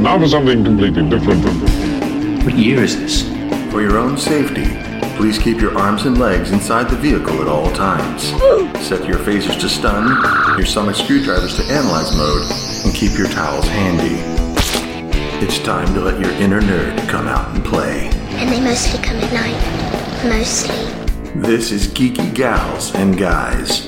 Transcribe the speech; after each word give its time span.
Now 0.00 0.18
for 0.18 0.26
something 0.26 0.64
completely 0.64 1.08
different. 1.10 1.44
What 2.44 2.54
year 2.56 2.82
is 2.82 2.98
this? 2.98 3.22
For 3.70 3.82
your 3.82 3.98
own 3.98 4.16
safety, 4.16 4.64
please 5.16 5.38
keep 5.38 5.60
your 5.60 5.76
arms 5.78 6.06
and 6.06 6.18
legs 6.18 6.52
inside 6.52 6.88
the 6.88 6.96
vehicle 6.96 7.40
at 7.42 7.46
all 7.46 7.70
times. 7.72 8.22
Set 8.82 9.06
your 9.06 9.18
phasers 9.18 9.60
to 9.60 9.68
stun, 9.68 10.08
your 10.56 10.64
sonic 10.66 10.96
screwdrivers 10.96 11.56
to 11.58 11.72
analyze 11.72 12.16
mode, 12.16 12.42
and 12.86 12.94
keep 12.94 13.16
your 13.18 13.28
towels 13.28 13.68
handy. 13.68 14.16
It's 15.44 15.58
time 15.58 15.92
to 15.92 16.00
let 16.00 16.18
your 16.18 16.30
inner 16.32 16.62
nerd 16.62 17.06
come 17.08 17.28
out 17.28 17.54
and 17.54 17.62
play. 17.62 18.08
And 18.30 18.50
they 18.50 18.60
mostly 18.60 19.02
come 19.04 19.18
at 19.18 19.32
night. 19.34 20.28
Mostly. 20.28 20.76
This 21.42 21.70
is 21.70 21.88
Geeky 21.88 22.34
Gals 22.34 22.94
and 22.94 23.18
Guys 23.18 23.86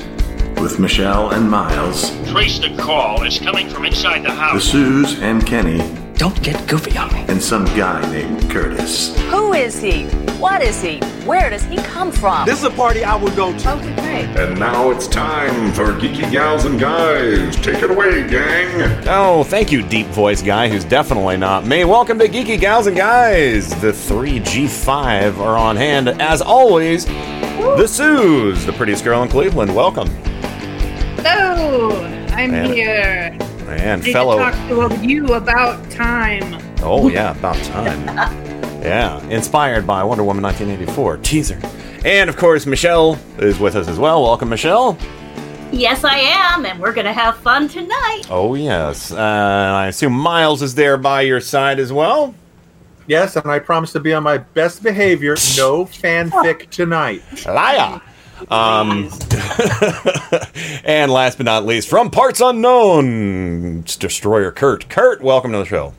with 0.61 0.79
Michelle 0.79 1.31
and 1.31 1.51
Miles, 1.51 2.11
Trace 2.31 2.61
the 2.61 2.77
call. 2.77 3.23
It's 3.25 3.39
coming 3.41 3.69
from 3.69 3.85
inside 3.85 4.23
the 4.23 4.31
house. 4.31 4.37
the 4.37 4.37
house. 4.37 4.65
Sues 4.65 5.21
and 5.21 5.45
Kenny, 5.45 5.81
Don't 6.23 6.41
get 6.41 6.69
goofy 6.69 6.97
on 6.97 7.13
me. 7.13 7.25
and 7.27 7.43
some 7.43 7.65
guy 7.77 8.01
named 8.13 8.49
Curtis. 8.49 9.19
Who 9.31 9.55
is 9.55 9.81
he? 9.81 10.05
What 10.39 10.63
is 10.63 10.81
he? 10.81 10.99
Where 11.27 11.51
does 11.51 11.65
he 11.65 11.77
come 11.79 12.13
from? 12.13 12.47
This 12.47 12.61
is 12.61 12.65
a 12.65 12.71
party 12.71 13.03
I 13.03 13.17
would 13.17 13.35
go 13.35 13.57
to. 13.59 13.73
okay. 13.73 14.27
And 14.39 14.57
now 14.57 14.91
it's 14.93 15.09
time 15.09 15.73
for 15.73 15.87
Geeky 15.87 16.31
Gals 16.31 16.65
and 16.65 16.79
Guys. 16.79 17.57
Take 17.57 17.83
it 17.83 17.91
away, 17.91 18.29
gang. 18.29 19.05
Oh, 19.09 19.43
thank 19.43 19.73
you, 19.73 19.83
deep 19.83 20.07
voice 20.09 20.43
guy, 20.43 20.69
who's 20.69 20.85
definitely 20.85 21.39
not 21.39 21.67
me. 21.67 21.85
Welcome 21.85 22.21
to 22.21 22.29
Geeky 22.29 22.61
Gals 22.61 22.87
and 22.87 22.97
Guys. 22.97 23.69
The 23.81 23.91
3G5 23.91 25.39
are 25.39 25.57
on 25.57 25.75
hand, 25.75 26.09
as 26.09 26.41
always. 26.41 27.05
The 27.05 27.89
Sue's, 27.89 28.65
the 28.65 28.73
prettiest 28.73 29.03
girl 29.03 29.25
in 29.25 29.29
Cleveland. 29.29 29.75
Welcome. 29.75 30.07
Hello, 31.25 32.05
I'm 32.31 32.55
And- 32.55 32.73
here. 32.73 33.37
And 33.73 34.03
Need 34.05 34.13
fellow. 34.13 34.39
to 34.39 34.51
talk 34.51 34.91
to 35.01 35.07
you 35.07 35.35
about 35.35 35.91
time. 35.91 36.59
Oh, 36.83 37.09
yeah, 37.09 37.33
about 37.37 37.57
time. 37.65 38.39
Yeah, 38.83 39.25
inspired 39.29 39.87
by 39.87 40.03
Wonder 40.03 40.25
Woman 40.25 40.43
1984 40.43 41.19
teaser. 41.19 41.61
And 42.05 42.29
of 42.29 42.37
course, 42.37 42.67
Michelle 42.67 43.17
is 43.39 43.61
with 43.61 43.77
us 43.77 43.87
as 43.87 43.97
well. 43.97 44.25
Welcome, 44.25 44.49
Michelle. 44.49 44.99
Yes, 45.71 46.03
I 46.03 46.19
am, 46.19 46.67
and 46.67 46.81
we're 46.81 46.93
gonna 46.93 47.13
have 47.13 47.37
fun 47.37 47.69
tonight. 47.69 48.23
Oh, 48.29 48.57
yes. 48.57 49.13
Uh, 49.13 49.17
I 49.21 49.87
assume 49.87 50.13
Miles 50.15 50.63
is 50.63 50.75
there 50.75 50.97
by 50.97 51.21
your 51.21 51.41
side 51.41 51.79
as 51.79 51.93
well. 51.93 52.35
Yes, 53.07 53.37
and 53.37 53.49
I 53.49 53.61
promise 53.61 53.93
to 53.93 54.01
be 54.01 54.13
on 54.15 54.25
my 54.25 54.39
best 54.39 54.83
behavior. 54.83 55.35
No 55.57 55.85
fanfic 56.03 56.69
tonight. 56.71 57.23
Liar. 57.47 58.01
Um, 58.51 59.11
and 60.85 61.11
last 61.11 61.39
but 61.39 61.45
not 61.45 61.65
least, 61.65 61.89
from 61.89 62.11
Parts 62.11 62.41
Unknown, 62.41 63.81
it's 63.81 63.97
Destroyer 63.97 64.51
Kurt. 64.51 64.89
Kurt, 64.89 65.23
welcome 65.23 65.53
to 65.53 65.59
the 65.59 65.65
show. 65.65 65.95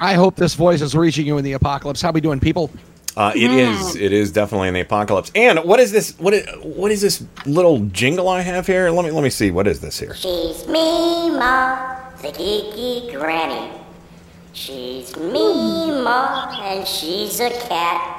I 0.00 0.14
hope 0.14 0.36
this 0.36 0.54
voice 0.54 0.80
is 0.80 0.94
reaching 0.94 1.26
you 1.26 1.38
in 1.38 1.44
the 1.44 1.52
apocalypse. 1.52 2.00
How 2.00 2.12
we 2.12 2.20
doing, 2.20 2.40
people? 2.40 2.70
Uh, 3.16 3.32
it 3.34 3.50
is. 3.50 3.96
It 3.96 4.12
is 4.12 4.30
definitely 4.30 4.68
in 4.68 4.74
the 4.74 4.80
apocalypse. 4.80 5.32
And 5.34 5.58
what 5.60 5.80
is 5.80 5.90
this? 5.90 6.16
What 6.18 6.34
is, 6.34 6.46
what 6.62 6.92
is 6.92 7.00
this 7.00 7.24
little 7.46 7.80
jingle 7.86 8.28
I 8.28 8.42
have 8.42 8.66
here? 8.66 8.90
Let 8.90 9.04
me 9.04 9.10
let 9.10 9.24
me 9.24 9.30
see. 9.30 9.50
What 9.50 9.66
is 9.66 9.80
this 9.80 9.98
here? 9.98 10.14
She's 10.14 10.66
Mima, 10.68 12.12
the 12.22 12.28
geeky 12.28 13.12
granny. 13.12 13.72
She's 14.52 15.16
Mima, 15.16 16.56
and 16.62 16.86
she's 16.86 17.40
a 17.40 17.50
cat. 17.50 18.17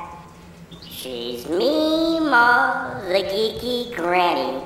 She's 1.02 1.48
Mima, 1.48 3.02
the 3.08 3.24
geeky 3.24 3.96
granny. 3.96 4.62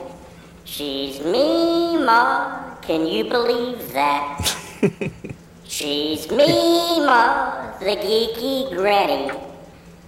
She's 0.64 1.20
Mima, 1.20 2.76
can 2.82 3.06
you 3.06 3.26
believe 3.26 3.94
that? 3.94 4.42
She's 5.64 6.32
Mima, 6.32 7.76
the 7.80 7.96
geeky 7.98 8.76
granny. 8.76 9.32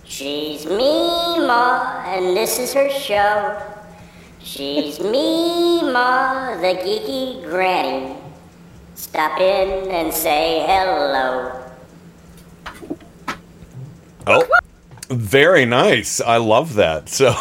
She's 0.03 0.65
Mima, 0.65 2.03
and 2.07 2.35
this 2.35 2.57
is 2.57 2.73
her 2.73 2.89
show. 2.89 3.61
She's 4.39 4.99
me, 4.99 5.83
Ma, 5.83 6.55
the 6.57 6.73
geeky 6.81 7.43
granny. 7.43 8.15
Stop 8.95 9.39
in 9.39 9.91
and 9.91 10.11
say 10.11 10.65
hello. 10.65 11.61
Oh, 14.25 14.64
very 15.09 15.65
nice. 15.65 16.21
I 16.21 16.37
love 16.37 16.75
that. 16.75 17.09
So, 17.15 17.33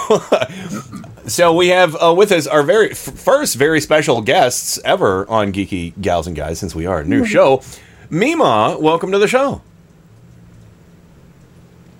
so 1.27 1.55
we 1.55 1.69
have 1.69 1.97
uh, 2.01 2.15
with 2.15 2.31
us 2.33 2.47
our 2.47 2.63
very 2.63 2.91
f- 2.91 2.99
first 2.99 3.57
very 3.57 3.81
special 3.81 4.21
guests 4.21 4.79
ever 4.85 5.29
on 5.31 5.53
Geeky 5.53 5.99
Gals 6.01 6.27
and 6.27 6.37
Guys, 6.37 6.59
since 6.59 6.75
we 6.75 6.85
are 6.87 7.01
a 7.01 7.05
new 7.05 7.25
show. 7.25 7.63
Mima, 8.11 8.77
welcome 8.79 9.11
to 9.13 9.19
the 9.19 9.27
show. 9.27 9.63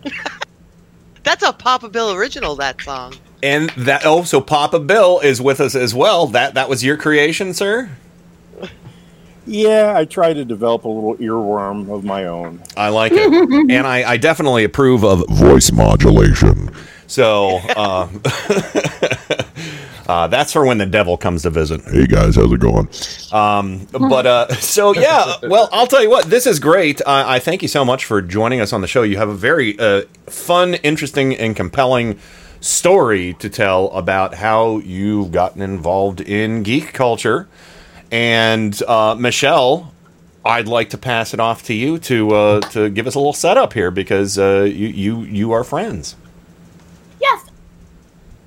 That's 1.23 1.43
a 1.43 1.53
Papa 1.53 1.89
Bill 1.89 2.13
original. 2.13 2.55
That 2.57 2.81
song. 2.83 3.15
And 3.43 3.71
that 3.71 4.03
oh, 4.05 4.25
so 4.25 4.41
Papa 4.41 4.79
Bill 4.79 5.21
is 5.21 5.41
with 5.41 5.61
us 5.61 5.75
as 5.75 5.95
well. 5.95 6.27
That 6.27 6.55
that 6.55 6.69
was 6.69 6.85
your 6.85 6.97
creation, 6.97 7.55
sir. 7.55 7.91
Yeah, 9.47 9.95
I 9.97 10.05
try 10.05 10.33
to 10.33 10.45
develop 10.45 10.85
a 10.85 10.89
little 10.89 11.17
earworm 11.17 11.91
of 11.91 12.05
my 12.05 12.27
own. 12.27 12.63
I 12.77 12.89
like 12.89 13.13
it, 13.15 13.33
and 13.71 13.87
I, 13.87 14.13
I 14.13 14.17
definitely 14.17 14.65
approve 14.65 15.05
of 15.05 15.23
Voice 15.29 15.71
modulation. 15.71 16.71
So 17.07 17.61
uh, 17.77 18.09
uh, 20.09 20.27
that's 20.29 20.53
for 20.53 20.65
when 20.65 20.79
the 20.79 20.87
devil 20.87 21.17
comes 21.17 21.43
to 21.43 21.51
visit. 21.51 21.83
Hey 21.83 22.07
guys, 22.07 22.37
how's 22.37 22.53
it 22.53 22.61
going? 22.61 22.89
Um, 23.33 23.87
but 23.93 24.27
uh, 24.27 24.55
so 24.57 24.95
yeah, 24.95 25.35
well, 25.43 25.69
I'll 25.73 25.87
tell 25.87 26.03
you 26.03 26.11
what, 26.11 26.27
this 26.27 26.47
is 26.47 26.59
great. 26.59 27.01
I 27.07 27.37
I 27.37 27.39
thank 27.39 27.63
you 27.63 27.69
so 27.69 27.85
much 27.85 28.05
for 28.05 28.23
joining 28.23 28.61
us 28.61 28.73
on 28.73 28.81
the 28.81 28.87
show. 28.87 29.03
You 29.03 29.17
have 29.19 29.29
a 29.29 29.35
very 29.35 29.79
uh, 29.79 30.03
fun, 30.27 30.75
interesting, 30.75 31.35
and 31.35 31.55
compelling 31.55 32.19
story 32.61 33.35
to 33.35 33.51
tell 33.51 33.91
about 33.91 34.35
how 34.35 34.79
you've 34.79 35.31
gotten 35.31 35.61
involved 35.61 36.23
in 36.23 36.63
geek 36.63 36.95
culture. 36.95 37.47
And 38.11 38.81
uh, 38.83 39.17
Michelle, 39.19 39.93
I'd 40.45 40.69
like 40.69 40.91
to 40.91 40.99
pass 40.99 41.33
it 41.33 41.41
off 41.41 41.65
to 41.65 41.75
you 41.75 41.99
to 42.01 42.35
uh, 42.35 42.61
to 42.71 42.91
give 42.91 43.07
us 43.07 43.15
a 43.15 43.19
little 43.19 43.33
setup 43.33 43.73
here 43.73 43.91
because 43.91 44.39
uh, 44.39 44.63
you 44.63 44.89
you 44.89 45.23
you 45.23 45.53
are 45.53 45.65
friends. 45.65 46.17
Yes. 47.21 47.47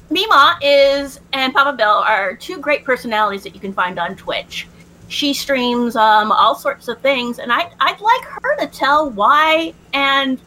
Mima 0.10 0.60
is 0.62 1.20
and 1.34 1.54
Papa 1.54 1.76
Bill 1.76 1.90
are 1.90 2.36
two 2.36 2.60
great 2.60 2.86
personalities 2.86 3.44
that 3.44 3.54
you 3.56 3.60
can 3.60 3.74
find 3.74 4.00
on 4.00 4.16
Twitch. 4.16 4.68
She 5.10 5.34
streams 5.34 5.96
um, 5.96 6.32
all 6.32 6.54
sorts 6.54 6.88
of 6.88 7.00
things, 7.02 7.40
and 7.40 7.52
I, 7.52 7.72
I'd 7.80 8.00
like 8.00 8.26
her 8.26 8.58
to 8.58 8.68
tell 8.68 9.10
why 9.10 9.74
and 9.94 10.40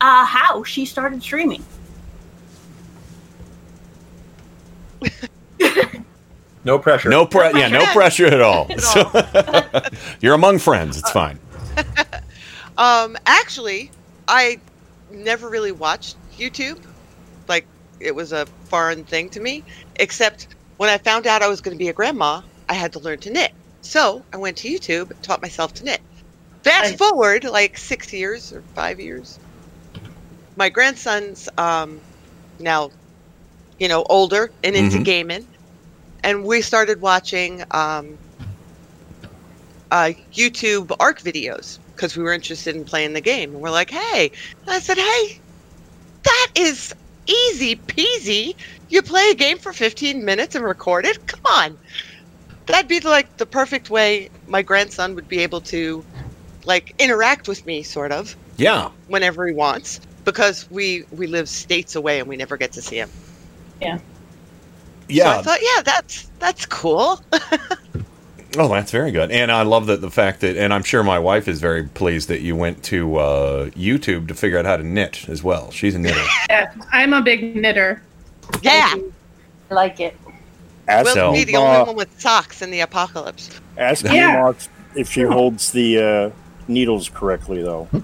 uh, 0.00 0.24
how 0.24 0.64
she 0.64 0.86
started 0.86 1.22
streaming. 1.22 1.64
No 6.64 6.78
pressure. 6.78 7.08
No 7.10 7.26
pre- 7.26 7.58
yeah, 7.58 7.68
no 7.68 7.84
pressure 7.92 8.26
at 8.26 8.40
all. 8.40 8.68
So, 8.78 9.10
you're 10.20 10.34
among 10.34 10.58
friends. 10.58 10.96
It's 10.98 11.10
fine. 11.10 11.38
Um, 12.76 13.16
actually, 13.26 13.92
I 14.26 14.58
never 15.08 15.48
really 15.48 15.70
watched 15.70 16.16
YouTube. 16.36 16.82
Like 17.46 17.68
it 18.00 18.16
was 18.16 18.32
a 18.32 18.46
foreign 18.64 19.04
thing 19.04 19.28
to 19.30 19.38
me. 19.40 19.62
Except 20.00 20.48
when 20.78 20.90
I 20.90 20.98
found 20.98 21.28
out 21.28 21.40
I 21.40 21.46
was 21.46 21.60
going 21.60 21.76
to 21.76 21.78
be 21.78 21.88
a 21.88 21.92
grandma, 21.92 22.40
I 22.68 22.74
had 22.74 22.92
to 22.94 22.98
learn 22.98 23.20
to 23.20 23.30
knit. 23.30 23.52
So 23.82 24.24
I 24.32 24.38
went 24.38 24.56
to 24.56 24.68
YouTube, 24.68 25.12
taught 25.22 25.40
myself 25.40 25.72
to 25.74 25.84
knit. 25.84 26.00
Fast 26.64 26.98
forward 26.98 27.44
like 27.44 27.78
six 27.78 28.12
years 28.12 28.52
or 28.52 28.62
five 28.74 28.98
years. 28.98 29.38
My 30.56 30.68
grandson's 30.68 31.48
um, 31.58 32.00
now, 32.58 32.90
you 33.78 33.86
know, 33.86 34.04
older 34.10 34.50
and 34.64 34.74
into 34.74 34.98
Mhm. 34.98 35.04
gaming, 35.04 35.46
and 36.24 36.42
we 36.42 36.62
started 36.62 37.00
watching 37.02 37.62
um, 37.70 38.18
uh, 39.90 40.10
YouTube 40.32 40.90
Ark 40.98 41.20
videos 41.20 41.78
because 41.94 42.16
we 42.16 42.24
were 42.24 42.32
interested 42.32 42.74
in 42.74 42.84
playing 42.84 43.12
the 43.12 43.20
game. 43.20 43.52
And 43.52 43.60
we're 43.60 43.70
like, 43.70 43.90
hey, 43.90 44.32
and 44.62 44.70
I 44.70 44.80
said, 44.80 44.96
hey, 44.96 45.38
that 46.24 46.48
is 46.56 46.92
easy 47.26 47.76
peasy. 47.76 48.54
You 48.88 49.02
play 49.02 49.28
a 49.30 49.34
game 49.34 49.58
for 49.58 49.72
15 49.72 50.24
minutes 50.24 50.54
and 50.54 50.64
record 50.64 51.04
it? 51.04 51.24
Come 51.26 51.40
on. 51.52 51.78
That'd 52.66 52.88
be 52.88 53.00
like 53.00 53.36
the 53.36 53.46
perfect 53.46 53.90
way 53.90 54.30
my 54.48 54.62
grandson 54.62 55.14
would 55.14 55.28
be 55.28 55.40
able 55.40 55.60
to 55.60 56.02
like 56.64 56.94
interact 56.98 57.46
with 57.46 57.64
me 57.66 57.82
sort 57.82 58.10
of 58.12 58.34
Yeah. 58.56 58.88
whenever 59.08 59.46
he 59.46 59.52
wants 59.52 60.00
because 60.24 60.66
we 60.70 61.04
we 61.10 61.26
live 61.26 61.50
states 61.50 61.94
away 61.94 62.18
and 62.20 62.28
we 62.28 62.36
never 62.38 62.56
get 62.56 62.72
to 62.72 62.82
see 62.82 62.96
him. 62.96 63.10
Yeah. 63.82 63.98
Yeah. 65.08 65.34
So 65.34 65.38
I 65.38 65.42
thought, 65.42 65.58
yeah, 65.62 65.82
that's 65.82 66.28
that's 66.38 66.66
cool. 66.66 67.20
Oh, 68.56 68.68
that's 68.68 68.92
very 68.92 69.10
good. 69.10 69.32
And 69.32 69.50
I 69.50 69.62
love 69.62 69.86
that 69.86 70.00
the 70.00 70.12
fact 70.12 70.42
that, 70.42 70.56
and 70.56 70.72
I'm 70.72 70.84
sure 70.84 71.02
my 71.02 71.18
wife 71.18 71.48
is 71.48 71.60
very 71.60 71.82
pleased 71.82 72.28
that 72.28 72.40
you 72.40 72.54
went 72.54 72.84
to 72.84 73.16
uh, 73.16 73.66
YouTube 73.70 74.28
to 74.28 74.34
figure 74.34 74.56
out 74.58 74.64
how 74.64 74.76
to 74.76 74.84
knit 74.84 75.28
as 75.28 75.42
well. 75.42 75.72
She's 75.72 75.96
a 75.96 75.98
knitter. 75.98 76.22
Yeah, 76.48 76.72
I'm 76.92 77.12
a 77.14 77.20
big 77.20 77.56
knitter. 77.56 78.00
yeah. 78.62 78.94
I 79.70 79.74
like 79.74 79.98
it. 79.98 80.16
Ask 80.86 81.16
We'll 81.16 81.32
be 81.32 81.42
the 81.42 81.54
Mima- 81.54 81.64
only 81.64 81.84
one 81.88 81.96
with 81.96 82.20
socks 82.20 82.62
in 82.62 82.70
the 82.70 82.78
apocalypse. 82.78 83.60
Ask 83.76 84.04
Yeah. 84.04 84.36
Mima 84.36 84.54
if 84.94 85.10
she 85.10 85.22
holds 85.22 85.72
the 85.72 85.98
uh, 85.98 86.30
needles 86.68 87.08
correctly, 87.08 87.60
though. 87.60 87.88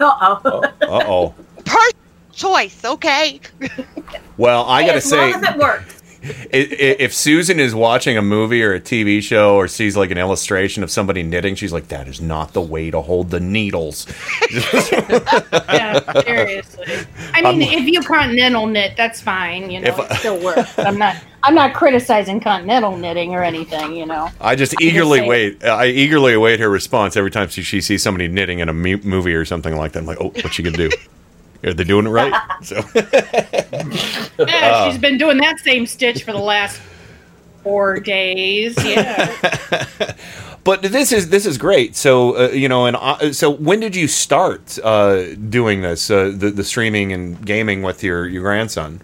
Uh 0.00 0.38
oh. 0.46 0.62
Uh 0.80 1.04
oh. 1.06 1.34
Personal 1.58 1.90
choice, 2.32 2.82
okay? 2.86 3.38
Well, 4.38 4.64
I 4.64 4.82
gotta 4.82 4.96
as 4.96 5.04
say, 5.04 5.32
long 5.32 5.44
as 5.44 5.54
it 5.54 5.58
works. 5.60 5.93
If 6.52 7.14
Susan 7.14 7.60
is 7.60 7.74
watching 7.74 8.16
a 8.16 8.22
movie 8.22 8.62
or 8.62 8.74
a 8.74 8.80
TV 8.80 9.22
show 9.22 9.56
or 9.56 9.68
sees 9.68 9.96
like 9.96 10.10
an 10.10 10.18
illustration 10.18 10.82
of 10.82 10.90
somebody 10.90 11.22
knitting, 11.22 11.54
she's 11.54 11.72
like, 11.72 11.88
"That 11.88 12.08
is 12.08 12.20
not 12.20 12.52
the 12.52 12.60
way 12.60 12.90
to 12.90 13.00
hold 13.00 13.30
the 13.30 13.40
needles." 13.40 14.06
Yeah, 15.74 16.20
seriously. 16.22 16.86
I 17.32 17.42
mean, 17.42 17.62
I'm- 17.62 17.62
if 17.62 17.86
you 17.86 18.00
continental 18.02 18.66
knit, 18.66 18.96
that's 18.96 19.20
fine. 19.20 19.70
You 19.70 19.80
know, 19.80 19.88
If 19.88 19.98
it 19.98 20.16
still 20.18 20.42
works. 20.42 20.78
I'm 20.78 20.98
not. 20.98 21.16
I'm 21.42 21.54
not 21.54 21.74
criticizing 21.74 22.40
continental 22.40 22.96
knitting 22.96 23.34
or 23.34 23.42
anything. 23.42 23.94
You 23.94 24.06
know. 24.06 24.30
I 24.40 24.54
just 24.54 24.72
I'm 24.72 24.78
just 24.78 24.82
eagerly 24.82 25.20
wait. 25.28 25.62
I 25.64 25.86
eagerly 25.86 26.32
await 26.34 26.58
her 26.60 26.70
response 26.70 27.16
every 27.16 27.30
time 27.30 27.48
she, 27.48 27.62
she 27.62 27.80
sees 27.80 28.02
somebody 28.02 28.28
knitting 28.28 28.60
in 28.60 28.68
a 28.68 28.72
movie 28.72 29.34
or 29.34 29.44
something 29.44 29.76
like 29.76 29.92
that. 29.92 30.00
I'm 30.00 30.06
like, 30.06 30.20
"Oh, 30.20 30.28
what's 30.30 30.52
she 30.54 30.62
gonna 30.62 30.76
do? 30.76 30.90
Are 31.64 31.72
they 31.74 31.84
doing 31.84 32.06
it 32.06 32.10
right?" 32.10 32.32
So, 32.62 32.82
Yeah, 32.94 34.70
Uh. 34.72 34.90
she's 34.90 35.00
been 35.00 35.18
doing 35.18 35.38
that 35.38 35.58
same 35.60 35.86
stitch 35.86 36.24
for 36.24 36.32
the 36.32 36.38
last 36.38 36.80
four 37.62 38.00
days. 38.00 38.74
Yeah. 38.84 39.32
but 40.64 40.82
this 40.82 41.12
is 41.12 41.30
this 41.30 41.46
is 41.46 41.58
great. 41.58 41.96
So 41.96 42.36
uh, 42.36 42.48
you 42.50 42.68
know, 42.68 42.86
and 42.86 42.96
uh, 42.96 43.32
so 43.32 43.50
when 43.50 43.80
did 43.80 43.94
you 43.96 44.08
start 44.08 44.78
uh, 44.82 45.34
doing 45.50 45.82
this, 45.82 46.10
uh, 46.10 46.32
the 46.36 46.50
the 46.50 46.64
streaming 46.64 47.12
and 47.12 47.44
gaming 47.44 47.82
with 47.82 48.02
your 48.02 48.26
your 48.28 48.42
grandson? 48.42 49.00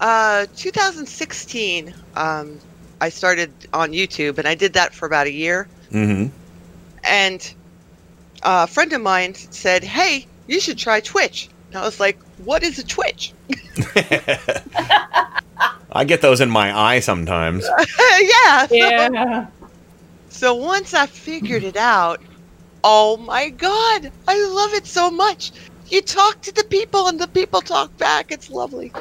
Uh, 0.00 0.46
2016, 0.56 1.92
um, 2.16 2.58
I 3.02 3.10
started 3.10 3.52
on 3.74 3.92
YouTube, 3.92 4.38
and 4.38 4.48
I 4.48 4.54
did 4.54 4.72
that 4.72 4.94
for 4.94 5.04
about 5.04 5.26
a 5.26 5.30
year. 5.30 5.68
Mm-hmm. 5.92 6.34
And 7.04 7.54
uh, 8.42 8.66
a 8.68 8.72
friend 8.72 8.92
of 8.94 9.02
mine 9.02 9.34
said, 9.34 9.84
"Hey, 9.84 10.26
you 10.50 10.60
should 10.60 10.76
try 10.78 11.00
Twitch." 11.00 11.48
And 11.68 11.78
I 11.78 11.84
was 11.84 11.98
like, 12.00 12.18
"What 12.44 12.62
is 12.62 12.78
a 12.78 12.84
Twitch?" 12.84 13.32
I 15.92 16.04
get 16.04 16.20
those 16.22 16.40
in 16.40 16.50
my 16.50 16.76
eye 16.78 17.00
sometimes. 17.00 17.64
yeah. 18.20 18.66
so- 18.66 18.74
Yeah. 18.74 19.46
So 20.28 20.54
once 20.54 20.94
I 20.94 21.06
figured 21.06 21.64
it 21.64 21.76
out, 21.76 22.20
oh 22.84 23.16
my 23.16 23.50
god, 23.50 24.10
I 24.28 24.40
love 24.46 24.72
it 24.74 24.86
so 24.86 25.10
much. 25.10 25.50
You 25.88 26.00
talk 26.00 26.40
to 26.42 26.52
the 26.54 26.62
people 26.64 27.08
and 27.08 27.18
the 27.20 27.26
people 27.26 27.60
talk 27.60 27.96
back. 27.98 28.30
It's 28.30 28.48
lovely. 28.48 28.92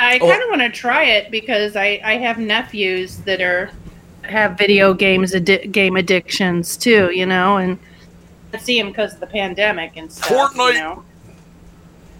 I 0.00 0.18
Oh. 0.20 0.28
kind 0.28 0.42
of 0.42 0.48
want 0.50 0.62
to 0.62 0.68
try 0.70 1.04
it 1.04 1.30
because 1.30 1.76
I, 1.76 2.00
I 2.04 2.16
have 2.16 2.38
nephews 2.38 3.18
that 3.18 3.40
are 3.40 3.70
have 4.22 4.58
video 4.58 4.94
games 4.94 5.32
addi- 5.32 5.70
game 5.70 5.96
addictions 5.96 6.76
too, 6.76 7.10
you 7.14 7.24
know, 7.26 7.56
and 7.58 7.78
I 8.52 8.58
see 8.58 8.78
him 8.78 8.88
because 8.88 9.14
of 9.14 9.20
the 9.20 9.26
pandemic 9.26 9.96
and 9.96 10.10
stuff. 10.12 10.28
Fortnite. 10.28 10.74
You 10.74 10.78
know? 10.80 11.04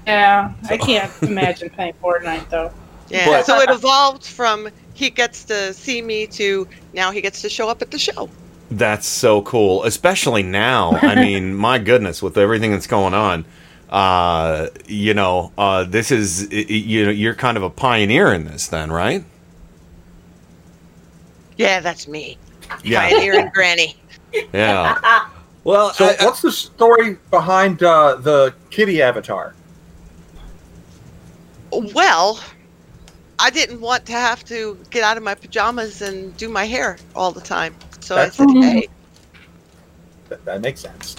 Yeah, 0.06 0.52
I 0.69 0.76
can't 0.79 1.12
imagine 1.23 1.70
playing 1.70 1.94
Fortnite 2.02 2.49
though. 2.49 2.73
Yeah. 3.08 3.26
But- 3.26 3.46
so 3.46 3.61
it 3.61 3.70
evolved 3.70 4.25
from 4.25 4.69
he 4.94 5.11
gets 5.11 5.44
to 5.44 5.73
see 5.75 6.02
me 6.02 6.26
to 6.29 6.67
now 6.93 7.11
he 7.11 7.20
gets 7.20 7.40
to 7.43 7.49
show 7.49 7.69
up 7.69 7.82
at 7.82 7.90
the 7.90 7.99
show. 7.99 8.29
That's 8.70 9.06
so 9.06 9.43
cool, 9.43 9.84
especially 9.84 10.43
now. 10.43 10.93
I 11.02 11.14
mean, 11.23 11.55
my 11.55 11.79
goodness, 11.79 12.23
with 12.23 12.38
everything 12.38 12.70
that's 12.73 12.87
going 12.87 13.12
on, 13.14 13.44
uh, 13.90 14.69
you 14.87 15.12
know, 15.12 15.52
uh, 15.58 15.85
this 15.85 16.11
is 16.11 16.49
y- 16.50 16.64
y- 16.69 16.75
you 16.75 17.05
know, 17.05 17.11
you're 17.11 17.35
kind 17.35 17.56
of 17.58 17.62
a 17.62 17.69
pioneer 17.70 18.32
in 18.32 18.46
this, 18.46 18.69
then, 18.69 18.90
right? 18.90 19.25
Yeah, 21.58 21.81
that's 21.81 22.08
me. 22.08 22.38
Yeah. 22.82 23.08
Pioneer 23.11 23.38
and 23.38 23.52
Granny. 23.52 23.96
Yeah. 24.55 25.28
Well, 25.64 25.93
So, 25.93 26.06
what's 26.20 26.43
the 26.43 26.50
story 26.50 27.19
behind 27.31 27.82
uh, 27.82 28.17
the 28.17 28.53
kitty 28.70 29.00
avatar? 29.00 29.55
Well, 31.70 32.41
I 33.38 33.50
didn't 33.50 33.81
want 33.81 34.05
to 34.06 34.12
have 34.12 34.44
to 34.47 34.76
get 34.91 35.03
out 35.03 35.17
of 35.17 35.23
my 35.23 35.35
pajamas 35.35 36.03
and 36.03 36.37
do 36.37 36.49
my 36.49 36.64
hair 36.64 36.99
all 37.14 37.32
the 37.32 37.41
time. 37.41 37.75
So 38.00 38.17
I 38.17 38.29
That's- 38.29 38.37
said, 38.37 38.49
hey, 38.62 38.88
That, 40.29 40.44
that 40.44 40.61
makes 40.61 40.81
sense. 40.81 41.17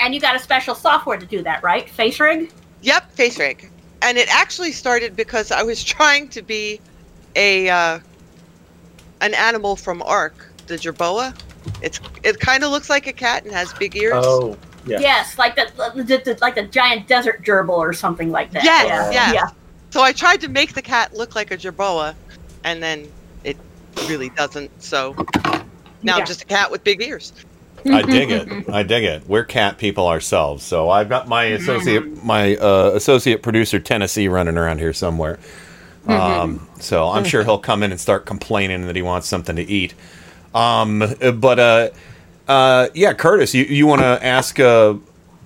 And 0.00 0.14
you 0.14 0.20
got 0.20 0.36
a 0.36 0.38
special 0.38 0.74
software 0.74 1.16
to 1.18 1.26
do 1.26 1.42
that, 1.42 1.62
right? 1.62 1.88
FaceRig? 1.88 2.52
Yep, 2.82 3.16
FaceRig. 3.16 3.70
And 4.02 4.16
it 4.16 4.28
actually 4.32 4.70
started 4.70 5.16
because 5.16 5.50
I 5.50 5.62
was 5.62 5.82
trying 5.96 6.28
to 6.28 6.42
be 6.42 6.80
a 7.34 7.68
uh, 7.68 7.98
an 9.20 9.34
animal 9.34 9.74
from 9.76 10.02
Ark, 10.02 10.34
the 10.68 10.76
jerboa. 10.76 11.36
It's 11.82 12.00
it 12.22 12.40
kind 12.40 12.64
of 12.64 12.70
looks 12.70 12.90
like 12.90 13.06
a 13.06 13.12
cat 13.12 13.44
and 13.44 13.52
has 13.52 13.72
big 13.74 13.96
ears. 13.96 14.14
Oh, 14.16 14.56
yeah. 14.86 15.00
Yes, 15.00 15.38
like 15.38 15.54
the, 15.56 15.70
the, 15.94 16.02
the 16.02 16.38
like 16.40 16.54
the 16.54 16.62
giant 16.64 17.06
desert 17.08 17.42
gerbil 17.42 17.70
or 17.70 17.92
something 17.92 18.30
like 18.30 18.50
that. 18.52 18.64
Yes, 18.64 18.86
yeah. 18.86 19.10
yes. 19.10 19.34
yeah. 19.34 19.50
So 19.90 20.02
I 20.02 20.12
tried 20.12 20.40
to 20.42 20.48
make 20.48 20.74
the 20.74 20.82
cat 20.82 21.14
look 21.14 21.34
like 21.34 21.50
a 21.50 21.56
jerboa, 21.56 22.14
and 22.64 22.82
then 22.82 23.10
it 23.44 23.56
really 24.08 24.30
doesn't. 24.30 24.70
So 24.82 25.14
now 25.44 25.62
Yeah. 26.02 26.16
I'm 26.16 26.26
just 26.26 26.42
a 26.42 26.46
cat 26.46 26.70
with 26.70 26.84
big 26.84 27.02
ears. 27.02 27.32
I 27.86 28.02
dig 28.02 28.30
it. 28.30 28.68
I 28.68 28.82
dig 28.82 29.04
it. 29.04 29.26
We're 29.28 29.44
cat 29.44 29.78
people 29.78 30.08
ourselves, 30.08 30.64
so 30.64 30.90
I've 30.90 31.08
got 31.08 31.28
my 31.28 31.44
associate, 31.44 32.24
my 32.24 32.56
uh, 32.56 32.90
associate 32.94 33.42
producer 33.42 33.78
Tennessee 33.78 34.28
running 34.28 34.58
around 34.58 34.78
here 34.78 34.92
somewhere. 34.92 35.38
Um, 36.06 36.66
so 36.80 37.08
I'm 37.08 37.24
sure 37.24 37.44
he'll 37.44 37.58
come 37.58 37.82
in 37.82 37.90
and 37.90 38.00
start 38.00 38.24
complaining 38.24 38.86
that 38.86 38.96
he 38.96 39.02
wants 39.02 39.28
something 39.28 39.56
to 39.56 39.62
eat. 39.62 39.94
Um, 40.54 40.98
but 41.36 41.58
uh, 41.58 41.88
uh, 42.48 42.88
yeah, 42.94 43.12
Curtis, 43.12 43.54
you, 43.54 43.64
you 43.64 43.86
want 43.86 44.00
to 44.00 44.24
ask 44.24 44.58
uh, 44.58 44.94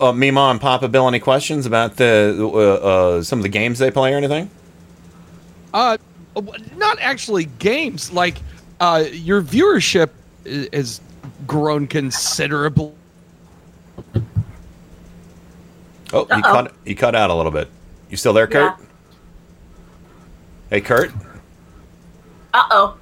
uh, 0.00 0.12
Mima 0.12 0.42
and 0.50 0.60
Papa 0.60 0.88
Bill 0.88 1.08
any 1.08 1.18
questions 1.20 1.66
about 1.66 1.96
the 1.96 2.36
uh, 2.40 2.56
uh, 3.18 3.22
some 3.22 3.38
of 3.38 3.42
the 3.42 3.48
games 3.48 3.78
they 3.78 3.90
play 3.90 4.14
or 4.14 4.16
anything? 4.16 4.48
Uh, 5.74 5.96
not 6.76 6.98
actually 7.00 7.46
games. 7.58 8.12
Like, 8.12 8.36
uh, 8.80 9.04
your 9.12 9.42
viewership 9.42 10.10
i- 10.46 10.68
has 10.72 11.00
grown 11.46 11.86
considerably. 11.86 12.92
Oh, 16.14 16.26
he 16.26 16.42
cut 16.42 16.72
he 16.84 16.94
cut 16.94 17.14
out 17.14 17.30
a 17.30 17.34
little 17.34 17.52
bit. 17.52 17.68
You 18.10 18.16
still 18.18 18.34
there, 18.34 18.46
Kurt? 18.46 18.74
Hey, 20.68 20.80
Kurt. 20.82 21.10
Uh 22.52 22.64
oh. 22.70 22.96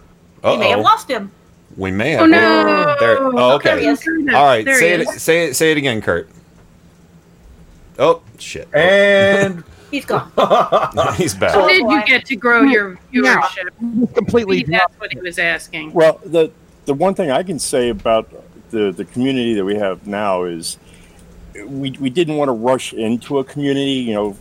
We 0.45 0.57
may 0.59 0.71
have 0.71 0.81
lost 0.81 1.11
him. 1.11 1.31
We 1.77 1.91
may 1.91 2.13
have. 2.13 2.23
Oh 2.23 2.27
no! 2.27 2.97
There. 2.99 3.19
Oh, 3.21 3.55
okay. 3.57 3.81
There 3.81 3.95
he. 3.95 4.35
All 4.35 4.45
right. 4.45 4.65
There 4.65 4.79
say 4.79 4.89
he 4.89 5.03
it. 5.03 5.09
is. 5.09 5.23
Say 5.23 5.45
it. 5.47 5.55
Say 5.55 5.73
it 5.73 5.79
again, 5.79 6.03
Kurt. 6.03 6.29
Oh 7.99 8.23
shit! 8.39 8.69
And 8.75 9.63
He's 9.91 10.05
gone. 10.05 10.31
He's 11.17 11.35
back. 11.35 11.53
How 11.53 11.65
oh, 11.65 11.69
did 11.69 11.83
you 11.83 12.05
get 12.07 12.25
to 12.27 12.37
grow 12.37 12.63
your 12.63 12.97
viewership? 13.13 14.15
Completely. 14.15 14.59
Maybe 14.59 14.73
that's 14.73 14.95
what 15.01 15.13
he 15.13 15.19
was 15.19 15.39
asking. 15.39 15.93
Well, 15.93 16.21
the 16.25 16.53
the 16.85 16.95
one 16.95 17.15
thing 17.15 17.31
I 17.31 17.43
can 17.43 17.59
say 17.59 17.89
about 17.89 18.31
the 18.71 18.93
the 18.93 19.05
community 19.05 19.55
that 19.55 19.65
we 19.65 19.75
have 19.77 20.07
now 20.07 20.45
is 20.45 20.79
we 21.67 21.91
we 21.93 22.09
didn't 22.09 22.37
want 22.37 22.49
to 22.49 22.53
rush 22.53 22.93
into 22.93 23.39
a 23.41 23.45
community, 23.45 23.93
you 23.93 24.15
know, 24.15 24.37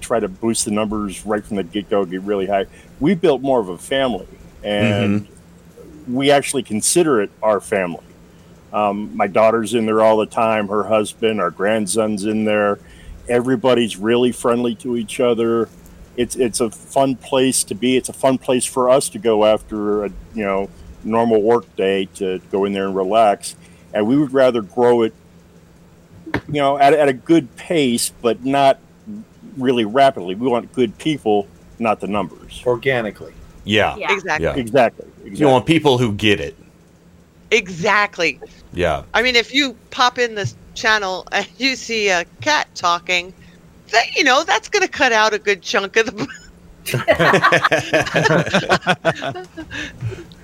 try 0.00 0.20
to 0.20 0.28
boost 0.28 0.64
the 0.64 0.70
numbers 0.70 1.26
right 1.26 1.44
from 1.44 1.56
the 1.56 1.64
get 1.64 1.90
go, 1.90 2.04
get 2.04 2.22
really 2.22 2.46
high. 2.46 2.66
We 3.00 3.14
built 3.14 3.42
more 3.42 3.60
of 3.60 3.68
a 3.68 3.78
family, 3.78 4.28
and 4.62 5.22
mm-hmm. 5.22 5.33
We 6.08 6.30
actually 6.30 6.62
consider 6.62 7.20
it 7.20 7.30
our 7.42 7.60
family. 7.60 8.04
Um, 8.72 9.16
my 9.16 9.26
daughter's 9.26 9.74
in 9.74 9.86
there 9.86 10.00
all 10.00 10.16
the 10.16 10.26
time. 10.26 10.68
Her 10.68 10.82
husband, 10.82 11.40
our 11.40 11.50
grandson's 11.50 12.24
in 12.24 12.44
there. 12.44 12.80
Everybody's 13.28 13.96
really 13.96 14.32
friendly 14.32 14.74
to 14.76 14.96
each 14.96 15.20
other. 15.20 15.68
It's 16.16 16.36
it's 16.36 16.60
a 16.60 16.70
fun 16.70 17.16
place 17.16 17.64
to 17.64 17.74
be. 17.74 17.96
It's 17.96 18.08
a 18.08 18.12
fun 18.12 18.38
place 18.38 18.64
for 18.64 18.90
us 18.90 19.08
to 19.10 19.18
go 19.18 19.44
after 19.44 20.04
a 20.04 20.08
you 20.34 20.44
know 20.44 20.68
normal 21.04 21.42
work 21.42 21.74
day 21.76 22.06
to 22.16 22.40
go 22.50 22.64
in 22.64 22.72
there 22.72 22.86
and 22.86 22.96
relax. 22.96 23.56
And 23.92 24.06
we 24.06 24.16
would 24.16 24.32
rather 24.32 24.62
grow 24.62 25.02
it, 25.02 25.14
you 26.48 26.54
know, 26.54 26.78
at, 26.78 26.94
at 26.94 27.08
a 27.08 27.12
good 27.12 27.54
pace, 27.56 28.10
but 28.22 28.44
not 28.44 28.78
really 29.56 29.84
rapidly. 29.84 30.34
We 30.34 30.48
want 30.48 30.72
good 30.72 30.96
people, 30.98 31.46
not 31.78 32.00
the 32.00 32.08
numbers. 32.08 32.62
organically. 32.66 33.32
Yeah. 33.64 33.96
Yeah. 33.96 34.12
Exactly. 34.12 34.44
Yeah. 34.46 34.54
Exactly. 34.56 35.06
Exactly. 35.24 35.40
You 35.40 35.52
want 35.52 35.66
people 35.66 35.98
who 35.98 36.12
get 36.12 36.40
it. 36.40 36.56
Exactly. 37.50 38.40
Yeah. 38.72 39.02
I 39.12 39.22
mean, 39.22 39.36
if 39.36 39.54
you 39.54 39.76
pop 39.90 40.18
in 40.18 40.34
this 40.34 40.56
channel 40.74 41.26
and 41.32 41.46
you 41.58 41.76
see 41.76 42.08
a 42.08 42.24
cat 42.40 42.68
talking, 42.74 43.32
that 43.90 44.16
you 44.16 44.24
know 44.24 44.44
that's 44.44 44.68
going 44.68 44.82
to 44.82 44.88
cut 44.88 45.12
out 45.12 45.34
a 45.34 45.38
good 45.38 45.62
chunk 45.62 45.96
of 45.96 46.06
the. 46.06 46.26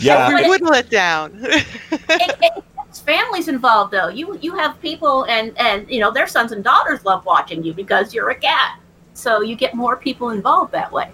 Yeah. 0.00 0.34
we 0.34 0.48
whittle 0.48 0.68
let 0.68 0.90
down. 0.90 1.38
it, 1.42 1.66
it, 2.08 2.64
it's 2.88 3.00
families 3.00 3.48
involved 3.48 3.92
though. 3.92 4.08
You 4.08 4.38
you 4.40 4.56
have 4.56 4.80
people 4.80 5.24
and 5.24 5.56
and 5.58 5.88
you 5.90 6.00
know 6.00 6.10
their 6.10 6.26
sons 6.26 6.52
and 6.52 6.62
daughters 6.62 7.04
love 7.04 7.24
watching 7.24 7.62
you 7.62 7.74
because 7.74 8.14
you're 8.14 8.30
a 8.30 8.34
cat. 8.34 8.78
So 9.14 9.42
you 9.42 9.56
get 9.56 9.74
more 9.74 9.96
people 9.96 10.30
involved 10.30 10.72
that 10.72 10.92
way. 10.92 11.10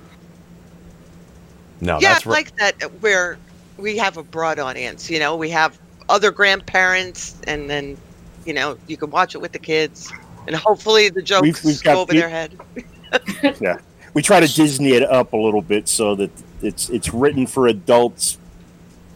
No, 1.80 1.98
yeah, 2.00 2.14
that's 2.14 2.26
I 2.26 2.30
like 2.30 2.56
that 2.56 2.74
where 3.00 3.38
we 3.76 3.96
have 3.98 4.16
a 4.16 4.22
broad 4.22 4.58
audience. 4.58 5.10
You 5.10 5.18
know, 5.18 5.36
we 5.36 5.50
have 5.50 5.78
other 6.08 6.30
grandparents, 6.30 7.36
and 7.46 7.68
then 7.68 7.96
you 8.46 8.52
know 8.54 8.78
you 8.86 8.96
can 8.96 9.10
watch 9.10 9.34
it 9.34 9.38
with 9.38 9.52
the 9.52 9.58
kids, 9.58 10.12
and 10.46 10.54
hopefully 10.56 11.08
the 11.08 11.22
jokes 11.22 11.42
We've- 11.42 11.58
we've 11.64 11.82
got 11.82 11.94
go 11.94 12.00
over 12.02 12.12
the- 12.12 12.20
their 12.20 12.28
head. 12.28 12.58
yeah, 13.60 13.78
we 14.14 14.22
try 14.22 14.40
to 14.40 14.52
Disney 14.52 14.92
it 14.92 15.02
up 15.02 15.32
a 15.32 15.36
little 15.36 15.62
bit 15.62 15.88
so 15.88 16.14
that 16.16 16.30
it's 16.62 16.88
it's 16.90 17.12
written 17.12 17.46
for 17.46 17.66
adults, 17.68 18.38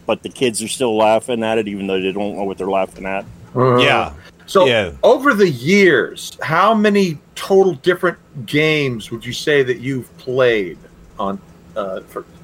but 0.05 0.23
the 0.23 0.29
kids 0.29 0.61
are 0.63 0.67
still 0.67 0.95
laughing 0.97 1.43
at 1.43 1.57
it, 1.57 1.67
even 1.67 1.87
though 1.87 1.99
they 2.01 2.11
don't 2.11 2.35
know 2.37 2.43
what 2.43 2.57
they're 2.57 2.69
laughing 2.69 3.05
at. 3.05 3.25
Uh, 3.55 4.11
So 4.45 4.67
over 5.03 5.33
the 5.35 5.49
years, 5.49 6.37
how 6.41 6.73
many 6.73 7.19
total 7.35 7.73
different 7.75 8.17
games 8.47 9.11
would 9.11 9.23
you 9.25 9.33
say 9.33 9.61
that 9.63 9.79
you've 9.79 10.15
played 10.17 10.77
on 11.19 11.39
uh, 11.75 12.01
for 12.01 12.23
for 12.23 12.38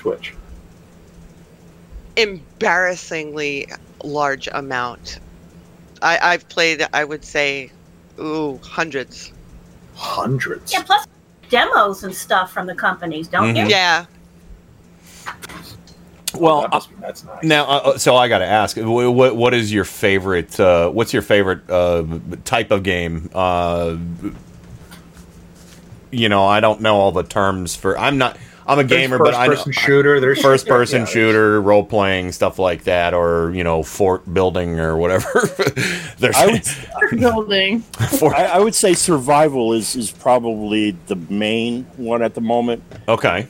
Twitch? 0.00 0.34
Embarrassingly 2.16 3.68
large 4.02 4.48
amount. 4.52 5.20
I, 6.02 6.18
I've 6.20 6.48
played, 6.48 6.86
I 6.92 7.04
would 7.04 7.24
say, 7.24 7.70
ooh, 8.18 8.58
hundreds. 8.62 9.32
Hundreds. 9.94 10.72
Yeah, 10.72 10.82
plus 10.82 11.06
demos 11.50 12.02
and 12.02 12.14
stuff 12.14 12.52
from 12.52 12.66
the 12.66 12.74
companies, 12.74 13.28
don't 13.28 13.54
you? 13.54 13.64
Mhm. 13.64 13.70
Yeah. 13.70 14.06
Well, 16.34 16.68
uh, 16.72 16.80
that's 17.00 17.24
nice. 17.24 17.42
now, 17.42 17.64
uh, 17.66 17.98
so 17.98 18.16
I 18.16 18.28
got 18.28 18.38
to 18.38 18.46
ask, 18.46 18.76
what 18.76 19.36
what 19.36 19.52
is 19.52 19.72
your 19.72 19.84
favorite? 19.84 20.58
Uh, 20.58 20.88
what's 20.88 21.12
your 21.12 21.22
favorite 21.22 21.68
uh, 21.68 22.04
type 22.44 22.70
of 22.70 22.82
game? 22.84 23.28
Uh, 23.34 23.96
you 26.12 26.28
know, 26.28 26.46
I 26.46 26.60
don't 26.60 26.80
know 26.80 26.96
all 26.96 27.12
the 27.12 27.24
terms 27.24 27.74
for. 27.76 27.98
I'm 27.98 28.16
not. 28.16 28.38
I'm 28.70 28.78
a 28.78 28.84
gamer, 28.84 29.18
but 29.18 29.34
I 29.34 29.46
know 29.48 29.56
first-person 29.56 29.72
shooter, 29.72 30.20
there's- 30.20 30.40
first 30.42 30.68
person 30.68 31.00
yeah, 31.00 31.06
shooter, 31.06 31.60
role 31.60 31.84
playing 31.84 32.30
stuff 32.32 32.58
like 32.58 32.84
that, 32.84 33.14
or 33.14 33.50
you 33.52 33.64
know, 33.64 33.82
fort 33.82 34.32
building 34.32 34.78
or 34.78 34.96
whatever. 34.96 35.28
There's 36.18 36.36
I 36.36 36.46
would, 36.46 37.20
building. 37.20 37.82
I, 37.98 38.50
I 38.54 38.58
would 38.60 38.74
say 38.74 38.94
survival 38.94 39.72
is 39.72 39.96
is 39.96 40.12
probably 40.12 40.92
the 41.08 41.16
main 41.16 41.84
one 41.96 42.22
at 42.22 42.34
the 42.34 42.40
moment. 42.40 42.82
Okay. 43.08 43.48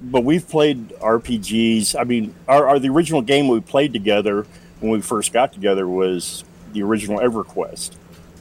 But 0.00 0.24
we've 0.24 0.48
played 0.48 0.90
RPGs. 1.00 1.98
I 1.98 2.04
mean, 2.04 2.34
our, 2.46 2.68
our 2.68 2.78
the 2.78 2.88
original 2.88 3.22
game 3.22 3.48
we 3.48 3.60
played 3.60 3.92
together 3.92 4.46
when 4.80 4.92
we 4.92 5.00
first 5.00 5.32
got 5.32 5.52
together 5.52 5.88
was 5.88 6.44
the 6.72 6.82
original 6.82 7.18
EverQuest. 7.18 7.96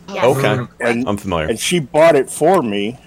Okay. 0.09 0.67
And, 0.79 1.07
I'm 1.07 1.17
familiar. 1.17 1.47
And 1.47 1.59
she 1.59 1.79
bought 1.79 2.15
it 2.15 2.29
for 2.29 2.61
me, 2.61 2.99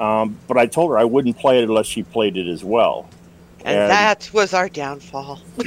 um, 0.00 0.36
but 0.48 0.56
I 0.56 0.66
told 0.66 0.90
her 0.90 0.98
I 0.98 1.04
wouldn't 1.04 1.36
play 1.36 1.58
it 1.58 1.64
unless 1.64 1.86
she 1.86 2.02
played 2.02 2.36
it 2.36 2.48
as 2.48 2.64
well. 2.64 3.08
And, 3.62 3.90
that 3.90 4.30
was 4.32 4.54
our 4.54 4.70
downfall. 4.70 5.38
and 5.58 5.66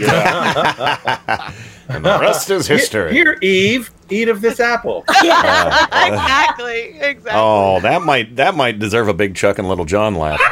the 2.03 2.17
rest 2.19 2.49
is 2.49 2.65
history. 2.65 3.13
Here, 3.13 3.37
Eve, 3.43 3.91
eat 4.09 4.29
of 4.29 4.41
this 4.41 4.59
apple. 4.59 5.03
exactly. 5.09 6.97
Exactly. 6.99 7.31
Oh, 7.31 7.79
that 7.81 8.01
might 8.01 8.35
that 8.37 8.55
might 8.55 8.79
deserve 8.79 9.09
a 9.09 9.13
big 9.13 9.35
Chuck 9.35 9.59
and 9.59 9.69
Little 9.69 9.85
John 9.85 10.15
laugh. 10.15 10.41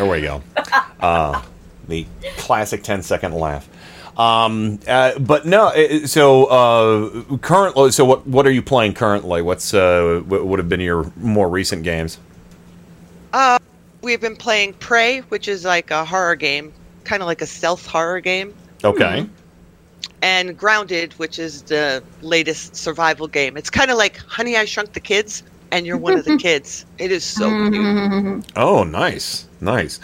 There 0.00 0.06
we 0.08 0.22
go. 0.22 0.42
Uh, 0.98 1.42
the 1.90 2.06
classic 2.38 2.82
10 2.82 3.02
second 3.02 3.34
laugh. 3.34 3.68
Um, 4.18 4.78
uh, 4.88 5.18
but 5.18 5.46
no, 5.46 5.66
uh, 5.68 6.06
so 6.06 6.46
uh, 6.46 7.36
currently, 7.38 7.90
so 7.92 8.04
what 8.04 8.26
what 8.26 8.46
are 8.46 8.50
you 8.50 8.60
playing 8.62 8.94
currently? 8.94 9.40
What's 9.40 9.72
uh, 9.72 10.22
what 10.26 10.46
would 10.46 10.58
have 10.58 10.68
been 10.68 10.80
your 10.80 11.10
more 11.16 11.48
recent 11.48 11.84
games? 11.84 12.18
Uh, 13.32 13.58
we've 14.02 14.20
been 14.20 14.36
playing 14.36 14.74
Prey, 14.74 15.20
which 15.28 15.46
is 15.48 15.64
like 15.64 15.90
a 15.90 16.04
horror 16.04 16.34
game, 16.36 16.72
kind 17.04 17.22
of 17.22 17.26
like 17.26 17.40
a 17.40 17.46
stealth 17.46 17.86
horror 17.86 18.20
game, 18.20 18.52
Okay. 18.84 19.26
and 20.22 20.58
Grounded, 20.58 21.12
which 21.14 21.38
is 21.38 21.62
the 21.62 22.02
latest 22.20 22.74
survival 22.76 23.28
game. 23.28 23.56
It's 23.56 23.70
kind 23.70 23.90
of 23.90 23.96
like 23.96 24.16
Honey, 24.18 24.56
I 24.56 24.64
Shrunk 24.64 24.92
the 24.92 25.00
Kids, 25.00 25.44
and 25.70 25.86
you're 25.86 25.96
one 25.96 26.18
of 26.18 26.24
the 26.24 26.36
kids. 26.48 26.84
It 26.98 27.12
is 27.12 27.24
so 27.24 27.48
cute. 27.70 28.44
Oh, 28.56 28.82
nice, 28.82 29.46
nice. 29.60 30.00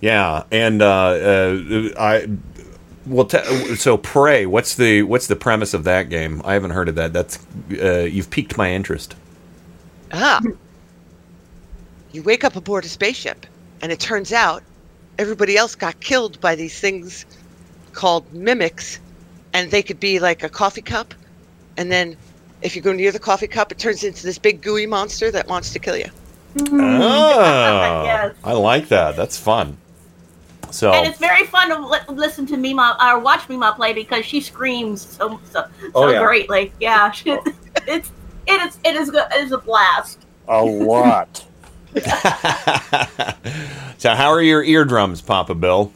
Yeah, 0.00 0.44
and 0.50 0.80
uh, 0.80 0.86
uh, 0.86 1.88
I 1.98 2.26
well, 3.06 3.26
te- 3.26 3.74
so 3.76 3.96
Prey. 3.96 4.46
What's 4.46 4.74
the 4.74 5.02
what's 5.02 5.26
the 5.26 5.36
premise 5.36 5.74
of 5.74 5.84
that 5.84 6.08
game? 6.08 6.40
I 6.44 6.54
haven't 6.54 6.70
heard 6.70 6.88
of 6.88 6.94
that. 6.94 7.12
That's 7.12 7.38
uh, 7.72 8.00
you've 8.00 8.30
piqued 8.30 8.56
my 8.56 8.70
interest. 8.72 9.14
Ah. 10.12 10.40
You 12.12 12.22
wake 12.22 12.44
up 12.44 12.56
aboard 12.56 12.84
a 12.84 12.88
spaceship, 12.88 13.46
and 13.82 13.92
it 13.92 14.00
turns 14.00 14.32
out 14.32 14.62
everybody 15.18 15.56
else 15.56 15.74
got 15.74 16.00
killed 16.00 16.40
by 16.40 16.54
these 16.54 16.78
things 16.80 17.26
called 17.92 18.32
mimics, 18.32 18.98
and 19.52 19.70
they 19.70 19.82
could 19.82 20.00
be 20.00 20.18
like 20.18 20.42
a 20.42 20.48
coffee 20.48 20.82
cup, 20.82 21.14
and 21.76 21.92
then 21.92 22.16
if 22.62 22.76
you 22.76 22.82
go 22.82 22.92
near 22.92 23.12
the 23.12 23.18
coffee 23.18 23.46
cup, 23.46 23.72
it 23.72 23.78
turns 23.78 24.04
into 24.04 24.24
this 24.24 24.38
big 24.38 24.60
gooey 24.60 24.86
monster 24.86 25.30
that 25.30 25.46
wants 25.48 25.72
to 25.72 25.78
kill 25.78 25.96
you. 25.96 26.10
Oh, 26.72 28.02
Yes. 28.04 28.34
I 28.44 28.52
like 28.52 28.88
that. 28.88 29.16
That's 29.16 29.38
fun. 29.38 29.76
So 30.70 30.92
And 30.92 31.06
it's 31.06 31.18
very 31.18 31.46
fun 31.46 31.68
to 31.70 31.78
li- 31.86 31.98
listen 32.08 32.46
to 32.46 32.56
Mima 32.56 32.96
or 33.00 33.18
watch 33.18 33.48
Mima 33.48 33.72
play 33.76 33.92
because 33.92 34.24
she 34.24 34.40
screams 34.40 35.02
so 35.02 35.40
so, 35.50 35.64
so 35.80 35.90
Oh, 35.94 36.10
yeah. 36.10 36.22
greatly. 36.24 36.72
Yeah, 36.80 37.10
she, 37.12 37.36
it's 37.86 38.10
it 38.46 38.60
is 38.62 38.78
it 38.84 38.96
is 38.96 39.08
it 39.10 39.32
is 39.36 39.52
a 39.52 39.58
blast. 39.58 40.26
A 40.48 40.64
lot. 40.64 41.44
so 43.98 44.10
how 44.14 44.28
are 44.30 44.42
your 44.42 44.62
eardrums, 44.62 45.20
Papa 45.20 45.54
Bill? 45.54 45.92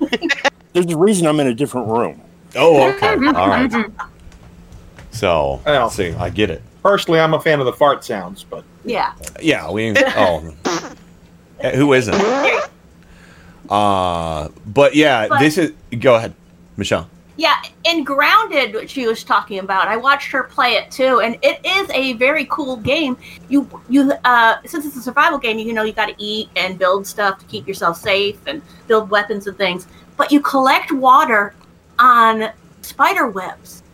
There's 0.72 0.86
a 0.86 0.96
reason 0.96 1.26
I'm 1.26 1.40
in 1.40 1.46
a 1.48 1.54
different 1.54 1.88
room. 1.88 2.20
Oh, 2.56 2.88
okay. 2.92 3.14
All 3.14 3.48
right. 3.48 3.72
So, 5.10 5.60
see, 5.90 6.12
I 6.14 6.30
get 6.30 6.50
it. 6.50 6.62
Personally, 6.82 7.20
I'm 7.20 7.34
a 7.34 7.40
fan 7.40 7.60
of 7.60 7.66
the 7.66 7.72
fart 7.72 8.04
sounds, 8.04 8.44
but 8.44 8.64
Yeah. 8.84 9.12
Yeah, 9.40 9.70
we. 9.70 9.94
Oh, 9.98 10.40
who 11.74 11.92
isn't? 11.92 12.14
Uh, 13.68 14.48
but 14.66 14.94
yeah, 14.94 15.28
But- 15.28 15.40
this 15.40 15.58
is. 15.58 15.72
Go 16.00 16.14
ahead, 16.14 16.34
Michelle. 16.76 17.08
Yeah, 17.38 17.54
in 17.84 18.02
Grounded, 18.02 18.74
what 18.74 18.90
she 18.90 19.06
was 19.06 19.22
talking 19.22 19.60
about, 19.60 19.86
I 19.86 19.96
watched 19.96 20.32
her 20.32 20.42
play 20.42 20.72
it 20.72 20.90
too, 20.90 21.20
and 21.20 21.38
it 21.42 21.64
is 21.64 21.88
a 21.90 22.14
very 22.14 22.46
cool 22.50 22.76
game. 22.78 23.16
You 23.48 23.68
you 23.88 24.12
uh, 24.24 24.56
since 24.66 24.84
it's 24.84 24.96
a 24.96 25.00
survival 25.00 25.38
game, 25.38 25.56
you 25.60 25.72
know 25.72 25.84
you 25.84 25.92
got 25.92 26.06
to 26.06 26.14
eat 26.18 26.48
and 26.56 26.76
build 26.76 27.06
stuff 27.06 27.38
to 27.38 27.44
keep 27.46 27.68
yourself 27.68 27.96
safe 27.96 28.40
and 28.48 28.60
build 28.88 29.08
weapons 29.08 29.46
and 29.46 29.56
things. 29.56 29.86
But 30.16 30.32
you 30.32 30.40
collect 30.40 30.90
water 30.90 31.54
on 32.00 32.50
spider 32.82 33.28
webs. 33.28 33.84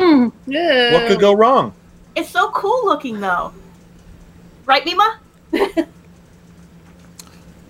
Hmm. 0.00 0.28
what 0.46 1.06
could 1.06 1.20
go 1.20 1.32
wrong? 1.32 1.72
It's 2.16 2.28
so 2.28 2.50
cool 2.50 2.84
looking 2.86 3.20
though, 3.20 3.52
right, 4.64 4.84
Mima? 4.84 5.20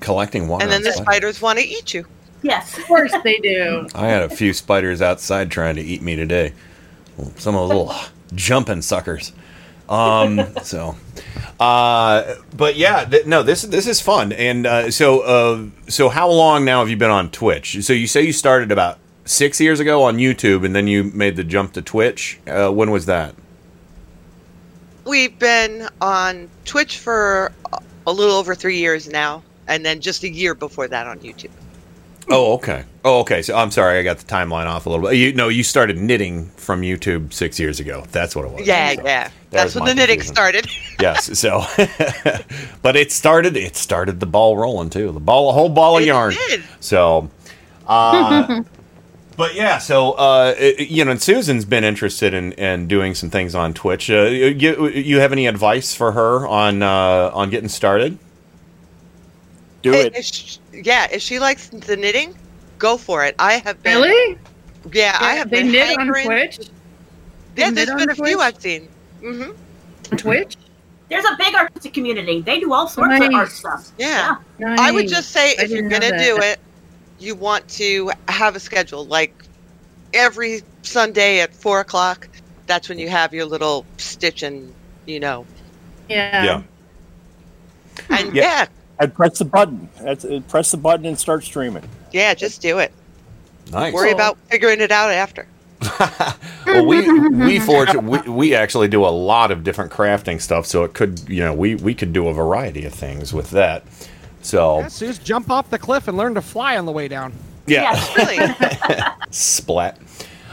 Collecting 0.06 0.46
water. 0.46 0.62
and 0.62 0.72
then 0.72 0.82
the 0.82 0.92
spiders. 0.92 1.36
spiders 1.36 1.42
want 1.42 1.58
to 1.58 1.64
eat 1.66 1.92
you. 1.92 2.06
Yes, 2.42 2.78
of 2.78 2.84
course 2.84 3.12
they 3.24 3.38
do. 3.38 3.88
I 3.94 4.06
had 4.06 4.22
a 4.22 4.28
few 4.28 4.52
spiders 4.52 5.02
outside 5.02 5.50
trying 5.50 5.74
to 5.76 5.82
eat 5.82 6.00
me 6.00 6.14
today. 6.14 6.52
Some 7.36 7.56
of 7.56 7.68
those 7.68 7.76
little 7.76 7.94
jumping 8.34 8.82
suckers. 8.82 9.32
Um, 9.88 10.40
so, 10.62 10.94
uh, 11.58 12.34
but 12.56 12.76
yeah, 12.76 13.04
th- 13.04 13.26
no, 13.26 13.42
this 13.42 13.62
this 13.62 13.88
is 13.88 14.00
fun. 14.00 14.32
And 14.32 14.64
uh, 14.64 14.90
so, 14.92 15.20
uh, 15.22 15.64
so 15.88 16.08
how 16.08 16.30
long 16.30 16.64
now 16.64 16.78
have 16.78 16.88
you 16.88 16.96
been 16.96 17.10
on 17.10 17.30
Twitch? 17.30 17.84
So 17.84 17.92
you 17.92 18.06
say 18.06 18.22
you 18.22 18.32
started 18.32 18.70
about 18.70 18.98
six 19.24 19.60
years 19.60 19.80
ago 19.80 20.04
on 20.04 20.18
YouTube, 20.18 20.64
and 20.64 20.74
then 20.74 20.86
you 20.86 21.02
made 21.02 21.34
the 21.34 21.42
jump 21.44 21.72
to 21.72 21.82
Twitch. 21.82 22.38
Uh, 22.46 22.70
when 22.70 22.92
was 22.92 23.06
that? 23.06 23.34
We've 25.04 25.36
been 25.38 25.88
on 26.00 26.48
Twitch 26.64 26.98
for 26.98 27.50
a- 27.72 27.78
a 28.06 28.12
little 28.12 28.36
over 28.36 28.54
three 28.54 28.78
years 28.78 29.08
now, 29.08 29.42
and 29.68 29.84
then 29.84 30.00
just 30.00 30.22
a 30.24 30.28
year 30.30 30.54
before 30.54 30.88
that 30.88 31.06
on 31.06 31.18
YouTube. 31.20 31.50
Oh, 32.28 32.54
okay. 32.54 32.84
Oh, 33.04 33.20
okay. 33.20 33.40
So 33.42 33.56
I'm 33.56 33.70
sorry, 33.70 34.00
I 34.00 34.02
got 34.02 34.18
the 34.18 34.24
timeline 34.24 34.66
off 34.66 34.86
a 34.86 34.90
little 34.90 35.08
bit. 35.08 35.14
You 35.16 35.32
no, 35.32 35.46
you 35.48 35.62
started 35.62 35.96
knitting 35.96 36.46
from 36.56 36.80
YouTube 36.82 37.32
six 37.32 37.60
years 37.60 37.78
ago. 37.78 38.04
That's 38.10 38.34
what 38.34 38.44
it 38.46 38.50
was. 38.50 38.66
Yeah, 38.66 38.94
So 38.96 39.02
yeah. 39.04 39.30
That's 39.50 39.74
when 39.76 39.84
the 39.84 39.94
knitting 39.94 40.16
confusion. 40.18 40.34
started. 40.34 40.66
yes. 41.00 41.38
So, 41.38 41.64
but 42.82 42.96
it 42.96 43.12
started. 43.12 43.56
It 43.56 43.76
started 43.76 44.18
the 44.20 44.26
ball 44.26 44.56
rolling 44.56 44.90
too. 44.90 45.12
The 45.12 45.20
ball, 45.20 45.50
a 45.50 45.52
whole 45.52 45.68
ball 45.68 45.98
of 45.98 46.04
yarn. 46.04 46.34
did. 46.48 46.64
So, 46.80 47.30
uh, 47.86 48.62
but 49.36 49.54
yeah. 49.54 49.78
So, 49.78 50.12
uh, 50.12 50.54
it- 50.58 50.88
you 50.90 51.04
know, 51.04 51.12
and 51.12 51.22
Susan's 51.22 51.64
been 51.64 51.84
interested 51.84 52.34
in, 52.34 52.52
in 52.54 52.88
doing 52.88 53.14
some 53.14 53.30
things 53.30 53.54
on 53.54 53.72
Twitch. 53.72 54.10
Uh, 54.10 54.22
you, 54.24 54.88
you 54.88 55.20
have 55.20 55.30
any 55.30 55.46
advice 55.46 55.94
for 55.94 56.10
her 56.12 56.44
on 56.46 56.82
uh, 56.82 57.30
on 57.32 57.50
getting 57.50 57.68
started? 57.68 58.18
Do 59.92 59.98
If- 59.98 60.14
if 60.16 60.24
sh- 60.24 60.58
yeah, 60.72 61.06
if 61.10 61.22
she 61.22 61.38
likes 61.38 61.68
the 61.68 61.96
knitting, 61.96 62.34
go 62.78 62.96
for 62.96 63.24
it. 63.24 63.34
I 63.38 63.54
have 63.54 63.82
been. 63.82 64.00
Really? 64.02 64.38
Yeah, 64.92 65.16
I 65.20 65.34
have 65.34 65.50
they 65.50 65.62
been 65.62 65.72
knit 65.72 65.90
on 65.90 66.06
hankering- 66.06 66.26
Twitch. 66.26 66.56
They 67.54 67.62
Yeah, 67.62 67.66
knit 67.70 67.74
there's 67.76 67.90
on 67.90 67.98
been 67.98 68.10
a 68.10 68.14
few 68.14 68.40
I've 68.40 68.60
seen. 68.60 68.88
Mm-hmm. 69.22 69.50
On 70.12 70.18
Twitch? 70.18 70.56
There's 71.08 71.24
a 71.24 71.36
big 71.38 71.54
artistic 71.54 71.94
community. 71.94 72.40
They 72.40 72.58
do 72.60 72.72
all 72.72 72.88
sorts 72.88 73.14
of 73.24 73.32
art 73.32 73.50
stuff. 73.50 73.90
Yeah. 73.98 74.36
I 74.60 74.90
would 74.90 75.08
just 75.08 75.30
say 75.30 75.50
I 75.58 75.62
if 75.64 75.70
you're 75.70 75.88
going 75.88 76.02
to 76.02 76.18
do 76.18 76.36
it, 76.38 76.58
you 77.18 77.34
want 77.34 77.66
to 77.68 78.10
have 78.28 78.56
a 78.56 78.60
schedule. 78.60 79.06
Like 79.06 79.32
every 80.12 80.62
Sunday 80.82 81.40
at 81.40 81.54
four 81.54 81.80
o'clock, 81.80 82.28
that's 82.66 82.88
when 82.88 82.98
you 82.98 83.08
have 83.08 83.32
your 83.32 83.44
little 83.46 83.86
stitch 83.98 84.42
and, 84.42 84.74
you 85.06 85.20
know. 85.20 85.46
Yeah. 86.08 86.44
Yeah. 86.44 86.62
And 88.10 88.34
Yeah. 88.34 88.42
yeah, 88.42 88.66
I'd 88.98 89.14
press 89.14 89.38
the 89.38 89.44
button. 89.44 89.88
That's, 90.00 90.24
uh, 90.24 90.40
press 90.48 90.70
the 90.70 90.76
button 90.78 91.06
and 91.06 91.18
start 91.18 91.44
streaming. 91.44 91.84
yeah, 92.12 92.34
just 92.34 92.62
do 92.62 92.78
it. 92.78 92.92
Nice. 93.72 93.92
Worry 93.92 94.12
about 94.12 94.38
figuring 94.48 94.80
it 94.80 94.90
out 94.92 95.10
after. 95.10 95.46
well, 96.66 96.86
we 96.86 97.06
we 97.28 97.58
forge 97.60 97.94
we, 97.96 98.18
we 98.20 98.54
actually 98.54 98.88
do 98.88 99.04
a 99.04 99.08
lot 99.12 99.50
of 99.50 99.62
different 99.62 99.92
crafting 99.92 100.40
stuff, 100.40 100.64
so 100.66 100.84
it 100.84 100.94
could 100.94 101.20
you 101.28 101.40
know 101.42 101.52
we 101.52 101.74
we 101.74 101.94
could 101.94 102.12
do 102.12 102.28
a 102.28 102.32
variety 102.32 102.84
of 102.86 102.94
things 102.94 103.32
with 103.34 103.50
that. 103.50 103.84
So 104.42 104.78
Yeah, 104.80 104.86
so 104.88 105.06
just 105.06 105.24
jump 105.24 105.50
off 105.50 105.68
the 105.68 105.78
cliff 105.78 106.08
and 106.08 106.16
learn 106.16 106.34
to 106.34 106.40
fly 106.42 106.78
on 106.78 106.86
the 106.86 106.92
way 106.92 107.08
down. 107.08 107.32
yeah, 107.66 107.82
Yes, 107.92 108.16
really. 108.16 109.10
splat. 109.30 109.98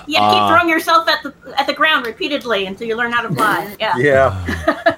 Yeah, 0.07 0.19
keep 0.19 0.41
Uh, 0.41 0.49
throwing 0.49 0.69
yourself 0.69 1.07
at 1.07 1.23
the 1.23 1.33
at 1.57 1.67
the 1.67 1.73
ground 1.73 2.05
repeatedly 2.05 2.65
until 2.65 2.87
you 2.87 2.95
learn 2.97 3.11
how 3.13 3.21
to 3.21 3.33
fly. 3.33 3.75
Yeah. 3.79 3.97
Yeah. 3.97 4.97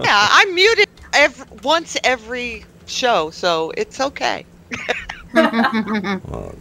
Yeah, 0.00 0.28
I'm 0.30 0.54
muted 0.54 0.88
every, 1.12 1.44
once 1.62 1.96
every 2.04 2.64
show, 2.86 3.30
so 3.30 3.72
it's 3.76 4.00
okay. 4.00 4.44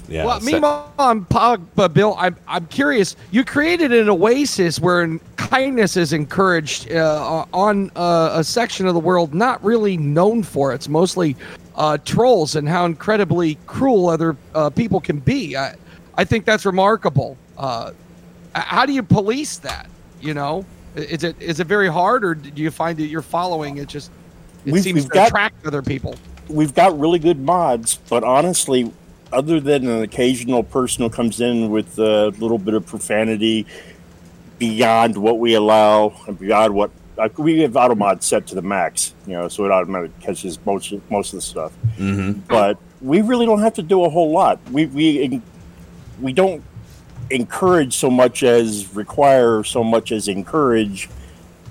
Yeah. 0.07 0.25
well, 0.25 0.39
so- 0.39 0.45
meanwhile, 0.45 0.91
I'm 0.99 1.25
Pog, 1.25 1.65
but 1.75 1.93
Bill, 1.93 2.15
I'm 2.17 2.35
I'm 2.47 2.67
curious. 2.67 3.15
You 3.31 3.45
created 3.45 3.93
an 3.93 4.09
oasis 4.09 4.79
where 4.79 5.17
kindness 5.37 5.95
is 5.97 6.13
encouraged 6.13 6.91
uh, 6.91 7.45
on 7.53 7.91
uh, 7.95 8.31
a 8.33 8.43
section 8.43 8.85
of 8.85 8.93
the 8.93 8.99
world 8.99 9.33
not 9.33 9.63
really 9.63 9.97
known 9.97 10.43
for. 10.43 10.71
It. 10.71 10.75
It's 10.75 10.89
mostly 10.89 11.35
uh, 11.75 11.97
trolls 11.99 12.55
and 12.55 12.67
how 12.67 12.85
incredibly 12.85 13.57
cruel 13.65 14.09
other 14.09 14.35
uh, 14.53 14.69
people 14.69 14.99
can 14.99 15.19
be. 15.19 15.55
I, 15.55 15.75
I 16.17 16.23
think 16.25 16.45
that's 16.45 16.65
remarkable. 16.65 17.37
Uh, 17.57 17.91
how 18.53 18.85
do 18.85 18.93
you 18.93 19.03
police 19.03 19.57
that? 19.59 19.89
You 20.21 20.33
know, 20.33 20.65
is 20.95 21.23
it 21.23 21.41
is 21.41 21.59
it 21.59 21.67
very 21.67 21.89
hard, 21.89 22.25
or 22.25 22.35
do 22.35 22.61
you 22.61 22.71
find 22.71 22.97
that 22.99 23.07
you're 23.07 23.21
following 23.21 23.77
it 23.77 23.87
just 23.87 24.11
it 24.65 24.71
We've- 24.71 24.81
seems 24.83 24.95
we've 24.95 25.03
to 25.05 25.09
got- 25.09 25.27
attract 25.29 25.65
other 25.65 25.81
people? 25.81 26.15
We've 26.47 26.73
got 26.73 26.97
really 26.99 27.19
good 27.19 27.39
mods, 27.39 27.99
but 28.09 28.23
honestly, 28.23 28.91
other 29.33 29.59
than 29.59 29.87
an 29.87 30.03
occasional 30.03 30.63
person 30.63 31.03
who 31.03 31.09
comes 31.09 31.41
in 31.41 31.69
with 31.71 31.97
a 31.97 32.27
little 32.39 32.57
bit 32.59 32.73
of 32.75 32.85
profanity 32.85 33.65
beyond 34.59 35.17
what 35.17 35.39
we 35.39 35.53
allow 35.55 36.13
and 36.27 36.39
beyond 36.39 36.73
what 36.73 36.91
like 37.17 37.37
we 37.39 37.59
have 37.61 37.75
auto 37.77 37.95
mod 37.95 38.21
set 38.23 38.45
to 38.47 38.55
the 38.55 38.61
max, 38.61 39.13
you 39.25 39.33
know, 39.33 39.47
so 39.47 39.63
it 39.65 39.71
automatically 39.71 40.13
catches 40.21 40.59
most 40.65 40.91
of, 40.91 41.01
most 41.09 41.31
of 41.33 41.37
the 41.37 41.41
stuff. 41.41 41.71
Mhm. 41.97 42.41
But 42.47 42.77
we 43.01 43.21
really 43.21 43.45
don't 43.45 43.61
have 43.61 43.73
to 43.75 43.81
do 43.83 44.03
a 44.03 44.09
whole 44.09 44.31
lot. 44.31 44.59
We 44.71 44.85
we 44.87 45.41
we 46.21 46.33
don't 46.33 46.61
encourage 47.31 47.95
so 47.95 48.09
much 48.09 48.43
as 48.43 48.93
require 48.93 49.63
so 49.63 49.83
much 49.83 50.11
as 50.11 50.27
encourage 50.27 51.09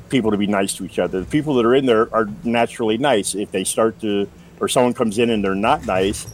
people 0.08 0.30
to 0.30 0.37
be 0.37 0.46
nice 0.46 0.75
to 0.75 0.84
each 0.84 0.99
other. 0.99 1.20
The 1.20 1.26
people 1.26 1.54
that 1.54 1.64
are 1.66 1.75
in 1.75 1.87
there 1.87 2.12
are 2.14 2.28
naturally 2.44 2.99
nice. 2.99 3.34
If 3.34 3.50
they 3.50 3.64
start 3.64 4.00
to, 4.00 4.28
or 4.61 4.68
someone 4.68 4.94
comes 4.94 5.18
in 5.18 5.30
and 5.30 5.42
they're 5.44 5.54
not 5.54 5.87
nice, 5.87 6.26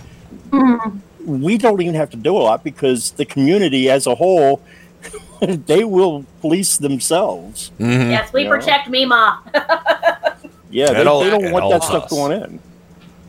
we 1.24 1.58
don't 1.58 1.80
even 1.80 1.94
have 1.94 2.10
to 2.10 2.16
do 2.16 2.36
a 2.36 2.38
lot 2.38 2.64
because 2.64 3.12
the 3.12 3.24
community 3.24 3.88
as 3.90 4.06
a 4.06 4.14
whole, 4.14 4.60
they 5.40 5.84
will 5.84 6.24
police 6.40 6.76
themselves. 6.78 7.70
Mhm. 7.78 8.10
Yes, 8.10 8.32
we 8.32 8.44
Yeah. 8.44 8.48
protect 8.50 8.88
Mima. 8.88 9.40
Yeah, 10.72 10.92
they, 10.92 11.04
all- 11.04 11.24
they 11.24 11.30
don't 11.30 11.50
want 11.50 11.64
all 11.64 11.70
that 11.72 11.82
stuff 11.82 12.04
does. 12.08 12.12
going 12.16 12.30
in. 12.42 12.60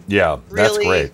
Yeah, 0.07 0.38
that's 0.51 0.77
Really? 0.77 0.86
great. 0.86 1.12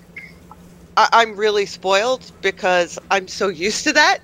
I, 0.98 1.08
I'm 1.14 1.38
really 1.38 1.66
spoiled 1.66 2.30
because 2.42 3.00
I'm 3.10 3.30
so 3.30 3.48
used 3.48 3.86
to 3.86 3.94
that. 3.94 4.18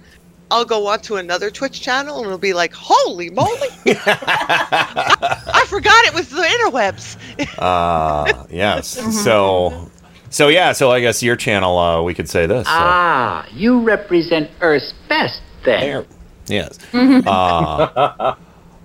I'll 0.53 0.65
go 0.65 0.85
on 0.85 0.99
to 1.01 1.15
another 1.15 1.49
Twitch 1.49 1.81
channel 1.81 2.17
and 2.17 2.27
it'll 2.27 2.37
be 2.37 2.53
like, 2.53 2.73
holy 2.75 3.31
moly! 3.31 3.69
I 3.87 5.65
forgot 5.67 6.05
it 6.05 6.13
was 6.13 6.29
the 6.29 6.43
interwebs. 6.43 7.17
Uh, 7.57 8.45
yes. 8.51 8.93
So, 9.23 9.89
so 10.29 10.49
yeah. 10.49 10.71
So 10.73 10.91
I 10.91 10.99
guess 11.01 11.23
your 11.23 11.35
channel, 11.35 11.75
uh, 11.79 12.03
we 12.03 12.13
could 12.13 12.29
say 12.29 12.45
this. 12.45 12.67
so- 12.67 12.71
Ah, 12.73 13.47
you 13.51 13.81
represent 13.81 14.51
Earth's 14.61 14.93
best 15.09 15.41
then. 15.65 16.05
Yes. 16.47 16.77
Uh, 16.93 18.35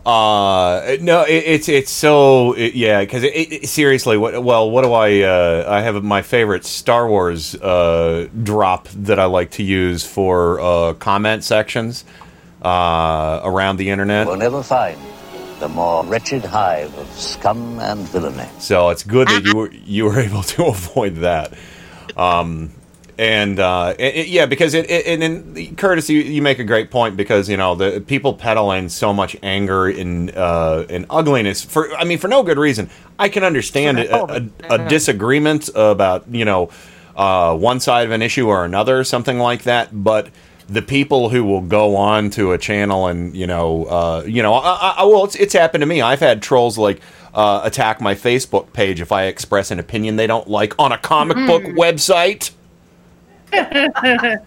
uh, 0.07 0.97
no, 1.01 1.23
it, 1.23 1.45
it's 1.47 1.69
it's 1.69 1.91
so 1.91 2.53
it, 2.55 2.75
yeah. 2.75 3.01
Because 3.01 3.25
it, 3.25 3.35
it, 3.35 3.69
seriously, 3.69 4.17
what? 4.17 4.43
Well, 4.43 4.71
what 4.71 4.83
do 4.83 4.93
I? 4.93 5.21
Uh, 5.21 5.65
I 5.69 5.81
have 5.83 6.03
my 6.03 6.23
favorite 6.23 6.65
Star 6.65 7.09
Wars 7.09 7.55
uh, 7.55 8.29
drop 8.43 8.89
that 8.89 9.19
I 9.19 9.27
like 9.27 9.53
to 9.53 9.63
use 9.63 10.07
for 10.07 10.61
uh, 10.61 10.95
comment 10.95 11.45
sections 11.45 12.05
uh, 12.63 13.41
around 13.45 13.77
the 13.77 13.91
internet. 13.91 14.27
We'll 14.27 14.37
never 14.37 14.63
find 14.63 14.99
the 15.61 15.69
more 15.69 16.05
wretched 16.05 16.45
hive 16.45 16.97
of 16.97 17.11
scum 17.13 17.81
and 17.81 18.01
villainy. 18.09 18.49
So 18.61 18.91
it's 18.91 19.03
good 19.03 19.29
that 19.29 19.45
you 19.45 19.57
were 19.57 19.71
you 19.71 20.05
were 20.07 20.21
able 20.29 20.43
to 20.43 20.67
avoid 20.67 21.17
that. 21.17 21.55
Um, 22.17 22.73
and 23.19 23.59
uh, 23.59 23.95
it, 23.99 24.15
it- 24.15 24.29
yeah, 24.29 24.47
because 24.47 24.75
it, 24.75 24.89
it 24.89 25.07
and 25.07 25.21
then 25.21 25.77
Curtis, 25.77 26.09
you, 26.09 26.21
you 26.21 26.41
make 26.41 26.59
a 26.61 26.65
great 26.65 26.91
point 26.91 27.17
because 27.17 27.49
you 27.49 27.57
know 27.57 27.75
the 27.75 28.01
people 28.01 28.33
peddling 28.35 28.89
so 28.89 29.13
much 29.13 29.37
anger 29.43 29.89
and 29.89 30.35
uh, 30.37 30.87
and 30.89 31.05
ugliness 31.11 31.65
for 31.65 31.93
I 31.97 32.05
mean 32.05 32.19
for 32.19 32.29
no 32.29 32.43
good 32.43 32.59
reason. 32.59 32.89
I 33.19 33.29
can 33.29 33.43
understand 33.45 33.99
a, 33.99 34.25
a, 34.35 34.37
a 34.71 34.79
disagreement 34.89 35.69
about 35.75 36.29
you 36.29 36.45
know 36.45 36.71
uh, 37.17 37.57
one 37.57 37.81
side 37.81 38.07
of 38.07 38.13
an 38.13 38.23
issue 38.23 38.47
or 38.47 38.65
another, 38.65 39.03
something 39.03 39.39
like 39.39 39.65
that, 39.65 39.89
but 39.93 40.31
the 40.69 40.83
people 40.83 41.31
who 41.31 41.43
will 41.45 41.63
go 41.63 41.97
on 41.97 42.29
to 42.31 42.53
a 42.53 42.59
channel 42.59 43.07
and 43.09 43.35
you 43.35 43.47
know 43.47 43.85
uh, 43.87 44.23
you 44.27 44.43
know 44.43 44.55
I, 44.55 44.95
I, 44.99 45.05
well 45.05 45.25
it's, 45.25 45.35
it's 45.35 45.55
happened 45.55 45.83
to 45.83 45.87
me. 45.87 46.01
I've 46.03 46.21
had 46.21 46.41
trolls 46.43 46.79
like 46.79 47.01
uh, 47.35 47.61
attack 47.65 48.01
my 48.01 48.15
facebook 48.15 48.73
page 48.73 49.01
if 49.03 49.13
i 49.13 49.25
express 49.25 49.71
an 49.71 49.79
opinion 49.79 50.17
they 50.17 50.27
don't 50.27 50.49
like 50.49 50.75
on 50.79 50.93
a 50.93 50.99
comic 50.99 51.37
book 51.47 51.63
website 51.63 52.51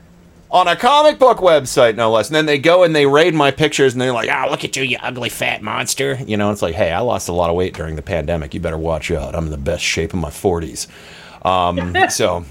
on 0.51 0.67
a 0.67 0.75
comic 0.75 1.17
book 1.17 1.37
website 1.37 1.95
no 1.95 2.11
less 2.11 2.27
and 2.27 2.35
then 2.35 2.45
they 2.45 2.57
go 2.57 2.83
and 2.83 2.95
they 2.95 3.05
raid 3.05 3.33
my 3.33 3.51
pictures 3.51 3.93
and 3.93 4.01
they're 4.01 4.11
like 4.11 4.29
ah 4.29 4.47
look 4.49 4.63
at 4.63 4.75
you 4.75 4.83
you 4.83 4.97
ugly 5.01 5.29
fat 5.29 5.61
monster 5.61 6.17
you 6.27 6.35
know 6.35 6.51
it's 6.51 6.61
like 6.61 6.75
hey 6.75 6.91
i 6.91 6.99
lost 6.99 7.29
a 7.29 7.33
lot 7.33 7.49
of 7.49 7.55
weight 7.55 7.73
during 7.73 7.95
the 7.95 8.01
pandemic 8.01 8.53
you 8.53 8.59
better 8.59 8.77
watch 8.77 9.09
out 9.11 9.33
i'm 9.35 9.45
in 9.45 9.51
the 9.51 9.57
best 9.57 9.83
shape 9.83 10.13
of 10.13 10.19
my 10.19 10.29
40s 10.29 10.87
um, 11.45 11.95
so 12.09 12.45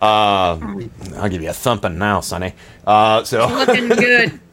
uh, 0.00 0.58
I'll 1.16 1.28
give 1.28 1.42
you 1.42 1.50
a 1.50 1.52
thumping 1.52 1.98
now, 1.98 2.20
Sonny. 2.20 2.54
Uh, 2.86 3.22
so 3.22 3.46
Looking 3.48 3.88
good. 3.88 4.40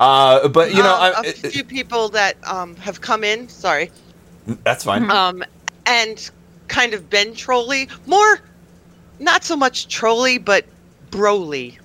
Uh, 0.00 0.48
but 0.48 0.70
you 0.70 0.82
know, 0.82 0.94
Um, 0.94 1.12
I, 1.16 1.28
a 1.28 1.32
few 1.32 1.62
people 1.62 2.08
that 2.08 2.36
um, 2.44 2.74
have 2.76 3.00
come 3.00 3.22
in, 3.22 3.48
sorry, 3.48 3.90
that's 4.64 4.82
fine. 4.82 5.08
um, 5.10 5.44
and 5.86 6.28
kind 6.66 6.92
of 6.92 7.08
been 7.08 7.34
trolly. 7.34 7.88
More, 8.06 8.40
not 9.20 9.44
so 9.44 9.54
much 9.54 9.86
trolly, 9.86 10.38
but 10.38 10.64
broly. 11.12 11.78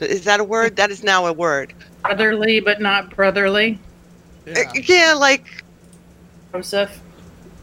Is 0.00 0.24
that 0.24 0.40
a 0.40 0.44
word? 0.44 0.76
That 0.76 0.90
is 0.90 1.02
now 1.02 1.26
a 1.26 1.32
word. 1.32 1.72
Brotherly, 2.02 2.60
but 2.60 2.80
not 2.80 3.14
brotherly. 3.16 3.78
Uh, 4.46 4.60
Yeah, 4.74 5.14
like 5.18 5.64
Joseph. 6.52 7.00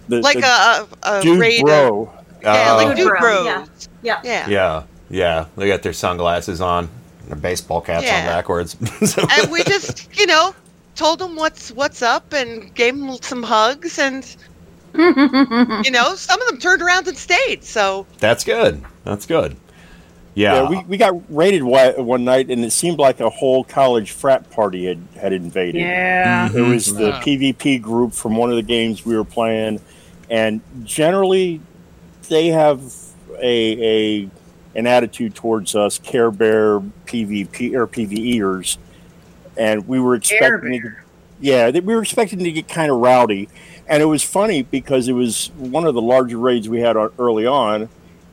The, 0.07 0.21
like 0.21 0.39
the 0.39 0.45
a, 0.45 0.87
a, 1.03 1.19
a 1.19 1.21
dude 1.21 1.39
raid. 1.39 1.61
of- 1.61 1.65
bro. 1.65 2.13
yeah, 2.41 2.73
Oh. 2.73 2.75
like 2.77 2.95
dude 2.97 3.07
Bro, 3.09 3.19
bros. 3.19 3.45
yeah. 3.45 3.65
Yeah. 4.03 4.21
Yeah. 4.23 4.47
yeah, 4.49 4.83
yeah, 5.09 5.45
they 5.57 5.67
got 5.67 5.81
their 5.81 5.93
sunglasses 5.93 6.61
on, 6.61 6.89
their 7.27 7.37
baseball 7.37 7.81
caps 7.81 8.03
on 8.03 8.07
Yeah. 8.07 8.25
backwards. 8.27 8.75
So- 9.09 9.25
and 9.31 9.51
we 9.51 9.63
just, 9.63 10.07
you 10.19 10.27
know, 10.27 10.53
told 10.95 11.19
them 11.19 11.35
what's 11.35 11.71
what's 11.71 12.01
up 12.01 12.33
and 12.33 12.73
gave 12.75 12.97
them 12.97 13.17
some 13.21 13.41
hugs 13.43 13.97
and 13.97 14.23
you 14.95 15.91
know, 15.91 16.15
some 16.15 16.41
of 16.41 16.47
them 16.47 16.57
turned 16.59 16.81
around 16.81 17.07
and 17.07 17.17
stayed. 17.17 17.63
So 17.63 18.05
that's 18.19 18.43
good. 18.43 18.83
That's 19.05 19.25
good. 19.25 19.55
Yeah, 20.35 20.69
we, 20.69 20.83
we 20.83 20.97
got 20.97 21.13
raided 21.33 21.63
one, 21.63 22.05
one 22.05 22.23
night, 22.25 22.49
and 22.51 22.63
it 22.63 22.71
seemed 22.71 22.99
like 22.99 23.21
a 23.21 23.29
whole 23.29 23.63
college 23.63 24.11
frat 24.11 24.51
party 24.51 24.85
had, 24.85 24.99
had 25.19 25.31
invaded. 25.33 25.79
Yeah. 25.79 26.49
It 26.53 26.61
was 26.61 26.93
the 26.93 27.11
Mhm. 27.13 27.23
PvP 27.55 27.81
group 27.81 28.11
from 28.13 28.35
one 28.35 28.49
of 28.49 28.57
the 28.57 28.61
games 28.61 29.05
we 29.05 29.15
were 29.15 29.23
playing, 29.23 29.79
and 30.29 30.59
generally, 30.83 31.61
they 32.29 32.47
have 32.47 32.81
a, 33.41 34.23
a 34.23 34.29
an 34.77 34.87
attitude 34.87 35.33
towards 35.35 35.73
us 35.73 35.97
Care 35.99 36.31
Bear 36.31 36.81
PvP 37.05 37.73
or 37.73 37.87
PVEers, 37.87 38.77
and 39.55 39.87
we 39.87 40.01
were 40.01 40.15
expecting. 40.15 40.81
To, 40.81 40.91
yeah, 41.39 41.69
we 41.69 41.95
were 41.95 42.01
expecting 42.01 42.39
to 42.39 42.51
get 42.51 42.67
kind 42.67 42.91
of 42.91 42.97
rowdy, 42.97 43.47
and 43.87 44.03
it 44.03 44.07
was 44.07 44.21
funny 44.21 44.63
because 44.63 45.07
it 45.07 45.13
was 45.13 45.49
one 45.57 45.85
of 45.85 45.93
the 45.93 46.01
larger 46.01 46.37
raids 46.37 46.67
we 46.67 46.81
had 46.81 46.97
on, 46.97 47.11
early 47.17 47.45
on, 47.45 47.87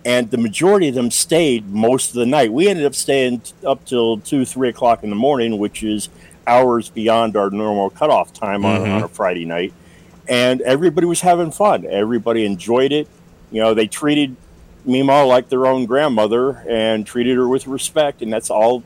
and 0.04 0.30
the 0.30 0.38
majority 0.38 0.88
of 0.88 0.94
them 0.94 1.10
stayed 1.10 1.68
most 1.70 2.08
of 2.10 2.14
the 2.16 2.26
night. 2.26 2.52
We 2.52 2.68
ended 2.68 2.84
up 2.86 2.94
staying 2.94 3.42
up 3.66 3.84
till 3.84 4.18
two, 4.18 4.44
three 4.44 4.68
o'clock 4.68 5.02
in 5.04 5.10
the 5.10 5.16
morning, 5.16 5.58
which 5.58 5.82
is 5.82 6.08
hours 6.46 6.88
beyond 6.88 7.36
our 7.36 7.50
normal 7.50 7.88
cutoff 7.90 8.32
time 8.32 8.64
on, 8.64 8.80
Mhm. 8.80 8.96
on 8.96 9.02
a 9.04 9.08
Friday 9.08 9.44
night. 9.44 9.72
and 10.28 10.60
everybody 10.60 11.04
was 11.04 11.20
having 11.20 11.50
fun. 11.50 11.84
Everybody 11.84 12.44
enjoyed 12.44 12.92
it. 12.92 13.08
You 13.50 13.60
know, 13.60 13.74
they 13.74 13.88
treated 13.88 14.36
Mima 14.84 15.24
like 15.24 15.48
their 15.48 15.66
own 15.66 15.84
grandmother 15.84 16.62
and 16.68 17.04
treated 17.04 17.36
her 17.36 17.48
with 17.48 17.66
respect, 17.66 18.22
and 18.22 18.32
that's 18.32 18.48
all 18.48 18.84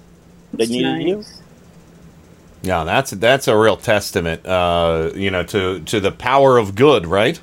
they 0.55 0.65
needed 0.67 0.99
to 0.99 1.05
do. 1.05 1.25
Yeah, 2.63 2.85
that's 2.85 3.11
that's 3.13 3.49
a 3.49 3.57
real 3.57 3.77
testament, 3.77 4.47
uh, 4.47 5.11
you 5.15 5.31
know, 5.31 5.43
to 5.45 5.81
to 5.81 6.01
the 6.01 6.11
power 6.11 6.57
of 6.57 6.75
good, 6.75 7.07
right? 7.07 7.39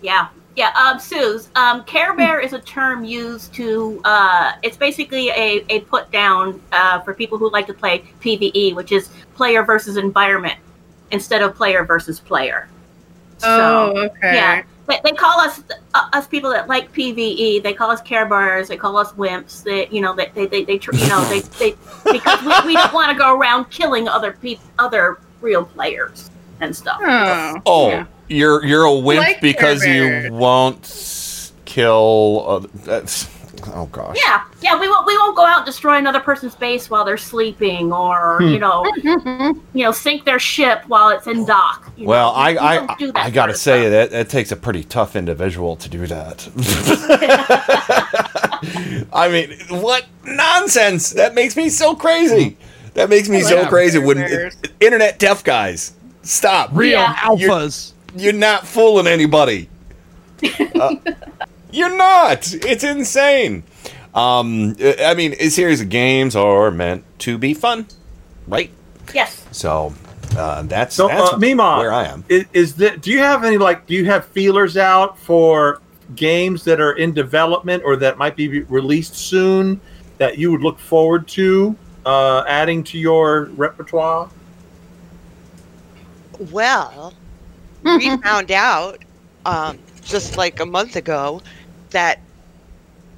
Yeah, 0.00 0.28
yeah. 0.56 0.72
Um, 0.72 0.98
Suze, 0.98 1.48
um, 1.54 1.84
Care 1.84 2.14
Bear 2.14 2.40
is 2.40 2.52
a 2.52 2.60
term 2.60 3.04
used 3.04 3.54
to. 3.54 4.00
Uh, 4.04 4.52
it's 4.62 4.76
basically 4.76 5.28
a, 5.30 5.64
a 5.68 5.80
put 5.80 6.10
down 6.10 6.60
uh, 6.72 7.00
for 7.00 7.14
people 7.14 7.38
who 7.38 7.50
like 7.50 7.66
to 7.68 7.74
play 7.74 8.04
PVE, 8.20 8.74
which 8.74 8.92
is 8.92 9.10
player 9.34 9.64
versus 9.64 9.96
environment 9.96 10.58
instead 11.10 11.42
of 11.42 11.54
player 11.54 11.84
versus 11.84 12.20
player. 12.20 12.68
Oh, 13.42 13.96
okay. 13.96 14.34
Yeah, 14.34 14.62
they, 14.86 15.00
they 15.04 15.12
call 15.12 15.40
us 15.40 15.62
uh, 15.94 16.08
us 16.12 16.26
people 16.26 16.50
that 16.50 16.68
like 16.68 16.92
PVE. 16.92 17.62
They 17.62 17.72
call 17.72 17.90
us 17.90 18.00
Care 18.02 18.26
Bears. 18.26 18.68
They 18.68 18.76
call 18.76 18.96
us 18.96 19.12
wimps. 19.12 19.62
They 19.62 19.88
you 19.88 20.00
know 20.00 20.14
they 20.14 20.30
they 20.34 20.46
they, 20.46 20.64
they 20.64 20.74
you 20.74 21.08
know 21.08 21.24
they, 21.28 21.40
they 21.40 21.70
because 22.12 22.42
we, 22.42 22.66
we 22.66 22.74
don't 22.74 22.92
want 22.92 23.12
to 23.12 23.16
go 23.16 23.36
around 23.36 23.70
killing 23.70 24.08
other 24.08 24.32
people 24.32 24.64
other 24.78 25.20
real 25.40 25.64
players 25.64 26.30
and 26.60 26.74
stuff. 26.76 27.00
Oh, 27.64 28.06
you're 28.30 28.64
you're 28.64 28.84
a 28.84 28.94
wimp 28.94 29.20
Like 29.26 29.40
because 29.40 29.82
Care 29.82 30.26
you 30.26 30.32
won't 30.32 31.52
kill. 31.64 32.44
Uh, 32.48 32.66
that's 32.84 33.28
oh 33.74 33.86
gosh. 33.92 34.16
Yeah, 34.24 34.42
yeah, 34.62 34.78
we 34.80 34.88
won't 34.88 35.06
we 35.06 35.16
won't 35.18 35.36
go 35.36 35.44
out 35.44 35.58
and 35.58 35.66
destroy 35.66 35.96
another 35.98 36.20
person's 36.20 36.54
base 36.54 36.88
while 36.88 37.04
they're 37.04 37.16
sleeping, 37.18 37.92
or 37.92 38.38
Hmm. 38.38 38.48
you 38.48 38.58
know, 38.58 38.84
you 39.74 39.84
know, 39.84 39.92
sink 39.92 40.24
their 40.24 40.38
ship 40.38 40.82
while 40.88 41.10
it's 41.10 41.26
in 41.26 41.44
dock. 41.44 41.92
you 41.96 42.06
Well, 42.06 42.30
know. 42.32 42.36
I 42.38 42.48
I, 42.48 42.76
don't 42.96 43.14
that 43.14 43.26
I 43.26 43.30
gotta 43.30 43.52
sort 43.54 43.78
of 43.78 43.82
say 43.84 43.88
that 43.90 44.10
that 44.12 44.28
takes 44.30 44.50
a 44.52 44.56
pretty 44.56 44.84
tough 44.84 45.14
individual 45.16 45.76
to 45.76 45.88
do 45.88 46.06
that. 46.06 46.48
I 49.12 49.28
mean, 49.30 49.80
what 49.82 50.06
nonsense! 50.24 51.10
That 51.10 51.34
makes 51.34 51.56
me 51.56 51.68
so 51.68 51.94
crazy. 51.94 52.56
That 52.94 53.08
makes 53.08 53.28
me 53.28 53.40
so 53.42 53.60
Yeah. 53.62 53.68
crazy. 53.68 53.98
When 53.98 54.50
internet 54.80 55.18
deaf 55.18 55.44
guys, 55.44 55.92
stop. 56.22 56.70
Real 56.72 57.00
Yeah. 57.00 57.14
alphas. 57.16 57.92
You're, 57.92 57.99
you're 58.16 58.32
not 58.32 58.66
fooling 58.66 59.06
anybody. 59.06 59.68
Uh, 60.74 60.96
you're 61.70 61.96
not. 61.96 62.52
It's 62.52 62.84
insane. 62.84 63.62
Um, 64.14 64.76
I 64.80 65.14
mean, 65.14 65.34
a 65.38 65.48
series 65.50 65.80
of 65.80 65.88
games 65.88 66.34
are 66.34 66.70
meant 66.70 67.04
to 67.20 67.38
be 67.38 67.54
fun, 67.54 67.86
right? 68.48 68.70
Yes. 69.14 69.46
So 69.52 69.94
uh, 70.36 70.62
that's 70.62 70.94
So, 70.94 71.08
that's 71.08 71.32
uh, 71.32 71.38
Mima, 71.38 71.78
where 71.78 71.92
I 71.92 72.04
am. 72.04 72.24
Is, 72.28 72.44
is 72.52 72.74
that? 72.76 73.02
Do 73.02 73.10
you 73.10 73.18
have 73.18 73.44
any 73.44 73.58
like? 73.58 73.86
Do 73.86 73.94
you 73.94 74.04
have 74.06 74.26
feelers 74.26 74.76
out 74.76 75.18
for 75.18 75.80
games 76.16 76.64
that 76.64 76.80
are 76.80 76.92
in 76.92 77.12
development 77.12 77.82
or 77.84 77.96
that 77.96 78.18
might 78.18 78.36
be 78.36 78.62
released 78.62 79.14
soon 79.14 79.80
that 80.18 80.38
you 80.38 80.50
would 80.50 80.60
look 80.60 80.78
forward 80.78 81.28
to 81.28 81.76
uh, 82.04 82.44
adding 82.46 82.82
to 82.84 82.98
your 82.98 83.44
repertoire? 83.56 84.28
Well, 86.50 87.14
we 87.84 88.16
found 88.18 88.50
out 88.50 88.98
um, 89.46 89.78
just 90.02 90.36
like 90.36 90.60
a 90.60 90.66
month 90.66 90.96
ago 90.96 91.42
that 91.90 92.20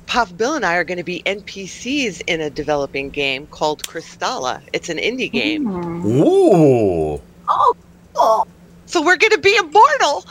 Papa 0.07 0.33
Bill 0.35 0.55
and 0.55 0.65
I 0.65 0.77
are 0.77 0.85
going 0.85 0.99
to 0.99 1.05
be 1.05 1.23
NPCs 1.25 2.23
in 2.27 2.41
a 2.41 2.51
developing 2.51 3.11
game 3.11 3.47
called 3.47 3.83
Crystalla. 3.85 4.61
It's 4.73 4.89
an 4.89 4.99
indie 4.99 5.31
game. 5.31 5.67
Ooh. 6.07 7.21
Oh, 7.49 7.77
cool. 8.15 8.47
So 8.87 9.01
we're 9.03 9.17
going 9.17 9.33
to 9.33 9.39
be 9.39 9.57
immortal. 9.57 10.25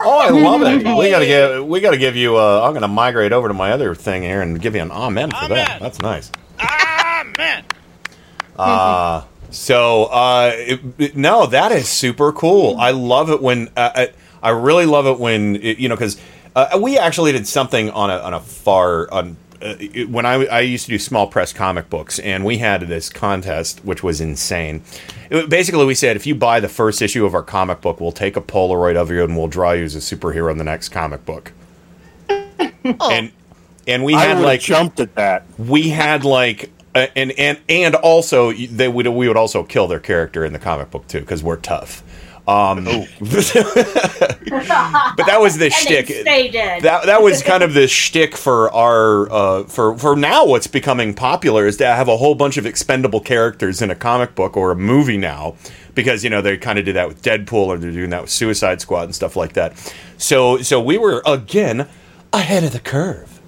Oh, 0.00 0.18
I 0.18 0.28
love 0.30 0.62
it. 0.62 0.78
We 0.96 1.10
gotta 1.10 1.26
give 1.26 1.66
we 1.66 1.80
gotta 1.80 1.96
give 1.96 2.16
you. 2.16 2.36
Uh, 2.36 2.60
I'm 2.62 2.74
gonna 2.74 2.86
migrate 2.86 3.32
over 3.32 3.48
to 3.48 3.54
my 3.54 3.72
other 3.72 3.94
thing 3.94 4.22
here 4.22 4.42
and 4.42 4.60
give 4.60 4.74
you 4.74 4.82
an 4.82 4.90
amen 4.90 5.30
for 5.30 5.48
that. 5.48 5.80
That's 5.80 6.00
nice. 6.00 6.30
Amen. 6.60 7.64
Uh, 8.58 9.22
so 9.50 10.04
uh, 10.06 10.50
it, 10.54 10.80
it- 10.98 11.16
no, 11.16 11.46
that 11.46 11.72
is 11.72 11.88
super 11.88 12.32
cool. 12.32 12.76
I 12.78 12.90
love 12.90 13.30
it 13.30 13.40
when 13.42 13.68
uh, 13.76 13.90
I, 13.94 14.10
I 14.42 14.50
really 14.50 14.86
love 14.86 15.06
it 15.06 15.18
when 15.18 15.56
it, 15.56 15.78
you 15.78 15.88
know 15.88 15.94
because 15.96 16.20
uh, 16.54 16.78
we 16.80 16.98
actually 16.98 17.32
did 17.32 17.46
something 17.46 17.90
on 17.90 18.10
a 18.10 18.18
on 18.18 18.34
a 18.34 18.40
far 18.40 19.12
on. 19.12 19.36
Uh, 19.62 19.74
when 20.08 20.26
I, 20.26 20.44
I 20.46 20.60
used 20.60 20.84
to 20.84 20.90
do 20.90 20.98
small 20.98 21.26
press 21.28 21.50
comic 21.54 21.88
books, 21.88 22.18
and 22.18 22.44
we 22.44 22.58
had 22.58 22.82
this 22.82 23.08
contest, 23.08 23.82
which 23.86 24.02
was 24.02 24.20
insane. 24.20 24.82
Basically, 25.30 25.86
we 25.86 25.94
said 25.94 26.14
if 26.14 26.26
you 26.26 26.34
buy 26.34 26.60
the 26.60 26.68
first 26.68 27.00
issue 27.00 27.24
of 27.24 27.34
our 27.34 27.42
comic 27.42 27.80
book, 27.80 27.98
we'll 27.98 28.12
take 28.12 28.36
a 28.36 28.42
Polaroid 28.42 28.96
of 28.96 29.10
you 29.10 29.24
and 29.24 29.34
we'll 29.34 29.48
draw 29.48 29.72
you 29.72 29.84
as 29.84 29.94
a 29.94 29.98
superhero 29.98 30.50
in 30.52 30.58
the 30.58 30.64
next 30.64 30.90
comic 30.90 31.24
book. 31.24 31.52
And 33.00 33.32
and 33.88 34.04
we 34.04 34.12
had 34.12 34.40
like 34.40 34.60
jumped 34.60 35.00
at 35.00 35.14
that. 35.16 35.44
we 35.58 35.88
had 35.88 36.24
like 36.24 36.70
and 37.14 37.32
and 37.32 37.58
and 37.68 37.94
also 37.94 38.52
they 38.52 38.88
would 38.88 39.06
we 39.08 39.28
would 39.28 39.36
also 39.36 39.62
kill 39.62 39.86
their 39.88 40.00
character 40.00 40.44
in 40.44 40.52
the 40.52 40.58
comic 40.58 40.90
book 40.90 41.06
too 41.08 41.20
because 41.20 41.42
we're 41.42 41.56
tough. 41.56 42.02
Um, 42.48 42.84
but 42.84 42.96
that 45.26 45.38
was 45.40 45.58
the 45.58 45.64
And 45.66 45.74
shtick. 45.74 46.06
then 46.06 46.22
stay. 46.22 46.80
That 46.80 47.06
that 47.06 47.22
was 47.22 47.42
kind 47.42 47.62
of 47.64 47.74
the 47.74 47.88
shtick 47.88 48.36
for 48.36 48.72
our 48.72 49.30
uh, 49.32 49.64
for 49.64 49.98
for 49.98 50.14
now. 50.16 50.46
What's 50.46 50.68
becoming 50.68 51.12
popular 51.14 51.66
is 51.66 51.76
to 51.78 51.86
have 51.86 52.08
a 52.08 52.16
whole 52.16 52.34
bunch 52.36 52.56
of 52.56 52.64
expendable 52.66 53.20
characters 53.20 53.82
in 53.82 53.90
a 53.90 53.96
comic 53.96 54.34
book 54.36 54.56
or 54.56 54.70
a 54.70 54.76
movie 54.76 55.18
now, 55.18 55.56
because 55.94 56.22
you 56.22 56.30
know 56.30 56.40
they 56.40 56.56
kind 56.56 56.78
of 56.78 56.84
did 56.84 56.94
that 56.94 57.08
with 57.08 57.20
Deadpool 57.22 57.66
or 57.66 57.78
they're 57.78 57.90
doing 57.90 58.10
that 58.10 58.22
with 58.22 58.30
Suicide 58.30 58.80
Squad 58.80 59.04
and 59.04 59.14
stuff 59.14 59.34
like 59.34 59.54
that. 59.54 59.72
So 60.16 60.62
so 60.62 60.80
we 60.80 60.98
were 60.98 61.22
again 61.26 61.88
ahead 62.32 62.62
of 62.62 62.72
the 62.72 62.80
curve. 62.80 63.40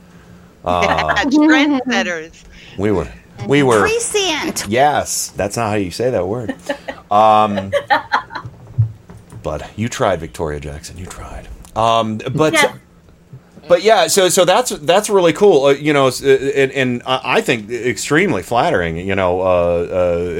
Uh, 0.64 1.14
Trendsetters. 1.26 2.42
we 2.76 2.90
were 2.90 3.06
we 3.46 3.62
were 3.62 3.80
Prescient. 3.80 4.66
Yes, 4.68 5.28
that's 5.36 5.56
not 5.56 5.68
how 5.70 5.76
you 5.76 5.90
say 5.90 6.10
that 6.10 6.26
word. 6.26 6.54
Um, 7.10 7.72
but 9.42 9.66
you 9.78 9.88
tried, 9.88 10.20
Victoria 10.20 10.60
Jackson. 10.60 10.98
You 10.98 11.06
tried. 11.06 11.48
Um, 11.74 12.18
but 12.34 12.52
Yeah. 12.52 12.74
but 13.66 13.82
yeah, 13.82 14.08
so 14.08 14.28
so 14.28 14.44
that's 14.44 14.70
that's 14.70 15.08
really 15.08 15.32
cool. 15.32 15.64
Uh, 15.66 15.70
you 15.70 15.94
know, 15.94 16.08
uh, 16.08 16.26
and, 16.26 16.70
and 16.72 17.02
I 17.06 17.20
I 17.38 17.40
think 17.40 17.70
extremely 17.70 18.42
flattering. 18.42 18.98
You 18.98 19.14
know, 19.14 19.40
uh, 19.40 19.44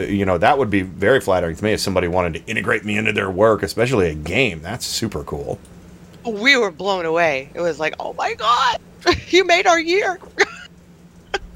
uh, 0.05 0.07
you 0.11 0.27
know 0.27 0.37
that 0.37 0.59
would 0.59 0.69
be 0.69 0.83
very 0.83 1.21
flattering 1.21 1.57
to 1.57 1.65
me 1.65 1.73
if 1.73 1.81
somebody 1.81 2.07
wanted 2.09 2.35
to 2.35 2.51
integrate 2.51 2.85
me 2.85 2.99
into 2.99 3.15
their 3.15 3.31
work, 3.31 3.63
especially 3.63 4.11
a 4.11 4.15
game. 4.15 4.61
That's 4.61 4.85
super 4.85 5.25
cool. 5.25 5.59
We 6.27 6.59
were 6.59 6.71
blown 6.71 7.07
away. 7.07 7.51
It 7.55 7.61
was 7.63 7.79
like, 7.81 7.95
oh 7.99 8.13
my 8.13 8.35
God, 8.35 8.79
you 9.29 9.45
made 9.47 9.67
our 9.67 9.81
year. 9.81 10.19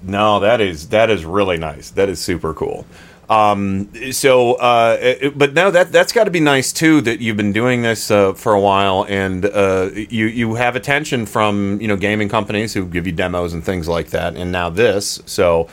No, 0.03 0.41
that 0.41 0.61
is 0.61 0.89
that 0.89 1.11
is 1.11 1.25
really 1.25 1.57
nice. 1.57 1.91
That 1.91 2.09
is 2.09 2.21
super 2.21 2.55
cool. 2.55 2.87
Um, 3.31 3.89
so, 4.13 4.55
uh, 4.55 5.31
but 5.35 5.55
no, 5.55 5.71
that 5.71 5.91
that's 5.93 6.13
got 6.13 6.25
to 6.25 6.31
be 6.31 6.41
nice 6.41 6.73
too. 6.73 7.01
That 7.01 7.21
you've 7.21 7.37
been 7.37 7.53
doing 7.53 7.83
this 7.83 8.11
uh, 8.11 8.35
for 8.35 8.53
a 8.53 8.61
while, 8.61 9.07
and 9.09 9.47
uh, 9.47 9.91
you 9.95 10.27
you 10.27 10.55
have 10.57 10.77
attention 10.77 11.25
from 11.25 11.81
you 11.81 11.89
know 11.89 11.97
gaming 11.97 12.29
companies 12.29 12.75
who 12.75 12.85
give 12.85 13.07
you 13.07 13.13
demos 13.13 13.55
and 13.55 13.65
things 13.65 13.89
like 13.89 14.11
that, 14.11 14.35
and 14.37 14.53
now 14.53 14.69
this. 14.69 15.21
So, 15.25 15.69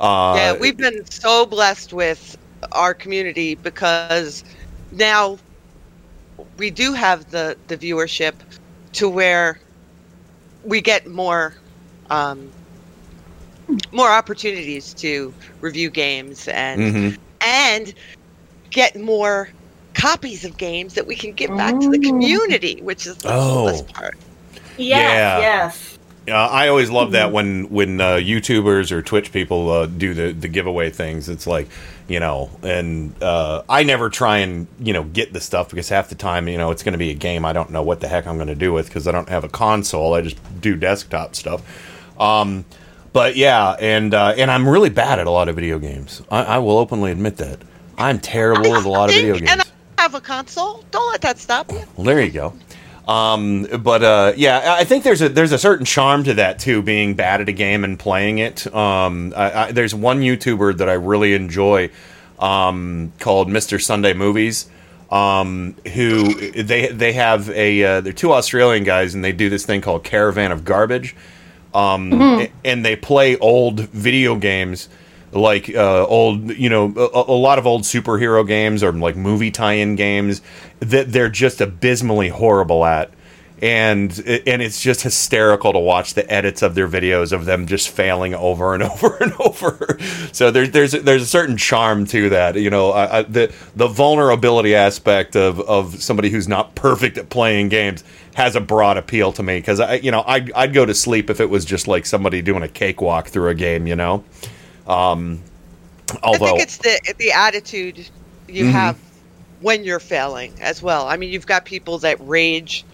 uh, 0.00 0.34
yeah, 0.36 0.52
we've 0.58 0.76
been 0.76 1.04
so 1.06 1.46
blessed 1.46 1.92
with 1.92 2.36
our 2.72 2.94
community 2.94 3.54
because 3.54 4.42
now 4.90 5.38
we 6.56 6.70
do 6.70 6.94
have 6.94 7.30
the 7.30 7.56
the 7.68 7.76
viewership 7.76 8.34
to 8.94 9.08
where 9.08 9.60
we 10.64 10.80
get 10.80 11.06
more 11.06 11.54
um, 12.10 12.50
more 13.92 14.08
opportunities 14.10 14.92
to 14.94 15.32
review 15.60 15.90
games 15.90 16.48
and 16.48 16.80
Mhm. 16.94 17.18
and 17.40 17.94
get 18.70 18.98
more 19.00 19.48
copies 19.94 20.44
of 20.44 20.56
games 20.56 20.94
that 20.94 21.06
we 21.06 21.14
can 21.14 21.32
give 21.32 21.56
back 21.56 21.78
to 21.80 21.88
the 21.88 21.98
community, 21.98 22.80
which 22.82 23.06
is 23.06 23.16
the 23.18 23.32
Oh. 23.32 23.50
coolest 23.66 23.88
part. 23.92 24.16
Yes, 24.76 24.98
Yeah. 24.98 25.38
yes. 25.38 25.98
Uh, 26.26 26.32
I 26.32 26.68
always 26.68 26.88
love 26.90 27.12
that 27.12 27.32
when 27.32 27.64
when 27.64 28.00
uh, 28.00 28.14
YouTubers 28.14 28.90
or 28.90 29.02
Twitch 29.02 29.30
people 29.30 29.70
uh, 29.70 29.86
do 29.86 30.14
the 30.14 30.32
the 30.32 30.48
giveaway 30.48 30.88
things. 30.90 31.28
It's 31.28 31.46
like 31.46 31.68
you 32.08 32.18
know, 32.20 32.50
and 32.62 33.14
uh, 33.22 33.62
I 33.68 33.82
never 33.82 34.08
try 34.10 34.38
and 34.38 34.66
you 34.82 34.92
know 34.94 35.04
get 35.04 35.32
the 35.34 35.40
stuff 35.40 35.68
because 35.70 35.90
half 35.90 36.08
the 36.08 36.14
time 36.14 36.48
you 36.48 36.56
know 36.58 36.70
it's 36.70 36.82
going 36.82 36.92
to 36.92 36.98
be 36.98 37.10
a 37.10 37.14
game 37.14 37.44
I 37.44 37.52
don't 37.52 37.70
know 37.70 37.82
what 37.82 38.00
the 38.00 38.08
heck 38.08 38.26
I'm 38.26 38.36
going 38.36 38.48
to 38.48 38.54
do 38.54 38.72
with 38.72 38.86
because 38.88 39.06
I 39.06 39.12
don't 39.12 39.28
have 39.28 39.44
a 39.44 39.48
console. 39.48 40.14
I 40.14 40.22
just 40.22 40.36
do 40.62 40.76
desktop 40.76 41.36
stuff. 41.36 41.60
Um, 42.18 42.64
but 43.14 43.36
yeah, 43.36 43.70
and 43.80 44.12
uh, 44.12 44.34
and 44.36 44.50
I'm 44.50 44.68
really 44.68 44.90
bad 44.90 45.18
at 45.18 45.26
a 45.26 45.30
lot 45.30 45.48
of 45.48 45.54
video 45.54 45.78
games. 45.78 46.20
I, 46.30 46.42
I 46.42 46.58
will 46.58 46.76
openly 46.76 47.10
admit 47.12 47.38
that 47.38 47.60
I'm 47.96 48.18
terrible 48.18 48.76
at 48.76 48.84
a 48.84 48.88
lot 48.90 49.08
of 49.08 49.14
video 49.14 49.38
games. 49.38 49.50
And 49.50 49.62
I 49.62 50.02
have 50.02 50.14
a 50.14 50.20
console. 50.20 50.84
Don't 50.90 51.10
let 51.12 51.22
that 51.22 51.38
stop 51.38 51.72
you. 51.72 51.82
Well, 51.96 52.04
there 52.04 52.20
you 52.20 52.30
go. 52.30 52.52
Um, 53.06 53.66
but 53.82 54.02
uh, 54.02 54.32
yeah, 54.36 54.76
I 54.78 54.84
think 54.84 55.04
there's 55.04 55.22
a 55.22 55.28
there's 55.28 55.52
a 55.52 55.58
certain 55.58 55.86
charm 55.86 56.24
to 56.24 56.34
that 56.34 56.58
too, 56.58 56.82
being 56.82 57.14
bad 57.14 57.40
at 57.40 57.48
a 57.48 57.52
game 57.52 57.84
and 57.84 57.98
playing 57.98 58.38
it. 58.38 58.66
Um, 58.74 59.32
I, 59.36 59.52
I, 59.52 59.72
there's 59.72 59.94
one 59.94 60.20
YouTuber 60.20 60.78
that 60.78 60.88
I 60.88 60.94
really 60.94 61.34
enjoy 61.34 61.90
um, 62.38 63.12
called 63.20 63.48
Mr. 63.48 63.80
Sunday 63.80 64.12
Movies. 64.14 64.68
um, 65.10 65.76
who 65.94 66.34
they 66.62 66.88
they 66.88 67.12
have 67.12 67.48
a 67.50 67.84
uh, 67.84 68.00
they're 68.00 68.12
two 68.12 68.32
Australian 68.32 68.84
guys 68.84 69.14
and 69.14 69.22
they 69.22 69.32
do 69.32 69.48
this 69.50 69.64
thing 69.66 69.80
called 69.82 70.02
Caravan 70.02 70.50
of 70.50 70.64
Garbage, 70.64 71.14
um, 71.74 72.10
Mhm. 72.10 72.50
and 72.64 72.84
they 72.84 72.96
play 72.96 73.36
old 73.38 73.80
video 73.90 74.36
games 74.36 74.88
like 75.32 75.68
uh, 75.74 76.06
old 76.06 76.56
you 76.56 76.68
know 76.70 76.92
a, 76.96 77.30
a 77.32 77.34
lot 77.34 77.58
of 77.58 77.66
old 77.66 77.82
superhero 77.82 78.46
games 78.46 78.82
or 78.84 78.92
like 78.92 79.16
movie 79.16 79.50
tie-in 79.50 79.96
games 79.96 80.40
that 80.80 81.12
they're 81.12 81.28
just 81.28 81.60
abysmally 81.60 82.28
horrible 82.28 82.84
at 82.84 83.10
and 83.62 84.10
and 84.46 84.60
it's 84.62 84.80
just 84.80 85.02
hysterical 85.02 85.72
to 85.72 85.78
watch 85.78 86.14
the 86.14 86.30
edits 86.30 86.60
of 86.62 86.74
their 86.74 86.88
videos 86.88 87.32
of 87.32 87.44
them 87.44 87.66
just 87.66 87.88
failing 87.88 88.34
over 88.34 88.74
and 88.74 88.82
over 88.90 89.16
and 89.20 89.32
over. 89.40 89.98
So 90.32 90.50
there's 90.50 90.70
there's 90.72 90.92
there's 90.92 91.22
a 91.22 91.26
certain 91.26 91.56
charm 91.56 92.04
to 92.06 92.28
that, 92.30 92.56
you 92.56 92.68
know. 92.70 92.90
I, 92.90 93.18
I, 93.18 93.22
the 93.22 93.54
the 93.76 93.86
vulnerability 93.86 94.74
aspect 94.74 95.36
of 95.36 95.60
of 95.60 96.02
somebody 96.02 96.30
who's 96.30 96.48
not 96.48 96.74
perfect 96.74 97.16
at 97.16 97.30
playing 97.30 97.68
games 97.68 98.02
has 98.34 98.56
a 98.56 98.60
broad 98.60 98.96
appeal 98.96 99.32
to 99.32 99.42
me 99.42 99.58
because 99.58 99.78
I 99.80 99.94
you 99.94 100.10
know 100.10 100.24
I'd 100.26 100.52
I'd 100.52 100.72
go 100.74 100.84
to 100.84 100.94
sleep 100.94 101.30
if 101.30 101.40
it 101.40 101.48
was 101.48 101.64
just 101.64 101.86
like 101.86 102.06
somebody 102.06 102.42
doing 102.42 102.62
a 102.64 102.68
cakewalk 102.68 103.28
through 103.28 103.48
a 103.50 103.54
game, 103.54 103.86
you 103.86 103.96
know. 103.96 104.24
Um, 104.86 105.40
although 106.22 106.44
I 106.46 106.48
think 106.50 106.62
it's 106.62 106.78
the 106.78 107.14
the 107.18 107.32
attitude 107.32 108.08
you 108.48 108.64
Mhm. 108.66 108.72
have 108.72 108.98
when 109.60 109.84
you're 109.84 110.00
failing 110.00 110.52
as 110.60 110.82
well. 110.82 111.06
I 111.08 111.16
mean, 111.16 111.30
you've 111.30 111.46
got 111.46 111.64
people 111.64 111.98
that 112.00 112.18
rage, 112.20 112.84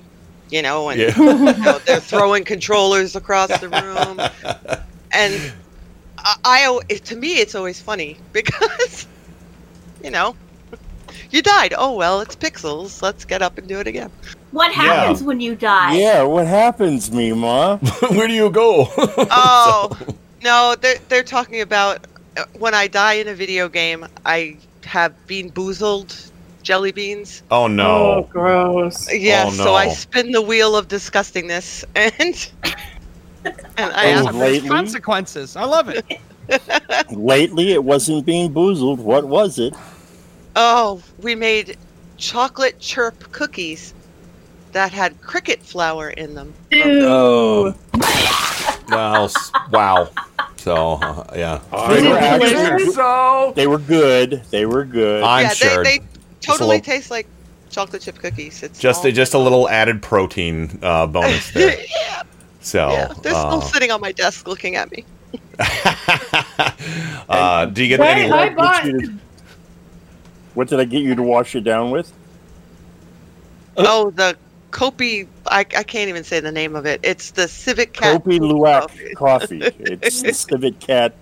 you 0.51 0.63
know, 0.63 0.89
and 0.89 1.01
Yeah. 1.01 1.17
you 1.17 1.35
know, 1.63 1.79
they're 1.87 2.01
throwing 2.01 2.45
controllers 2.45 3.17
across 3.17 3.49
the 3.61 3.69
room, 3.69 4.21
and 5.13 5.53
I, 6.19 6.37
I 6.45 6.95
to 6.95 7.17
me 7.17 7.35
it's 7.35 7.55
always 7.55 7.81
funny 7.81 8.19
because 8.33 9.07
you 10.03 10.11
know 10.11 10.35
you 11.31 11.43
died. 11.43 11.75
Oh 11.77 11.95
well, 11.97 12.21
it's 12.21 12.37
pixels. 12.37 13.03
Let's 13.03 13.25
get 13.25 13.43
up 13.43 13.59
and 13.59 13.69
do 13.69 13.79
it 13.79 13.87
again. 13.87 14.11
What 14.53 14.73
happens 14.73 15.23
when 15.23 15.41
you 15.41 15.55
die? 15.55 15.95
Yeah, 15.95 16.23
what 16.25 16.47
happens, 16.47 17.11
Mima? 17.13 17.77
Where 18.11 18.27
do 18.27 18.33
you 18.35 18.51
go? 18.51 18.89
Oh 18.97 19.97
no, 20.43 20.75
they're 20.81 20.99
they're 21.09 21.23
talking 21.23 21.61
about 21.61 22.07
uh, 22.37 22.45
when 22.59 22.75
I 22.75 22.89
die 22.89 23.15
in 23.15 23.29
a 23.29 23.35
video 23.35 23.69
game, 23.69 24.07
I 24.25 24.57
have 24.85 25.15
BeanBoozled 25.29 26.30
jelly 26.62 26.92
beans. 26.92 27.42
oh 27.51 27.66
no, 27.66 27.87
Oh, 27.88 28.29
gross. 28.31 29.12
Yeah, 29.12 29.44
Oh, 29.46 29.51
so 29.53 29.75
I 29.75 29.88
spin 29.88 30.31
the 30.33 30.42
wheel 30.42 30.77
of 30.77 30.88
disgustingness, 30.88 31.85
and 31.94 32.51
and 33.44 33.92
I 33.92 34.09
Yeah, 34.09 34.16
ask 34.16 34.25
there's 34.25 34.35
lately? 34.37 34.68
consequences. 34.68 35.57
I 35.57 35.64
love 35.64 35.88
it. 35.88 36.05
Lately, 37.12 37.73
it 37.73 37.85
wasn't 37.85 38.27
BeanBoozled. 38.27 38.99
What 38.99 39.29
was 39.29 39.59
it? 39.61 39.73
Oh, 40.57 41.01
we 41.18 41.37
made 41.37 41.77
chocolate 42.16 42.81
chirp 42.81 43.31
cookies 43.31 43.94
that 44.73 44.90
had 44.92 45.20
cricket 45.23 45.61
flour 45.62 46.11
in 46.11 46.35
them. 46.35 46.53
Oh. 46.73 47.73
wow, 48.88 49.29
wow. 49.70 50.09
So 50.57 50.99
uh, 51.03 51.25
yeah, 51.37 51.61
They 51.88 52.09
were 52.09 52.18
actually- 52.18 52.92
so. 52.92 53.53
They 53.57 53.66
were 53.68 53.79
good. 53.79 54.42
They 54.51 54.66
were 54.66 54.85
good. 54.85 55.23
I'm 55.23 55.44
yeah, 55.44 55.49
sure. 55.51 55.85
they, 55.85 55.99
they 55.99 55.99
Just 55.99 56.10
a 56.10 56.10
totally 56.40 56.76
little- 56.79 56.85
taste 56.85 57.11
like 57.11 57.26
chocolate 57.70 58.03
chip 58.03 58.18
cookies. 58.18 58.62
It's 58.62 58.79
just 58.79 59.05
all- 59.05 59.11
just 59.12 59.35
a 59.35 59.38
little 59.38 59.68
added 59.68 60.03
protein 60.03 60.79
uh, 60.83 61.07
bonus 61.09 61.50
there. 61.53 61.79
yeah, 61.79 62.22
So, 62.61 62.90
yeah. 62.90 63.12
They're 63.22 63.35
uh, 63.35 63.48
still 63.48 63.61
sitting 63.62 63.90
on 63.90 64.00
my 64.00 64.12
desk 64.12 64.46
looking 64.48 64.76
at 64.76 64.90
me. 64.90 65.05
uh, 67.29 67.66
do 67.66 67.83
you 67.83 67.88
get 67.88 68.00
Wait, 68.00 68.09
any? 68.24 68.31
I 68.33 68.46
What 68.46 68.57
bought. 68.57 68.85
you 68.87 69.18
What 70.55 70.68
did 70.68 70.81
I 70.81 70.85
get 70.85 71.03
you 71.03 71.14
to 71.14 71.22
wash 71.22 71.55
it 71.55 71.62
down 71.62 71.90
with? 71.90 72.12
Oh, 73.76 74.11
the 74.11 74.37
Kopi. 74.70 75.26
I, 75.46 75.61
I 75.61 75.64
can't 75.64 76.09
even 76.09 76.24
say 76.24 76.40
the 76.40 76.53
name 76.53 76.74
of 76.76 76.87
it. 76.87 77.00
It's 77.03 77.31
the 77.33 77.46
Civet 77.48 77.92
Cat. 77.92 78.22
Kopi 78.24 78.38
Luwak 78.40 79.14
coffee. 79.14 79.61
It's 79.62 80.22
the 80.22 80.33
Civet 80.35 80.81
Cat. 80.81 81.14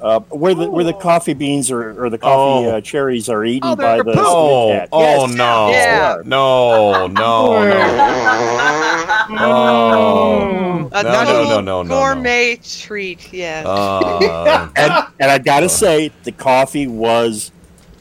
Uh, 0.00 0.20
where 0.28 0.54
the 0.54 0.70
where 0.70 0.84
the 0.84 0.92
coffee 0.92 1.32
beans 1.32 1.70
or, 1.70 2.04
or 2.04 2.10
the 2.10 2.18
coffee 2.18 2.66
Oh. 2.66 2.76
uh, 2.76 2.80
cherries 2.82 3.28
are 3.30 3.44
eaten 3.44 3.70
Oh, 3.70 3.76
by 3.76 3.96
the. 4.02 4.14
Oh, 4.16 4.68
Civet 4.68 4.80
Cat. 4.80 4.88
oh 4.92 5.00
Yes. 5.26 5.34
no, 5.34 5.70
Yeah. 5.70 6.16
no, 6.24 7.06
no, 7.06 7.64
no, 7.66 9.36
Oh. 9.38 10.88
No, 10.92 11.02
no, 11.02 11.24
no, 11.24 11.44
no, 11.48 11.60
no, 11.60 11.82
no. 11.82 11.88
gourmet 11.88 12.56
treat. 12.56 13.32
Yeah. 13.32 13.62
Uh, 13.66 14.68
And, 14.76 14.92
and 15.18 15.30
I 15.30 15.38
gotta 15.38 15.68
say, 15.68 16.10
the 16.24 16.32
coffee 16.32 16.86
was 16.86 17.50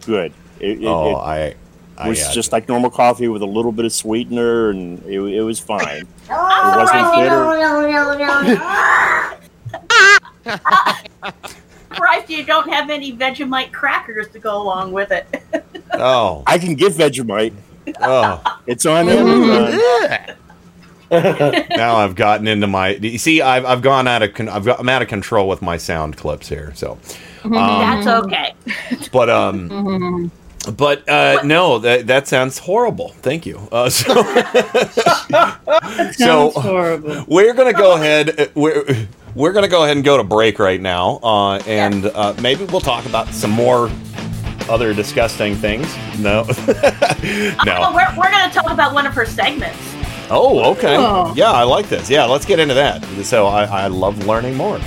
good. 0.05 0.33
It, 0.59 0.81
it, 0.81 0.85
oh, 0.85 1.11
it 1.11 1.15
I, 1.15 1.55
I 1.97 2.09
was 2.09 2.19
yeah. 2.19 2.31
just 2.31 2.51
like 2.51 2.67
normal 2.67 2.89
coffee 2.89 3.27
with 3.29 3.41
a 3.41 3.45
little 3.47 3.71
bit 3.71 3.85
of 3.85 3.93
sweetener, 3.93 4.69
and 4.71 5.01
it, 5.05 5.19
it 5.19 5.41
was 5.43 5.59
fine. 5.59 6.05
It 6.25 6.31
Oh, 6.31 6.77
wasn't 6.77 7.13
bitter. 7.15 7.45
Surprised 11.91 12.29
you 12.29 12.43
don't 12.45 12.69
have 12.69 12.89
any 12.89 13.13
Vegemite 13.15 13.71
crackers 13.71 14.27
to 14.29 14.39
go 14.39 14.61
along 14.61 14.91
with 14.91 15.11
it. 15.11 15.25
oh, 15.93 16.43
I 16.47 16.57
can 16.57 16.75
get 16.75 16.93
Vegemite. 16.93 17.53
oh. 18.01 18.59
It's 18.67 18.85
on 18.85 19.07
Amazon. 19.09 20.35
now 21.69 21.97
I've 21.97 22.15
gotten 22.15 22.47
into 22.47 22.65
my. 22.67 22.89
You 22.95 23.17
see, 23.19 23.41
I've 23.41 23.63
I've 23.65 23.81
gone 23.83 24.07
out 24.07 24.23
of 24.23 24.33
con- 24.33 24.49
I've 24.49 24.65
got, 24.65 24.79
I'm 24.79 24.89
out 24.89 25.01
of 25.03 25.07
control 25.07 25.47
with 25.47 25.61
my 25.61 25.77
sound 25.77 26.17
clips 26.17 26.49
here. 26.49 26.73
So, 26.75 26.97
um, 27.43 27.51
That's 27.51 28.07
okay. 28.07 28.53
but 29.11 29.29
um, 29.29 30.31
but 30.75 31.07
uh, 31.07 31.41
no, 31.43 31.77
that 31.79 32.07
that 32.07 32.27
sounds 32.27 32.57
horrible. 32.57 33.09
Thank 33.21 33.45
you. 33.45 33.59
Uh, 33.71 33.87
so, 33.91 34.13
That 34.15 36.13
So- 36.17 36.51
sounds 36.51 36.55
horrible. 36.55 37.23
we're 37.27 37.53
gonna 37.53 37.73
go 37.73 37.93
ahead. 37.95 38.39
uh, 38.39 38.93
We're 39.35 39.43
we're 39.45 39.53
gonna 39.53 39.67
go 39.67 39.83
ahead 39.83 39.97
and 39.97 40.05
go 40.05 40.17
to 40.17 40.23
break 40.23 40.59
right 40.59 40.79
now, 40.81 41.19
uh, 41.21 41.57
and 41.67 42.05
uh, 42.05 42.33
maybe 42.41 42.63
we'll 42.65 42.81
talk 42.81 43.05
about 43.05 43.27
some 43.29 43.51
more 43.51 43.89
other 44.69 44.93
disgusting 44.93 45.55
things. 45.55 45.85
No, 46.17 46.45
Oh, 46.57 47.61
no. 47.65 47.91
we're, 47.93 48.17
we're 48.17 48.31
going 48.31 48.49
to 48.49 48.53
talk 48.53 48.71
about 48.71 48.93
one 48.93 49.05
of 49.05 49.13
her 49.13 49.25
segments. 49.25 49.77
Oh, 50.31 50.71
okay. 50.71 50.95
Oh. 50.97 51.33
Yeah, 51.35 51.51
I 51.51 51.63
like 51.63 51.87
this. 51.87 52.09
Yeah, 52.09 52.25
let's 52.25 52.45
get 52.45 52.59
into 52.59 52.73
that. 52.73 53.03
So 53.23 53.45
I, 53.45 53.65
I 53.65 53.87
love 53.87 54.25
learning 54.25 54.55
more. 54.55 54.79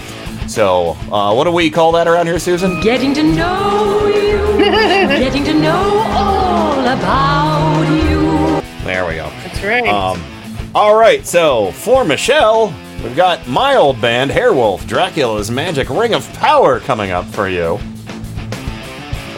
So, 0.48 0.96
uh, 1.12 1.32
what 1.34 1.44
do 1.44 1.52
we 1.52 1.70
call 1.70 1.92
that 1.92 2.08
around 2.08 2.26
here, 2.26 2.38
Susan? 2.40 2.80
Getting 2.80 3.14
to 3.14 3.22
know 3.22 4.06
you. 4.08 4.38
Getting 4.58 5.44
to 5.44 5.54
know 5.54 6.02
all 6.08 6.80
about 6.80 7.82
you. 8.02 8.60
There 8.84 9.06
we 9.06 9.14
go. 9.14 9.28
That's 9.44 9.62
right. 9.62 9.86
Um, 9.86 10.20
all 10.74 10.98
right, 10.98 11.24
so 11.24 11.70
for 11.72 12.04
Michelle, 12.04 12.74
we've 13.02 13.16
got 13.16 13.46
my 13.46 13.76
old 13.76 14.00
band, 14.00 14.30
Hairwolf, 14.30 14.86
Dracula's 14.86 15.50
Magic 15.50 15.88
Ring 15.90 16.14
of 16.14 16.30
Power 16.34 16.80
coming 16.80 17.10
up 17.10 17.24
for 17.26 17.48
you. 17.48 17.78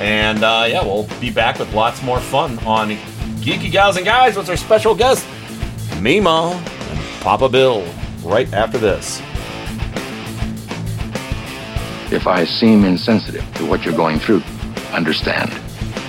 And 0.00 0.42
uh, 0.42 0.66
yeah, 0.68 0.82
we'll 0.82 1.08
be 1.20 1.30
back 1.30 1.58
with 1.58 1.72
lots 1.74 2.02
more 2.02 2.20
fun 2.20 2.58
on 2.60 2.90
Geeky 3.40 3.70
Gals 3.70 3.96
and 3.96 4.04
Guys 4.04 4.36
with 4.36 4.48
our 4.48 4.56
special 4.56 4.94
guest, 4.94 5.26
Mima 6.00 6.52
and 6.52 7.22
Papa 7.22 7.48
Bill, 7.48 7.86
right 8.22 8.52
after 8.52 8.78
this. 8.78 9.20
If 12.12 12.26
I 12.26 12.44
seem 12.44 12.84
insensitive 12.84 13.44
to 13.54 13.66
what 13.66 13.84
you're 13.84 13.96
going 13.96 14.18
through, 14.18 14.42
understand. 14.92 15.52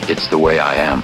It's 0.10 0.28
the 0.28 0.38
way 0.38 0.60
I 0.60 0.76
am. 0.76 1.04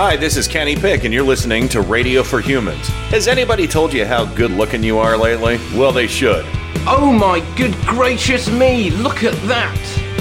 Hi, 0.00 0.16
this 0.16 0.36
is 0.36 0.46
Kenny 0.46 0.76
Pick, 0.76 1.02
and 1.02 1.12
you're 1.12 1.24
listening 1.24 1.68
to 1.70 1.80
Radio 1.80 2.22
for 2.22 2.40
Humans. 2.40 2.86
Has 3.10 3.26
anybody 3.26 3.66
told 3.66 3.92
you 3.92 4.06
how 4.06 4.26
good 4.26 4.52
looking 4.52 4.80
you 4.80 4.96
are 4.98 5.16
lately? 5.16 5.58
Well, 5.76 5.90
they 5.90 6.06
should. 6.06 6.44
Oh 6.86 7.10
my 7.10 7.40
good 7.56 7.74
gracious 7.84 8.48
me, 8.48 8.90
look 8.90 9.24
at 9.24 9.34
that! 9.48 9.76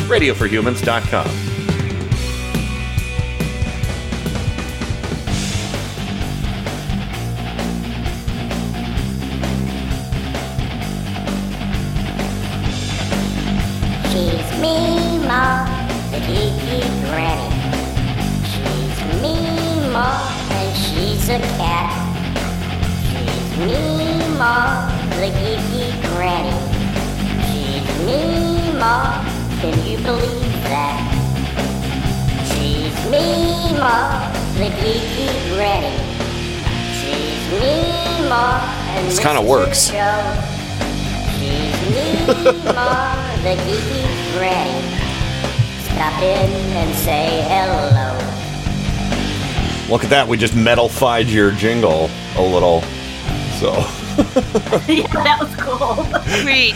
RadioForHumans.com. 0.10 1.47
at 50.08 50.12
that, 50.12 50.28
we 50.30 50.38
just 50.38 50.56
metal-fied 50.56 51.28
your 51.28 51.52
jingle 51.52 52.10
a 52.38 52.42
little. 52.42 52.82
So, 53.60 53.74
yeah, 54.88 55.06
that 55.12 55.38
was 55.42 55.54
cool. 55.58 56.06
Sweet. 56.42 56.76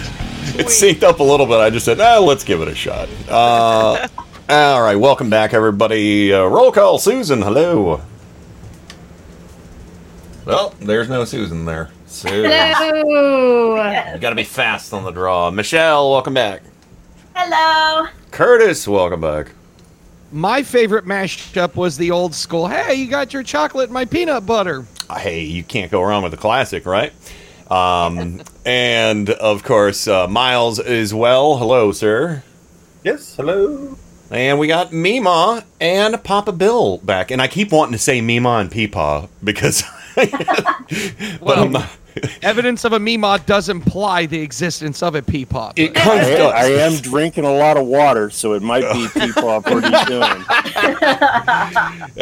it 0.60 0.66
synced 0.66 1.04
up 1.04 1.22
a 1.22 1.24
little 1.24 1.46
bit. 1.46 1.56
I 1.56 1.70
just 1.70 1.86
said, 1.86 2.02
ah, 2.02 2.20
let's 2.20 2.44
give 2.44 2.60
it 2.60 2.68
a 2.68 2.76
shot. 2.76 3.08
Uh, 3.30 4.06
all 4.50 4.82
right, 4.82 4.98
welcome 4.98 5.30
back, 5.30 5.54
everybody. 5.54 6.34
Uh, 6.34 6.44
roll 6.44 6.74
call, 6.74 6.98
Susan. 6.98 7.42
Hello. 7.42 8.02
Well, 10.44 10.76
there's 10.82 11.08
no 11.08 11.24
Susan 11.24 11.64
there. 11.64 11.90
Susan. 12.08 12.52
Hello. 12.52 13.78
You 14.14 14.20
gotta 14.20 14.36
be 14.36 14.44
fast 14.44 14.94
on 14.94 15.06
the 15.06 15.12
draw. 15.12 15.52
Michelle, 15.52 16.12
welcome 16.12 16.34
back. 16.34 16.64
Hello. 17.34 18.10
Curtis, 18.32 18.86
welcome 18.90 19.22
back. 19.22 19.52
My 20.32 20.64
favorite 20.64 21.06
mashup 21.06 21.76
was 21.76 21.98
the 21.98 22.12
old 22.12 22.34
school. 22.34 22.68
Hey, 22.68 22.96
you 22.96 23.08
got 23.08 23.34
your 23.34 23.44
chocolate 23.44 23.86
and 23.86 23.94
my 23.94 24.06
peanut 24.06 24.46
butter. 24.46 24.86
Hey, 25.14 25.42
you 25.42 25.64
can't 25.64 25.92
go 25.92 26.02
wrong 26.02 26.24
with 26.24 26.34
a 26.34 26.38
classic, 26.38 26.86
right? 26.86 27.12
Um, 27.70 28.42
and 28.66 29.30
of 29.30 29.64
course, 29.64 30.08
uh, 30.08 30.28
Miles 30.28 30.80
as 30.80 31.14
well. 31.14 31.58
Hello, 31.58 31.92
sir. 31.92 32.44
Yes, 33.04 33.36
hello. 33.36 33.98
And 34.30 34.58
we 34.60 34.68
got 34.68 34.94
Mima 34.94 35.66
and 35.82 36.24
Papa 36.24 36.54
Bill 36.54 37.00
back. 37.00 37.32
And 37.32 37.42
I 37.42 37.48
keep 37.48 37.72
wanting 37.72 37.94
to 37.94 37.98
say 37.98 38.22
Mima 38.22 38.58
and 38.58 38.72
Peepaw 38.72 39.28
because. 39.44 39.84
but 41.42 41.58
I'm 41.58 41.72
not. 41.72 41.90
Evidence 42.42 42.84
of 42.84 42.94
a 42.94 43.00
Mima 43.00 43.40
does 43.46 43.70
imply 43.70 44.26
the 44.26 44.40
existence 44.42 45.02
of 45.02 45.16
a 45.16 45.22
peepop. 45.22 45.74
It 45.78 45.98
I, 45.98 46.44
I 46.44 46.66
am 46.66 46.98
drinking 47.02 47.46
a 47.46 47.54
lot 47.54 47.78
of 47.78 47.86
water, 47.86 48.30
so 48.30 48.54
it 48.54 48.62
might 48.62 48.82
be 48.94 49.08
people 49.20 49.62
pretty 49.62 49.88
soon. 50.08 50.46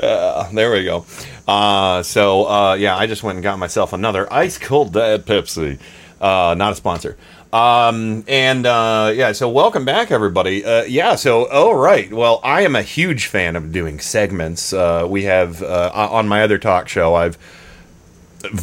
Uh, 0.02 0.50
there 0.54 0.72
we 0.72 0.84
go. 0.84 1.06
Uh, 1.48 2.04
so 2.04 2.48
uh, 2.48 2.74
yeah, 2.76 2.96
I 2.96 3.08
just 3.08 3.24
went 3.24 3.38
and 3.38 3.44
got 3.44 3.58
myself 3.58 3.94
another 3.94 4.32
ice 4.32 4.58
cold 4.58 4.94
Dad 4.94 5.26
Pepsi. 5.26 5.80
Uh, 6.22 6.54
not 6.58 6.74
a 6.74 6.76
sponsor. 6.76 7.18
Um, 7.52 8.24
and 8.28 8.68
uh, 8.68 9.12
yeah, 9.16 9.32
so 9.32 9.50
welcome 9.50 9.84
back, 9.84 10.12
everybody. 10.12 10.64
Uh, 10.64 10.84
yeah, 10.84 11.16
so 11.16 11.48
oh 11.50 11.74
right. 11.74 12.14
Well, 12.14 12.40
I 12.44 12.62
am 12.62 12.76
a 12.76 12.84
huge 12.84 13.26
fan 13.26 13.56
of 13.56 13.72
doing 13.72 14.00
segments. 14.00 14.72
Uh, 14.72 15.08
we 15.10 15.24
have 15.24 15.64
uh, 15.64 15.90
on 15.94 16.28
my 16.28 16.44
other 16.44 16.60
talk 16.60 16.88
show, 16.88 17.16
I've 17.16 17.40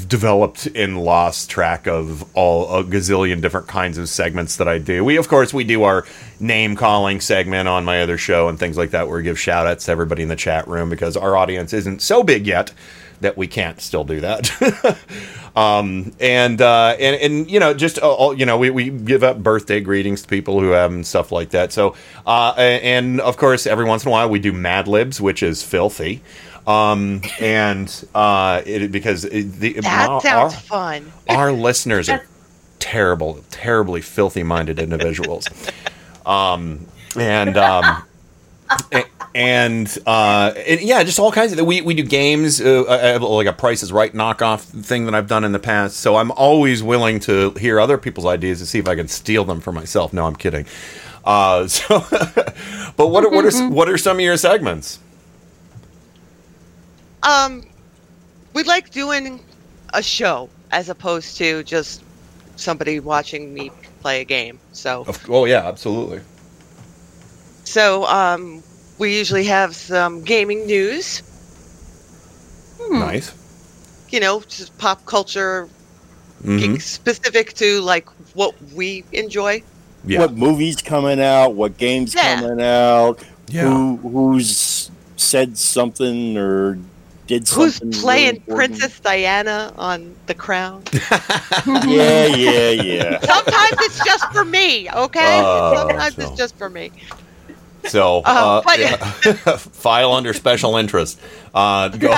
developed 0.08 0.66
and 0.74 1.02
lost 1.02 1.50
track 1.50 1.86
of 1.86 2.24
all 2.34 2.78
a 2.78 2.84
gazillion 2.84 3.40
different 3.40 3.68
kinds 3.68 3.98
of 3.98 4.08
segments 4.08 4.56
that 4.56 4.68
I 4.68 4.78
do. 4.78 5.04
We 5.04 5.16
of 5.16 5.28
course 5.28 5.52
we 5.52 5.64
do 5.64 5.82
our 5.82 6.06
name 6.40 6.76
calling 6.76 7.20
segment 7.20 7.68
on 7.68 7.84
my 7.84 8.02
other 8.02 8.18
show 8.18 8.48
and 8.48 8.58
things 8.58 8.78
like 8.78 8.90
that 8.90 9.08
where 9.08 9.18
we 9.18 9.22
give 9.22 9.38
shout 9.38 9.66
outs 9.66 9.86
to 9.86 9.92
everybody 9.92 10.22
in 10.22 10.28
the 10.28 10.36
chat 10.36 10.66
room 10.66 10.88
because 10.88 11.16
our 11.16 11.36
audience 11.36 11.72
isn't 11.72 12.00
so 12.00 12.22
big 12.22 12.46
yet 12.46 12.72
that 13.20 13.36
we 13.36 13.46
can't 13.46 13.80
still 13.80 14.04
do 14.04 14.20
that. 14.20 14.98
um, 15.56 16.12
and, 16.20 16.60
uh, 16.60 16.96
and 16.98 17.16
and 17.16 17.50
you 17.50 17.60
know 17.60 17.74
just 17.74 17.98
uh, 18.02 18.10
all, 18.10 18.34
you 18.34 18.46
know 18.46 18.58
we, 18.58 18.70
we 18.70 18.90
give 18.90 19.22
up 19.22 19.42
birthday 19.42 19.80
greetings 19.80 20.22
to 20.22 20.28
people 20.28 20.60
who 20.60 20.70
have 20.70 20.92
and 20.92 21.06
stuff 21.06 21.32
like 21.32 21.50
that. 21.50 21.72
So 21.72 21.94
uh, 22.26 22.54
and 22.56 23.20
of 23.20 23.36
course 23.36 23.66
every 23.66 23.84
once 23.84 24.04
in 24.04 24.08
a 24.08 24.12
while 24.12 24.28
we 24.28 24.38
do 24.38 24.52
Mad 24.52 24.88
Libs, 24.88 25.20
which 25.20 25.42
is 25.42 25.62
filthy. 25.62 26.22
Um, 26.66 27.22
and 27.40 27.88
uh, 28.14 28.62
it 28.66 28.90
because 28.90 29.24
it, 29.24 29.52
the 29.60 29.74
That 29.74 30.08
our- 30.10 30.20
sounds 30.20 30.54
our- 30.54 30.60
fun. 30.60 31.12
our 31.28 31.52
listeners 31.52 32.08
are 32.08 32.26
terrible, 32.80 33.44
terribly 33.50 34.00
filthy 34.00 34.42
minded 34.42 34.78
individuals. 34.80 35.46
Um, 36.24 36.86
and, 37.16 37.56
um, 37.56 38.02
a- 38.92 39.04
and, 39.34 39.98
uh, 40.06 40.54
and 40.56 40.80
yeah, 40.80 41.04
just 41.04 41.18
all 41.20 41.30
kinds 41.30 41.52
of, 41.56 41.64
we, 41.64 41.82
we 41.82 41.94
do 41.94 42.02
games, 42.02 42.60
uh, 42.60 43.18
like 43.20 43.46
a 43.46 43.52
Price 43.52 43.82
is 43.84 43.92
Right 43.92 44.12
knockoff 44.12 44.60
thing 44.62 45.04
that 45.04 45.14
I've 45.14 45.28
done 45.28 45.44
in 45.44 45.52
the 45.52 45.58
past. 45.60 45.98
So 45.98 46.16
I'm 46.16 46.32
always 46.32 46.82
willing 46.82 47.20
to 47.20 47.50
hear 47.52 47.78
other 47.78 47.96
people's 47.98 48.26
ideas 48.26 48.58
to 48.58 48.66
see 48.66 48.78
if 48.80 48.88
I 48.88 48.96
can 48.96 49.06
steal 49.08 49.44
them 49.44 49.60
for 49.60 49.70
myself. 49.72 50.12
No, 50.12 50.26
I'm 50.26 50.34
kidding. 50.36 50.66
Uh, 51.24 51.68
so, 51.68 52.00
but 52.96 53.06
what 53.08 53.24
are, 53.24 53.30
what 53.30 53.44
are, 53.44 53.68
what 53.68 53.88
are 53.88 53.98
some 53.98 54.16
of 54.16 54.20
your 54.22 54.36
segments? 54.36 54.98
Um, 57.26 57.62
we 58.54 58.62
like 58.62 58.90
doing 58.90 59.40
a 59.92 60.02
show 60.02 60.48
as 60.70 60.88
opposed 60.88 61.36
to 61.38 61.62
just 61.64 62.02
somebody 62.56 63.00
watching 63.00 63.52
me 63.52 63.70
play 64.00 64.20
a 64.20 64.24
game. 64.24 64.58
So, 64.72 65.04
Of, 65.06 65.28
oh 65.28 65.44
yeah, 65.44 65.66
absolutely. 65.66 66.20
so 67.64 68.06
um, 68.06 68.62
we 68.98 69.16
usually 69.18 69.44
have 69.44 69.74
some 69.74 70.22
gaming 70.22 70.66
news. 70.66 71.22
Nice. 72.90 73.32
You 74.10 74.20
know, 74.20 74.40
just 74.48 74.76
pop 74.78 75.04
culture 75.06 75.68
Mhm. 76.44 76.80
specific 76.80 77.54
to 77.54 77.80
like 77.80 78.08
what 78.34 78.54
we 78.74 79.04
enjoy. 79.12 79.62
Yeah. 80.06 80.20
What 80.20 80.36
movies 80.36 80.76
coming 80.82 81.20
out? 81.20 81.54
What 81.54 81.76
games 81.76 82.14
Yeah. 82.14 82.40
coming 82.40 82.62
out? 82.64 83.18
Yeah. 83.48 83.62
Who 83.62 83.96
who's 83.96 84.90
said 85.16 85.58
something 85.58 86.36
or 86.38 86.78
did 87.26 87.48
Who's 87.48 87.76
something? 87.76 87.90
really 88.02 88.02
playing 88.02 88.36
important? 88.36 88.78
Princess 88.78 89.00
Diana 89.00 89.72
on 89.76 90.16
The 90.26 90.34
Crown? 90.34 90.84
Yeah, 91.66 92.26
yeah, 92.26 92.70
yeah. 92.70 93.18
Sometimes 93.20 93.76
it's 93.80 94.04
just 94.04 94.30
for 94.32 94.44
me, 94.44 94.90
okay? 94.90 95.40
Oh, 95.44 95.74
Sometimes 95.74 96.14
so- 96.16 96.22
it's 96.22 96.32
just 96.32 96.56
for 96.56 96.70
me. 96.70 96.92
So, 97.88 98.18
uh, 98.18 98.22
Uh, 98.24 98.62
but- 98.66 98.78
yeah. 98.78 98.96
file 99.56 100.12
under 100.12 100.32
special 100.32 100.76
interest. 100.76 101.18
Uh, 101.54 101.88
go. 101.88 102.08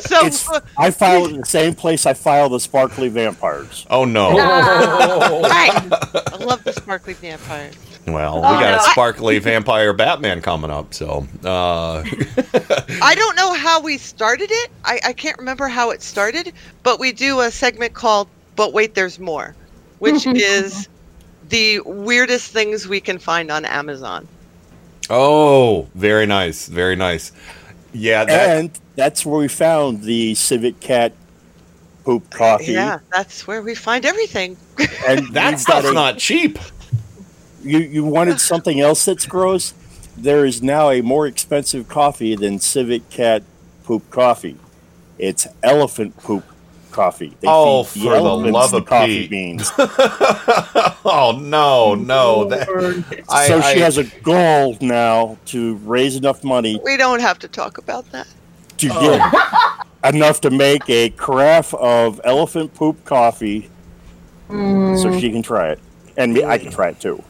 So 0.00 0.26
It's, 0.26 0.48
I 0.76 0.90
file 0.90 1.26
it 1.26 1.32
in 1.34 1.40
the 1.40 1.46
same 1.46 1.74
place 1.74 2.04
I 2.04 2.14
file 2.14 2.48
the 2.48 2.58
sparkly 2.58 3.08
vampires. 3.08 3.86
Oh 3.88 4.04
no! 4.04 4.30
right. 4.36 5.70
I 5.72 6.36
love 6.40 6.64
the 6.64 6.72
sparkly 6.72 7.14
vampire. 7.14 7.70
Well, 8.06 8.34
we 8.40 8.46
Oh, 8.46 8.60
got 8.60 8.70
no. 8.72 8.76
a 8.78 8.80
sparkly 8.90 9.38
vampire 9.38 9.92
Batman 9.92 10.42
coming 10.42 10.70
up, 10.70 10.92
so 10.94 11.26
uh, 11.44 12.02
I 13.02 13.14
don't 13.16 13.36
know 13.36 13.54
how 13.54 13.80
we 13.80 13.96
started 13.98 14.50
it. 14.50 14.70
I, 14.84 15.00
I 15.04 15.12
can't 15.12 15.38
remember 15.38 15.68
how 15.68 15.90
it 15.90 16.02
started, 16.02 16.52
but 16.82 16.98
we 16.98 17.12
do 17.12 17.40
a 17.40 17.50
segment 17.52 17.94
called 17.94 18.28
But 18.56 18.72
Wait, 18.72 18.94
There's 18.94 19.18
More, 19.20 19.54
which 20.00 20.26
is 20.26 20.88
the 21.48 21.80
weirdest 21.86 22.50
things 22.50 22.88
we 22.88 23.00
can 23.00 23.18
find 23.18 23.50
on 23.50 23.64
Amazon. 23.64 24.26
Oh, 25.10 25.88
very 25.94 26.26
nice, 26.26 26.66
very 26.68 26.96
nice. 26.96 27.32
Yeah, 27.92 28.24
that, 28.24 28.58
and 28.58 28.70
that's 28.96 29.24
where 29.24 29.38
we 29.38 29.48
found 29.48 30.02
the 30.02 30.34
Civet 30.34 30.80
Cat 30.80 31.12
poop 32.04 32.24
uh, 32.34 32.36
coffee. 32.36 32.72
Yeah, 32.72 32.98
that's 33.12 33.46
where 33.46 33.62
we 33.62 33.74
find 33.74 34.04
everything. 34.04 34.56
And 35.06 35.26
that 35.34 35.50
we've 35.50 35.60
stuff's 35.60 35.82
got 35.82 35.90
a- 35.90 35.94
not 35.94 36.18
cheap. 36.18 36.58
You 37.62 37.78
you 37.78 38.04
wanted 38.04 38.40
something 38.40 38.80
else 38.80 39.04
that's 39.04 39.26
gross? 39.26 39.74
There 40.16 40.44
is 40.44 40.62
now 40.62 40.90
a 40.90 41.00
more 41.00 41.26
expensive 41.26 41.88
coffee 41.88 42.36
than 42.36 42.58
Civet 42.58 43.08
Cat 43.10 43.42
poop 43.84 44.10
coffee. 44.10 44.56
It's 45.18 45.46
elephant 45.62 46.16
poop 46.18 46.44
coffee. 46.94 47.36
They 47.40 47.48
Oh, 47.48 47.84
feed 47.84 48.04
for 48.04 48.10
the 48.10 48.16
elephants 48.16 48.52
love 48.54 48.70
the 48.70 48.78
of 48.78 48.86
coffee 48.86 49.22
Pete. 49.22 49.30
beans. 49.30 49.70
oh 49.78 51.38
no, 51.42 51.94
no! 51.94 52.44
That, 52.46 53.24
I, 53.28 53.48
so 53.48 53.60
she 53.60 53.66
I- 53.66 53.84
has 53.84 53.98
a 53.98 54.04
goal 54.22 54.78
now 54.80 55.36
to 55.46 55.74
raise 55.78 56.16
enough 56.16 56.42
money 56.44 56.80
We 56.82 56.96
don't 56.96 57.20
have 57.20 57.38
to 57.40 57.48
talk 57.48 57.76
about 57.76 58.10
that. 58.12 58.26
to 58.78 58.88
oh. 58.92 59.00
get 60.02 60.14
enough 60.14 60.40
to 60.42 60.50
make 60.50 60.88
a 60.88 61.10
carafe 61.10 61.74
of 61.74 62.20
elephant 62.24 62.74
poop 62.74 63.04
coffee 63.04 63.68
so 64.48 64.54
mm. 64.54 65.20
she 65.20 65.30
can 65.30 65.42
try 65.42 65.70
it. 65.70 65.80
And 66.16 66.32
me, 66.32 66.44
I 66.44 66.58
can 66.58 66.70
try 66.70 66.90
it 66.90 67.00
too. 67.00 67.22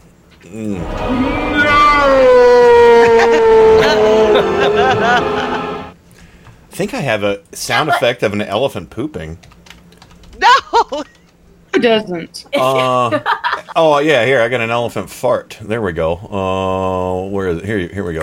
Mm. 0.43 0.75
No! 1.65 1.75
I 6.75 6.77
think 6.77 6.93
I 6.93 7.01
have 7.01 7.23
a 7.23 7.41
sound 7.55 7.89
effect 7.89 8.25
of 8.25 8.33
an 8.33 8.43
elephant 8.43 8.91
pooping. 8.91 9.39
No. 10.39 11.05
Who 11.75 11.81
doesn't? 11.81 12.47
Uh, 12.55 13.21
oh 13.77 13.99
yeah, 13.99 14.25
here 14.25 14.41
I 14.41 14.49
got 14.49 14.61
an 14.61 14.71
elephant 14.71 15.11
fart. 15.11 15.59
There 15.61 15.83
we 15.83 15.93
go. 15.93 16.15
Uh, 16.17 17.29
where 17.31 17.49
is 17.49 17.59
it? 17.59 17.65
Here, 17.65 17.79
here 17.89 18.05
we 18.05 18.15
go. 18.15 18.23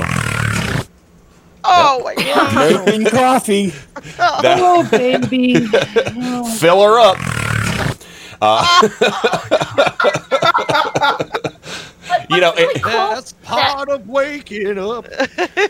Oh 1.63 2.01
my 2.03 2.15
god. 2.23 2.85
Making 2.85 3.05
coffee. 3.11 3.73
That- 4.17 4.57
Oh, 4.61 4.87
baby. 4.89 5.65
Fill 6.57 6.81
her 6.81 6.99
up. 6.99 7.17
Uh, 8.43 8.89
you 12.29 12.41
know, 12.41 12.53
it, 12.57 12.81
That's 12.83 13.33
part 13.43 13.89
of 13.89 14.07
waking 14.07 14.79
up. 14.79 15.05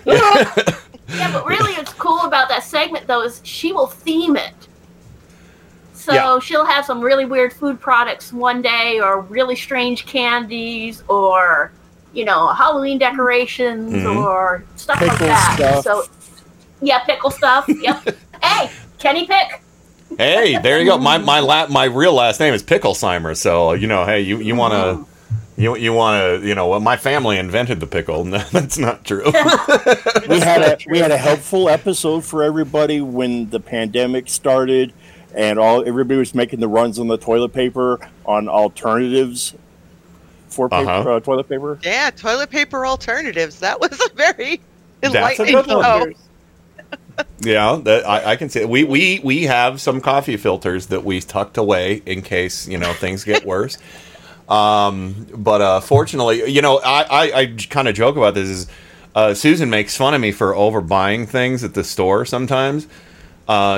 Yeah, 0.08 1.32
but 1.34 1.46
really, 1.46 1.74
what's 1.74 1.94
cool 1.94 2.22
about 2.22 2.48
that 2.50 2.64
segment 2.64 3.08
though 3.08 3.24
is 3.24 3.42
she 3.44 3.74
will 3.74 3.88
theme 3.88 4.38
it. 4.38 4.54
So 6.02 6.14
Yeah. 6.14 6.40
she'll 6.40 6.66
have 6.66 6.84
some 6.86 7.00
really 7.00 7.26
weird 7.26 7.54
food 7.54 7.80
products 7.80 8.34
one 8.34 8.62
day, 8.62 9.00
or 9.00 9.22
really 9.22 9.56
strange 9.56 10.06
candies, 10.08 11.04
or 11.08 11.72
you 12.14 12.26
know, 12.26 12.48
Halloween 12.50 12.98
decorations, 12.98 13.94
Mhm. 13.94 14.18
or 14.26 14.64
stuff 14.76 14.98
Pickle 15.00 15.16
like 15.28 15.28
that. 15.28 15.56
stuff. 15.58 15.84
So, 15.86 16.04
yeah, 16.82 17.00
pickle 17.00 17.30
stuff. 17.32 17.66
Yep. 17.82 18.10
hey, 18.44 18.70
Kenny 19.00 19.26
Pick. 19.28 19.62
hey, 20.18 20.58
there 20.58 20.80
you 20.80 20.86
go. 20.86 20.98
My 20.98 21.18
my 21.20 21.40
la- 21.40 21.68
my 21.68 21.86
real 21.86 22.14
last 22.14 22.40
name 22.40 22.54
is 22.54 22.64
Picklesheimer, 22.64 23.38
so 23.38 23.74
you 23.74 23.88
know, 23.88 24.06
hey, 24.06 24.22
you 24.22 24.40
you 24.40 24.56
want 24.56 24.74
to. 24.74 25.06
You, 25.58 25.76
you 25.76 25.94
want 25.94 26.42
to 26.42 26.48
you 26.48 26.56
know 26.56 26.70
well, 26.70 26.80
my 26.80 26.98
family 26.98 27.38
invented 27.38 27.82
the 27.82 27.86
pickle 27.86 28.24
no, 28.34 28.40
that's 28.52 28.80
not 28.80 29.06
true 29.06 29.26
we 30.28 30.40
had 30.40 30.62
a 30.64 30.78
we 30.88 30.98
had 30.98 31.12
a 31.12 31.18
helpful 31.18 31.70
episode 31.70 32.24
for 32.26 32.42
everybody 32.42 33.00
when 33.02 33.50
the 33.52 33.60
pandemic 33.60 34.28
started 34.30 34.92
and 35.36 35.60
all 35.60 35.88
everybody 35.88 36.18
was 36.20 36.34
making 36.36 36.60
the 36.60 36.68
runs 36.68 37.00
on 37.00 37.08
the 37.08 37.18
toilet 37.18 37.54
paper 37.54 38.00
on 38.26 38.48
alternatives 38.50 39.54
for 40.50 40.68
paper, 40.70 40.90
Uh-huh. 40.90 41.16
uh, 41.16 41.20
toilet 41.22 41.48
paper. 41.48 41.80
Yeah, 41.84 42.10
toilet 42.12 42.50
paper 42.50 42.86
alternatives. 42.86 43.60
That 43.60 43.80
was 43.80 43.92
a 43.94 44.14
very 44.16 44.60
That's 45.02 45.14
a 45.16 45.18
enlightening 45.18 45.54
good 45.56 45.68
one. 45.68 45.84
show. 45.84 46.12
Yeah, 47.40 47.80
that 47.84 48.08
I, 48.08 48.32
I 48.32 48.36
can 48.36 48.50
see. 48.50 48.66
We 48.66 48.84
we 48.84 49.20
we 49.24 49.44
have 49.44 49.80
some 49.82 50.02
coffee 50.02 50.38
filters 50.38 50.88
that 50.88 51.04
we 51.04 51.20
tucked 51.22 51.58
away 51.58 52.02
in 52.06 52.22
case 52.24 52.68
you 52.68 52.78
know 52.80 52.94
things 52.94 53.24
get 53.24 53.46
worse. 53.46 53.78
um, 54.50 55.28
but 55.36 55.62
uh, 55.62 55.80
fortunately, 55.82 56.50
you 56.50 56.62
know, 56.62 56.80
I 56.84 57.04
I, 57.04 57.40
I 57.42 57.56
kind 57.70 57.88
of 57.88 57.96
joke 57.96 58.16
about 58.16 58.34
this. 58.34 58.48
Is 58.50 58.68
uh, 59.14 59.34
Susan 59.34 59.70
makes 59.70 59.96
fun 59.96 60.14
of 60.14 60.22
me 60.22 60.32
for 60.32 60.54
overbuying 60.54 61.28
things 61.28 61.64
at 61.64 61.74
the 61.74 61.84
store 61.84 62.26
sometimes 62.26 62.88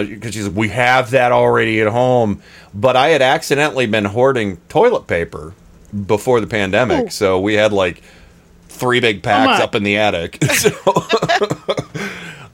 because 0.04 0.34
she's 0.34 0.50
we 0.50 0.70
have 0.70 1.12
that 1.12 1.32
already 1.32 1.82
at 1.82 1.88
home. 1.88 2.42
But 2.74 2.96
I 2.96 3.10
had 3.10 3.22
accidentally 3.22 3.86
been 3.86 4.06
hoarding 4.06 4.58
toilet 4.70 5.08
paper 5.08 5.54
before 6.08 6.40
the 6.42 6.48
pandemic, 6.48 7.12
so 7.12 7.40
we 7.40 7.54
had 7.54 7.72
like 7.74 8.02
three 8.70 9.00
big 9.00 9.22
packs 9.24 9.62
up 9.62 9.76
in 9.76 9.84
the 9.84 9.98
attic. 9.98 10.44
So, 10.54 10.72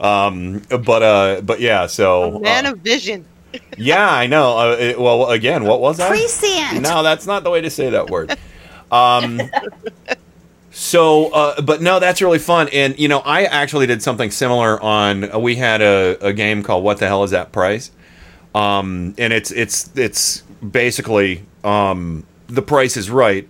um, 0.00 0.60
but 0.68 1.02
uh, 1.02 1.40
but 1.42 1.60
yeah, 1.60 1.86
so 1.86 2.38
Man 2.40 2.66
uh, 2.66 2.72
of 2.72 2.78
vision. 2.78 3.24
yeah, 3.76 4.08
I 4.08 4.26
know. 4.26 4.58
Uh, 4.58 4.76
it- 4.78 5.00
well, 5.00 5.30
again, 5.30 5.64
what 5.64 5.80
was 5.80 6.00
I? 6.00 6.08
Prescient. 6.08 6.82
No, 6.82 7.02
that's 7.02 7.26
not 7.26 7.44
the 7.44 7.50
way 7.50 7.60
to 7.60 7.70
say 7.70 7.90
that 7.90 8.08
word. 8.10 8.36
Um, 8.90 9.40
so, 10.70 11.32
uh, 11.32 11.60
but 11.60 11.82
no, 11.82 11.98
that's 11.98 12.22
really 12.22 12.38
fun. 12.38 12.68
And 12.72 12.98
you 12.98 13.08
know, 13.08 13.18
I 13.18 13.44
actually 13.44 13.86
did 13.86 14.02
something 14.02 14.30
similar 14.30 14.80
on. 14.82 15.32
Uh, 15.32 15.38
we 15.38 15.56
had 15.56 15.80
a, 15.80 16.16
a 16.20 16.32
game 16.32 16.62
called 16.62 16.84
"What 16.84 16.98
the 16.98 17.06
Hell 17.06 17.24
Is 17.24 17.30
That 17.32 17.52
Price?" 17.52 17.90
Um, 18.54 19.14
and 19.18 19.32
it's 19.32 19.50
it's 19.50 19.90
it's 19.96 20.42
basically 20.70 21.44
um, 21.64 22.24
the 22.46 22.62
price 22.62 22.96
is 22.96 23.10
right. 23.10 23.48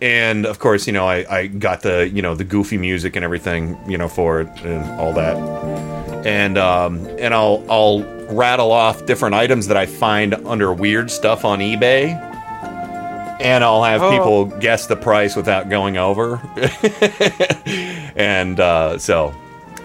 And 0.00 0.44
of 0.44 0.58
course, 0.58 0.86
you 0.86 0.92
know, 0.92 1.06
I, 1.06 1.24
I 1.30 1.46
got 1.46 1.82
the 1.82 2.08
you 2.08 2.22
know 2.22 2.34
the 2.34 2.44
goofy 2.44 2.78
music 2.78 3.16
and 3.16 3.24
everything 3.24 3.78
you 3.88 3.98
know 3.98 4.08
for 4.08 4.42
it 4.42 4.48
and 4.64 5.00
all 5.00 5.12
that 5.14 5.36
and 6.26 6.58
um, 6.58 7.06
and 7.18 7.32
I'll 7.32 7.64
I'll 7.70 8.00
rattle 8.34 8.72
off 8.72 9.06
different 9.06 9.36
items 9.36 9.68
that 9.68 9.76
I 9.76 9.86
find 9.86 10.34
under 10.34 10.72
weird 10.72 11.10
stuff 11.10 11.44
on 11.44 11.60
eBay, 11.60 12.10
and 13.40 13.62
I'll 13.64 13.82
have 13.84 14.02
Oh. 14.02 14.10
people 14.10 14.44
guess 14.60 14.86
the 14.86 14.96
price 14.96 15.36
without 15.36 15.68
going 15.68 15.96
over, 15.96 16.40
and 18.16 18.58
uh, 18.60 18.98
so 18.98 19.34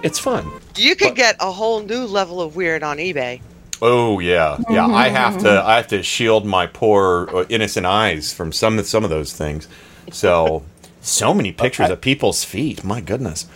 it's 0.04 0.20
fun. 0.20 0.49
You 0.78 0.95
could 0.95 1.16
get 1.16 1.36
a 1.39 1.52
whole 1.52 1.82
new 1.82 2.06
level 2.06 2.41
of 2.41 2.56
weird 2.56 2.84
on 2.84 2.97
eBay. 2.97 3.41
Oh 3.82 4.20
yeah, 4.20 4.58
yeah. 4.70 4.86
I 4.86 5.10
have 5.10 5.39
to 5.39 5.62
I 5.64 5.76
have 5.78 5.88
to 5.88 6.04
shield 6.04 6.45
my 6.45 6.68
poor 6.68 7.30
uh, 7.34 7.45
innocent 7.49 7.86
eyes 7.86 8.32
from 8.34 8.52
some 8.52 8.82
some 8.84 9.04
of 9.04 9.10
those 9.10 9.34
things. 9.34 9.68
So 10.12 10.64
so 11.02 11.34
many 11.34 11.52
pictures 11.52 11.89
of 11.89 11.99
people's 12.02 12.43
feet. 12.43 12.84
My 12.84 13.02
goodness. 13.02 13.47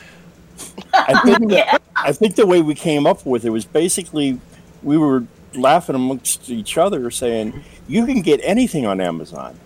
I 0.94 1.22
think 1.26 1.50
that, 1.52 1.82
I 1.96 2.12
think 2.14 2.36
the 2.36 2.46
way 2.46 2.62
we 2.62 2.76
came 2.76 3.06
up 3.06 3.26
with 3.26 3.46
it 3.46 3.50
was 3.52 3.66
basically 3.66 4.40
we 4.82 4.98
were 4.98 5.26
laughing 5.54 5.96
amongst 5.96 6.50
each 6.50 6.78
other, 6.78 7.12
saying 7.12 7.62
you 7.88 8.06
can 8.06 8.22
get 8.22 8.40
anything 8.44 8.86
on 8.86 9.00
Amazon, 9.02 9.60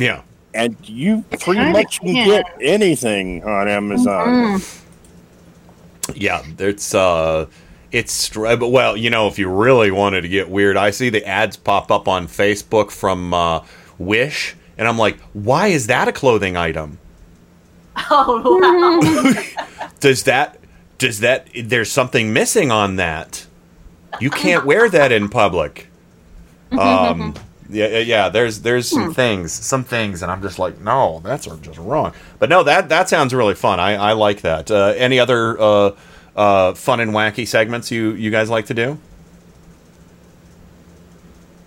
Yeah. 0.00 0.22
and 0.54 0.76
you 0.88 1.24
pretty 1.40 1.72
much 1.72 2.00
can 2.00 2.14
can. 2.14 2.26
get 2.28 2.44
anything 2.60 3.44
on 3.44 3.68
Amazon. 3.68 4.60
Yeah, 6.14 6.42
it's 6.58 6.94
uh 6.94 7.46
it's 7.92 8.28
but 8.30 8.68
well, 8.70 8.96
you 8.96 9.10
know, 9.10 9.26
if 9.28 9.38
you 9.38 9.48
really 9.48 9.90
wanted 9.90 10.22
to 10.22 10.28
get 10.28 10.48
weird, 10.48 10.76
I 10.76 10.90
see 10.90 11.08
the 11.08 11.26
ads 11.26 11.56
pop 11.56 11.90
up 11.90 12.08
on 12.08 12.26
Facebook 12.26 12.90
from 12.90 13.32
uh, 13.32 13.64
Wish, 13.98 14.54
and 14.76 14.86
I'm 14.86 14.98
like, 14.98 15.18
why 15.32 15.68
is 15.68 15.86
that 15.86 16.08
a 16.08 16.12
clothing 16.12 16.56
item? 16.56 16.98
Oh 18.10 18.58
wow. 18.60 19.84
Does 20.00 20.24
that 20.24 20.58
does 20.98 21.20
that 21.20 21.48
there's 21.64 21.90
something 21.90 22.32
missing 22.32 22.70
on 22.70 22.96
that? 22.96 23.46
You 24.20 24.28
can't 24.30 24.66
wear 24.66 24.88
that 24.90 25.12
in 25.12 25.28
public. 25.30 25.88
Um 26.72 27.34
yeah, 27.68 27.86
yeah, 27.88 27.98
yeah, 27.98 28.28
there's 28.28 28.60
there's 28.60 28.88
some 28.88 29.12
things, 29.14 29.52
some 29.52 29.84
things, 29.84 30.22
and 30.22 30.30
I'm 30.30 30.42
just 30.42 30.58
like, 30.58 30.80
no, 30.80 31.20
that's 31.24 31.46
just 31.46 31.78
wrong. 31.78 32.12
But 32.38 32.48
no, 32.50 32.62
that 32.62 32.88
that 32.90 33.08
sounds 33.08 33.34
really 33.34 33.54
fun. 33.54 33.80
I, 33.80 33.94
I 33.94 34.12
like 34.12 34.42
that. 34.42 34.70
Uh, 34.70 34.94
any 34.96 35.18
other 35.18 35.60
uh, 35.60 35.90
uh, 36.36 36.74
fun 36.74 37.00
and 37.00 37.12
wacky 37.12 37.46
segments 37.46 37.90
you 37.90 38.12
you 38.12 38.30
guys 38.30 38.50
like 38.50 38.66
to 38.66 38.74
do? 38.74 38.98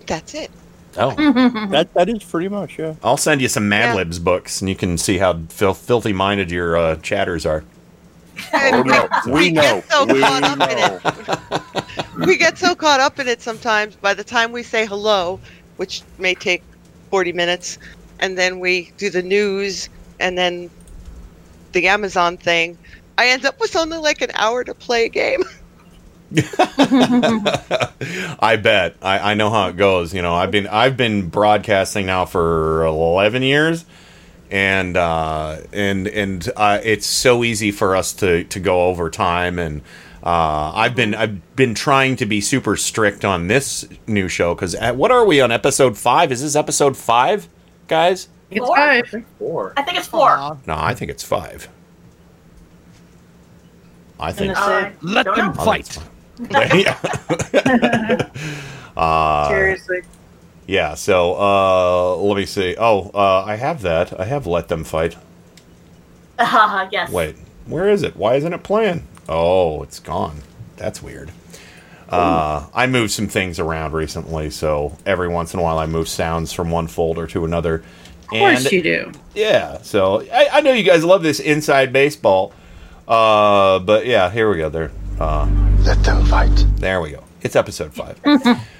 That's 0.06 0.34
it. 0.34 0.50
Oh, 0.96 1.10
that 1.70 1.92
that 1.94 2.08
is 2.08 2.24
pretty 2.24 2.48
much 2.48 2.78
yeah. 2.78 2.94
I'll 3.02 3.16
send 3.16 3.40
you 3.40 3.48
some 3.48 3.68
Mad 3.68 3.90
Yeah. 3.90 3.94
Libs 3.94 4.18
books, 4.18 4.60
and 4.60 4.68
you 4.68 4.74
can 4.74 4.98
see 4.98 5.18
how 5.18 5.38
fil- 5.48 5.74
filthy 5.74 6.12
minded 6.12 6.50
your 6.50 6.76
uh, 6.76 6.96
chatters 6.96 7.46
are. 7.46 7.64
And 8.54 8.86
no, 8.86 9.08
we, 9.26 9.32
we 9.32 9.50
we 9.50 9.50
know. 9.52 9.82
get 9.82 9.84
so 9.92 10.06
We 10.06 10.20
caught 10.20 10.42
up 10.42 10.58
know. 10.58 10.66
in 10.66 10.78
it. 10.78 11.86
we 12.26 12.36
get 12.38 12.56
so 12.58 12.74
caught 12.74 12.98
up 12.98 13.18
in 13.18 13.28
it 13.28 13.42
sometimes. 13.42 13.96
By 13.96 14.14
the 14.14 14.24
time 14.24 14.50
we 14.50 14.62
say 14.62 14.86
hello, 14.86 15.40
which 15.80 16.02
may 16.18 16.34
take 16.34 16.62
forty 17.08 17.32
minutes, 17.32 17.78
and 18.18 18.36
then 18.36 18.60
we 18.60 18.92
do 18.98 19.08
the 19.08 19.22
news, 19.22 19.88
and 20.20 20.36
then 20.36 20.68
the 21.72 21.88
Amazon 21.88 22.36
thing, 22.36 22.76
I 23.16 23.28
end 23.28 23.46
up 23.46 23.58
with 23.58 23.74
only 23.74 23.96
like 23.96 24.20
an 24.20 24.28
hour 24.34 24.62
to 24.62 24.74
play 24.74 25.06
a 25.06 25.08
game. 25.08 25.42
I 28.38 28.58
bet. 28.62 28.96
I, 29.00 29.30
I 29.30 29.34
know 29.34 29.48
how 29.48 29.68
it 29.68 29.78
goes. 29.78 30.12
You 30.12 30.20
know, 30.20 30.34
I've 30.34 30.50
been 30.50 30.66
I've 30.66 30.98
been 30.98 31.30
broadcasting 31.30 32.04
now 32.04 32.26
for 32.26 32.84
eleven 32.84 33.42
years, 33.42 33.86
and 34.50 34.98
uh, 34.98 35.60
and 35.72 36.06
and 36.08 36.46
uh, 36.56 36.80
it's 36.84 37.06
so 37.06 37.42
easy 37.42 37.70
for 37.70 37.96
us 37.96 38.12
to 38.14 38.44
to 38.44 38.60
go 38.60 38.82
over 38.88 39.08
time. 39.08 39.58
And 39.58 39.80
uh, 40.22 40.72
I've 40.74 40.94
been 40.94 41.14
I've 41.14 41.56
been 41.56 41.74
trying 41.74 42.16
to 42.16 42.26
be 42.26 42.40
super 42.40 42.76
strict 42.76 43.24
on 43.24 43.48
this 43.48 43.86
new 44.06 44.28
show 44.28 44.54
because 44.54 44.76
what 44.94 45.10
are 45.10 45.24
we 45.24 45.40
on 45.40 45.50
episode 45.50 45.96
five? 45.96 46.30
Is 46.32 46.42
this 46.42 46.56
episode 46.56 46.96
five, 46.96 47.48
guys? 47.88 48.28
It's 48.50 48.66
Four? 48.66 48.76
five. 48.76 49.24
Four. 49.38 49.72
I 49.76 49.82
think 49.82 49.98
it's 49.98 50.08
four. 50.08 50.58
No, 50.66 50.74
I 50.76 50.92
think 50.94 51.10
it's 51.10 51.22
five. 51.22 51.68
I 54.18 54.32
think. 54.32 54.54
Uh, 54.56 54.90
Let 55.00 55.24
them 55.24 55.46
know. 55.46 55.52
fight. 55.52 55.98
yeah. 56.74 56.98
uh, 58.96 59.48
Seriously. 59.48 60.02
Yeah, 60.66 60.94
so 60.94 61.34
uh, 61.34 62.16
let 62.16 62.36
me 62.36 62.46
see. 62.46 62.76
Oh, 62.78 63.10
uh, 63.12 63.42
I 63.44 63.56
have 63.56 63.82
that. 63.82 64.18
I 64.20 64.24
have 64.24 64.46
Let 64.46 64.68
Them 64.68 64.84
Fight. 64.84 65.16
Uh, 66.38 66.86
yes. 66.92 67.10
Wait, 67.10 67.36
where 67.66 67.88
is 67.88 68.02
it? 68.02 68.14
Why 68.14 68.36
isn't 68.36 68.52
it 68.52 68.62
playing? 68.62 69.06
Oh, 69.30 69.82
it's 69.84 70.00
gone. 70.00 70.42
That's 70.76 71.02
weird. 71.02 71.30
Uh, 72.08 72.66
I 72.74 72.88
moved 72.88 73.12
some 73.12 73.28
things 73.28 73.60
around 73.60 73.92
recently, 73.92 74.50
so 74.50 74.98
every 75.06 75.28
once 75.28 75.54
in 75.54 75.60
a 75.60 75.62
while 75.62 75.78
I 75.78 75.86
move 75.86 76.08
sounds 76.08 76.52
from 76.52 76.70
one 76.70 76.88
folder 76.88 77.28
to 77.28 77.44
another. 77.44 77.84
Of 78.22 78.28
course 78.28 78.72
you 78.72 78.82
do. 78.82 79.12
Yeah, 79.34 79.78
so 79.82 80.22
I, 80.32 80.48
I 80.54 80.60
know 80.60 80.72
you 80.72 80.82
guys 80.82 81.04
love 81.04 81.22
this 81.22 81.38
inside 81.38 81.92
baseball, 81.92 82.52
uh, 83.06 83.78
but 83.78 84.06
yeah, 84.06 84.28
here 84.30 84.50
we 84.50 84.56
go. 84.56 84.68
There, 84.68 84.90
uh, 85.20 85.48
let 85.84 86.02
them 86.02 86.26
fight. 86.26 86.64
There 86.76 87.00
we 87.00 87.12
go. 87.12 87.22
It's 87.42 87.54
episode 87.54 87.94
five. 87.94 88.18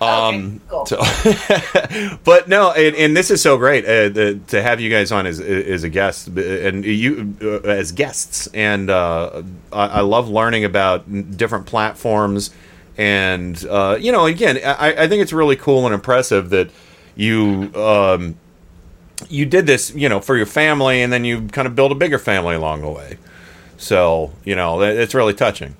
Um, 0.00 0.60
so, 0.86 0.98
but 2.24 2.48
no, 2.48 2.70
and, 2.72 2.94
and 2.94 3.16
this 3.16 3.30
is 3.30 3.42
so 3.42 3.56
great 3.56 3.84
uh, 3.84 4.08
the, 4.08 4.40
to 4.48 4.62
have 4.62 4.80
you 4.80 4.90
guys 4.90 5.10
on 5.10 5.26
as 5.26 5.40
as 5.40 5.82
a 5.84 5.88
guest 5.88 6.28
and 6.28 6.84
you 6.84 7.34
uh, 7.42 7.60
as 7.68 7.92
guests, 7.92 8.46
and 8.54 8.90
uh, 8.90 9.42
I, 9.72 9.86
I 9.86 10.00
love 10.00 10.28
learning 10.28 10.64
about 10.64 11.36
different 11.36 11.66
platforms, 11.66 12.50
and 12.96 13.64
uh, 13.68 13.96
you 13.98 14.12
know, 14.12 14.26
again, 14.26 14.58
I, 14.64 15.04
I 15.04 15.08
think 15.08 15.22
it's 15.22 15.32
really 15.32 15.56
cool 15.56 15.86
and 15.86 15.94
impressive 15.94 16.50
that 16.50 16.70
you. 17.16 17.72
Um, 17.74 18.36
you 19.28 19.46
did 19.46 19.66
this, 19.66 19.92
you 19.96 20.08
know, 20.08 20.20
for 20.20 20.36
your 20.36 20.46
family, 20.46 21.02
and 21.02 21.12
then 21.12 21.24
you 21.24 21.48
kind 21.48 21.66
of 21.66 21.74
build 21.74 21.90
a 21.90 21.94
bigger 21.96 22.20
family 22.20 22.54
along 22.54 22.82
the 22.82 22.88
way. 22.88 23.18
So, 23.76 24.30
you 24.44 24.54
know, 24.54 24.80
it's 24.80 25.12
really 25.12 25.34
touching. 25.34 25.74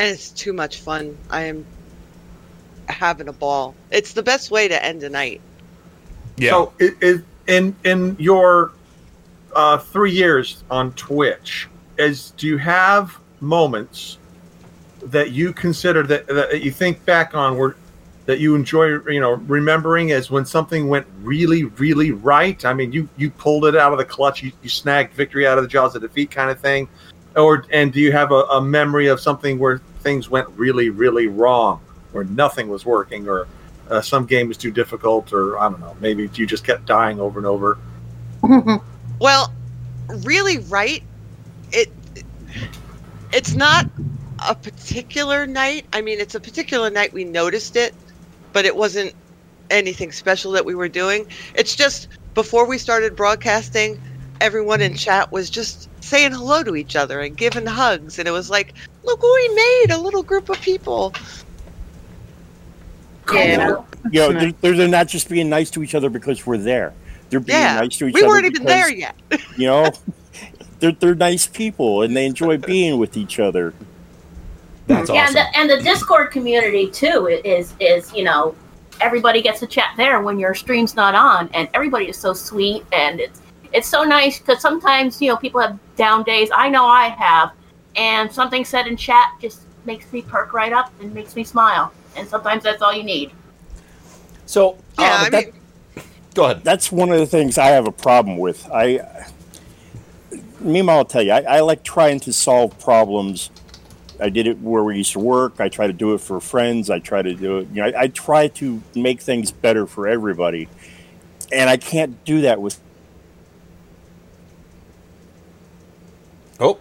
and 0.00 0.08
it's 0.08 0.30
too 0.30 0.54
much 0.54 0.80
fun. 0.80 1.18
I 1.28 1.42
am 1.42 1.66
having 2.90 3.28
a 3.28 3.32
ball. 3.32 3.74
It's 3.90 4.12
the 4.12 4.22
best 4.22 4.50
way 4.50 4.68
to 4.68 4.84
end 4.84 5.02
a 5.02 5.10
night. 5.10 5.40
Yeah. 6.36 6.50
So, 6.50 6.72
it, 6.78 6.96
it, 7.00 7.24
in 7.46 7.74
in 7.84 8.16
your 8.18 8.72
uh, 9.54 9.78
three 9.78 10.12
years 10.12 10.62
on 10.70 10.92
Twitch, 10.92 11.68
is 11.98 12.32
do 12.32 12.46
you 12.46 12.58
have 12.58 13.18
moments 13.40 14.18
that 15.02 15.32
you 15.32 15.52
consider 15.52 16.02
that, 16.04 16.26
that 16.26 16.62
you 16.62 16.70
think 16.70 17.04
back 17.04 17.34
on 17.34 17.56
where 17.56 17.76
that 18.26 18.38
you 18.38 18.54
enjoy, 18.54 18.98
you 19.08 19.18
know, 19.18 19.32
remembering 19.32 20.12
as 20.12 20.30
when 20.30 20.44
something 20.44 20.88
went 20.88 21.06
really, 21.20 21.64
really 21.64 22.12
right? 22.12 22.64
I 22.64 22.74
mean, 22.74 22.92
you 22.92 23.08
you 23.16 23.30
pulled 23.30 23.64
it 23.64 23.76
out 23.76 23.92
of 23.92 23.98
the 23.98 24.04
clutch, 24.04 24.42
you, 24.42 24.52
you 24.62 24.68
snagged 24.68 25.14
victory 25.14 25.46
out 25.46 25.58
of 25.58 25.64
the 25.64 25.68
jaws 25.68 25.96
of 25.96 26.02
defeat, 26.02 26.30
kind 26.30 26.50
of 26.50 26.60
thing, 26.60 26.88
or 27.36 27.66
and 27.72 27.92
do 27.92 28.00
you 28.00 28.12
have 28.12 28.30
a, 28.30 28.42
a 28.52 28.60
memory 28.60 29.08
of 29.08 29.20
something 29.20 29.58
where 29.58 29.78
things 30.00 30.30
went 30.30 30.48
really, 30.50 30.90
really 30.90 31.26
wrong, 31.26 31.80
where 32.12 32.24
nothing 32.24 32.68
was 32.68 32.84
working, 32.84 33.28
or 33.28 33.46
uh, 33.88 34.00
some 34.00 34.26
game 34.26 34.48
was 34.48 34.56
too 34.56 34.70
difficult, 34.70 35.32
or 35.32 35.58
I 35.58 35.68
don't 35.68 35.80
know, 35.80 35.96
maybe 36.00 36.30
you 36.34 36.46
just 36.46 36.64
kept 36.64 36.86
dying 36.86 37.20
over 37.20 37.38
and 37.38 37.46
over. 37.46 37.78
Well, 39.20 39.52
really 40.24 40.58
right. 40.58 41.02
It 41.72 41.92
it's 43.32 43.54
not 43.54 43.86
a 44.48 44.54
particular 44.54 45.46
night. 45.46 45.84
I 45.92 46.00
mean, 46.00 46.18
it's 46.18 46.34
a 46.34 46.40
particular 46.40 46.90
night 46.90 47.12
we 47.12 47.24
noticed 47.24 47.76
it, 47.76 47.94
but 48.52 48.64
it 48.64 48.74
wasn't 48.74 49.14
anything 49.70 50.10
special 50.10 50.52
that 50.52 50.64
we 50.64 50.74
were 50.74 50.88
doing. 50.88 51.26
It's 51.54 51.76
just 51.76 52.08
before 52.34 52.66
we 52.66 52.78
started 52.78 53.14
broadcasting, 53.14 54.00
everyone 54.40 54.80
in 54.80 54.94
chat 54.94 55.30
was 55.30 55.50
just 55.50 55.88
saying 56.02 56.32
hello 56.32 56.62
to 56.62 56.74
each 56.74 56.96
other 56.96 57.20
and 57.20 57.36
giving 57.36 57.66
hugs 57.66 58.18
and 58.18 58.26
it 58.26 58.32
was 58.32 58.50
like, 58.50 58.74
look 59.04 59.22
what 59.22 59.34
we 59.34 59.54
made, 59.54 59.86
a 59.90 59.98
little 59.98 60.22
group 60.22 60.48
of 60.48 60.60
people. 60.60 61.12
Yeah. 63.32 63.82
You 64.10 64.20
know, 64.20 64.32
they're, 64.32 64.52
they're, 64.60 64.76
they're 64.76 64.88
not 64.88 65.08
just 65.08 65.28
being 65.28 65.48
nice 65.48 65.70
to 65.70 65.82
each 65.82 65.94
other 65.94 66.08
because 66.10 66.46
we're 66.46 66.58
there. 66.58 66.94
They're 67.28 67.40
being 67.40 67.58
Yeah. 67.58 67.80
nice 67.80 67.96
to 67.98 68.06
each 68.06 68.14
We 68.14 68.22
other. 68.22 68.26
We 68.26 68.32
weren't 68.32 68.46
even 68.46 68.62
because, 68.64 68.88
there 68.88 68.92
yet. 68.92 69.16
You 69.56 69.66
know, 69.66 69.90
they're 70.80 70.92
they're 70.92 71.14
nice 71.14 71.46
people 71.46 72.02
and 72.02 72.16
they 72.16 72.26
enjoy 72.26 72.56
being 72.56 72.98
with 72.98 73.16
each 73.16 73.38
other. 73.38 73.74
That's 74.86 75.10
yeah, 75.10 75.26
and 75.26 75.36
the, 75.36 75.58
and 75.58 75.70
the 75.70 75.82
Discord 75.82 76.30
community 76.32 76.90
too 76.90 77.28
is 77.44 77.74
is 77.78 78.12
you 78.12 78.24
know 78.24 78.54
everybody 79.00 79.40
gets 79.40 79.60
to 79.60 79.66
chat 79.66 79.94
there 79.96 80.20
when 80.20 80.38
your 80.38 80.54
stream's 80.54 80.96
not 80.96 81.14
on, 81.14 81.48
and 81.54 81.68
everybody 81.74 82.08
is 82.08 82.16
so 82.16 82.32
sweet 82.32 82.84
and 82.92 83.20
it's 83.20 83.40
it's 83.72 83.86
so 83.86 84.02
nice 84.02 84.38
because 84.40 84.60
sometimes 84.60 85.20
you 85.22 85.28
know 85.28 85.36
people 85.36 85.60
have 85.60 85.78
down 85.96 86.24
days. 86.24 86.48
I 86.52 86.68
know 86.68 86.86
I 86.86 87.08
have, 87.08 87.52
and 87.94 88.32
something 88.32 88.64
said 88.64 88.86
in 88.86 88.96
chat 88.96 89.28
just 89.40 89.62
makes 89.84 90.12
me 90.12 90.22
perk 90.22 90.52
right 90.52 90.72
up 90.72 90.92
and 91.00 91.14
makes 91.14 91.36
me 91.36 91.44
smile. 91.44 91.92
And 92.16 92.28
sometimes 92.28 92.62
that's 92.62 92.82
all 92.82 92.92
you 92.92 93.04
need. 93.04 93.32
So 94.46 94.76
yeah, 94.98 95.14
um, 95.14 95.26
I 95.26 95.30
mean, 95.30 95.52
go 96.34 96.44
ahead. 96.44 96.64
That's 96.64 96.90
one 96.90 97.10
of 97.12 97.18
the 97.18 97.26
things 97.26 97.56
I 97.56 97.66
have 97.66 97.86
a 97.86 97.92
problem 97.92 98.36
with. 98.36 98.68
I, 98.70 99.26
Mima, 100.58 100.92
I'll 100.92 101.04
tell 101.04 101.22
you, 101.22 101.32
I, 101.32 101.42
I 101.42 101.60
like 101.60 101.82
trying 101.84 102.20
to 102.20 102.32
solve 102.32 102.78
problems. 102.78 103.50
I 104.20 104.28
did 104.28 104.46
it 104.46 104.60
where 104.60 104.84
we 104.84 104.98
used 104.98 105.12
to 105.12 105.18
work. 105.18 105.60
I 105.60 105.68
try 105.68 105.86
to 105.86 105.92
do 105.92 106.12
it 106.14 106.20
for 106.20 106.40
friends. 106.40 106.90
I 106.90 106.98
try 106.98 107.22
to 107.22 107.34
do 107.34 107.58
it. 107.58 107.68
You 107.72 107.82
know, 107.82 107.88
I, 107.88 108.02
I 108.02 108.06
try 108.08 108.48
to 108.48 108.82
make 108.94 109.20
things 109.20 109.50
better 109.50 109.86
for 109.86 110.06
everybody, 110.06 110.68
and 111.52 111.70
I 111.70 111.76
can't 111.76 112.22
do 112.24 112.42
that 112.42 112.60
with. 112.60 112.80
Oh, 116.58 116.78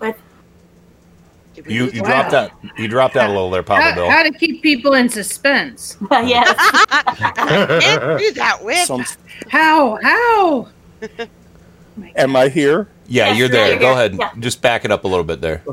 you 1.67 1.85
you 1.85 2.01
dropped 2.01 2.33
out. 2.33 2.51
You 2.77 2.87
dropped 2.87 3.15
out 3.15 3.29
a 3.29 3.33
little 3.33 3.49
there, 3.49 3.63
Papa 3.63 3.81
How, 3.81 3.95
Bill. 3.95 4.09
how 4.09 4.23
to 4.23 4.31
keep 4.31 4.61
people 4.61 4.93
in 4.93 5.09
suspense? 5.09 5.97
yes. 6.11 6.47
can't 7.35 8.19
do 8.19 8.31
that 8.33 8.59
with. 8.63 8.85
Some, 8.85 9.05
How? 9.49 9.97
How? 10.01 10.67
am 12.15 12.35
I 12.35 12.49
here? 12.49 12.87
Yeah, 13.07 13.27
Yes, 13.29 13.37
you're 13.37 13.47
there. 13.49 13.69
you're 13.71 13.79
Go 13.79 13.87
here. 13.87 13.93
ahead. 13.95 14.15
Yeah. 14.19 14.31
Just 14.39 14.61
back 14.61 14.85
it 14.85 14.91
up 14.91 15.03
a 15.03 15.07
little 15.07 15.23
bit 15.23 15.41
there. 15.41 15.63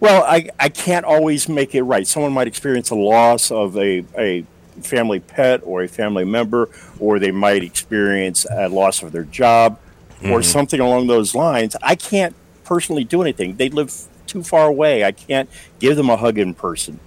Well, 0.00 0.24
I, 0.24 0.48
I 0.58 0.70
can't 0.70 1.04
always 1.04 1.48
make 1.48 1.74
it 1.74 1.82
right. 1.82 2.06
Someone 2.06 2.32
might 2.32 2.46
experience 2.48 2.88
a 2.90 2.94
loss 2.94 3.50
of 3.50 3.76
a, 3.76 4.04
a 4.18 4.44
family 4.82 5.20
pet 5.20 5.60
or 5.64 5.82
a 5.82 5.88
family 5.88 6.24
member, 6.24 6.70
or 6.98 7.18
they 7.18 7.30
might 7.30 7.62
experience 7.62 8.46
a 8.50 8.68
loss 8.70 9.02
of 9.02 9.12
their 9.12 9.24
job 9.24 9.78
or 10.24 10.40
Mhm. 10.40 10.44
something 10.44 10.80
along 10.80 11.06
those 11.08 11.34
lines. 11.34 11.76
I 11.82 11.94
can't 11.94 12.34
personally 12.64 13.04
do 13.04 13.20
anything. 13.20 13.56
They 13.56 13.68
live 13.68 13.92
too 14.30 14.42
far 14.42 14.66
away. 14.66 15.04
I 15.04 15.12
can't 15.12 15.48
give 15.78 15.96
them 15.96 16.08
a 16.10 16.16
hug 16.16 16.38
in 16.38 16.54
person. 16.54 16.98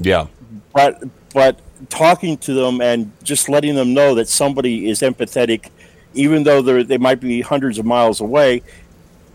Yeah. 0.00 0.28
But 0.72 1.02
but 1.34 1.60
talking 1.90 2.38
to 2.38 2.54
them 2.54 2.80
and 2.80 3.12
just 3.22 3.48
letting 3.48 3.74
them 3.74 3.94
know 3.94 4.14
that 4.14 4.28
somebody 4.28 4.88
is 4.88 5.00
empathetic, 5.00 5.70
even 6.14 6.44
though 6.44 6.62
they 6.62 6.82
they 6.82 6.98
might 6.98 7.20
be 7.20 7.40
hundreds 7.40 7.78
of 7.78 7.84
miles 7.84 8.20
away, 8.20 8.62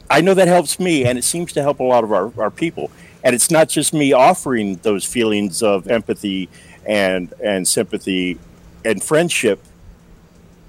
I 0.10 0.22
know 0.22 0.34
that 0.34 0.48
helps 0.48 0.80
me, 0.80 1.06
and 1.06 1.18
it 1.18 1.24
seems 1.24 1.54
to 1.54 1.62
help 1.62 1.80
a 1.80 1.84
lot 1.84 2.04
of 2.04 2.12
our, 2.12 2.32
our 2.38 2.52
people. 2.52 2.92
And 3.24 3.34
it's 3.34 3.50
not 3.50 3.70
just 3.70 3.94
me 3.94 4.14
offering 4.14 4.76
those 4.78 5.06
feelings 5.06 5.64
of 5.64 5.88
empathy 5.88 6.50
and 6.86 7.34
and 7.44 7.68
sympathy 7.68 8.40
and 8.86 9.02
friendship. 9.04 9.64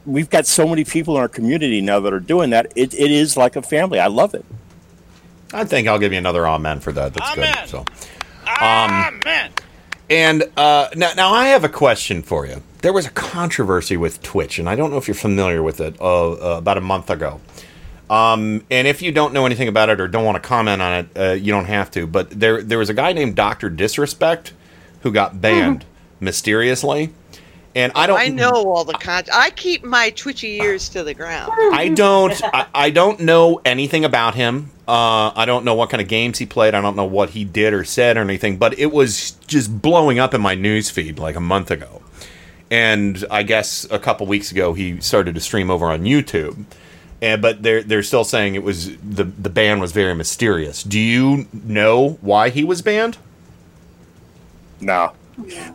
We've 0.07 0.29
got 0.29 0.47
so 0.47 0.67
many 0.69 0.85
people 0.85 1.17
in 1.17 1.21
our 1.23 1.29
community 1.29 1.81
now 1.81 1.99
that 2.01 2.13
are 2.13 2.21
doing 2.21 2.51
that. 2.51 2.73
It, 2.77 2.93
it 2.93 3.11
is 3.11 3.37
like 3.37 3.57
a 3.57 3.63
family. 3.63 3.99
I 3.99 4.09
love 4.09 4.35
it. 4.35 4.45
I 5.55 5.65
think 5.65 5.89
I'll 5.89 5.99
give 5.99 6.13
you 6.13 6.19
another 6.19 6.47
amen 6.47 6.81
for 6.81 6.93
that. 6.93 7.15
That's 7.15 7.35
good. 7.35 7.69
So, 7.69 7.79
um, 8.61 9.21
And 10.11 10.45
uh, 10.57 10.89
now, 10.97 11.13
now 11.15 11.33
I 11.33 11.47
have 11.47 11.65
a 11.65 11.69
question 11.69 12.23
for 12.23 12.45
you. 12.47 12.63
There 12.83 12.93
was 12.93 13.07
a 13.07 13.11
controversy 13.11 13.97
with 13.97 14.23
Twitch, 14.23 14.59
and 14.59 14.69
I 14.69 14.75
don't 14.77 14.91
know 14.91 14.99
if 14.99 15.09
you're 15.09 15.15
familiar 15.15 15.63
with 15.63 15.81
it. 15.81 15.99
Uh, 16.01 16.33
uh, 16.33 16.59
about 16.59 16.77
a 16.77 16.83
month 16.83 17.09
ago, 17.09 17.41
um, 18.11 18.65
and 18.71 18.87
if 18.87 19.01
you 19.01 19.13
don't 19.13 19.33
know 19.33 19.47
anything 19.47 19.69
about 19.69 19.89
it 19.89 20.01
or 20.01 20.09
don't 20.09 20.25
want 20.25 20.37
to 20.43 20.47
comment 20.47 20.83
on 20.83 20.93
it, 20.93 21.09
uh, 21.17 21.33
you 21.33 21.51
don't 21.53 21.65
have 21.65 21.91
to. 21.93 22.07
But 22.07 22.29
there, 22.31 22.63
there 22.63 22.79
was 22.79 22.91
a 22.91 22.95
guy 22.95 23.15
named 23.15 23.35
Doctor 23.37 23.71
Disrespect 23.71 24.53
who 25.01 25.11
got 25.11 25.41
banned 25.41 25.87
mysteriously, 26.21 27.15
and 27.75 27.93
I 27.95 28.07
don't. 28.07 28.19
I 28.19 28.29
know 28.29 28.51
all 28.51 28.85
the 28.85 28.93
con. 28.95 29.25
I 29.33 29.51
keep 29.51 29.85
my 29.85 30.11
twitchy 30.11 30.61
ears 30.61 30.89
to 30.91 31.03
the 31.03 31.15
ground. 31.15 31.53
I 31.73 31.89
don't. 31.89 32.41
I, 32.45 32.67
I 32.75 32.91
don't 32.91 33.21
know 33.21 33.61
anything 33.65 34.05
about 34.05 34.35
him. 34.35 34.71
Uh, 34.87 35.33
I 35.35 35.45
don't 35.45 35.65
know 35.65 35.75
what 35.75 35.91
kind 35.91 36.01
of 36.01 36.09
games 36.09 36.39
he 36.39 36.47
played. 36.47 36.75
I 36.75 36.81
don't 36.81 36.95
know 36.95 37.05
what 37.05 37.31
he 37.31 37.45
did 37.45 37.73
or 37.73 37.85
said 37.85 38.17
or 38.17 38.21
anything. 38.21 38.59
But 38.59 38.79
it 38.79 38.93
was 38.93 39.33
just 39.47 39.83
blowing 39.83 40.19
up 40.19 40.35
in 40.35 40.41
my 40.41 40.55
news 40.55 40.91
feed 40.91 41.19
like 41.19 41.37
a 41.37 41.41
month 41.41 41.71
ago. 41.71 42.03
And 42.71 43.25
I 43.31 43.43
guess 43.43 43.87
a 43.91 43.99
couple 43.99 44.27
weeks 44.27 44.53
ago 44.53 44.75
he 44.75 45.01
started 45.01 45.35
to 45.35 45.41
stream 45.41 45.71
over 45.71 45.87
on 45.87 46.03
YouTube. 46.03 46.65
And 47.21 47.43
but 47.43 47.63
they're 47.63 47.83
they're 47.83 48.03
still 48.03 48.25
saying 48.25 48.55
it 48.55 48.63
was 48.63 48.97
the 48.99 49.25
the 49.25 49.51
ban 49.51 49.81
was 49.81 49.93
very 49.93 50.15
mysterious. 50.15 50.83
Do 50.83 51.01
you 51.01 51.49
know 51.53 52.19
why 52.21 52.51
he 52.51 52.63
was 52.63 52.83
banned? 52.83 53.19
No. 54.81 55.13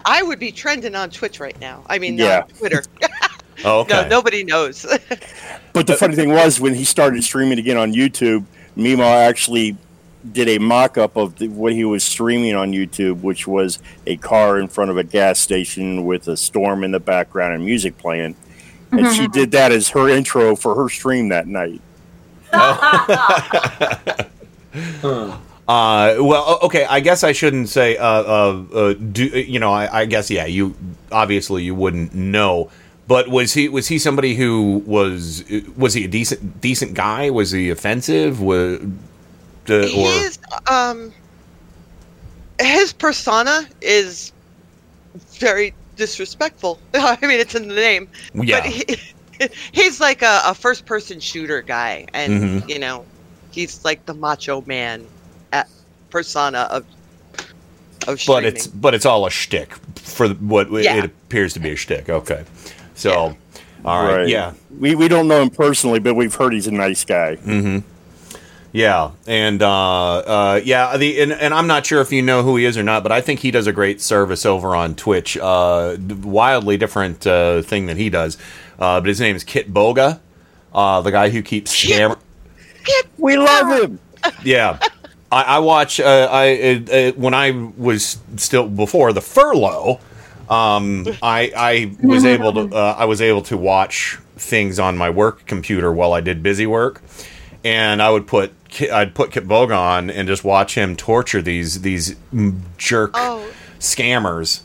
I 0.06 0.24
would 0.24 0.40
be 0.40 0.52
trending 0.52 0.96
on 0.96 1.10
Twitch 1.10 1.40
right 1.40 1.60
now. 1.60 1.84
I 1.88 2.00
mean, 2.00 2.18
Yeah. 2.18 2.42
on 2.42 2.48
Twitter. 2.50 2.84
Oh, 3.66 3.80
okay. 3.82 4.04
No, 4.04 4.08
nobody 4.08 4.44
knows. 4.44 4.86
But 5.72 5.86
the 5.86 5.96
funny 5.96 6.16
thing 6.16 6.30
was, 6.30 6.60
when 6.60 6.74
he 6.74 6.84
started 6.84 7.24
streaming 7.24 7.60
again 7.60 7.78
on 7.78 7.94
YouTube, 7.94 8.44
Mima 8.76 9.04
actually 9.04 9.78
did 10.32 10.50
a 10.50 10.58
mock 10.58 10.98
up 10.98 11.16
of 11.16 11.38
the, 11.38 11.48
what 11.48 11.74
he 11.74 11.86
was 11.86 12.04
streaming 12.04 12.56
on 12.56 12.72
YouTube, 12.72 13.22
which 13.22 13.48
was 13.48 13.80
a 14.08 14.18
car 14.18 14.60
in 14.60 14.68
front 14.68 14.90
of 14.90 14.98
a 14.98 15.04
gas 15.04 15.40
station 15.40 16.06
with 16.06 16.28
a 16.28 16.36
storm 16.36 16.84
in 16.84 16.92
the 16.92 17.00
background 17.00 17.54
and 17.54 17.64
music 17.64 17.98
playing. 18.00 18.36
And 18.92 19.08
she 19.14 19.24
mm-hmm. 19.24 19.32
did 19.32 19.52
that 19.52 19.72
as 19.72 19.90
her 19.90 20.10
intro 20.10 20.56
for 20.56 20.74
her 20.74 20.90
stream 20.90 21.30
that 21.30 21.48
night. 21.48 21.82
Uh, 25.70 26.16
well, 26.20 26.58
okay. 26.64 26.84
I 26.90 27.00
guess 27.00 27.24
I 27.24 27.32
shouldn't 27.32 27.70
say. 27.70 27.96
Uh, 27.96 28.04
uh, 28.08 28.64
uh, 28.74 28.94
do 28.94 29.24
you 29.26 29.60
know? 29.60 29.72
I, 29.72 30.02
I 30.02 30.06
guess 30.06 30.32
yeah. 30.32 30.46
You 30.46 30.74
obviously 31.12 31.62
you 31.64 31.76
wouldn't 31.76 32.16
know, 32.16 32.72
but 33.08 33.28
was 33.28 33.54
he 33.54 33.70
was 33.70 33.88
he 33.88 34.00
somebody 34.00 34.34
who 34.34 34.82
was 34.88 35.44
was 35.78 35.94
he 35.94 36.06
a 36.06 36.08
decent 36.08 36.60
decent 36.60 36.96
guy? 36.96 37.30
Was 37.30 37.52
he 37.52 37.70
offensive? 37.70 38.42
Was 38.42 38.80
uh, 39.70 39.76
or 39.76 39.84
He's 39.86 40.40
um 40.66 41.14
his 42.60 42.92
persona 42.92 43.62
is 43.80 44.32
very 45.34 45.76
disrespectful. 45.98 46.80
I 46.96 47.16
mean, 47.22 47.40
it's 47.40 47.54
in 47.54 47.68
the 47.68 47.76
name. 47.76 48.10
Yeah. 48.34 48.62
But 48.62 48.70
he, 48.72 48.98
he's 49.72 50.02
like 50.02 50.24
a, 50.24 50.42
a 50.46 50.56
first 50.56 50.88
person 50.88 51.20
shooter 51.20 51.62
guy, 51.62 52.08
and 52.16 52.64
Mhm. 52.64 52.70
you 52.70 52.80
know, 52.80 53.06
he's 53.52 53.86
like 53.86 54.04
the 54.08 54.16
macho 54.16 54.64
man 54.66 55.06
persona 56.10 56.60
of 56.72 56.86
of 58.08 58.20
but 58.28 58.46
it's 58.46 58.68
but 58.68 58.94
it's 58.94 59.06
all 59.06 59.26
a 59.26 59.30
shtick 59.32 59.74
for 59.96 60.30
what 60.30 60.72
Yeah. 60.72 60.96
it 60.96 61.06
appears 61.06 61.54
to 61.54 61.60
be 61.60 61.72
a 61.72 61.76
shtick. 61.76 62.10
Okay, 62.10 62.44
so 62.96 63.36
all 63.86 64.04
right, 64.06 64.28
yeah. 64.28 64.54
We 64.80 64.96
we 64.96 65.08
don't 65.08 65.28
know 65.28 65.42
him 65.42 65.50
personally, 65.50 66.00
but 66.00 66.16
we've 66.16 66.34
heard 66.34 66.54
he's 66.54 66.68
a 66.68 66.72
nice 66.72 67.04
guy. 67.06 67.36
Mm-hmm. 67.38 67.80
Yeah, 68.72 69.12
and 69.26 69.64
uh, 69.64 70.18
uh, 70.20 70.62
yeah, 70.64 70.96
the 70.96 71.22
and, 71.22 71.32
and 71.34 71.54
I'm 71.56 71.66
not 71.66 71.86
sure 71.88 72.02
if 72.02 72.12
you 72.12 72.22
know 72.22 72.44
who 72.44 72.56
he 72.56 72.66
is 72.66 72.78
or 72.78 72.84
not, 72.84 73.02
but 73.02 73.12
I 73.12 73.20
think 73.20 73.40
he 73.40 73.50
does 73.50 73.66
a 73.66 73.72
great 73.74 74.00
service 74.00 74.46
over 74.46 74.76
on 74.76 74.94
Twitch. 74.96 75.38
Uh, 75.38 75.98
wildly 76.22 76.78
different 76.78 77.26
uh, 77.26 77.64
thing 77.64 77.88
that 77.88 77.98
he 77.98 78.10
does, 78.12 78.38
uh, 78.78 79.00
but 79.02 79.08
his 79.08 79.20
name 79.20 79.36
is 79.36 79.44
Kitboga, 79.44 80.20
uh, 80.74 81.02
the 81.02 81.10
guy 81.12 81.30
who 81.30 81.42
keeps 81.42 81.76
scam. 81.76 82.18
We 83.18 83.38
love 83.38 83.82
him. 83.84 84.00
Yeah, 84.44 84.78
I, 85.32 85.44
I 85.44 85.60
watch. 85.60 86.00
Uh, 86.00 86.28
I 86.32 86.84
uh, 86.90 86.94
uh, 86.94 87.12
when 87.14 87.34
I 87.34 87.52
was 87.78 88.18
still 88.38 88.68
before 88.68 89.14
the 89.14 89.22
furlough. 89.22 90.00
Um, 90.50 91.06
I 91.22 91.52
I 91.56 91.96
was 92.02 92.26
able 92.36 92.54
to 92.54 92.76
uh, 92.76 92.96
I 92.98 93.06
was 93.06 93.22
able 93.22 93.42
to 93.44 93.58
watch 93.58 94.18
things 94.36 94.80
on 94.80 94.98
my 94.98 95.10
work 95.10 95.46
computer 95.46 95.92
while 95.92 96.14
I 96.14 96.22
did 96.22 96.42
busy 96.42 96.66
work, 96.66 97.02
and 97.64 98.02
I 98.02 98.10
would 98.10 98.28
put 98.28 98.54
I'd 98.92 99.14
put 99.14 99.32
Kitboga 99.32 99.78
on 99.78 100.10
and 100.10 100.28
just 100.28 100.44
watch 100.44 100.76
him 100.76 100.96
torture 100.96 101.42
these 101.42 101.82
these 101.82 102.16
jerk 102.78 103.14
scammers. 103.80 104.62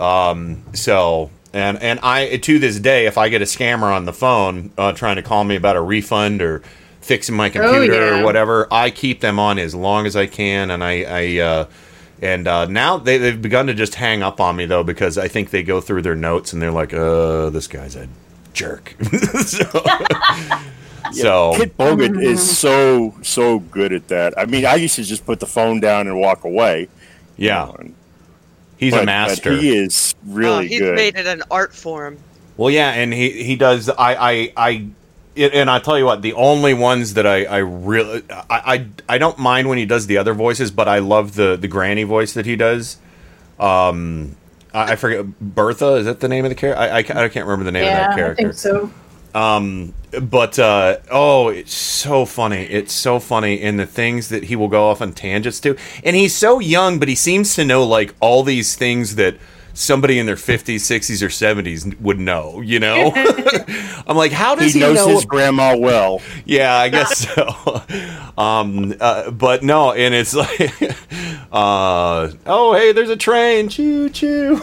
Um, 0.00 0.64
so 0.74 1.30
and 1.52 1.80
and 1.80 2.00
I 2.02 2.36
to 2.36 2.58
this 2.58 2.78
day, 2.78 3.06
if 3.06 3.18
I 3.18 3.28
get 3.28 3.42
a 3.42 3.46
scammer 3.46 3.94
on 3.94 4.04
the 4.04 4.12
phone 4.12 4.72
uh, 4.76 4.92
trying 4.92 5.16
to 5.16 5.22
call 5.22 5.44
me 5.44 5.56
about 5.56 5.76
a 5.76 5.80
refund 5.80 6.42
or 6.42 6.62
fixing 7.08 7.34
my 7.34 7.48
computer 7.48 7.94
yeah. 7.94 8.20
or 8.20 8.24
whatever, 8.24 8.68
I 8.70 8.90
keep 8.90 9.20
them 9.20 9.38
on 9.38 9.58
as 9.58 9.74
long 9.74 10.06
as 10.06 10.14
I 10.14 10.26
can, 10.26 10.70
and 10.70 10.84
I 10.84 11.02
I. 11.02 11.38
Uh, 11.38 11.66
and 12.20 12.48
uh, 12.48 12.66
now 12.66 12.98
they, 12.98 13.16
they've 13.16 13.40
begun 13.40 13.68
to 13.68 13.74
just 13.74 13.94
hang 13.94 14.24
up 14.24 14.40
on 14.40 14.56
me 14.56 14.66
though 14.66 14.82
because 14.82 15.16
I 15.18 15.28
think 15.28 15.50
they 15.50 15.62
go 15.62 15.80
through 15.80 16.02
their 16.02 16.16
notes 16.16 16.52
and 16.52 16.60
they're 16.60 16.72
like, 16.72 16.92
"Uh, 16.92 17.48
this 17.50 17.68
guy's 17.68 17.94
a 17.94 18.08
jerk." 18.52 18.96
so, 19.02 19.64
so 21.12 21.52
Kitboga 21.54 22.20
is 22.20 22.58
so 22.58 23.14
so 23.22 23.60
good 23.60 23.92
at 23.92 24.08
that. 24.08 24.34
I 24.36 24.46
mean, 24.46 24.66
I 24.66 24.74
used 24.74 24.96
to 24.96 25.04
just 25.04 25.24
put 25.24 25.38
the 25.38 25.46
phone 25.46 25.78
down 25.78 26.08
and 26.08 26.18
walk 26.18 26.42
away. 26.42 26.88
Yeah, 27.36 27.70
he's 28.76 28.92
But- 28.92 28.96
a 28.96 29.00
but 29.02 29.06
master. 29.06 29.56
he 29.56 29.76
is 29.76 30.16
Oh, 30.18 30.34
really 30.34 30.68
he's 30.68 30.80
good. 30.80 30.98
He's 30.98 31.14
made 31.14 31.20
it 31.20 31.26
an 31.26 31.44
art 31.52 31.72
form. 31.72 32.18
Well, 32.56 32.70
yeah, 32.70 32.90
and 32.90 33.14
he 33.14 33.44
he 33.44 33.54
does. 33.54 33.88
I 33.88 34.14
I 34.16 34.52
I. 34.56 34.86
it- 35.38 35.54
And 35.54 35.70
I 35.70 35.78
tell 35.78 35.98
you 35.98 36.04
what, 36.04 36.22
the 36.22 36.34
only 36.34 36.74
ones 36.74 37.14
that 37.14 37.26
I, 37.26 37.44
I 37.44 37.58
really 37.58 38.22
I, 38.30 38.44
I 38.74 38.86
I 39.14 39.18
don't 39.18 39.38
mind 39.38 39.68
when 39.68 39.78
he 39.78 39.86
does 39.86 40.06
the 40.06 40.18
other 40.18 40.34
voices, 40.34 40.70
but 40.70 40.88
I 40.88 40.98
love 40.98 41.34
the 41.34 41.56
the 41.56 41.68
granny 41.68 42.02
voice 42.04 42.32
that 42.34 42.44
he 42.46 42.56
does. 42.56 42.98
Um, 43.58 44.36
I, 44.72 44.92
I 44.92 44.96
forget 44.96 45.24
Bertha. 45.40 45.94
Is 45.94 46.06
that 46.06 46.20
the 46.20 46.28
name 46.28 46.44
of 46.44 46.50
the 46.50 46.54
character? 46.54 46.80
I, 46.82 46.88
I, 46.88 47.24
I 47.24 47.28
can't 47.28 47.46
remember 47.46 47.64
the 47.64 47.72
name 47.72 47.82
of 47.84 47.88
yeah, 47.88 47.98
that 48.08 48.10
I 48.10 48.14
character. 48.16 48.42
think 48.42 48.54
so. 48.54 48.90
Um, 49.34 49.94
but 50.22 50.58
uh, 50.58 50.98
oh, 51.10 51.48
it's 51.48 51.74
so 51.74 52.24
funny. 52.24 52.62
It's 52.64 52.92
so 52.92 53.20
funny 53.20 53.60
in 53.60 53.76
the 53.76 53.86
things 53.86 54.30
that 54.30 54.44
he 54.44 54.56
will 54.56 54.68
go 54.68 54.88
off 54.88 55.02
on 55.02 55.12
tangents 55.12 55.60
to. 55.60 55.76
And 56.02 56.16
he's 56.16 56.34
so 56.34 56.60
young, 56.60 56.98
but 56.98 57.08
he 57.08 57.14
seems 57.14 57.54
to 57.56 57.64
know 57.64 57.84
like 57.84 58.14
all 58.20 58.42
these 58.42 58.74
things 58.74 59.16
that 59.16 59.36
somebody 59.78 60.18
in 60.18 60.26
their 60.26 60.34
50s, 60.34 60.76
60s, 60.76 61.22
or 61.22 61.28
70s 61.28 61.98
would 62.00 62.18
know, 62.18 62.60
you 62.60 62.80
know? 62.80 63.12
I'm 64.06 64.16
like, 64.16 64.32
how 64.32 64.54
does 64.54 64.74
he, 64.74 64.80
he 64.80 64.84
knows 64.84 64.96
know? 64.96 65.08
his 65.08 65.24
grandma 65.24 65.76
well. 65.76 66.20
Yeah, 66.44 66.74
I 66.74 66.88
guess 66.88 67.18
so. 67.18 67.82
um, 68.42 68.94
uh, 69.00 69.30
but 69.30 69.62
no, 69.62 69.92
and 69.92 70.14
it's 70.14 70.34
like, 70.34 70.72
uh, 71.52 72.30
oh, 72.46 72.74
hey, 72.74 72.92
there's 72.92 73.10
a 73.10 73.16
train, 73.16 73.68
choo 73.68 74.08
choo. 74.08 74.60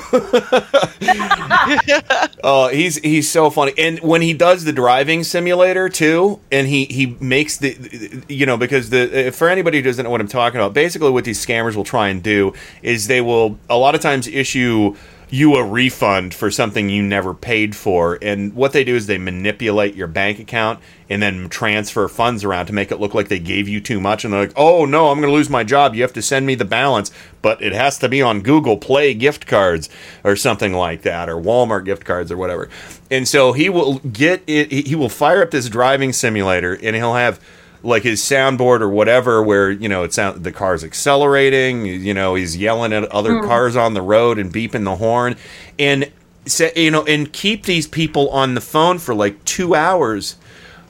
Oh, 2.48 2.68
he's 2.68 2.98
he's 2.98 3.30
so 3.32 3.50
funny, 3.50 3.74
and 3.76 4.00
when 4.02 4.22
he 4.22 4.32
does 4.32 4.66
the 4.66 4.72
driving 4.72 5.24
simulator 5.24 5.90
too, 5.90 6.40
and 6.52 6.68
he 6.68 6.86
he 6.86 7.18
makes 7.20 7.58
the, 7.58 8.24
you 8.30 8.46
know, 8.46 8.56
because 8.56 8.92
the 8.92 9.32
for 9.32 9.50
anybody 9.50 9.80
who 9.80 9.84
doesn't 9.84 10.04
know 10.04 10.12
what 10.12 10.22
I'm 10.22 10.28
talking 10.28 10.60
about, 10.60 10.74
basically 10.74 11.10
what 11.10 11.26
these 11.26 11.44
scammers 11.44 11.76
will 11.76 11.84
try 11.84 12.10
and 12.10 12.22
do 12.22 12.54
is 12.84 13.08
they 13.08 13.20
will 13.20 13.58
a 13.68 13.78
lot 13.78 13.96
of 13.96 14.02
times 14.02 14.28
issue 14.28 14.96
you 15.30 15.56
a 15.56 15.64
refund 15.66 16.34
for 16.34 16.52
something 16.52 16.90
you 16.90 17.02
never 17.02 17.34
paid 17.34 17.76
for, 17.76 18.18
and 18.22 18.54
what 18.54 18.74
they 18.74 18.84
do 18.84 18.96
is 18.96 19.08
they 19.08 19.18
manipulate 19.18 19.96
your 19.96 20.08
bank 20.08 20.40
account 20.40 20.80
and 21.10 21.22
then 21.22 21.50
transfer 21.50 22.08
funds 22.08 22.44
around 22.44 22.66
to 22.66 22.74
make 22.74 22.92
it 22.92 23.00
look 23.00 23.14
like 23.14 23.28
they 23.28 23.40
gave 23.40 23.68
you 23.68 23.82
too 23.82 24.00
much, 24.00 24.24
and 24.24 24.34
they're 24.34 24.42
like, 24.42 24.54
oh 24.56 24.86
no, 24.86 25.10
I'm 25.10 25.20
going 25.20 25.30
to 25.30 25.36
lose 25.36 25.50
my 25.50 25.64
job. 25.64 25.96
You 25.96 26.02
have 26.02 26.14
to 26.14 26.22
send 26.22 26.46
me 26.46 26.56
the 26.56 26.66
balance, 26.66 27.12
but 27.42 27.62
it 27.62 27.74
has 27.74 27.98
to 28.00 28.10
be 28.10 28.22
on 28.22 28.42
Google 28.42 28.78
Play 28.78 29.14
gift 29.14 29.48
cards 29.48 29.90
or 30.24 30.36
something 30.36 30.74
like 30.74 31.02
that, 31.02 31.30
or 31.30 31.36
Walmart 31.36 31.86
gift 31.86 32.06
cards 32.06 32.32
or 32.32 32.38
whatever. 32.38 32.70
And 33.12 33.28
so 33.28 33.54
he 33.54 33.70
will 33.70 34.00
get 34.00 34.44
it. 34.48 34.72
He 34.72 34.96
will 34.96 35.10
fire 35.10 35.42
up 35.42 35.52
this 35.52 35.70
driving 35.70 36.14
simulator, 36.14 36.74
and 36.82 36.96
he'll 36.96 37.16
have 37.16 37.40
like 37.86 38.04
his 38.04 38.22
soundboard 38.22 38.82
or 38.82 38.90
whatever, 38.90 39.42
where 39.44 39.72
you 39.72 39.88
know 39.88 40.04
it's 40.04 40.16
sound 40.16 40.44
the 40.44 40.52
car's 40.52 40.84
accelerating. 40.84 41.86
You 41.86 42.14
know 42.14 42.36
he's 42.36 42.58
yelling 42.58 42.94
at 42.94 43.06
other 43.12 43.40
Hmm. 43.40 43.48
cars 43.48 43.76
on 43.76 43.94
the 43.94 44.02
road 44.02 44.38
and 44.40 44.52
beeping 44.54 44.84
the 44.84 44.96
horn, 44.98 45.36
and 45.80 46.12
say 46.46 46.72
you 46.76 46.92
know 46.92 47.06
and 47.06 47.32
keep 47.32 47.64
these 47.64 47.88
people 47.88 48.30
on 48.30 48.56
the 48.56 48.62
phone 48.62 48.98
for 49.00 49.14
like 49.16 49.44
two 49.46 49.76
hours 49.76 50.36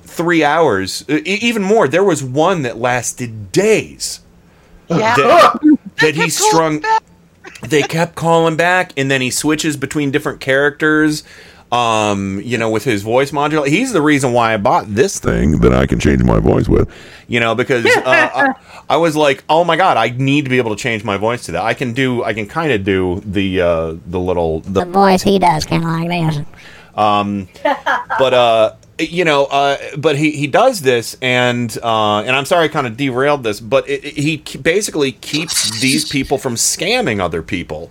three 0.04 0.44
hours, 0.44 1.04
even 1.10 1.62
more. 1.62 1.88
There 1.88 2.04
was 2.04 2.24
one 2.24 2.62
that 2.62 2.78
lasted 2.78 3.52
days. 3.52 4.22
Yeah. 4.88 5.16
That, 5.16 5.78
that 6.00 6.16
he 6.16 6.30
strung. 6.30 6.84
They 7.68 7.82
kept 7.82 8.16
calling 8.16 8.56
back, 8.56 8.94
and 8.96 9.10
then 9.10 9.20
he 9.22 9.30
switches 9.32 9.76
between 9.76 10.12
different 10.12 10.40
characters. 10.40 11.24
Um, 11.72 12.40
you 12.46 12.58
know, 12.58 12.70
with 12.70 12.84
his 12.84 13.02
voice 13.02 13.32
module. 13.32 13.68
he's 13.68 13.92
the 13.92 14.02
reason 14.02 14.32
why 14.34 14.54
I 14.54 14.58
bought 14.58 14.86
this 14.88 15.20
thing 15.20 15.60
that 15.62 15.74
I 15.74 15.88
can 15.88 16.00
change 16.00 16.24
my 16.24 16.40
voice 16.40 16.70
with. 16.70 16.90
You 17.28 17.40
know, 17.40 17.56
because 17.56 17.86
uh, 17.86 18.02
I, 18.06 18.54
I 18.90 18.98
was 18.98 19.16
like, 19.16 19.44
oh 19.50 19.64
my 19.64 19.76
god, 19.76 19.98
I 19.98 20.10
need 20.10 20.44
to 20.46 20.50
be 20.50 20.58
able 20.60 20.76
to 20.76 20.82
change 20.82 21.04
my 21.04 21.18
voice 21.18 21.44
to 21.46 21.54
that. 21.54 21.64
I 21.64 21.74
can 21.74 21.94
do, 21.94 22.24
I 22.24 22.34
can 22.34 22.48
kind 22.48 22.72
of 22.72 22.84
do 22.84 23.20
the 23.26 23.62
uh, 23.62 23.96
the 24.06 24.20
little 24.20 24.60
the 24.62 24.86
The 24.86 24.92
voice 24.92 25.24
he 25.24 25.40
does 25.40 25.66
kind 25.66 25.84
of 25.84 25.90
like 25.90 26.08
this. 26.36 26.46
um, 26.96 27.48
but 27.64 28.34
uh, 28.34 28.76
you 29.00 29.26
know, 29.26 29.46
uh, 29.46 29.78
but 29.98 30.18
he 30.18 30.32
he 30.32 30.46
does 30.48 30.82
this, 30.82 31.18
and 31.22 31.76
uh, 31.84 32.20
and 32.20 32.36
I'm 32.36 32.46
sorry, 32.46 32.66
I 32.66 32.68
kind 32.70 32.86
of 32.88 32.96
derailed 32.96 33.44
this, 33.44 33.60
but 33.60 33.90
it, 33.90 34.06
it- 34.06 34.14
he 34.18 34.38
basically 34.58 35.14
keeps 35.14 35.82
these 35.82 36.08
people 36.08 36.38
from 36.38 36.56
scamming 36.56 37.20
other 37.20 37.42
people. 37.42 37.90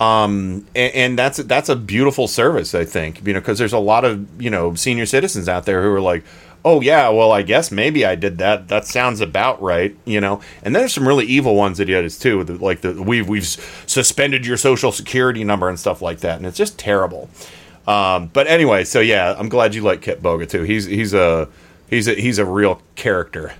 Um, 0.00 0.66
and, 0.74 0.94
and 0.94 1.18
that's 1.18 1.36
that's 1.38 1.68
a 1.68 1.76
beautiful 1.76 2.26
service, 2.26 2.74
I 2.74 2.84
think, 2.86 3.24
you 3.26 3.34
know, 3.34 3.40
because 3.40 3.58
there's 3.58 3.74
a 3.74 3.78
lot 3.78 4.04
of 4.06 4.42
you 4.42 4.48
know 4.50 4.74
senior 4.74 5.04
citizens 5.06 5.46
out 5.48 5.66
there 5.66 5.82
who 5.82 5.92
are 5.92 6.00
like, 6.00 6.24
oh 6.64 6.80
yeah, 6.80 7.10
well 7.10 7.32
I 7.32 7.42
guess 7.42 7.70
maybe 7.70 8.06
I 8.06 8.14
did 8.14 8.38
that. 8.38 8.68
That 8.68 8.86
sounds 8.86 9.20
about 9.20 9.60
right, 9.60 9.94
you 10.06 10.18
know. 10.20 10.40
And 10.62 10.74
there's 10.74 10.94
some 10.94 11.06
really 11.06 11.26
evil 11.26 11.54
ones 11.54 11.76
that 11.76 11.86
he 11.88 11.92
does 11.94 12.18
too, 12.18 12.42
like 12.44 12.80
the 12.80 13.02
we've 13.02 13.28
we've 13.28 13.44
suspended 13.46 14.46
your 14.46 14.56
social 14.56 14.90
security 14.90 15.44
number 15.44 15.68
and 15.68 15.78
stuff 15.78 16.00
like 16.00 16.20
that, 16.20 16.38
and 16.38 16.46
it's 16.46 16.56
just 16.56 16.78
terrible. 16.78 17.28
Um, 17.86 18.28
but 18.32 18.46
anyway, 18.46 18.84
so 18.84 19.00
yeah, 19.00 19.34
I'm 19.38 19.50
glad 19.50 19.74
you 19.74 19.82
like 19.82 20.00
Kitboga 20.00 20.48
too. 20.48 20.62
He's 20.62 20.86
he's 20.86 21.12
a 21.12 21.46
he's 21.90 22.08
a 22.08 22.14
he's 22.14 22.38
a 22.38 22.46
real 22.46 22.80
character. 22.94 23.52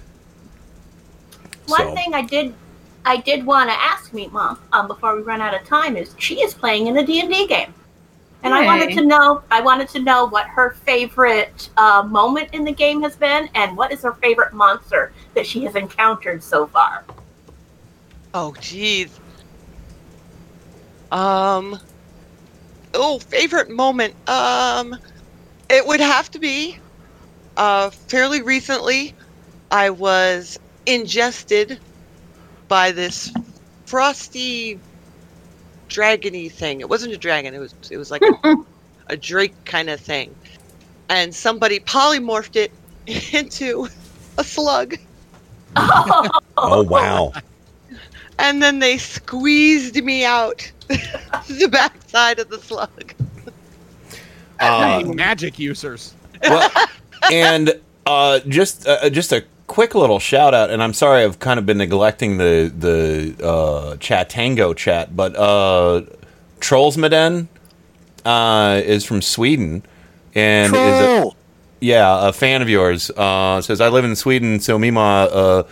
One 1.66 1.80
So- 1.88 1.94
thing 1.94 2.14
I 2.14 2.22
did, 2.22 2.54
I 3.04 3.16
did 3.16 3.44
want 3.46 3.70
to 3.70 3.74
ask 3.74 4.12
me, 4.12 4.28
Mom, 4.28 4.58
um, 4.72 4.86
before 4.86 5.16
we 5.16 5.22
run 5.22 5.40
out 5.40 5.54
of 5.54 5.66
time, 5.66 5.96
is 5.96 6.14
she 6.18 6.40
is 6.42 6.54
playing 6.54 6.86
in 6.86 6.96
a 6.98 7.06
D 7.06 7.20
and 7.20 7.32
D 7.32 7.46
game, 7.46 7.72
and 8.42 8.54
I 8.54 8.64
wanted 8.64 8.92
to 8.94 9.04
know, 9.04 9.42
I 9.50 9.60
wanted 9.60 9.88
to 9.90 10.00
know 10.00 10.26
what 10.26 10.46
her 10.48 10.70
favorite 10.70 11.70
uh, 11.76 12.02
moment 12.06 12.50
in 12.52 12.64
the 12.64 12.72
game 12.72 13.02
has 13.02 13.16
been, 13.16 13.48
and 13.54 13.76
what 13.76 13.92
is 13.92 14.02
her 14.02 14.12
favorite 14.14 14.52
monster 14.52 15.12
that 15.34 15.46
she 15.46 15.64
has 15.64 15.76
encountered 15.76 16.42
so 16.42 16.66
far. 16.66 17.04
Oh, 18.34 18.54
jeez. 18.58 19.10
Um. 21.10 21.78
Oh, 22.94 23.18
favorite 23.18 23.70
moment. 23.70 24.14
Um, 24.28 24.96
it 25.68 25.86
would 25.86 26.00
have 26.00 26.30
to 26.32 26.38
be. 26.38 26.78
Uh, 27.56 27.90
fairly 27.90 28.42
recently, 28.42 29.14
I 29.70 29.90
was 29.90 30.58
ingested 30.86 31.78
by 32.70 32.92
this 32.92 33.30
frosty 33.84 34.78
dragony 35.90 36.50
thing. 36.50 36.80
It 36.80 36.88
wasn't 36.88 37.12
a 37.12 37.18
dragon. 37.18 37.52
It 37.52 37.58
was 37.58 37.74
it 37.90 37.98
was 37.98 38.10
like 38.10 38.22
a, 38.22 38.54
a 39.08 39.16
drake 39.18 39.54
kind 39.66 39.90
of 39.90 40.00
thing, 40.00 40.34
and 41.10 41.34
somebody 41.34 41.80
polymorphed 41.80 42.56
it 42.56 42.72
into 43.34 43.88
a 44.38 44.44
slug, 44.44 44.96
Oh 45.76 46.84
wow. 46.88 47.32
and 48.38 48.62
then 48.62 48.78
they 48.78 48.98
squeezed 48.98 50.02
me 50.02 50.24
out 50.24 50.70
the 50.88 51.68
backside 51.70 52.38
of 52.38 52.48
the 52.48 52.58
slug. 52.58 53.12
Uh, 54.58 55.02
magic 55.06 55.58
users. 55.58 56.14
well, 56.42 56.70
and 57.32 57.80
uh, 58.06 58.40
just 58.40 58.86
uh, 58.86 59.08
just 59.10 59.32
a 59.32 59.44
quick 59.70 59.94
little 59.94 60.18
shout 60.18 60.52
out, 60.52 60.68
and 60.70 60.82
I'm 60.82 60.92
sorry 60.92 61.22
I've 61.22 61.38
kind 61.38 61.56
of 61.56 61.64
been 61.64 61.78
neglecting 61.78 62.38
the 62.38 62.72
the 62.76 63.46
uh, 63.46 63.94
Chatango 63.98 64.76
chat, 64.76 65.14
but 65.16 65.36
uh, 65.36 66.02
Trollsmeden 66.58 67.46
uh, 68.24 68.82
is 68.84 69.04
from 69.04 69.22
Sweden 69.22 69.84
and 70.34 70.74
is 70.74 70.80
a, 70.80 71.30
yeah 71.78 72.28
a 72.28 72.32
fan 72.32 72.62
of 72.62 72.68
yours. 72.68 73.10
Uh, 73.10 73.62
says 73.62 73.80
I 73.80 73.88
live 73.88 74.04
in 74.04 74.16
Sweden, 74.16 74.58
so 74.58 74.76
Mima 74.76 75.00
uh, 75.00 75.62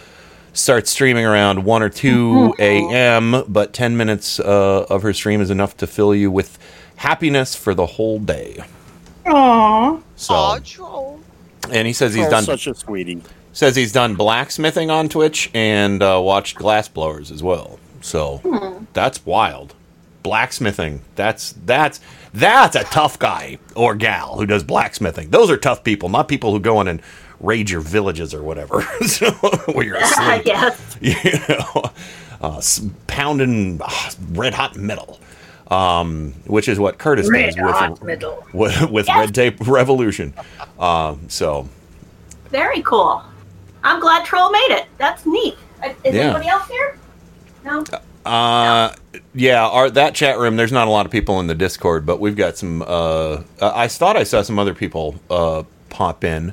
starts 0.53 0.93
streaming 0.93 1.27
around 1.27 1.65
one 1.65 1.83
or 1.83 1.89
two 1.89 2.55
a.m., 2.61 3.43
but 3.49 3.73
ten 3.73 3.97
minutes 3.97 4.39
uh, 4.39 4.87
of 4.89 5.03
her 5.03 5.13
stream 5.13 5.41
is 5.41 5.51
enough 5.51 5.77
to 5.79 5.89
fill 5.89 6.15
you 6.15 6.31
with 6.31 6.57
happiness 6.97 7.57
for 7.57 7.75
the 7.75 7.87
whole 7.87 8.21
day. 8.21 8.63
Aww. 9.27 10.01
So. 10.15 10.35
And 11.71 11.87
he 11.87 11.93
says 11.93 12.15
he's 12.15 12.27
Oh, 12.27 12.31
done 12.31 12.45
such 12.45 12.69
a 12.69 12.75
sweetie. 12.75 13.21
Says 13.59 13.75
he's 13.75 13.91
done 13.91 14.15
blacksmithing 14.15 14.89
on 14.89 15.09
Twitch 15.09 15.51
and 15.53 16.01
uh, 16.01 16.21
watched 16.23 16.55
glass 16.57 16.87
blowers 16.87 17.33
as 17.33 17.43
well. 17.43 17.81
So 18.03 18.37
Hmm. 18.39 18.85
that's 18.93 19.27
wild. 19.27 19.75
Blacksmithing. 20.23 21.01
That's 21.17 21.55
that's 21.67 21.99
that's 22.33 22.77
a 22.77 22.85
tough 22.85 23.19
guy 23.19 23.59
or 23.75 23.97
gal 23.97 24.37
who 24.39 24.47
does 24.47 24.63
blacksmithing. 24.63 25.31
Those 25.31 25.51
are 25.51 25.57
tough 25.57 25.83
people, 25.83 26.09
not 26.09 26.29
people 26.29 26.53
who 26.53 26.61
go 26.61 26.81
in 26.81 26.87
and 26.87 27.03
raid 27.41 27.69
your 27.71 27.81
villages 27.81 28.33
or 28.33 28.43
whatever. 28.45 28.83
so, 29.07 29.31
where 29.73 29.85
you're 29.85 29.97
asleep. 30.03 30.43
yes. 30.47 30.97
you 31.01 31.15
know, 31.49 31.91
uh, 32.41 32.63
pounding 33.09 33.81
uh, 33.83 34.11
red 34.33 34.55
hot 34.55 34.77
metal, 34.77 35.19
um, 35.69 36.33
which 36.47 36.69
is 36.69 36.79
what 36.79 36.99
Curtis 36.99 37.29
Red 37.29 37.55
does 37.57 37.99
with 38.01 38.23
with, 38.55 38.91
with 38.91 39.07
Yes. 39.09 39.19
Red 39.19 39.35
Tape 39.35 39.67
Revolution. 39.67 40.33
Um, 40.79 41.29
so 41.29 41.69
Very 42.51 42.83
cool. 42.83 43.23
I'm 43.85 44.01
glad 44.01 44.25
Troll 44.25 44.51
made 44.51 44.71
it. 44.71 44.87
That's 44.99 45.25
neat. 45.27 45.57
Uh, 45.83 45.91
Is 46.05 46.15
Yeah. 46.15 46.23
anybody 46.25 46.49
else 46.49 46.69
here? 46.69 46.99
No. 47.65 47.85
Uh, 48.27 48.93
yeah, 49.35 49.67
our 49.67 49.89
that 49.91 50.15
chat 50.15 50.39
room. 50.39 50.57
There's 50.57 50.73
not 50.73 50.87
a 50.89 50.91
lot 50.91 51.07
of 51.07 51.13
people 51.13 51.41
in 51.41 51.47
the 51.47 51.55
Discord, 51.55 52.05
but 52.05 52.21
we've 52.21 52.37
got 52.37 52.57
some. 52.59 52.83
Uh, 52.87 53.43
I 53.61 53.89
thought 53.89 54.17
I 54.17 54.25
saw 54.25 54.43
some 54.43 54.59
other 54.59 54.75
people 54.75 55.17
uh, 55.31 55.63
pop 55.89 56.25
in. 56.25 56.53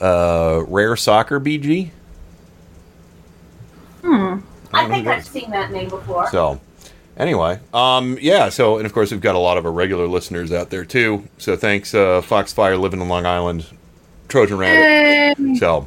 Uh, 0.00 0.62
Rare 0.66 0.96
Soccer 0.96 1.40
BG. 1.40 1.90
Hmm. 4.02 4.38
I 4.72 4.86
know 4.86 4.94
think 4.94 5.06
I've 5.06 5.26
seen 5.26 5.50
that 5.50 5.70
name 5.72 5.88
before. 5.88 6.28
So, 6.30 6.60
anyway, 7.16 7.60
um, 7.72 8.18
yeah. 8.20 8.50
So, 8.50 8.76
and 8.76 8.84
of 8.86 8.92
course, 8.92 9.10
we've 9.10 9.20
got 9.20 9.34
a 9.34 9.38
lot 9.38 9.56
of 9.56 9.64
our 9.64 9.72
regular 9.72 10.06
listeners 10.06 10.52
out 10.52 10.70
there 10.70 10.84
too. 10.84 11.26
So, 11.38 11.56
thanks, 11.56 11.94
uh, 11.94 12.20
Foxfire, 12.20 12.76
living 12.78 13.00
in 13.00 13.08
Long 13.08 13.24
Island, 13.24 13.66
Trojan 14.28 14.58
Rabbit. 14.58 15.38
Yay. 15.42 15.54
So, 15.56 15.86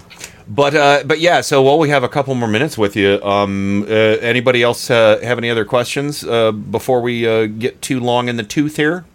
but 0.50 0.76
uh, 0.76 1.04
but 1.06 1.20
yeah. 1.20 1.42
So 1.42 1.62
while 1.62 1.78
we 1.78 1.90
have 1.90 2.04
a 2.04 2.10
couple 2.10 2.34
more 2.34 2.50
minutes 2.50 2.78
with 2.78 2.96
you, 2.96 3.22
um, 3.22 3.84
uh, 3.84 3.86
anybody 3.94 4.64
else 4.64 4.90
uh, 4.90 5.20
have 5.22 5.38
any 5.38 5.50
other 5.50 5.64
questions 5.64 6.24
uh, 6.24 6.52
before 6.52 7.02
we 7.02 7.28
uh, 7.28 7.46
get 7.46 7.82
too 7.84 8.00
long 8.00 8.28
in 8.28 8.36
the 8.36 8.44
tooth 8.44 8.76
here? 8.76 9.06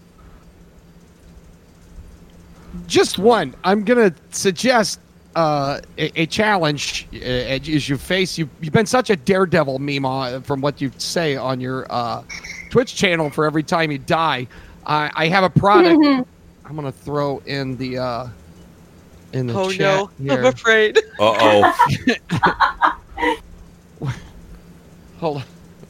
Just 2.86 3.18
one. 3.18 3.54
I'm 3.64 3.84
gonna 3.84 4.14
suggest 4.30 5.00
uh, 5.34 5.80
a, 5.98 6.22
a 6.22 6.26
challenge 6.26 7.08
uh, 7.12 7.16
as 7.16 7.88
you 7.88 7.96
face. 7.96 8.38
You, 8.38 8.48
you've 8.60 8.72
been 8.72 8.86
such 8.86 9.10
a 9.10 9.16
daredevil, 9.16 9.80
Mima, 9.80 10.40
from 10.44 10.60
what 10.60 10.80
you 10.80 10.92
say 10.98 11.34
on 11.34 11.60
your 11.60 11.86
uh, 11.90 12.22
Twitch 12.70 12.94
channel. 12.94 13.28
For 13.28 13.44
every 13.44 13.64
time 13.64 13.90
you 13.90 13.98
die, 13.98 14.46
I, 14.86 15.10
I 15.14 15.26
have 15.28 15.42
a 15.42 15.50
product. 15.50 16.28
I'm 16.64 16.76
gonna 16.76 16.92
throw 16.92 17.38
in 17.46 17.76
the 17.76 17.98
uh, 17.98 18.28
in 19.34 19.46
the 19.48 19.54
Oh 19.54 19.70
chat 19.70 20.08
no, 20.18 20.34
I'm 20.34 20.44
afraid. 20.46 20.98
Uh 21.18 21.36
oh. 21.40 22.98
Hold 25.20 25.36
on. 25.38 25.42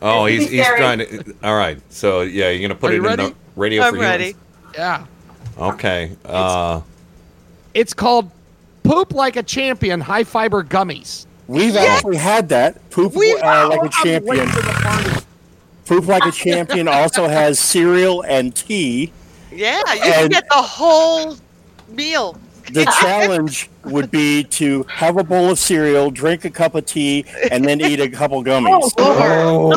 Oh, 0.03 0.27
This 0.27 0.43
he's 0.43 0.51
he's 0.51 0.67
trying 0.67 0.99
to. 0.99 1.35
All 1.43 1.57
right. 1.57 1.81
So 1.93 2.23
yeah, 2.23 2.51
you're 2.51 2.69
gonna 2.69 2.79
put 2.79 2.91
Are 2.91 2.95
it 2.95 2.97
in 2.99 3.03
ready? 3.03 3.27
the 3.29 3.35
radio 3.57 3.83
I'm 3.83 3.95
for 3.95 4.01
ready. 4.01 4.25
humans. 4.27 4.41
Yeah. 4.75 5.07
Okay. 5.59 6.17
Uh, 6.25 6.81
It's 7.75 7.95
called 7.95 8.31
Poop 8.83 9.15
Like 9.15 9.37
a 9.37 9.43
Champion 9.43 10.01
High 10.01 10.25
Fiber 10.25 10.63
Gummies. 10.63 11.27
We've 11.47 11.77
actually 11.77 12.17
had 12.17 12.49
that. 12.51 12.89
Poop 12.91 13.15
uh, 13.17 13.69
like 13.69 13.83
a 13.83 13.89
champion. 14.03 14.49
Poop 15.87 16.07
like 16.07 16.25
a 16.25 16.33
champion 16.33 16.89
also 16.89 17.29
has 17.29 17.59
cereal 17.59 18.23
and 18.23 18.55
tea. 18.55 19.13
Yeah, 19.53 19.81
you 19.93 20.01
can 20.01 20.29
get 20.31 20.45
the 20.49 20.57
whole 20.57 21.37
meal. 21.89 22.39
The 22.73 22.85
challenge 23.01 23.71
would 23.85 24.11
be 24.11 24.45
to 24.45 24.83
have 24.85 25.17
a 25.17 25.25
bowl 25.25 25.51
of 25.51 25.59
cereal, 25.59 26.11
drink 26.11 26.45
a 26.45 26.51
cup 26.51 26.75
of 26.75 26.85
tea, 26.87 27.25
and 27.51 27.65
then 27.65 27.81
eat 27.81 28.01
a 28.01 28.09
couple 28.09 28.43
gummies. 28.45 28.93
Oh, 28.99 29.69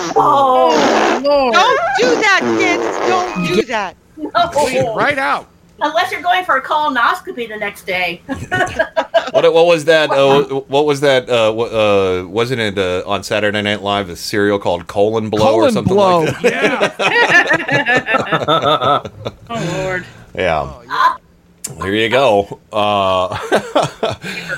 Lord. 1.23 1.53
Don't 1.53 1.79
do 1.99 2.15
that, 2.21 2.41
kids. 2.59 2.83
Don't 3.07 3.55
do 3.55 3.63
that. 3.65 3.95
No. 4.17 4.95
Right 4.95 5.17
out. 5.17 5.47
Unless 5.79 6.11
you're 6.11 6.23
going 6.23 6.43
for 6.43 6.57
a 6.57 6.61
colonoscopy 6.63 7.47
the 7.47 7.55
next 7.57 7.85
day. 7.85 8.19
what 8.27 9.53
what 9.53 9.67
was 9.67 9.85
that? 9.85 10.09
Uh, 10.09 10.61
what 10.61 10.87
was 10.87 11.01
that? 11.01 11.29
Uh, 11.29 11.51
uh, 11.53 12.23
wasn't 12.27 12.59
it 12.59 12.79
uh, 12.79 13.03
on 13.05 13.21
Saturday 13.23 13.61
Night 13.61 13.83
Live? 13.83 14.09
A 14.09 14.15
cereal 14.15 14.57
called 14.57 14.87
Colon 14.87 15.29
Blow 15.29 15.53
or 15.53 15.59
Colon 15.59 15.73
something 15.73 15.93
blow. 15.93 16.21
like 16.21 16.41
that. 16.41 16.95
Yeah. 18.47 19.03
oh 19.51 19.81
Lord. 19.83 20.03
Yeah. 20.33 21.16
There 21.79 21.93
you 21.93 22.09
go. 22.09 22.59
Uh, 22.71 23.37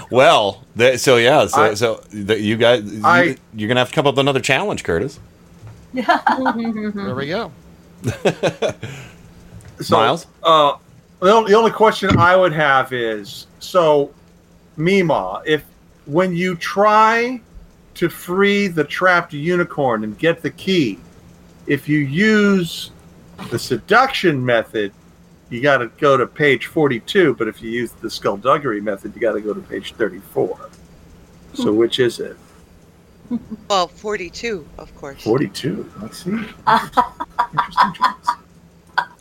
well, 0.11 0.63
th- 0.77 0.99
so 0.99 1.17
yeah, 1.17 1.45
so, 1.47 1.61
I- 1.61 1.73
so 1.73 1.95
th- 2.11 2.39
you 2.41 2.55
guys, 2.57 2.83
you, 2.83 3.01
I- 3.03 3.37
you're 3.53 3.67
gonna 3.67 3.79
have 3.81 3.89
to 3.89 3.95
come 3.95 4.07
up 4.07 4.15
with 4.15 4.19
another 4.19 4.39
challenge, 4.41 4.83
Curtis. 4.83 5.19
There 5.93 7.15
we 7.15 7.27
go. 7.27 7.51
So, 9.81 9.95
Miles? 9.95 10.27
Uh, 10.43 10.75
the 11.21 11.31
only, 11.31 11.51
the 11.51 11.57
only 11.57 11.71
question 11.71 12.17
I 12.17 12.35
would 12.35 12.51
have 12.51 12.91
is 12.91 13.47
so, 13.59 14.13
Mima, 14.75 15.41
if 15.45 15.63
when 16.05 16.35
you 16.35 16.55
try 16.57 17.39
to 17.95 18.09
free 18.09 18.67
the 18.67 18.83
trapped 18.83 19.31
unicorn 19.31 20.03
and 20.03 20.19
get 20.19 20.41
the 20.41 20.49
key, 20.49 20.99
if 21.65 21.87
you 21.87 21.99
use 21.99 22.91
the 23.51 23.57
seduction 23.57 24.45
method, 24.45 24.91
you 25.49 25.61
got 25.61 25.77
to 25.79 25.87
go 25.99 26.15
to 26.17 26.25
page 26.27 26.65
42. 26.67 27.35
But 27.35 27.47
if 27.47 27.61
you 27.61 27.69
use 27.71 27.91
the 27.91 28.09
skullduggery 28.09 28.81
method, 28.81 29.13
you 29.15 29.21
got 29.21 29.33
to 29.33 29.41
go 29.41 29.53
to 29.53 29.61
page 29.61 29.93
34. 29.93 30.69
So, 31.55 31.71
hmm. 31.71 31.77
which 31.77 31.99
is 31.99 32.19
it? 32.19 32.37
Well, 33.69 33.87
42, 33.87 34.67
of 34.79 34.95
course. 34.95 35.21
42. 35.21 35.87
Let's 36.01 36.23
see. 36.23 36.31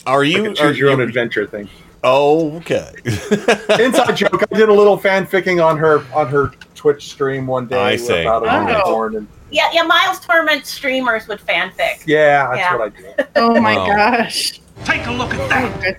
Are 0.06 0.20
Like 0.24 0.28
you 0.28 0.50
a 0.50 0.54
choose 0.54 0.78
your 0.78 0.90
own 0.90 1.00
adventure 1.02 1.46
thing. 1.46 1.68
Oh, 2.02 2.56
okay. 2.56 2.90
Inside 3.04 4.14
joke. 4.16 4.42
I 4.50 4.56
did 4.56 4.68
a 4.70 4.72
little 4.72 4.96
fanficking 4.98 5.62
on 5.64 5.76
her 5.76 6.02
on 6.14 6.28
her 6.28 6.52
Twitch 6.74 7.10
stream 7.10 7.46
one 7.46 7.66
day 7.66 7.78
I 7.80 7.96
see. 7.96 8.22
about 8.22 8.46
a 8.46 8.50
Oh. 8.50 8.66
unicorn, 8.68 9.16
and 9.16 9.28
Yeah, 9.50 9.68
yeah. 9.72 9.82
Miles 9.82 10.20
Tournament 10.20 10.64
streamers 10.64 11.26
with 11.28 11.44
fanfic. 11.46 12.02
yeah, 12.06 12.46
that's 12.48 12.58
Yeah. 12.58 12.76
what 12.76 12.92
I 12.94 13.22
do. 13.22 13.28
Oh 13.36 13.60
my 13.60 13.76
Wow. 13.76 13.86
gosh. 13.94 14.60
Take 14.84 15.06
a 15.06 15.12
look 15.12 15.34
at 15.34 15.48
that. 15.50 15.96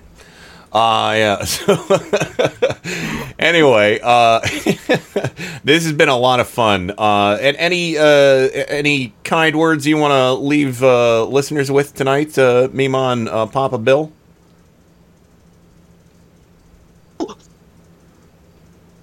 Uh 0.72 1.14
yeah. 1.16 1.44
So 1.44 1.74
anyway, 3.38 3.98
uh 4.02 4.40
this 5.64 5.84
has 5.84 5.92
been 5.92 6.08
a 6.08 6.16
lot 6.16 6.40
of 6.40 6.48
fun. 6.48 6.92
Uh 6.96 7.38
and 7.40 7.56
any 7.56 7.98
uh 7.98 8.02
any 8.02 9.12
kind 9.24 9.56
words 9.56 9.86
you 9.86 9.96
want 9.96 10.12
to 10.12 10.34
leave 10.34 10.82
uh 10.82 11.24
listeners 11.24 11.70
with 11.70 11.94
tonight, 11.94 12.38
uh 12.38 12.68
Mima 12.72 12.98
and 13.10 13.28
uh, 13.28 13.46
Papa 13.46 13.78
Bill? 13.78 14.12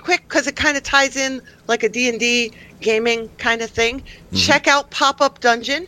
quick 0.07 0.23
because 0.29 0.47
it 0.47 0.55
kind 0.55 0.77
of 0.77 0.83
ties 0.83 1.17
in 1.17 1.41
like 1.67 1.83
a 1.83 1.89
d&d 1.89 2.53
gaming 2.79 3.27
kind 3.37 3.61
of 3.61 3.69
thing 3.69 4.01
check 4.33 4.65
out 4.65 4.89
pop-up 4.89 5.41
dungeon 5.41 5.85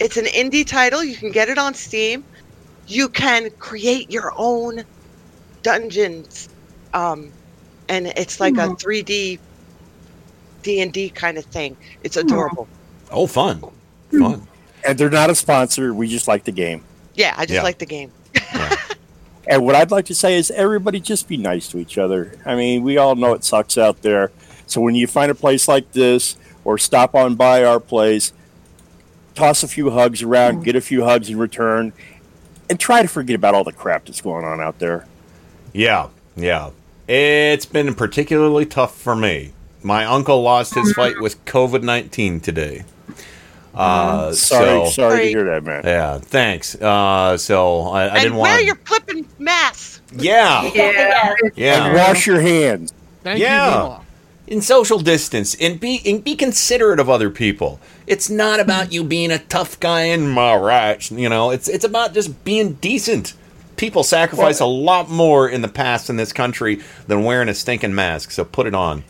it's 0.00 0.16
an 0.16 0.24
indie 0.24 0.66
title 0.66 1.04
you 1.04 1.14
can 1.14 1.30
get 1.30 1.48
it 1.48 1.56
on 1.56 1.72
steam 1.72 2.24
you 2.88 3.08
can 3.08 3.48
create 3.60 4.10
your 4.10 4.32
own 4.36 4.82
dungeons 5.62 6.48
um, 6.94 7.30
and 7.88 8.06
it's 8.08 8.40
like 8.40 8.54
a 8.54 8.68
mm-hmm. 8.68 8.74
3d 8.74 9.38
d&d 10.62 11.10
kind 11.10 11.38
of 11.38 11.44
thing 11.46 11.76
it's 12.02 12.16
mm-hmm. 12.16 12.26
adorable 12.28 12.68
Oh, 13.10 13.26
fun. 13.26 13.56
Hmm. 14.10 14.22
Fun. 14.22 14.48
And 14.86 14.98
they're 14.98 15.10
not 15.10 15.30
a 15.30 15.34
sponsor. 15.34 15.92
We 15.92 16.08
just 16.08 16.28
like 16.28 16.44
the 16.44 16.52
game. 16.52 16.84
Yeah, 17.14 17.34
I 17.36 17.44
just 17.44 17.56
Yeah. 17.56 17.62
like 17.62 17.78
the 17.78 17.86
game. 17.86 18.12
And 19.48 19.64
what 19.64 19.74
I'd 19.74 19.90
like 19.90 20.04
to 20.04 20.14
say 20.14 20.36
is 20.36 20.52
everybody 20.52 21.00
just 21.00 21.26
be 21.26 21.36
nice 21.36 21.66
to 21.68 21.78
each 21.78 21.98
other. 21.98 22.38
I 22.46 22.54
mean, 22.54 22.84
we 22.84 22.98
all 22.98 23.16
know 23.16 23.32
it 23.32 23.42
sucks 23.42 23.76
out 23.76 24.00
there. 24.02 24.30
So 24.68 24.80
when 24.80 24.94
you 24.94 25.08
find 25.08 25.28
a 25.28 25.34
place 25.34 25.66
like 25.66 25.90
this 25.90 26.36
or 26.62 26.78
stop 26.78 27.16
on 27.16 27.34
by 27.34 27.64
our 27.64 27.80
place, 27.80 28.32
toss 29.34 29.64
a 29.64 29.68
few 29.68 29.90
hugs 29.90 30.22
around, 30.22 30.56
mm-hmm. 30.56 30.62
get 30.62 30.76
a 30.76 30.80
few 30.80 31.02
hugs 31.02 31.30
in 31.30 31.36
return, 31.36 31.92
and 32.68 32.78
try 32.78 33.02
to 33.02 33.08
forget 33.08 33.34
about 33.34 33.56
all 33.56 33.64
the 33.64 33.72
crap 33.72 34.04
that's 34.04 34.20
going 34.20 34.44
on 34.44 34.60
out 34.60 34.78
there. 34.78 35.08
Yeah, 35.72 36.08
yeah. 36.36 36.70
It's 37.08 37.66
been 37.66 37.94
particularly 37.94 38.66
tough 38.66 38.96
for 38.96 39.16
me. 39.16 39.52
My 39.82 40.04
uncle 40.04 40.42
lost 40.42 40.74
his 40.74 40.92
fight 40.92 41.20
with 41.20 41.44
COVID 41.44 41.82
nineteen 41.82 42.40
today. 42.40 42.84
Uh, 43.74 44.32
Sorry- 44.32 44.86
so, 44.86 44.90
sorry 44.90 45.18
to 45.24 45.28
hear 45.28 45.44
that, 45.44 45.62
man. 45.64 45.82
Yeah, 45.84 46.18
thanks. 46.18 46.74
Uh, 46.74 47.36
so 47.38 47.82
I, 47.82 48.02
I 48.02 48.06
and 48.08 48.20
didn't 48.20 48.34
want. 48.36 48.50
wear 48.50 48.60
your 48.62 48.74
flipping 48.84 49.26
masks. 49.38 50.02
Yeah. 50.12 50.68
Yeah. 50.74 51.34
Yeah. 51.54 51.84
And 51.86 51.94
wash 51.96 52.26
your 52.26 52.40
hands. 52.40 52.92
yeah. 53.24 54.00
In 54.48 54.60
social 54.60 54.98
distance 54.98 55.54
and 55.60 55.78
be 55.78 56.02
and 56.04 56.24
be 56.24 56.34
considerate 56.34 56.98
of 56.98 57.08
other 57.08 57.30
people. 57.30 57.78
It's 58.08 58.28
not 58.28 58.58
about 58.58 58.92
you 58.92 59.04
being 59.04 59.30
a 59.30 59.38
tough 59.38 59.78
guy 59.78 60.02
in 60.02 60.26
my 60.26 60.56
rights, 60.56 61.12
you 61.12 61.28
know. 61.28 61.50
It's 61.50 61.68
it's 61.68 61.84
about 61.84 62.12
just 62.14 62.44
being 62.44 62.72
decent. 62.74 63.34
People 63.80 64.02
sacrifice 64.02 64.60
a 64.60 64.66
lot 64.66 65.08
more 65.08 65.48
in 65.48 65.62
the 65.62 65.68
past 65.68 66.10
in 66.10 66.16
this 66.16 66.34
country 66.34 66.80
than 67.06 67.24
wearing 67.24 67.48
a 67.48 67.54
stinking 67.54 67.94
mask. 67.94 68.30
So 68.30 68.44
put 68.44 68.66
it 68.66 68.74
on. 68.74 69.04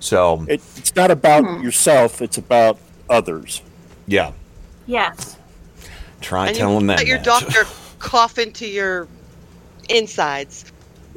So 0.00 0.44
It, 0.48 0.60
it's 0.76 0.96
not 0.96 1.12
about 1.12 1.44
hmm. 1.44 1.62
yourself, 1.62 2.20
it's 2.20 2.36
about 2.36 2.80
others. 3.08 3.62
yeah, 4.08 4.32
Yes. 4.88 5.36
try 6.20 6.48
and 6.48 6.56
telling 6.56 6.80
you 6.80 6.86
them 6.88 6.96
let 6.96 7.06
your 7.06 7.18
doctor 7.18 7.64
cough 8.00 8.38
into 8.38 8.66
your 8.66 9.06
insides. 9.88 10.64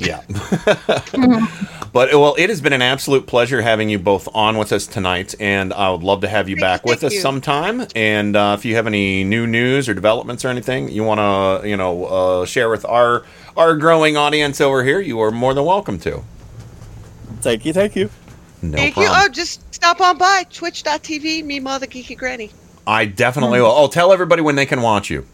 Yeah. 0.08 1.48
But 1.94 2.14
well, 2.14 2.36
it 2.38 2.50
has 2.50 2.62
been 2.62 2.72
an 2.72 2.82
absolute 2.82 3.28
pleasure 3.28 3.62
having 3.62 3.90
you 3.90 4.00
both 4.00 4.30
on 4.34 4.58
with 4.58 4.72
us 4.72 4.88
tonight, 4.88 5.36
and 5.42 5.74
I 5.74 5.90
would 5.90 6.04
love 6.04 6.22
to 6.22 6.30
have 6.30 6.48
you 6.48 6.56
back 6.56 6.86
with 6.86 7.04
us 7.04 7.14
you. 7.14 7.20
sometime. 7.20 7.86
And 7.96 8.36
uh, 8.36 8.56
if 8.58 8.64
you 8.64 8.76
have 8.76 8.88
any 8.88 9.26
new 9.26 9.46
news 9.46 9.90
or 9.90 9.94
developments 9.94 10.46
or 10.46 10.48
anything 10.48 10.90
you 10.90 11.04
want 11.04 11.20
to, 11.20 11.68
you 11.68 11.76
know, 11.76 12.06
uh, 12.06 12.46
share 12.46 12.70
with 12.70 12.86
our 12.86 13.26
our 13.58 13.76
growing 13.76 14.16
audience 14.16 14.62
over 14.62 14.86
here, 14.86 15.02
you 15.02 15.20
are 15.20 15.32
more 15.32 15.54
than 15.54 15.66
welcome 15.66 16.00
to. 16.00 16.24
Thank 17.42 17.66
you, 17.66 17.74
thank 17.74 17.98
you. 17.98 18.10
No 18.62 18.78
Thank 18.78 18.94
problem. 18.94 19.14
you. 19.14 19.26
Oh, 19.26 19.30
just 19.30 19.74
stop 19.74 20.00
on 20.00 20.18
by 20.18 20.44
twitch.tv, 20.50 21.44
me 21.44 21.60
mother 21.60 21.88
geeky 21.88 22.18
granny. 22.18 22.52
I 22.88 23.06
definitely 23.06 23.60
will. 23.60 23.72
Oh, 23.72 23.88
tell 23.88 24.14
everybody 24.14 24.42
when 24.42 24.56
they 24.56 24.66
can 24.66 24.82
watch 24.82 25.10
you. 25.10 25.26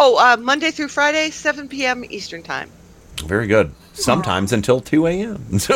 Oh, 0.00 0.16
uh, 0.16 0.36
Monday 0.36 0.70
through 0.72 0.88
Friday, 0.88 1.30
7 1.30 1.68
p.m. 1.68 2.04
Eastern 2.08 2.42
time. 2.42 2.70
Very 3.26 3.46
good. 3.46 3.72
Sometimes 3.94 4.52
until 4.52 4.80
two 4.80 5.06
a.m. 5.06 5.58
So, 5.58 5.74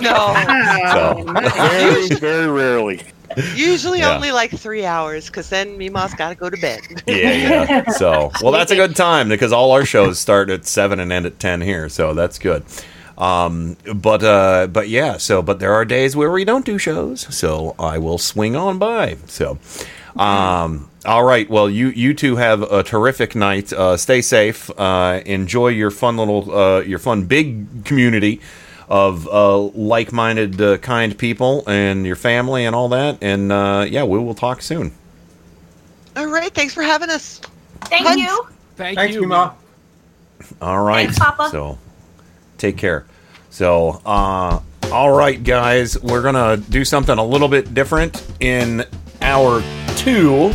No. 0.00 1.24
Very, 1.56 2.08
very 2.16 2.48
rarely. 2.48 3.02
Usually 3.54 4.00
Yeah. 4.00 4.14
only 4.14 4.32
like 4.32 4.50
three 4.50 4.84
hours, 4.84 5.26
because 5.26 5.48
then 5.50 5.76
Mima's 5.78 6.14
got 6.14 6.30
to 6.30 6.34
go 6.34 6.50
to 6.50 6.56
bed. 6.56 6.80
yeah, 7.06 7.14
yeah. 7.32 7.90
So, 7.90 8.30
well, 8.42 8.52
that's 8.52 8.70
a 8.72 8.76
good 8.76 8.96
time 8.96 9.28
because 9.28 9.52
all 9.52 9.72
our 9.72 9.84
shows 9.84 10.18
start 10.18 10.50
at 10.50 10.66
seven 10.66 11.00
and 11.00 11.12
end 11.12 11.26
at 11.26 11.38
ten 11.38 11.60
here, 11.60 11.88
so 11.88 12.14
that's 12.14 12.38
good. 12.38 12.64
Um, 13.18 13.76
but 13.94 14.22
uh, 14.24 14.66
but 14.68 14.88
yeah. 14.88 15.16
So, 15.18 15.42
but 15.42 15.58
there 15.60 15.72
are 15.74 15.84
days 15.84 16.16
where 16.16 16.30
we 16.30 16.44
don't 16.44 16.64
do 16.64 16.78
shows, 16.78 17.20
so 17.34 17.74
I 17.78 17.98
will 17.98 18.18
swing 18.18 18.56
on 18.56 18.78
by. 18.78 19.16
So, 19.26 19.58
um, 20.16 20.90
all 21.04 21.24
right. 21.24 21.48
Well, 21.48 21.70
you 21.70 21.88
you 21.88 22.14
two 22.14 22.36
have 22.36 22.62
a 22.62 22.82
terrific 22.82 23.34
night. 23.34 23.72
Uh, 23.72 23.96
stay 23.96 24.20
safe. 24.20 24.70
Uh, 24.78 25.20
enjoy 25.24 25.68
your 25.68 25.90
fun 25.90 26.16
little 26.16 26.54
uh, 26.54 26.80
your 26.80 26.98
fun 26.98 27.24
big 27.24 27.84
community 27.84 28.40
of 28.88 29.28
uh, 29.28 29.56
like-minded, 29.56 30.60
uh, 30.60 30.76
kind 30.78 31.16
people, 31.16 31.62
and 31.68 32.04
your 32.04 32.16
family, 32.16 32.64
and 32.64 32.74
all 32.74 32.88
that. 32.88 33.18
And 33.22 33.52
uh, 33.52 33.86
yeah, 33.88 34.04
we 34.04 34.18
will 34.18 34.34
talk 34.34 34.62
soon. 34.62 34.92
All 36.16 36.26
right. 36.26 36.52
Thanks 36.52 36.74
for 36.74 36.82
having 36.82 37.08
us. 37.08 37.40
Thank 37.82 38.06
Hugs. 38.06 38.20
you. 38.20 38.48
Thank 38.76 38.98
Thanks, 38.98 39.14
you. 39.14 39.22
Mima. 39.22 39.54
All 40.60 40.82
right. 40.82 41.04
Thanks, 41.04 41.18
Papa. 41.18 41.48
So 41.50 41.78
take 42.58 42.76
care. 42.76 43.06
So, 43.50 44.00
uh, 44.06 44.60
all 44.92 45.10
right, 45.10 45.42
guys, 45.42 46.00
we're 46.00 46.22
going 46.22 46.34
to 46.34 46.70
do 46.70 46.84
something 46.84 47.16
a 47.16 47.24
little 47.24 47.48
bit 47.48 47.74
different 47.74 48.24
in 48.40 48.84
hour 49.20 49.60
two. 50.00 50.46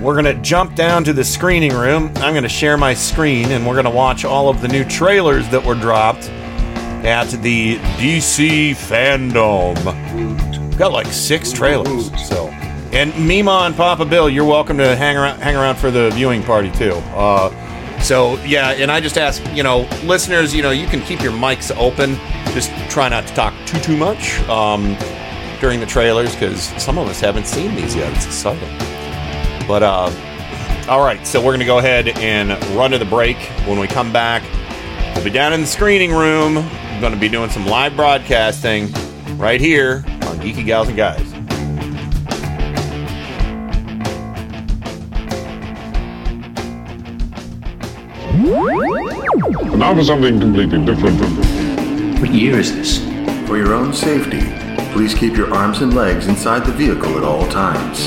We're 0.00 0.14
going 0.14 0.24
to 0.24 0.40
jump 0.40 0.76
down 0.76 1.02
to 1.02 1.12
the 1.12 1.24
screening 1.24 1.72
room. 1.72 2.12
I'm 2.18 2.32
going 2.32 2.44
to 2.44 2.48
share 2.48 2.76
my 2.76 2.94
screen 2.94 3.50
and 3.50 3.66
we're 3.66 3.74
going 3.74 3.86
to 3.86 3.90
watch 3.90 4.24
all 4.24 4.48
of 4.48 4.60
the 4.60 4.68
new 4.68 4.84
trailers 4.84 5.48
that 5.48 5.64
were 5.64 5.74
dropped 5.74 6.28
at 7.04 7.28
the 7.42 7.74
DC 7.98 8.70
Fandom. 8.70 9.74
We've 10.68 10.78
got 10.78 10.92
like 10.92 11.08
six 11.08 11.52
trailers. 11.52 12.12
So, 12.28 12.46
and 12.92 13.12
Mima 13.26 13.62
and 13.64 13.74
Papa 13.74 14.04
Bill, 14.04 14.30
you're 14.30 14.44
welcome 14.44 14.78
to 14.78 14.94
hang 14.94 15.16
around, 15.16 15.40
hang 15.40 15.56
around 15.56 15.74
for 15.74 15.90
the 15.90 16.10
viewing 16.10 16.44
party 16.44 16.70
too. 16.70 16.92
Uh, 17.16 17.50
so 18.00 18.36
yeah, 18.44 18.70
and 18.70 18.92
I 18.92 19.00
just 19.00 19.18
ask, 19.18 19.42
you 19.52 19.64
know, 19.64 19.88
listeners, 20.04 20.54
you 20.54 20.62
know, 20.62 20.70
you 20.70 20.86
can 20.86 21.00
keep 21.02 21.20
your 21.20 21.32
mics 21.32 21.76
open. 21.76 22.14
Just 22.54 22.70
try 22.88 23.08
not 23.08 23.26
to 23.26 23.34
talk 23.34 23.54
too 23.66 23.80
too 23.80 23.96
much 23.96 24.38
um, 24.48 24.96
during 25.60 25.80
the 25.80 25.86
trailers 25.86 26.34
because 26.34 26.62
some 26.82 26.98
of 26.98 27.08
us 27.08 27.20
haven't 27.20 27.46
seen 27.46 27.74
these 27.74 27.94
yet. 27.94 28.12
It's 28.14 28.26
exciting. 28.26 28.68
But 29.66 29.82
uh, 29.82 30.10
all 30.88 31.04
right, 31.04 31.26
so 31.26 31.44
we're 31.44 31.52
gonna 31.52 31.64
go 31.64 31.78
ahead 31.78 32.08
and 32.18 32.50
run 32.76 32.90
to 32.92 32.98
the 32.98 33.04
break. 33.04 33.36
When 33.66 33.78
we 33.78 33.86
come 33.86 34.12
back, 34.12 34.42
we'll 35.14 35.24
be 35.24 35.30
down 35.30 35.52
in 35.52 35.60
the 35.60 35.66
screening 35.66 36.12
room. 36.12 36.54
We're 36.54 37.00
gonna 37.00 37.16
be 37.16 37.28
doing 37.28 37.50
some 37.50 37.66
live 37.66 37.96
broadcasting 37.96 38.92
right 39.36 39.60
here 39.60 40.04
on 40.06 40.38
Geeky 40.38 40.64
Gals 40.64 40.88
and 40.88 40.96
Guys. 40.96 41.32
Now 49.76 49.94
for 49.94 50.04
something 50.04 50.38
completely 50.38 50.84
different. 50.84 51.20
What 52.20 52.32
year 52.32 52.58
is 52.58 52.74
this? 52.74 52.98
For 53.48 53.56
your 53.56 53.74
own 53.74 53.92
safety, 53.92 54.40
please 54.96 55.12
keep 55.12 55.36
your 55.36 55.52
arms 55.52 55.82
and 55.82 55.92
legs 55.92 56.26
inside 56.26 56.64
the 56.64 56.72
vehicle 56.72 57.18
at 57.18 57.22
all 57.22 57.46
times. 57.48 58.04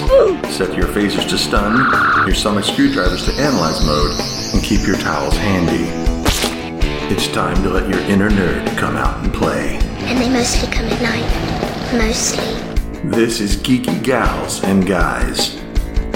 Set 0.52 0.76
your 0.76 0.88
phasers 0.88 1.30
to 1.30 1.38
stun, 1.38 1.78
your 2.26 2.34
sonic 2.34 2.66
screwdrivers 2.66 3.24
to 3.28 3.32
analyze 3.40 3.86
mode, 3.86 4.12
and 4.56 4.64
keep 4.64 4.88
your 4.88 4.98
towels 4.98 5.38
handy. 5.38 5.86
It's 7.14 7.28
time 7.28 7.62
to 7.62 7.70
let 7.70 7.88
your 7.88 8.00
inner 8.10 8.32
nerd 8.32 8.76
come 8.76 8.98
out 8.98 9.24
and 9.24 9.32
play. 9.32 9.78
And 10.00 10.18
they 10.18 10.30
mostly 10.30 10.68
come 10.74 10.88
at 10.88 11.00
night. 11.00 11.96
Mostly. 11.96 12.44
This 13.08 13.40
is 13.40 13.58
Geeky 13.58 14.04
Gals 14.04 14.64
and 14.64 14.88
Guys 14.88 15.62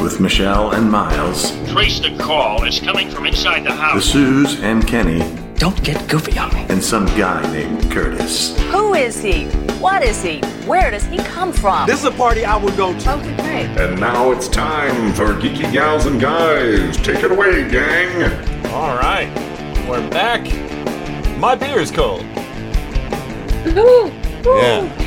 with 0.02 0.20
Michelle 0.20 0.72
and 0.72 0.90
Miles, 0.90 1.52
Trace 1.72 2.00
the 2.00 2.18
call. 2.18 2.64
It's 2.64 2.80
coming 2.80 3.12
from 3.12 3.28
inside 3.28 3.64
the 3.64 3.70
house. 3.70 3.78
the 3.78 3.84
house. 3.84 4.06
Sues 4.06 4.60
and 4.62 4.88
Kenny, 4.88 5.22
Don't 5.56 5.82
get 5.84 6.08
goofy 6.10 6.38
on 6.38 6.54
me. 6.54 6.66
and 6.70 6.84
some 6.84 7.06
guy 7.18 7.42
named 7.52 7.90
Curtis. 7.92 8.58
Who 8.72 8.94
is 8.96 9.22
he? 9.22 9.46
What 9.80 10.04
is 10.04 10.22
he? 10.22 10.40
Where 10.66 10.92
does 10.92 11.06
he 11.06 11.18
come 11.18 11.54
from? 11.54 11.88
This 11.88 12.00
is 12.00 12.06
a 12.06 12.12
party 12.12 12.44
I 12.46 12.58
would 12.58 12.76
go 12.76 12.98
to. 12.98 13.14
Okay, 13.14 13.36
great. 13.38 13.68
And 13.82 14.00
now 14.00 14.32
it's 14.32 14.48
time 14.48 15.14
for 15.14 15.34
Geeky 15.34 15.72
Gals 15.72 16.06
and 16.06 16.20
Guys. 16.20 16.98
Take 16.98 17.24
it 17.24 17.32
away, 17.32 17.70
gang. 17.70 18.24
All 18.68 18.96
right, 18.98 19.30
we're 19.88 20.08
back. 20.10 20.42
My 21.38 21.56
beer 21.56 21.80
is 21.80 21.92
cold. 21.92 22.24
Yeah. 24.46 25.00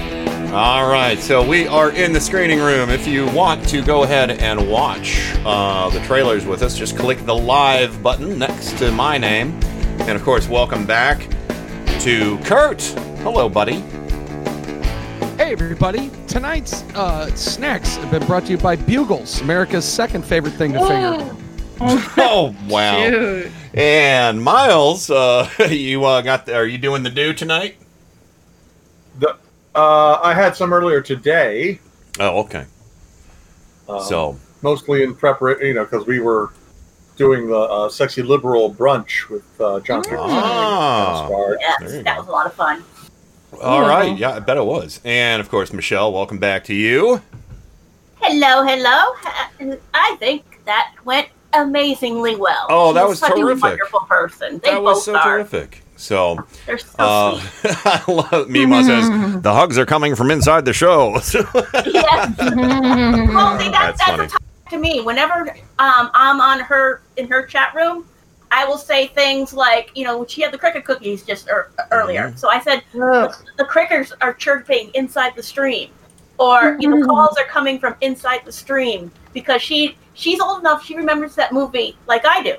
All 0.55 0.89
right, 0.91 1.19
so 1.19 1.47
we 1.47 1.67
are 1.67 1.91
in 1.91 2.13
the 2.13 2.21
screening 2.21 2.61
room. 2.61 2.89
If 2.89 3.07
you 3.07 3.27
want 3.33 3.69
to 3.69 3.83
go 3.83 4.05
ahead 4.05 4.31
and 4.31 4.71
watch 4.71 5.21
uh, 5.45 5.91
the 5.91 6.01
trailers 6.01 6.47
with 6.47 6.63
us, 6.63 6.77
just 6.79 6.97
click 6.97 7.19
the 7.27 7.35
live 7.35 8.03
button 8.03 8.39
next 8.39 8.79
to 8.79 8.91
my 8.93 9.19
name. 9.19 9.59
And 10.01 10.11
of 10.11 10.23
course, 10.23 10.49
welcome 10.49 10.87
back 10.87 11.29
to 12.01 12.39
Kurt. 12.45 12.83
Hello, 13.23 13.49
buddy. 13.49 13.81
Hey, 15.37 15.53
everybody. 15.53 16.11
Tonight's 16.29 16.83
uh, 16.95 17.35
snacks 17.35 17.97
have 17.97 18.11
been 18.11 18.25
brought 18.27 18.45
to 18.47 18.53
you 18.53 18.59
by 18.59 18.77
Bugles, 18.77 19.41
America's 19.41 19.85
second 19.85 20.25
favorite 20.25 20.53
thing 20.53 20.73
to 20.75 20.87
finger. 20.87 21.37
oh 22.19 22.55
wow! 22.69 23.09
Cute. 23.09 23.51
And 23.75 24.43
Miles, 24.43 25.11
uh, 25.11 25.51
you 25.71 26.05
uh, 26.05 26.23
got? 26.23 26.47
The, 26.47 26.55
are 26.55 26.67
you 26.67 26.79
doing 26.79 27.03
the 27.03 27.11
do 27.11 27.35
tonight? 27.35 27.77
The, 29.19 29.37
uh, 29.75 30.21
I 30.23 30.33
had 30.33 30.57
some 30.57 30.73
earlier 30.73 31.01
today. 31.01 31.81
Oh, 32.21 32.41
okay. 32.41 32.65
um, 33.89 34.01
So- 34.03 34.39
mostly 34.63 35.03
in 35.03 35.15
preparation, 35.15 35.67
you 35.67 35.75
know, 35.75 35.85
because 35.85 36.07
we 36.07 36.21
were 36.21 36.53
doing 37.17 37.49
the 37.49 37.59
uh, 37.59 37.89
sexy 37.89 38.23
liberal 38.23 38.73
brunch 38.73 39.29
with 39.29 39.45
uh, 39.61 39.81
John. 39.81 40.03
Ah, 40.11 41.29
Yes, 41.61 41.93
that 41.93 42.05
go. 42.05 42.15
was 42.21 42.29
a 42.29 42.31
lot 42.31 42.47
of 42.47 42.55
fun. 42.55 42.85
All 43.63 43.81
right, 43.81 44.17
yeah, 44.17 44.33
I 44.33 44.39
bet 44.41 44.57
it 44.59 44.65
was. 44.65 45.01
And 45.05 45.41
of 45.41 45.49
course, 45.49 45.73
Michelle, 45.73 46.13
welcome 46.13 46.39
back 46.39 46.65
to 46.65 46.75
you. 46.75 47.23
Hello, 48.21 48.63
hello. 48.65 49.15
I 49.95 50.17
think 50.19 50.61
that 50.67 50.95
went 51.05 51.29
amazingly 51.55 52.37
well. 52.37 52.67
Oh, 52.69 52.93
that 52.93 53.01
that 53.01 53.05
is 53.07 53.11
was 53.11 53.19
such 53.21 53.33
terrific. 53.35 53.65
A 53.65 53.69
wonderful 53.69 54.01
person. 54.01 54.61
They 54.63 54.71
that 54.71 54.75
both 54.77 54.85
was 54.85 55.05
so 55.05 55.17
are. 55.17 55.39
terrific. 55.39 55.83
So, 55.99 56.45
They're 56.67 56.77
so 56.77 56.95
uh, 56.99 57.41
sweet. 57.41 57.75
I 57.87 58.05
love 58.13 58.51
Mima 58.51 58.85
says 58.85 59.09
the 59.41 59.55
hugs 59.55 59.79
are 59.79 59.87
coming 59.87 60.15
from 60.15 60.31
inside 60.31 60.67
the 60.67 60.75
show. 60.75 61.13
well, 61.13 61.23
see, 61.23 61.33
that, 61.33 62.35
That's 63.33 63.73
that's, 63.73 64.03
funny. 64.05 64.29
A 64.67 64.71
talk 64.71 64.71
to 64.71 64.79
me. 64.79 65.01
Whenever 65.01 65.49
um, 65.79 66.11
I'm 66.15 66.41
on 66.41 66.61
her 66.61 67.03
in 67.17 67.29
her 67.29 67.45
chat 67.45 67.75
room, 67.75 68.07
I 68.51 68.65
will 68.65 68.79
say 68.79 69.09
things 69.09 69.53
like, 69.53 69.91
you 69.95 70.05
know, 70.05 70.27
she 70.27 70.43
had 70.43 70.53
the 70.53 70.59
cricket 70.59 70.85
cookies 70.85 71.23
just 71.23 71.49
er- 71.49 71.71
earlier. 71.91 72.29
Mm-hmm. 72.29 72.37
So 72.37 72.49
I 72.49 72.61
said 72.61 72.83
the, 72.93 73.37
the 73.57 73.65
crickets 73.65 74.13
are 74.21 74.35
chirping 74.35 74.91
inside 74.95 75.35
the 75.37 75.43
stream, 75.43 75.91
or 76.39 76.77
you 76.81 76.89
know, 76.89 77.05
calls 77.07 77.37
are 77.39 77.47
coming 77.47 77.79
from 77.79 77.97
inside 78.01 78.45
the 78.45 78.53
stream 78.53 79.11
because 79.33 79.63
she 79.63 79.97
she's 80.15 80.41
old 80.41 80.61
enough. 80.61 80.85
She 80.85 80.97
remembers 80.97 81.35
that 81.37 81.53
movie 81.53 81.97
like 82.07 82.25
I 82.25 82.43
do. 82.43 82.57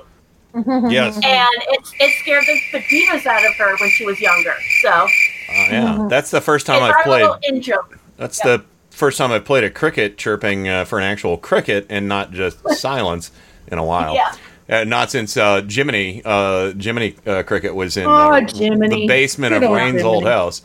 Yes. 0.88 1.14
and 1.16 1.48
it, 1.68 1.88
it 2.00 2.14
scared 2.20 2.42
the 2.46 2.78
bejesus 2.78 3.26
out 3.26 3.44
of 3.46 3.54
her 3.56 3.76
when 3.76 3.90
she 3.90 4.04
was 4.04 4.18
younger. 4.20 4.54
So 4.82 5.06
Oh, 5.50 5.66
yeah, 5.70 6.06
that's 6.10 6.30
the 6.30 6.40
first 6.40 6.66
time 6.66 6.82
it's 6.82 6.90
I've 6.90 6.94
our 6.96 7.02
played. 7.04 7.22
little 7.22 7.38
in 7.42 7.62
joke. 7.62 7.98
That's 8.16 8.38
the 8.40 8.64
first 8.98 9.16
time 9.16 9.30
I've 9.32 9.44
played 9.44 9.64
a 9.64 9.70
cricket 9.70 10.18
chirping 10.18 10.68
uh, 10.68 10.84
for 10.84 10.98
an 10.98 11.04
actual 11.04 11.38
cricket 11.38 11.86
and 11.88 12.08
not 12.08 12.32
just 12.32 12.68
silence 12.76 13.30
in 13.68 13.78
a 13.78 13.84
while. 13.84 14.14
Yeah. 14.14 14.34
Uh, 14.70 14.84
not 14.84 15.10
since 15.10 15.36
uh, 15.36 15.62
Jiminy, 15.62 16.20
uh, 16.26 16.72
Jiminy 16.78 17.14
uh, 17.26 17.42
Cricket 17.44 17.74
was 17.74 17.96
in 17.96 18.04
Oh, 18.06 18.10
uh, 18.10 18.40
the 18.40 19.04
basement 19.08 19.54
Good 19.54 19.62
of 19.62 19.70
Rain's 19.70 20.02
old 20.02 20.24
house, 20.24 20.60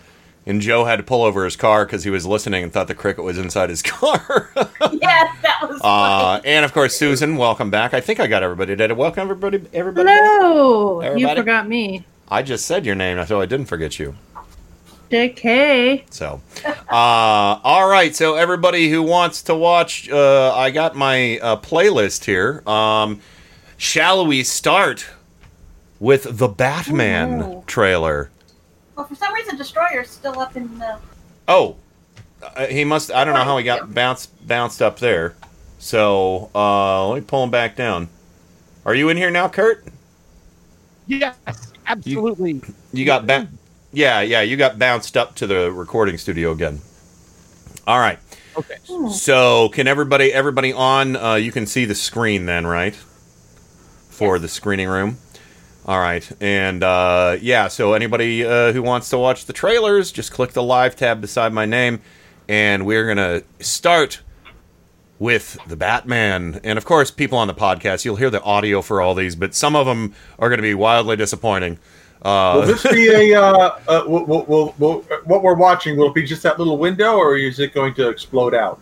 and 0.45 0.59
Joe 0.59 0.83
had 0.83 0.97
to 0.97 1.03
pull 1.03 1.23
over 1.23 1.45
his 1.45 1.55
car 1.55 1.85
because 1.85 2.03
he 2.03 2.09
was 2.09 2.25
listening 2.25 2.63
and 2.63 2.73
thought 2.73 2.89
the 2.89 2.95
cricket 2.95 3.23
was 3.23 3.37
inside 3.37 3.69
his 3.69 3.81
car. 3.93 4.49
yes, 4.91 5.37
that 5.41 5.59
was. 5.69 5.79
uh, 5.81 6.41
and 6.43 6.65
of 6.65 6.73
course, 6.73 6.97
Susan, 6.97 7.37
welcome 7.37 7.69
back. 7.69 7.93
I 7.93 8.01
think 8.01 8.19
I 8.19 8.27
got 8.27 8.43
everybody. 8.43 8.75
Did 8.75 8.91
I 8.91 8.93
welcome 8.93 9.21
everybody? 9.21 9.61
Everybody? 9.73 10.09
Hello. 10.09 10.99
You 10.99 11.07
Everybody? 11.07 11.39
forgot 11.39 11.69
me. 11.69 12.03
I 12.27 12.41
just 12.41 12.65
said 12.65 12.85
your 12.85 12.95
name, 12.95 13.25
so 13.25 13.39
I 13.39 13.45
didn't 13.45 13.67
forget 13.67 13.99
you. 13.99 14.15
JK. 15.13 16.03
So, 16.09 16.41
uh, 16.65 16.73
all 16.89 17.87
right. 17.87 18.15
So 18.15 18.33
everybody 18.33 18.89
who 18.89 19.03
wants 19.03 19.43
to 19.43 19.55
watch, 19.55 20.09
uh, 20.09 20.55
I 20.55 20.71
got 20.71 20.95
my 20.95 21.37
uh, 21.37 21.57
playlist 21.57 22.25
here. 22.25 22.67
Um, 22.67 23.21
shall 23.77 24.25
we 24.25 24.41
start 24.43 25.05
with 25.99 26.39
the 26.39 26.47
Batman 26.47 27.43
Ooh. 27.43 27.63
trailer? 27.67 28.31
Well, 28.95 29.05
for 29.05 29.13
some 29.13 29.31
reason, 29.35 29.55
Destroyer's 29.55 30.09
still 30.09 30.39
up 30.39 30.57
in 30.57 30.79
the. 30.79 30.97
Oh, 31.47 31.75
uh, 32.41 32.65
he 32.65 32.83
must. 32.83 33.11
I 33.11 33.23
don't 33.23 33.35
know 33.35 33.43
how 33.43 33.57
he 33.59 33.63
got 33.63 33.93
bounced 33.93 34.47
bounced 34.47 34.81
up 34.81 34.97
there. 34.97 35.35
So 35.77 36.49
uh, 36.55 37.07
let 37.09 37.15
me 37.19 37.21
pull 37.21 37.43
him 37.43 37.51
back 37.51 37.75
down. 37.75 38.09
Are 38.83 38.95
you 38.95 39.09
in 39.09 39.17
here 39.17 39.29
now, 39.29 39.47
Kurt? 39.47 39.85
Yes, 41.05 41.35
absolutely. 41.85 42.61
You 42.93 43.05
got 43.05 43.27
ba- 43.27 43.47
Yeah, 43.93 44.21
yeah. 44.21 44.41
You 44.41 44.57
got 44.57 44.79
bounced 44.79 45.15
up 45.15 45.35
to 45.35 45.47
the 45.47 45.71
recording 45.71 46.17
studio 46.17 46.51
again. 46.51 46.81
All 47.85 47.99
right. 47.99 48.17
Okay. 48.57 48.75
So 49.11 49.69
can 49.69 49.87
everybody 49.87 50.33
everybody 50.33 50.73
on? 50.73 51.15
Uh, 51.15 51.35
you 51.35 51.51
can 51.51 51.65
see 51.65 51.85
the 51.85 51.95
screen 51.95 52.45
then, 52.45 52.65
right? 52.65 52.95
For 52.95 54.39
the 54.39 54.47
screening 54.47 54.89
room. 54.89 55.17
All 55.85 55.99
right, 55.99 56.29
and 56.39 56.81
uh, 56.81 57.37
yeah. 57.41 57.67
So 57.67 57.93
anybody 57.93 58.45
uh, 58.45 58.71
who 58.71 58.81
wants 58.81 59.09
to 59.09 59.17
watch 59.17 59.45
the 59.45 59.53
trailers, 59.53 60.11
just 60.11 60.31
click 60.31 60.53
the 60.53 60.63
live 60.63 60.95
tab 60.95 61.19
beside 61.19 61.51
my 61.51 61.65
name, 61.65 62.01
and 62.47 62.85
we're 62.85 63.05
gonna 63.05 63.43
start 63.59 64.21
with 65.19 65.57
the 65.67 65.75
Batman. 65.75 66.59
And 66.63 66.77
of 66.77 66.85
course, 66.85 67.11
people 67.11 67.37
on 67.37 67.47
the 67.47 67.53
podcast, 67.53 68.05
you'll 68.05 68.15
hear 68.15 68.29
the 68.29 68.41
audio 68.43 68.81
for 68.81 69.01
all 69.01 69.13
these, 69.13 69.35
but 69.35 69.53
some 69.55 69.75
of 69.75 69.85
them 69.85 70.13
are 70.39 70.49
going 70.49 70.57
to 70.57 70.63
be 70.63 70.73
wildly 70.73 71.15
disappointing. 71.15 71.79
Uh, 72.23 72.53
Will 72.59 72.67
this 72.67 72.83
be 72.83 73.09
a 73.33 73.41
uh, 73.41 73.79
uh, 73.87 74.03
will, 74.07 74.25
will, 74.25 74.45
will, 74.45 74.75
will, 74.79 75.01
what 75.25 75.43
we're 75.43 75.55
watching? 75.55 75.97
Will 75.97 76.07
it 76.07 76.13
be 76.13 76.23
just 76.23 76.41
that 76.43 76.57
little 76.57 76.77
window, 76.77 77.15
or 77.17 77.37
is 77.37 77.59
it 77.59 77.73
going 77.73 77.93
to 77.95 78.07
explode 78.07 78.53
out? 78.55 78.79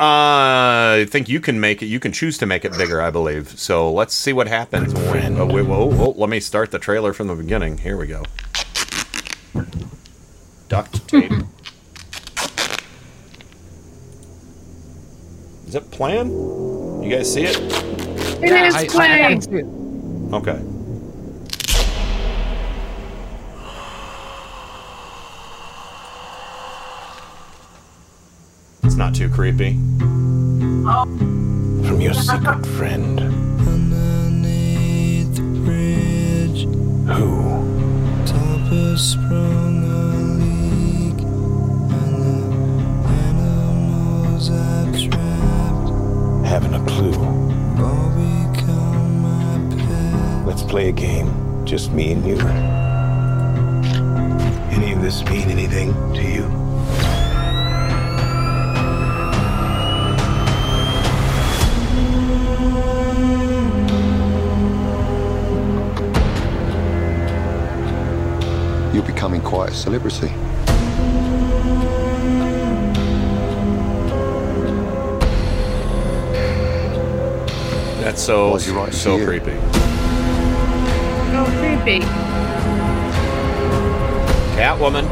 Uh, 0.00 0.98
I 1.02 1.06
think 1.08 1.28
you 1.28 1.40
can 1.40 1.60
make 1.60 1.82
it. 1.82 1.86
You 1.86 2.00
can 2.00 2.10
choose 2.10 2.36
to 2.38 2.46
make 2.46 2.64
it 2.64 2.72
bigger, 2.76 3.00
I 3.00 3.10
believe. 3.10 3.50
So 3.58 3.92
let's 3.92 4.14
see 4.14 4.32
what 4.32 4.48
happens. 4.48 4.92
Wait, 4.94 5.24
oh, 5.26 5.46
wait, 5.46 5.66
whoa, 5.66 5.86
whoa, 5.86 6.14
let 6.16 6.28
me 6.30 6.40
start 6.40 6.70
the 6.72 6.78
trailer 6.80 7.12
from 7.12 7.28
the 7.28 7.34
beginning. 7.36 7.78
Here 7.78 7.96
we 7.96 8.06
go. 8.08 8.24
Duct 10.68 11.06
tape. 11.08 11.30
Is 15.66 15.74
it 15.76 15.88
playing? 15.92 16.30
You 17.04 17.10
guys 17.10 17.32
see 17.32 17.44
it? 17.44 17.56
It 18.42 18.48
Yeah, 18.50 18.66
is 18.66 18.92
playing. 18.92 19.40
can 19.40 19.42
see 19.42 19.56
it. 19.58 20.34
Okay. 20.34 20.79
It's 28.82 28.96
not 28.96 29.14
too 29.14 29.28
creepy. 29.28 29.74
From 30.82 32.00
your 32.00 32.14
secret 32.14 32.64
friend. 32.66 33.20
Who? 37.10 37.50
Having 46.44 46.74
a 46.74 46.84
clue. 46.86 47.12
Let's 50.46 50.62
play 50.62 50.88
a 50.88 50.92
game. 50.92 51.64
Just 51.64 51.92
me 51.92 52.12
and 52.12 52.26
you. 52.26 52.38
Any 54.70 54.92
of 54.92 55.02
this 55.02 55.22
mean 55.24 55.48
anything 55.48 55.92
to 56.14 56.22
you? 56.22 56.59
You're 68.92 69.04
becoming 69.04 69.40
quite 69.40 69.70
a 69.70 69.74
celebrity. 69.74 70.32
That's 78.02 78.20
so 78.20 78.50
Was 78.50 78.66
he 78.66 78.72
right 78.72 78.92
so 78.92 79.16
you? 79.16 79.24
creepy. 79.24 79.56
Oh, 81.32 81.46
creepy. 81.60 82.00
Catwoman. 84.56 85.06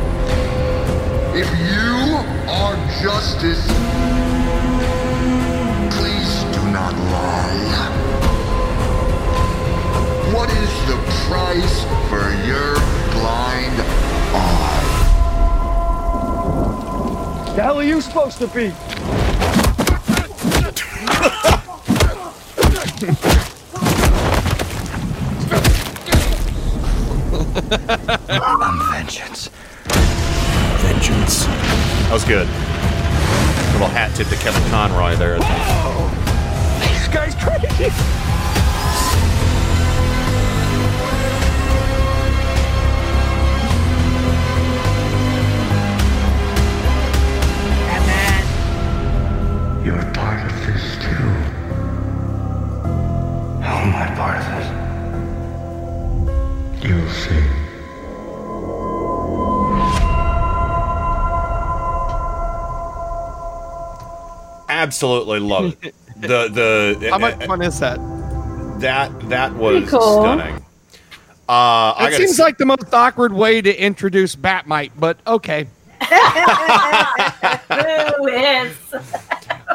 If 1.36 1.48
you 1.70 2.16
are 2.50 2.74
justice, 3.00 3.64
please 5.96 6.42
do 6.56 6.62
not 6.72 6.94
lie. 7.14 7.94
What 10.34 10.50
is 10.50 10.72
the 10.88 10.96
price 11.28 11.84
for 12.08 12.26
your 12.44 12.77
blind 13.20 13.80
eye? 14.34 14.84
The 17.56 17.62
hell 17.62 17.78
are 17.78 17.84
you 17.84 18.00
supposed 18.00 18.38
to 18.38 18.46
be? 18.48 18.68
Vengeance. 28.90 29.48
Vengeance. 30.80 31.46
That 31.46 32.10
was 32.12 32.24
good. 32.24 32.46
Little 33.72 33.88
hat 33.88 34.12
tip 34.14 34.28
to 34.28 34.36
Kevin 34.36 34.62
Conroy 34.70 35.16
there. 35.16 35.38
This 36.80 37.08
guy's 37.08 37.34
crazy. 37.34 38.17
You're 49.88 50.04
part 50.12 50.44
of 50.44 50.52
this 50.66 50.96
too. 50.96 51.28
How 53.64 53.76
am 53.78 53.94
I 53.96 54.06
part 54.16 54.36
of 54.36 54.46
it? 56.82 56.86
You'll 56.86 57.08
see. 57.08 57.44
Absolutely 64.68 65.40
love 65.40 65.74
it. 65.82 65.94
The 66.20 66.48
the 67.00 67.08
How 67.10 67.18
much 67.18 67.42
fun 67.46 67.62
is 67.62 67.80
that? 67.80 67.98
that 68.80 69.28
that 69.30 69.54
was 69.54 69.88
cool. 69.90 70.22
stunning. 70.22 70.56
Uh, 71.48 71.94
It 71.96 72.02
gotta 72.02 72.16
seems 72.16 72.36
say- 72.36 72.42
like 72.42 72.58
the 72.58 72.66
most 72.66 72.92
awkward 72.92 73.32
way 73.32 73.62
to 73.62 73.74
introduce 73.82 74.36
Bat-Mite, 74.36 74.92
but 74.98 75.16
okay. 75.26 75.66
Who 78.18 78.28
is? 78.28 78.76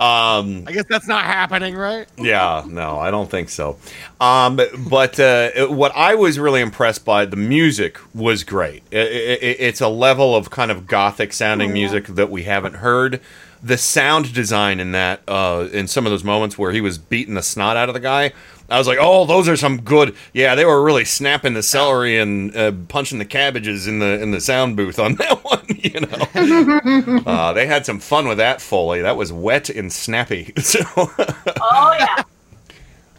Um, 0.03 0.65
I 0.67 0.71
guess 0.73 0.83
that's 0.89 1.07
not 1.07 1.23
happening, 1.23 1.75
right? 1.75 2.07
yeah, 2.17 2.63
no, 2.67 2.99
I 2.99 3.09
don't 3.09 3.29
think 3.31 3.47
so. 3.49 3.77
Um, 4.19 4.59
but 4.89 5.17
uh, 5.19 5.67
what 5.67 5.93
I 5.95 6.15
was 6.15 6.37
really 6.39 6.59
impressed 6.61 7.05
by, 7.05 7.25
the 7.25 7.37
music 7.37 7.97
was 8.13 8.43
great. 8.43 8.83
I- 8.91 8.97
I- 8.97 8.99
I- 9.01 9.57
it's 9.59 9.79
a 9.81 9.87
level 9.87 10.35
of 10.35 10.49
kind 10.49 10.71
of 10.71 10.87
gothic 10.87 11.31
sounding 11.31 11.71
music 11.71 12.07
that 12.07 12.29
we 12.29 12.43
haven't 12.43 12.75
heard. 12.75 13.21
The 13.61 13.77
sound 13.77 14.33
design 14.33 14.81
in 14.81 14.91
that, 14.91 15.21
uh, 15.25 15.69
in 15.71 15.87
some 15.87 16.05
of 16.05 16.11
those 16.11 16.23
moments 16.25 16.57
where 16.57 16.73
he 16.73 16.81
was 16.81 16.97
beating 16.97 17.35
the 17.35 17.41
snot 17.41 17.77
out 17.77 17.87
of 17.87 17.93
the 17.93 18.01
guy, 18.01 18.33
I 18.69 18.77
was 18.77 18.87
like, 18.87 18.97
oh, 18.99 19.25
those 19.25 19.47
are 19.49 19.55
some 19.57 19.81
good. 19.81 20.15
Yeah, 20.33 20.55
they 20.55 20.65
were 20.65 20.81
really 20.81 21.05
snapping 21.05 21.53
the 21.53 21.61
celery 21.63 22.17
and 22.17 22.55
uh, 22.55 22.71
punching 22.87 23.19
the 23.19 23.25
cabbages 23.25 23.87
in 23.87 23.99
the 23.99 24.21
in 24.21 24.31
the 24.31 24.41
sound 24.41 24.77
booth 24.77 24.99
on 24.99 25.15
that 25.17 25.43
one. 25.43 25.65
You 25.67 25.99
know, 26.01 27.21
uh, 27.31 27.53
they 27.53 27.67
had 27.67 27.85
some 27.85 27.99
fun 27.99 28.27
with 28.27 28.37
that 28.37 28.61
foley. 28.61 29.01
That 29.01 29.17
was 29.17 29.31
wet 29.33 29.69
and 29.69 29.91
snappy. 29.91 30.53
So. 30.63 30.79
Oh 30.95 31.95
yeah. 31.99 32.23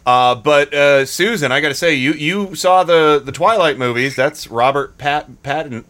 Uh, 0.05 0.35
but 0.35 0.73
uh, 0.73 1.05
Susan, 1.05 1.51
I 1.51 1.61
got 1.61 1.69
to 1.69 1.75
say, 1.75 1.93
you 1.95 2.13
you 2.13 2.55
saw 2.55 2.83
the 2.83 3.21
the 3.23 3.31
Twilight 3.31 3.77
movies. 3.77 4.15
That's 4.15 4.47
Robert 4.47 4.97
Pat 4.97 5.41
Patton. 5.43 5.85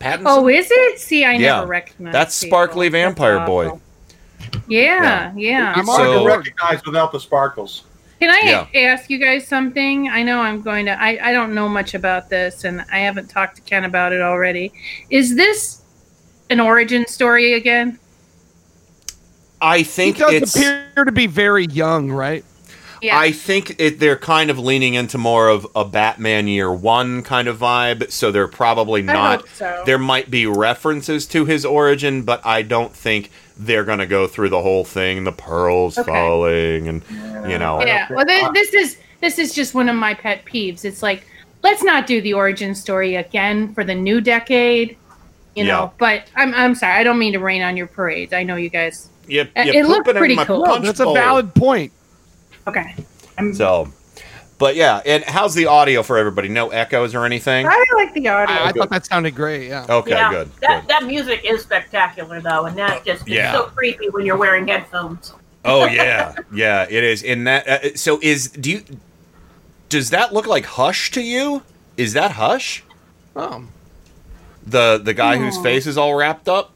Pattinson. 0.00 0.22
Oh, 0.26 0.48
is 0.48 0.68
it? 0.70 0.98
See, 0.98 1.24
I 1.24 1.32
yeah, 1.32 1.56
never 1.56 1.66
recognized. 1.66 2.14
that's 2.14 2.42
people. 2.42 2.56
Sparkly 2.56 2.88
Vampire 2.88 3.44
Boy. 3.44 3.66
awful. 3.66 3.82
Yeah, 4.66 5.32
yeah. 5.36 5.78
It's 5.78 5.88
hard 5.88 6.18
to 6.18 6.26
recognize 6.26 6.84
without 6.86 7.12
the 7.12 7.20
sparkles. 7.20 7.84
Can 8.20 8.30
I 8.30 8.66
Yeah. 8.72 8.80
ask 8.92 9.08
you 9.08 9.18
guys 9.18 9.46
something? 9.46 10.08
I 10.08 10.22
know 10.22 10.40
I'm 10.40 10.60
going 10.60 10.86
to. 10.86 10.92
I, 11.00 11.30
I 11.30 11.32
don't 11.32 11.54
know 11.54 11.68
much 11.68 11.94
about 11.94 12.28
this, 12.28 12.64
and 12.64 12.84
I 12.92 12.98
haven't 12.98 13.28
talked 13.28 13.56
to 13.56 13.62
Ken 13.62 13.84
about 13.84 14.12
it 14.12 14.20
already. 14.20 14.72
Is 15.08 15.36
this 15.36 15.80
an 16.50 16.60
origin 16.60 17.06
story 17.06 17.54
again? 17.54 17.98
I 19.60 19.78
He 19.78 19.84
think 19.84 20.18
does 20.18 20.32
it's. 20.32 20.56
appear 20.56 21.04
to 21.04 21.12
be 21.12 21.26
very 21.26 21.64
young, 21.66 22.10
right? 22.10 22.44
Yeah. 23.02 23.18
I 23.18 23.32
think 23.32 23.76
it, 23.78 23.98
they're 23.98 24.16
kind 24.16 24.50
of 24.50 24.58
leaning 24.58 24.92
into 24.92 25.16
more 25.16 25.48
of 25.48 25.66
a 25.74 25.86
Batman 25.86 26.46
Year 26.48 26.70
One 26.70 27.22
kind 27.22 27.48
of 27.48 27.56
vibe. 27.58 28.10
So 28.10 28.30
they're 28.30 28.48
probably 28.48 29.00
I 29.00 29.04
not. 29.12 29.40
hope 29.40 29.48
so. 29.48 29.82
There 29.86 29.98
might 29.98 30.30
be 30.30 30.44
references 30.44 31.24
to 31.28 31.46
his 31.46 31.64
origin, 31.64 32.22
but 32.24 32.44
I 32.44 32.60
don't 32.60 32.94
think 32.94 33.30
they're 33.60 33.84
going 33.84 33.98
to 33.98 34.06
go 34.06 34.26
through 34.26 34.48
the 34.48 34.60
whole 34.62 34.84
thing. 34.84 35.24
The 35.24 35.32
pearls 35.32 35.98
Okay. 35.98 36.10
falling, 36.10 36.88
and 36.88 37.02
you 37.50 37.58
know. 37.58 37.82
yeah. 37.84 38.06
Well, 38.10 38.24
th- 38.24 38.52
this 38.52 38.72
is 38.74 38.96
this 39.20 39.38
is 39.38 39.54
just 39.54 39.74
one 39.74 39.88
of 39.88 39.96
my 39.96 40.14
pet 40.14 40.44
peeves. 40.44 40.84
It's 40.84 41.02
like 41.02 41.24
let's 41.62 41.82
not 41.82 42.06
do 42.06 42.20
the 42.22 42.32
origin 42.32 42.74
story 42.74 43.16
again 43.16 43.74
for 43.74 43.84
the 43.84 43.94
new 43.94 44.20
decade. 44.20 44.96
You 45.56 45.64
know, 45.64 45.84
Yeah. 45.84 45.90
but 45.98 46.24
I'm 46.36 46.54
I'm 46.54 46.74
sorry. 46.74 46.94
I 46.94 47.02
don't 47.04 47.18
mean 47.18 47.32
to 47.34 47.38
rain 47.40 47.60
on 47.62 47.76
your 47.76 47.86
parade. 47.86 48.32
I 48.32 48.42
know 48.44 48.56
you 48.56 48.70
guys. 48.70 49.08
You, 49.26 49.42
Uh, 49.42 49.46
it 49.66 49.86
looked 49.86 50.06
poop 50.06 50.16
pretty 50.16 50.36
cool. 50.36 50.64
punch 50.64 50.84
That's 50.86 51.00
a 51.00 51.12
valid 51.12 51.54
point. 51.54 51.92
Okay. 52.66 52.94
So, 53.54 53.90
but 54.60 54.76
yeah, 54.76 55.02
and 55.04 55.24
how's 55.24 55.54
the 55.54 55.66
audio 55.66 56.04
for 56.04 56.16
everybody? 56.16 56.48
No 56.48 56.68
echoes 56.68 57.14
or 57.16 57.24
anything? 57.24 57.66
I 57.66 57.84
like 57.96 58.14
the 58.14 58.28
audio. 58.28 58.54
I, 58.54 58.68
I 58.68 58.72
thought 58.72 58.90
that 58.90 59.06
sounded 59.06 59.34
great. 59.34 59.66
Yeah. 59.68 59.86
Okay, 59.88 60.10
yeah, 60.12 60.30
good. 60.30 60.50
That 60.60 60.86
that 60.86 61.04
music 61.04 61.40
is 61.44 61.62
spectacular 61.62 62.40
though, 62.40 62.66
and 62.66 62.78
that 62.78 63.04
just 63.04 63.22
is 63.22 63.28
Yeah. 63.28 63.52
so 63.52 63.64
creepy 63.64 64.08
when 64.10 64.24
you're 64.24 64.36
wearing 64.36 64.68
headphones. 64.68 65.34
Oh 65.64 65.86
yeah, 65.86 66.36
yeah, 66.54 66.86
it 66.88 67.02
is. 67.02 67.22
In 67.24 67.44
that, 67.44 67.66
uh, 67.68 67.96
so 67.96 68.20
is 68.22 68.48
do 68.50 68.70
you? 68.70 68.82
Does 69.88 70.10
that 70.10 70.32
look 70.32 70.46
like 70.46 70.64
Hush 70.66 71.10
to 71.12 71.20
you? 71.20 71.62
Is 71.96 72.12
that 72.12 72.30
Hush? 72.32 72.84
Oh. 73.34 73.64
The 74.66 75.00
the 75.02 75.14
guy 75.14 75.36
whose 75.38 75.56
Oh. 75.58 75.62
face 75.62 75.86
is 75.86 75.98
all 75.98 76.14
wrapped 76.14 76.48
up. 76.48 76.72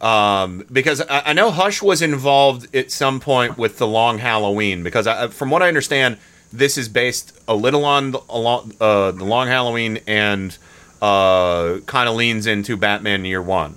Um, 0.00 0.64
because 0.72 1.02
I, 1.02 1.22
I 1.26 1.32
know 1.34 1.50
Hush 1.50 1.82
was 1.82 2.00
involved 2.00 2.74
at 2.74 2.90
some 2.90 3.20
point 3.20 3.58
with 3.58 3.76
the 3.78 3.86
Long 3.86 4.16
Halloween. 4.18 4.82
Because 4.82 5.06
I, 5.06 5.28
from 5.28 5.50
what 5.50 5.62
I 5.62 5.68
understand, 5.68 6.16
this 6.52 6.76
is 6.78 6.88
based 6.88 7.38
a 7.48 7.54
little 7.54 7.84
on 7.84 8.10
the, 8.12 8.20
along, 8.28 8.72
uh, 8.80 9.12
the 9.12 9.24
Long 9.24 9.46
Halloween 9.48 10.00
and 10.06 10.56
uh, 11.02 11.78
kind 11.86 12.08
of 12.08 12.14
leans 12.16 12.46
into 12.46 12.76
Batman 12.76 13.24
Year 13.24 13.40
One 13.42 13.76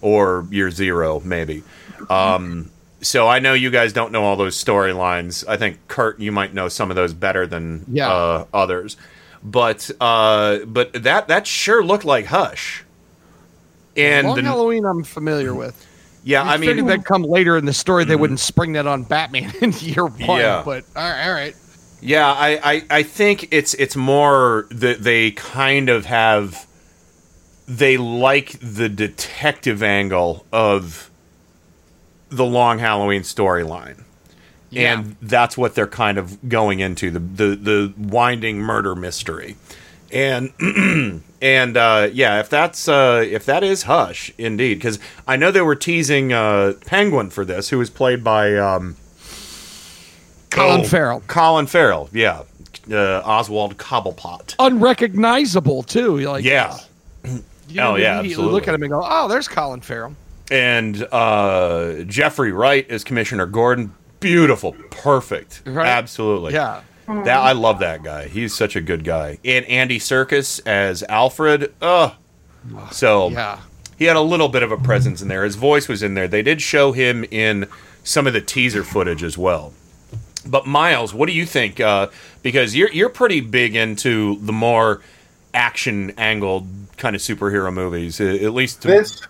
or 0.00 0.46
Year 0.50 0.70
Zero, 0.70 1.20
maybe. 1.24 1.62
Um, 2.08 2.70
so 3.00 3.28
I 3.28 3.38
know 3.38 3.52
you 3.54 3.70
guys 3.70 3.92
don't 3.92 4.12
know 4.12 4.24
all 4.24 4.36
those 4.36 4.62
storylines. 4.62 5.44
I 5.48 5.56
think 5.56 5.78
Kurt, 5.88 6.18
you 6.20 6.32
might 6.32 6.54
know 6.54 6.68
some 6.68 6.90
of 6.90 6.96
those 6.96 7.12
better 7.12 7.46
than 7.46 7.84
Yeah. 7.88 8.08
uh, 8.12 8.44
others. 8.54 8.96
But 9.42 9.90
uh, 10.00 10.58
but 10.66 10.92
that 11.04 11.28
that 11.28 11.46
sure 11.46 11.84
looked 11.84 12.04
like 12.04 12.26
Hush. 12.26 12.84
And 13.96 14.26
Long 14.26 14.36
the- 14.36 14.42
Halloween, 14.42 14.84
I'm 14.84 15.04
familiar 15.04 15.54
with. 15.54 15.84
yeah, 16.24 16.42
I 16.42 16.54
I 16.54 16.56
mean, 16.56 16.86
that'd 16.86 17.04
come 17.04 17.22
later 17.22 17.56
in 17.56 17.64
the 17.64 17.72
story. 17.72 18.04
They 18.04 18.16
wouldn't 18.16 18.40
spring 18.40 18.72
that 18.72 18.86
on 18.86 19.04
Batman 19.04 19.52
in 19.60 19.72
year 19.78 20.06
one. 20.06 20.40
Yeah. 20.40 20.62
But 20.64 20.84
all 20.96 21.02
right, 21.08 21.26
all 21.28 21.32
right. 21.34 21.56
Yeah, 22.00 22.30
I, 22.30 22.72
I, 22.72 22.84
I 22.90 23.02
think 23.02 23.48
it's 23.50 23.74
it's 23.74 23.96
more 23.96 24.66
that 24.70 25.02
they 25.02 25.32
kind 25.32 25.88
of 25.88 26.06
have 26.06 26.66
they 27.66 27.96
like 27.96 28.58
the 28.60 28.88
detective 28.88 29.82
angle 29.82 30.46
of 30.52 31.10
the 32.28 32.44
long 32.44 32.78
Halloween 32.78 33.22
storyline. 33.22 34.04
Yeah. 34.70 34.92
And 34.92 35.16
that's 35.22 35.56
what 35.56 35.74
they're 35.74 35.86
kind 35.86 36.18
of 36.18 36.48
going 36.48 36.80
into 36.80 37.10
the 37.10 37.20
the, 37.20 37.56
the 37.56 37.94
winding 37.96 38.58
murder 38.58 38.94
mystery. 38.94 39.56
And 40.12 40.52
and 41.42 41.76
uh, 41.76 42.08
yeah, 42.12 42.40
if 42.40 42.48
that's 42.48 42.88
uh, 42.88 43.24
if 43.26 43.44
that 43.46 43.62
is 43.62 43.84
Hush 43.84 44.32
indeed, 44.38 44.74
because 44.74 44.98
I 45.26 45.36
know 45.36 45.50
they 45.50 45.62
were 45.62 45.76
teasing 45.76 46.32
uh, 46.32 46.74
Penguin 46.86 47.30
for 47.30 47.44
this, 47.44 47.70
who 47.70 47.78
was 47.78 47.90
played 47.90 48.22
by 48.22 48.54
um, 48.56 48.96
Colin 50.50 50.80
Oh, 50.80 50.84
Farrell. 50.84 51.22
Colin 51.26 51.66
Farrell, 51.66 52.08
yeah. 52.12 52.42
Uh, 52.90 53.20
Oswald 53.24 53.76
Cobblepot. 53.76 54.54
Unrecognizable 54.58 55.82
too. 55.82 56.18
Like 56.20 56.44
Yeah. 56.44 56.78
you 57.24 57.42
Oh, 57.80 57.96
yeah, 57.96 58.20
absolutely. 58.20 58.52
Look 58.52 58.66
at 58.68 58.74
him 58.74 58.82
and 58.82 58.90
go, 58.92 59.02
oh, 59.04 59.28
there's 59.28 59.46
Colin 59.48 59.80
Farrell. 59.80 60.14
And 60.50 61.06
uh, 61.12 62.04
Jeffrey 62.06 62.52
Wright 62.52 62.86
is 62.88 63.04
Commissioner 63.04 63.44
Gordon. 63.46 63.92
Beautiful. 64.20 64.72
Perfect. 64.90 65.62
Right? 65.66 65.86
Absolutely. 65.86 66.54
Yeah. 66.54 66.80
That 67.06 67.38
I 67.38 67.52
love 67.52 67.78
that 67.80 68.02
guy. 68.02 68.28
He's 68.28 68.54
such 68.54 68.74
a 68.76 68.80
good 68.80 69.04
guy. 69.04 69.38
And 69.44 69.64
Andy 69.66 69.98
Serkis 69.98 70.60
as 70.66 71.02
Alfred. 71.04 71.72
Ugh. 71.82 72.12
So 72.90 73.28
Yeah. 73.30 73.60
he 73.98 74.06
had 74.06 74.16
a 74.16 74.20
little 74.22 74.48
bit 74.48 74.62
of 74.62 74.72
a 74.72 74.76
presence 74.78 75.20
in 75.22 75.28
there. 75.28 75.44
His 75.44 75.56
voice 75.56 75.88
was 75.88 76.02
in 76.02 76.14
there. 76.14 76.28
They 76.28 76.42
did 76.42 76.60
show 76.62 76.92
him 76.92 77.24
in 77.30 77.66
some 78.04 78.26
of 78.26 78.32
the 78.32 78.40
teaser 78.40 78.82
footage 78.82 79.22
as 79.22 79.36
well. 79.38 79.72
But 80.48 80.66
Miles, 80.66 81.12
what 81.12 81.26
do 81.26 81.32
you 81.32 81.46
think? 81.46 81.80
Uh, 81.80 82.08
because 82.42 82.74
you're 82.74 82.90
you're 82.90 83.08
pretty 83.08 83.40
big 83.40 83.76
into 83.76 84.38
the 84.40 84.52
more 84.52 85.00
action 85.54 86.12
angled 86.18 86.66
kind 86.96 87.14
of 87.14 87.22
superhero 87.22 87.72
movies, 87.72 88.20
at 88.20 88.52
least. 88.54 88.82
To, 88.82 88.88
This, 88.88 89.20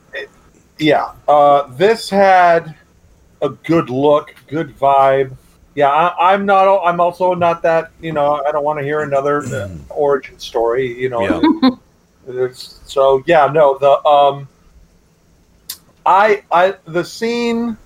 yeah, 0.79 1.13
uh, 1.27 1.67
this 1.75 2.09
had 2.09 2.75
a 3.43 3.51
good 3.51 3.91
look, 3.91 4.35
good 4.47 4.77
vibe. 4.79 5.37
Yeah, 5.75 5.91
I, 5.91 6.33
I'm 6.33 6.45
not. 6.47 6.83
I'm 6.85 7.01
also 7.01 7.35
not 7.35 7.63
that. 7.63 7.91
You 8.01 8.13
know, 8.13 8.43
I 8.47 8.51
don't 8.53 8.65
want 8.65 8.79
to 8.79 8.85
hear 8.85 9.03
another 9.03 9.45
uh, 9.45 9.69
origin 9.91 10.39
story. 10.39 11.01
You 11.01 11.09
know, 11.11 11.81
It's- 12.29 12.81
so 12.85 13.23
yeah, 13.27 13.47
no. 13.47 13.79
The 13.79 14.05
um, 14.07 14.49
I 16.05 16.43
I 16.51 16.75
the 16.85 17.05
scene, 17.05 17.77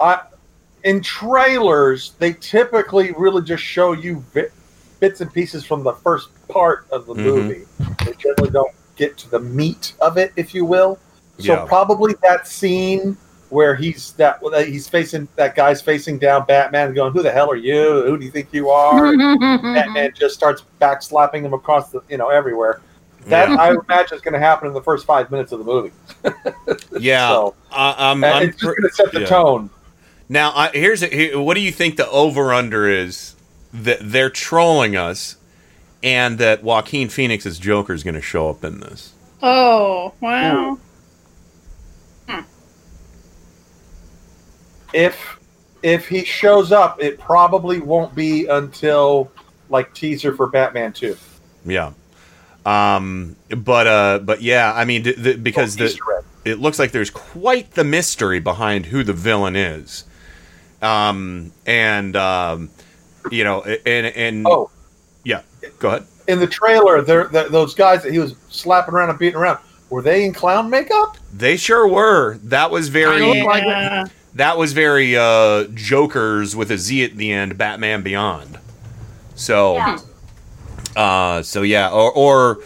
I 0.00 0.20
in 0.86 1.00
trailers 1.02 2.12
they 2.20 2.32
typically 2.32 3.12
really 3.18 3.42
just 3.42 3.62
show 3.62 3.92
you 3.92 4.24
vi- 4.32 4.46
bits 5.00 5.20
and 5.20 5.32
pieces 5.32 5.64
from 5.64 5.82
the 5.82 5.92
first 5.92 6.28
part 6.48 6.86
of 6.90 7.06
the 7.06 7.14
Mhm. 7.14 7.24
movie. 7.24 7.64
They 8.04 8.12
generally 8.12 8.50
don't 8.50 8.72
get 8.96 9.18
to 9.18 9.30
the 9.30 9.40
meat 9.40 9.92
of 10.00 10.16
it, 10.16 10.32
if 10.36 10.54
you 10.54 10.64
will. 10.64 10.98
So 11.38 11.52
Yeah. 11.52 11.64
probably 11.66 12.14
that 12.22 12.46
scene 12.48 13.16
where 13.50 13.74
he's 13.74 14.12
that 14.12 14.40
that 14.52 14.66
he's 14.68 14.88
facing 14.88 15.28
that 15.36 15.54
guy's 15.54 15.82
facing 15.82 16.18
down 16.18 16.44
Batman, 16.46 16.94
going, 16.94 17.12
"Who 17.12 17.22
the 17.22 17.30
hell 17.30 17.50
are 17.50 17.56
you? 17.56 18.04
Who 18.06 18.16
do 18.16 18.24
you 18.24 18.30
think 18.30 18.48
you 18.52 18.70
are?" 18.70 19.12
Batman 19.74 20.12
just 20.18 20.34
starts 20.34 20.62
backslapping 20.80 21.42
him 21.42 21.52
across 21.52 21.90
the 21.90 22.00
you 22.08 22.16
know 22.16 22.28
everywhere. 22.30 22.80
That 23.26 23.48
Yeah. 23.50 23.56
I 23.56 23.70
imagine 23.70 24.16
is 24.16 24.22
going 24.22 24.34
to 24.34 24.40
happen 24.40 24.68
in 24.68 24.72
the 24.74 24.82
first 24.82 25.04
five 25.04 25.30
minutes 25.32 25.50
of 25.52 25.58
the 25.58 25.64
movie. 25.64 25.90
yeah, 27.00 27.28
So, 27.28 27.54
I, 27.72 27.94
I'm. 28.10 28.22
I'm 28.24 28.42
it's 28.44 28.56
just 28.60 28.64
going 28.64 28.88
to 28.88 28.94
set 28.94 29.12
the 29.12 29.20
yeah. 29.20 29.26
tone. 29.26 29.68
Now, 30.28 30.52
I, 30.54 30.70
here's 30.70 31.02
a, 31.02 31.06
here, 31.06 31.40
what 31.40 31.54
do 31.54 31.60
you 31.60 31.70
think 31.70 31.96
the 31.96 32.08
over 32.10 32.52
under 32.52 32.88
is 32.88 33.36
that 33.72 33.98
they're 34.00 34.30
trolling 34.30 34.96
us, 34.96 35.36
and 36.02 36.38
that 36.38 36.62
Joaquin 36.62 37.08
Phoenix's 37.08 37.58
Joker 37.58 37.92
is 37.92 38.02
going 38.02 38.14
to 38.14 38.22
show 38.22 38.48
up 38.48 38.64
in 38.64 38.80
this? 38.80 39.12
Oh 39.42 40.14
wow. 40.20 40.78
If 44.92 45.38
if 45.82 46.08
he 46.08 46.24
shows 46.24 46.72
up, 46.72 47.02
it 47.02 47.18
probably 47.18 47.80
won't 47.80 48.14
be 48.14 48.46
until 48.46 49.30
like 49.68 49.92
teaser 49.94 50.34
for 50.34 50.46
Batman 50.46 50.92
Two. 50.92 51.16
Yeah. 51.64 51.92
Um. 52.64 53.36
But 53.50 53.86
uh. 53.86 54.18
But 54.20 54.42
yeah. 54.42 54.72
I 54.74 54.84
mean, 54.84 55.04
th- 55.04 55.22
th- 55.22 55.42
because 55.42 55.76
the 55.76 56.22
it 56.44 56.58
looks 56.58 56.78
like 56.78 56.92
there's 56.92 57.10
quite 57.10 57.72
the 57.72 57.84
mystery 57.84 58.40
behind 58.40 58.86
who 58.86 59.04
the 59.04 59.12
villain 59.12 59.54
is. 59.54 60.04
Um, 60.86 61.52
and 61.66 62.14
um, 62.16 62.70
you 63.30 63.44
know, 63.44 63.62
and 63.62 64.06
and 64.06 64.46
Oh. 64.46 64.70
yeah, 65.24 65.42
go 65.78 65.88
ahead. 65.88 66.06
In 66.28 66.38
the 66.40 66.46
trailer, 66.46 67.02
there 67.02 67.28
th- 67.28 67.48
those 67.48 67.74
guys 67.74 68.02
that 68.02 68.12
he 68.12 68.18
was 68.18 68.34
slapping 68.48 68.94
around 68.94 69.10
and 69.10 69.18
beating 69.18 69.36
around 69.36 69.58
were 69.90 70.02
they 70.02 70.24
in 70.24 70.32
clown 70.32 70.68
makeup? 70.70 71.16
They 71.32 71.56
sure 71.56 71.86
were. 71.86 72.38
That 72.44 72.70
was 72.70 72.88
very. 72.88 73.20
Kinda 73.20 73.34
looked 73.44 73.46
like 73.46 73.64
it. 74.06 74.12
That 74.34 74.58
was 74.58 74.72
very 74.72 75.16
uh, 75.16 75.64
Joker's 75.74 76.54
with 76.56 76.70
a 76.70 76.78
Z 76.78 77.04
at 77.04 77.16
the 77.16 77.32
end. 77.32 77.56
Batman 77.56 78.02
Beyond. 78.02 78.58
So, 79.34 79.76
Yeah. 79.76 79.98
uh, 80.96 81.42
so 81.42 81.62
yeah, 81.62 81.90
or, 81.90 82.10
or 82.12 82.58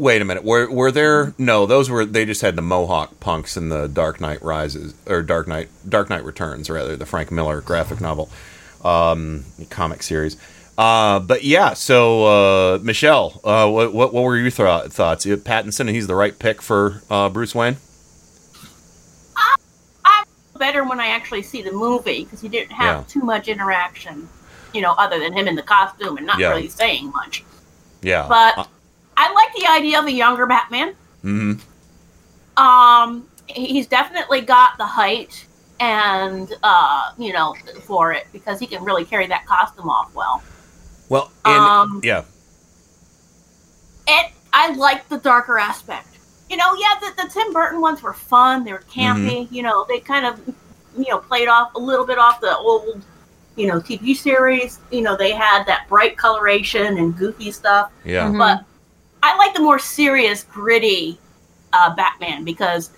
wait 0.00 0.22
a 0.22 0.24
minute, 0.24 0.42
were 0.44 0.70
were 0.70 0.90
there? 0.90 1.34
No, 1.38 1.66
those 1.66 1.90
were 1.90 2.04
they 2.04 2.24
just 2.24 2.40
had 2.40 2.56
the 2.56 2.62
Mohawk 2.62 3.20
punks 3.20 3.56
in 3.56 3.68
the 3.68 3.86
Dark 3.86 4.20
Knight 4.20 4.42
Rises 4.42 4.94
or 5.06 5.22
Dark 5.22 5.46
Knight 5.46 5.68
Dark 5.88 6.08
Knight 6.10 6.24
Returns, 6.24 6.70
rather 6.70 6.96
the 6.96 7.06
Frank 7.06 7.30
Miller 7.30 7.60
graphic 7.60 8.00
novel, 8.00 8.30
um, 8.84 9.44
comic 9.68 10.02
series. 10.02 10.36
Uh, 10.78 11.20
but 11.20 11.44
yeah, 11.44 11.74
so 11.74 12.24
uh, 12.24 12.78
Michelle, 12.82 13.38
uh, 13.44 13.68
what, 13.70 13.92
what 13.92 14.14
what 14.14 14.22
were 14.24 14.36
your 14.38 14.50
thro- 14.50 14.88
thoughts? 14.88 15.26
Uh, 15.26 15.36
Pattinson, 15.36 15.90
he's 15.90 16.06
the 16.06 16.14
right 16.14 16.36
pick 16.38 16.62
for 16.62 17.02
uh, 17.10 17.28
Bruce 17.28 17.54
Wayne. 17.54 17.76
I, 19.36 19.56
I 20.04 20.24
better 20.58 20.82
when 20.84 20.98
I 21.00 21.08
actually 21.08 21.42
see 21.42 21.60
the 21.62 21.72
movie 21.72 22.24
because 22.24 22.40
he 22.40 22.48
didn't 22.48 22.72
have 22.72 22.96
Yeah. 23.00 23.04
too 23.08 23.20
much 23.20 23.48
interaction, 23.48 24.28
you 24.72 24.80
know, 24.80 24.92
other 24.96 25.18
than 25.18 25.34
him 25.34 25.48
in 25.48 25.54
the 25.54 25.62
costume 25.62 26.16
and 26.16 26.26
not 26.26 26.38
Yeah. 26.38 26.48
really 26.50 26.68
saying 26.68 27.10
much. 27.10 27.44
Yeah, 28.00 28.26
But 28.26 28.66
I 29.20 29.32
like 29.34 29.54
the 29.54 29.66
idea 29.70 29.98
of 30.00 30.06
a 30.06 30.12
younger 30.12 30.46
Batman. 30.46 30.94
hmm 31.22 31.52
Um, 32.56 33.26
he's 33.46 33.86
definitely 33.86 34.40
got 34.40 34.78
the 34.78 34.86
height 34.86 35.46
and 35.78 36.52
uh, 36.62 37.12
you 37.18 37.32
know, 37.32 37.54
for 37.82 38.12
it 38.12 38.26
because 38.32 38.58
he 38.58 38.66
can 38.66 38.82
really 38.84 39.04
carry 39.04 39.26
that 39.26 39.46
costume 39.46 39.88
off 39.88 40.14
well. 40.14 40.42
Well, 41.08 41.30
and, 41.44 41.56
Um, 41.58 42.00
yeah, 42.04 42.22
And 44.08 44.28
I 44.52 44.72
like 44.74 45.08
the 45.08 45.18
darker 45.18 45.58
aspect. 45.58 46.06
You 46.48 46.56
know, 46.56 46.74
yeah, 46.74 46.94
the, 47.00 47.22
the 47.22 47.28
Tim 47.28 47.52
Burton 47.52 47.80
ones 47.80 48.02
were 48.02 48.12
fun. 48.12 48.64
They 48.64 48.72
were 48.72 48.84
campy. 48.90 49.42
Mm-hmm. 49.44 49.54
You 49.54 49.62
know, 49.62 49.84
they 49.88 50.00
kind 50.00 50.26
of, 50.26 50.40
you 50.98 51.08
know, 51.08 51.18
played 51.18 51.48
off 51.48 51.74
a 51.74 51.78
little 51.78 52.06
bit 52.06 52.18
off 52.18 52.40
the 52.40 52.56
old, 52.56 53.02
you 53.56 53.66
know, 53.66 53.80
TV 53.80 54.16
series. 54.16 54.80
You 54.90 55.02
know, 55.02 55.16
they 55.16 55.32
had 55.32 55.64
that 55.64 55.88
bright 55.88 56.16
coloration 56.16 56.98
and 56.98 57.16
goofy 57.16 57.52
stuff. 57.52 57.90
Yeah. 58.04 58.28
Mhm. 58.28 58.38
But 58.38 58.64
I 59.22 59.36
like 59.36 59.54
the 59.54 59.60
more 59.60 59.78
serious, 59.78 60.44
gritty 60.44 61.18
uh, 61.72 61.94
Batman 61.94 62.44
because, 62.44 62.90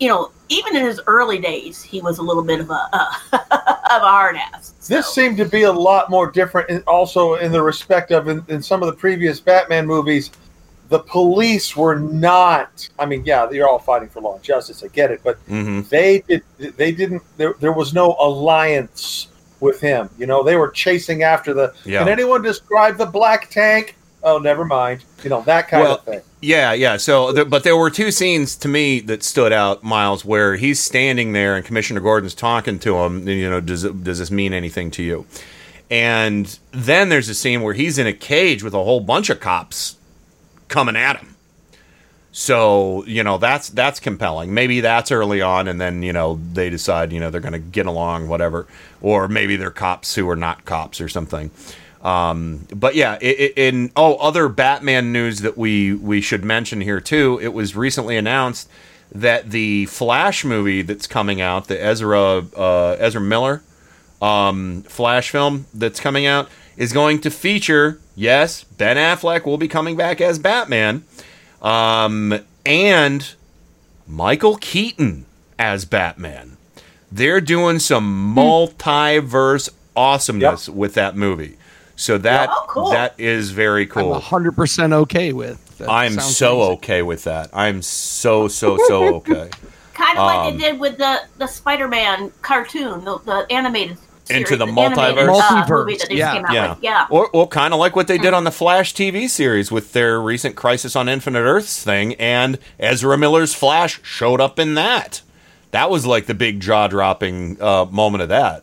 you 0.00 0.08
know, 0.08 0.30
even 0.48 0.76
in 0.76 0.84
his 0.84 1.00
early 1.06 1.38
days, 1.38 1.82
he 1.82 2.00
was 2.00 2.18
a 2.18 2.22
little 2.22 2.42
bit 2.42 2.60
of 2.60 2.70
a 2.70 2.88
uh, 2.92 3.12
of 3.32 4.02
a 4.02 4.06
hard 4.08 4.36
ass. 4.36 4.70
This 4.88 5.06
seemed 5.06 5.36
to 5.38 5.44
be 5.44 5.62
a 5.62 5.72
lot 5.72 6.10
more 6.10 6.30
different, 6.30 6.70
in, 6.70 6.82
also 6.86 7.34
in 7.34 7.52
the 7.52 7.62
respect 7.62 8.10
of 8.10 8.28
in, 8.28 8.42
in 8.48 8.62
some 8.62 8.82
of 8.82 8.86
the 8.88 8.94
previous 8.94 9.40
Batman 9.40 9.86
movies. 9.86 10.30
The 10.88 11.00
police 11.00 11.76
were 11.76 11.96
not. 11.98 12.88
I 12.98 13.04
mean, 13.04 13.22
yeah, 13.26 13.50
you're 13.50 13.68
all 13.68 13.78
fighting 13.78 14.08
for 14.08 14.22
law 14.22 14.36
and 14.36 14.42
justice. 14.42 14.82
I 14.82 14.88
get 14.88 15.10
it, 15.10 15.20
but 15.22 15.36
Mm-hmm. 15.46 15.82
they 15.90 16.20
did. 16.26 16.42
They 16.58 16.92
didn't. 16.92 17.22
There, 17.36 17.54
there 17.60 17.72
was 17.72 17.92
no 17.92 18.16
alliance 18.18 19.28
with 19.60 19.80
him. 19.82 20.08
You 20.18 20.24
know, 20.26 20.42
they 20.42 20.56
were 20.56 20.70
chasing 20.70 21.22
after 21.22 21.52
the. 21.52 21.74
Yeah. 21.84 21.98
Can 21.98 22.08
anyone 22.08 22.40
describe 22.40 22.96
the 22.96 23.04
black 23.04 23.50
tank? 23.50 23.96
Oh, 24.28 24.38
never 24.38 24.64
mind. 24.64 25.04
You 25.24 25.30
know 25.30 25.40
that 25.42 25.68
kind 25.68 25.86
of 25.86 26.04
thing. 26.04 26.20
Yeah, 26.40 26.74
yeah. 26.74 26.98
So, 26.98 27.32
there, 27.32 27.44
but 27.46 27.64
there 27.64 27.76
were 27.76 27.90
two 27.90 28.10
scenes 28.10 28.56
to 28.56 28.68
me 28.68 29.00
that 29.00 29.22
stood 29.22 29.52
out, 29.52 29.82
Miles, 29.82 30.24
where 30.24 30.56
he's 30.56 30.78
standing 30.78 31.32
there 31.32 31.56
and 31.56 31.64
Commissioner 31.64 32.00
Gordon's 32.00 32.34
talking 32.34 32.78
to 32.80 32.96
him. 32.98 33.16
and, 33.18 33.28
You 33.28 33.48
know, 33.48 33.60
does 33.60 33.84
does 33.84 34.18
this 34.18 34.30
mean 34.30 34.52
anything 34.52 34.90
to 34.92 35.02
you? 35.02 35.26
And 35.90 36.58
then 36.72 37.08
there's 37.08 37.30
a 37.30 37.34
scene 37.34 37.62
where 37.62 37.72
he's 37.72 37.96
in 37.96 38.06
a 38.06 38.12
cage 38.12 38.62
with 38.62 38.74
a 38.74 38.84
whole 38.84 39.00
bunch 39.00 39.30
of 39.30 39.40
cops 39.40 39.96
coming 40.68 40.94
at 40.94 41.16
him. 41.16 41.36
So 42.30 43.04
you 43.06 43.24
know 43.24 43.38
that's 43.38 43.70
that's 43.70 43.98
compelling. 43.98 44.52
Maybe 44.52 44.80
that's 44.80 45.10
early 45.10 45.40
on, 45.40 45.66
and 45.66 45.80
then 45.80 46.02
you 46.02 46.12
know 46.12 46.38
they 46.52 46.68
decide 46.68 47.12
you 47.12 47.18
know 47.18 47.30
they're 47.30 47.40
going 47.40 47.52
to 47.54 47.58
get 47.58 47.86
along, 47.86 48.28
whatever, 48.28 48.66
or 49.00 49.26
maybe 49.26 49.56
they're 49.56 49.70
cops 49.70 50.14
who 50.14 50.28
are 50.28 50.36
not 50.36 50.66
cops 50.66 51.00
or 51.00 51.08
something. 51.08 51.50
Um, 52.02 52.66
but 52.74 52.94
yeah, 52.94 53.18
in 53.18 53.90
oh 53.96 54.16
other 54.16 54.48
Batman 54.48 55.12
news 55.12 55.40
that 55.40 55.58
we 55.58 55.92
we 55.94 56.20
should 56.20 56.44
mention 56.44 56.80
here 56.80 57.00
too. 57.00 57.38
It 57.42 57.48
was 57.48 57.74
recently 57.74 58.16
announced 58.16 58.68
that 59.10 59.50
the 59.50 59.86
Flash 59.86 60.44
movie 60.44 60.82
that's 60.82 61.06
coming 61.06 61.40
out, 61.40 61.66
the 61.66 61.82
Ezra 61.82 62.46
uh, 62.56 62.96
Ezra 62.98 63.20
Miller 63.20 63.62
um, 64.22 64.82
Flash 64.82 65.30
film 65.30 65.66
that's 65.74 65.98
coming 65.98 66.26
out, 66.26 66.48
is 66.76 66.92
going 66.92 67.20
to 67.20 67.30
feature 67.30 67.98
yes 68.14 68.62
Ben 68.64 68.96
Affleck 68.96 69.44
will 69.44 69.58
be 69.58 69.68
coming 69.68 69.96
back 69.96 70.20
as 70.20 70.38
Batman, 70.38 71.02
um, 71.62 72.40
and 72.64 73.34
Michael 74.06 74.56
Keaton 74.56 75.26
as 75.58 75.84
Batman. 75.84 76.56
They're 77.10 77.40
doing 77.40 77.78
some 77.78 78.34
multiverse 78.36 79.70
awesomeness 79.96 80.68
with 80.68 80.94
that 80.94 81.16
movie. 81.16 81.56
So 81.98 82.16
that 82.18 82.48
Oh, 82.52 82.64
cool. 82.68 82.90
that 82.92 83.14
is 83.18 83.50
very 83.50 83.84
cool. 83.86 84.14
I'm 84.14 84.20
100% 84.22 84.92
okay 84.92 85.32
with. 85.32 85.76
That 85.78 85.90
I'm 85.90 86.12
so 86.20 86.56
amazing. 86.62 86.72
okay 86.78 87.02
with 87.02 87.24
that. 87.24 87.50
I'm 87.52 87.82
so 87.82 88.48
so 88.48 88.78
so 88.86 89.14
okay. 89.16 89.50
Kind 89.94 90.16
of 90.18 90.24
like 90.26 90.38
Um, 90.38 90.58
they 90.58 90.70
did 90.70 90.80
with 90.80 90.96
the 90.96 91.22
the 91.38 91.46
Spider-Man 91.48 92.32
cartoon, 92.40 93.04
the, 93.04 93.18
the 93.18 93.46
animated 93.50 93.98
series, 94.24 94.42
Into 94.42 94.56
the 94.56 94.66
animated, 94.70 95.16
multiverse? 95.28 95.50
uh, 95.50 95.66
movie 95.68 95.96
that 95.96 96.08
they 96.08 96.16
came 96.16 96.44
out 96.46 96.76
with. 96.76 96.84
Yeah. 96.84 97.06
Or, 97.10 97.28
or 97.30 97.48
kind 97.48 97.74
of 97.74 97.80
like 97.80 97.96
what 97.96 98.06
they 98.06 98.18
did 98.18 98.32
on 98.32 98.44
the 98.44 98.52
Flash 98.52 98.94
TV 98.94 99.28
series 99.28 99.72
with 99.72 99.92
their 99.92 100.20
recent 100.20 100.54
Crisis 100.54 100.94
on 100.94 101.08
Infinite 101.08 101.40
Earths 101.40 101.82
thing, 101.82 102.14
and 102.14 102.58
Ezra 102.78 103.18
Miller's 103.18 103.54
Flash 103.54 104.00
showed 104.04 104.40
up 104.40 104.58
in 104.60 104.74
that. 104.74 105.22
That 105.72 105.90
was 105.90 106.06
like 106.06 106.26
the 106.26 106.34
big 106.34 106.60
jaw 106.60 106.86
dropping 106.88 107.60
uh, 107.60 107.86
moment 107.90 108.22
of 108.22 108.28
that. 108.30 108.62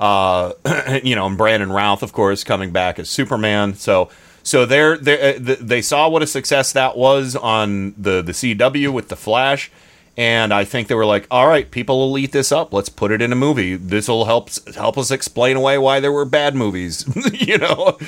Uh, 0.00 0.54
you 1.04 1.14
know, 1.14 1.26
and 1.26 1.36
Brandon 1.36 1.70
Routh, 1.70 2.02
of 2.02 2.12
course, 2.12 2.42
coming 2.42 2.72
back 2.72 2.98
as 2.98 3.10
Superman. 3.10 3.74
So, 3.74 4.08
so 4.42 4.64
they're, 4.64 4.96
they're, 4.96 5.36
uh, 5.36 5.56
they 5.60 5.82
saw 5.82 6.08
what 6.08 6.22
a 6.22 6.26
success 6.26 6.72
that 6.72 6.96
was 6.96 7.36
on 7.36 7.94
the 7.98 8.22
the 8.22 8.32
CW 8.32 8.90
with 8.94 9.08
the 9.08 9.16
Flash, 9.16 9.70
and 10.16 10.54
I 10.54 10.64
think 10.64 10.88
they 10.88 10.94
were 10.94 11.04
like, 11.04 11.26
"All 11.30 11.46
right, 11.46 11.70
people 11.70 11.98
will 11.98 12.16
eat 12.16 12.32
this 12.32 12.50
up. 12.50 12.72
Let's 12.72 12.88
put 12.88 13.12
it 13.12 13.20
in 13.20 13.30
a 13.30 13.36
movie. 13.36 13.76
This 13.76 14.08
will 14.08 14.24
help 14.24 14.48
help 14.74 14.96
us 14.96 15.10
explain 15.10 15.58
away 15.58 15.76
why 15.76 16.00
there 16.00 16.12
were 16.12 16.24
bad 16.24 16.54
movies." 16.54 17.04
you 17.34 17.58
know, 17.58 17.98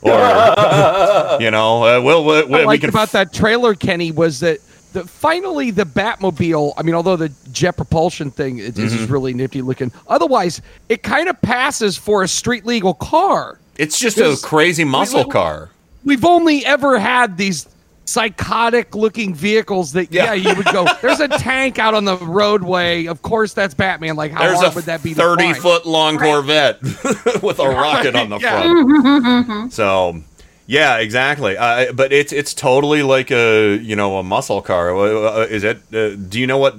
or 0.00 1.36
you 1.40 1.50
know, 1.50 1.84
uh, 1.84 2.00
we'll, 2.02 2.24
we 2.24 2.50
What 2.50 2.54
I 2.54 2.58
we 2.60 2.64
liked 2.64 2.80
can 2.80 2.88
about 2.88 3.12
that 3.12 3.34
trailer, 3.34 3.74
Kenny, 3.74 4.10
was 4.10 4.40
that 4.40 4.60
the, 4.92 5.04
finally 5.04 5.70
the 5.70 5.84
Batmobile. 5.84 6.74
I 6.76 6.82
mean, 6.82 6.94
although 6.94 7.16
the 7.16 7.30
jet 7.52 7.76
propulsion 7.76 8.30
thing 8.30 8.58
is, 8.58 8.78
is 8.78 8.92
Mhm. 8.94 9.10
really 9.10 9.34
nifty 9.34 9.62
looking, 9.62 9.92
otherwise 10.08 10.60
it 10.88 11.02
kind 11.02 11.28
of 11.28 11.40
passes 11.42 11.96
for 11.96 12.22
a 12.22 12.28
street 12.28 12.64
legal 12.66 12.94
car. 12.94 13.58
It's 13.76 13.98
just 13.98 14.18
a 14.18 14.36
crazy 14.42 14.84
muscle 14.84 15.24
car. 15.24 15.70
We've 16.04 16.24
only 16.24 16.64
ever 16.66 16.98
had 16.98 17.36
these 17.36 17.66
psychotic 18.04 18.94
looking 18.94 19.32
vehicles 19.32 19.92
that 19.92 20.12
yeah. 20.12 20.32
you 20.34 20.52
would 20.56 20.66
go 20.66 20.84
there's 21.02 21.20
a 21.20 21.28
tank 21.28 21.78
out 21.78 21.94
on 21.94 22.04
the 22.04 22.16
roadway 22.18 23.06
of 23.06 23.22
course 23.22 23.54
that's 23.54 23.74
batman 23.74 24.16
like 24.16 24.32
how 24.32 24.42
There's 24.42 24.60
hard 24.60 24.74
would 24.74 24.84
that 24.84 25.04
be 25.04 25.14
thirty 25.14 25.44
find? 25.52 25.56
foot 25.56 25.86
long 25.86 26.18
Corvette 26.18 26.82
with 27.42 27.60
a 27.60 27.68
rocket 27.68 28.16
on 28.16 28.28
the 28.28 28.38
Yeah. 28.38 28.60
front. 28.60 29.72
So, 29.72 30.20
yeah, 30.66 30.98
exactly. 30.98 31.56
Uh, 31.56 31.92
but 31.92 32.12
it's 32.12 32.32
it's 32.32 32.54
totally 32.54 33.02
like 33.02 33.30
a 33.30 33.76
you 33.76 33.96
know 33.96 34.18
a 34.18 34.22
muscle 34.22 34.62
car. 34.62 34.96
Uh, 34.96 35.46
Is 35.46 35.64
it? 35.64 35.78
Uh, 35.92 36.10
do 36.16 36.38
you 36.40 36.46
know 36.46 36.58
what 36.58 36.76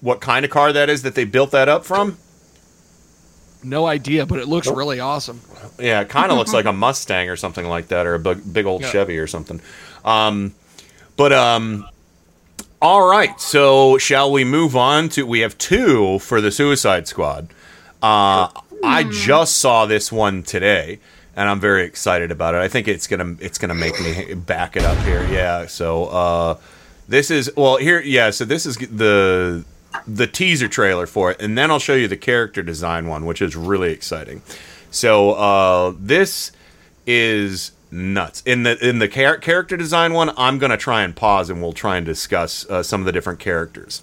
what 0.00 0.20
kind 0.20 0.44
of 0.44 0.50
car 0.50 0.72
that 0.72 0.88
is 0.90 1.02
that 1.02 1.14
they 1.14 1.24
built 1.24 1.50
that 1.52 1.68
up 1.68 1.84
from? 1.84 2.18
no 3.66 3.86
idea 3.86 4.26
but 4.26 4.38
it 4.38 4.46
looks 4.46 4.66
really 4.68 5.00
awesome 5.00 5.40
Yeah, 5.78 6.02
it 6.02 6.10
kind 6.10 6.30
of 6.30 6.36
looks 6.36 6.52
like 6.58 6.66
a 6.66 6.72
Mustang 6.74 7.30
or 7.30 7.36
something 7.36 7.66
like 7.66 7.88
that, 7.88 8.06
or 8.06 8.14
a 8.14 8.18
big, 8.18 8.52
big 8.52 8.66
old 8.66 8.82
Yeah. 8.82 8.90
Chevy 8.90 9.16
or 9.18 9.26
something. 9.26 9.58
Um, 10.04 10.54
but 11.16 11.32
um, 11.32 11.86
all 12.82 13.08
right. 13.08 13.40
So 13.40 13.96
shall 13.96 14.30
we 14.30 14.44
move 14.44 14.76
on 14.76 15.08
to? 15.10 15.26
We 15.26 15.40
have 15.40 15.56
two 15.56 16.18
for 16.18 16.42
the 16.42 16.50
Suicide 16.50 17.08
Squad. 17.08 17.48
Uh, 18.02 18.48
I 18.84 19.04
just 19.10 19.56
saw 19.56 19.86
this 19.86 20.12
one 20.12 20.42
today, 20.42 21.00
and 21.36 21.48
I'm 21.48 21.60
very 21.60 21.84
excited 21.84 22.30
about 22.30 22.54
it. 22.54 22.58
I 22.58 22.68
think 22.68 22.88
it's 22.88 23.06
gonna 23.06 23.36
it's 23.40 23.58
gonna 23.58 23.74
make 23.74 24.00
me 24.00 24.34
back 24.34 24.76
it 24.76 24.84
up 24.84 24.98
here. 25.04 25.26
Yeah. 25.30 25.66
So 25.66 26.06
uh, 26.06 26.58
this 27.08 27.30
is 27.30 27.50
well 27.56 27.76
here. 27.76 28.00
Yeah. 28.00 28.30
So 28.30 28.44
this 28.44 28.66
is 28.66 28.76
the 28.76 29.64
the 30.06 30.26
teaser 30.26 30.68
trailer 30.68 31.06
for 31.06 31.30
it, 31.30 31.40
and 31.40 31.56
then 31.56 31.70
I'll 31.70 31.78
show 31.78 31.94
you 31.94 32.08
the 32.08 32.16
character 32.16 32.62
design 32.62 33.08
one, 33.08 33.26
which 33.26 33.40
is 33.42 33.56
really 33.56 33.92
exciting. 33.92 34.42
So 34.90 35.32
uh, 35.32 35.94
this 35.98 36.52
is 37.06 37.72
nuts. 37.90 38.42
In 38.44 38.62
the 38.64 38.76
in 38.86 38.98
the 38.98 39.08
char- 39.08 39.38
character 39.38 39.76
design 39.76 40.12
one, 40.12 40.32
I'm 40.36 40.58
gonna 40.58 40.76
try 40.76 41.02
and 41.02 41.14
pause 41.14 41.50
and 41.50 41.62
we'll 41.62 41.72
try 41.72 41.96
and 41.96 42.06
discuss 42.06 42.68
uh, 42.68 42.82
some 42.82 43.00
of 43.00 43.06
the 43.06 43.12
different 43.12 43.38
characters. 43.40 44.02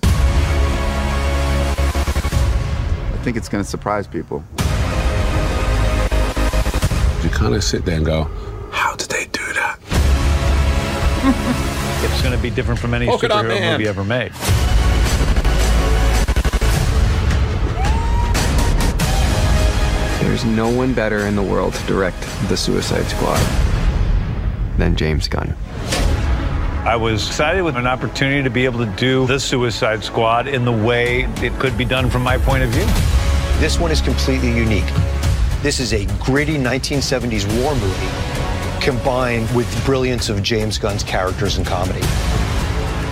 I 3.22 3.24
think 3.24 3.38
it's 3.38 3.49
to 3.49 3.64
surprise 3.64 4.08
people. 4.08 4.44
You 7.23 7.30
kind 7.30 7.53
of 7.56 7.64
sit 7.64 7.85
there 7.85 7.98
and 7.98 8.06
go, 8.06 8.23
how 8.72 8.95
did 8.95 9.10
they 9.10 9.26
do 9.26 9.53
that? 9.53 9.77
It's 12.03 12.22
going 12.23 12.35
to 12.35 12.41
be 12.41 12.49
different 12.49 12.80
from 12.80 12.95
any 12.95 13.06
Polka 13.06 13.27
superhero 13.27 13.48
man. 13.48 13.73
movie 13.73 13.88
ever 13.88 14.03
made. 14.03 14.31
There's 20.19 20.45
no 20.45 20.69
one 20.69 20.93
better 20.93 21.19
in 21.27 21.35
the 21.35 21.43
world 21.43 21.73
to 21.76 21.85
direct 21.85 22.19
the 22.48 22.57
Suicide 22.57 23.03
Squad 23.06 23.39
than 24.77 24.95
James 24.95 25.27
Gunn. 25.27 25.56
I 26.85 26.95
was 26.95 27.27
excited 27.27 27.61
with 27.64 27.76
an 27.76 27.85
opportunity 27.85 28.41
to 28.41 28.49
be 28.49 28.65
able 28.65 28.80
to 28.80 28.91
do 28.95 29.27
the 29.27 29.39
Suicide 29.39 30.03
Squad 30.03 30.48
in 30.48 30.65
the 30.65 30.72
way 30.72 31.23
it 31.41 31.53
could 31.60 31.77
be 31.77 31.85
done 31.85 32.10
from 32.10 32.23
my 32.23 32.38
point 32.38 32.64
of 32.64 32.69
view. 32.69 32.85
This 33.60 33.77
one 33.80 33.91
is 33.91 34.02
completely 34.02 34.52
unique. 34.56 34.89
This 35.61 35.79
is 35.79 35.93
a 35.93 36.07
gritty 36.23 36.57
1970s 36.57 37.45
war 37.61 37.75
movie 37.75 38.81
combined 38.83 39.47
with 39.55 39.71
the 39.75 39.85
brilliance 39.85 40.27
of 40.27 40.41
James 40.41 40.79
Gunn's 40.79 41.03
characters 41.03 41.57
and 41.57 41.67
comedy. 41.67 42.03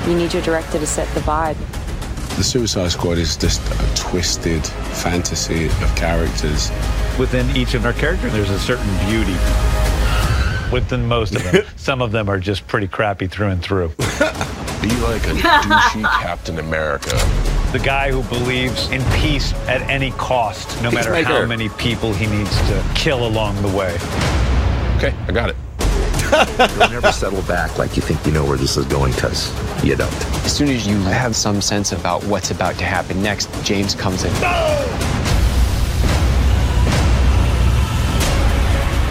You 0.09 0.17
need 0.17 0.33
your 0.33 0.41
director 0.41 0.79
to 0.79 0.87
set 0.87 1.07
the 1.13 1.19
vibe. 1.19 1.55
The 2.37 2.43
Suicide 2.43 2.89
Squad 2.89 3.19
is 3.19 3.37
just 3.37 3.61
a 3.61 3.95
twisted 3.95 4.65
fantasy 4.65 5.67
of 5.67 5.95
characters. 5.95 6.71
Within 7.19 7.55
each 7.55 7.75
of 7.75 7.85
our 7.85 7.93
characters, 7.93 8.33
there's 8.33 8.49
a 8.49 8.59
certain 8.59 8.97
beauty. 9.07 9.37
Within 10.73 11.05
most 11.05 11.35
of 11.35 11.43
them, 11.43 11.63
some 11.75 12.01
of 12.01 12.11
them 12.11 12.29
are 12.29 12.39
just 12.39 12.65
pretty 12.65 12.87
crappy 12.87 13.27
through 13.27 13.49
and 13.49 13.61
through. 13.61 13.89
Be 14.79 14.89
like 15.01 15.23
a 15.27 15.35
douchey 15.37 16.03
Captain 16.19 16.57
America. 16.57 17.15
The 17.71 17.77
guy 17.77 18.11
who 18.11 18.23
believes 18.23 18.89
in 18.89 19.03
peace 19.11 19.53
at 19.67 19.81
any 19.83 20.09
cost, 20.11 20.81
no 20.81 20.89
matter 20.89 21.13
how 21.23 21.45
many 21.45 21.69
people 21.69 22.11
he 22.11 22.25
needs 22.25 22.57
to 22.67 22.83
kill 22.95 23.27
along 23.27 23.61
the 23.61 23.67
way. 23.67 23.93
Okay, 24.97 25.13
I 25.27 25.31
got 25.31 25.51
it. 25.51 25.55
You'll 26.79 26.89
never 26.89 27.11
settle 27.11 27.43
back 27.43 27.77
like 27.77 27.95
you 27.95 28.01
think 28.01 28.25
you 28.25 28.31
know 28.31 28.43
where 28.43 28.57
this 28.57 28.75
is 28.75 28.85
going, 28.85 29.13
because 29.13 29.53
you 29.83 29.95
don't. 29.95 30.11
As 30.43 30.57
soon 30.57 30.69
as 30.69 30.87
you 30.87 30.97
have 30.97 31.35
some 31.35 31.61
sense 31.61 31.91
about 31.91 32.23
what's 32.23 32.49
about 32.49 32.75
to 32.79 32.85
happen 32.85 33.21
next, 33.21 33.47
James 33.63 33.93
comes 33.93 34.23
in. 34.23 34.33
No! 34.41 34.85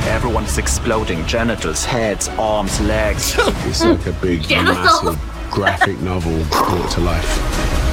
Everyone's 0.08 0.58
exploding 0.58 1.24
genitals, 1.26 1.84
heads, 1.84 2.26
arms, 2.30 2.80
legs. 2.80 3.36
It's 3.38 3.84
like 3.84 4.04
a 4.06 4.12
big, 4.20 4.50
massive 4.50 5.16
graphic 5.48 6.00
novel 6.00 6.44
brought 6.50 6.90
to 6.90 7.00
life. 7.02 7.87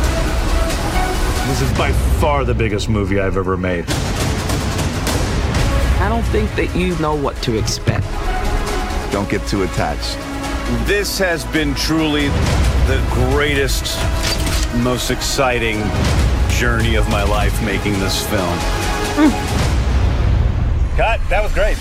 This 1.48 1.62
is 1.62 1.78
by 1.78 1.92
far 2.20 2.44
the 2.44 2.56
biggest 2.56 2.90
movie 2.90 3.20
I've 3.20 3.38
ever 3.38 3.56
made. 3.56 3.86
I 6.00 6.08
don't 6.10 6.24
think 6.24 6.50
that 6.56 6.76
you 6.76 6.98
know 6.98 7.14
what 7.16 7.40
to 7.44 7.56
expect. 7.56 8.06
Don't 9.12 9.30
get 9.30 9.46
too 9.48 9.62
attached. 9.62 10.18
This 10.88 11.20
has 11.20 11.46
been 11.46 11.76
truly 11.76 12.30
the 12.88 13.00
greatest, 13.14 13.96
most 14.78 15.12
exciting 15.12 15.84
journey 16.50 16.96
of 16.96 17.08
my 17.10 17.22
life 17.22 17.64
making 17.64 17.94
this 18.00 18.28
film. 18.28 18.58
Cut. 20.98 21.20
That 21.30 21.44
was 21.44 21.54
great. 21.54 21.78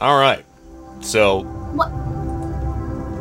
All 0.00 0.18
right. 0.18 0.44
So 1.00 1.44
What? 1.74 1.92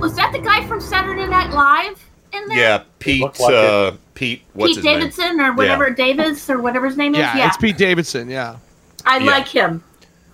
Was 0.02 0.16
that 0.16 0.32
the 0.34 0.40
guy 0.40 0.66
from 0.68 0.82
Saturday 0.82 1.28
Night 1.28 1.52
Live 1.52 2.07
in 2.34 2.48
there? 2.48 2.58
yeah, 2.58 2.84
Pete. 3.00 3.22
like 3.22 3.40
uh, 3.42 3.92
Pete. 4.14 4.42
What's 4.54 4.70
Pete 4.70 4.76
his 4.78 4.86
name? 4.86 5.00
Davidson 5.00 5.40
or 5.42 5.54
whatever 5.54 5.88
Yeah. 5.90 5.96
Davis 5.96 6.50
or 6.50 6.62
whatever 6.62 6.88
his 6.88 6.98
name 6.98 7.16
is. 7.16 7.20
Yeah, 7.20 7.38
Yeah, 7.38 7.48
it's 7.48 7.58
Pete 7.58 7.78
Davidson. 7.78 8.30
Yeah. 8.30 8.58
I 9.06 9.18
Yeah. 9.20 9.32
like 9.32 9.48
him. 9.48 9.84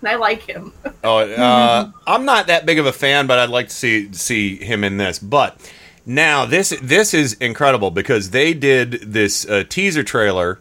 I 0.06 0.16
like 0.16 0.42
him. 0.42 0.74
Oh, 1.04 1.20
uh, 1.20 1.90
I'm 2.06 2.26
not 2.26 2.48
that 2.48 2.66
big 2.66 2.78
of 2.78 2.86
a 2.86 2.92
fan, 2.92 3.26
but 3.26 3.40
I'd 3.40 3.50
like 3.50 3.70
to 3.70 3.74
see 3.76 4.12
see 4.14 4.58
him 4.58 4.84
in 4.84 4.98
this. 4.98 5.18
But 5.20 5.58
now 6.06 6.46
this 6.46 6.74
this 6.82 7.14
is 7.14 7.34
incredible 7.36 7.90
because 7.90 8.32
they 8.32 8.54
did 8.54 8.92
this 9.14 9.48
uh, 9.48 9.64
teaser 9.70 10.04
trailer 10.04 10.60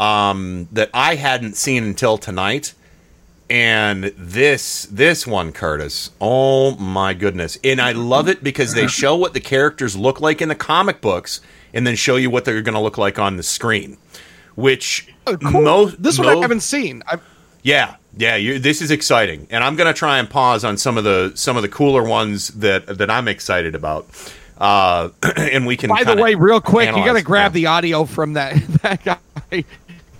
um, 0.00 0.66
that 0.72 0.90
I 0.92 1.14
hadn't 1.14 1.56
seen 1.56 1.84
until 1.84 2.18
tonight, 2.18 2.74
and 3.52 4.04
this 4.16 4.86
this 4.86 5.26
one, 5.26 5.52
Curtis. 5.52 6.10
Oh 6.22 6.74
my 6.76 7.12
goodness! 7.12 7.58
And 7.62 7.82
I 7.82 7.92
love 7.92 8.26
it 8.26 8.42
because 8.42 8.72
they 8.72 8.86
show 8.88 9.14
what 9.14 9.34
the 9.34 9.40
characters 9.40 9.94
look 9.94 10.22
like 10.22 10.40
in 10.40 10.48
the 10.48 10.54
comic 10.54 11.02
books, 11.02 11.42
and 11.74 11.86
then 11.86 11.94
show 11.94 12.16
you 12.16 12.30
what 12.30 12.46
they're 12.46 12.62
going 12.62 12.74
to 12.74 12.80
look 12.80 12.96
like 12.96 13.18
on 13.18 13.36
the 13.36 13.42
screen. 13.42 13.98
Which 14.54 15.06
most 15.42 15.94
Oh, 15.94 15.96
This 15.98 16.18
one 16.18 16.28
I 16.28 16.36
haven't 16.36 16.60
seen. 16.60 17.02
I, 17.06 17.18
yeah, 17.62 17.96
yeah. 18.16 18.36
You, 18.36 18.58
this 18.58 18.80
is 18.80 18.90
exciting, 18.90 19.46
and 19.50 19.62
I'm 19.62 19.76
gonna 19.76 19.92
try 19.92 20.18
and 20.18 20.30
pause 20.30 20.64
on 20.64 20.78
some 20.78 20.96
of 20.96 21.04
the 21.04 21.32
some 21.34 21.56
of 21.58 21.62
the 21.62 21.68
cooler 21.68 22.02
ones 22.02 22.48
that 22.48 22.86
that 22.86 23.10
I'm 23.10 23.28
excited 23.28 23.74
about. 23.74 24.06
Uh, 24.56 25.10
and 25.36 25.66
we 25.66 25.76
can. 25.76 25.90
by 25.90 26.04
the 26.04 26.16
way, 26.16 26.36
real 26.36 26.60
quick, 26.62 26.86
you 26.88 26.92
got 26.94 27.00
to 27.02 27.02
analyze- 27.02 27.24
grab 27.24 27.52
the 27.52 27.66
audio 27.66 28.06
from 28.06 28.32
that 28.34 28.54
that 28.82 29.04
guy 29.04 29.64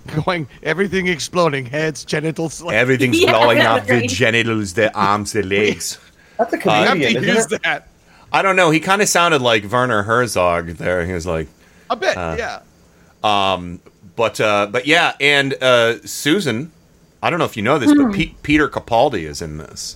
going 0.25 0.47
everything 0.63 1.07
exploding, 1.07 1.65
heads, 1.65 2.03
genitals. 2.05 2.61
like- 2.61 2.75
Everything's 2.75 3.23
blowing 3.25 3.59
up 3.59 3.85
the 3.85 4.05
genitals, 4.07 4.73
the 4.73 4.93
arms, 4.97 5.31
the 5.33 5.43
legs. 5.43 5.97
That's 6.37 6.53
a 6.53 6.57
You 6.57 6.61
comedian, 6.61 7.13
to 7.23 7.29
isn't 7.29 7.51
use 7.51 7.61
that. 7.63 7.87
I 8.31 8.41
don't 8.41 8.55
know. 8.55 8.71
He 8.71 8.79
kind 8.79 9.01
of 9.01 9.07
sounded 9.07 9.41
like 9.41 9.63
Werner 9.71 10.03
Herzog 10.03 10.69
there. 10.71 11.05
He 11.05 11.13
was 11.13 11.25
like, 11.27 11.47
A 11.89 11.95
bit, 11.95 12.17
Uh, 12.17 12.35
yeah. 12.37 12.59
um, 13.23 13.79
but 14.15 14.39
uh, 14.41 14.67
but 14.71 14.85
yeah, 14.87 15.13
and 15.21 15.53
uh, 15.61 15.99
Susan. 16.05 16.71
I 17.21 17.29
don't 17.29 17.39
know 17.39 17.45
if 17.45 17.55
you 17.55 17.63
know 17.63 17.79
this, 17.79 17.91
Hmm. 17.91 18.03
but 18.09 18.13
Pe- 18.15 18.33
Peter 18.43 18.67
Capaldi 18.67 19.23
is 19.23 19.41
in 19.41 19.57
this. 19.57 19.95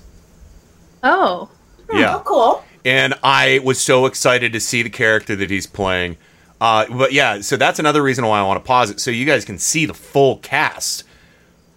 Oh. 1.03 1.49
Yeah. 1.93 2.21
cool. 2.25 2.63
and 2.85 3.13
I 3.23 3.59
was 3.63 3.79
so 3.81 4.05
excited 4.05 4.51
to 4.53 4.59
see 4.59 4.81
the 4.83 4.89
character 4.89 5.35
that 5.37 5.49
he's 5.49 5.65
playing. 5.67 6.17
Uh, 6.59 6.85
but 6.89 7.11
yeah, 7.13 7.41
so 7.41 7.55
that's 7.57 7.79
another 7.79 8.01
reason 8.01 8.25
why 8.25 8.39
I 8.39 8.43
want 8.43 8.63
to 8.63 8.67
pause 8.67 8.89
it 8.89 8.99
so 8.99 9.11
you 9.11 9.25
guys 9.25 9.45
can 9.45 9.57
see 9.59 9.85
the 9.85 9.93
full 9.93 10.37
cast 10.37 11.03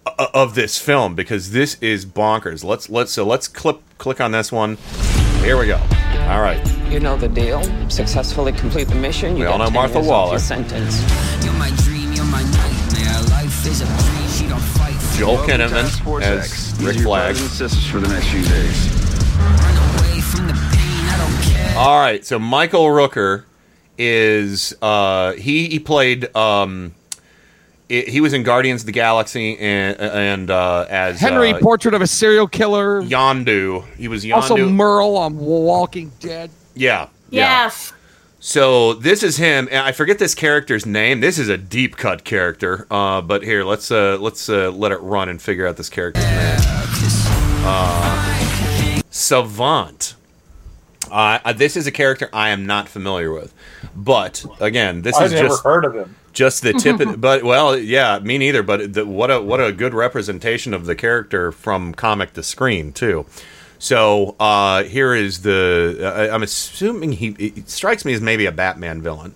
o- 0.07 0.27
of 0.33 0.55
this 0.55 0.77
film 0.79 1.13
because 1.15 1.51
this 1.51 1.77
is 1.81 2.05
bonkers. 2.05 2.63
Let's 2.63 2.89
let's 2.89 3.11
so 3.11 3.25
let's 3.25 3.47
click 3.47 3.77
click 3.99 4.19
on 4.19 4.31
this 4.31 4.51
one. 4.51 4.77
Here 5.41 5.57
we 5.59 5.67
go. 5.67 5.77
All 6.29 6.41
right. 6.41 6.59
You 6.89 6.99
know 6.99 7.15
the 7.15 7.29
deal. 7.29 7.61
Successfully 7.89 8.51
complete 8.53 8.87
the 8.87 8.95
mission. 8.95 9.35
You 9.35 9.43
We 9.43 9.45
all 9.47 9.57
know 9.59 9.69
Martha 9.69 9.95
years 9.99 10.07
off 10.07 10.11
Waller. 10.11 10.31
your 10.31 10.39
sentence. 10.39 11.01
You're 11.43 11.53
my 11.53 11.69
dream, 11.83 12.11
you're 12.13 12.25
my 12.25 12.41
nightmare. 12.43 13.21
Life 13.29 13.65
is 13.67 13.81
a 13.81 13.85
breeze, 13.85 14.37
she 14.39 14.47
don't 14.47 14.59
fight 14.59 14.93
for 14.95 15.19
Joel. 15.19 15.37
Kinnaman 15.39 16.21
as 16.23 16.45
X. 16.51 16.71
Rick 16.79 16.79
These 16.79 16.87
are 16.87 16.93
your 16.93 17.03
Flag. 17.03 17.29
and 17.37 17.37
sisters 17.37 17.87
for 17.87 17.99
the 17.99 18.07
next 18.07 18.27
few 18.29 18.43
days. 18.43 18.87
Away 19.37 20.21
from 20.21 20.47
the 20.47 20.53
pain, 20.53 21.05
I 21.07 21.17
don't 21.17 21.43
care. 21.53 21.77
All 21.77 21.99
right. 21.99 22.25
So 22.25 22.39
Michael 22.39 22.85
Rooker 22.85 23.43
is 24.03 24.75
uh, 24.81 25.33
he 25.33 25.67
he 25.69 25.79
played 25.79 26.35
um, 26.35 26.93
i- 27.89 28.05
he 28.07 28.19
was 28.19 28.33
in 28.33 28.41
Guardians 28.43 28.81
of 28.81 28.87
the 28.87 28.91
Galaxy 28.91 29.57
and 29.59 29.99
and 29.99 30.49
uh, 30.49 30.85
as 30.89 31.19
Henry, 31.19 31.51
uh, 31.53 31.59
portrait 31.59 31.93
of 31.93 32.01
a 32.01 32.07
serial 32.07 32.47
killer. 32.47 33.01
Yondu. 33.03 33.85
He 33.95 34.07
was 34.07 34.25
Yondu. 34.25 34.35
Also 34.35 34.57
Merle 34.69 35.17
on 35.17 35.37
Walking 35.37 36.11
Dead. 36.19 36.49
Yeah. 36.73 37.07
Yeah. 37.29 37.63
Yes. 37.65 37.93
So 38.43 38.95
this 38.95 39.21
is 39.21 39.37
him, 39.37 39.67
and 39.69 39.85
I 39.85 39.91
forget 39.91 40.17
this 40.17 40.33
character's 40.33 40.83
name. 40.87 41.19
This 41.19 41.37
is 41.37 41.47
a 41.47 41.57
deep 41.57 41.95
cut 41.95 42.23
character. 42.23 42.87
Uh, 42.89 43.21
but 43.21 43.43
here, 43.43 43.63
let's 43.63 43.91
uh, 43.91 44.17
let's 44.19 44.49
uh, 44.49 44.71
let 44.71 44.91
it 44.91 44.97
run 44.97 45.29
and 45.29 45.39
figure 45.39 45.67
out 45.67 45.77
this 45.77 45.89
character's 45.89 46.23
name. 46.23 46.57
Uh, 47.63 49.01
Savant. 49.11 50.15
Uh, 51.11 51.39
uh, 51.45 51.53
this 51.53 51.75
is 51.77 51.85
a 51.85 51.91
character 51.91 52.29
I 52.33 52.49
am 52.49 52.65
not 52.65 52.87
familiar 52.87 53.31
with, 53.31 53.53
but 53.95 54.45
again, 54.59 55.01
this 55.01 55.15
I've 55.17 55.27
is 55.27 55.33
never 55.33 55.47
just 55.49 55.63
heard 55.63 55.85
of 55.85 55.95
him. 55.95 56.15
just 56.33 56.61
the 56.63 56.73
tip. 56.73 56.99
of, 56.99 57.19
but 57.27 57.43
well, 57.43 57.77
yeah, 57.77 58.19
me 58.19 58.37
neither. 58.37 58.63
But 58.63 58.93
the, 58.93 59.05
what 59.05 59.31
a 59.31 59.41
what 59.41 59.59
a 59.59 59.71
good 59.71 59.93
representation 59.93 60.73
of 60.73 60.85
the 60.85 60.95
character 60.95 61.51
from 61.51 61.93
comic 61.93 62.33
to 62.33 62.43
screen 62.43 62.93
too. 62.93 63.25
So 63.79 64.35
uh, 64.39 64.83
here 64.83 65.15
is 65.15 65.41
the. 65.41 65.97
Uh, 66.01 66.33
I'm 66.33 66.43
assuming 66.43 67.13
he 67.13 67.29
it 67.39 67.69
strikes 67.69 68.05
me 68.05 68.13
as 68.13 68.21
maybe 68.21 68.45
a 68.45 68.51
Batman 68.51 69.01
villain, 69.01 69.33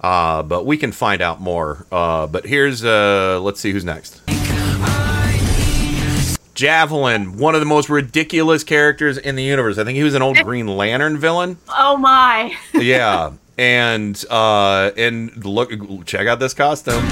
uh, 0.00 0.42
but 0.44 0.64
we 0.64 0.76
can 0.76 0.92
find 0.92 1.20
out 1.20 1.40
more. 1.40 1.84
Uh, 1.90 2.26
but 2.28 2.46
here's 2.46 2.84
uh, 2.84 3.40
let's 3.42 3.60
see 3.60 3.72
who's 3.72 3.84
next. 3.84 4.20
Javelin, 6.58 7.36
one 7.38 7.54
of 7.54 7.60
the 7.60 7.66
most 7.66 7.88
ridiculous 7.88 8.64
characters 8.64 9.16
in 9.16 9.36
the 9.36 9.44
universe. 9.44 9.78
I 9.78 9.84
think 9.84 9.94
he 9.94 10.02
was 10.02 10.14
an 10.14 10.22
old 10.22 10.36
Green 10.38 10.66
Lantern 10.66 11.16
villain. 11.16 11.56
Oh 11.68 11.96
my. 11.96 12.52
Yeah, 12.74 13.34
and 13.56 14.24
uh, 14.28 14.90
and 14.96 15.44
look, 15.44 15.70
check 16.04 16.26
out 16.26 16.40
this 16.40 16.54
costume. 16.54 17.00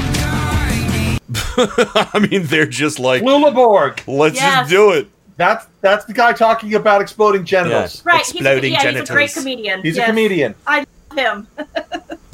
I 1.59 2.27
mean, 2.29 2.47
they're 2.47 2.67
just 2.67 2.99
like 2.99 3.23
Lulaborg. 3.23 4.01
Let's 4.09 4.35
Yes. 4.35 4.55
just 4.63 4.71
do 4.71 4.91
it. 4.91 5.09
That's 5.37 5.65
that's 5.81 6.05
the 6.07 6.13
guy 6.13 6.33
talking 6.33 6.75
about 6.75 7.01
exploding 7.01 7.45
genitals. 7.45 8.05
Right. 8.05 8.27
He's, 8.27 8.45
a- 8.45 8.69
yeah, 8.69 8.91
he's 8.91 9.09
a 9.09 9.13
great 9.13 9.33
comedian. 9.33 9.81
He's 9.83 9.97
a 9.97 10.07
comedian. 10.07 10.57
I 10.67 10.85
love 11.15 11.47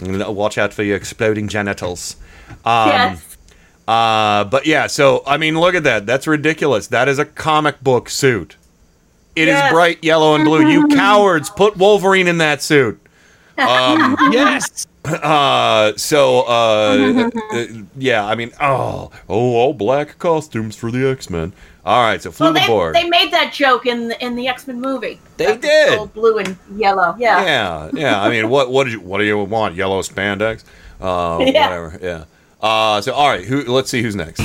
him. 0.01 0.24
Watch 0.34 0.56
out 0.56 0.72
for 0.72 0.82
your 0.82 0.97
exploding 0.97 1.48
genitals. 1.48 2.16
Um, 2.64 2.89
Yes. 2.89 3.31
Uh, 3.88 4.44
but 4.44 4.66
yeah, 4.66 4.86
so 4.86 5.22
I 5.26 5.36
mean, 5.36 5.59
look 5.59 5.74
at 5.74 5.84
that. 5.84 6.06
That's 6.06 6.26
ridiculous. 6.26 6.86
That 6.88 7.09
is 7.09 7.18
a 7.18 7.24
comic 7.24 7.82
book 7.82 8.09
suit. 8.09 8.56
It 9.34 9.48
is 9.48 9.54
Yes. 9.54 9.72
bright 9.72 10.04
yellow 10.04 10.34
and 10.34 10.44
blue. 10.44 10.68
You 10.68 10.86
cowards, 10.94 11.50
put 11.50 11.76
Wolverine 11.76 12.28
in 12.28 12.38
that 12.38 12.62
suit. 12.62 13.00
Um, 13.59 14.16
yes. 14.32 14.86
Uh, 15.04 15.92
so 15.96 16.42
uh, 16.46 17.28
uh, 17.52 17.66
yeah, 17.96 18.24
I 18.24 18.36
mean, 18.36 18.52
oh, 18.60 19.10
oh, 19.28 19.54
all 19.56 19.74
black 19.74 20.16
costumes 20.20 20.76
for 20.76 20.92
the 20.92 21.04
X 21.10 21.28
Men. 21.28 21.52
All 21.84 22.00
right, 22.04 22.22
so 22.22 22.30
flew 22.30 22.44
Well, 22.46 22.52
the 22.54 22.60
they, 22.60 22.66
board. 22.68 22.94
they 22.94 23.09
made 23.09 23.32
that 23.32 23.52
joke 23.52 23.84
in 23.86 24.06
the, 24.06 24.24
in 24.24 24.36
the 24.36 24.46
X 24.46 24.68
Men 24.68 24.80
movie. 24.80 25.18
They 25.38 25.56
did. 25.56 25.98
all 25.98 26.06
blue 26.06 26.38
and 26.38 26.56
yellow. 26.76 27.16
Yeah. 27.18 27.44
Yeah, 27.44 27.90
yeah. 27.94 28.22
I 28.22 28.30
mean, 28.30 28.48
what 28.48 28.70
what 28.70 28.84
did 28.84 28.92
you 28.92 29.00
what 29.00 29.18
do 29.18 29.24
you 29.24 29.36
want? 29.38 29.74
Yellow 29.74 30.02
spandex? 30.02 30.62
Uh, 31.00 31.38
Yeah. 31.40 31.66
Whatever. 31.66 31.98
Yeah. 32.00 32.24
Uh, 32.62 33.01
so 33.01 33.12
all 33.12 33.28
right, 33.28 33.44
who? 33.44 33.64
Let's 33.64 33.90
see 33.90 34.02
who's 34.02 34.14
next. 34.14 34.40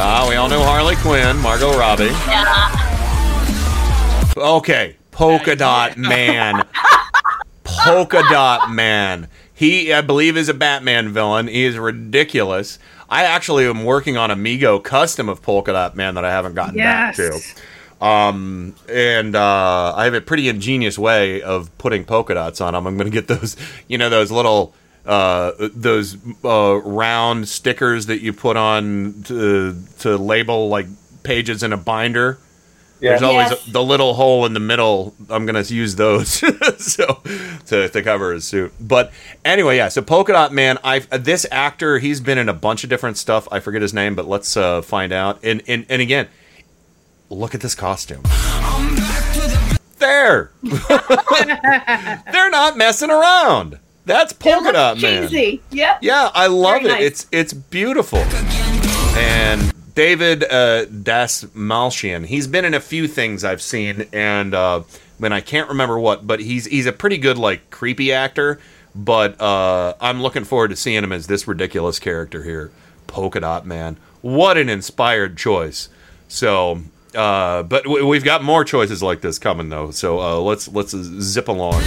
Ah, 0.00 0.26
we 0.28 0.36
all 0.36 0.48
know 0.48 0.62
Harley 0.62 0.94
Quinn, 0.96 1.38
Margot 1.38 1.76
Robbie. 1.76 2.04
Yeah. 2.04 2.74
Okay, 4.36 4.96
Polka 5.10 5.56
Dot 5.56 5.96
Man. 5.96 6.62
Polka 7.64 8.22
Dot 8.30 8.70
Man. 8.70 9.28
He, 9.52 9.92
I 9.92 10.02
believe, 10.02 10.36
is 10.36 10.48
a 10.48 10.54
Batman 10.54 11.08
villain. 11.08 11.48
He 11.48 11.64
is 11.64 11.76
ridiculous. 11.78 12.78
I 13.08 13.24
actually 13.24 13.64
am 13.66 13.84
working 13.84 14.16
on 14.16 14.30
a 14.30 14.34
Amigo 14.34 14.78
custom 14.78 15.28
of 15.28 15.42
Polka 15.42 15.72
Dot 15.72 15.96
Man 15.96 16.14
that 16.14 16.24
I 16.24 16.30
haven't 16.30 16.54
gotten 16.54 16.76
back 16.76 17.16
to. 17.16 17.40
Yes. 18.00 18.08
Um, 18.10 18.74
and 18.88 19.34
uh, 19.36 19.94
I 19.96 20.04
have 20.04 20.14
a 20.14 20.20
pretty 20.20 20.48
ingenious 20.48 20.98
way 20.98 21.42
of 21.42 21.76
putting 21.78 22.04
polka 22.04 22.34
dots 22.34 22.60
on 22.60 22.74
them. 22.74 22.86
I'm 22.86 22.96
going 22.96 23.10
to 23.10 23.14
get 23.14 23.28
those, 23.28 23.56
you 23.88 23.98
know, 23.98 24.08
those 24.08 24.30
little, 24.30 24.74
uh, 25.06 25.52
those 25.74 26.16
uh, 26.44 26.80
round 26.82 27.48
stickers 27.48 28.06
that 28.06 28.20
you 28.20 28.32
put 28.32 28.56
on 28.56 29.22
to 29.24 29.76
to 30.00 30.16
label 30.16 30.68
like 30.68 30.86
pages 31.22 31.62
in 31.62 31.72
a 31.72 31.76
binder. 31.76 32.38
Yeah. 33.00 33.10
There's 33.10 33.22
always 33.22 33.50
Yes. 33.50 33.68
a, 33.68 33.70
the 33.70 33.82
little 33.82 34.14
hole 34.14 34.44
in 34.44 34.54
the 34.54 34.60
middle. 34.60 35.14
I'm 35.30 35.46
going 35.46 35.62
to 35.64 35.72
use 35.74 35.94
those 35.94 36.28
so 36.78 37.22
to, 37.66 37.88
to 37.88 38.02
cover 38.02 38.32
his 38.32 38.44
suit. 38.44 38.72
But 38.80 39.12
anyway, 39.44 39.76
yeah. 39.76 39.88
So 39.88 40.02
Polka 40.02 40.32
Dot 40.32 40.52
Man, 40.52 40.78
I 40.82 40.98
this 40.98 41.46
actor, 41.52 42.00
he's 42.00 42.20
been 42.20 42.38
in 42.38 42.48
a 42.48 42.52
bunch 42.54 42.82
of 42.82 42.90
different 42.90 43.16
stuff. 43.16 43.46
I 43.52 43.60
forget 43.60 43.82
his 43.82 43.94
name, 43.94 44.14
but 44.16 44.26
let's 44.26 44.56
uh, 44.56 44.82
find 44.82 45.12
out. 45.12 45.38
And 45.44 45.62
and 45.68 45.86
and 45.88 46.02
again, 46.02 46.26
look 47.30 47.54
at 47.54 47.60
this 47.60 47.74
costume. 47.74 48.22
There, 49.98 50.52
they're 50.62 52.50
not 52.50 52.76
messing 52.76 53.10
around. 53.10 53.78
That's 54.04 54.32
Polka 54.32 54.72
Dot 54.72 55.00
Man. 55.00 55.28
Cheesy. 55.28 55.60
Yep. 55.70 55.98
Yeah, 56.02 56.30
I 56.32 56.46
love 56.46 56.82
Very 56.82 56.84
it. 56.84 56.88
nice. 56.94 57.02
It's 57.02 57.26
it's 57.32 57.52
beautiful. 57.52 58.20
And 59.18 59.72
David 59.94 60.44
uh, 60.44 60.86
Dastmalchian, 60.86 62.26
he's 62.26 62.46
been 62.46 62.64
in 62.64 62.74
a 62.74 62.80
few 62.80 63.08
things 63.08 63.44
I've 63.44 63.60
seen, 63.60 64.06
and 64.12 64.54
uh, 64.54 64.82
when 65.18 65.32
I 65.32 65.40
can't 65.40 65.68
remember 65.68 65.98
what, 65.98 66.26
but 66.26 66.40
he's 66.40 66.66
he's 66.66 66.86
a 66.86 66.92
pretty 66.92 67.18
good 67.18 67.36
like 67.36 67.68
creepy 67.70 68.12
actor. 68.12 68.60
But 68.94 69.40
uh, 69.40 69.94
I'm 70.00 70.22
looking 70.22 70.44
forward 70.44 70.68
to 70.68 70.76
seeing 70.76 71.04
him 71.04 71.12
as 71.12 71.26
this 71.26 71.46
ridiculous 71.46 71.98
character 71.98 72.44
here, 72.44 72.70
Polka 73.06 73.40
Dot 73.40 73.66
Man. 73.66 73.96
What 74.22 74.56
an 74.56 74.68
inspired 74.68 75.36
choice. 75.36 75.88
So, 76.28 76.82
uh, 77.18 77.64
but 77.64 77.82
w- 77.82 78.06
we've 78.06 78.22
got 78.22 78.44
more 78.44 78.64
choices 78.64 79.02
like 79.02 79.20
this 79.20 79.38
coming 79.40 79.68
though. 79.68 79.90
So 79.90 80.20
uh, 80.20 80.38
let's 80.38 80.68
let's 80.68 80.92
zip 80.92 81.48
along. 81.48 81.82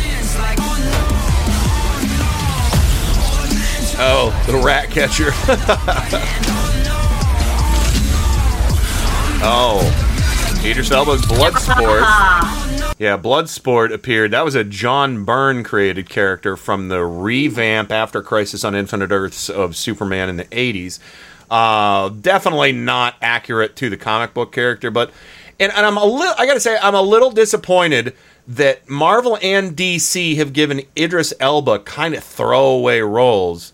Oh, 4.03 4.43
the 4.47 4.57
rat 4.57 4.89
catcher. 4.89 5.29
oh, 9.43 9.81
Idris 10.65 10.91
Elba's 10.91 11.21
Bloodsport. 11.21 12.01
Yeah, 12.99 13.17
Bloodsport 13.17 13.93
appeared. 13.93 14.31
That 14.31 14.43
was 14.43 14.55
a 14.55 14.63
John 14.63 15.23
Byrne 15.23 15.63
created 15.63 16.09
character 16.09 16.57
from 16.57 16.89
the 16.89 17.03
revamp 17.05 17.91
after 17.91 18.21
Crisis 18.21 18.63
on 18.63 18.75
Infinite 18.75 19.11
Earths 19.11 19.49
of 19.49 19.75
Superman 19.75 20.29
in 20.29 20.37
the 20.37 20.45
80s. 20.45 20.99
Uh, 21.51 22.07
definitely 22.07 22.71
not 22.71 23.15
accurate 23.21 23.75
to 23.75 23.89
the 23.89 23.97
comic 23.97 24.33
book 24.33 24.53
character, 24.53 24.89
but 24.89 25.11
and, 25.59 25.69
and 25.73 25.85
I'm 25.85 25.97
a 25.97 26.05
little 26.05 26.33
I 26.37 26.45
got 26.45 26.53
to 26.53 26.61
say 26.61 26.77
I'm 26.81 26.95
a 26.95 27.01
little 27.01 27.29
disappointed 27.29 28.15
that 28.47 28.89
Marvel 28.89 29.37
and 29.41 29.75
DC 29.75 30.37
have 30.37 30.53
given 30.53 30.83
Idris 30.97 31.33
Elba 31.41 31.79
kind 31.79 32.15
of 32.15 32.23
throwaway 32.23 33.01
roles 33.01 33.73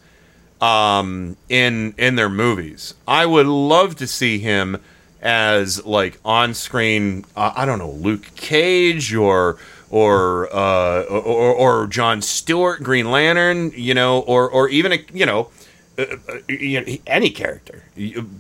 um, 0.59 1.37
in 1.49 1.93
in 1.99 2.15
their 2.15 2.29
movies. 2.29 2.95
I 3.07 3.27
would 3.27 3.45
love 3.45 3.95
to 3.97 4.07
see 4.07 4.39
him 4.39 4.81
as 5.21 5.85
like 5.85 6.19
on 6.25 6.55
screen. 6.55 7.25
Uh, 7.35 7.53
I 7.55 7.65
don't 7.65 7.79
know, 7.79 7.91
Luke 7.91 8.33
Cage 8.35 9.13
or 9.13 9.57
or 9.89 10.53
uh, 10.53 11.03
or, 11.03 11.53
or 11.53 11.87
John 11.87 12.21
Stewart, 12.23 12.81
Green 12.81 13.11
Lantern. 13.11 13.71
You 13.75 13.93
know, 13.93 14.21
or 14.21 14.49
or 14.49 14.67
even 14.69 14.93
a 14.93 14.99
you 15.13 15.25
know. 15.27 15.49
Uh, 15.98 16.18
uh, 16.30 16.38
you 16.48 16.82
know, 16.82 16.98
any 17.07 17.30
character, 17.30 17.84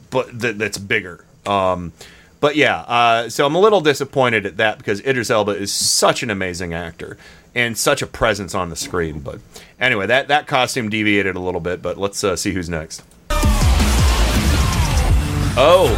but 0.09 0.39
that, 0.39 0.57
that's 0.59 0.77
bigger. 0.77 1.25
Um, 1.45 1.93
but 2.39 2.55
yeah, 2.55 2.81
uh, 2.81 3.29
so 3.29 3.45
I'm 3.45 3.55
a 3.55 3.59
little 3.59 3.81
disappointed 3.81 4.45
at 4.45 4.57
that 4.57 4.77
because 4.77 4.99
Idris 5.01 5.31
Elba 5.31 5.53
is 5.53 5.73
such 5.73 6.21
an 6.21 6.29
amazing 6.29 6.73
actor 6.73 7.17
and 7.55 7.77
such 7.77 8.01
a 8.01 8.07
presence 8.07 8.53
on 8.53 8.69
the 8.69 8.75
screen. 8.75 9.19
But 9.21 9.39
anyway, 9.79 10.05
that 10.07 10.27
that 10.27 10.45
costume 10.45 10.89
deviated 10.89 11.35
a 11.35 11.39
little 11.39 11.61
bit. 11.61 11.81
But 11.81 11.97
let's 11.97 12.23
uh, 12.23 12.35
see 12.35 12.53
who's 12.53 12.69
next. 12.69 13.03
Oh, 15.59 15.95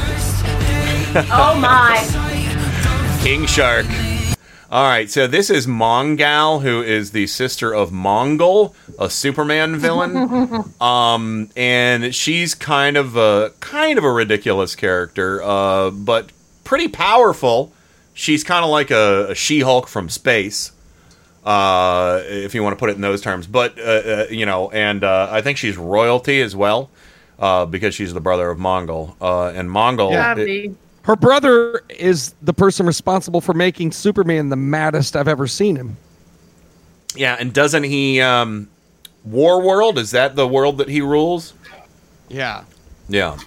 Oh 1.16 1.58
my. 1.60 1.98
King 3.24 3.46
Shark. 3.48 3.86
All 4.72 4.84
right, 4.88 5.10
so 5.10 5.26
this 5.26 5.50
is 5.50 5.66
Mongal, 5.66 6.62
who 6.62 6.84
is 6.84 7.10
the 7.10 7.26
sister 7.26 7.74
of 7.74 7.90
Mongul, 7.90 8.76
a 9.00 9.10
Superman 9.10 9.78
villain. 9.78 10.64
um, 10.82 11.50
and 11.56 12.14
she's 12.14 12.54
kind 12.54 12.96
of 12.96 13.18
a 13.18 13.52
kind 13.62 13.98
of 13.98 14.04
a 14.04 14.12
ridiculous 14.12 14.76
character, 14.76 15.42
uh, 15.42 15.90
but 15.90 16.32
pretty 16.66 16.88
powerful. 16.88 17.74
She's 18.14 18.44
kind 18.44 18.64
of 18.64 18.70
like 18.70 18.92
a, 18.92 19.32
a 19.32 19.36
She-Hulk 19.36 19.88
from 19.88 20.08
space, 20.08 20.72
uh, 21.44 22.22
if 22.26 22.54
you 22.54 22.62
want 22.62 22.74
to 22.74 22.80
put 22.80 22.92
it 22.92 22.96
in 22.96 23.02
those 23.02 23.22
terms. 23.22 23.48
But 23.48 23.80
uh, 23.80 23.82
uh, 23.82 24.26
you 24.30 24.46
know, 24.46 24.70
and 24.70 25.04
uh, 25.04 25.30
I 25.32 25.42
think 25.42 25.58
she's 25.58 25.78
royalty 25.78 26.42
as 26.42 26.56
well, 26.56 26.92
uh, 27.40 27.66
because 27.66 27.96
she's 27.96 28.14
the 28.14 28.22
brother 28.22 28.52
of 28.52 28.60
Mongul, 28.60 29.16
uh, 29.20 29.48
and 29.48 29.68
Mongul. 29.68 30.12
Gotta 30.12 30.44
it- 30.44 30.46
be. 30.46 30.76
Her 31.10 31.16
brother 31.16 31.82
is 31.90 32.36
the 32.44 32.54
person 32.54 32.86
responsible 32.86 33.42
for 33.42 33.56
making 33.56 33.94
Superman 33.94 34.50
the 34.50 34.56
maddest 34.56 35.16
I've 35.16 35.28
ever 35.28 35.48
seen 35.48 35.76
him. 35.76 35.98
Yeah, 37.16 37.36
and 37.40 37.52
doesn't 37.52 37.82
he 37.82 38.22
um 38.22 38.70
Warworld, 39.28 39.98
is 39.98 40.12
that 40.12 40.36
the 40.36 40.48
world 40.48 40.78
that 40.78 40.88
he 40.88 41.02
rules? 41.02 41.56
Yeah. 42.28 42.64
Yeah. 43.08 43.40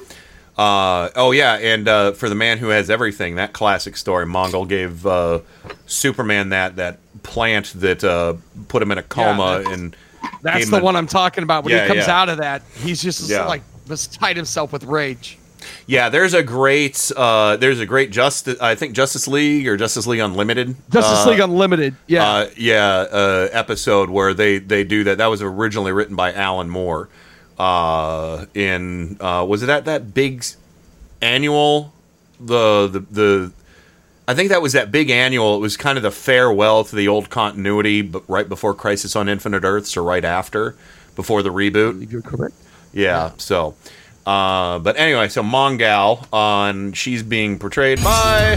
Uh, 0.59 1.11
oh 1.15 1.31
yeah, 1.31 1.55
and 1.55 1.87
uh, 1.87 2.13
for 2.13 2.29
the 2.29 2.35
man 2.35 2.59
who 2.59 2.71
has 2.71 2.91
everything, 2.91 3.37
that 3.37 3.53
classic 3.53 3.97
story, 3.97 4.27
Mongul 4.27 4.67
gave 4.69 5.07
uh, 5.07 5.39
Superman 5.87 6.49
that 6.49 6.75
that 6.77 6.99
plant 7.23 7.75
that 7.77 8.03
uh, 8.03 8.35
put 8.67 8.83
him 8.83 8.91
in 8.91 8.99
a 8.99 9.05
coma, 9.05 9.63
that- 9.63 9.73
and 9.73 9.97
That's 10.43 10.69
the 10.69 10.79
a- 10.79 10.83
one 10.83 10.97
I'm 10.97 11.07
talking 11.07 11.45
about. 11.45 11.63
When 11.63 11.73
Yeah, 11.75 11.83
he 11.85 11.95
comes 11.95 12.09
yeah. 12.09 12.21
out 12.23 12.29
of 12.29 12.39
that, 12.39 12.63
he's 12.75 13.01
just 13.01 13.31
Yeah. 13.31 13.47
like 13.47 13.63
beside 13.87 14.37
himself 14.37 14.73
with 14.73 14.83
rage. 14.83 15.39
Yeah, 15.87 16.09
there's 16.09 16.35
a 16.35 16.43
great 16.43 17.11
uh, 17.17 17.57
there's 17.57 17.81
a 17.81 17.87
great 17.87 18.11
Justice 18.11 18.61
I 18.61 18.75
think 18.75 18.95
Justice 18.95 19.29
League 19.29 19.67
or 19.69 19.77
Justice 19.77 20.07
League 20.07 20.21
Unlimited. 20.21 20.77
Justice 20.91 21.27
uh, 21.27 21.31
League 21.31 21.41
Unlimited. 21.41 21.97
Yeah. 22.07 22.27
uh, 22.27 22.51
yeah, 22.57 22.87
uh, 22.87 23.49
episode 23.53 24.11
where 24.11 24.35
they 24.35 24.59
they 24.59 24.85
do 24.85 25.05
that. 25.05 25.19
That 25.19 25.27
was 25.27 25.43
originally 25.43 25.93
written 25.93 26.17
by 26.17 26.33
Alan 26.33 26.71
Moore. 26.71 27.09
Uh, 27.59 28.47
in 28.55 29.17
uh, 29.21 29.45
was 29.49 29.63
it 29.63 29.69
at 29.69 29.85
that 29.85 30.15
big 30.15 30.45
annual 31.21 31.93
the 32.41 32.89
the 32.89 33.01
the 33.01 33.53
I 34.27 34.35
think 34.35 34.51
that 34.51 34.63
was 34.63 34.73
that 34.73 34.93
big 34.93 35.11
annual. 35.11 35.57
It 35.57 35.61
was 35.61 35.77
kind 35.77 35.97
of 35.99 36.03
the 36.03 36.11
farewell 36.11 36.85
to 36.85 36.97
the 36.97 37.09
old 37.09 37.29
continuity, 37.29 38.03
but 38.03 38.23
right 38.29 38.49
before 38.49 38.73
Crisis 38.73 39.17
on 39.17 39.29
Infinite 39.29 39.65
Earths 39.65 39.97
or 39.97 40.03
right 40.03 40.25
after, 40.25 40.77
before 41.17 41.43
the 41.43 41.51
reboot. 41.51 42.11
You're 42.11 42.23
correct. 42.23 42.55
Yeah. 42.93 43.33
So, 43.39 43.75
uh, 44.27 44.79
but 44.79 44.97
anyway, 44.99 45.29
so 45.29 45.43
Mongal 45.43 46.27
on 46.33 46.93
she's 46.93 47.23
being 47.23 47.59
portrayed 47.59 48.03
by 48.03 48.57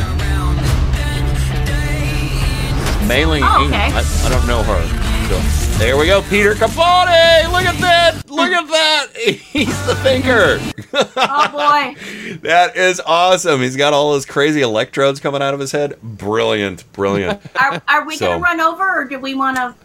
Mayling 3.07 3.41
Oh, 3.43 3.65
okay. 3.67 3.91
I, 3.93 4.23
I 4.25 4.29
don't 4.29 4.47
know 4.47 4.63
her. 4.63 4.81
So- 5.29 5.77
There 5.77 5.97
we 5.97 6.07
go, 6.07 6.21
Peter 6.23 6.53
Capone. 6.55 7.51
Look 7.51 7.65
at 7.65 7.79
that. 7.81 8.21
Look 8.29 8.51
at 8.51 8.67
that. 8.67 9.07
He's 9.15 9.85
the 9.85 9.95
thinker. 9.95 10.59
Oh 11.15 11.49
boy. 11.51 11.95
That 12.41 12.75
is 12.75 12.99
awesome. 13.05 13.61
He's 13.61 13.75
got 13.75 13.93
all 13.93 14.11
those 14.11 14.25
crazy 14.25 14.61
electrodes 14.61 15.19
coming 15.19 15.41
out 15.41 15.53
of 15.53 15.59
his 15.59 15.71
head. 15.71 15.99
Brilliant, 16.01 16.91
brilliant. 16.93 17.41
Are, 17.59 17.81
are 17.87 18.05
we 18.05 18.17
So- 18.17 18.27
going 18.27 18.39
to 18.39 18.43
run 18.43 18.59
over, 18.61 19.01
or 19.01 19.05
do 19.05 19.19
we 19.19 19.33
want 19.35 19.57
to? 19.57 19.75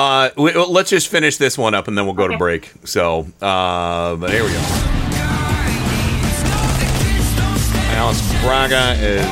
Uh, 0.00 0.30
we, 0.38 0.54
let's 0.54 0.88
just 0.88 1.08
finish 1.08 1.36
this 1.36 1.58
one 1.58 1.74
up 1.74 1.86
and 1.86 1.96
then 1.98 2.06
we'll 2.06 2.14
go 2.14 2.26
to 2.26 2.38
break. 2.38 2.72
So, 2.84 3.26
uh, 3.42 4.16
but 4.16 4.30
here 4.30 4.42
we 4.44 4.50
go. 4.50 4.60
Alice 7.92 8.22
Braga 8.40 8.94
is 8.98 9.26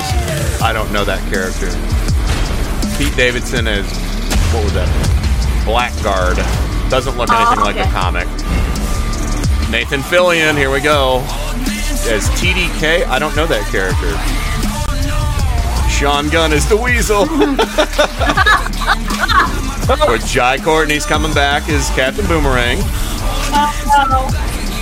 I 0.60 0.74
don't 0.74 0.92
know 0.92 1.06
that 1.06 1.20
character. 1.32 1.70
Pete 2.98 3.16
Davidson 3.16 3.66
is 3.66 3.86
what 4.52 4.62
was 4.62 4.74
that? 4.74 4.88
Blackguard. 5.64 6.36
Doesn't 6.90 7.16
look 7.16 7.30
Oh, 7.32 7.36
anything 7.36 7.64
like 7.64 7.76
a 7.76 7.90
comic. 7.90 8.28
Nathan 9.70 10.00
Fillion, 10.00 10.54
here 10.54 10.70
we 10.70 10.80
go. 10.80 11.20
As 12.12 12.28
TDK, 12.40 13.06
I 13.06 13.18
don't 13.18 13.34
know 13.36 13.46
that 13.46 13.64
character. 13.72 14.12
Sean 15.98 16.28
Gunn 16.28 16.52
is 16.52 16.68
the 16.68 16.76
Weasel. 16.76 17.22
Or 20.06 20.18
Jai 20.18 20.58
Courtney's 20.58 21.06
coming 21.06 21.32
back 21.32 21.66
as 21.70 21.88
Captain 21.90 22.26
Boomerang. 22.26 22.78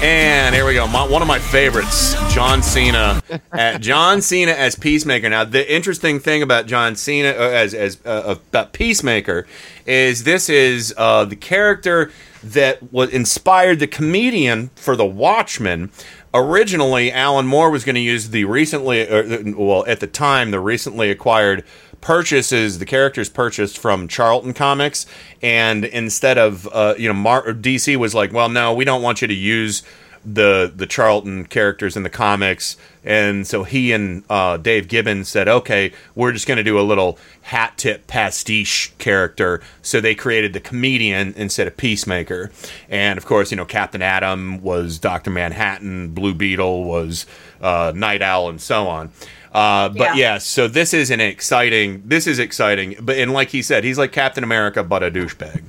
And 0.02 0.52
here 0.54 0.66
we 0.66 0.74
go. 0.74 0.86
My, 0.88 1.06
one 1.08 1.22
of 1.22 1.28
my 1.28 1.38
favorites, 1.38 2.14
John 2.34 2.60
Cena. 2.62 3.22
At 3.52 3.80
John 3.80 4.20
Cena 4.20 4.50
as 4.52 4.74
Peacemaker. 4.74 5.28
Now, 5.30 5.44
the 5.44 5.72
interesting 5.72 6.18
thing 6.20 6.42
about 6.42 6.66
John 6.66 6.96
Cena 6.96 7.30
uh, 7.30 7.50
as 7.50 7.72
as 7.72 7.98
uh, 8.04 8.34
about 8.50 8.72
Peacemaker 8.72 9.46
is 9.86 10.24
this 10.24 10.48
is 10.50 10.92
uh, 10.98 11.24
the 11.24 11.36
character 11.36 12.10
that 12.42 12.92
was 12.92 13.10
inspired 13.10 13.78
the 13.78 13.86
comedian 13.86 14.68
for 14.74 14.96
The 14.96 15.06
Watchmen. 15.06 15.90
Originally, 16.38 17.10
Alan 17.10 17.46
Moore 17.46 17.70
was 17.70 17.82
going 17.82 17.94
to 17.94 18.00
use 18.00 18.28
the 18.28 18.44
recently, 18.44 19.08
uh, 19.08 19.54
well, 19.56 19.86
at 19.86 20.00
the 20.00 20.06
time, 20.06 20.50
the 20.50 20.60
recently 20.60 21.10
acquired 21.10 21.64
purchases 22.02 22.78
the 22.78 22.84
characters 22.84 23.30
purchased 23.30 23.78
from 23.78 24.06
Charlton 24.06 24.52
Comics, 24.52 25.06
and 25.40 25.86
instead 25.86 26.36
of 26.36 26.68
uh, 26.72 26.94
you 26.98 27.08
know 27.08 27.14
Mar- 27.14 27.46
DC 27.54 27.96
was 27.96 28.14
like, 28.14 28.34
well, 28.34 28.50
no, 28.50 28.74
we 28.74 28.84
don't 28.84 29.00
want 29.00 29.22
you 29.22 29.28
to 29.28 29.34
use 29.34 29.82
the 30.26 30.72
the 30.74 30.86
Charlton 30.86 31.44
characters 31.46 31.96
in 31.96 32.02
the 32.02 32.10
comics, 32.10 32.76
and 33.04 33.46
so 33.46 33.62
he 33.62 33.92
and 33.92 34.24
uh, 34.28 34.56
Dave 34.56 34.88
Gibbons 34.88 35.28
said, 35.28 35.46
okay, 35.46 35.92
we're 36.16 36.32
just 36.32 36.48
going 36.48 36.56
to 36.56 36.64
do 36.64 36.80
a 36.80 36.82
little 36.82 37.16
hat 37.42 37.74
tip 37.76 38.08
pastiche 38.08 38.92
character. 38.98 39.60
So 39.82 40.00
they 40.00 40.16
created 40.16 40.52
the 40.52 40.60
comedian 40.60 41.32
instead 41.36 41.68
of 41.68 41.76
Peacemaker, 41.76 42.50
and 42.88 43.16
of 43.16 43.24
course, 43.24 43.52
you 43.52 43.56
know 43.56 43.64
Captain 43.64 44.02
Atom 44.02 44.62
was 44.62 44.98
Doctor 44.98 45.30
Manhattan, 45.30 46.08
Blue 46.08 46.34
Beetle 46.34 46.82
was 46.84 47.24
uh, 47.60 47.92
Nite 47.94 48.22
Owl, 48.22 48.48
and 48.48 48.60
so 48.60 48.88
on. 48.88 49.12
Uh, 49.52 49.88
but 49.90 50.16
Yeah. 50.16 50.34
yes, 50.34 50.44
so 50.44 50.66
this 50.66 50.92
is 50.92 51.10
an 51.10 51.20
exciting. 51.20 52.02
This 52.04 52.26
is 52.26 52.38
exciting, 52.40 52.96
but 53.00 53.16
and 53.16 53.32
like 53.32 53.50
he 53.50 53.62
said, 53.62 53.84
he's 53.84 53.96
like 53.96 54.10
Captain 54.12 54.42
America, 54.44 54.82
but 54.82 55.02
a 55.04 55.10
douchebag. 55.10 55.62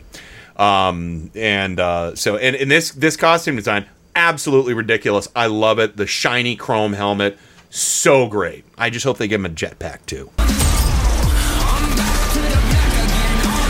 Um, 0.60 1.30
and 1.36 1.80
uh, 1.80 2.16
so 2.16 2.38
and, 2.38 2.56
and 2.56 2.72
this 2.72 2.90
this 2.92 3.16
costume 3.16 3.56
design 3.56 3.86
absolutely 4.18 4.74
ridiculous. 4.74 5.30
I 5.36 5.46
love 5.46 5.80
it. 5.80 5.96
The 5.96 6.08
shiny 6.08 6.56
chrome 6.58 6.94
helmet, 6.94 7.38
so 7.70 8.28
great. 8.28 8.66
I 8.78 8.90
just 8.90 9.06
hope 9.06 9.18
they 9.18 9.28
give 9.28 9.40
him 9.40 9.46
a 9.46 9.50
jetpack 9.50 10.06
too. 10.06 10.32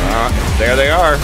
Uh, 0.09 0.57
there 0.57 0.75
they 0.75 0.89
are. 0.89 1.15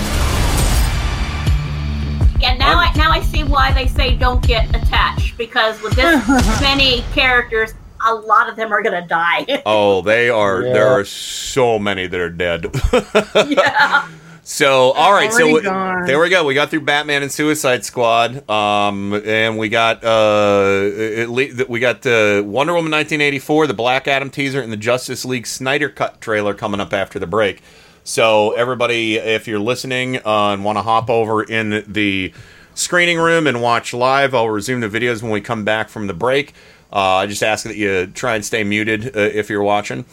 Yeah, 2.39 2.57
now 2.57 2.77
I 2.77 2.91
now 2.97 3.09
I 3.09 3.21
see 3.21 3.45
why 3.45 3.71
they 3.71 3.87
say 3.87 4.17
don't 4.17 4.45
get 4.45 4.69
attached 4.75 5.37
because 5.37 5.81
with 5.81 5.93
this 5.95 6.27
many 6.61 7.03
characters, 7.13 7.73
a 8.05 8.13
lot 8.13 8.49
of 8.49 8.57
them 8.57 8.73
are 8.73 8.83
gonna 8.83 9.07
die. 9.07 9.63
Oh, 9.65 10.01
they 10.01 10.29
are. 10.29 10.61
Yeah. 10.61 10.73
There 10.73 10.87
are 10.87 11.05
so 11.05 11.79
many 11.79 12.05
that 12.07 12.19
are 12.19 12.29
dead. 12.29 12.65
yeah. 13.47 14.09
So, 14.45 14.91
all 14.91 15.13
right. 15.13 15.31
So 15.31 15.61
gone. 15.61 16.05
there 16.05 16.19
we 16.19 16.27
go. 16.27 16.43
We 16.43 16.53
got 16.53 16.69
through 16.69 16.81
Batman 16.81 17.23
and 17.23 17.31
Suicide 17.31 17.85
Squad, 17.85 18.47
um, 18.49 19.13
and 19.13 19.57
we 19.57 19.69
got 19.69 20.03
uh, 20.03 20.89
at 21.17 21.29
least 21.29 21.69
we 21.69 21.79
got 21.79 22.05
uh, 22.05 22.43
Wonder 22.45 22.73
Woman 22.73 22.91
1984, 22.91 23.67
the 23.67 23.73
Black 23.73 24.05
Adam 24.05 24.29
teaser, 24.29 24.61
and 24.61 24.69
the 24.69 24.77
Justice 24.77 25.23
League 25.23 25.47
Snyder 25.47 25.87
Cut 25.87 26.19
trailer 26.19 26.53
coming 26.53 26.81
up 26.81 26.91
after 26.91 27.19
the 27.19 27.27
break. 27.27 27.61
So, 28.03 28.51
everybody, 28.51 29.15
if 29.15 29.47
you're 29.47 29.59
listening 29.59 30.17
uh, 30.17 30.51
and 30.51 30.65
want 30.65 30.77
to 30.77 30.81
hop 30.81 31.09
over 31.09 31.41
in 31.41 31.85
the 31.87 32.33
screening 32.75 33.19
room 33.19 33.47
and 33.47 33.61
watch 33.61 33.93
live, 33.93 34.35
I'll 34.35 34.49
resume 34.49 34.81
the 34.81 34.89
videos 34.89 35.21
when 35.21 35.31
we 35.31 35.39
come 35.39 35.63
back 35.63 35.87
from 35.87 36.07
the 36.07 36.13
break. 36.13 36.53
Uh, 36.91 36.99
I 36.99 37.27
just 37.27 37.41
ask 37.41 37.63
that 37.63 37.77
you 37.77 38.07
try 38.07 38.35
and 38.35 38.43
stay 38.43 38.65
muted 38.65 39.15
uh, 39.15 39.19
if 39.21 39.49
you're 39.49 39.63
watching 39.63 40.03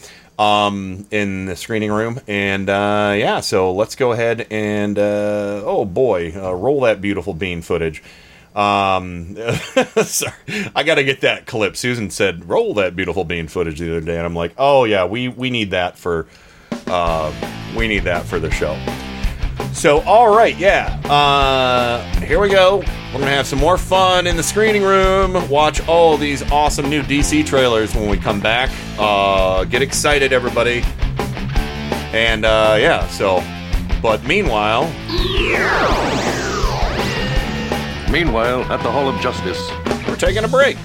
um, 0.40 1.06
in 1.10 1.44
the 1.44 1.54
screening 1.54 1.92
room. 1.92 2.18
And 2.26 2.68
uh, 2.70 3.14
yeah, 3.16 3.40
so 3.40 3.72
let's 3.72 3.94
go 3.94 4.12
ahead 4.12 4.46
and 4.50 4.98
uh, 4.98 5.62
oh 5.64 5.84
boy, 5.84 6.32
uh, 6.34 6.54
roll 6.54 6.80
that 6.80 7.00
beautiful 7.00 7.34
bean 7.34 7.60
footage. 7.60 8.02
Um, 8.54 9.36
sorry, 10.02 10.32
I 10.74 10.82
got 10.82 10.96
to 10.96 11.04
get 11.04 11.20
that 11.20 11.46
clip. 11.46 11.76
Susan 11.76 12.10
said, 12.10 12.48
"Roll 12.48 12.74
that 12.74 12.96
beautiful 12.96 13.24
bean 13.24 13.46
footage" 13.46 13.78
the 13.78 13.90
other 13.90 14.00
day, 14.04 14.16
and 14.16 14.26
I'm 14.26 14.34
like, 14.34 14.54
"Oh 14.58 14.84
yeah, 14.84 15.04
we 15.04 15.28
we 15.28 15.50
need 15.50 15.70
that 15.70 15.96
for 15.96 16.26
uh, 16.88 17.32
we 17.76 17.86
need 17.86 18.04
that 18.04 18.24
for 18.24 18.40
the 18.40 18.50
show." 18.50 18.74
So, 19.72 20.00
all 20.00 20.34
right, 20.34 20.56
yeah. 20.58 21.00
Uh, 21.04 22.02
here 22.20 22.40
we 22.40 22.48
go. 22.48 22.78
We're 23.12 23.18
gonna 23.20 23.30
have 23.30 23.46
some 23.46 23.58
more 23.58 23.78
fun 23.78 24.26
in 24.26 24.36
the 24.36 24.42
screening 24.42 24.82
room. 24.82 25.48
Watch 25.48 25.86
all 25.88 26.16
these 26.16 26.42
awesome 26.52 26.88
new 26.88 27.02
DC 27.02 27.44
trailers 27.46 27.94
when 27.94 28.08
we 28.08 28.16
come 28.16 28.40
back. 28.40 28.70
Uh, 28.98 29.64
get 29.64 29.82
excited, 29.82 30.32
everybody. 30.32 30.82
And 32.12 32.44
uh, 32.44 32.76
yeah, 32.78 33.06
so. 33.08 33.42
But 34.02 34.24
meanwhile, 34.24 34.84
Meanwhile, 38.10 38.62
at 38.72 38.82
the 38.82 38.90
Hall 38.90 39.08
of 39.08 39.20
Justice, 39.20 39.70
we're 40.08 40.16
taking 40.16 40.42
a 40.42 40.48
break. 40.48 40.76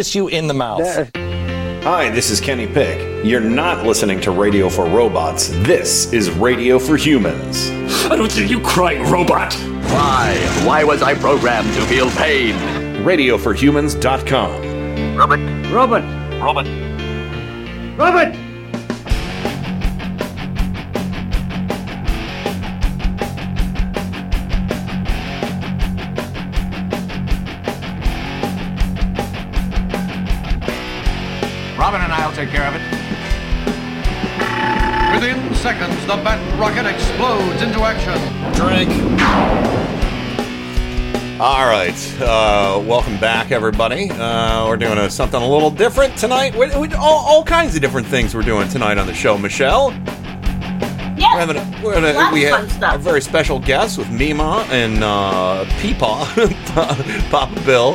Kiss 0.00 0.14
you 0.14 0.28
in 0.28 0.46
the 0.46 0.54
mouth. 0.54 1.10
Hi, 1.84 2.08
this 2.08 2.30
is 2.30 2.40
Kenny 2.40 2.66
Pick. 2.66 3.22
You're 3.22 3.38
not 3.38 3.86
listening 3.86 4.18
to 4.22 4.30
Radio 4.30 4.70
for 4.70 4.86
Robots. 4.86 5.48
This 5.48 6.10
is 6.14 6.30
Radio 6.30 6.78
for 6.78 6.96
Humans. 6.96 7.68
I 8.10 8.16
don't 8.16 8.32
hear 8.32 8.46
you 8.46 8.62
crying, 8.62 9.02
robot. 9.10 9.52
Why? 9.92 10.34
Why 10.64 10.84
was 10.84 11.02
I 11.02 11.14
programmed 11.14 11.74
to 11.74 11.82
feel 11.82 12.10
pain? 12.12 12.54
RadioForHumans.com. 13.04 15.16
Robot. 15.18 15.38
Robot. 15.70 16.02
Robot. 16.40 16.40
Robot. 16.40 16.89
Uh, 42.76 42.78
welcome 42.78 43.18
back, 43.18 43.50
everybody. 43.50 44.10
Uh, 44.10 44.66
we're 44.68 44.76
doing 44.76 44.98
a, 44.98 45.10
something 45.10 45.40
a 45.40 45.46
little 45.48 45.70
different 45.70 46.16
tonight. 46.16 46.54
We, 46.54 46.66
we, 46.78 46.92
all, 46.94 47.24
all 47.26 47.44
kinds 47.44 47.74
of 47.74 47.80
different 47.80 48.06
things 48.06 48.34
we're 48.34 48.42
doing 48.42 48.68
tonight 48.68 48.98
on 48.98 49.06
the 49.06 49.14
show. 49.14 49.36
Michelle, 49.38 49.90
Yes. 51.16 51.34
we're 51.34 51.40
having 51.40 51.56
a, 51.56 51.84
we're 51.84 51.94
having 52.00 52.16
a, 52.16 52.32
we 52.32 52.42
have 52.42 52.82
a 52.94 52.98
very 52.98 53.20
special 53.20 53.58
guest 53.58 53.98
with 53.98 54.10
Mima 54.10 54.66
and 54.70 55.02
uh, 55.04 55.64
Peepaw, 55.80 56.24
Papa 57.30 57.60
Bill, 57.66 57.94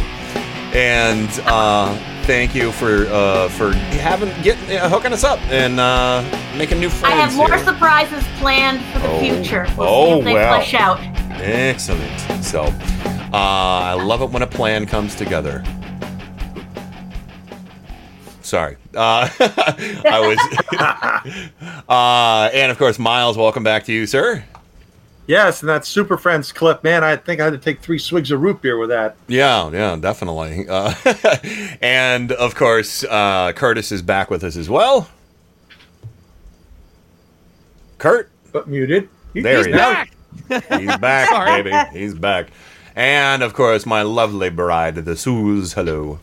and 0.76 1.28
uh, 1.46 1.96
thank 2.26 2.54
you 2.54 2.72
for 2.72 3.08
uh, 3.08 3.50
for 3.50 3.72
having 3.74 4.30
getting 4.44 4.78
uh, 4.78 4.88
hooking 4.90 5.12
us 5.12 5.24
up 5.24 5.40
and 5.50 5.80
uh, 5.80 6.22
making 6.58 6.80
new 6.80 6.90
friends. 6.90 7.16
I 7.16 7.18
have 7.18 7.36
more 7.36 7.48
here. 7.48 7.64
surprises 7.66 8.24
planned 8.38 8.84
for 8.94 9.00
the 9.00 9.08
Oh. 9.10 9.20
future. 9.20 9.66
We'll 9.76 9.88
Oh, 9.88 10.14
see 10.14 10.20
if 10.20 10.26
they 10.26 10.34
wow. 10.36 10.56
flesh 10.58 10.74
out. 10.76 11.00
Excellent. 11.42 12.20
So, 12.44 12.66
I 13.36 13.94
love 13.94 14.22
it 14.22 14.30
when 14.30 14.42
a 14.42 14.48
plan 14.48 14.86
comes 14.86 15.16
together. 15.16 15.64
Sorry. 18.42 18.78
Uh, 18.96 19.28
I 19.40 20.20
was. 20.22 21.90
uh, 21.90 22.50
and 22.54 22.72
of 22.72 22.78
course, 22.78 23.00
Miles, 23.00 23.38
welcome 23.38 23.64
back 23.64 23.84
to 23.86 23.94
you, 23.94 24.06
sir. 24.06 24.44
Yes, 25.28 25.62
and 25.62 25.70
that 25.70 25.86
Super 25.86 26.18
Friends 26.18 26.52
clip, 26.52 26.84
man, 26.84 27.04
I 27.04 27.16
think 27.16 27.42
I 27.42 27.46
had 27.46 27.54
to 27.54 27.58
take 27.58 27.80
three 27.80 27.98
swigs 27.98 28.30
of 28.30 28.42
root 28.42 28.62
beer 28.62 28.78
with 28.78 28.90
that. 28.90 29.16
Yeah, 29.28 29.72
yeah, 29.72 29.96
definitely. 29.96 30.68
Uh, 30.70 30.94
and 31.82 32.32
of 32.34 32.54
course, 32.54 33.04
uh, 33.04 33.52
Curtis 33.56 33.92
is 33.92 34.04
back 34.04 34.30
with 34.30 34.44
us 34.44 34.56
as 34.56 34.70
well. 34.70 35.10
Kurt? 37.98 38.30
But 38.52 38.68
muted. 38.68 39.10
There 39.34 39.58
He's 39.58 39.66
he 39.66 39.72
back. 39.72 40.12
is. 40.52 40.64
He's 40.80 40.98
back, 40.98 41.64
baby. 41.64 42.00
He's 42.00 42.14
back. 42.14 42.52
And 42.96 43.44
of 43.44 43.54
course, 43.54 43.86
my 43.86 44.02
lovely 44.04 44.50
bride, 44.50 44.96
the 44.96 45.18
Suze. 45.18 45.74
Hello. 45.74 46.20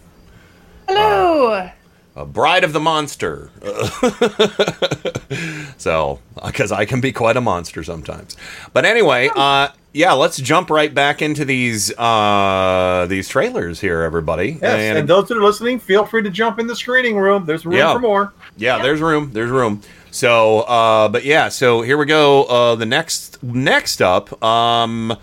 Hello. 0.89 1.71
a 2.17 2.27
bride 2.27 2.65
of 2.65 2.73
the 2.73 2.81
monster. 2.81 3.51
so, 5.77 6.21
because 6.45 6.73
I 6.73 6.85
can 6.87 7.01
be 7.01 7.13
quite 7.13 7.37
a 7.37 7.41
monster 7.41 7.85
sometimes. 7.85 8.37
But 8.73 8.85
anyway, 8.87 9.29
uh, 9.35 9.69
yeah, 9.93 10.13
let's 10.13 10.39
jump 10.39 10.71
right 10.71 10.93
back 10.95 11.21
into 11.21 11.45
these 11.45 11.97
uh, 11.99 13.07
these 13.09 13.29
trailers 13.29 13.81
here, 13.81 14.03
everybody. 14.03 14.59
Yes, 14.63 14.97
and, 14.97 15.09
those 15.09 15.29
that 15.29 15.37
are 15.37 15.43
listening, 15.43 15.79
feel 15.79 16.07
free 16.07 16.23
to 16.23 16.31
jump 16.31 16.59
in 16.59 16.67
the 16.67 16.77
screening 16.77 17.19
room. 17.19 17.45
There's 17.45 17.67
room 17.67 17.77
Yeah. 17.77 17.93
for 17.93 18.01
more. 18.01 18.33
yeah, 18.57 18.83
there's 18.83 19.01
room. 19.01 19.31
There's 19.33 19.51
room. 19.51 19.83
So, 20.11 20.61
uh, 20.61 21.09
but 21.09 21.25
yeah, 21.25 21.49
so 21.49 21.83
here 21.83 21.97
we 21.99 22.07
go. 22.07 22.45
Uh, 22.45 22.75
the 22.77 22.87
next 22.87 23.43
next 23.43 24.01
up, 24.03 24.43
um, 24.43 25.17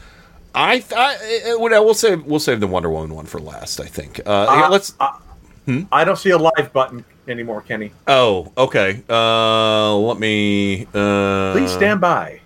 I, 0.55 0.79
th- 0.79 0.93
I 0.93 1.51
uh, 1.53 1.57
we'll 1.59 1.93
save 1.93 2.25
we'll 2.25 2.39
save 2.39 2.59
the 2.59 2.67
Wonder 2.67 2.89
Woman 2.89 3.13
one 3.15 3.25
for 3.25 3.39
last. 3.39 3.79
I 3.79 3.85
think. 3.85 4.19
Uh, 4.25 4.31
Uh, 4.31 4.55
here, 4.61 4.67
let's. 4.69 4.93
I 5.91 6.03
don't 6.03 6.17
see 6.17 6.31
a 6.31 6.37
live 6.37 6.73
button 6.73 7.05
anymore, 7.27 7.61
Kenny. 7.61 7.91
Oh, 8.07 8.51
okay. 8.57 9.03
Uh, 9.07 9.95
let 9.95 10.17
me. 10.19 10.87
Uh, 10.93 11.51
Please 11.53 11.71
stand 11.71 12.01
by. 12.01 12.39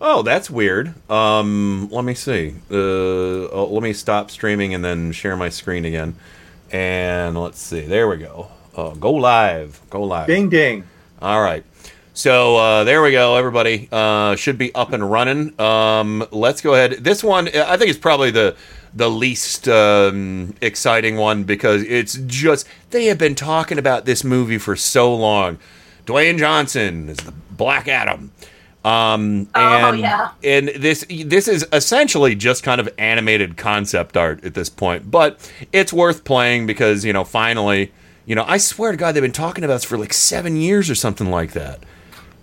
Oh, 0.00 0.22
that's 0.22 0.50
weird. 0.50 0.92
Um, 1.10 1.88
let 1.90 2.04
me 2.04 2.12
see. 2.14 2.56
Uh, 2.70 2.74
oh, 2.74 3.68
let 3.70 3.82
me 3.82 3.92
stop 3.94 4.30
streaming 4.30 4.74
and 4.74 4.84
then 4.84 5.12
share 5.12 5.36
my 5.36 5.48
screen 5.48 5.84
again. 5.86 6.16
And 6.70 7.40
let's 7.40 7.58
see. 7.60 7.80
There 7.82 8.08
we 8.08 8.16
go. 8.18 8.48
Uh, 8.76 8.90
go 8.90 9.12
live. 9.12 9.80
Go 9.90 10.02
live. 10.02 10.26
Ding 10.26 10.48
ding. 10.48 10.84
All 11.22 11.40
right. 11.40 11.64
So 12.14 12.56
uh, 12.56 12.84
there 12.84 13.02
we 13.02 13.12
go. 13.12 13.36
Everybody 13.36 13.88
uh, 13.90 14.36
should 14.36 14.58
be 14.58 14.74
up 14.74 14.92
and 14.92 15.10
running. 15.10 15.58
Um, 15.60 16.26
let's 16.30 16.60
go 16.60 16.74
ahead. 16.74 16.92
This 17.04 17.24
one, 17.24 17.48
I 17.48 17.76
think, 17.76 17.90
is 17.90 17.98
probably 17.98 18.30
the 18.30 18.54
the 18.94 19.08
least 19.08 19.66
um, 19.68 20.54
exciting 20.60 21.16
one 21.16 21.44
because 21.44 21.82
it's 21.84 22.14
just 22.26 22.68
they 22.90 23.06
have 23.06 23.16
been 23.16 23.34
talking 23.34 23.78
about 23.78 24.04
this 24.04 24.22
movie 24.24 24.58
for 24.58 24.76
so 24.76 25.14
long. 25.14 25.58
Dwayne 26.04 26.38
Johnson 26.38 27.08
is 27.08 27.16
the 27.18 27.32
Black 27.50 27.88
Adam. 27.88 28.30
Um, 28.84 29.48
Oh, 29.54 29.60
and, 29.60 29.98
yeah. 30.00 30.32
and 30.42 30.68
this 30.76 31.06
this 31.08 31.48
is 31.48 31.64
essentially 31.72 32.34
just 32.34 32.62
kind 32.64 32.80
of 32.80 32.88
animated 32.98 33.56
concept 33.56 34.16
art 34.16 34.44
at 34.44 34.52
this 34.54 34.68
point, 34.68 35.10
but 35.10 35.50
it's 35.72 35.92
worth 35.92 36.24
playing 36.24 36.66
because 36.66 37.04
you 37.04 37.12
know 37.14 37.24
finally, 37.24 37.92
you 38.26 38.34
know, 38.34 38.44
I 38.46 38.58
swear 38.58 38.90
to 38.90 38.98
God, 38.98 39.14
they've 39.14 39.22
been 39.22 39.32
talking 39.32 39.64
about 39.64 39.74
this 39.74 39.84
for 39.84 39.96
like 39.96 40.12
seven 40.12 40.56
years 40.56 40.90
or 40.90 40.94
something 40.96 41.30
like 41.30 41.52
that. 41.52 41.82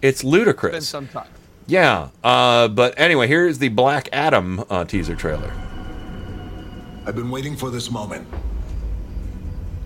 It's 0.01 0.23
ludicrous. 0.23 0.73
Been 0.73 0.81
some 0.81 1.07
time. 1.07 1.27
Yeah. 1.67 2.09
Uh, 2.23 2.67
but 2.67 2.97
anyway, 2.99 3.27
here's 3.27 3.59
the 3.59 3.69
Black 3.69 4.09
Adam 4.11 4.63
uh, 4.69 4.85
teaser 4.85 5.15
trailer. 5.15 5.51
I've 7.05 7.15
been 7.15 7.29
waiting 7.29 7.55
for 7.55 7.69
this 7.69 7.89
moment 7.91 8.27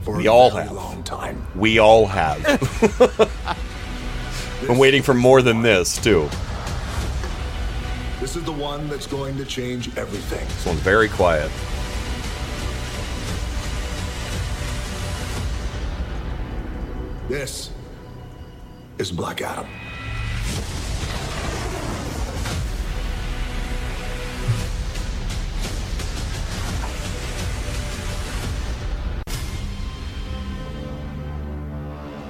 for 0.04 0.18
We 0.18 0.28
a 0.28 0.32
all 0.32 0.50
have. 0.52 0.72
long 0.72 1.04
time. 1.04 1.46
We 1.56 1.80
all 1.80 2.06
have. 2.08 2.42
Been 4.68 4.78
waiting 4.78 5.02
for 5.02 5.14
more 5.14 5.42
than 5.42 5.62
this 5.62 5.98
too. 6.02 6.30
This 8.22 8.38
is 8.38 8.44
the 8.46 8.52
one 8.54 8.88
that's 8.90 9.08
going 9.08 9.36
to 9.38 9.44
change 9.44 9.96
everything. 9.98 10.46
This 10.48 10.66
one's 10.66 10.80
very 10.80 11.10
quiet. 11.10 11.52
This 17.28 17.72
is 18.98 19.12
Black 19.12 19.42
Adam. 19.42 19.68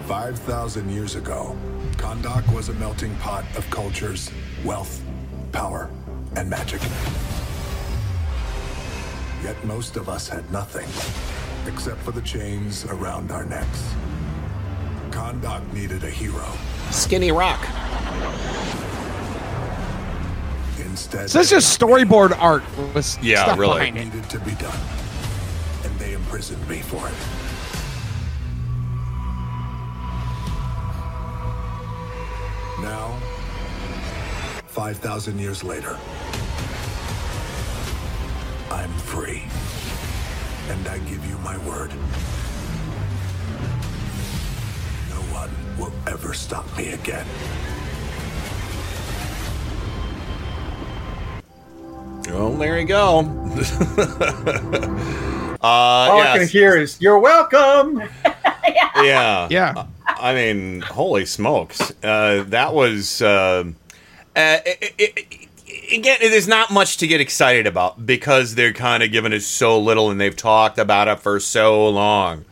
Five 0.07 0.37
thousand 0.39 0.89
years 0.89 1.15
ago, 1.15 1.57
Kahndaq 1.97 2.53
was 2.53 2.69
a 2.69 2.73
melting 2.73 3.15
pot 3.17 3.45
of 3.57 3.69
cultures, 3.69 4.31
wealth, 4.63 5.01
power, 5.51 5.89
and 6.35 6.49
magic. 6.49 6.81
Yet 9.43 9.61
most 9.65 9.97
of 9.97 10.09
us 10.09 10.29
had 10.29 10.49
nothing, 10.51 10.87
except 11.67 11.99
for 12.01 12.11
the 12.11 12.21
chains 12.21 12.85
around 12.85 13.31
our 13.31 13.45
necks. 13.45 13.93
Kahndaq 15.11 15.71
needed 15.73 16.03
a 16.03 16.09
hero. 16.09 16.47
Skinny 16.91 17.31
Rock. 17.31 17.59
Instead, 20.79 21.29
So 21.29 21.39
this 21.39 21.51
is 21.51 21.63
storyboard 21.65 22.37
art 22.39 22.63
with 22.93 23.17
Yeah, 23.23 23.43
stuff 23.43 23.57
really. 23.59 23.91
behind 23.91 23.97
it. 23.97 24.05
needed 24.05 24.29
to 24.29 24.39
be 24.39 24.51
done, 24.55 24.77
and 25.83 25.99
they 25.99 26.13
imprisoned 26.13 26.67
me 26.69 26.79
for 26.81 27.07
it. 27.07 27.13
Now, 32.81 33.17
5,000 34.67 35.39
years 35.39 35.63
later, 35.63 35.97
I'm 38.71 38.91
free. 39.05 39.43
And 40.69 40.87
I 40.87 40.97
give 40.99 41.25
you 41.29 41.37
my 41.39 41.57
word. 41.59 41.91
Will 45.77 45.91
ever 46.07 46.33
stop 46.33 46.65
me 46.77 46.93
again. 46.93 47.25
Oh, 52.29 52.55
there 52.57 52.79
you 52.79 52.85
go. 52.85 53.19
uh, 53.19 53.23
All 55.61 56.21
I 56.21 56.37
can 56.37 56.47
hear 56.47 56.77
is 56.77 56.99
"You're 57.01 57.19
welcome." 57.19 58.01
yeah 59.03 59.47
Yeah. 59.49 59.85
i 60.07 60.33
mean 60.33 60.79
holy 60.81 61.25
smokes 61.25 61.91
uh, 62.03 62.43
that 62.47 62.73
was 62.73 63.21
uh, 63.21 63.63
uh, 64.35 64.57
it, 64.65 64.93
it, 64.97 65.13
it- 65.17 65.47
again, 65.93 66.17
there's 66.21 66.47
not 66.47 66.71
much 66.71 66.97
to 66.97 67.07
get 67.07 67.19
excited 67.19 67.67
about 67.67 68.05
because 68.05 68.55
they're 68.55 68.71
kind 68.73 69.03
of 69.03 69.11
giving 69.11 69.33
us 69.33 69.45
so 69.45 69.77
little 69.79 70.09
and 70.09 70.19
they've 70.21 70.35
talked 70.35 70.79
about 70.79 71.07
it 71.07 71.19
for 71.19 71.39
so 71.39 71.89
long. 71.89 72.45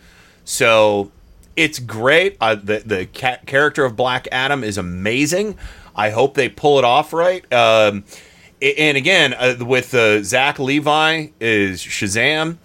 So 0.43 1.11
it's 1.55 1.79
great. 1.79 2.37
Uh, 2.41 2.55
the 2.55 2.79
the 2.85 3.05
ca- 3.13 3.39
character 3.45 3.83
of 3.85 3.95
Black 3.95 4.27
Adam 4.31 4.63
is 4.63 4.77
amazing. 4.77 5.57
I 5.95 6.09
hope 6.11 6.35
they 6.35 6.49
pull 6.49 6.77
it 6.79 6.85
off 6.85 7.13
right. 7.13 7.43
Um, 7.53 8.03
and 8.61 8.95
again, 8.97 9.33
uh, 9.33 9.55
with 9.59 9.93
uh, 9.93 10.23
Zach 10.23 10.59
Levi 10.59 11.27
is 11.39 11.81
Shazam, 11.81 12.57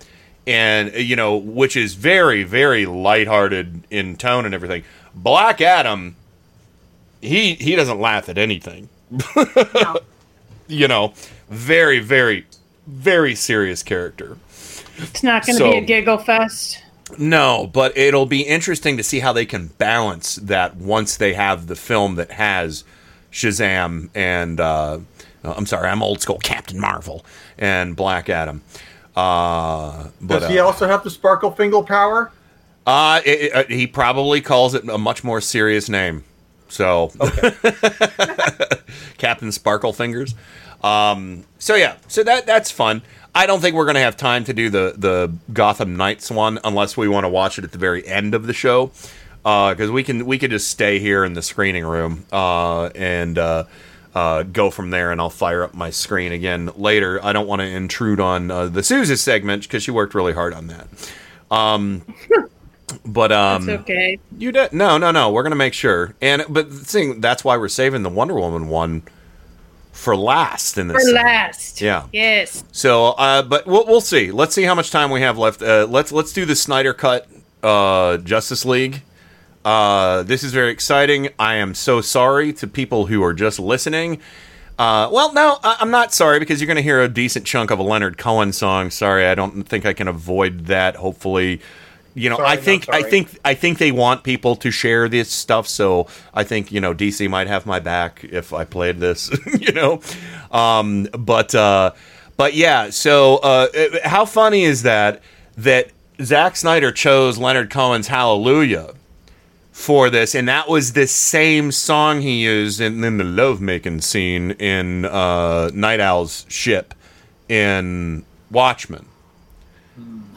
and 0.46 0.94
uh, 0.94 0.98
you 0.98 1.16
know, 1.16 1.36
which 1.36 1.76
is 1.76 1.94
very 1.94 2.44
very 2.44 2.86
lighthearted 2.86 3.82
in 3.90 4.16
tone 4.16 4.44
and 4.44 4.54
everything. 4.54 4.84
Black 5.14 5.60
Adam, 5.60 6.14
he 7.20 7.54
he 7.54 7.74
doesn't 7.74 8.00
laugh 8.00 8.28
at 8.28 8.38
anything. 8.38 8.88
you 10.68 10.88
know, 10.88 11.12
very 11.48 11.98
very 11.98 12.46
very 12.86 13.34
serious 13.34 13.82
character. 13.82 14.36
It's 14.98 15.22
not 15.22 15.44
going 15.46 15.58
to 15.58 15.64
So- 15.64 15.70
be 15.72 15.78
a 15.78 15.80
giggle 15.82 16.18
fest. 16.18 16.82
No, 17.18 17.70
but 17.72 17.96
it'll 17.96 18.26
be 18.26 18.42
interesting 18.42 18.96
to 18.96 19.02
see 19.02 19.20
how 19.20 19.32
they 19.32 19.46
can 19.46 19.68
balance 19.78 20.36
that 20.36 20.76
once 20.76 21.16
they 21.16 21.34
have 21.34 21.66
the 21.68 21.76
film 21.76 22.16
that 22.16 22.32
has 22.32 22.82
Shazam 23.32 24.08
and 24.14 24.58
uh, 24.60 24.98
I'm 25.44 25.66
sorry, 25.66 25.88
I'm 25.88 26.02
old 26.02 26.20
school 26.20 26.38
Captain 26.38 26.80
Marvel 26.80 27.24
and 27.58 27.94
Black 27.94 28.28
Adam. 28.28 28.62
Uh, 29.14 30.08
but 30.20 30.40
Does 30.40 30.50
he 30.50 30.58
uh, 30.58 30.64
also 30.64 30.86
have 30.88 31.04
the 31.04 31.10
sparkle 31.10 31.50
finger 31.52 31.82
power? 31.82 32.32
uh, 32.86 33.20
it- 33.24 33.40
it- 33.40 33.54
uh, 33.54 33.64
he 33.68 33.86
probably 33.86 34.40
calls 34.40 34.74
it 34.74 34.88
a 34.88 34.98
much 34.98 35.22
more 35.24 35.40
serious 35.40 35.88
name. 35.88 36.24
So, 36.68 37.12
Captain 39.18 39.52
Sparkle 39.52 39.92
Fingers. 39.92 40.34
Um, 40.82 41.44
so 41.58 41.74
yeah, 41.74 41.96
so 42.08 42.22
that 42.24 42.46
that's 42.46 42.70
fun. 42.70 43.02
I 43.36 43.44
don't 43.44 43.60
think 43.60 43.76
we're 43.76 43.84
gonna 43.84 44.00
have 44.00 44.16
time 44.16 44.44
to 44.44 44.54
do 44.54 44.70
the 44.70 44.94
the 44.96 45.30
Gotham 45.52 45.94
Knights 45.94 46.30
one 46.30 46.58
unless 46.64 46.96
we 46.96 47.06
want 47.06 47.24
to 47.24 47.28
watch 47.28 47.58
it 47.58 47.64
at 47.64 47.72
the 47.72 47.78
very 47.78 48.06
end 48.08 48.34
of 48.34 48.46
the 48.46 48.54
show, 48.54 48.90
because 49.42 49.90
we 49.90 50.02
can 50.02 50.24
we 50.24 50.38
could 50.38 50.50
just 50.50 50.68
stay 50.68 50.98
here 50.98 51.22
in 51.22 51.34
the 51.34 51.42
screening 51.42 51.84
room 51.84 52.24
uh, 52.32 52.86
and 52.94 53.36
uh, 53.36 53.64
uh, 54.14 54.42
go 54.42 54.70
from 54.70 54.88
there, 54.88 55.12
and 55.12 55.20
I'll 55.20 55.28
fire 55.28 55.62
up 55.62 55.74
my 55.74 55.90
screen 55.90 56.32
again 56.32 56.70
later. 56.76 57.22
I 57.22 57.34
don't 57.34 57.46
want 57.46 57.60
to 57.60 57.66
intrude 57.66 58.20
on 58.20 58.50
uh, 58.50 58.66
the 58.68 58.82
Susan 58.82 59.18
segment 59.18 59.64
because 59.64 59.82
she 59.82 59.90
worked 59.90 60.14
really 60.14 60.32
hard 60.32 60.54
on 60.54 60.68
that. 60.68 60.88
Um, 61.50 62.06
but 63.04 63.32
um, 63.32 63.66
That's 63.66 63.82
okay. 63.82 64.18
you 64.38 64.50
did 64.50 64.72
no, 64.72 64.96
no, 64.96 65.10
no. 65.10 65.30
We're 65.30 65.42
gonna 65.42 65.56
make 65.56 65.74
sure, 65.74 66.14
and 66.22 66.42
but 66.48 66.70
the 66.70 66.76
thing 66.76 67.20
that's 67.20 67.44
why 67.44 67.58
we're 67.58 67.68
saving 67.68 68.02
the 68.02 68.08
Wonder 68.08 68.34
Woman 68.34 68.68
one 68.68 69.02
for 69.96 70.16
last 70.16 70.78
in 70.78 70.88
For 70.88 70.94
this. 70.94 71.04
thing. 71.06 71.14
last. 71.14 71.80
Yeah. 71.80 72.04
Yes. 72.12 72.62
So, 72.72 73.06
uh, 73.08 73.42
but 73.42 73.66
we'll, 73.66 73.86
we'll 73.86 74.00
see. 74.00 74.30
Let's 74.30 74.54
see 74.54 74.62
how 74.64 74.74
much 74.74 74.90
time 74.90 75.10
we 75.10 75.20
have 75.22 75.38
left. 75.38 75.62
Uh, 75.62 75.86
let's 75.88 76.12
let's 76.12 76.32
do 76.32 76.44
the 76.44 76.54
Snyder 76.54 76.94
Cut 76.94 77.26
uh, 77.62 78.18
Justice 78.18 78.64
League. 78.64 79.02
Uh, 79.64 80.22
this 80.22 80.44
is 80.44 80.52
very 80.52 80.70
exciting. 80.70 81.30
I 81.38 81.54
am 81.56 81.74
so 81.74 82.00
sorry 82.00 82.52
to 82.54 82.66
people 82.68 83.06
who 83.06 83.22
are 83.24 83.34
just 83.34 83.58
listening. 83.58 84.20
Uh, 84.78 85.08
well, 85.10 85.32
no, 85.32 85.58
I- 85.64 85.78
I'm 85.80 85.90
not 85.90 86.12
sorry 86.14 86.38
because 86.38 86.60
you're 86.60 86.66
going 86.66 86.76
to 86.76 86.82
hear 86.82 87.00
a 87.02 87.08
decent 87.08 87.46
chunk 87.46 87.70
of 87.70 87.78
a 87.78 87.82
Leonard 87.82 88.18
Cohen 88.18 88.52
song. 88.52 88.90
Sorry, 88.90 89.26
I 89.26 89.34
don't 89.34 89.64
think 89.64 89.84
I 89.86 89.92
can 89.92 90.06
avoid 90.06 90.66
that. 90.66 90.96
Hopefully, 90.96 91.60
you 92.16 92.30
know, 92.30 92.36
Sorry, 92.36 92.48
I 92.48 92.54
not 92.54 92.64
think 92.64 92.88
I 92.88 93.02
think 93.02 93.38
I 93.44 93.52
think 93.52 93.76
they 93.76 93.92
want 93.92 94.24
people 94.24 94.56
to 94.56 94.70
share 94.70 95.06
this 95.06 95.30
stuff. 95.30 95.68
So 95.68 96.06
I 96.32 96.44
think 96.44 96.72
you 96.72 96.80
know 96.80 96.94
DC 96.94 97.28
might 97.28 97.46
have 97.46 97.66
my 97.66 97.78
back 97.78 98.24
if 98.24 98.54
I 98.54 98.64
played 98.64 99.00
this. 99.00 99.30
you 99.60 99.72
know, 99.72 100.00
um, 100.50 101.08
but 101.12 101.54
uh, 101.54 101.92
but 102.38 102.54
yeah. 102.54 102.88
So 102.88 103.36
uh, 103.36 103.68
uh, 103.76 104.08
how 104.08 104.24
funny 104.24 104.64
is 104.64 104.82
that 104.82 105.20
that 105.58 105.90
Zack 106.22 106.56
Snyder 106.56 106.90
chose 106.90 107.36
Leonard 107.36 107.68
Cohen's 107.68 108.08
Hallelujah 108.08 108.94
for 109.70 110.08
this, 110.08 110.34
and 110.34 110.48
that 110.48 110.70
was 110.70 110.94
the 110.94 111.06
same 111.06 111.70
song 111.70 112.22
he 112.22 112.42
used 112.42 112.80
in, 112.80 113.04
in 113.04 113.18
the 113.18 113.24
lovemaking 113.24 114.00
scene 114.00 114.52
in 114.52 115.04
uh, 115.04 115.70
Nite 115.74 116.00
Owl's 116.00 116.46
ship 116.48 116.94
in 117.46 118.24
Watchmen. 118.50 119.04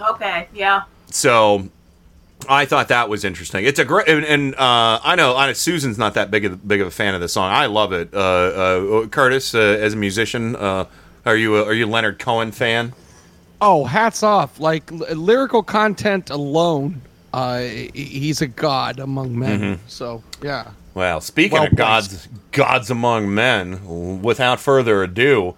Okay, 0.02 0.50
yeah. 0.54 0.84
So 1.12 1.68
I 2.48 2.66
thought 2.66 2.88
that 2.90 3.10
was 3.10 3.24
interesting. 3.26 3.66
It's 3.66 3.80
a 3.80 3.86
great, 3.86 4.08
and, 4.08 4.26
and 4.26 4.56
uh, 4.56 5.00
I 5.04 5.16
know, 5.16 5.36
I 5.36 5.48
know 5.48 5.54
Susan's 5.54 5.98
not 5.98 6.14
that 6.14 6.32
big 6.32 6.46
of 6.46 6.68
big 6.68 6.82
of 6.82 6.88
a 6.88 6.92
fan 6.92 7.14
of 7.16 7.22
the 7.22 7.28
song. 7.28 7.52
I 7.52 7.66
love 7.66 7.92
it. 7.94 8.14
Uh, 8.14 8.18
uh, 8.20 9.08
Curtis, 9.08 9.54
uh, 9.54 9.60
as 9.60 9.94
a 9.94 9.98
musician, 9.98 10.56
uh, 10.56 10.86
are 11.26 11.36
you 11.36 11.58
a, 11.58 11.66
are 11.66 11.74
you 11.74 11.86
a 11.86 11.88
Leonard 11.90 12.20
Cohen 12.20 12.52
fan? 12.52 12.94
Oh, 13.62 13.84
hats 13.86 14.24
off! 14.24 14.60
Like 14.60 14.90
l- 14.92 15.00
lyrical 15.16 15.64
content 15.64 16.30
alone, 16.30 17.02
uh, 17.34 17.60
he's 17.60 18.42
a 18.42 18.48
god 18.48 19.00
among 19.00 19.38
men. 19.38 19.60
Mhm. 19.62 19.80
So 19.88 20.24
yeah. 20.42 20.70
Well, 20.94 21.22
speaking 21.22 21.58
Well 21.60 21.68
of 21.68 21.76
gods, 21.76 22.28
gods 22.52 22.90
among 22.90 23.34
men, 23.34 24.22
without 24.22 24.60
further 24.60 25.04
ado, 25.04 25.56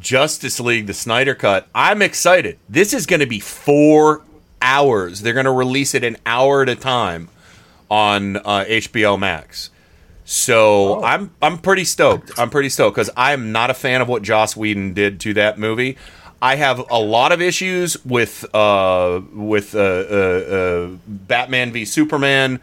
Justice 0.00 0.58
League, 0.58 0.86
the 0.86 0.94
Snyder 0.94 1.34
Cut. 1.34 1.68
I'm 1.74 2.02
excited. 2.02 2.58
This 2.68 2.92
is 2.92 3.06
going 3.06 3.20
to 3.20 3.26
be 3.26 3.40
four 3.40 4.22
hours. 4.64 5.20
They're 5.20 5.34
going 5.34 5.44
to 5.44 5.52
release 5.52 5.94
it 5.94 6.02
an 6.02 6.16
hour 6.26 6.62
at 6.62 6.68
a 6.68 6.74
time 6.74 7.28
on 7.88 8.38
uh, 8.38 8.64
HBO 8.66 9.16
Max. 9.16 9.70
So 10.24 11.04
I'm 11.04 11.32
I'm 11.42 11.58
pretty 11.58 11.84
stoked. 11.84 12.36
I'm 12.38 12.48
pretty 12.48 12.70
stoked 12.70 12.96
because 12.96 13.10
I'm 13.16 13.52
not 13.52 13.70
a 13.70 13.74
fan 13.74 14.00
of 14.00 14.08
what 14.08 14.22
Joss 14.22 14.56
Whedon 14.56 14.94
did 14.94 15.20
to 15.20 15.34
that 15.34 15.58
movie. 15.58 15.98
I 16.40 16.56
have 16.56 16.90
a 16.90 16.98
lot 16.98 17.30
of 17.30 17.42
issues 17.42 18.02
with 18.04 18.44
uh, 18.54 19.20
with 19.32 19.74
uh, 19.74 19.78
uh, 19.78 19.82
uh, 19.82 20.88
Batman 21.06 21.72
v 21.72 21.84
Superman 21.84 22.60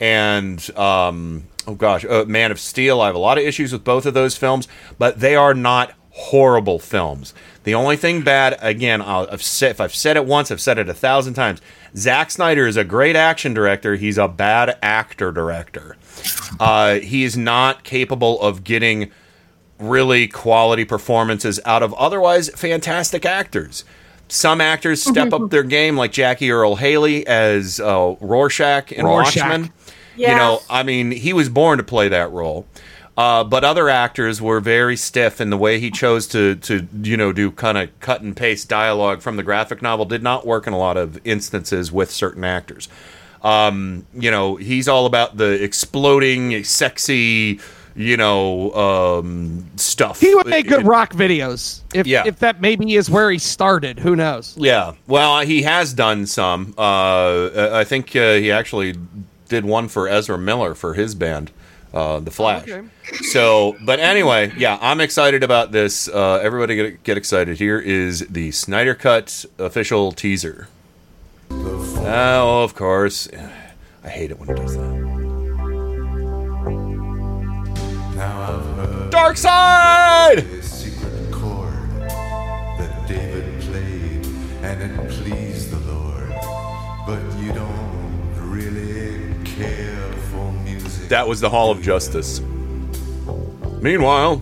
and 0.00 0.70
um, 0.76 1.44
oh 1.66 1.74
gosh, 1.74 2.04
uh, 2.06 2.24
Man 2.26 2.50
of 2.50 2.58
Steel. 2.58 3.00
I 3.00 3.06
have 3.06 3.14
a 3.14 3.18
lot 3.20 3.36
of 3.36 3.44
issues 3.44 3.72
with 3.72 3.84
both 3.84 4.06
of 4.06 4.14
those 4.14 4.36
films, 4.36 4.66
but 4.98 5.20
they 5.20 5.36
are 5.36 5.54
not 5.54 5.92
horrible 6.12 6.78
films. 6.78 7.34
The 7.64 7.74
only 7.74 7.96
thing 7.96 8.22
bad, 8.22 8.58
again, 8.60 9.00
I'll, 9.00 9.26
I've 9.30 9.42
said, 9.42 9.72
if 9.72 9.80
I've 9.80 9.94
said 9.94 10.16
it 10.16 10.26
once, 10.26 10.50
I've 10.50 10.60
said 10.60 10.78
it 10.78 10.88
a 10.88 10.94
thousand 10.94 11.34
times. 11.34 11.60
Zack 11.96 12.30
Snyder 12.30 12.66
is 12.66 12.76
a 12.76 12.84
great 12.84 13.16
action 13.16 13.54
director. 13.54 13.96
He's 13.96 14.18
a 14.18 14.28
bad 14.28 14.76
actor 14.82 15.32
director. 15.32 15.96
Uh, 16.60 16.94
he 16.94 17.24
is 17.24 17.36
not 17.36 17.84
capable 17.84 18.40
of 18.40 18.64
getting 18.64 19.10
really 19.78 20.28
quality 20.28 20.84
performances 20.84 21.58
out 21.64 21.82
of 21.82 21.92
otherwise 21.94 22.48
fantastic 22.50 23.24
actors. 23.24 23.84
Some 24.28 24.60
actors 24.60 25.02
step 25.02 25.32
up 25.32 25.50
their 25.50 25.62
game, 25.62 25.96
like 25.96 26.12
Jackie 26.12 26.50
Earle 26.50 26.76
Haley 26.76 27.26
as 27.26 27.80
uh, 27.80 28.16
Rorschach 28.20 28.90
in 28.90 29.04
Rorschach. 29.04 29.42
Watchmen. 29.42 29.72
You 30.30 30.36
know, 30.36 30.60
I 30.70 30.82
mean, 30.82 31.10
he 31.10 31.32
was 31.32 31.48
born 31.48 31.78
to 31.78 31.84
play 31.84 32.08
that 32.08 32.30
role. 32.30 32.66
Uh, 33.16 33.44
but 33.44 33.62
other 33.62 33.90
actors 33.90 34.40
were 34.40 34.58
very 34.58 34.96
stiff, 34.96 35.38
and 35.38 35.52
the 35.52 35.56
way 35.56 35.78
he 35.78 35.90
chose 35.90 36.26
to, 36.28 36.54
to 36.56 36.88
you 37.02 37.16
know, 37.16 37.30
do 37.32 37.50
kind 37.50 37.76
of 37.76 37.88
cut 38.00 38.22
and 38.22 38.34
paste 38.36 38.68
dialogue 38.70 39.20
from 39.20 39.36
the 39.36 39.42
graphic 39.42 39.82
novel 39.82 40.06
did 40.06 40.22
not 40.22 40.46
work 40.46 40.66
in 40.66 40.72
a 40.72 40.78
lot 40.78 40.96
of 40.96 41.20
instances 41.26 41.92
with 41.92 42.10
certain 42.10 42.42
actors. 42.42 42.88
Um, 43.42 44.06
you 44.14 44.30
know, 44.30 44.56
he's 44.56 44.88
all 44.88 45.04
about 45.04 45.36
the 45.36 45.62
exploding, 45.62 46.64
sexy, 46.64 47.60
you 47.94 48.16
know, 48.16 48.72
um, 48.72 49.66
stuff. 49.76 50.20
He 50.20 50.34
would 50.34 50.46
make 50.46 50.66
good 50.68 50.86
rock 50.86 51.12
videos. 51.12 51.80
If 51.92 52.06
Yeah. 52.06 52.22
if 52.24 52.38
that 52.38 52.62
maybe 52.62 52.94
is 52.94 53.10
where 53.10 53.30
he 53.30 53.38
started, 53.38 53.98
who 53.98 54.16
knows? 54.16 54.54
Yeah, 54.56 54.92
well, 55.06 55.40
he 55.40 55.62
has 55.62 55.92
done 55.92 56.24
some. 56.26 56.72
Uh, 56.78 57.70
I 57.74 57.84
think 57.84 58.16
uh, 58.16 58.34
he 58.36 58.50
actually 58.50 58.94
did 59.50 59.66
one 59.66 59.88
for 59.88 60.08
Ezra 60.08 60.38
Miller 60.38 60.74
for 60.74 60.94
his 60.94 61.14
band, 61.14 61.50
uh, 61.94 62.20
The 62.20 62.30
Flash. 62.30 62.68
Okay. 62.68 62.86
So, 63.30 63.76
but 63.84 64.00
anyway, 64.00 64.52
yeah, 64.56 64.78
I'm 64.80 65.00
excited 65.00 65.42
about 65.42 65.72
this. 65.72 66.08
Uh, 66.08 66.40
everybody 66.42 66.76
get, 66.76 67.02
get 67.02 67.16
excited. 67.16 67.58
Here 67.58 67.78
is 67.78 68.20
the 68.28 68.50
Snyder 68.52 68.94
Cut 68.94 69.44
official 69.58 70.12
teaser. 70.12 70.68
Oh, 71.50 72.62
of 72.64 72.74
course. 72.74 73.28
I 74.04 74.08
hate 74.08 74.30
it 74.30 74.38
when 74.38 74.50
it 74.50 74.56
does 74.56 74.76
that. 74.76 75.02
Darkseid! 79.10 80.38
A 80.38 80.62
secret 80.62 81.30
chord 81.32 81.74
that 82.78 83.06
David 83.06 83.60
played, 83.60 84.26
and 84.62 84.82
it 84.82 85.10
pleased 85.10 85.70
the 85.70 85.78
Lord. 85.92 86.30
But 87.06 87.20
you 87.38 87.52
don't 87.52 88.50
really 88.50 89.32
care 89.44 89.54
for 89.54 89.70
music 89.70 90.01
that 91.12 91.28
was 91.28 91.40
the 91.42 91.50
Hall 91.50 91.70
of 91.70 91.82
Justice. 91.82 92.40
Meanwhile, 93.82 94.40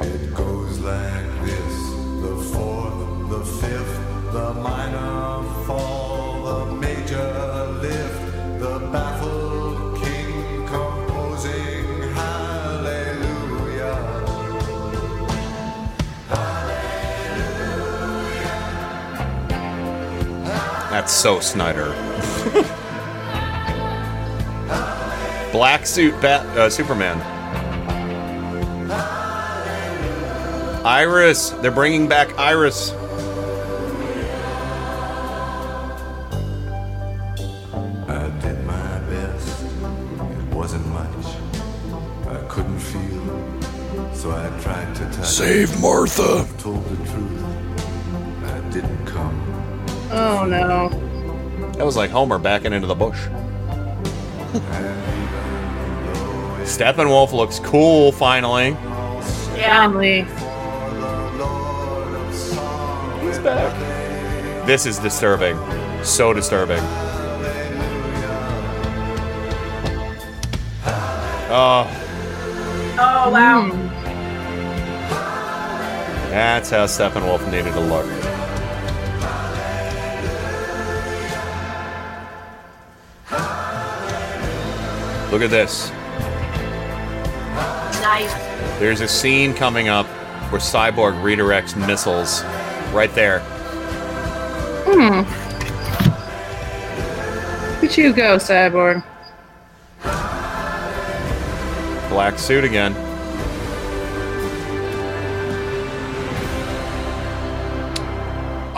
it 0.00 0.34
goes 0.34 0.78
like 0.78 1.26
this 1.44 1.90
the 2.22 2.36
fourth, 2.54 3.28
the 3.28 3.44
fifth, 3.44 4.00
the 4.32 4.54
minor 4.54 5.42
fall, 5.66 6.42
the 6.42 6.72
major 6.76 7.66
lift, 7.82 8.60
the 8.60 8.78
baffled 8.90 10.02
king 10.02 10.66
composing 10.66 12.14
hallelujah. 12.14 13.94
hallelujah. 16.30 16.88
That's 20.90 21.12
so 21.12 21.40
Snyder. 21.40 21.92
Black 25.56 25.86
suit 25.86 26.12
Bat 26.20 26.44
uh, 26.58 26.68
Superman. 26.68 27.18
Iris. 30.84 31.48
They're 31.48 31.70
bringing 31.70 32.06
back 32.06 32.38
Iris. 32.38 32.92
I 38.06 38.28
did 38.42 38.62
my 38.66 38.98
best. 39.08 39.64
It 39.64 40.54
wasn't 40.54 40.86
much. 40.88 41.26
I 42.26 42.46
couldn't 42.50 42.78
feel, 42.78 44.14
so 44.14 44.32
I 44.32 44.50
tried 44.60 44.94
to 44.96 45.04
touch. 45.06 45.24
Save 45.26 45.80
Martha. 45.80 46.46
Told 46.58 46.84
the 46.84 46.96
truth. 47.10 47.44
I 48.44 48.60
didn't 48.70 49.06
come. 49.06 49.40
Oh 50.10 50.44
no. 50.44 50.90
That 51.78 51.86
was 51.86 51.96
like 51.96 52.10
Homer 52.10 52.38
backing 52.38 52.74
into 52.74 52.86
the 52.86 52.94
bush. 52.94 53.26
Steppenwolf 56.66 57.32
looks 57.32 57.60
cool 57.60 58.10
finally. 58.12 58.72
Family. 59.54 60.22
He's 63.24 63.38
back. 63.38 64.66
This 64.66 64.84
is 64.84 64.98
disturbing. 64.98 65.56
So 66.02 66.32
disturbing. 66.32 66.80
Oh, 71.48 72.02
Oh 72.98 73.30
wow. 73.30 73.70
Hmm. 73.70 73.88
that's 76.30 76.70
how 76.70 76.86
Steppenwolf 76.86 77.44
needed 77.50 77.72
to 77.74 77.80
look. 77.80 78.06
Look 85.30 85.42
at 85.42 85.50
this. 85.50 85.92
Nice. 88.06 88.32
There's 88.78 89.00
a 89.00 89.08
scene 89.08 89.52
coming 89.52 89.88
up 89.88 90.06
where 90.52 90.60
Cyborg 90.60 91.20
redirects 91.24 91.76
missiles 91.88 92.44
right 92.94 93.12
there. 93.16 93.40
Hmm. 94.86 95.26
Look 97.82 97.90
at 97.90 97.98
you 97.98 98.12
go, 98.12 98.36
Cyborg. 98.36 99.02
Black 102.08 102.38
suit 102.38 102.62
again. 102.62 102.94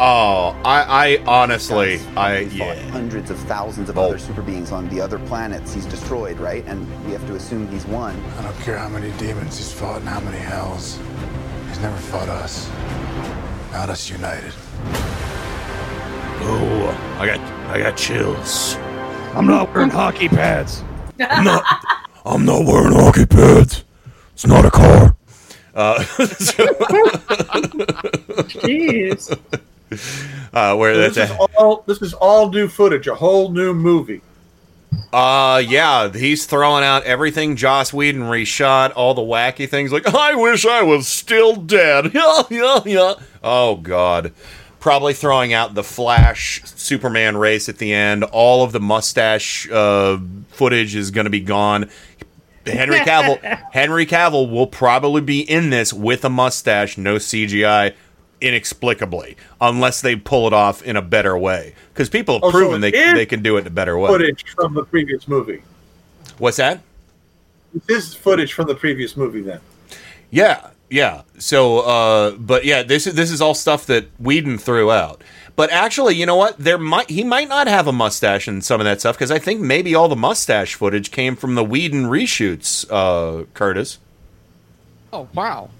Oh, 0.00 0.54
I, 0.64 1.18
I 1.18 1.24
honestly, 1.26 1.98
I 2.16 2.42
yeah. 2.52 2.76
hundreds 2.90 3.32
of 3.32 3.38
thousands 3.40 3.88
of 3.88 3.98
other 3.98 4.16
super 4.16 4.42
beings 4.42 4.70
on 4.70 4.88
the 4.90 5.00
other 5.00 5.18
planets 5.18 5.74
he's 5.74 5.86
destroyed, 5.86 6.38
right? 6.38 6.64
And 6.66 6.86
we 7.04 7.10
have 7.10 7.26
to 7.26 7.34
assume 7.34 7.66
he's 7.66 7.84
won. 7.84 8.14
I 8.38 8.42
don't 8.42 8.56
care 8.60 8.78
how 8.78 8.88
many 8.88 9.10
demons 9.18 9.58
he's 9.58 9.72
fought 9.72 9.98
and 9.98 10.08
how 10.08 10.20
many 10.20 10.38
hells. 10.38 11.00
He's 11.66 11.80
never 11.80 11.96
fought 11.96 12.28
us. 12.28 12.70
Not 13.72 13.90
us 13.90 14.08
united. 14.08 14.52
Oh, 16.42 17.16
I 17.18 17.26
got 17.26 17.40
I 17.68 17.80
got 17.80 17.96
chills. 17.96 18.76
I'm 19.34 19.48
not 19.48 19.74
wearing 19.74 19.90
hockey 19.90 20.28
pads. 20.28 20.84
I'm 21.18 21.42
not 21.42 21.64
I'm 22.24 22.44
not 22.44 22.64
wearing 22.64 22.92
hockey 22.92 23.26
pads. 23.26 23.82
It's 24.32 24.46
not 24.46 24.64
a 24.64 24.70
car. 24.70 25.16
Uh, 25.74 25.98
Jeez. 28.46 29.36
Uh, 30.52 30.76
where 30.76 30.96
this 30.96 31.14
that's 31.14 31.30
is 31.30 31.36
a, 31.36 31.40
all 31.58 31.84
this 31.86 32.02
is 32.02 32.14
all 32.14 32.50
new 32.50 32.68
footage, 32.68 33.06
a 33.06 33.14
whole 33.14 33.50
new 33.50 33.72
movie. 33.74 34.22
uh, 35.12 35.62
yeah, 35.66 36.10
he's 36.12 36.46
throwing 36.46 36.84
out 36.84 37.02
everything 37.04 37.56
Joss 37.56 37.92
Whedon 37.92 38.22
reshot, 38.22 38.92
all 38.96 39.14
the 39.14 39.22
wacky 39.22 39.68
things 39.68 39.92
like 39.92 40.06
I 40.06 40.34
wish 40.34 40.66
I 40.66 40.82
was 40.82 41.06
still 41.08 41.56
dead. 41.56 42.12
Yeah, 42.14 42.42
yeah, 42.50 42.80
yeah. 42.84 43.14
Oh 43.42 43.76
God. 43.76 44.32
Probably 44.80 45.12
throwing 45.12 45.52
out 45.52 45.74
the 45.74 45.82
Flash 45.82 46.62
Superman 46.64 47.36
race 47.36 47.68
at 47.68 47.78
the 47.78 47.92
end. 47.92 48.22
All 48.22 48.62
of 48.62 48.70
the 48.70 48.78
mustache 48.78 49.68
uh, 49.70 50.18
footage 50.50 50.94
is 50.94 51.10
going 51.10 51.24
to 51.24 51.30
be 51.30 51.40
gone. 51.40 51.90
Henry 52.64 52.98
Cavill 53.00 53.40
Henry 53.72 54.06
Cavill 54.06 54.48
will 54.48 54.68
probably 54.68 55.20
be 55.20 55.40
in 55.40 55.70
this 55.70 55.92
with 55.92 56.24
a 56.24 56.30
mustache, 56.30 56.96
no 56.96 57.16
CGI, 57.16 57.94
inexplicably, 58.40 59.36
unless 59.60 60.00
they 60.00 60.16
pull 60.16 60.46
it 60.46 60.52
off 60.52 60.82
in 60.82 60.96
a 60.96 61.02
better 61.02 61.36
way. 61.36 61.74
Because 61.92 62.08
people 62.08 62.36
have 62.36 62.44
Oh, 62.44 62.50
proven 62.50 62.82
it 62.84 62.92
they 62.92 63.12
they 63.12 63.26
can 63.26 63.42
do 63.42 63.56
it 63.56 63.62
in 63.62 63.66
a 63.66 63.70
better 63.70 63.98
way. 63.98 64.08
Footage 64.08 64.44
from 64.54 64.74
the 64.74 64.84
previous 64.84 65.26
movie. 65.28 65.62
What's 66.38 66.56
that? 66.58 66.80
This 67.86 68.08
is 68.08 68.14
footage 68.14 68.52
from 68.52 68.66
the 68.66 68.74
previous 68.74 69.16
movie. 69.16 69.42
Then 69.42 69.60
Yeah, 70.30 70.70
yeah. 70.88 71.22
So, 71.38 71.80
uh, 71.80 72.30
but 72.32 72.64
yeah, 72.64 72.82
this 72.82 73.06
is 73.06 73.14
this 73.14 73.30
is 73.30 73.40
all 73.40 73.54
stuff 73.54 73.86
that 73.86 74.06
Whedon 74.18 74.58
threw 74.58 74.90
out. 74.90 75.22
But 75.56 75.72
actually, 75.72 76.14
you 76.14 76.24
know 76.24 76.36
what? 76.36 76.56
There 76.56 76.78
might 76.78 77.10
he 77.10 77.24
might 77.24 77.48
not 77.48 77.66
have 77.66 77.88
a 77.88 77.92
mustache 77.92 78.46
in 78.46 78.62
some 78.62 78.80
of 78.80 78.84
that 78.84 79.00
stuff 79.00 79.16
because 79.16 79.32
I 79.32 79.40
think 79.40 79.60
maybe 79.60 79.94
all 79.94 80.08
the 80.08 80.14
mustache 80.16 80.76
footage 80.76 81.10
came 81.10 81.34
from 81.34 81.56
the 81.56 81.64
Whedon 81.64 82.04
reshoots. 82.04 82.86
Uh, 82.88 83.44
Curtis. 83.54 83.98
Oh 85.12 85.28
wow. 85.34 85.70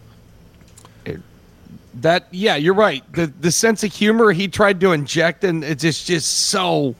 It- 1.99 2.03
that 2.03 2.29
yeah, 2.31 2.57
you're 2.57 2.75
right. 2.75 3.03
The 3.13 3.27
the 3.41 3.51
sense 3.53 3.83
of 3.85 3.93
humor 3.93 4.33
he 4.33 4.49
tried 4.49 4.81
to 4.81 4.93
inject 4.93 5.45
and 5.45 5.63
it's 5.65 5.83
just 5.83 6.07
just 6.07 6.31
so 6.49 6.95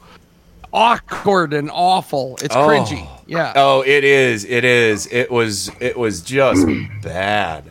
awkward 0.73 1.53
and 1.55 1.71
awful. 1.73 2.39
It's 2.43 2.55
Oh. 2.55 2.69
cringy. 2.69 3.07
Yeah. 3.27 3.53
Oh, 3.57 3.83
it 3.83 4.05
is. 4.05 4.45
It 4.45 4.65
is. 4.65 5.07
It 5.11 5.31
was. 5.31 5.71
It 5.81 5.97
was 5.99 6.21
just 6.23 6.67
bad. 7.03 7.65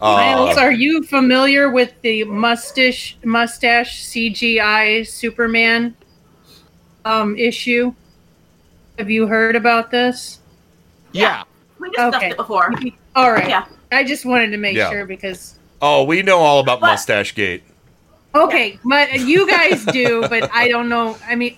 Miles, 0.00 0.56
Uh, 0.58 0.60
are 0.60 0.72
you 0.72 1.02
familiar 1.04 1.70
with 1.70 1.92
the 2.02 2.24
mustache 2.24 3.16
mustache 3.24 4.04
CGI 4.04 5.06
Superman 5.06 5.94
um 7.04 7.36
issue? 7.36 7.94
Have 8.98 9.10
you 9.10 9.26
heard 9.26 9.56
about 9.56 9.90
this? 9.90 10.40
Yeah. 11.12 11.44
We 11.78 11.88
discussed 11.90 12.16
Okay. 12.16 12.30
it 12.30 12.36
before. 12.36 12.72
All 13.14 13.32
right. 13.32 13.48
Yeah. 13.48 13.64
I 13.92 14.04
just 14.04 14.24
wanted 14.26 14.50
to 14.50 14.56
make 14.58 14.76
Yeah. 14.76 14.90
sure 14.90 15.06
because 15.06 15.55
oh, 15.82 16.04
we 16.04 16.22
know 16.22 16.38
all 16.38 16.60
about 16.60 16.80
Mustache 16.80 17.34
Gate. 17.34 17.62
okay, 18.34 18.78
but 18.84 19.12
you 19.20 19.46
guys 19.48 19.84
do, 19.86 20.22
but 20.28 20.50
I 20.52 20.68
don't 20.68 20.88
know. 20.88 21.16
I 21.26 21.34
mean, 21.34 21.56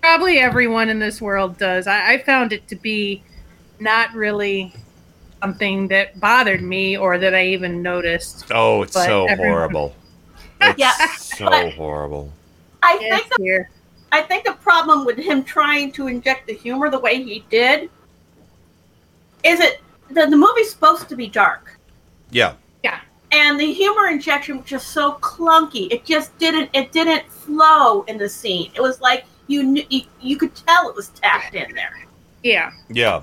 probably 0.00 0.38
everyone 0.38 0.88
in 0.88 0.98
this 0.98 1.20
world 1.20 1.58
does. 1.58 1.86
I, 1.86 2.14
I 2.14 2.18
found 2.18 2.52
it 2.52 2.66
to 2.68 2.76
be 2.76 3.22
not 3.80 4.12
really 4.14 4.74
something 5.42 5.86
that 5.88 6.18
bothered 6.18 6.62
me 6.62 6.96
or 6.98 7.16
that 7.18 7.34
I 7.34 7.46
even 7.46 7.80
noticed. 7.82 8.46
Oh, 8.50 8.82
it's 8.82 8.94
But 8.94 9.06
so 9.06 9.26
everyone- 9.26 9.52
horrible. 9.52 9.94
It's 10.60 10.78
Yeah, 10.80 11.06
so 11.16 11.70
horrible. 11.70 12.32
I 12.82 12.96
think 12.98 13.28
the, 13.36 13.64
I 14.10 14.22
think 14.22 14.44
the 14.44 14.54
problem 14.54 15.04
with 15.06 15.16
him 15.16 15.44
trying 15.44 15.92
to 15.92 16.08
inject 16.08 16.48
the 16.48 16.54
humor 16.54 16.90
the 16.90 16.98
way 16.98 17.22
he 17.22 17.44
did 17.48 17.88
is 19.44 19.60
it 19.60 19.80
the, 20.10 20.26
the 20.26 20.36
movie's 20.36 20.70
supposed 20.70 21.08
to 21.10 21.14
be 21.14 21.28
dark. 21.28 21.78
Yeah. 22.32 22.54
Yeah. 23.32 23.48
And 23.50 23.60
the 23.60 23.72
humor 23.72 24.06
injection 24.08 24.58
was 24.58 24.66
just 24.66 24.88
so 24.88 25.12
clunky. 25.20 25.90
It 25.90 26.04
just 26.04 26.36
didn't 26.38 26.70
it 26.72 26.92
didn't 26.92 27.30
flow 27.30 28.02
in 28.02 28.18
the 28.18 28.28
scene. 28.28 28.70
It 28.74 28.80
was 28.80 29.00
like 29.00 29.24
you 29.46 29.62
knew 29.62 29.84
you, 29.90 30.02
you 30.20 30.36
could 30.36 30.54
tell 30.54 30.88
it 30.88 30.96
was 30.96 31.08
tacked 31.10 31.54
in 31.54 31.74
there. 31.74 32.04
Yeah. 32.42 32.70
Yeah. 32.88 33.22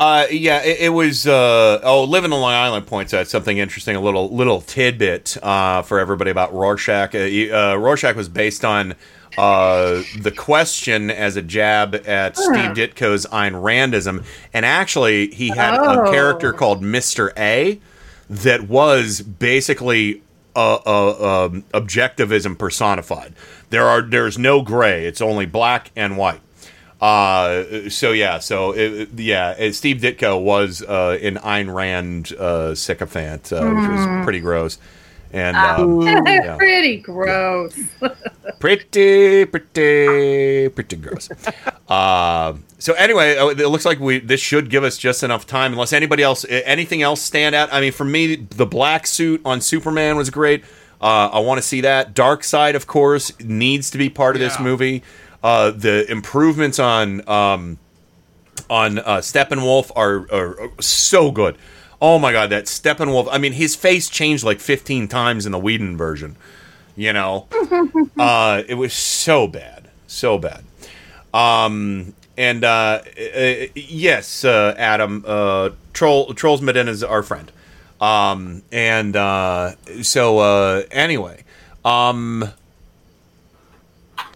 Uh, 0.00 0.26
yeah, 0.32 0.60
it, 0.62 0.80
it 0.80 0.88
was. 0.88 1.28
Uh, 1.28 1.78
oh, 1.84 2.02
living 2.04 2.32
on 2.32 2.40
Long 2.40 2.52
Island 2.54 2.88
points 2.88 3.14
out 3.14 3.28
something 3.28 3.58
interesting, 3.58 3.94
a 3.94 4.00
little 4.00 4.34
little 4.34 4.60
tidbit 4.60 5.36
uh, 5.44 5.82
for 5.82 6.00
everybody 6.00 6.30
about 6.32 6.52
Rorschach. 6.52 7.14
Uh, 7.14 7.18
uh, 7.54 7.76
Rorschach 7.76 8.16
was 8.16 8.28
based 8.28 8.64
on 8.64 8.94
uh, 9.38 10.02
the 10.18 10.32
question 10.36 11.08
as 11.10 11.36
a 11.36 11.42
jab 11.42 11.94
at 11.94 12.34
Huh. 12.36 12.42
Steve 12.42 12.90
Ditko's 12.90 13.26
Ayn 13.26 13.52
Randism, 13.62 14.24
and 14.52 14.66
actually 14.66 15.28
he 15.28 15.48
had 15.50 15.78
Oh. 15.78 16.02
a 16.06 16.10
character 16.10 16.52
called 16.52 16.82
Mister 16.82 17.32
A 17.36 17.78
that 18.32 18.62
was 18.68 19.20
basically 19.20 20.22
uh, 20.56 20.78
uh, 20.86 21.46
um, 21.46 21.64
objectivism 21.74 22.56
personified. 22.58 23.34
There 23.70 23.86
are 23.86 24.02
there's 24.02 24.38
no 24.38 24.62
gray; 24.62 25.06
it's 25.06 25.20
only 25.20 25.46
black 25.46 25.90
and 25.94 26.16
white. 26.16 26.40
Uh, 27.00 27.88
so 27.90 28.12
yeah, 28.12 28.38
so 28.38 28.70
it, 28.72 29.08
yeah, 29.16 29.56
uh, 29.58 29.72
Steve 29.72 29.96
Ditko 29.98 30.40
was 30.40 30.82
uh, 30.82 31.18
an 31.20 31.36
Ayn 31.38 31.74
Rand 31.74 32.32
uh, 32.34 32.74
sycophant, 32.74 33.52
uh, 33.52 33.56
which 33.60 33.88
was 33.90 34.06
Mm. 34.06 34.22
pretty 34.24 34.40
gross. 34.40 34.78
And 35.32 35.56
um, 35.56 36.00
Um, 36.00 36.26
yeah. 36.26 36.56
Pretty 36.56 36.98
gross. 36.98 37.78
pretty, 38.58 39.46
pretty, 39.46 40.68
pretty 40.68 40.96
gross. 40.96 41.30
Uh, 41.88 42.54
so 42.78 42.92
anyway, 42.94 43.36
uh, 43.36 43.48
it 43.48 43.68
looks 43.68 43.84
like 43.84 43.98
we 43.98 44.18
this 44.18 44.40
should 44.40 44.68
give 44.70 44.84
us 44.84 44.98
just 44.98 45.22
enough 45.22 45.46
time. 45.46 45.72
Unless 45.72 45.92
anybody 45.92 46.22
else, 46.22 46.44
anything 46.48 47.02
else 47.02 47.22
stand 47.22 47.54
out. 47.54 47.72
I 47.72 47.80
mean, 47.80 47.92
for 47.92 48.04
me, 48.04 48.36
the 48.36 48.66
black 48.66 49.06
suit 49.06 49.40
on 49.44 49.60
Superman 49.60 50.16
was 50.16 50.30
great. 50.30 50.64
Uh, 51.00 51.30
I 51.32 51.40
want 51.40 51.58
to 51.58 51.66
see 51.66 51.80
that. 51.80 52.14
Darkseid, 52.14 52.76
of 52.76 52.86
course, 52.86 53.38
needs 53.40 53.90
to 53.90 53.98
be 53.98 54.08
part 54.08 54.36
of 54.36 54.40
this 54.40 54.60
movie. 54.60 55.02
Uh, 55.42 55.72
the 55.72 56.08
improvements 56.10 56.78
on 56.78 57.28
um, 57.28 57.78
on 58.70 58.98
uh, 59.00 59.16
Steppenwolf 59.18 59.90
are, 59.96 60.26
are, 60.32 60.60
are 60.60 60.70
so 60.80 61.30
good. 61.32 61.56
Oh 62.04 62.18
my 62.18 62.32
god, 62.32 62.50
that 62.50 62.64
Steppenwolf! 62.64 63.28
I 63.30 63.38
mean, 63.38 63.52
his 63.52 63.76
face 63.76 64.08
changed 64.08 64.42
like 64.42 64.58
15 64.58 65.06
times 65.06 65.46
in 65.46 65.52
the 65.52 65.58
Whedon 65.58 65.96
version. 65.96 66.36
You 66.96 67.12
know, 67.12 67.46
uh, 68.18 68.64
it 68.68 68.74
was 68.74 68.92
so 68.92 69.46
bad, 69.46 69.88
so 70.08 70.36
bad. 70.36 70.64
Um, 71.32 72.12
and 72.36 72.64
uh, 72.64 73.02
uh, 73.36 73.66
yes, 73.76 74.44
uh, 74.44 74.74
Adam, 74.76 75.24
uh, 75.24 75.70
Troll 75.92 76.34
Trolls 76.34 76.60
Medina 76.60 76.90
is 76.90 77.04
our 77.04 77.22
friend. 77.22 77.52
Um, 78.00 78.64
and 78.72 79.14
uh, 79.14 79.76
so 80.02 80.40
uh, 80.40 80.82
anyway, 80.90 81.44
um, 81.84 82.50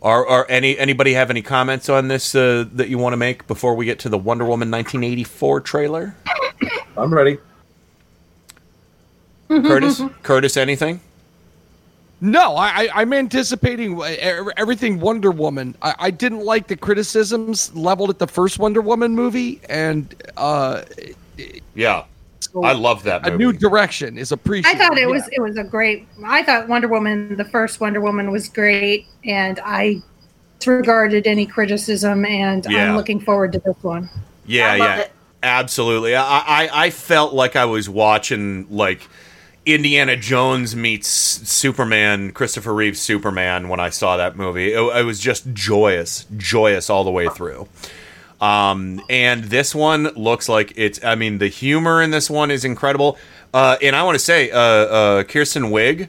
are, 0.00 0.24
are 0.24 0.46
any 0.48 0.78
anybody 0.78 1.14
have 1.14 1.30
any 1.30 1.42
comments 1.42 1.88
on 1.88 2.06
this 2.06 2.32
uh, 2.32 2.64
that 2.74 2.88
you 2.88 2.98
want 2.98 3.14
to 3.14 3.18
make 3.18 3.48
before 3.48 3.74
we 3.74 3.86
get 3.86 3.98
to 3.98 4.08
the 4.08 4.18
Wonder 4.18 4.44
Woman 4.44 4.70
1984 4.70 5.62
trailer? 5.62 6.14
I'm 6.96 7.12
ready. 7.12 7.38
Curtis, 9.48 10.00
Curtis, 10.22 10.56
anything? 10.56 11.00
No, 12.20 12.56
I, 12.56 12.66
I, 12.84 12.88
I'm 12.94 13.12
anticipating 13.12 14.00
everything 14.56 15.00
Wonder 15.00 15.30
Woman. 15.30 15.74
I, 15.82 15.94
I 15.98 16.10
didn't 16.10 16.40
like 16.44 16.66
the 16.66 16.76
criticisms 16.76 17.74
leveled 17.74 18.08
at 18.10 18.18
the 18.18 18.26
first 18.26 18.58
Wonder 18.58 18.80
Woman 18.80 19.12
movie, 19.14 19.60
and 19.68 20.14
uh, 20.36 20.82
Yeah, 21.74 22.04
I 22.64 22.72
love 22.72 23.02
that 23.02 23.26
a 23.28 23.36
new 23.36 23.52
direction 23.52 24.16
is 24.16 24.32
appreciated. 24.32 24.80
I 24.80 24.86
thought 24.88 24.96
it 24.96 25.02
Yeah. 25.02 25.06
was 25.08 25.28
it 25.30 25.40
was 25.42 25.56
a 25.58 25.64
great. 25.64 26.08
I 26.24 26.42
thought 26.42 26.68
Wonder 26.68 26.88
Woman, 26.88 27.36
the 27.36 27.44
first 27.44 27.80
Wonder 27.80 28.00
Woman, 28.00 28.30
was 28.30 28.48
great, 28.48 29.06
and 29.26 29.60
I 29.62 30.00
disregarded 30.58 31.26
any 31.26 31.44
criticism, 31.44 32.24
and 32.24 32.66
Yeah. 32.68 32.88
I'm 32.90 32.96
looking 32.96 33.20
forward 33.20 33.52
to 33.52 33.58
this 33.58 33.76
one. 33.82 34.08
Yeah, 34.46 34.72
I 34.72 34.76
yeah, 34.76 34.96
it. 35.00 35.12
absolutely. 35.42 36.16
I, 36.16 36.22
I 36.24 36.70
I 36.86 36.90
felt 36.90 37.34
like 37.34 37.56
I 37.56 37.66
was 37.66 37.90
watching 37.90 38.66
like 38.70 39.06
Indiana 39.66 40.16
Jones 40.16 40.76
meets 40.76 41.08
Superman, 41.08 42.30
Christopher 42.30 42.72
Reeve's 42.72 43.00
Superman 43.00 43.68
when 43.68 43.80
I 43.80 43.90
saw 43.90 44.16
that 44.16 44.36
movie. 44.36 44.72
It, 44.72 44.80
it 44.80 45.04
was 45.04 45.18
just 45.18 45.52
joyous, 45.52 46.24
joyous 46.36 46.88
all 46.88 47.02
the 47.02 47.10
way 47.10 47.28
through. 47.28 47.68
Um, 48.40 49.02
and 49.10 49.44
this 49.44 49.74
one 49.74 50.04
looks 50.14 50.48
like 50.48 50.72
it's. 50.76 51.02
I 51.04 51.16
mean, 51.16 51.38
the 51.38 51.48
humor 51.48 52.00
in 52.00 52.12
this 52.12 52.30
one 52.30 52.50
is 52.50 52.64
incredible. 52.64 53.18
Uh, 53.52 53.76
and 53.82 53.96
I 53.96 54.04
want 54.04 54.14
to 54.14 54.24
say, 54.24 54.50
uh, 54.50 54.58
uh, 54.58 55.22
Kirsten 55.24 55.64
Wiig 55.64 56.08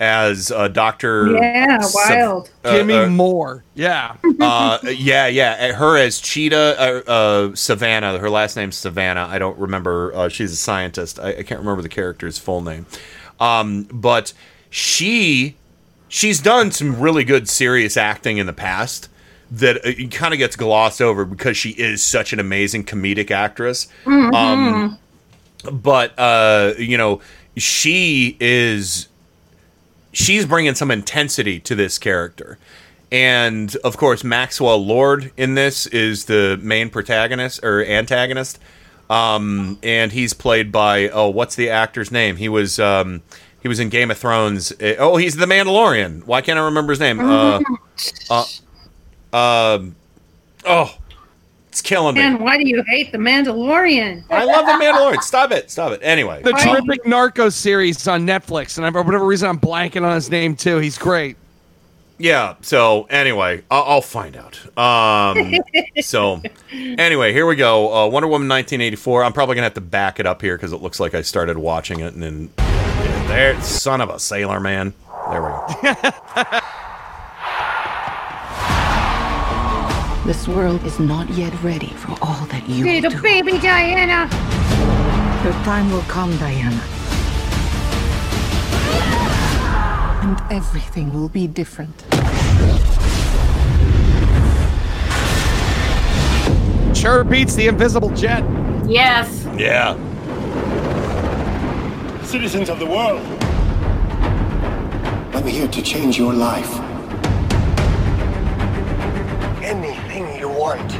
as 0.00 0.50
uh, 0.50 0.68
Doctor. 0.68 1.32
Yeah, 1.32 1.80
wild. 1.94 2.50
Give 2.64 2.86
me 2.86 3.06
more. 3.06 3.64
Yeah. 3.74 4.16
uh, 4.40 4.78
yeah, 4.84 5.26
yeah. 5.26 5.72
Her 5.72 5.96
as 5.96 6.20
Cheetah, 6.20 7.04
uh, 7.06 7.10
uh, 7.10 7.54
Savannah. 7.54 8.18
Her 8.18 8.30
last 8.30 8.56
name's 8.56 8.76
Savannah. 8.76 9.26
I 9.28 9.38
don't 9.38 9.58
remember. 9.58 10.14
Uh, 10.14 10.28
she's 10.28 10.52
a 10.52 10.56
scientist. 10.56 11.18
I, 11.18 11.30
I 11.30 11.42
can't 11.42 11.60
remember 11.60 11.82
the 11.82 11.88
character's 11.88 12.38
full 12.38 12.60
name. 12.60 12.86
Um, 13.40 13.84
but 13.92 14.32
she, 14.70 15.56
she's 16.08 16.40
done 16.40 16.70
some 16.70 17.00
really 17.00 17.24
good 17.24 17.48
serious 17.48 17.96
acting 17.96 18.38
in 18.38 18.46
the 18.46 18.52
past 18.52 19.08
that 19.50 19.84
uh, 19.84 20.08
kind 20.08 20.34
of 20.34 20.38
gets 20.38 20.56
glossed 20.56 21.00
over 21.00 21.24
because 21.24 21.56
she 21.56 21.70
is 21.70 22.02
such 22.02 22.32
an 22.32 22.40
amazing 22.40 22.84
comedic 22.84 23.30
actress. 23.30 23.88
Mm-hmm. 24.04 24.34
Um, 24.34 24.98
but 25.72 26.12
uh, 26.18 26.74
you 26.78 26.98
know, 26.98 27.20
she 27.56 28.36
is 28.40 29.08
she's 30.18 30.44
bringing 30.44 30.74
some 30.74 30.90
intensity 30.90 31.60
to 31.60 31.76
this 31.76 31.96
character. 31.96 32.58
And 33.12 33.74
of 33.76 33.96
course, 33.96 34.24
Maxwell 34.24 34.84
Lord 34.84 35.30
in 35.36 35.54
this 35.54 35.86
is 35.86 36.24
the 36.24 36.58
main 36.60 36.90
protagonist 36.90 37.64
or 37.64 37.84
antagonist. 37.84 38.58
Um, 39.08 39.78
and 39.82 40.12
he's 40.12 40.34
played 40.34 40.70
by 40.70 41.08
oh, 41.08 41.28
what's 41.30 41.54
the 41.54 41.70
actor's 41.70 42.10
name? 42.10 42.36
He 42.36 42.48
was 42.48 42.78
um, 42.78 43.22
he 43.62 43.68
was 43.68 43.78
in 43.80 43.88
Game 43.88 44.10
of 44.10 44.18
Thrones. 44.18 44.72
Uh, 44.72 44.96
Oh, 44.98 45.16
he's 45.16 45.36
the 45.36 45.46
Mandalorian. 45.46 46.24
Why 46.26 46.42
can't 46.42 46.58
I 46.58 46.64
remember 46.64 46.92
his 46.92 47.00
name? 47.00 47.20
Uh, 47.20 47.60
uh, 48.30 48.44
um, 49.32 49.94
oh, 50.66 50.97
it's 51.78 51.88
killing 51.88 52.14
me. 52.14 52.20
Man, 52.20 52.42
why 52.42 52.58
do 52.58 52.68
you 52.68 52.82
hate 52.88 53.12
the 53.12 53.18
Mandalorian? 53.18 54.24
I 54.30 54.44
love 54.44 54.66
the 54.66 54.84
Mandalorian. 54.84 55.22
Stop 55.22 55.52
it. 55.52 55.70
Stop 55.70 55.92
it. 55.92 56.00
Anyway, 56.02 56.42
The 56.42 56.52
terrific 56.52 57.04
Narcos 57.04 57.52
series 57.52 58.06
on 58.08 58.26
Netflix, 58.26 58.82
and 58.82 58.92
for 58.92 59.02
whatever 59.02 59.24
reason, 59.24 59.48
I'm 59.48 59.60
blanking 59.60 60.02
on 60.02 60.14
his 60.14 60.28
name 60.28 60.56
too. 60.56 60.78
He's 60.78 60.98
great. 60.98 61.36
Yeah. 62.18 62.56
So 62.62 63.04
anyway, 63.04 63.62
I'll, 63.70 63.84
I'll 63.84 64.02
find 64.02 64.36
out. 64.36 64.58
Um. 64.76 65.54
so 66.00 66.42
anyway, 66.72 67.32
here 67.32 67.46
we 67.46 67.54
go. 67.54 67.94
Uh, 67.94 68.08
Wonder 68.08 68.26
Woman 68.26 68.48
1984. 68.48 69.22
I'm 69.22 69.32
probably 69.32 69.54
gonna 69.54 69.66
have 69.66 69.74
to 69.74 69.80
back 69.80 70.18
it 70.18 70.26
up 70.26 70.42
here 70.42 70.56
because 70.56 70.72
it 70.72 70.82
looks 70.82 70.98
like 70.98 71.14
I 71.14 71.22
started 71.22 71.58
watching 71.58 72.00
it 72.00 72.14
and 72.14 72.22
then 72.22 72.50
yeah, 72.58 73.28
there, 73.28 73.60
son 73.62 74.00
of 74.00 74.10
a 74.10 74.18
sailor 74.18 74.58
man. 74.58 74.94
There 75.30 75.42
we 75.42 75.48
go. 75.48 75.94
This 80.28 80.46
world 80.46 80.84
is 80.84 81.00
not 81.00 81.26
yet 81.30 81.54
ready 81.62 81.88
for 81.88 82.14
all 82.20 82.44
that 82.48 82.68
you 82.68 82.84
Little 82.84 83.10
do. 83.12 83.22
baby 83.22 83.52
Diana. 83.52 84.28
Your 85.42 85.54
time 85.64 85.90
will 85.90 86.02
come, 86.02 86.36
Diana. 86.36 86.82
And 90.22 90.52
everything 90.52 91.14
will 91.14 91.30
be 91.30 91.46
different. 91.46 92.04
Sure 96.94 97.24
beats 97.24 97.54
the 97.54 97.66
Invisible 97.68 98.10
Jet. 98.10 98.44
Yes. 98.86 99.46
Yeah. 99.56 99.96
Citizens 102.24 102.68
of 102.68 102.78
the 102.78 102.84
world, 102.84 103.22
I'm 105.34 105.46
here 105.46 105.68
to 105.68 105.80
change 105.80 106.18
your 106.18 106.34
life. 106.34 106.78
Anything 109.62 110.07
you 110.07 110.07
want, 110.68 110.92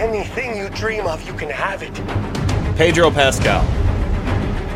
anything 0.00 0.56
you 0.56 0.68
dream 0.70 1.06
of, 1.06 1.24
you 1.26 1.32
can 1.34 1.48
have 1.48 1.82
it. 1.82 1.94
Pedro 2.76 3.10
Pascal. 3.10 3.62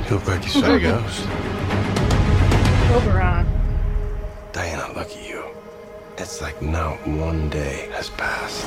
You 0.05 0.11
look 0.17 0.29
like 0.29 0.45
you 0.45 0.51
saw 0.51 0.75
a 0.75 0.79
ghost. 0.91 1.23
Oberon. 2.93 3.47
Diana, 4.53 4.87
look 4.95 5.09
at 5.11 5.29
you. 5.29 5.43
It's 6.19 6.41
like 6.41 6.63
not 6.63 7.05
one 7.09 7.51
day 7.51 7.89
has 7.93 8.09
passed. 8.11 8.65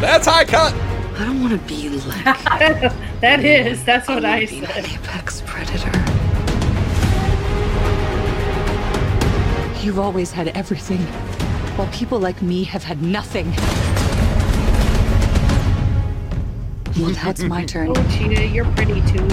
That's 0.00 0.26
high 0.26 0.44
cut. 0.44 0.74
I 1.20 1.24
don't 1.24 1.40
want 1.40 1.52
to 1.52 1.68
be 1.68 1.88
like 1.90 2.24
that 3.20 3.44
is. 3.44 3.84
That's 3.84 4.08
what 4.08 4.24
I 4.24 4.40
be 4.40 4.64
said. 4.64 4.84
an 4.84 4.90
apex 4.90 5.42
predator. 5.46 5.90
You've 9.84 9.98
always 9.98 10.32
had 10.32 10.48
everything, 10.48 10.98
while 11.78 11.88
people 11.92 12.18
like 12.18 12.42
me 12.42 12.64
have 12.64 12.82
had 12.82 13.00
nothing. 13.00 13.46
Well, 17.00 17.14
now 17.14 17.30
it's 17.30 17.42
my 17.44 17.64
turn. 17.66 17.92
Oh, 17.96 18.16
Cheetah, 18.18 18.46
you're 18.48 18.64
pretty 18.72 19.00
too. 19.02 19.28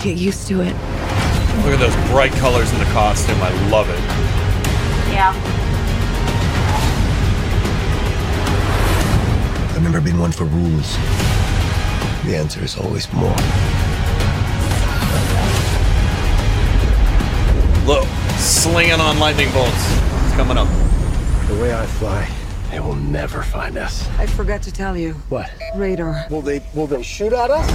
Get 0.00 0.16
used 0.16 0.46
to 0.46 0.60
it. 0.60 0.74
Look 1.64 1.74
at 1.74 1.80
those 1.80 2.10
bright 2.12 2.30
colors 2.34 2.72
in 2.72 2.78
the 2.78 2.84
costume. 2.86 3.36
I 3.40 3.50
love 3.68 3.90
it. 3.90 3.98
Yeah. 5.12 5.34
I've 9.74 9.82
never 9.82 10.00
been 10.00 10.20
one 10.20 10.30
for 10.30 10.44
rules. 10.44 10.96
The 12.26 12.36
answer 12.36 12.62
is 12.62 12.76
always 12.76 13.12
more. 13.12 13.34
Look, 17.86 18.08
slinging 18.38 19.00
on 19.00 19.18
lightning 19.18 19.50
bolts. 19.52 19.72
It's 19.72 20.34
coming 20.34 20.56
up. 20.58 20.68
The 21.48 21.54
way 21.60 21.74
I 21.74 21.86
fly, 21.86 22.28
they 22.70 22.80
will 22.80 22.94
never 22.94 23.42
find 23.42 23.76
us. 23.76 24.08
I 24.18 24.26
forgot 24.26 24.62
to 24.62 24.72
tell 24.72 24.96
you. 24.96 25.12
What? 25.28 25.50
Radar. 25.76 26.26
Will 26.30 26.42
they 26.42 26.62
will 26.74 26.86
they 26.86 27.02
shoot 27.02 27.32
at 27.32 27.50
us? 27.50 27.70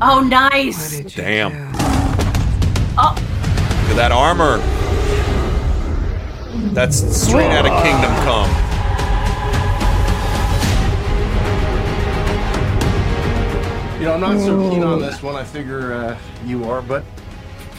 Oh, 0.00 0.20
nice. 0.28 1.00
Damn. 1.14 1.72
Oh, 2.96 3.14
Look 3.82 3.90
at 3.90 3.96
that 3.96 4.12
armor. 4.12 4.58
That's 6.78 6.98
straight 7.20 7.50
out 7.50 7.66
of 7.66 7.72
Kingdom 7.82 8.14
Come. 8.22 8.48
You 13.98 14.04
know, 14.04 14.14
I'm 14.14 14.20
not 14.20 14.38
so 14.38 14.70
keen 14.70 14.84
on 14.84 15.00
this 15.00 15.20
one. 15.20 15.34
I 15.34 15.42
figure 15.42 15.92
uh, 15.92 16.16
you 16.46 16.70
are, 16.70 16.80
but 16.80 17.02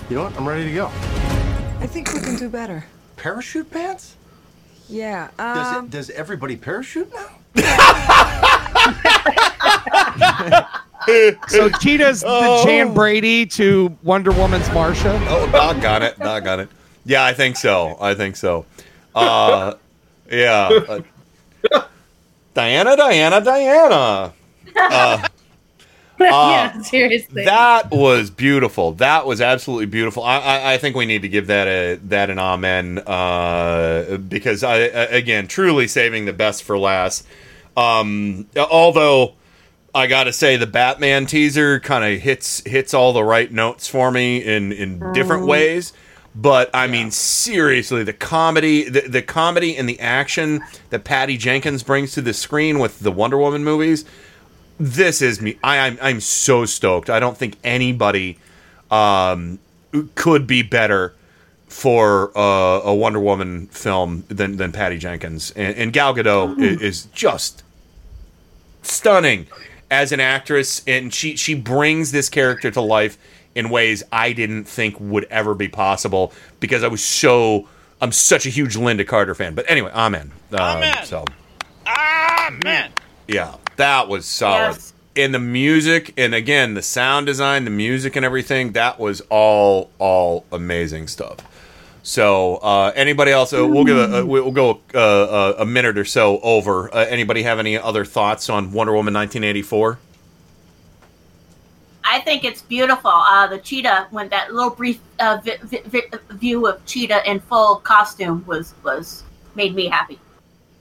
you 0.09 0.17
know 0.17 0.23
what? 0.23 0.35
I'm 0.35 0.45
ready 0.45 0.65
to 0.65 0.73
go. 0.73 0.87
I 1.79 1.87
think 1.87 2.13
we 2.13 2.19
can 2.19 2.35
do 2.35 2.49
better. 2.49 2.83
Parachute 3.15 3.71
pants? 3.71 4.17
Yeah. 4.89 5.29
Does 5.37 5.77
Um, 5.77 5.85
it, 5.85 5.91
does 5.91 6.09
everybody 6.09 6.57
parachute 6.57 7.09
now? 7.13 7.29
So 11.47 11.69
Cheetah's 11.79 12.23
Oh. 12.27 12.59
the 12.59 12.65
Jan 12.69 12.93
Brady 12.93 13.45
to 13.47 13.97
Wonder 14.03 14.31
Woman's 14.31 14.67
Marsha. 14.67 15.17
Oh, 15.29 15.49
doggone 15.51 16.03
it, 16.03 16.19
got 16.19 16.59
it. 16.59 16.69
Yeah, 17.05 17.25
I 17.25 17.33
think 17.33 17.55
so. 17.55 17.97
I 17.99 18.13
think 18.13 18.35
so. 18.35 18.65
Uh, 19.15 19.73
yeah. 20.31 21.01
uh, 21.71 21.81
Diana, 22.53 22.95
Diana, 22.95 23.41
Diana. 23.41 24.33
Uh, 24.75 25.27
yeah, 26.19 26.81
seriously. 26.81 27.45
That 27.45 27.91
was 27.91 28.29
beautiful. 28.29 28.93
That 28.93 29.25
was 29.25 29.41
absolutely 29.41 29.85
beautiful. 29.85 30.23
I, 30.23 30.39
I, 30.39 30.73
I 30.73 30.77
think 30.77 30.95
we 30.95 31.05
need 31.05 31.21
to 31.21 31.29
give 31.29 31.47
that 31.47 31.67
a 31.67 31.95
that 32.07 32.29
an 32.29 32.39
amen 32.39 32.99
uh, 32.99 34.17
because 34.17 34.63
I 34.63 34.77
again 34.77 35.47
truly 35.47 35.87
saving 35.87 36.25
the 36.25 36.33
best 36.33 36.63
for 36.63 36.77
last. 36.77 37.25
Um, 37.77 38.47
although 38.57 39.35
I 39.95 40.07
got 40.07 40.25
to 40.25 40.33
say 40.33 40.57
the 40.57 40.67
Batman 40.67 41.25
teaser 41.25 41.79
kind 41.79 42.03
of 42.03 42.21
hits 42.21 42.61
hits 42.65 42.93
all 42.93 43.13
the 43.13 43.23
right 43.23 43.51
notes 43.51 43.87
for 43.87 44.11
me 44.11 44.43
in 44.43 44.71
in 44.71 45.13
different 45.13 45.45
ways. 45.45 45.93
But 46.35 46.69
I 46.73 46.87
mean, 46.87 47.11
seriously, 47.11 48.03
the 48.03 48.13
comedy, 48.13 48.87
the, 48.87 49.01
the 49.01 49.21
comedy 49.21 49.75
and 49.75 49.89
the 49.89 49.99
action 49.99 50.61
that 50.91 51.03
Patty 51.03 51.37
Jenkins 51.37 51.83
brings 51.83 52.11
to 52.13 52.21
the 52.21 52.33
screen 52.33 52.79
with 52.79 52.99
the 52.99 53.11
Wonder 53.11 53.37
Woman 53.37 53.63
movies, 53.63 54.05
this 54.79 55.21
is 55.21 55.41
me. 55.41 55.57
I, 55.63 55.77
I'm 55.79 55.97
I'm 56.01 56.19
so 56.21 56.65
stoked. 56.65 57.09
I 57.09 57.19
don't 57.19 57.37
think 57.37 57.55
anybody 57.63 58.37
um, 58.91 59.59
could 60.15 60.45
be 60.47 60.61
better 60.61 61.13
for 61.67 62.31
uh, 62.37 62.81
a 62.83 62.93
Wonder 62.93 63.19
Woman 63.19 63.67
film 63.67 64.23
than 64.29 64.57
than 64.57 64.71
Patty 64.71 64.97
Jenkins. 64.99 65.51
And, 65.51 65.75
and 65.75 65.93
Gal 65.93 66.13
Gadot 66.15 66.57
i- 66.59 66.81
is 66.83 67.05
just 67.13 67.63
stunning 68.83 69.47
as 69.91 70.11
an 70.11 70.19
actress, 70.19 70.81
and 70.87 71.13
she 71.13 71.35
she 71.35 71.55
brings 71.55 72.11
this 72.11 72.29
character 72.29 72.69
to 72.71 72.81
life 72.81 73.17
in 73.55 73.69
ways 73.69 74.03
I 74.11 74.33
didn't 74.33 74.65
think 74.65 74.99
would 74.99 75.25
ever 75.25 75.53
be 75.53 75.67
possible 75.67 76.33
because 76.59 76.83
I 76.83 76.87
was 76.87 77.03
so 77.03 77.67
I'm 78.01 78.11
such 78.11 78.45
a 78.45 78.49
huge 78.49 78.75
Lynda 78.77 79.05
Carter 79.05 79.35
fan. 79.35 79.55
But 79.55 79.69
anyway, 79.69 79.91
amen. 79.93 80.31
amen. 80.53 81.05
So 81.05 81.25
Amen. 81.85 82.91
yeah, 83.27 83.55
that 83.75 84.07
was 84.07 84.25
solid. 84.25 84.73
Yes. 84.75 84.93
And 85.15 85.33
the 85.33 85.39
music, 85.39 86.13
and 86.17 86.33
again, 86.33 86.75
the 86.75 86.81
sound 86.81 87.25
design, 87.25 87.65
the 87.65 87.71
music, 87.71 88.15
and 88.15 88.23
everything, 88.23 88.73
that 88.73 88.99
was 88.99 89.21
all 89.29 89.89
all 89.99 90.45
amazing 90.51 91.07
stuff. 91.07 91.37
So, 92.03 92.55
uh, 92.57 92.93
anybody 92.95 93.31
else? 93.31 93.51
Uh, 93.51 93.67
we'll 93.67 93.83
give 93.83 93.97
a, 93.97 94.19
uh, 94.21 94.25
we'll 94.25 94.51
go 94.51 94.79
uh, 94.95 94.97
uh, 94.97 95.55
a 95.59 95.65
minute 95.65 95.97
or 95.97 96.05
so 96.05 96.39
over. 96.39 96.93
Uh, 96.93 97.05
anybody 97.05 97.43
have 97.43 97.59
any 97.59 97.77
other 97.77 98.05
thoughts 98.05 98.49
on 98.49 98.71
Wonder 98.71 98.93
Woman 98.93 99.13
1984? 99.13 99.99
I 102.11 102.19
think 102.21 102.43
it's 102.43 102.61
beautiful. 102.63 103.11
Uh, 103.11 103.47
the 103.47 103.59
cheetah, 103.59 104.07
when 104.11 104.29
that 104.29 104.53
little 104.53 104.71
brief 104.71 104.99
uh, 105.19 105.39
vi- 105.43 105.57
vi- 105.63 105.83
vi- 105.85 106.19
view 106.31 106.65
of 106.67 106.83
cheetah 106.85 107.29
in 107.29 107.39
full 107.39 107.75
costume 107.77 108.43
was 108.47 108.73
was 108.83 109.23
made 109.55 109.75
me 109.75 109.87
happy. 109.87 110.19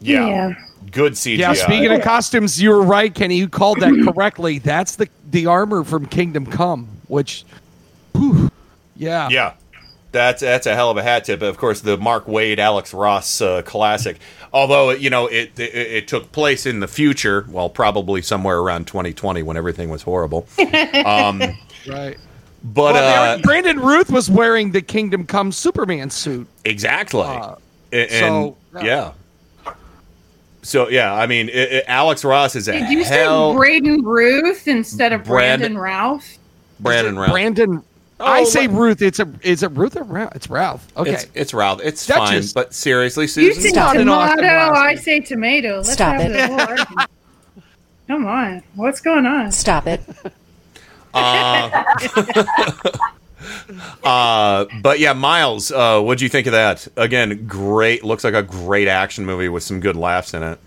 Yeah, 0.01 0.27
Yeah. 0.27 0.55
good 0.91 1.13
CGI. 1.13 1.39
Yeah, 1.39 1.53
speaking 1.55 1.93
of 1.93 2.03
costumes, 2.03 2.61
you 2.63 2.71
were 2.71 2.83
right, 2.83 3.15
Kenny. 3.15 3.37
You 3.37 3.49
called 3.49 3.81
that 3.81 3.93
correctly. 4.13 4.59
That's 4.59 4.97
the 4.97 5.09
the 5.31 5.47
armor 5.47 5.85
from 5.85 6.07
Kingdom 6.07 6.47
Come, 6.47 6.89
which, 7.09 7.45
whew, 8.15 8.51
yeah, 8.97 9.29
Yeah, 9.29 9.53
that's 10.13 10.41
that's 10.41 10.67
a 10.67 10.75
hell 10.75 10.91
of 10.91 10.97
a 10.97 11.03
hat 11.03 11.25
tip. 11.25 11.43
Of 11.43 11.57
course, 11.59 11.81
the 11.81 11.97
Mark 11.99 12.27
Waid, 12.27 12.59
Alex 12.59 12.93
Ross 12.95 13.41
uh, 13.41 13.63
classic. 13.63 14.19
Although 14.53 14.91
you 14.91 15.11
know 15.11 15.27
it, 15.27 15.59
it 15.59 15.75
it 15.75 16.09
took 16.09 16.33
place 16.33 16.65
in 16.67 16.81
the 16.81 16.89
future, 16.89 17.47
well, 17.51 17.69
probably 17.69 18.23
somewhere 18.23 18.59
around 18.59 18.87
2020 18.87 19.43
when 19.43 19.57
everything 19.57 19.91
was 19.91 20.03
horrible. 20.03 20.47
Um, 21.05 21.41
right. 21.87 22.17
but 22.65 22.95
Well, 22.95 23.33
uh, 23.33 23.37
were- 23.37 23.43
Brandon 23.43 23.81
Ruth 23.81 24.11
was 24.11 24.29
wearing 24.31 24.73
the 24.73 24.83
Kingdom 24.83 25.27
Come 25.27 25.53
Superman 25.53 26.11
suit. 26.11 26.47
exactly, 26.65 27.21
Uh, 27.23 27.55
A- 27.93 28.13
and, 28.13 28.55
so, 28.55 28.57
yeah. 28.83 29.13
So 30.63 30.89
yeah, 30.89 31.15
I 31.15 31.27
mean, 31.27 31.51
i 31.55 31.79
i 31.79 31.83
Alex 31.87 32.25
Ross 32.25 32.57
is 32.57 32.69
a 32.69 32.73
Did 32.73 32.91
you 32.91 33.05
hell. 33.05 33.53
say 33.53 33.57
Braden 33.57 34.03
Ruth 34.05 34.67
instead 34.69 35.13
of 35.13 35.25
Brand- 35.25 35.61
Brandon 35.61 35.79
Ralph? 35.79 36.37
Brandon 36.81 37.19
Ralph. 37.19 37.33
Brandon. 37.33 37.83
Oh, 38.21 38.27
I 38.27 38.45
say 38.45 38.67
Ruth. 38.67 39.01
It's 39.01 39.21
a. 39.21 39.33
Is 39.43 39.63
it 39.63 39.71
Ruth 39.73 39.97
or 39.97 40.03
Ralph? 40.03 40.35
It's 40.35 40.51
Ralph. 40.51 40.87
Okay. 40.97 41.13
It's, 41.13 41.27
it's 41.35 41.55
Ralph. 41.55 41.81
It's 41.85 42.05
Duchess. 42.07 42.53
fine, 42.53 42.65
but 42.65 42.75
seriously, 42.75 43.25
You 43.25 43.29
Susan, 43.29 43.63
say 43.63 43.69
Stop 43.69 43.95
it, 43.95 43.99
tomato, 43.99 44.43
I 44.43 44.95
say 44.97 45.21
tomato. 45.21 45.77
Let's 45.77 45.93
Stop 45.93 46.21
have 46.21 46.31
it. 46.31 46.35
the 46.35 46.47
whole 46.49 46.61
argument. 46.61 47.11
Come 48.09 48.27
on, 48.27 48.63
what's 48.75 49.01
going 49.01 49.27
on? 49.27 49.53
Stop 49.53 49.87
it. 49.87 50.01
Uh, 51.15 51.85
uh, 54.05 54.67
but 54.83 54.99
yeah, 54.99 55.15
Miles, 55.15 55.73
uh, 55.73 56.01
what'd 56.01 56.21
you 56.21 56.29
think 56.29 56.47
of 56.47 56.53
that? 56.53 56.87
Again, 56.97 57.47
great. 57.47 58.05
Looks 58.05 58.25
like 58.25 58.35
a 58.35 58.43
great 58.43 58.89
action 58.89 59.25
movie 59.25 59.49
with 59.49 59.63
some 59.63 59.81
good 59.81 59.97
laughs 59.97 60.35
in 60.35 60.43
it. 60.43 60.59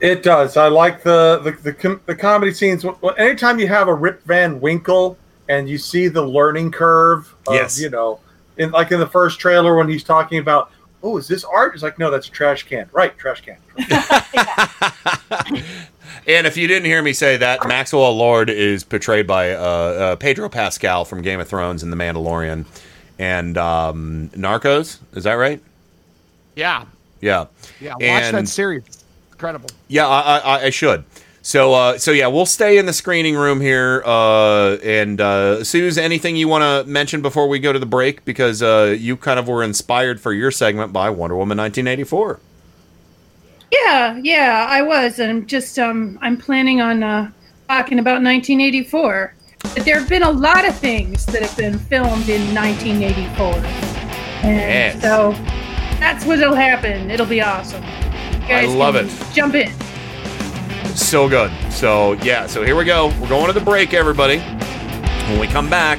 It 0.00 0.22
does. 0.22 0.56
I 0.56 0.68
like 0.68 1.02
the 1.02 1.40
the 1.42 1.50
the, 1.50 1.72
com- 1.72 2.00
the 2.06 2.14
comedy 2.14 2.54
scenes. 2.54 2.84
Anytime 3.18 3.58
you 3.58 3.66
have 3.68 3.88
a 3.88 3.94
Rip 3.94 4.22
Van 4.24 4.60
Winkle 4.60 5.18
and 5.48 5.68
you 5.68 5.78
see 5.78 6.08
the 6.08 6.22
learning 6.22 6.70
curve, 6.72 7.34
of, 7.46 7.54
Yes. 7.54 7.80
you 7.80 7.90
know, 7.90 8.20
in 8.56 8.70
like 8.70 8.92
in 8.92 9.00
the 9.00 9.06
first 9.06 9.38
trailer 9.40 9.74
when 9.76 9.88
he's 9.88 10.04
talking 10.04 10.38
about, 10.38 10.70
oh, 11.02 11.16
is 11.18 11.26
this 11.28 11.44
art? 11.44 11.74
It's 11.74 11.82
like, 11.82 11.98
no, 11.98 12.10
that's 12.10 12.28
a 12.28 12.30
trash 12.30 12.62
can. 12.64 12.88
Right, 12.92 13.16
trash 13.18 13.42
can. 13.42 13.56
And 16.24 16.46
if 16.46 16.56
you 16.56 16.68
didn't 16.68 16.84
hear 16.84 17.02
me 17.02 17.12
say 17.14 17.36
that, 17.38 17.66
Maxwell 17.66 18.16
Lord 18.16 18.48
is 18.48 18.84
portrayed 18.84 19.26
by 19.26 19.52
uh, 19.54 19.58
uh, 19.60 20.16
Pedro 20.16 20.48
Pascal 20.48 21.04
from 21.04 21.20
Game 21.20 21.40
of 21.40 21.48
Thrones 21.48 21.82
and 21.82 21.92
The 21.92 21.96
Mandalorian 21.96 22.64
and 23.18 23.58
um, 23.58 24.28
Narcos. 24.36 24.98
Is 25.16 25.24
that 25.24 25.32
right? 25.34 25.60
yeah. 26.54 26.84
Yeah. 27.20 27.46
Yeah. 27.80 27.94
Watch 27.94 28.02
And- 28.02 28.36
that 28.36 28.48
series. 28.48 28.84
Incredible. 29.32 29.70
Yeah, 29.88 30.06
I, 30.06 30.38
I, 30.38 30.62
I 30.66 30.70
should. 30.70 31.02
So, 31.44 31.74
uh, 31.74 31.98
so 31.98 32.12
yeah, 32.12 32.28
we'll 32.28 32.46
stay 32.46 32.78
in 32.78 32.86
the 32.86 32.92
screening 32.92 33.34
room 33.34 33.60
here. 33.60 34.02
Uh, 34.06 34.76
and 34.76 35.20
uh, 35.20 35.64
Suze, 35.64 35.98
anything 35.98 36.36
you 36.36 36.46
want 36.46 36.62
to 36.62 36.88
mention 36.90 37.20
before 37.20 37.48
we 37.48 37.58
go 37.58 37.72
to 37.72 37.80
the 37.80 37.86
break? 37.86 38.24
Because 38.24 38.62
uh, 38.62 38.96
you 38.96 39.16
kind 39.16 39.40
of 39.40 39.48
were 39.48 39.64
inspired 39.64 40.20
for 40.20 40.32
your 40.32 40.52
segment 40.52 40.92
by 40.92 41.10
Wonder 41.10 41.34
Woman 41.36 41.58
1984. 41.58 42.38
Yeah, 43.72 44.20
yeah, 44.22 44.66
I 44.68 44.82
was, 44.82 45.18
and 45.18 45.30
I'm 45.30 45.46
just 45.46 45.78
um, 45.78 46.18
I'm 46.22 46.36
planning 46.36 46.80
on 46.80 47.02
uh, 47.02 47.30
talking 47.68 47.98
about 47.98 48.22
1984. 48.22 49.34
But 49.62 49.84
there 49.84 49.98
have 49.98 50.08
been 50.08 50.22
a 50.24 50.30
lot 50.30 50.68
of 50.68 50.76
things 50.78 51.24
that 51.26 51.40
have 51.42 51.56
been 51.56 51.78
filmed 51.78 52.28
in 52.28 52.54
1984, 52.54 53.44
and 54.44 54.44
Yes. 54.44 55.00
so 55.00 55.32
that's 55.98 56.24
what'll 56.26 56.54
happen. 56.54 57.10
It'll 57.10 57.24
be 57.26 57.40
awesome. 57.40 57.82
You 58.46 58.54
I 58.56 58.64
love 58.66 58.94
it. 58.96 59.10
Jump 59.32 59.54
in. 59.54 59.72
So 60.94 61.28
good. 61.28 61.50
So 61.72 62.12
yeah. 62.14 62.46
So 62.46 62.64
here 62.64 62.76
we 62.76 62.84
go. 62.84 63.08
We're 63.20 63.28
going 63.28 63.46
to 63.46 63.52
the 63.52 63.60
break, 63.64 63.94
everybody. 63.94 64.38
When 64.38 65.38
we 65.40 65.46
come 65.46 65.70
back, 65.70 65.98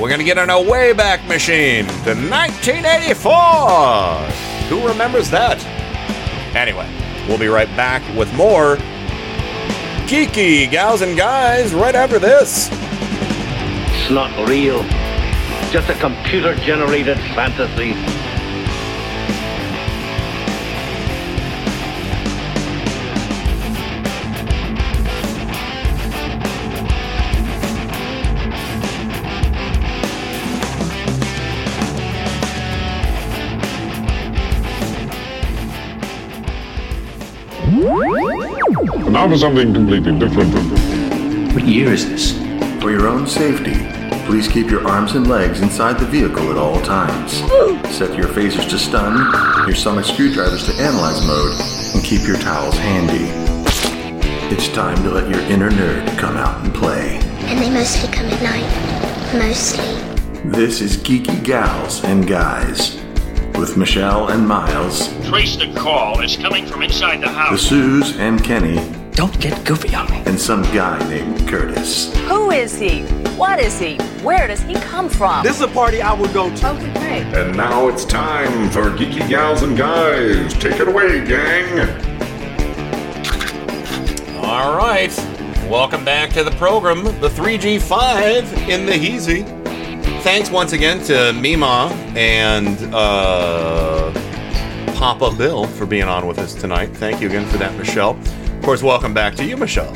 we're 0.00 0.08
gonna 0.08 0.24
get 0.24 0.38
on 0.38 0.50
our 0.50 0.62
Wayback 0.62 1.26
Machine 1.28 1.84
to 2.04 2.14
1984. 2.14 4.14
Who 4.68 4.88
remembers 4.88 5.30
that? 5.30 5.62
Anyway, 6.56 6.88
we'll 7.28 7.38
be 7.38 7.46
right 7.46 7.68
back 7.76 8.02
with 8.16 8.32
more 8.34 8.76
geeky 10.06 10.68
gals 10.70 11.02
and 11.02 11.16
guys 11.16 11.72
right 11.72 11.94
after 11.94 12.18
this. 12.18 12.68
It's 12.72 14.10
not 14.10 14.48
real. 14.48 14.82
Just 15.70 15.88
a 15.88 15.94
computer 15.94 16.54
generated 16.56 17.18
fantasy. 17.34 17.94
Now 39.32 39.38
for 39.38 39.40
something 39.40 39.72
completely 39.72 40.18
different. 40.18 40.52
What 41.54 41.64
year 41.66 41.90
is 41.90 42.06
this? 42.06 42.32
For 42.82 42.90
your 42.90 43.08
own 43.08 43.26
safety, 43.26 43.72
please 44.26 44.46
keep 44.46 44.70
your 44.70 44.86
arms 44.86 45.14
and 45.14 45.26
legs 45.26 45.62
inside 45.62 45.98
the 45.98 46.04
vehicle 46.04 46.50
at 46.50 46.58
all 46.58 46.78
times. 46.82 47.32
Set 47.96 48.14
your 48.14 48.28
phasers 48.28 48.68
to 48.68 48.78
stun, 48.78 49.16
your 49.66 49.74
sonic 49.74 50.04
screwdrivers 50.04 50.66
to 50.66 50.82
analyze 50.82 51.26
mode, 51.26 51.94
and 51.94 52.04
keep 52.04 52.26
your 52.28 52.36
towels 52.40 52.76
handy. 52.76 53.24
It's 54.54 54.68
time 54.68 55.02
to 55.02 55.10
let 55.10 55.30
your 55.30 55.40
inner 55.50 55.70
nerd 55.70 56.18
come 56.18 56.36
out 56.36 56.62
and 56.62 56.74
play. 56.74 57.16
And 57.48 57.58
they 57.58 57.70
mostly 57.70 58.12
come 58.12 58.26
at 58.26 58.42
night. 58.42 59.38
Mostly. 59.48 59.94
This 60.50 60.82
is 60.82 60.98
Geeky 60.98 61.42
Gals 61.42 62.04
and 62.04 62.28
Guys 62.28 63.02
with 63.58 63.78
Michelle 63.78 64.28
and 64.28 64.46
Miles, 64.46 65.08
Trace 65.26 65.56
the 65.56 65.72
call. 65.74 66.20
It's 66.20 66.36
coming 66.36 66.66
from 66.66 66.82
inside 66.82 67.22
the 67.22 67.28
house. 67.28 67.48
the 67.48 67.50
house. 67.50 67.68
Suze 67.68 68.18
and 68.18 68.42
Kenny, 68.42 69.01
Don't 69.12 69.38
get 69.40 69.64
goofy 69.66 69.94
on 69.94 70.10
me. 70.10 70.22
and 70.26 70.40
some 70.40 70.62
guy 70.74 70.98
named 71.08 71.46
Curtis. 71.46 72.14
Who 72.28 72.50
is 72.50 72.78
he? 72.78 73.02
What 73.36 73.60
is 73.60 73.78
he? 73.78 73.96
Where 74.22 74.48
does 74.48 74.60
he 74.62 74.74
come 74.74 75.08
from? 75.08 75.44
This 75.44 75.56
is 75.56 75.62
a 75.62 75.68
party 75.68 76.00
I 76.00 76.12
would 76.14 76.32
go 76.32 76.54
to. 76.54 76.70
Okay. 76.70 77.22
And 77.34 77.56
now 77.56 77.88
it's 77.88 78.04
time 78.04 78.70
for 78.70 78.90
Geeky 78.90 79.28
Gals 79.28 79.62
and 79.62 79.76
Guys. 79.76 80.54
Take 80.54 80.80
it 80.80 80.88
away, 80.88 81.24
gang. 81.26 81.80
All 84.44 84.76
right. 84.76 85.14
Welcome 85.68 86.04
back 86.04 86.30
to 86.30 86.42
the 86.42 86.50
program, 86.52 87.04
the 87.04 87.28
3G5 87.28 88.68
in 88.68 88.86
the 88.86 88.92
Heezy. 88.92 89.44
Thanks 90.22 90.50
once 90.50 90.72
again 90.72 91.02
to 91.04 91.32
Mima 91.34 91.88
and 92.16 92.78
uh, 92.94 94.10
Papa 94.94 95.34
Bill 95.36 95.66
for 95.66 95.84
being 95.86 96.04
on 96.04 96.26
with 96.26 96.38
us 96.38 96.54
tonight. 96.54 96.96
Thank 96.96 97.20
you 97.20 97.28
again 97.28 97.46
for 97.48 97.58
that, 97.58 97.76
Michelle. 97.76 98.18
Of 98.62 98.66
course, 98.66 98.82
welcome 98.84 99.12
back 99.12 99.34
to 99.34 99.44
you, 99.44 99.56
Michelle. 99.56 99.92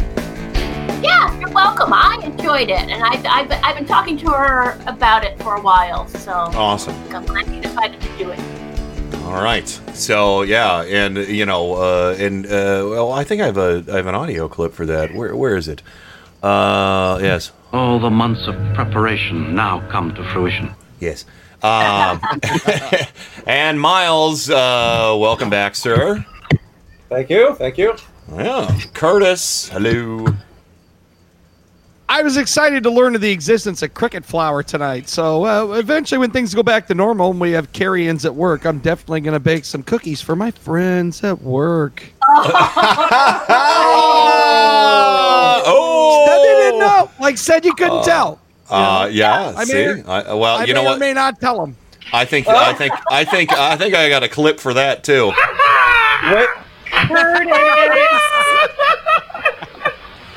Yeah, 1.00 1.38
you're 1.38 1.52
welcome. 1.52 1.92
I 1.92 2.20
enjoyed 2.24 2.68
it, 2.68 2.80
and 2.80 3.00
I've, 3.00 3.24
I've, 3.24 3.64
I've 3.64 3.76
been 3.76 3.86
talking 3.86 4.18
to 4.18 4.30
her 4.32 4.76
about 4.88 5.22
it 5.22 5.40
for 5.40 5.54
a 5.54 5.60
while, 5.60 6.08
so 6.08 6.32
Awesome. 6.32 6.96
I'm 7.14 7.24
glad 7.24 7.46
you 7.46 7.60
decided 7.60 8.00
to 8.00 8.18
do 8.18 8.30
it. 8.30 8.40
All 9.22 9.40
right. 9.40 9.68
So 9.94 10.42
yeah, 10.42 10.82
and 10.82 11.16
you 11.16 11.46
know, 11.46 11.74
uh, 11.74 12.16
and 12.18 12.44
uh, 12.44 12.88
well, 12.90 13.12
I 13.12 13.22
think 13.22 13.40
I 13.40 13.46
have 13.46 13.56
a 13.56 13.84
I 13.88 13.98
have 13.98 14.08
an 14.08 14.16
audio 14.16 14.48
clip 14.48 14.72
for 14.72 14.84
that. 14.84 15.14
Where 15.14 15.36
where 15.36 15.56
is 15.56 15.68
it? 15.68 15.82
Uh, 16.42 17.20
yes. 17.22 17.52
All 17.72 18.00
the 18.00 18.10
months 18.10 18.48
of 18.48 18.56
preparation 18.74 19.54
now 19.54 19.88
come 19.92 20.12
to 20.16 20.24
fruition. 20.32 20.74
Yes. 20.98 21.24
Um, 21.62 22.20
and 23.46 23.80
Miles, 23.80 24.50
uh, 24.50 25.14
welcome 25.16 25.50
back, 25.50 25.76
sir. 25.76 26.26
Thank 27.08 27.30
you. 27.30 27.54
Thank 27.54 27.78
you. 27.78 27.94
Yeah. 28.34 28.78
Curtis, 28.94 29.68
hello. 29.68 30.26
I 32.08 32.22
was 32.22 32.36
excited 32.36 32.82
to 32.84 32.90
learn 32.90 33.14
of 33.16 33.20
the 33.20 33.30
existence 33.30 33.82
of 33.82 33.92
cricket 33.92 34.24
flour 34.24 34.62
tonight. 34.62 35.08
So 35.08 35.44
uh, 35.44 35.72
eventually, 35.76 36.18
when 36.18 36.30
things 36.30 36.54
go 36.54 36.62
back 36.62 36.86
to 36.86 36.94
normal 36.94 37.30
and 37.32 37.40
we 37.40 37.50
have 37.52 37.72
carry-ins 37.72 38.24
at 38.24 38.34
work, 38.34 38.64
I'm 38.64 38.78
definitely 38.78 39.22
going 39.22 39.34
to 39.34 39.40
bake 39.40 39.64
some 39.64 39.82
cookies 39.82 40.20
for 40.20 40.36
my 40.36 40.52
friends 40.52 41.24
at 41.24 41.40
work. 41.42 42.04
oh, 45.68 46.26
Said 46.26 46.38
they 46.38 46.60
didn't 46.64 46.80
know. 46.80 47.10
Like 47.20 47.38
said, 47.38 47.64
you 47.64 47.74
couldn't 47.74 48.04
tell. 48.04 48.38
Uh, 48.70 49.08
yeah. 49.12 49.52
I 49.56 49.64
see, 49.64 49.72
may- 49.74 50.02
I, 50.04 50.32
well, 50.34 50.58
I 50.58 50.64
you 50.64 50.74
know 50.74 50.82
may 50.82 50.86
or 50.86 50.90
what? 50.90 50.98
may 51.00 51.12
not 51.12 51.40
tell 51.40 51.60
them. 51.60 51.76
I 52.12 52.24
think 52.24 52.46
I 52.46 52.72
think 52.72 52.92
I 53.10 53.24
think 53.24 53.52
I 53.52 53.76
think 53.76 53.94
I 53.94 54.08
got 54.08 54.22
a 54.22 54.28
clip 54.28 54.60
for 54.60 54.72
that 54.74 55.02
too. 55.02 55.26
Wait, 56.32 56.48
Curtis. 56.90 58.22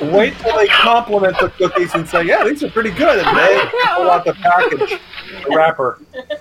wait 0.01 0.37
till 0.39 0.55
they 0.57 0.67
compliment 0.67 1.37
the 1.39 1.49
cookies 1.49 1.93
and 1.95 2.07
say, 2.07 2.23
"Yeah, 2.23 2.43
these 2.43 2.63
are 2.63 2.69
pretty 2.69 2.91
good," 2.91 3.19
and 3.25 3.37
they 3.37 3.69
pull 3.95 4.09
out 4.09 4.25
the 4.25 4.33
package, 4.33 4.99
the 5.47 5.55
wrapper. 5.55 5.99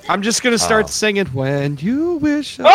I'm 0.09 0.23
just 0.23 0.43
going 0.43 0.53
to 0.55 0.59
start 0.59 0.87
Oh. 0.87 0.89
singing 0.89 1.27
"When 1.27 1.77
You 1.79 2.15
Wish." 2.17 2.59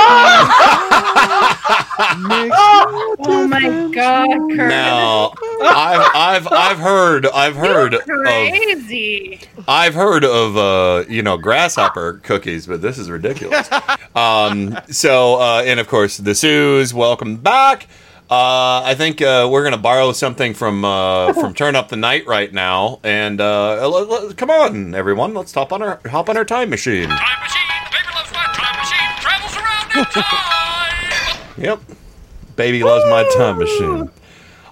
Oh 3.26 3.48
my 3.50 3.90
God, 3.94 4.28
Curtis. 4.28 4.58
Now, 4.58 5.34
I've 5.62 6.12
I've 6.16 6.48
I've 6.52 6.78
heard 6.80 7.26
I've 7.28 7.56
heard 7.56 7.94
of 7.94 8.02
Crazy. 8.06 9.40
I've 9.68 9.94
heard 9.94 10.24
of 10.26 10.58
uh, 10.58 11.06
you 11.10 11.22
know 11.22 11.38
grasshopper 11.38 12.20
cookies, 12.24 12.68
but 12.68 12.82
this 12.82 12.98
is 12.98 13.10
ridiculous. 13.10 13.70
um, 14.16 14.78
so 14.90 15.36
uh, 15.36 15.64
and 15.66 15.80
of 15.80 15.88
course 15.88 16.18
the 16.18 16.36
Sues, 16.36 16.94
welcome 16.94 17.38
back. 17.38 17.88
Uh, 18.34 18.82
I 18.84 18.96
think 18.96 19.22
uh, 19.22 19.48
we're 19.52 19.64
gonna 19.64 19.78
borrow 19.78 20.12
something 20.12 20.56
from 20.56 20.84
uh, 20.84 21.34
from 21.34 21.54
Turn 21.62 21.76
Up 21.76 21.90
the 21.90 21.96
Night 21.98 22.26
right 22.26 22.52
now, 22.52 23.00
and 23.04 23.40
uh, 23.40 23.74
l- 23.80 24.12
l- 24.12 24.34
come 24.34 24.50
on, 24.50 24.96
everyone, 24.96 25.36
let's 25.36 25.54
hop 25.54 25.72
on 25.72 25.84
our 25.84 26.00
hop 26.08 26.30
on 26.30 26.38
our 26.38 26.46
time 26.46 26.72
machine. 26.72 27.12
Yep, 31.56 31.82
baby 32.56 32.84
loves 32.84 33.06
my 33.12 33.24
time 33.38 33.60
machine. 33.60 34.10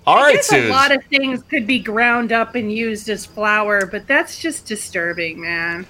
All 0.08 0.18
I 0.18 0.22
right, 0.22 0.34
guess 0.34 0.52
a 0.52 0.68
lot 0.72 0.92
of 0.92 1.04
things 1.06 1.44
could 1.44 1.68
be 1.68 1.78
ground 1.78 2.32
up 2.32 2.56
and 2.56 2.74
used 2.74 3.08
as 3.08 3.24
flour, 3.28 3.86
but 3.86 4.08
that's 4.08 4.40
just 4.40 4.66
disturbing, 4.66 5.40
man. 5.40 5.86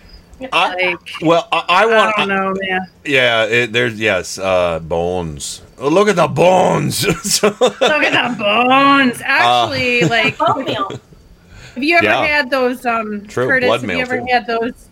Like, 0.52 1.00
Well, 1.22 1.48
I, 1.52 1.66
I 1.70 1.86
want. 1.86 2.14
I 2.18 2.26
don't 2.26 2.30
know, 2.30 2.54
man. 2.68 2.82
Yeah, 3.06 3.46
it, 3.46 3.72
there's 3.74 4.00
yes, 4.00 4.38
uh, 4.38 4.80
bones. 4.80 5.62
Oh, 5.78 5.90
look 5.90 6.08
at 6.08 6.16
the 6.16 6.28
bones. 6.28 7.04
Look 7.44 7.62
at 7.62 7.80
the 7.80 8.36
bones. 8.38 9.20
Actually, 9.24 10.02
like, 10.04 10.38
have 10.38 11.84
you 11.84 11.98
ever 11.98 12.08
Uh, 12.08 12.12
Yeah. 12.12 12.26
had 12.26 12.50
those? 12.52 12.86
Um, 12.86 13.26
True, 13.28 13.48
Curtis, 13.48 13.68
blood 13.68 13.82
have 13.82 13.90
you 13.90 13.98
ever 14.00 14.20
too. 14.20 14.26
had 14.30 14.46
those? 14.46 14.88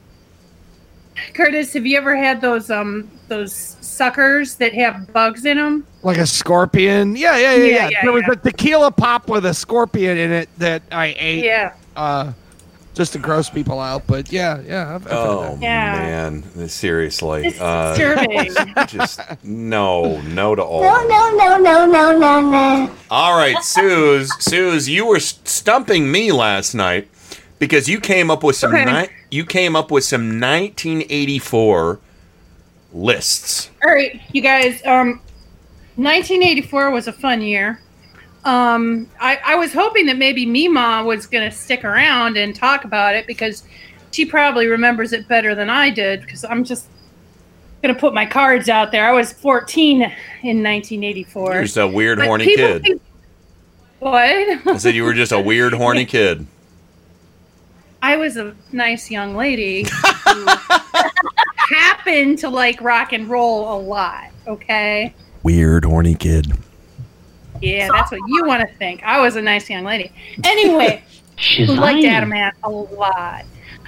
Curtis, 1.34 1.74
have 1.74 1.86
you 1.86 1.98
ever 1.98 2.16
had 2.16 2.42
those? 2.42 2.72
Um, 2.72 3.10
those 3.28 3.54
suckers 3.82 4.56
that 4.56 4.74
have 4.74 5.12
bugs 5.14 5.46
in 5.46 5.58
them? 5.58 5.86
Like 6.02 6.18
a 6.18 6.26
scorpion. 6.26 7.16
Yeah, 7.16 7.38
yeah, 7.38 7.54
yeah, 7.54 7.56
Yeah, 7.56 7.66
yeah. 7.66 7.90
yeah, 7.90 8.02
there 8.04 8.12
was 8.12 8.24
yeah. 8.26 8.34
a 8.34 8.36
tequila 8.38 8.92
pop 8.92 9.28
with 9.28 9.46
a 9.46 9.54
scorpion 9.54 10.18
in 10.18 10.32
it 10.32 10.50
that 10.58 10.82
I 10.92 11.14
ate. 11.20 11.44
Yeah. 11.44 11.74
Uh, 11.96 12.32
just 13.00 13.14
to 13.14 13.20
gross 13.20 13.50
people 13.50 13.80
out. 13.80 14.06
But 14.08 14.30
yeah, 14.30 14.60
yeah. 14.60 14.96
I've, 14.96 15.08
I've 15.08 15.14
oh. 15.14 15.58
Yeah. 15.62 16.42
man, 16.54 16.68
seriously. 16.68 17.48
It's 17.48 17.62
uh, 17.62 17.96
disturbing. 17.96 18.54
just 18.88 19.22
no, 19.42 20.20
no 20.24 20.54
to 20.54 20.62
all. 20.62 20.82
No, 20.82 21.08
no, 21.08 21.38
no, 21.38 21.58
no, 21.58 21.86
no, 21.86 22.18
no, 22.18 22.42
no. 22.42 22.92
All 23.10 23.38
right, 23.38 23.64
Suze, 23.64 24.30
Suze, 24.44 24.90
you 24.90 25.06
were 25.06 25.22
stumping 25.22 26.12
me 26.12 26.34
last 26.34 26.76
night 26.76 27.08
because 27.58 27.88
you 27.88 28.02
came 28.02 28.30
up 28.30 28.44
with 28.44 28.58
some 28.58 28.76
Okay. 28.76 29.04
ni- 29.04 29.10
you 29.32 29.46
came 29.46 29.78
up 29.78 29.92
with 29.92 30.04
some 30.04 30.42
1984 30.42 32.00
lists. 32.92 33.70
All 33.82 33.94
right, 33.94 34.20
you 34.34 34.42
guys. 34.42 34.86
Um, 34.86 35.22
1984 35.96 36.92
was 36.92 37.08
a 37.08 37.14
fun 37.14 37.42
year. 37.42 37.80
Um, 38.46 39.10
I, 39.20 39.38
I 39.46 39.56
was 39.56 39.74
hoping 39.74 40.06
that 40.08 40.18
maybe 40.18 40.46
Mima 40.46 41.04
was 41.04 41.26
going 41.28 41.50
to 41.50 41.56
stick 41.56 41.84
around 41.84 42.38
and 42.38 42.56
talk 42.56 42.86
about 42.86 43.16
it 43.16 43.28
because 43.28 43.64
she 44.12 44.26
probably 44.26 44.68
remembers 44.68 45.12
it 45.14 45.28
better 45.28 45.54
than 45.56 45.70
I 45.70 45.90
did. 45.90 46.22
Because 46.22 46.46
I'm 46.46 46.64
just 46.64 46.88
going 47.84 47.94
to 47.94 48.00
put 48.00 48.14
my 48.14 48.26
cards 48.26 48.70
out 48.70 48.92
there. 48.92 49.06
I 49.08 49.12
was 49.12 49.34
14 49.34 50.02
in 50.02 50.08
1984. 50.64 51.54
You're 51.54 51.64
just 51.64 51.78
a 51.78 51.88
weird, 51.88 52.18
But 52.20 52.28
horny 52.28 52.46
kid. 52.56 52.82
think- 52.84 53.02
what? 54.00 54.14
I 54.68 54.78
said 54.78 54.96
you 54.96 55.04
were 55.04 55.14
just 55.14 55.32
a 55.34 55.40
weird, 55.42 55.74
horny 55.74 56.06
kid. 56.06 56.46
I 58.02 58.16
was 58.16 58.38
a 58.38 58.56
nice 58.72 59.12
young 59.12 59.36
lady 59.36 59.84
who 60.26 60.46
happened 61.76 62.40
to 62.40 62.50
like 62.50 62.80
rock 62.82 63.12
and 63.12 63.30
roll 63.30 63.78
a 63.78 63.80
lot. 63.80 64.30
Okay. 64.48 65.14
Weird, 65.44 65.84
horny 65.84 66.16
kid. 66.16 66.54
Yeah, 67.62 67.90
that's 67.92 68.12
what 68.12 68.22
you 68.28 68.46
want 68.46 68.68
to 68.68 68.76
think. 68.76 69.04
I 69.04 69.20
was 69.20 69.36
a 69.36 69.42
nice 69.42 69.70
young 69.70 69.84
lady. 69.84 70.12
Anyway, 70.44 71.04
She's 71.38 71.70
liked. 71.70 72.06
Adam 72.06 72.34
Ant 72.34 72.56
a 72.64 72.70
lot. 72.70 73.46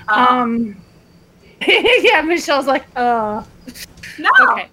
Um, 0.08 0.82
yeah, 1.68 2.22
Michelle's 2.22 2.66
like, 2.68 2.86
uh, 2.96 3.44
No. 4.20 4.30
okay. 4.52 4.68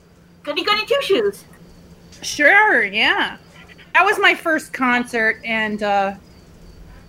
Goody 0.44 0.64
goody 0.64 0.86
two 0.86 1.02
shoes. 1.02 1.44
Sure, 2.22 2.84
yeah. 2.84 3.36
That 3.94 4.04
was 4.04 4.18
my 4.18 4.34
first 4.34 4.72
concert, 4.72 5.40
and 5.44 5.82
uh, 5.82 6.14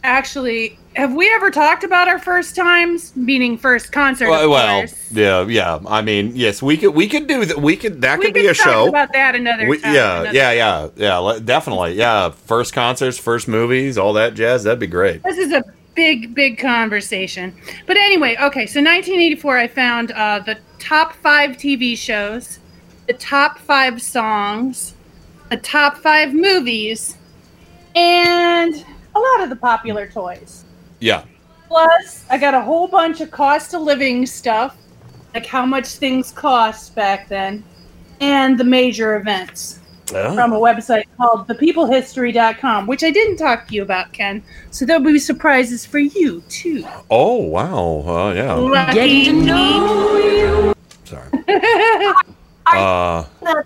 actually, 0.04 0.78
have 0.96 1.14
we 1.14 1.32
ever 1.34 1.52
talked 1.52 1.84
about 1.84 2.08
our 2.08 2.20
first 2.20 2.56
times? 2.56 3.16
Meaning 3.16 3.58
first 3.58 3.92
concert. 3.92 4.30
Well, 4.30 4.50
well, 4.50 4.86
yeah, 5.12 5.46
yeah. 5.48 5.80
I 5.88 6.02
mean, 6.02 6.32
yes, 6.36 6.62
we 6.62 6.78
could 6.78 6.96
we 6.96 7.08
could 7.08 7.28
do 7.28 7.46
that. 7.46 7.62
We 7.62 7.76
could 7.76 8.02
that 8.02 8.20
we 8.20 8.26
could 8.26 8.34
be 8.34 8.48
a 8.48 8.54
talk 8.54 8.66
show. 8.66 8.88
about 8.90 9.14
that 9.14 9.36
another 9.36 9.68
We- 9.68 9.80
time. 9.80 9.94
yeah, 9.96 10.22
another 10.22 10.36
yeah, 10.38 10.52
yeah, 10.52 10.88
yeah. 10.96 11.40
Definitely, 11.44 11.94
yeah. 11.94 12.30
First 12.30 12.74
concerts, 12.74 13.18
first 13.18 13.48
movies, 13.48 13.98
all 13.98 14.14
that 14.14 14.34
jazz. 14.34 14.64
That'd 14.64 14.80
be 14.80 14.88
great. 14.88 15.24
This 15.24 15.38
is 15.38 15.52
a 15.52 15.64
big, 15.96 16.34
big 16.34 16.58
conversation. 16.58 17.54
But 17.86 17.98
anyway, 17.98 18.36
okay, 18.38 18.66
so 18.66 18.80
1984, 18.80 19.58
I 19.58 19.68
found 19.68 20.12
uh, 20.12 20.40
the 20.40 20.58
top 20.80 21.14
five 21.16 21.52
TV 21.58 21.98
shows, 21.98 22.60
the 23.08 23.14
top 23.14 23.60
five 23.60 24.02
songs, 24.02 24.94
the 25.50 25.58
top 25.58 25.98
five 25.98 26.34
movies, 26.34 27.18
and 27.96 28.86
a 29.20 29.24
lot 29.38 29.44
of 29.44 29.50
the 29.50 29.56
popular 29.56 30.08
toys. 30.08 30.66
Yeah. 31.00 31.24
Plus, 31.68 32.26
I 32.30 32.38
got 32.38 32.54
a 32.54 32.62
whole 32.62 32.88
bunch 32.88 33.22
of 33.22 33.30
cost 33.32 33.74
of 33.74 33.82
living 33.82 34.26
stuff, 34.26 34.76
like 35.34 35.46
how 35.46 35.66
much 35.66 35.86
things 35.88 36.32
cost 36.32 36.96
back 36.96 37.28
then, 37.30 37.64
and 38.22 38.58
the 38.60 38.64
major 38.64 39.16
events. 39.18 39.80
Oh. 40.12 40.34
from 40.34 40.54
a 40.54 40.60
website 40.60 41.04
called 41.18 41.48
thepeoplehistory.com, 41.48 42.88
which 42.88 43.04
I 43.04 43.12
didn't 43.12 43.38
talk 43.38 43.68
to 43.68 43.76
you 43.76 43.84
about, 43.84 44.12
Ken. 44.12 44.41
So 44.72 44.84
there'll 44.84 45.04
be 45.04 45.20
surprises 45.20 45.86
for 45.86 46.00
you 46.00 46.41
too. 46.50 46.84
Oh 47.12 47.36
wow, 47.36 48.04
uh, 48.08 48.34
yeah. 48.34 48.54
Lucky 48.56 49.26
to 49.26 49.34
know 49.34 50.18
you. 50.18 50.74
Uh, 52.66 53.24
The- 53.41 53.64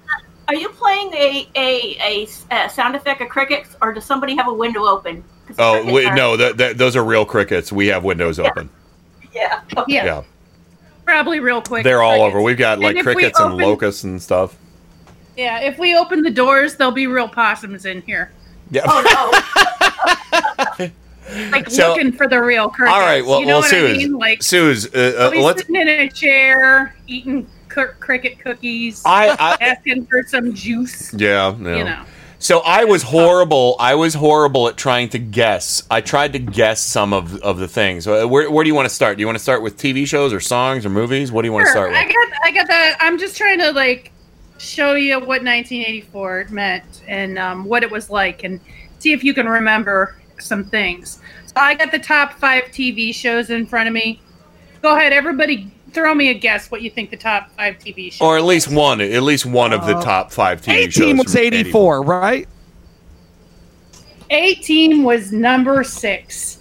Are 0.49 0.55
you 0.55 0.67
playing 0.71 1.13
a, 1.13 1.47
a, 1.55 1.97
a, 2.03 2.27
a 2.51 2.69
sound 2.69 2.97
effect 2.97 3.21
of 3.21 3.30
crickets, 3.30 3.77
or 3.81 3.93
does 3.93 4.03
somebody 4.03 4.35
have 4.35 4.49
a 4.49 4.53
window 4.53 4.84
open? 4.84 5.23
'Cause 5.47 5.57
the 5.57 5.63
oh 5.63 5.71
crickets 5.73 5.93
wait, 5.93 6.13
no, 6.13 6.37
th- 6.37 6.57
th- 6.57 6.77
those 6.77 6.95
are 6.95 7.03
real 7.03 7.25
crickets. 7.25 7.71
We 7.71 7.87
have 7.87 8.03
windows 8.03 8.39
open. 8.39 8.69
Yeah. 9.33 9.61
Yeah. 9.87 10.05
Yeah, 10.05 10.23
Probably 11.05 11.39
real 11.39 11.61
quick. 11.61 11.83
they're 11.83 12.01
all 12.01 12.11
crickets. 12.19 12.35
over. 12.35 12.41
We've 12.41 12.57
got 12.57 12.79
like 12.79 12.95
if 12.95 13.05
we 13.05 13.13
crickets 13.13 13.39
and 13.39 13.57
locusts 13.57 14.03
and 14.03 14.21
stuff. 14.21 14.55
Yeah, 15.35 15.59
if 15.61 15.79
we 15.79 15.97
open 15.97 16.21
the 16.21 16.29
doors, 16.29 16.75
there'll 16.75 16.93
be 16.93 17.07
real 17.07 17.27
possums 17.27 17.85
in 17.85 18.01
here. 18.03 18.31
Yeah. 18.71 18.85
Like 21.51 21.69
So- 21.69 21.89
looking 21.93 22.11
for 22.11 22.27
the 22.27 22.41
real 22.41 22.69
crickets. 22.69 22.93
All 22.93 23.01
right, 23.01 23.25
well, 23.25 23.39
you 23.39 23.45
know 23.45 23.53
well, 23.53 23.61
what 23.61 23.69
Suze, 23.69 23.95
I 23.95 23.97
mean? 23.97 24.17
Like 24.17 24.43
Suze, 24.43 24.93
uh, 24.93 25.29
I'll 25.33 25.39
uh, 25.39 25.41
let's. 25.41 25.61
sitting 25.61 25.75
in 25.77 25.87
a 25.87 26.09
chair 26.09 26.93
eating 27.07 27.47
cr- 27.69 27.93
cricket 27.99 28.39
cookies. 28.39 29.01
I- 29.05 29.29
I- 29.39 29.57
asking 29.63 30.05
for 30.07 30.23
some 30.27 30.53
juice. 30.53 31.13
Yeah, 31.13 31.55
yeah. 31.59 31.75
You 31.77 31.83
know. 31.85 32.03
So 32.43 32.59
I 32.59 32.83
was 32.83 33.03
horrible. 33.03 33.77
I 33.79 33.95
was 33.95 34.15
horrible 34.15 34.67
at 34.67 34.75
trying 34.75 35.07
to 35.11 35.17
guess. 35.17 35.81
I 35.89 36.01
tried 36.01 36.33
to 36.33 36.39
guess 36.39 36.81
some 36.81 37.13
of 37.13 37.41
of 37.41 37.57
the 37.57 37.69
things. 37.69 38.05
Uh, 38.05 38.27
Where 38.27 38.51
where 38.51 38.65
do 38.65 38.67
you 38.67 38.75
want 38.75 38.89
to 38.89 38.93
start? 38.93 39.15
Do 39.15 39.21
you 39.21 39.27
want 39.27 39.37
to 39.37 39.43
start 39.43 39.61
with 39.61 39.77
TV 39.77 40.05
shows 40.05 40.33
or 40.33 40.41
songs 40.41 40.85
or 40.85 40.89
movies? 40.89 41.31
What 41.31 41.43
do 41.43 41.47
you 41.47 41.53
want 41.53 41.67
to 41.67 41.71
start 41.71 41.93
I 41.93 42.03
with? 42.05 42.13
got 42.13 42.27
I 42.43 42.51
got 42.51 42.67
that. 42.67 42.97
I'm 42.99 43.17
just 43.17 43.37
trying 43.37 43.59
to 43.59 43.71
like 43.71 44.11
show 44.57 44.95
you 44.95 45.13
what 45.19 45.41
1984 45.41 46.47
meant 46.49 47.03
and 47.07 47.39
um, 47.39 47.63
what 47.63 47.81
it 47.81 47.89
was 47.89 48.09
like, 48.09 48.43
and 48.43 48.59
see 48.99 49.13
if 49.13 49.23
you 49.23 49.33
can 49.33 49.47
remember 49.47 50.17
some 50.37 50.65
things. 50.65 51.21
So 51.45 51.53
I 51.55 51.75
got 51.75 51.91
the 51.91 51.99
top 51.99 52.33
five 52.33 52.63
TV 52.65 53.15
shows 53.15 53.51
in 53.51 53.65
front 53.65 53.87
of 53.87 53.93
me. 53.93 54.21
Go 54.81 54.97
ahead, 54.97 55.13
everybody, 55.13 55.72
throw 55.93 56.13
me 56.15 56.29
a 56.29 56.33
guess 56.33 56.69
what 56.71 56.81
you 56.81 56.89
think 56.89 57.09
the 57.11 57.17
top 57.17 57.51
five 57.51 57.77
TV 57.79 58.11
shows. 58.11 58.21
Or 58.21 58.37
at 58.37 58.43
least 58.43 58.71
one, 58.71 58.99
at 59.01 59.23
least 59.23 59.45
one 59.45 59.73
of 59.73 59.85
the 59.85 59.97
Uh, 59.97 60.01
top 60.03 60.31
five 60.31 60.61
TV 60.61 60.83
shows. 60.91 60.95
Team 60.95 61.17
was 61.17 61.31
from 61.33 61.41
84, 61.41 62.01
right? 62.01 62.47
A 64.29 64.55
Team 64.55 65.03
was 65.03 65.31
number 65.31 65.83
six. 65.83 66.59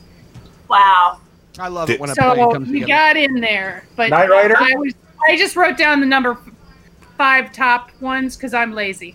Wow. 0.68 1.18
I 1.58 1.68
love 1.68 1.86
Did- 1.86 1.94
it 1.94 2.00
when 2.00 2.10
a 2.10 2.14
plan 2.14 2.36
So 2.36 2.50
comes 2.52 2.68
we 2.68 2.80
together. 2.80 2.88
got 2.88 3.16
in 3.16 3.40
there, 3.40 3.84
but 3.96 4.10
Knight 4.10 4.28
Rider? 4.30 4.56
I 4.58 4.74
was 4.76 4.94
I 5.28 5.36
just 5.36 5.54
wrote 5.54 5.76
down 5.76 6.00
the 6.00 6.06
number 6.06 6.36
five 7.16 7.52
top 7.52 7.90
ones 8.00 8.36
because 8.36 8.52
I'm 8.54 8.72
lazy. 8.72 9.14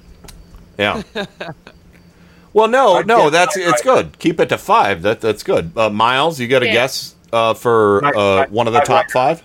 Yeah. 0.77 1.01
well, 2.53 2.67
no, 2.67 3.01
no, 3.01 3.29
that's 3.29 3.57
it's 3.57 3.81
good. 3.81 4.17
Keep 4.19 4.39
it 4.39 4.49
to 4.49 4.57
five. 4.57 5.01
That 5.01 5.19
that's 5.21 5.43
good. 5.43 5.71
Uh, 5.75 5.89
Miles, 5.89 6.39
you 6.39 6.47
got 6.47 6.61
a 6.63 6.67
Yeah. 6.67 6.73
guess 6.73 7.15
uh, 7.33 7.53
for 7.55 8.05
uh, 8.05 8.47
one 8.47 8.67
of 8.67 8.73
the 8.73 8.79
top 8.81 9.11
five? 9.11 9.43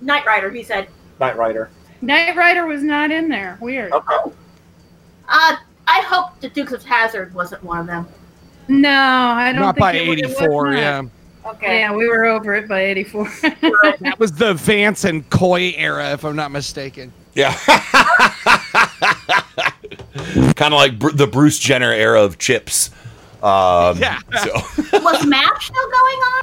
Knight 0.00 0.24
Rider, 0.26 0.50
he 0.50 0.62
said. 0.62 0.88
Knight 1.18 1.36
Rider. 1.36 1.70
Knight 2.02 2.34
Rider 2.36 2.66
was 2.66 2.82
not 2.82 3.10
in 3.10 3.28
there. 3.28 3.58
Weird. 3.60 3.92
Okay. 3.92 4.14
Uh, 5.28 5.56
I 5.86 6.00
hope 6.02 6.40
the 6.40 6.48
Dukes 6.48 6.72
of 6.72 6.82
Hazzard 6.84 7.34
wasn't 7.34 7.62
one 7.62 7.80
of 7.80 7.86
them. 7.86 8.06
No, 8.68 8.90
I 8.90 9.52
don't 9.52 9.60
Not 9.62 9.74
think 9.74 9.80
by 9.80 9.92
it, 9.94 10.06
it 10.06 10.08
was 10.08 10.18
84, 10.40 10.70
not. 10.70 10.78
yeah. 10.78 11.02
Okay. 11.46 11.78
Yeah, 11.80 11.94
we 11.94 12.06
were 12.08 12.24
over 12.26 12.54
it 12.54 12.68
by 12.68 12.82
84. 12.84 13.24
That 14.00 14.16
was 14.18 14.32
the 14.32 14.54
Vance 14.54 15.04
and 15.04 15.28
Coy 15.30 15.74
era, 15.76 16.12
if 16.12 16.24
I'm 16.24 16.36
not 16.36 16.50
mistaken. 16.52 17.12
Yeah. 17.34 17.52
kind 20.56 20.72
of 20.74 20.78
like 20.78 20.98
Br- 20.98 21.10
the 21.12 21.26
Bruce 21.26 21.58
Jenner 21.58 21.92
era 21.92 22.22
of 22.22 22.38
chips. 22.38 22.90
Um, 23.42 23.98
Yeah. 23.98 24.18
So 24.42 24.52
Was 25.00 25.26
MASH 25.26 25.66
still 25.66 25.90
going 25.90 26.18
on? 26.18 26.42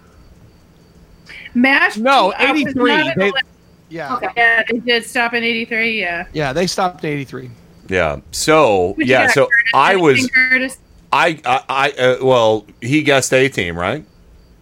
MASH? 1.61 1.97
No, 1.97 2.33
83. 2.37 2.73
not 2.97 3.07
in 3.13 3.19
They- 3.19 3.31
the- 3.31 3.41
yeah. 3.89 4.15
Okay. 4.15 4.27
yeah, 4.35 4.63
they 4.69 4.79
did 4.79 5.05
stop 5.05 5.33
in 5.33 5.43
83, 5.43 5.99
yeah. 5.99 6.25
Yeah, 6.33 6.51
they 6.53 6.67
stopped 6.67 7.03
in 7.03 7.11
83. 7.11 7.49
yeah. 7.89 8.19
So 8.31 8.93
Who'd 8.97 9.07
yeah. 9.07 9.27
So 9.27 9.45
Curtis? 9.45 9.71
I 9.73 9.95
was 9.95 10.29
Curtis? 10.29 10.77
I 11.11 11.39
I, 11.45 11.63
I 11.69 11.91
uh, 11.91 12.17
well 12.25 12.65
he 12.81 13.01
guessed 13.01 13.33
A 13.33 13.47
team 13.49 13.77
right. 13.77 14.03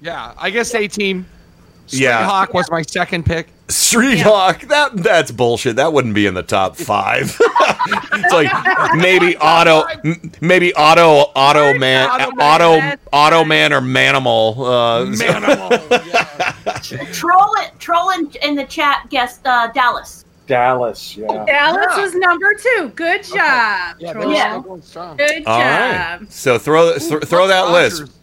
Yeah, 0.02 0.34
I 0.38 0.52
guess 0.52 0.74
A 0.76 0.88
team. 0.88 1.26
Street 1.88 2.02
Yeah. 2.04 2.24
Hawk 2.26 2.54
was 2.54 2.70
my 2.70 2.84
second 2.84 3.26
pick. 3.26 3.48
Street 3.68 4.20
Yeah. 4.20 4.26
Hawk, 4.26 4.62
that 4.68 4.96
that's 4.96 5.32
bullshit. 5.32 5.78
That 5.78 5.92
wouldn't 5.92 6.14
be 6.14 6.28
in 6.28 6.36
the 6.36 6.44
top 6.44 6.76
five. 6.78 7.36
it's 7.40 8.32
like 8.34 8.52
maybe 8.96 9.36
Auto, 9.42 9.82
m- 10.04 10.32
maybe 10.40 10.74
Auto, 10.76 11.32
Auto 11.36 11.74
Man, 11.78 12.08
Auto 12.10 12.78
Man, 12.80 13.00
Auto, 13.12 13.44
Man 13.44 13.74
or 13.74 13.82
Manimal. 13.82 14.56
Uh, 14.58 15.06
Manimal. 15.16 16.92
yeah. 16.92 17.12
Troll 17.12 17.54
it. 17.58 17.72
Troll 17.80 18.12
in, 18.12 18.32
in 18.44 18.56
the 18.56 18.66
chat 18.66 19.08
guessed 19.10 19.42
uh, 19.48 19.68
Dallas. 19.72 20.26
Dallas. 20.46 21.18
Yeah. 21.18 21.44
Dallas 21.46 21.88
Yeah. 21.96 22.02
was 22.04 22.14
number 22.14 22.54
two. 22.54 22.90
Good 22.96 23.24
job. 23.24 23.96
Yeah, 23.98 24.14
Troy. 24.14 24.32
Yeah. 24.32 24.58
were 24.58 24.62
going 24.64 24.82
strong. 24.84 25.18
Good 25.18 25.44
job. 25.44 25.48
right. 25.48 26.32
So 26.32 26.60
throw 26.60 26.96
th- 27.00 27.24
throw 27.24 27.48
that 27.48 27.64
Buck 27.64 27.72
list. 27.72 28.02
Rogers. 28.02 28.16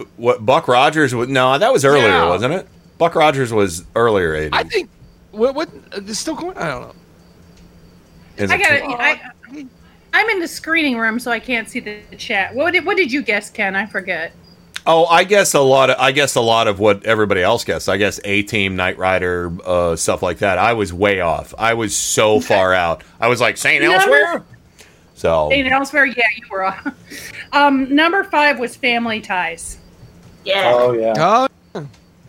Uh, 0.00 0.04
What 0.16 0.46
Buck 0.46 0.68
Rogers? 0.68 1.12
No, 1.12 1.58
that 1.58 1.72
was 1.72 1.84
earlier, 1.84 2.06
Yeah. 2.06 2.28
wasn't 2.28 2.54
it? 2.54 2.68
Buck 2.98 3.14
Rogers 3.14 3.52
was 3.52 3.84
earlier. 3.96 4.34
80s. 4.34 4.50
I 4.52 4.62
think. 4.64 4.90
What? 5.32 5.54
What? 5.54 5.68
uh, 5.92 6.00
It's 6.06 6.18
still 6.18 6.34
going. 6.36 6.56
I 6.56 6.68
don't 6.68 6.82
know. 6.82 6.94
Is 8.36 8.50
I 8.50 8.58
got 8.58 8.72
it. 8.72 8.82
I, 8.84 9.66
I'm 10.12 10.28
in 10.30 10.40
the 10.40 10.48
screening 10.48 10.96
room, 10.98 11.18
so 11.18 11.30
I 11.30 11.40
can't 11.40 11.68
see 11.68 11.80
the 11.80 12.00
chat. 12.16 12.54
What 12.54 12.72
did 12.72 12.84
What 12.84 12.96
did 12.96 13.12
you 13.12 13.22
guess, 13.22 13.50
Ken? 13.50 13.74
I 13.76 13.86
forget. 13.86 14.32
Oh, 14.86 15.06
I 15.06 15.24
guess 15.24 15.54
a 15.54 15.60
lot 15.60 15.88
of 15.90 15.96
I 15.98 16.12
guess 16.12 16.34
a 16.34 16.40
lot 16.40 16.68
of 16.68 16.78
what 16.78 17.04
everybody 17.04 17.42
else 17.42 17.64
guessed. 17.64 17.88
I 17.88 17.96
guess 17.96 18.20
A 18.24 18.42
Team, 18.42 18.76
Knight 18.76 18.98
Rider, 18.98 19.50
uh, 19.64 19.96
stuff 19.96 20.22
like 20.22 20.38
that. 20.38 20.58
I 20.58 20.74
was 20.74 20.92
way 20.92 21.20
off. 21.20 21.54
I 21.58 21.74
was 21.74 21.96
so 21.96 22.38
far 22.38 22.74
out. 22.74 23.02
I 23.18 23.28
was 23.28 23.40
like 23.40 23.56
Saint 23.56 23.82
Number- 23.82 23.96
Elsewhere. 23.96 24.44
So 25.14 25.48
St. 25.50 25.70
Elsewhere, 25.70 26.06
yeah, 26.06 26.22
you 26.36 26.44
were 26.50 26.64
off. 26.64 26.86
Um, 27.52 27.94
number 27.94 28.24
five 28.24 28.58
was 28.58 28.74
Family 28.74 29.20
Ties. 29.20 29.78
Yeah. 30.44 30.72
Oh 30.74 30.92
yeah. 30.92 31.46
Oh, 31.74 31.86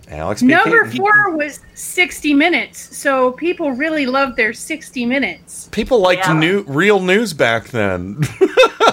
Alex. 0.10 0.41
B. 0.41 0.48
Number 0.48 0.84
Keaton. 0.86 0.98
four 0.99 1.36
was 1.36 1.60
60 1.73 2.34
Minutes. 2.34 2.95
So 2.98 3.32
people 3.34 3.72
really 3.72 4.06
loved 4.06 4.38
their 4.38 4.53
60 4.53 5.06
Minutes. 5.06 5.68
People 5.72 5.99
liked 5.99 6.27
Yeah. 6.27 6.34
new 6.34 6.61
real 6.68 6.99
news 6.99 7.34
back 7.34 7.69
then. 7.69 8.18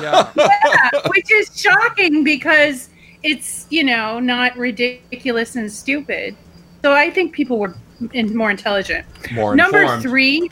yeah. 0.00 0.30
Yeah, 0.36 0.90
which 1.08 1.30
is 1.30 1.50
shocking 1.60 2.24
because 2.24 2.88
it's, 3.22 3.66
you 3.70 3.84
know, 3.84 4.18
not 4.20 4.56
ridiculous 4.56 5.54
and 5.56 5.70
stupid. 5.70 6.34
So 6.82 6.92
I 6.92 7.10
think 7.10 7.32
people 7.34 7.58
were 7.58 7.74
in, 8.12 8.34
more 8.36 8.50
intelligent. 8.50 9.06
more 9.32 9.54
Number 9.54 9.82
informed. 9.82 10.02
three. 10.02 10.50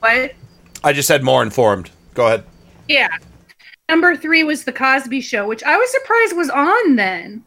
What? 0.00 0.34
I 0.82 0.92
just 0.92 1.06
said 1.08 1.22
more 1.22 1.42
informed. 1.42 1.90
Go 2.14 2.26
ahead. 2.26 2.44
Yeah. 2.88 3.08
Number 3.88 4.16
three 4.16 4.44
was 4.44 4.64
The 4.64 4.72
Cosby 4.72 5.20
Show, 5.20 5.46
which 5.46 5.62
I 5.62 5.76
was 5.76 5.90
surprised 5.90 6.36
was 6.36 6.50
on 6.50 6.96
then. 6.96 7.44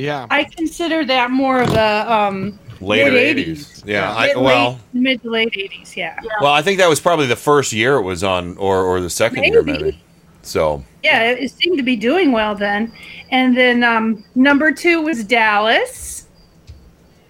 Yeah. 0.00 0.26
I 0.30 0.44
consider 0.44 1.04
that 1.04 1.30
more 1.30 1.60
of 1.60 1.74
a 1.74 2.12
um, 2.12 2.58
Later 2.80 3.10
80s. 3.10 3.84
Yeah. 3.86 4.14
I, 4.14 4.28
mid, 4.28 4.36
well, 4.38 4.70
late, 4.70 4.80
mid 4.94 5.22
to 5.22 5.30
late 5.30 5.52
80s, 5.52 5.94
yeah. 5.96 6.18
well, 6.40 6.52
I 6.52 6.62
think 6.62 6.78
that 6.78 6.88
was 6.88 6.98
probably 6.98 7.26
the 7.26 7.36
first 7.36 7.72
year 7.72 7.96
it 7.96 8.02
was 8.02 8.24
on, 8.24 8.56
or 8.56 8.82
or 8.82 9.00
the 9.00 9.10
second 9.10 9.44
year 9.44 9.62
Maybe. 9.62 9.82
maybe. 9.84 10.02
So 10.42 10.82
Yeah, 11.02 11.30
it, 11.30 11.38
it 11.38 11.50
seemed 11.50 11.76
to 11.76 11.82
be 11.82 11.96
doing 11.96 12.32
well 12.32 12.54
then. 12.54 12.92
And 13.30 13.54
then 13.54 13.84
um, 13.84 14.24
number 14.34 14.72
two 14.72 15.02
was 15.02 15.22
Dallas. 15.24 16.26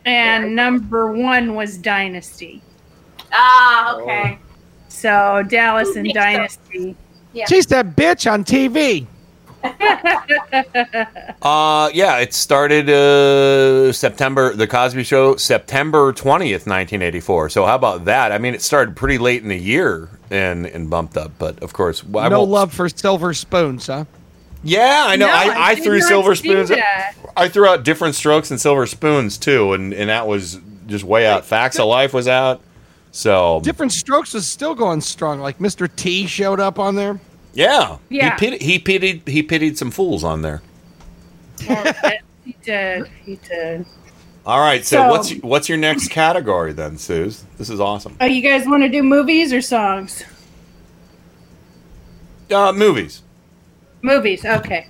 And 0.07 0.57
number 0.57 1.13
one 1.13 1.55
was 1.55 1.77
Dynasty. 1.77 2.63
Ah, 3.33 3.97
okay. 3.97 4.39
So 4.89 5.45
Dallas 5.49 5.95
and 5.97 6.05
Mixed 6.05 6.17
up. 6.17 6.23
Dynasty. 6.23 6.97
Yeah. 7.33 7.47
She's 7.47 7.67
that 7.67 7.97
bitch 7.97 8.31
on 8.31 8.45
TV. 8.45 9.07
Uh, 11.43 11.89
yeah, 11.95 12.19
it 12.19 12.35
started 12.35 12.89
uh, 12.91 13.93
September. 13.93 14.55
The 14.55 14.67
Cosby 14.67 15.05
Show, 15.05 15.37
September 15.37 16.13
twentieth, 16.13 16.67
nineteen 16.67 17.01
eighty 17.01 17.21
four. 17.21 17.49
So 17.49 17.65
how 17.65 17.75
about 17.77 18.05
that? 18.05 18.31
I 18.31 18.37
mean, 18.39 18.53
it 18.55 18.61
started 18.63 18.95
pretty 18.95 19.17
late 19.17 19.43
in 19.43 19.49
the 19.49 19.57
year 19.59 20.11
and 20.31 20.67
and 20.67 20.91
bumped 20.91 21.17
up, 21.17 21.33
but 21.39 21.59
of 21.63 21.73
course, 21.73 22.05
I 22.15 22.29
no 22.29 22.41
won't- 22.41 22.51
love 22.51 22.73
for 22.75 22.89
silver 22.91 23.33
spoons, 23.33 23.87
huh? 23.87 24.05
Yeah, 24.63 25.05
I 25.09 25.17
know. 25.17 25.27
No, 25.27 25.33
I, 25.33 25.45
I 25.45 25.71
I 25.71 25.75
threw 25.77 26.01
silver 26.03 26.35
spoons. 26.35 26.69
that. 26.69 27.15
I 27.37 27.49
threw 27.49 27.67
out 27.67 27.85
diff'rent 27.85 28.15
strokes 28.15 28.51
and 28.51 28.61
silver 28.61 28.85
spoons 28.87 29.39
too, 29.39 29.73
and 29.73 29.95
and 29.95 30.11
that 30.11 30.27
was 30.29 30.61
just 30.87 31.05
way 31.05 31.27
out. 31.27 31.47
Facts 31.47 31.79
of 31.79 31.87
Life 31.87 32.13
was 32.13 32.29
out. 32.29 32.61
So 33.13 33.61
Diff'rent 33.65 33.93
Strokes 33.93 34.35
was 34.35 34.47
still 34.47 34.75
going 34.75 35.01
strong. 35.01 35.41
Like 35.41 35.59
Mr. 35.59 35.89
T 35.97 36.27
showed 36.27 36.61
up 36.61 36.79
on 36.79 36.95
there. 36.97 37.19
Yeah, 37.53 37.97
Yeah. 38.09 38.31
He 38.35 38.39
pitied, 38.39 38.63
he 38.63 38.79
pitied 38.79 39.29
he 39.29 39.43
pitied 39.43 39.79
some 39.79 39.91
fools 39.91 40.23
on 40.25 40.43
there. 40.43 40.63
he 42.45 42.57
did. 42.63 43.07
He 43.25 43.37
did. 43.37 43.85
All 44.47 44.59
right, 44.61 44.85
so, 44.85 44.97
So- 44.97 45.09
what's 45.11 45.31
what's 45.43 45.69
your 45.69 45.79
next 45.79 46.09
category 46.09 46.73
then, 46.73 46.97
Suze? 46.99 47.45
This 47.59 47.69
is 47.71 47.79
awesome. 47.81 48.17
Oh, 48.21 48.25
you 48.27 48.41
guys 48.43 48.67
want 48.67 48.83
to 48.83 48.89
do 48.89 49.03
movies 49.03 49.53
or 49.53 49.61
songs? 49.61 50.25
Uh, 52.51 52.73
movies. 52.73 53.23
Movies. 54.03 54.45
Okay. 54.45 54.87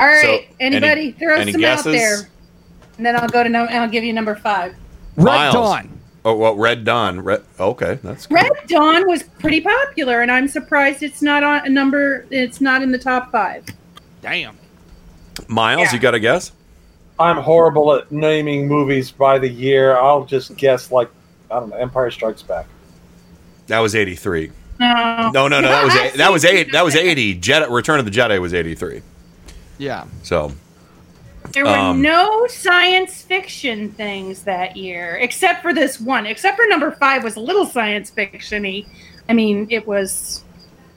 All 0.00 0.06
right. 0.06 0.22
So, 0.48 0.54
Anybody 0.58 1.00
any- 1.02 1.12
throw 1.12 1.36
any 1.36 1.52
some 1.52 1.60
guesses? 1.60 1.86
out 1.86 1.92
there, 1.92 2.16
and 2.96 3.06
then 3.06 3.14
I'll 3.16 3.28
go 3.28 3.42
to 3.42 3.48
no. 3.48 3.64
I'll 3.66 3.88
give 3.88 4.02
you 4.04 4.12
number 4.12 4.34
five. 4.34 4.74
Miles. 5.16 5.54
Oh, 6.24 6.36
well, 6.36 6.54
Red 6.54 6.84
Dawn. 6.84 7.20
Red, 7.20 7.42
okay, 7.58 7.98
that's 8.02 8.30
Red 8.30 8.52
Dawn 8.68 9.08
was 9.08 9.24
pretty 9.24 9.60
popular, 9.60 10.22
and 10.22 10.30
I'm 10.30 10.46
surprised 10.46 11.02
it's 11.02 11.20
not 11.20 11.42
on 11.42 11.66
a 11.66 11.68
number. 11.68 12.26
It's 12.30 12.60
not 12.60 12.80
in 12.82 12.92
the 12.92 12.98
top 12.98 13.32
five. 13.32 13.64
Damn. 14.20 14.56
Miles. 15.48 15.92
You 15.92 15.98
got 15.98 16.14
a 16.14 16.20
guess? 16.20 16.52
I'm 17.18 17.38
horrible 17.38 17.92
at 17.94 18.10
naming 18.12 18.68
movies 18.68 19.10
by 19.10 19.38
the 19.38 19.48
year. 19.48 19.96
I'll 19.96 20.24
just 20.24 20.56
guess 20.56 20.92
like 20.92 21.10
I 21.50 21.60
don't 21.60 21.70
know, 21.70 21.76
Empire 21.76 22.10
Strikes 22.10 22.42
Back. 22.42 22.66
That 23.66 23.80
was 23.80 23.94
eighty 23.94 24.14
three. 24.14 24.52
No. 24.78 25.30
No, 25.32 25.48
no, 25.48 25.60
no. 25.60 25.68
That 25.68 25.84
was 25.84 25.94
eight, 25.96 26.14
that 26.14 26.32
was 26.32 26.44
eight. 26.44 26.72
That 26.72 26.84
was 26.84 26.96
eighty. 26.96 27.38
Jedi, 27.38 27.68
Return 27.70 27.98
of 27.98 28.04
the 28.04 28.10
Jedi 28.10 28.40
was 28.40 28.54
eighty 28.54 28.74
three. 28.74 29.02
Yeah. 29.78 30.06
So 30.22 30.52
There 31.52 31.64
were 31.64 31.70
Um, 31.70 32.00
no 32.00 32.46
science 32.46 33.20
fiction 33.22 33.90
things 33.92 34.44
that 34.44 34.76
year, 34.76 35.18
except 35.20 35.60
for 35.62 35.74
this 35.74 36.00
one. 36.00 36.24
Except 36.26 36.56
for 36.56 36.64
number 36.68 36.92
five 36.92 37.24
was 37.24 37.36
a 37.36 37.40
little 37.40 37.66
science 37.66 38.10
fictiony. 38.10 38.86
I 39.28 39.32
mean, 39.34 39.66
it 39.70 39.86
was. 39.86 40.44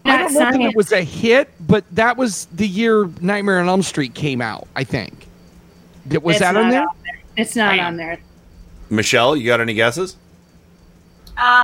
I 0.06 0.18
don't 0.20 0.34
know 0.34 0.66
if 0.66 0.72
it 0.72 0.76
was 0.78 0.92
a 0.92 1.02
hit, 1.02 1.50
but 1.60 1.84
that 1.96 2.16
was 2.16 2.46
the 2.54 2.68
year 2.68 3.10
Nightmare 3.22 3.60
on 3.60 3.68
Elm 3.68 3.82
Street 3.82 4.14
came 4.14 4.40
out. 4.42 4.68
I 4.76 4.84
think. 4.84 5.26
Did- 6.08 6.24
Was 6.24 6.36
It's 6.36 6.42
that 6.42 6.56
on 6.56 6.64
not 6.66 6.72
there? 6.72 6.82
on 6.82 6.96
It's 7.38 7.56
not 7.56 7.80
on 7.80 7.98
there. 7.98 8.20
Michelle, 8.90 9.36
you 9.36 9.48
got 9.48 9.60
any 9.62 9.74
guesses? 9.74 10.16
Uh, 11.38 11.64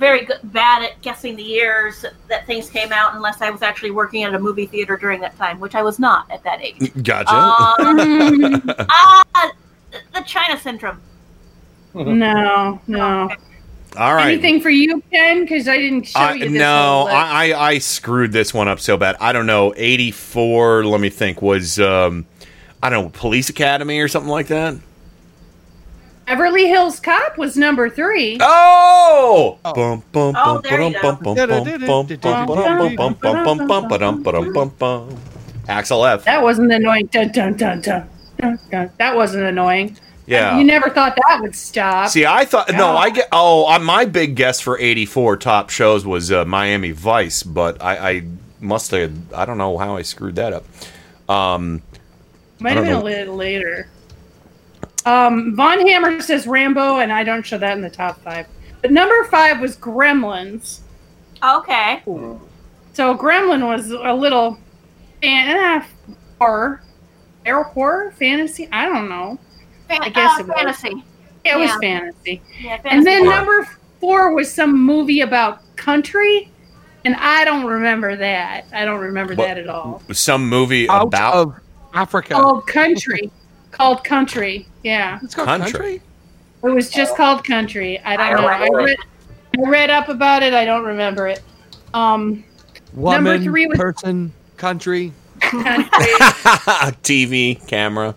very 0.00 0.24
good, 0.24 0.38
bad 0.44 0.82
at 0.82 1.00
guessing 1.02 1.36
the 1.36 1.42
years 1.42 2.04
that 2.28 2.46
things 2.46 2.68
came 2.70 2.90
out 2.90 3.14
unless 3.14 3.40
I 3.42 3.50
was 3.50 3.62
actually 3.62 3.92
working 3.92 4.24
at 4.24 4.34
a 4.34 4.38
movie 4.38 4.66
theater 4.66 4.96
during 4.96 5.20
that 5.20 5.36
time, 5.36 5.60
which 5.60 5.74
I 5.74 5.82
was 5.82 5.98
not 5.98 6.28
at 6.30 6.42
that 6.44 6.60
age. 6.62 6.90
Gotcha. 7.04 7.32
Um, 7.32 8.62
ah, 8.88 9.52
the 10.14 10.22
China 10.22 10.58
Syndrome. 10.58 11.00
No, 11.94 12.80
no. 12.86 13.30
All 13.96 14.14
right. 14.14 14.32
Anything 14.32 14.60
for 14.60 14.70
you, 14.70 15.02
Ken? 15.10 15.42
Because 15.42 15.66
I 15.68 15.76
didn't 15.76 16.04
show 16.04 16.20
I- 16.20 16.34
you 16.34 16.48
this. 16.48 16.58
no, 16.58 16.66
whole. 16.66 17.08
I, 17.08 17.50
I 17.52 17.68
I 17.70 17.78
screwed 17.78 18.32
this 18.32 18.54
one 18.54 18.68
up 18.68 18.80
so 18.80 18.96
bad. 18.96 19.16
I 19.20 19.32
don't 19.32 19.46
know. 19.46 19.74
Eighty 19.76 20.12
four. 20.12 20.84
Let 20.84 21.00
me 21.00 21.10
think. 21.10 21.42
Was 21.42 21.78
um, 21.80 22.26
I 22.82 22.88
don't 22.90 23.04
know, 23.04 23.10
Police 23.10 23.48
Academy 23.50 23.98
or 23.98 24.08
something 24.08 24.30
like 24.30 24.46
that. 24.46 24.76
Beverly 26.30 26.68
Hills 26.68 27.00
Cop 27.00 27.38
was 27.38 27.56
number 27.56 27.90
three. 27.90 28.38
Oh! 28.40 29.58
Bum, 29.64 30.00
bum, 30.12 30.32
bum, 30.32 30.60
there 30.62 30.80
you 30.80 30.92
ba-dum, 30.92 31.18
bum, 31.20 31.34
bum, 31.34 31.48
bum, 31.48 32.06
bum, 32.06 32.06
bum, 32.06 32.94
bum, 32.94 32.94
bum, 32.94 33.16
bum, 33.16 33.44
bum, 33.44 33.66
bum, 33.66 33.88
ba-dum, 33.88 34.22
ba-dum, 34.22 34.52
bum, 34.52 34.68
bum. 34.78 35.16
Axel 35.66 36.06
F. 36.06 36.24
That 36.26 36.40
wasn't 36.40 36.70
annoying. 36.70 37.06
Dun, 37.06 37.32
dun, 37.32 37.56
dun, 37.56 37.80
dun, 37.80 38.08
dun, 38.38 38.60
dun. 38.70 38.90
That 38.98 39.16
wasn't 39.16 39.42
annoying. 39.42 39.96
Yeah. 40.28 40.56
You 40.56 40.62
never 40.62 40.88
thought 40.88 41.16
that 41.16 41.40
would 41.40 41.56
stop. 41.56 42.10
See, 42.10 42.24
I 42.24 42.44
thought 42.44 42.70
no, 42.70 42.96
I 42.96 43.10
get. 43.10 43.26
Oh, 43.32 43.76
my 43.80 44.04
big 44.04 44.36
guess 44.36 44.60
for 44.60 44.78
'84 44.78 45.36
top 45.38 45.70
shows 45.70 46.06
was 46.06 46.30
uh, 46.30 46.44
Miami 46.44 46.92
Vice, 46.92 47.42
but 47.42 47.82
I, 47.82 48.10
I 48.10 48.22
must 48.60 48.92
have. 48.92 49.34
I 49.34 49.44
don't 49.46 49.58
know 49.58 49.78
how 49.78 49.96
I 49.96 50.02
screwed 50.02 50.36
that 50.36 50.52
up. 50.52 50.64
Um, 51.28 51.82
Might 52.60 52.76
have 52.76 52.84
don't 52.84 53.02
been 53.02 53.02
a 53.02 53.02
little 53.02 53.34
later. 53.34 53.88
Um, 55.06 55.54
Von 55.56 55.86
Hammer 55.86 56.20
says 56.20 56.46
Rambo, 56.46 56.98
and 56.98 57.12
I 57.12 57.24
don't 57.24 57.44
show 57.44 57.58
that 57.58 57.76
in 57.76 57.82
the 57.82 57.90
top 57.90 58.20
five. 58.22 58.46
But 58.82 58.92
number 58.92 59.24
five 59.24 59.60
was 59.60 59.76
Gremlins. 59.76 60.80
Okay. 61.42 62.02
So 62.92 63.16
Gremlin 63.16 63.66
was 63.66 63.90
a 63.90 64.12
little 64.12 64.58
fan- 65.22 65.56
eh, 65.82 65.84
horror, 66.38 66.82
Air 67.46 67.62
horror, 67.62 68.12
fantasy. 68.18 68.68
I 68.70 68.86
don't 68.86 69.08
know. 69.08 69.38
Fan- 69.88 70.02
I 70.02 70.08
guess 70.10 70.38
uh, 70.38 70.42
it 70.42 70.46
was. 70.46 70.56
fantasy. 70.56 71.04
It 71.44 71.56
was 71.58 71.70
Yeah. 71.70 71.78
fantasy. 71.80 72.42
And 72.84 73.06
then 73.06 73.24
horror. 73.24 73.34
number 73.36 73.68
four 74.00 74.34
was 74.34 74.52
some 74.52 74.78
movie 74.84 75.22
about 75.22 75.60
country, 75.76 76.50
and 77.06 77.16
I 77.16 77.46
don't 77.46 77.64
remember 77.64 78.14
that. 78.16 78.66
I 78.74 78.84
don't 78.84 79.00
remember 79.00 79.34
What- 79.34 79.48
that 79.48 79.56
at 79.56 79.68
all. 79.68 80.02
some 80.12 80.46
movie 80.50 80.86
Out 80.90 81.04
about 81.06 81.34
of 81.34 81.54
Africa. 81.94 82.34
Called 82.34 82.66
Country. 82.66 83.30
called 83.70 84.04
Country. 84.04 84.66
Yeah. 84.82 85.18
It's 85.22 85.34
called 85.34 85.46
Country? 85.48 85.70
Country? 85.72 86.02
It 86.62 86.68
was 86.74 86.90
just 86.90 87.16
called 87.16 87.44
Country. 87.44 87.98
I 88.00 88.16
don't 88.16 88.44
I 88.44 88.66
know. 88.68 88.74
I 88.76 88.82
read, 88.84 88.98
I 89.58 89.68
read 89.68 89.90
up 89.90 90.08
about 90.08 90.42
it. 90.42 90.52
I 90.54 90.64
don't 90.64 90.84
remember 90.84 91.26
it. 91.28 91.42
Um, 91.94 92.44
Woman, 92.94 93.24
number 93.24 93.42
three 93.42 93.66
was 93.66 93.78
person, 93.78 94.32
country. 94.56 95.12
country. 95.40 95.84
TV 97.02 97.66
camera. 97.66 98.14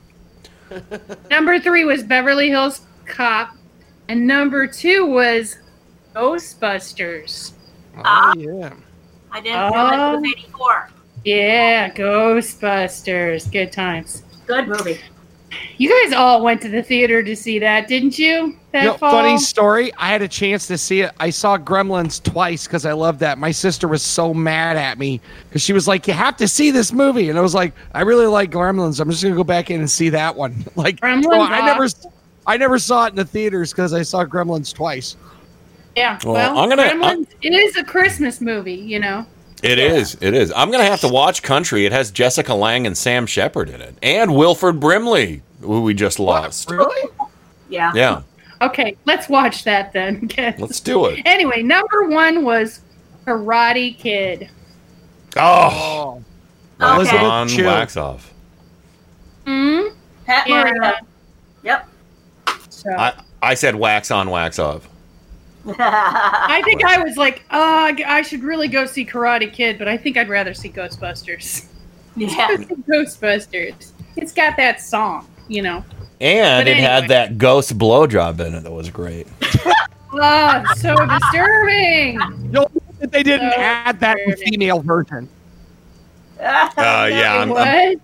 number 1.30 1.60
three 1.60 1.86
was 1.86 2.04
Beverly 2.04 2.50
Hills 2.50 2.82
Cop, 3.06 3.56
and 4.08 4.26
number 4.28 4.68
two 4.68 5.06
was 5.06 5.58
Ghostbusters. 6.16 7.54
Ah. 8.04 8.34
yeah. 8.36 8.74
I 9.32 9.42
didn't 9.42 9.72
realize 9.72 9.94
it 9.94 10.22
was 10.22 10.24
Oh. 10.26 10.40
84. 10.40 10.90
Yeah, 11.26 11.90
Ghostbusters. 11.94 13.52
Good 13.52 13.72
times. 13.72 14.24
Good 14.48 14.68
movie. 14.68 15.00
You 15.78 16.04
guys 16.04 16.14
all 16.14 16.42
went 16.44 16.62
to 16.62 16.70
the 16.70 16.84
theater 16.84 17.24
to 17.24 17.36
see 17.36 17.60
that, 17.60 17.88
didn't 17.88 18.18
you? 18.20 18.56
That 18.72 18.84
You 18.84 18.90
know, 18.90 18.98
fall? 18.98 19.12
funny 19.12 19.38
story. 19.38 19.92
I 19.98 20.08
had 20.10 20.22
a 20.22 20.28
chance 20.28 20.68
to 20.68 20.78
see 20.78 21.02
it. 21.02 21.12
I 21.20 21.30
saw 21.30 21.58
Gremlins 21.58 22.22
twice 22.22 22.66
because 22.68 22.86
I 22.86 22.94
love 22.94 23.20
that. 23.20 23.38
My 23.38 23.52
sister 23.52 23.88
was 23.88 24.02
so 24.02 24.34
mad 24.34 24.78
at 24.78 24.98
me 24.98 25.20
because 25.50 25.62
she 25.62 25.74
was 25.74 25.88
like, 25.88 26.08
"You 26.08 26.14
have 26.14 26.38
to 26.38 26.48
see 26.48 26.72
this 26.72 26.92
movie," 26.94 27.30
and 27.30 27.38
I 27.38 27.42
was 27.42 27.54
like, 27.56 27.74
"I 27.94 28.02
really 28.02 28.26
like 28.28 28.52
Gremlins. 28.52 29.00
I'm 29.00 29.10
just 29.10 29.24
gonna 29.24 29.36
go 29.36 29.44
back 29.44 29.70
in 29.72 29.80
and 29.80 29.90
see 29.90 30.10
that 30.10 30.36
one." 30.36 30.64
Like, 30.76 31.00
so 31.00 31.08
Gremlins 31.08 31.50
I 31.50 31.62
never. 31.66 31.88
I 32.46 32.58
never 32.58 32.78
saw 32.78 33.06
it 33.06 33.10
in 33.12 33.16
the 33.16 33.26
theaters 33.26 33.72
because 33.72 33.94
I 33.94 34.02
saw 34.02 34.26
Gremlins 34.26 34.74
twice. 34.74 35.16
Yeah. 35.96 36.18
Well, 36.26 36.34
Well, 36.34 36.58
I'm 36.60 36.70
gonna- 36.70 36.84
Gremlins, 36.84 37.28
it 37.42 37.54
is 37.54 37.78
a 37.78 37.84
Christmas 37.84 38.42
movie, 38.42 38.74
you 38.74 39.00
know. 39.00 39.26
It 39.64 39.80
is. 39.80 40.18
It 40.20 40.34
is. 40.34 40.52
I'm 40.56 40.72
gonna 40.72 40.84
have 40.84 41.00
to 41.02 41.08
watch 41.08 41.42
Country. 41.42 41.86
It 41.86 41.92
has 41.92 42.12
Jessica 42.12 42.54
Lange 42.54 42.86
and 42.86 42.98
Sam 42.98 43.26
Shepard 43.26 43.70
in 43.70 43.82
it, 43.82 43.96
and 44.04 44.36
Wilford 44.36 44.80
Brimley, 44.80 45.42
who 45.62 45.82
we 45.82 45.94
just 45.94 46.20
lost. 46.20 46.70
Really? 46.70 47.10
Yeah. 47.70 47.92
Yeah. 47.96 48.22
Okay, 48.62 48.96
let's 49.06 49.28
watch 49.28 49.64
that 49.66 49.92
then. 49.92 50.30
Let's 50.58 50.80
do 50.80 51.08
it. 51.08 51.22
Anyway, 51.26 51.64
number 51.64 52.08
one 52.08 52.46
was 52.46 52.80
Karate 53.26 53.98
Kid. 53.98 54.50
Oh, 55.36 56.24
Elizabeth 56.80 57.22
on 57.22 57.48
Chu. 57.50 57.66
wax 57.66 57.98
off. 57.98 58.32
Hmm. 59.46 59.82
Pat 60.26 60.48
Yeah. 60.48 60.64
Morita. 60.72 60.94
Yep. 61.64 61.90
So 62.70 62.90
I 62.92 63.14
I 63.42 63.54
said 63.56 63.76
wax 63.76 64.12
on, 64.12 64.30
wax 64.30 64.60
off. 64.60 64.88
I 65.66 66.62
think 66.66 66.84
I 66.84 67.02
was 67.04 67.16
like, 67.18 67.44
oh, 67.52 67.60
I 67.86 67.96
I 68.06 68.22
should 68.22 68.44
really 68.44 68.68
go 68.68 68.86
see 68.86 69.06
Karate 69.06 69.52
Kid, 69.52 69.78
but 69.80 69.88
I 69.88 69.98
think 69.98 70.18
I'd 70.18 70.30
rather 70.30 70.54
see 70.54 70.70
Ghostbusters. 70.70 71.68
yeah. 72.16 72.48
Ghostbusters. 72.90 73.92
It's 74.18 74.34
got 74.34 74.58
that 74.58 74.82
song, 74.82 75.28
you 75.48 75.62
know. 75.62 75.84
And 76.22 76.66
But 76.66 76.68
it 76.68 76.78
had 76.78 77.08
that 77.10 77.38
ghost 77.38 77.78
blowjob 77.78 78.40
in 78.40 78.54
it 78.56 78.62
that 78.62 78.72
was 78.72 78.90
great. 78.90 79.28
Oh, 80.14 80.64
so 80.78 80.96
disturbing. 81.06 82.20
No, 82.52 82.68
they 83.00 83.24
didn't 83.24 83.52
So 83.52 83.58
add 83.58 84.00
that 84.02 84.18
in 84.20 84.30
the 84.30 84.36
disturbing. 84.36 84.54
female 84.54 84.82
version. 84.82 85.30
Uh, 86.40 87.08
yeah, 87.10 87.38
I'm, 87.38 87.50
what? 87.50 87.66
I'm, 87.66 88.02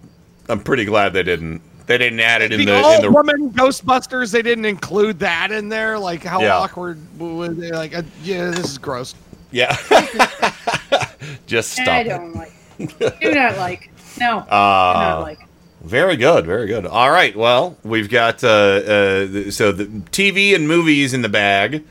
I'm 0.47 0.59
pretty 0.61 0.85
glad 0.85 1.11
they 1.11 1.23
didn't. 1.23 1.61
They 1.89 1.97
didn't 1.97 2.19
add 2.19 2.43
it 2.43 2.51
in 2.53 2.59
the, 2.59 2.65
the 2.67 2.95
in 2.97 3.01
the. 3.01 3.11
woman 3.11 3.49
Ghostbusters, 3.49 4.31
they 4.31 4.43
didn't 4.43 4.65
include 4.65 5.17
that 5.21 5.51
in 5.51 5.69
there. 5.69 5.97
Like, 5.97 6.23
how 6.23 6.39
Yeah. 6.39 6.59
awkward 6.59 6.99
was 7.19 7.57
they? 7.57 7.71
Like, 7.71 7.95
uh, 7.97 8.03
yeah, 8.21 8.51
this 8.51 8.69
is 8.73 8.77
gross. 8.77 9.15
Yeah. 9.49 9.75
Just 11.47 11.71
stop 11.71 11.87
I 11.87 12.03
don't 12.03 12.33
like. 12.35 12.51
Do 12.77 13.33
not 13.33 13.57
like. 13.57 13.89
No. 14.19 14.41
do 14.41 14.51
Uh, 14.51 14.93
not 14.93 15.21
like. 15.21 15.39
Very 15.83 16.15
good, 16.15 16.45
very 16.45 16.67
good. 16.67 16.85
All 16.85 17.09
right, 17.09 17.35
well, 17.35 17.75
we've 17.83 18.09
got 18.09 18.43
uh, 18.43 18.47
uh, 18.47 19.49
so 19.49 19.71
the 19.71 19.85
TV 20.11 20.53
and 20.53 20.67
movies 20.67 21.15
in 21.15 21.23
the 21.23 21.29
bag. 21.29 21.83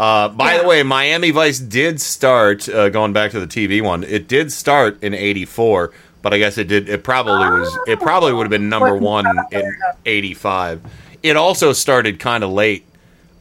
Uh, 0.00 0.30
by 0.30 0.58
the 0.58 0.66
way, 0.66 0.82
Miami 0.82 1.30
Vice 1.30 1.60
did 1.60 2.00
start 2.00 2.68
uh, 2.68 2.88
going 2.88 3.12
back 3.12 3.30
to 3.30 3.38
the 3.38 3.46
TV 3.46 3.80
one. 3.80 4.02
It 4.02 4.26
did 4.26 4.50
start 4.50 5.00
in 5.00 5.14
'84, 5.14 5.92
but 6.24 6.32
I 6.32 6.38
guess 6.38 6.56
it 6.56 6.68
did. 6.68 6.88
It 6.88 7.04
probably 7.04 7.60
was. 7.60 7.78
It 7.86 8.00
probably 8.00 8.32
would 8.32 8.44
have 8.44 8.50
been 8.50 8.70
number 8.70 8.96
one 8.96 9.26
in 9.52 9.76
'85. 10.06 10.80
It 11.22 11.36
also 11.36 11.74
started 11.74 12.18
kind 12.18 12.42
of 12.42 12.50
late. 12.50 12.86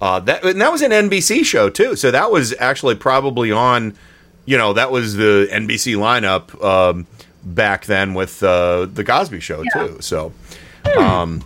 Uh, 0.02 0.20
that 0.20 0.44
and 0.44 0.60
that 0.60 0.70
was 0.70 0.82
an 0.82 0.92
NBC 0.92 1.46
show 1.46 1.70
too. 1.70 1.96
So 1.96 2.12
that 2.12 2.30
was 2.30 2.54
actually 2.60 2.96
probably 2.96 3.54
on. 3.54 3.96
You 4.46 4.58
know, 4.58 4.74
that 4.74 4.92
was 4.92 5.16
the 5.16 5.48
NBC 5.50 5.96
lineup 5.96 6.62
um, 6.62 7.08
back 7.46 7.86
then 7.86 8.14
with 8.14 8.44
uh, 8.44 8.86
the 8.86 9.06
Cosby 9.06 9.40
Show 9.40 9.64
too. 9.74 9.98
So, 10.02 10.34
um, 11.00 11.42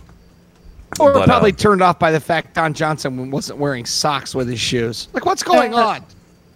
Or 0.98 1.12
But, 1.12 1.22
uh, 1.22 1.26
probably 1.26 1.52
turned 1.52 1.82
off 1.82 2.00
by 2.00 2.10
the 2.10 2.18
fact 2.18 2.54
Don 2.54 2.74
Johnson 2.74 3.30
wasn't 3.30 3.60
wearing 3.60 3.86
socks 3.86 4.34
with 4.34 4.48
his 4.48 4.58
shoes. 4.58 5.06
Like, 5.12 5.24
what's 5.24 5.44
going 5.44 5.72
on? 5.72 6.04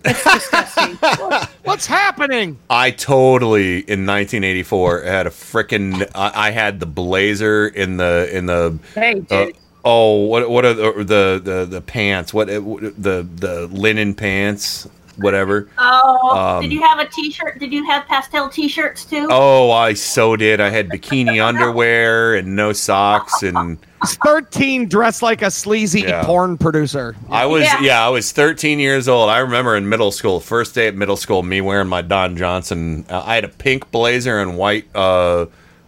What's 1.64 1.86
happening? 1.86 2.58
I 2.68 2.90
totally 2.90 3.78
in 3.78 4.06
1984 4.06 5.02
had 5.02 5.26
a 5.26 5.30
frickin' 5.30 6.10
I, 6.14 6.48
I 6.48 6.50
had 6.50 6.80
the 6.80 6.86
blazer 6.86 7.68
in 7.68 7.98
the 7.98 8.28
in 8.32 8.46
the 8.46 8.78
Hey, 8.94 9.22
uh, 9.30 9.46
oh 9.84 10.26
what 10.26 10.50
what 10.50 10.64
are 10.64 10.74
the 10.74 10.92
the 10.92 11.40
the, 11.42 11.66
the 11.66 11.80
pants? 11.80 12.34
What 12.34 12.48
the 12.48 13.26
the 13.34 13.68
linen 13.70 14.14
pants 14.14 14.88
whatever 15.16 15.68
Oh, 15.78 16.56
Um, 16.56 16.62
did 16.62 16.72
you 16.72 16.80
have 16.82 16.98
a 16.98 17.06
T-shirt? 17.06 17.58
Did 17.58 17.72
you 17.72 17.84
have 17.84 18.06
pastel 18.06 18.48
T-shirts 18.48 19.04
too? 19.04 19.26
oh 19.30 19.70
I 19.70 19.94
so 19.94 20.36
did 20.36 20.60
I 20.60 20.70
had 20.70 20.88
bikini 20.88 21.44
underwear 21.46 22.34
and 22.34 22.56
no 22.56 22.72
socks 22.72 23.42
and 23.42 23.78
13 24.24 24.88
dressed 24.88 25.22
like 25.22 25.42
a 25.42 25.50
sleazy 25.50 26.00
Yeah. 26.00 26.24
porn 26.24 26.58
producer. 26.58 27.14
I 27.30 27.46
was 27.46 27.62
Yeah. 27.64 27.80
yeah. 27.82 28.06
I 28.06 28.08
was 28.08 28.32
13 28.32 28.78
years 28.80 29.06
old. 29.08 29.30
I 29.30 29.38
remember 29.38 29.76
in 29.76 29.88
middle 29.88 30.10
school, 30.10 30.40
first 30.40 30.74
day 30.74 30.88
at 30.88 30.94
middle 30.96 31.16
school, 31.16 31.42
me 31.42 31.60
wearing 31.60 31.88
my 31.88 32.02
Don 32.02 32.36
Johnson. 32.36 33.04
Uh, 33.08 33.22
I 33.24 33.36
had 33.36 33.44
a 33.44 33.48
pink 33.48 33.90
blazer 33.92 34.40
and 34.40 34.56
white 34.56 34.86
uh, 34.94 35.46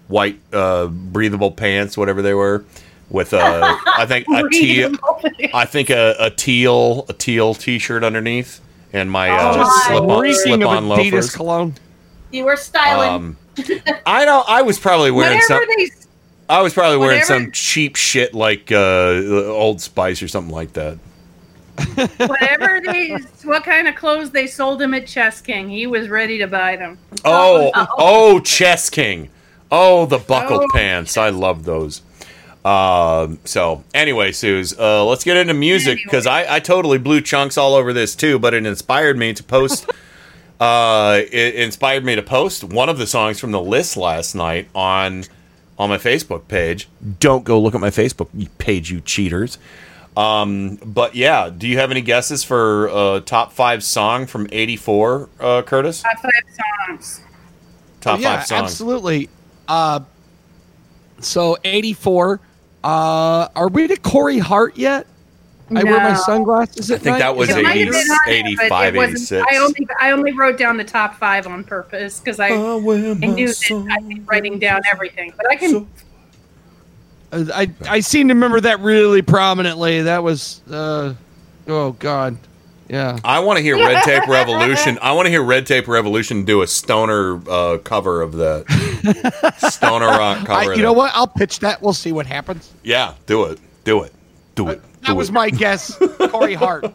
white 0.09 0.39
uh, 0.53 0.87
breathable 0.87 1.51
pants, 1.51 1.97
whatever 1.97 2.23
they 2.23 2.35
were, 2.35 2.65
with 3.09 3.35
uh, 3.35 3.77
I 3.99 4.07
think 4.07 4.27
a 4.29 4.49
teal, 4.51 4.93
I 5.53 5.65
think 5.65 5.91
a, 5.91 6.15
a 6.21 6.31
teal 6.31 7.07
a 7.09 7.13
teal 7.15 7.55
t-shirt 7.55 8.05
underneath, 8.05 8.61
and 8.95 9.11
my 9.11 9.29
uh, 9.29 9.55
Just 9.55 9.87
slip 9.87 10.03
on 10.05 10.35
slip 10.35 10.61
of 10.63 10.67
on 10.67 10.85
Adidas 10.85 11.13
loafers. 11.13 11.31
cologne. 11.37 11.75
You 12.33 12.45
were 12.47 12.57
styling. 12.57 13.11
Um, 13.11 13.37
I 14.07 14.25
know 14.25 14.43
I 14.49 14.63
was 14.63 14.79
probably 14.79 15.11
wearing 15.11 15.41
some. 15.43 15.63
They 15.77 15.91
I 16.49 16.63
was 16.63 16.73
probably 16.75 16.97
wearing 16.99 17.21
whatever- 17.21 17.43
some 17.45 17.53
cheap 17.53 17.97
shit 17.97 18.35
like 18.35 18.73
uh, 18.73 19.23
Old 19.47 19.81
Spice 19.81 20.23
or 20.23 20.29
something 20.29 20.53
like 20.55 20.73
that. 20.75 20.99
whatever 22.19 22.81
they 22.85 23.17
what 23.45 23.65
kind 23.65 23.89
of 23.89 23.95
clothes 23.97 24.31
they 24.31 24.47
sold 24.47 24.81
him 24.81 24.95
at 24.95 25.07
Chess 25.07 25.41
King, 25.41 25.69
he 25.69 25.87
was 25.87 26.09
ready 26.09 26.39
to 26.39 26.47
buy 26.47 26.77
them. 26.77 26.99
Oh, 27.25 27.71
oh, 27.99 28.41
Chess 28.41 28.91
King. 28.91 29.29
Oh, 29.73 30.07
the 30.07 30.19
buckled 30.19 30.63
Oh. 30.65 30.69
pants. 30.73 31.17
I 31.17 31.31
love 31.31 31.65
those. 31.65 32.03
Um, 32.65 33.39
so 33.45 33.85
anyway, 33.93 34.33
Suze, 34.33 34.79
uh, 34.79 35.05
let's 35.05 35.23
get 35.25 35.37
into 35.37 35.53
music 35.55 35.99
because 36.03 36.27
I, 36.27 36.57
I 36.57 36.61
totally 36.61 36.99
blew 36.99 37.21
chunks 37.21 37.59
all 37.59 37.75
over 37.75 37.93
this 37.93 38.15
too, 38.17 38.39
but 38.39 38.55
it 38.55 38.65
inspired 38.65 39.19
me 39.19 39.35
to 39.35 39.43
post. 39.43 39.91
uh, 40.61 41.21
it 41.31 41.57
inspired 41.57 42.05
me 42.05 42.15
to 42.15 42.23
post 42.23 42.65
one 42.65 42.89
of 42.89 42.97
the 42.97 43.07
songs 43.07 43.39
from 43.39 43.51
the 43.51 43.61
list 43.61 43.97
last 43.97 44.35
night 44.35 44.69
on 44.75 45.25
on 45.79 45.91
my 45.91 45.99
Facebook 45.99 46.49
page. 46.49 46.89
Don't 47.21 47.45
go 47.45 47.61
look 47.61 47.75
at 47.75 47.81
my 47.83 47.91
Facebook 47.91 48.29
page, 48.59 48.91
you 48.91 49.01
cheaters. 49.03 49.59
Um, 50.17 50.77
but 50.77 51.15
yeah, 51.17 51.51
do 51.51 51.67
you 51.69 51.77
have 51.79 51.91
any 51.91 52.01
guesses 52.01 52.45
for 52.45 52.89
uh, 52.89 53.21
top 53.21 53.53
five 53.53 53.83
song 53.85 54.27
from 54.27 54.49
'84, 54.53 55.29
uh, 55.41 55.63
Curtis? 55.63 56.03
Top 56.03 56.17
five 56.19 56.33
songs. 56.89 57.21
Top 58.01 58.19
Oh, 58.19 58.23
yeah, 58.23 58.37
five 58.39 58.47
songs. 58.47 58.63
absolutely. 58.63 59.29
Uh, 59.67 60.01
so 61.21 61.57
84. 61.65 62.41
Uh, 62.85 63.49
are 63.57 63.69
we 63.69 63.89
to 63.89 63.97
Corey 63.97 64.39
Hart 64.39 64.77
yet? 64.77 65.07
I 65.75 65.83
wear 65.83 65.99
my 65.99 66.15
sunglasses 66.15 66.91
at 66.91 66.97
I 66.97 66.99
think 66.99 67.13
night? 67.15 67.19
that 67.21 67.35
was 67.35 67.49
Is 67.49 67.57
It 67.57 67.63
might 67.63 67.77
80, 67.77 67.85
have 67.85 67.93
been 67.93 68.01
on 68.01 68.19
there, 68.27 68.43
but 68.43 68.85
85, 68.85 68.97
86. 68.97 69.47
I 69.51 69.57
only 69.57 69.89
I 69.99 70.11
only 70.11 70.33
wrote 70.33 70.59
down 70.59 70.77
the 70.77 70.85
top 70.85 71.15
five 71.15 71.47
on 71.47 71.65
purpose 71.65 72.21
because 72.21 72.39
I, 72.39 72.49
I 72.49 72.79
knew 72.79 73.15
that 73.49 73.87
I'd 73.91 74.09
be 74.09 74.21
writing 74.21 74.59
down 74.59 74.83
everything. 74.93 75.33
But 75.37 75.51
I 75.51 75.57
can 75.57 75.89
Uh, 77.33 77.45
I 77.55 77.71
I 77.89 78.01
seem 78.01 78.29
to 78.29 78.35
remember 78.35 78.61
that 78.61 78.81
really 78.81 79.23
prominently. 79.23 80.03
That 80.03 80.23
was 80.23 80.61
uh, 80.71 81.15
oh 81.67 81.93
god, 81.93 82.37
yeah. 82.95 83.19
I 83.25 83.41
want 83.41 83.57
to 83.59 83.63
hear 83.63 83.77
Red 83.77 84.03
Tape 84.05 84.27
Revolution. 84.29 84.99
I 85.03 85.13
want 85.13 85.27
to 85.27 85.31
hear 85.31 85.43
Red 85.43 85.67
Tape 85.67 85.89
Revolution 85.89 86.45
do 86.45 86.63
a 86.63 86.67
stoner 86.67 87.41
uh, 87.51 87.79
cover 87.79 88.23
of 88.23 88.33
that. 88.35 88.65
stoner 89.59 90.07
rock 90.07 90.39
cover. 90.47 90.53
I, 90.53 90.65
of 90.73 90.77
you 90.77 90.83
know 90.83 90.93
that. 90.93 90.99
what? 90.99 91.11
I'll 91.15 91.27
pitch 91.27 91.59
that. 91.61 91.83
We'll 91.83 91.93
see 91.93 92.13
what 92.13 92.27
happens. 92.27 92.73
Yeah, 92.83 93.15
do 93.27 93.45
it. 93.45 93.59
Do 93.85 94.03
it. 94.05 94.13
Do 94.55 94.69
it. 94.69 94.81
That 95.03 95.09
Do 95.09 95.15
was 95.17 95.29
it. 95.29 95.33
my 95.33 95.51
guess. 95.51 95.97
Corey 96.31 96.55
Hart. 96.55 96.87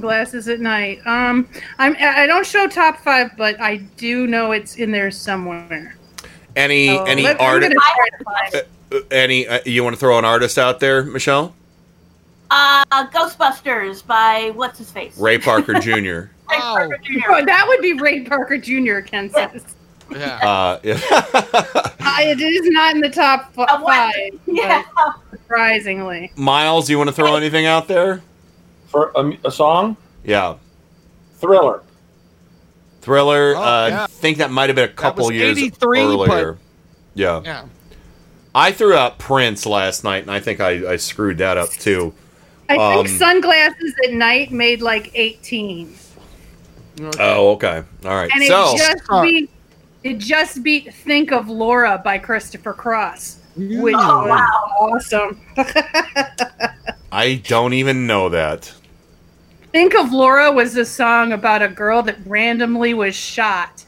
glasses 0.00 0.48
at 0.48 0.60
night. 0.60 0.98
Um, 1.06 1.48
I'm 1.78 1.94
I 1.98 2.26
don't 2.26 2.46
show 2.46 2.66
top 2.68 2.98
five, 3.00 3.30
but 3.36 3.60
I 3.60 3.76
do 3.96 4.26
know 4.26 4.52
it's 4.52 4.76
in 4.76 4.90
there 4.92 5.10
somewhere. 5.10 5.96
any 6.56 6.88
So 6.88 7.04
any 7.04 7.26
artist. 7.28 7.74
gonna 7.74 7.74
try 7.74 8.08
to 8.18 8.24
find 8.24 8.54
it. 8.54 9.12
Any 9.12 9.46
uh, 9.46 9.60
you 9.66 9.84
want 9.84 9.94
to 9.94 10.00
throw 10.00 10.18
an 10.18 10.24
artist 10.24 10.58
out 10.58 10.80
there, 10.80 11.04
Michelle? 11.04 11.54
Uh, 12.50 12.84
Ghostbusters 13.08 14.04
by 14.06 14.50
what's 14.54 14.78
his 14.78 14.90
face? 14.90 15.16
Ray 15.18 15.38
Parker 15.38 15.74
Jr. 15.80 16.30
Oh, 16.52 16.88
that 17.44 17.64
would 17.68 17.80
be 17.80 17.92
Ray 17.94 18.24
Parker 18.24 18.58
Jr. 18.58 19.00
Ken 19.00 19.30
says. 19.30 19.64
Yeah. 20.10 20.36
Uh, 20.36 20.80
yeah. 20.82 21.86
Uh, 22.10 22.22
it 22.22 22.40
is 22.40 22.68
not 22.72 22.94
in 22.96 23.00
the 23.00 23.08
top 23.08 23.52
f- 23.56 23.80
five. 23.82 24.32
Yeah. 24.46 24.82
Surprisingly. 25.30 26.32
Miles, 26.34 26.90
you 26.90 26.98
want 26.98 27.08
to 27.08 27.14
throw 27.14 27.36
anything 27.36 27.66
out 27.66 27.86
there? 27.86 28.20
For 28.88 29.12
a, 29.14 29.32
a 29.44 29.50
song? 29.50 29.96
Yeah. 30.24 30.56
Thriller. 31.36 31.82
Thriller. 33.00 33.54
Oh, 33.56 33.62
uh, 33.62 33.86
yeah. 33.88 34.02
I 34.04 34.06
think 34.08 34.38
that 34.38 34.50
might 34.50 34.68
have 34.70 34.76
been 34.76 34.88
a 34.90 34.92
couple 34.92 35.26
was 35.26 35.36
years 35.36 35.56
83, 35.56 36.00
earlier. 36.00 36.52
but- 36.54 36.60
Yeah. 37.14 37.42
Yeah. 37.44 37.64
I 38.54 38.72
threw 38.72 38.94
out 38.94 39.18
Prince 39.20 39.64
last 39.66 40.02
night, 40.02 40.22
and 40.22 40.30
I 40.32 40.40
think 40.40 40.58
I, 40.60 40.92
I 40.92 40.96
screwed 40.96 41.38
that 41.38 41.56
up 41.56 41.70
too. 41.70 42.12
I 42.70 42.94
think 42.94 43.08
Um, 43.08 43.18
sunglasses 43.18 43.94
at 44.04 44.12
night 44.12 44.52
made 44.52 44.80
like 44.82 45.10
18. 45.14 45.94
Oh, 47.18 47.50
okay. 47.52 47.82
All 48.04 48.10
right. 48.14 48.30
And 48.34 48.44
so 48.44 48.74
it 48.74 48.78
just 48.78 49.22
beat 49.22 49.50
it 50.02 50.18
just 50.18 50.62
beat 50.62 50.94
Think 50.94 51.30
of 51.32 51.48
Laura 51.48 52.00
by 52.02 52.18
Christopher 52.18 52.72
Cross. 52.72 53.38
Which 53.56 53.94
Oh, 53.98 54.20
was 54.22 54.28
wow. 54.28 54.70
awesome. 54.80 55.40
I 57.12 57.34
don't 57.46 57.72
even 57.74 58.06
know 58.06 58.28
that. 58.28 58.72
Think 59.72 59.94
of 59.94 60.12
Laura 60.12 60.50
was 60.52 60.76
a 60.76 60.84
song 60.84 61.32
about 61.32 61.62
a 61.62 61.68
girl 61.68 62.02
that 62.04 62.16
randomly 62.26 62.94
was 62.94 63.14
shot 63.14 63.84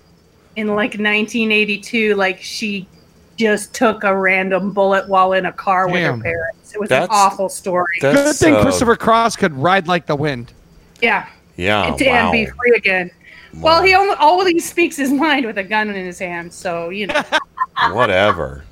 in 0.57 0.69
like 0.69 0.94
1982. 0.99 2.15
Like 2.15 2.41
she 2.41 2.86
just 3.36 3.73
took 3.75 4.05
a 4.05 4.17
random 4.17 4.73
bullet 4.73 5.09
while 5.09 5.33
in 5.33 5.47
a 5.47 5.52
car 5.52 5.89
with 5.89 6.02
her 6.02 6.17
parents. 6.19 6.61
It 6.75 6.81
was 6.81 6.89
That's- 6.89 7.09
an 7.09 7.15
awful 7.15 7.49
story. 7.49 7.99
Good 8.01 8.17
That's, 8.17 8.39
thing 8.39 8.55
uh, 8.55 8.62
Christopher 8.62 8.97
Cross 8.97 9.36
could 9.36 9.52
ride 9.55 9.89
like 9.89 10.07
the 10.07 10.17
wind. 10.17 10.52
yeah. 11.01 11.28
Yeah. 11.57 11.92
and, 11.92 12.01
and 12.01 12.26
wow. 12.26 12.33
be 12.33 12.47
free 12.47 12.73
again. 12.76 13.10
Well, 13.59 13.83
he 13.83 13.94
only 13.94 14.15
all 14.15 14.44
he 14.44 14.59
speaks 14.59 14.97
his 14.97 15.12
mind 15.12 15.44
with 15.44 15.59
a 15.59 15.62
gun 15.65 15.91
in 15.91 15.94
his 15.94 16.18
hand, 16.18 16.52
so 16.52 16.89
you 16.89 17.07
know. 17.09 17.23
Whatever. 17.92 18.65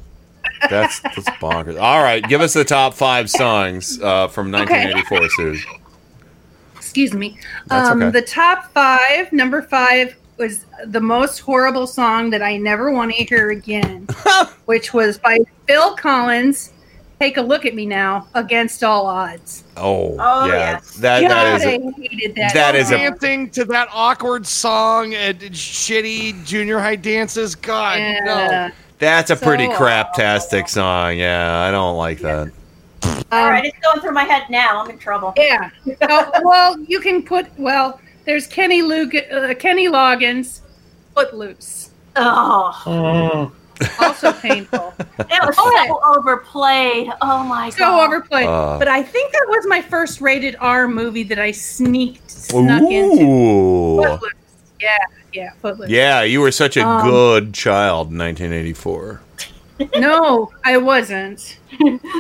That's 0.69 1.01
that's 1.01 1.29
bonkers. 1.41 1.81
All 1.81 2.03
right, 2.03 2.27
give 2.27 2.41
us 2.41 2.55
the 2.55 2.65
top 2.65 2.95
five 2.95 3.31
songs 3.31 4.01
uh, 4.01 4.29
from 4.29 4.51
1984, 4.51 5.29
Suze. 5.31 5.67
Excuse 6.77 7.15
me. 7.15 7.39
That's 7.67 7.89
um, 7.91 8.03
okay. 8.03 8.11
The 8.11 8.27
top 8.27 8.73
five. 8.73 9.33
Number 9.33 9.63
five 9.63 10.17
was 10.39 10.67
the 10.87 11.01
most 11.01 11.39
horrible 11.39 11.87
song 11.87 12.31
that 12.31 12.43
I 12.43 12.57
never 12.57 12.91
want 12.91 13.13
to 13.15 13.25
hear 13.25 13.51
again, 13.51 14.09
which 14.65 14.93
was 14.93 15.19
by 15.19 15.39
Phil 15.67 15.95
Collins. 15.97 16.73
Take 17.21 17.37
a 17.37 17.43
look 17.43 17.67
at 17.67 17.75
me 17.75 17.85
now. 17.85 18.27
Against 18.35 18.83
all 18.83 19.07
odds. 19.07 19.65
Oh, 19.77 20.17
Oh, 20.19 20.47
yeah. 20.47 20.55
yes. 20.73 20.95
That 20.95 21.21
God, 21.21 21.29
that 21.31 21.61
is. 21.61 21.67
I 21.67 21.71
A, 21.73 21.93
hated 22.09 22.35
that. 22.37 22.55
that 22.55 22.75
is 22.75 22.91
a- 22.91 22.97
Dancing 22.97 23.51
to 23.51 23.65
that 23.67 23.89
awkward 23.93 24.47
song 24.47 25.13
at 25.15 25.39
shitty 25.39 26.43
junior 26.47 26.79
high 26.79 26.97
dances. 26.97 27.55
God, 27.55 28.01
no. 28.25 28.71
That's 28.99 29.31
a 29.31 29.37
pretty 29.37 29.67
So 29.67 29.73
craptastic 29.73 30.69
song. 30.69 31.19
Yeah, 31.19 31.61
I 31.61 31.71
don't 31.71 31.97
like 31.99 32.21
that. 32.21 32.51
All 33.33 33.49
right, 33.51 33.65
it's 33.65 33.79
going 33.81 34.01
through 34.01 34.13
my 34.13 34.25
head 34.25 34.45
now. 34.51 34.83
I'm 34.83 34.91
in 34.91 34.99
trouble. 34.99 35.33
Yeah. 35.37 35.71
Oh, 36.03 36.31
well, 36.43 36.79
you 36.81 37.01
can 37.01 37.23
put. 37.23 37.47
Well, 37.59 38.01
there's 38.25 38.47
Kenny 38.47 38.81
Luke, 38.83 39.15
uh, 39.31 39.55
Kenny 39.59 39.89
Loggins, 39.89 40.61
Footloose. 41.15 41.91
Oh, 42.17 42.73
Mm. 42.87 43.53
Also 44.01 44.33
painful. 44.33 44.95
it 45.19 45.47
was 45.47 45.57
so 45.57 46.01
overplayed. 46.17 47.11
Oh 47.21 47.43
my 47.45 47.71
so 47.71 47.79
god. 47.79 47.99
So 47.99 48.07
overplayed. 48.07 48.47
Uh. 48.47 48.79
but 48.79 48.89
I 48.89 49.03
think 49.03 49.33
that 49.33 49.47
was 49.49 49.67
my 49.69 49.81
first 49.83 50.21
rated 50.21 50.57
R 50.61 50.87
movie 50.89 51.23
that 51.25 51.39
I 51.39 51.51
sneaked 51.53 52.31
snuck 52.31 52.83
into. 52.91 54.03
Footloose. 54.03 54.33
Yeah, 54.81 54.97
yeah, 55.33 55.53
Footloose. 55.61 55.91
Yeah, 55.91 56.23
you 56.23 56.41
were 56.41 56.51
such 56.53 56.77
a 56.77 56.87
Um, 56.87 57.09
good 57.09 57.55
child 57.55 58.11
in 58.11 58.19
1984. 58.19 59.21
No, 59.97 60.51
I 60.63 60.77
wasn't 60.77 61.57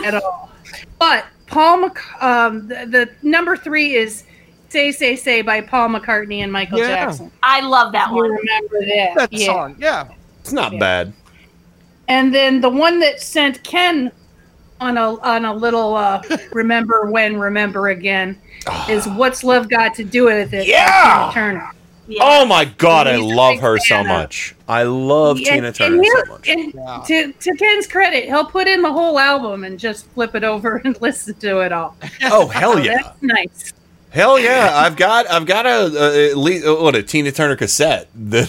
at 0.07 0.15
all. 0.15 0.51
But 0.99 1.27
Paul, 1.47 1.77
Mc- 1.89 2.23
um, 2.23 2.69
the, 2.69 2.87
the 2.87 3.11
number 3.23 3.55
three 3.55 3.97
is 3.97 4.25
"Say 4.71 4.93
Say 4.93 5.15
Say" 5.15 5.43
by 5.43 5.61
Paul 5.61 5.91
McCartney 5.91 6.39
and 6.43 6.51
Michael 6.51 6.79
Yeah. 6.79 7.05
Jackson. 7.05 7.31
I 7.43 7.61
love 7.61 7.93
that 7.93 8.09
You 8.09 8.15
one. 8.17 8.31
remember 8.31 8.81
that? 8.87 9.13
That 9.15 9.33
yeah. 9.35 9.45
song, 9.47 9.77
yeah. 9.79 10.09
It's 10.41 10.53
not 10.55 10.73
Yeah. 10.73 10.79
bad. 10.79 11.13
And 12.11 12.35
then 12.35 12.61
the 12.61 12.69
one 12.69 12.99
that 13.01 13.23
sent 13.23 13.63
Ken 13.63 14.11
on 14.81 14.97
a 14.99 15.15
on 15.21 15.45
a 15.45 15.55
little 15.55 15.95
uh, 15.95 16.23
remember 16.53 17.07
when, 17.11 17.39
remember 17.39 17.89
again 17.89 18.37
is 18.89 19.07
what's 19.07 19.45
love 19.45 19.69
got 19.71 19.95
to 19.95 20.05
do 20.05 20.25
with 20.25 20.53
it? 20.53 20.67
Yeah! 20.67 21.31
Tina 21.33 21.33
Turner. 21.33 21.71
Oh 22.21 22.45
my 22.45 22.65
god, 22.65 23.07
I 23.07 23.15
love 23.17 23.61
her 23.61 23.79
so 23.79 24.01
of- 24.01 24.07
much. 24.07 24.57
I 24.67 24.83
love 24.83 25.37
And- 25.37 25.47
Tina 25.47 25.73
Turner 25.73 26.03
so 26.05 26.33
much. 26.33 26.49
and 26.49 26.73
to, 27.07 27.33
to 27.33 27.55
Ken's 27.57 27.87
credit, 27.87 28.25
he'll 28.25 28.45
put 28.45 28.67
in 28.67 28.83
the 28.83 28.93
whole 28.93 29.17
album 29.19 29.63
and 29.63 29.79
just 29.79 30.07
flip 30.11 30.35
it 30.35 30.43
over 30.43 30.77
and 30.85 31.01
listen 31.01 31.35
to 31.35 31.61
it 31.61 31.71
all. 31.73 31.97
Oh 32.25 32.49
hell 32.49 32.79
yeah! 32.85 32.97
That's 33.03 33.23
nice. 33.23 33.73
Hell 34.13 34.41
yeah! 34.41 34.73
I've 34.75 34.97
got 34.97 35.31
I've 35.31 35.47
got 35.47 35.67
a, 35.67 36.33
a 36.33 36.35
least 36.35 36.67
what 36.67 36.97
a 36.97 37.03
Tina 37.03 37.31
Turner 37.31 37.55
cassette 37.55 38.09
that 38.17 38.49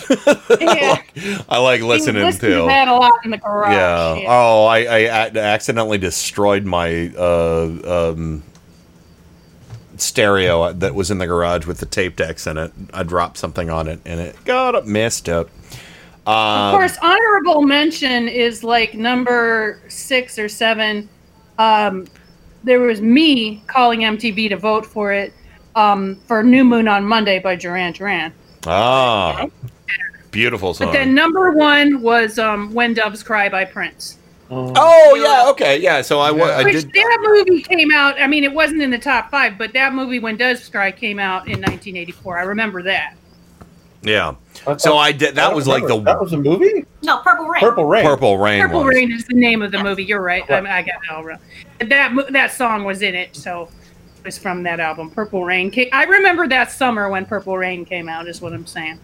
Yeah. 0.59 1.41
I 1.47 1.59
like 1.59 1.81
You 1.81 1.87
listening 1.87 2.23
listen 2.23 2.49
to. 2.49 2.65
that 2.65 2.87
a 2.87 2.93
lot 2.95 3.13
in 3.23 3.29
the 3.31 3.37
garage. 3.37 3.73
yeah. 3.73 4.25
Oh, 4.27 4.65
I 4.65 5.07
accidentally 5.37 5.99
destroyed 5.99 6.65
my 6.65 7.11
uh, 7.15 8.11
um, 8.13 8.41
stereo 9.97 10.73
that 10.73 10.95
was 10.95 11.11
in 11.11 11.19
the 11.19 11.27
garage 11.27 11.67
with 11.67 11.77
the 11.79 11.85
tape 11.85 12.15
decks 12.15 12.47
in 12.47 12.57
it. 12.57 12.71
I 12.91 13.03
dropped 13.03 13.37
something 13.37 13.69
on 13.69 13.87
it 13.87 13.99
and 14.03 14.19
it 14.19 14.35
got 14.45 14.87
messed 14.87 15.29
up. 15.29 15.49
Um, 16.25 16.33
Of 16.35 16.73
course, 16.73 16.97
honorable 17.03 17.61
mention 17.61 18.27
is 18.27 18.63
like 18.63 18.95
number 18.95 19.79
six 19.89 20.39
or 20.39 20.49
seven. 20.49 21.07
Um, 21.59 22.07
there 22.63 22.79
was 22.79 22.99
me 23.01 23.63
calling 23.67 23.99
MTV 24.01 24.49
to 24.49 24.57
vote 24.57 24.85
for 24.87 25.11
it 25.13 25.33
um, 25.75 26.15
for 26.27 26.43
New 26.43 26.63
Moon 26.63 26.87
on 26.87 27.05
Monday 27.05 27.39
by 27.39 27.55
Duran 27.55 27.93
Duran. 27.93 28.33
Ah, 28.65 29.47
beautiful 30.31 30.73
song. 30.73 30.87
But 30.87 30.93
then 30.93 31.15
number 31.15 31.51
one 31.51 32.01
was 32.01 32.37
um, 32.39 32.73
When 32.73 32.93
Doves 32.93 33.23
Cry 33.23 33.49
by 33.49 33.65
Prince. 33.65 34.17
oh 34.49 35.15
yeah, 35.15 35.49
okay, 35.51 35.79
yeah. 35.79 36.01
So 36.01 36.19
I, 36.19 36.29
wa- 36.31 36.45
I 36.45 36.63
Which 36.63 36.73
did. 36.83 36.91
that 36.93 37.17
movie 37.21 37.61
came 37.61 37.91
out. 37.91 38.19
I 38.21 38.27
mean, 38.27 38.43
it 38.43 38.53
wasn't 38.53 38.81
in 38.81 38.91
the 38.91 38.99
top 38.99 39.31
five, 39.31 39.57
but 39.57 39.73
that 39.73 39.93
movie 39.93 40.19
When 40.19 40.37
Doves 40.37 40.67
Cry 40.69 40.91
came 40.91 41.19
out 41.19 41.43
in 41.47 41.53
1984. 41.61 42.37
I 42.37 42.43
remember 42.43 42.81
that. 42.83 43.15
Yeah. 44.03 44.35
So 44.77 44.97
I 44.97 45.11
did. 45.11 45.35
That 45.35 45.53
was 45.55 45.67
like 45.67 45.85
the 45.87 45.99
that 46.01 46.19
was 46.19 46.33
a 46.33 46.37
movie. 46.37 46.85
No, 47.03 47.19
Purple 47.19 47.47
Rain. 47.47 47.61
Purple 47.61 47.85
Rain. 47.87 48.03
Purple 48.03 48.37
Rain. 48.37 48.61
Purple 48.61 48.83
was. 48.83 48.95
Rain 48.95 49.11
is 49.11 49.25
the 49.25 49.33
name 49.35 49.61
of 49.61 49.71
the 49.71 49.81
movie. 49.81 50.03
You're 50.03 50.21
right. 50.21 50.43
I, 50.49 50.57
I 50.59 50.81
got 50.81 50.95
it 51.03 51.11
all 51.11 51.23
wrong. 51.23 51.39
That 51.79 52.13
that 52.31 52.51
song 52.51 52.83
was 52.83 53.01
in 53.03 53.15
it, 53.15 53.35
so 53.35 53.69
it 54.21 54.25
was 54.25 54.37
from 54.37 54.63
that 54.63 54.79
album. 54.79 55.09
Purple 55.09 55.43
Rain. 55.43 55.71
Ca- 55.71 55.89
I 55.91 56.03
remember 56.03 56.47
that 56.47 56.71
summer 56.71 57.09
when 57.09 57.25
Purple 57.25 57.57
Rain 57.57 57.85
came 57.85 58.07
out. 58.07 58.27
Is 58.27 58.41
what 58.41 58.53
I'm 58.53 58.65
saying. 58.67 58.99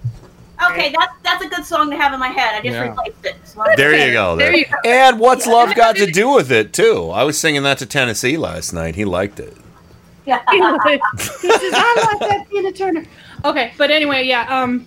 Okay, 0.71 0.93
that's 0.97 1.13
that's 1.23 1.43
a 1.43 1.47
good 1.49 1.65
song 1.65 1.89
to 1.91 1.97
have 1.97 2.13
in 2.13 2.19
my 2.19 2.27
head. 2.29 2.55
I 2.55 2.61
just 2.61 2.73
Yeah. 2.75 2.89
replaced 2.89 3.25
it. 3.25 3.35
So 3.43 3.63
There 3.75 3.93
you 4.07 4.13
go. 4.13 4.35
There 4.35 4.49
There. 4.51 4.57
you 4.57 4.65
go. 4.65 4.75
And 4.85 5.19
what's 5.19 5.45
love 5.47 5.73
got 5.75 5.95
to 5.97 6.05
do 6.05 6.29
with 6.29 6.51
it 6.51 6.73
too? 6.73 7.09
I 7.11 7.23
was 7.23 7.39
singing 7.39 7.63
that 7.63 7.77
to 7.79 7.85
Tennessee 7.85 8.37
last 8.37 8.73
night. 8.73 8.95
He 8.95 9.05
liked 9.05 9.39
it. 9.39 9.55
Yeah. 10.25 10.41
he 10.51 10.59
says, 10.59 10.99
"I 11.73 12.17
like 12.19 12.29
that 12.29 12.45
Tina 12.49 12.71
Turner." 12.71 13.05
Okay, 13.45 13.71
but 13.77 13.89
anyway, 13.91 14.23
yeah. 14.25 14.45
Um, 14.61 14.85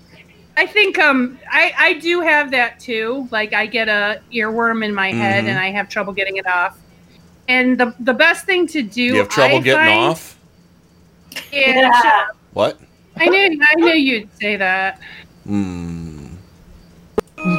I 0.57 0.67
think 0.67 0.99
um, 0.99 1.39
I 1.51 1.73
I 1.79 1.93
do 1.95 2.21
have 2.21 2.51
that 2.51 2.79
too. 2.79 3.27
Like 3.31 3.53
I 3.55 3.67
get 3.67 3.89
a 3.89 4.21
earworm 4.33 4.85
in 4.85 4.95
my 4.95 5.13
head, 5.13 5.45
Mhm. 5.45 5.49
and 5.49 5.59
I 5.59 5.71
have 5.71 5.89
trouble 5.89 6.13
getting 6.13 6.37
it 6.37 6.47
off. 6.47 6.77
And 7.51 7.77
the 7.79 7.93
the 7.99 8.15
best 8.15 8.47
thing 8.47 8.69
to 8.69 8.81
do. 8.81 9.03
You 9.03 9.17
have 9.17 9.29
trouble 9.29 9.57
I 9.57 9.61
getting 9.61 9.99
off? 9.99 10.39
Yeah. 11.53 12.29
What? 12.53 12.79
I 13.17 13.27
knew 13.27 13.61
I 13.61 13.75
knew 13.75 13.95
you'd 13.95 14.31
say 14.39 14.55
that. 14.55 15.01
Hmm. 15.43 16.29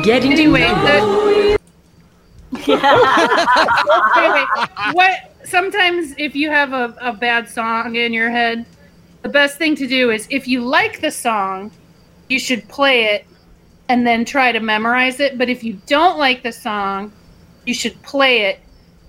Getting 0.03 0.31
Anyway, 0.31 0.61
the, 0.61 1.57
wait, 2.67 4.31
wait. 4.33 4.47
What? 4.93 5.13
Sometimes 5.43 6.13
if 6.17 6.37
you 6.37 6.49
have 6.49 6.71
a, 6.71 6.95
a 7.01 7.11
bad 7.11 7.49
song 7.49 7.95
in 7.97 8.13
your 8.13 8.29
head, 8.29 8.65
the 9.23 9.29
best 9.29 9.57
thing 9.57 9.75
to 9.75 9.87
do 9.87 10.09
is 10.09 10.25
if 10.29 10.47
you 10.47 10.61
like 10.61 11.01
the 11.01 11.11
song, 11.11 11.69
you 12.29 12.39
should 12.39 12.65
play 12.69 13.15
it 13.15 13.25
and 13.89 14.07
then 14.07 14.23
try 14.23 14.53
to 14.53 14.61
memorize 14.61 15.19
it. 15.19 15.37
But 15.37 15.49
if 15.49 15.65
you 15.65 15.81
don't 15.85 16.17
like 16.17 16.43
the 16.43 16.53
song, 16.53 17.11
you 17.65 17.73
should 17.73 18.01
play 18.03 18.43
it 18.43 18.61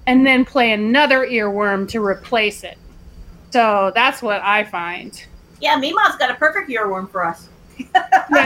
and 0.07 0.27
then 0.27 0.45
play 0.45 0.73
another 0.73 1.27
earworm 1.27 1.89
to 1.91 2.05
replace 2.05 2.65
it. 2.65 2.79
So 3.51 3.93
that's 3.95 4.23
what 4.23 4.41
I 4.43 4.65
find. 4.65 5.23
yeah, 5.61 5.77
Mima's 5.77 6.17
got 6.17 6.31
a 6.31 6.35
perfect 6.35 6.69
earworm 6.71 7.11
for 7.11 7.25
us. 7.25 7.49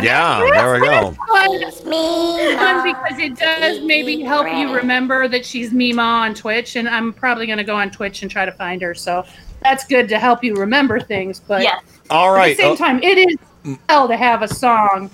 Yeah, 0.03 0.39
there 0.53 0.73
we 0.75 0.81
go. 0.81 1.11
Fun, 1.29 1.71
fun 1.71 2.83
because 2.83 3.19
it 3.19 3.37
does 3.37 3.81
maybe 3.83 4.23
help 4.23 4.47
you 4.49 4.75
remember 4.75 5.29
that 5.29 5.45
she's 5.45 5.73
Mima 5.73 6.03
on 6.03 6.35
Twitch, 6.35 6.77
and 6.77 6.89
I'm 6.89 7.13
probably 7.13 7.47
going 7.47 7.59
to 7.59 7.65
go 7.65 7.77
on 7.77 7.91
Twitch 7.91 8.23
and 8.23 8.31
try 8.31 8.45
to 8.45 8.53
find 8.53 8.83
her. 8.83 8.95
So 8.95 9.25
that's 9.63 9.85
good 9.87 10.09
to 10.09 10.19
help 10.19 10.43
you 10.45 10.55
remember 10.55 11.01
things. 11.01 11.41
But 11.41 11.63
Yes. 11.63 11.83
All 12.11 12.33
right. 12.33 12.53
at 12.53 12.57
the 12.57 12.63
same 12.63 12.73
uh, 12.73 12.77
time, 12.77 13.03
it 13.03 13.19
is 13.19 13.79
hell 13.89 14.09
to 14.09 14.17
have 14.17 14.43
a 14.43 14.49
song 14.49 15.11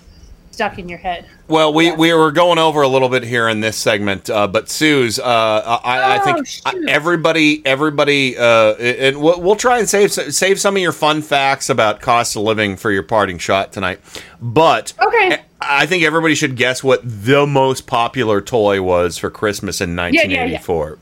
stuck 0.52 0.78
in 0.78 0.88
your 0.88 0.98
head. 0.98 1.26
Well, 1.48 1.72
we, 1.74 1.92
we 1.92 2.12
were 2.12 2.30
going 2.30 2.58
over 2.58 2.82
a 2.82 2.88
little 2.88 3.08
bit 3.08 3.22
here 3.24 3.48
in 3.48 3.60
this 3.60 3.76
segment, 3.76 4.28
uh, 4.30 4.46
but 4.46 4.68
Sue's, 4.70 5.18
uh, 5.18 5.24
I, 5.24 5.98
I 5.98 6.18
Oh, 6.20 6.24
think 6.24 6.48
uh, 6.66 6.72
everybody, 6.88 7.64
everybody, 7.66 8.36
uh, 8.36 8.74
and 8.74 9.20
we'll, 9.20 9.40
we'll 9.40 9.56
try 9.56 9.78
and 9.78 9.88
save 9.88 10.12
save 10.12 10.60
some 10.60 10.76
of 10.76 10.82
your 10.82 10.92
fun 10.92 11.22
facts 11.22 11.68
about 11.70 12.00
cost 12.00 12.36
of 12.36 12.42
living 12.42 12.76
for 12.76 12.90
your 12.92 13.02
parting 13.02 13.38
shot 13.38 13.72
tonight. 13.72 14.00
But 14.40 14.92
Okay. 15.04 15.40
I 15.60 15.86
think 15.86 16.02
everybody 16.04 16.34
should 16.34 16.56
guess 16.56 16.82
what 16.84 17.00
the 17.04 17.46
most 17.46 17.86
popular 17.86 18.40
toy 18.40 18.82
was 18.82 19.16
for 19.18 19.30
Christmas 19.30 19.80
in 19.80 19.90
Yeah, 19.96 20.08
yeah, 20.10 20.22
yeah. 20.28 20.42
1984. 20.58 20.98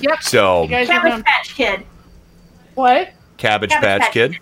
Yep. 0.00 0.22
So- 0.22 0.62
You 0.64 0.68
guys 0.68 0.90
are 0.90 1.00
Cabbage. 1.00 1.24
Patch 1.24 1.54
Kid. 1.54 1.86
What? 2.74 3.10
Cabbage, 3.38 3.70
Cabbage 3.70 3.70
Patch 3.70 4.00
Patch 4.02 4.12
Kid. 4.12 4.38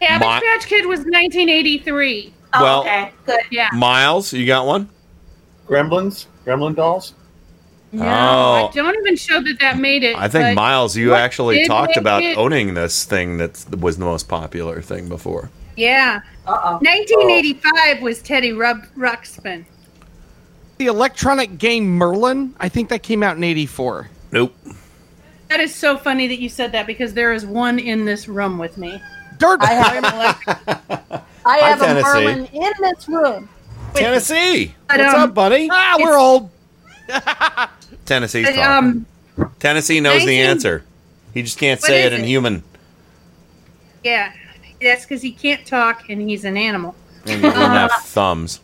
Cabbage 0.00 0.26
My- 0.26 0.40
Patch 0.40 0.66
Kid 0.66 0.86
was 0.86 1.00
1983. 1.00 2.32
Oh, 2.54 2.62
Well- 2.62 2.80
okay, 2.82 3.12
good. 3.26 3.40
Yeah. 3.50 3.68
Miles, 3.74 4.32
you 4.32 4.46
got 4.46 4.66
one? 4.66 4.88
Gremlins, 5.68 6.26
Gremlin 6.46 6.74
dolls. 6.74 7.14
No, 7.92 8.04
Oh. 8.04 8.68
I 8.70 8.74
don't 8.74 8.96
even 8.96 9.16
show 9.16 9.40
that 9.42 9.58
that 9.60 9.78
made 9.78 10.02
it. 10.02 10.16
I 10.16 10.28
think 10.28 10.54
Miles, 10.54 10.96
you 10.96 11.14
actually 11.14 11.66
talked 11.66 11.96
about 11.96 12.22
it- 12.22 12.36
owning 12.36 12.74
this 12.74 13.04
thing 13.04 13.38
that 13.38 13.64
was 13.78 13.96
the 13.96 14.04
most 14.04 14.28
popular 14.28 14.82
thing 14.82 15.08
before. 15.08 15.50
Yeah. 15.76 16.20
Uh-oh. 16.46 16.78
1985 16.82 18.02
was 18.02 18.20
Teddy 18.20 18.52
Rub- 18.52 18.84
Ruxpin. 18.96 19.64
The 20.78 20.86
electronic 20.86 21.58
game 21.58 21.96
Merlin, 21.96 22.54
I 22.60 22.68
think 22.68 22.88
that 22.90 23.02
came 23.02 23.22
out 23.22 23.36
in 23.36 23.44
84. 23.44 24.10
Nope. 24.32 24.54
That 25.48 25.60
is 25.60 25.74
so 25.74 25.96
funny 25.96 26.28
that 26.28 26.38
you 26.40 26.48
said 26.50 26.72
that 26.72 26.86
because 26.86 27.14
there 27.14 27.32
is 27.32 27.46
one 27.46 27.78
in 27.78 28.04
this 28.04 28.28
room 28.28 28.58
with 28.58 28.76
me. 28.76 29.00
Dirt. 29.38 29.60
I 29.62 29.72
have 29.72 30.04
an 30.04 30.14
electric. 30.14 31.22
I 31.48 31.58
Hi, 31.60 31.68
have 31.70 31.80
a 31.80 31.84
Tennessee. 31.86 32.08
Merlin 32.24 32.44
in 32.52 32.72
this 32.80 33.08
room. 33.08 33.48
Tennessee. 33.94 34.74
But, 34.86 35.00
What's 35.00 35.14
um, 35.14 35.20
up, 35.22 35.34
buddy? 35.34 35.68
Ah, 35.72 35.96
we're 35.98 36.16
old. 36.18 36.50
Tennessee's 38.04 38.46
But, 38.46 38.54
talking. 38.56 39.06
um, 39.38 39.48
Tennessee 39.58 40.00
knows 40.00 40.24
the 40.26 40.38
answer. 40.40 40.84
He 41.32 41.42
just 41.42 41.58
can't 41.58 41.80
What 41.80 41.86
say 41.88 42.02
it 42.04 42.12
in 42.12 42.20
it? 42.22 42.26
human. 42.26 42.62
yeah, 44.04 44.32
that's 44.80 45.04
because 45.04 45.22
he 45.22 45.32
can't 45.32 45.66
talk 45.66 46.08
and 46.10 46.20
he's 46.28 46.44
an 46.44 46.56
animal. 46.56 46.94
And 47.24 47.36
he 47.36 47.40
doesn't 47.48 47.60
have 47.60 47.92
thumbs. 48.02 48.60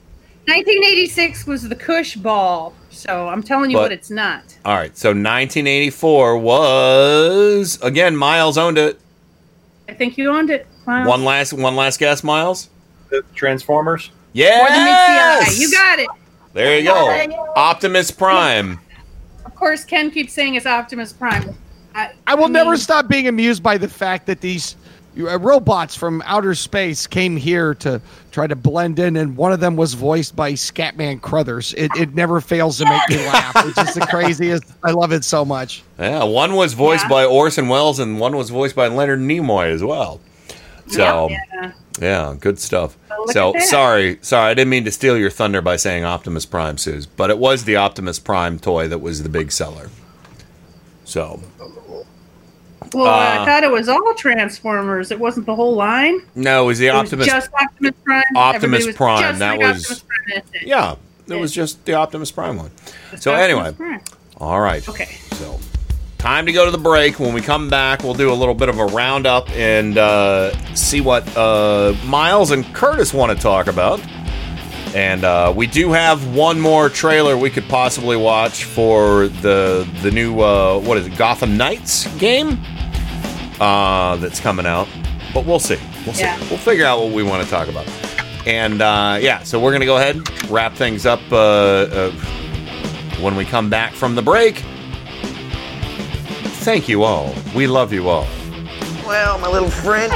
1986 0.47 1.47
was 1.47 1.69
the 1.69 1.77
Koosh 1.77 2.17
Ball, 2.17 2.75
so 2.91 3.29
I'm 3.29 3.43
telling 3.43 3.71
you 3.71 3.79
But- 3.79 3.83
what 3.85 3.93
it's 3.93 4.11
not. 4.11 4.43
All 4.65 4.75
right. 4.75 4.95
So 4.97 5.09
1984 5.11 6.37
was 6.39 7.79
again 7.83 8.15
Miles 8.17 8.59
owned 8.59 8.77
it. 8.77 9.01
I 9.89 9.95
think 9.95 10.19
you 10.19 10.31
owned 10.31 10.51
it. 10.51 10.67
Miles. 10.87 11.09
One 11.09 11.25
last 11.25 11.53
one 11.55 11.77
last 11.77 11.99
guess, 11.99 12.23
Miles. 12.23 12.69
The 13.15 13.25
Transformers. 13.35 14.11
More 14.35 14.45
than 14.45 14.59
meets 14.59 14.71
the 14.71 15.13
eye. 15.13 15.39
Yes. 15.41 15.61
You 15.61 15.71
got 15.71 15.99
it. 16.01 16.09
There 16.53 16.79
you 16.79 16.85
go. 16.85 17.53
Optimus 17.57 18.11
Prime. 18.11 18.81
Of 19.45 19.55
course, 19.55 19.85
Ken 19.85 20.11
keeps 20.11 20.33
saying 20.33 20.57
it's 20.57 20.67
Optimus 20.67 21.13
Prime. 21.13 21.55
I, 21.95 22.11
I 22.27 22.35
will 22.35 22.45
mean, 22.45 22.55
never 22.55 22.77
stop 22.77 23.07
being 23.07 23.29
amused 23.29 23.63
by 23.63 23.79
the 23.79 23.89
fact 23.89 24.27
that 24.27 24.41
these 24.41 24.75
uh, 25.17 25.39
robots 25.39 25.95
from 25.95 26.23
outer 26.27 26.57
space 26.57 27.07
came 27.07 27.37
here 27.37 27.75
to 27.77 28.01
try 28.33 28.49
to 28.49 28.57
blend 28.57 28.99
in, 28.99 29.17
and 29.17 29.37
one 29.37 29.53
of 29.53 29.61
them 29.61 29.77
was 29.77 29.95
voiced 29.95 30.35
by 30.35 30.55
Scatman 30.55 31.21
Crothers. 31.21 31.73
It, 31.75 31.93
it 31.97 32.15
never 32.15 32.41
fails 32.41 32.79
to 32.79 32.85
make 32.85 33.09
me 33.09 33.19
laugh. 33.27 33.53
It's 33.59 33.77
just 33.77 33.95
the 33.95 34.07
craziest. 34.07 34.65
I 34.83 34.91
love 34.91 35.13
it 35.13 35.23
so 35.23 35.45
much. 35.45 35.85
Yeah, 36.01 36.25
one 36.25 36.55
was 36.55 36.73
voiced 36.73 37.09
by 37.09 37.25
Orson 37.25 37.69
Welles 37.69 38.01
and 38.01 38.19
one 38.19 38.37
was 38.37 38.51
voiced 38.51 38.75
by 38.75 38.89
Leonard 38.89 39.21
Nimoy 39.21 39.73
as 39.73 39.85
well. 39.85 40.21
So 40.89 41.29
Yeah. 41.31 41.73
yeah, 42.01 42.35
good 42.39 42.59
stuff. 42.59 42.97
So 43.29 43.55
sorry, 43.61 44.19
sorry, 44.23 44.51
I 44.51 44.55
didn't 44.55 44.71
mean 44.71 44.85
to 44.85 44.91
steal 44.91 45.17
your 45.17 45.31
thunder 45.31 45.61
by 45.63 45.77
saying 45.77 46.05
Optimus 46.05 46.45
Prime, 46.47 46.77
Suze, 46.79 47.07
but 47.07 47.31
it 47.31 47.39
was 47.39 47.65
the 47.65 47.77
Optimus 47.77 48.19
Prime 48.19 48.59
toy 48.59 48.87
that 48.89 48.99
was 48.99 49.23
the 49.23 49.29
big 49.29 49.51
seller. 49.53 49.89
So 51.05 51.41
Well, 52.93 53.07
I 53.07 53.39
Uh, 53.39 53.45
thought 53.45 53.65
it 53.65 53.73
was 53.73 53.89
all 53.89 54.15
Transformers. 54.17 55.11
It 55.11 55.19
wasn't 55.19 55.47
the 55.47 55.55
whole 55.57 55.75
line. 55.75 56.21
no, 56.37 56.65
it 56.65 56.67
was 56.67 56.79
the 56.79 56.89
It 56.89 56.93
was 56.93 57.01
Optimus. 57.05 57.27
just 57.27 57.51
Optimus 57.53 57.95
Prime. 58.05 58.23
Optimus 58.37 58.87
was 58.87 58.95
Prime, 58.95 59.23
just 59.23 59.39
that 59.41 59.59
like 59.59 59.75
was- 59.75 59.87
Prime, 59.87 60.43
it. 60.55 60.67
yeah, 60.67 60.95
it 61.29 61.35
was 61.41 61.51
just 61.51 61.85
the 61.87 61.95
Optimus 61.95 62.31
Prime 62.31 62.57
one. 62.57 62.71
So 63.19 63.33
Optimus 63.33 63.45
anyway, 63.51 63.73
Prime. 63.73 64.01
all 64.37 64.61
right. 64.61 64.87
Okay. 64.89 65.09
So 65.33 65.59
time 66.25 66.47
to 66.47 66.53
go 66.53 66.65
to 66.65 66.71
the 66.71 66.79
break. 66.79 67.21
When 67.21 67.35
we 67.35 67.43
come 67.43 67.69
back, 67.69 68.03
we'll 68.03 68.15
do 68.15 68.33
a 68.33 68.35
little 68.35 68.55
bit 68.55 68.71
of 68.71 68.79
a 68.79 68.87
roundup 68.87 69.51
and 69.51 69.99
uh, 69.99 70.57
see 70.75 71.03
what 71.03 71.23
uh, 71.37 71.95
Miles 72.03 72.51
and 72.51 72.65
Curtis 72.75 73.13
want 73.13 73.31
to 73.31 73.39
talk 73.39 73.67
about. 73.67 74.01
And 74.95 75.23
uh, 75.23 75.53
we 75.55 75.67
do 75.67 75.93
have 75.93 76.35
one 76.35 76.59
more 76.59 76.89
trailer 76.89 77.37
we 77.37 77.51
could 77.51 77.69
possibly 77.69 78.17
watch 78.17 78.65
for 78.65 79.29
the 79.29 79.87
the 80.01 80.11
new 80.11 80.41
uh, 80.41 80.81
what 80.81 80.97
is 80.97 81.07
it 81.07 81.19
Gotham 81.19 81.59
Knights 81.59 82.07
game 82.17 82.59
uh, 83.61 84.17
that's 84.17 84.41
coming 84.41 84.65
out. 84.65 84.89
But 85.35 85.45
we'll 85.45 85.59
see. 85.59 85.79
We'll 86.07 86.15
see. 86.15 86.23
Yeah. 86.23 86.39
We'll 86.49 86.57
figure 86.57 86.87
out 86.87 87.01
what 87.01 87.13
we 87.13 87.23
want 87.23 87.45
to 87.45 87.51
talk 87.51 87.69
about. 87.69 87.87
And 88.47 88.81
uh, 88.81 89.19
yeah, 89.21 89.43
so 89.43 89.61
we're 89.61 89.73
gonna 89.73 89.85
go 89.85 89.99
ahead 89.99 90.17
and 90.17 90.51
wrap 90.51 90.73
things 90.73 91.05
up 91.05 91.21
uh, 91.31 91.37
uh, 91.37 92.11
when 93.21 93.37
we 93.37 93.45
come 93.45 93.69
back 93.69 93.93
from 93.93 94.15
the 94.15 94.23
break. 94.23 94.65
Thank 96.65 96.89
you 96.89 97.03
all. 97.03 97.35
We 97.55 97.67
love 97.67 97.93
you 97.93 98.09
all. 98.09 98.27
Well, 99.07 99.39
my 99.39 99.49
little 99.49 99.69
friend, 99.69 100.11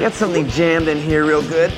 got 0.00 0.12
something 0.12 0.48
jammed 0.48 0.88
in 0.88 0.98
here 0.98 1.24
real 1.24 1.40
good. 1.40 1.72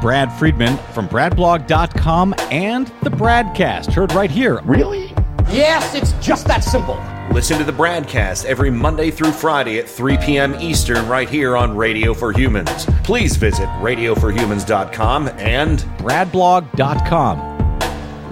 Brad 0.00 0.32
Friedman 0.32 0.76
from 0.92 1.08
BradBlog.com 1.08 2.34
and 2.50 2.86
the 3.02 3.10
Bradcast, 3.10 3.92
heard 3.92 4.12
right 4.12 4.30
here. 4.30 4.60
Really? 4.64 5.12
Yes, 5.50 5.94
it's 5.94 6.12
just 6.24 6.46
that 6.46 6.62
simple. 6.64 7.02
Listen 7.32 7.58
to 7.58 7.64
the 7.64 7.72
Bradcast 7.72 8.44
every 8.44 8.70
Monday 8.70 9.10
through 9.10 9.32
Friday 9.32 9.78
at 9.78 9.88
3 9.88 10.16
p.m. 10.18 10.54
Eastern 10.56 11.06
right 11.08 11.28
here 11.28 11.56
on 11.56 11.76
Radio 11.76 12.14
for 12.14 12.32
Humans. 12.32 12.86
Please 13.04 13.36
visit 13.36 13.66
radioforhumans.com 13.80 15.28
and 15.36 15.78
BradBlog.com. 15.98 17.58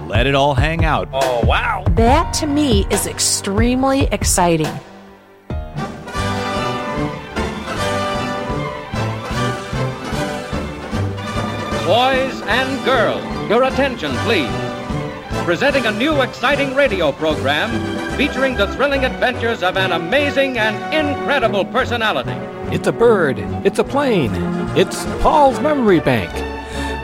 Let 0.07 0.25
it 0.25 0.35
all 0.35 0.53
hang 0.55 0.85
out. 0.85 1.09
Oh, 1.11 1.45
wow. 1.45 1.83
That 1.91 2.33
to 2.35 2.47
me 2.47 2.87
is 2.89 3.07
extremely 3.07 4.05
exciting. 4.05 4.73
Boys 11.87 12.41
and 12.41 12.83
girls, 12.83 13.23
your 13.49 13.63
attention, 13.63 14.11
please. 14.25 14.51
Presenting 15.45 15.85
a 15.85 15.91
new 15.91 16.19
exciting 16.19 16.75
radio 16.75 17.13
program 17.13 17.69
featuring 18.17 18.55
the 18.55 18.67
thrilling 18.73 19.05
adventures 19.05 19.63
of 19.63 19.77
an 19.77 19.93
amazing 19.93 20.57
and 20.57 20.75
incredible 20.93 21.63
personality. 21.63 22.33
It's 22.75 22.87
a 22.87 22.91
bird. 22.91 23.39
It's 23.65 23.79
a 23.79 23.85
plane. 23.85 24.31
It's 24.75 25.05
Paul's 25.21 25.61
Memory 25.61 26.01
Bank. 26.01 26.29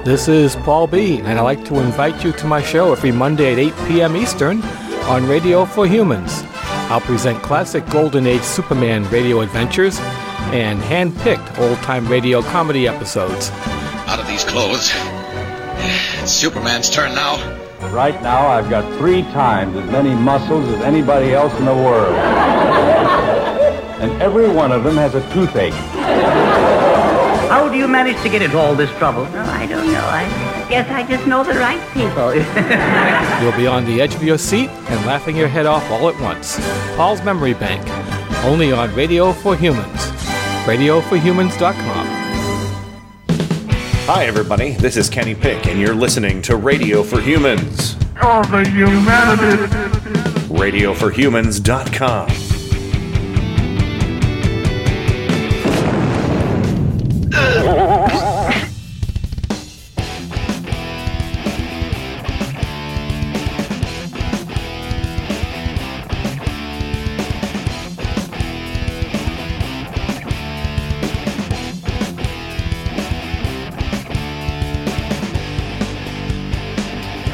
This 0.05 0.27
is 0.27 0.57
Paul 0.57 0.87
B., 0.87 1.19
and 1.19 1.39
I'd 1.39 1.43
like 1.43 1.63
to 1.67 1.79
invite 1.79 2.21
you 2.21 2.33
to 2.33 2.45
my 2.45 2.61
show 2.61 2.91
every 2.91 3.13
Monday 3.13 3.53
at 3.53 3.59
8 3.59 3.87
p.m. 3.87 4.17
Eastern 4.17 4.61
on 5.03 5.25
Radio 5.29 5.63
for 5.63 5.87
Humans. 5.87 6.43
I'll 6.91 6.99
present 6.99 7.41
classic 7.41 7.89
Golden 7.89 8.27
Age 8.27 8.43
Superman 8.43 9.09
radio 9.09 9.39
adventures 9.39 9.97
and 10.51 10.81
hand-picked 10.81 11.57
old-time 11.57 12.05
radio 12.09 12.41
comedy 12.41 12.85
episodes. 12.85 13.49
Out 14.33 14.39
of 14.39 14.45
these 14.45 14.51
clothes. 14.51 14.91
It's 16.23 16.31
Superman's 16.31 16.89
turn 16.89 17.13
now. 17.13 17.37
Right 17.91 18.19
now, 18.23 18.47
I've 18.47 18.67
got 18.67 18.83
three 18.97 19.21
times 19.21 19.75
as 19.75 19.91
many 19.91 20.15
muscles 20.15 20.67
as 20.69 20.81
anybody 20.81 21.33
else 21.33 21.53
in 21.59 21.65
the 21.65 21.75
world. 21.75 22.15
and 24.01 24.21
every 24.21 24.49
one 24.49 24.71
of 24.71 24.83
them 24.83 24.95
has 24.95 25.13
a 25.13 25.21
toothache. 25.33 25.73
How 27.49 27.69
do 27.69 27.77
you 27.77 27.87
manage 27.87 28.19
to 28.23 28.29
get 28.29 28.41
into 28.41 28.57
all 28.57 28.73
this 28.73 28.89
trouble? 28.97 29.27
Oh, 29.29 29.51
I 29.51 29.67
don't 29.67 29.91
know. 29.91 30.03
I 30.03 30.65
guess 30.67 30.89
I 30.89 31.03
just 31.03 31.27
know 31.27 31.43
the 31.43 31.53
right 31.53 31.81
people. 31.93 32.33
You'll 33.43 33.55
be 33.55 33.67
on 33.67 33.85
the 33.85 34.01
edge 34.01 34.15
of 34.15 34.23
your 34.23 34.39
seat 34.39 34.69
and 34.69 35.05
laughing 35.05 35.35
your 35.35 35.47
head 35.47 35.67
off 35.67 35.87
all 35.91 36.09
at 36.09 36.19
once. 36.19 36.57
Paul's 36.95 37.21
Memory 37.23 37.53
Bank, 37.53 37.87
only 38.45 38.71
on 38.71 38.95
Radio 38.95 39.31
for 39.31 39.55
Humans. 39.55 40.11
RadioForHumans.com. 40.65 42.02
Hi, 44.05 44.25
everybody. 44.25 44.73
This 44.73 44.97
is 44.97 45.09
Kenny 45.09 45.33
Pick, 45.33 45.65
and 45.65 45.79
you're 45.79 45.95
listening 45.95 46.41
to 46.43 46.57
Radio 46.57 47.03
for 47.03 47.21
Humans. 47.21 47.95
Oh, 48.21 48.43
the 48.43 48.69
humanity. 48.69 49.63
RadioForHumans.com. 50.53 52.42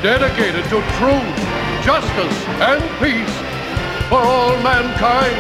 dedicated 0.02 0.64
to 0.66 0.82
truth, 0.98 1.36
justice, 1.84 2.46
and 2.62 2.82
peace 3.00 3.36
for 4.08 4.20
all 4.20 4.56
mankind. 4.62 5.36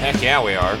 Heck 0.00 0.22
yeah, 0.22 0.42
we 0.42 0.54
are. 0.54 0.76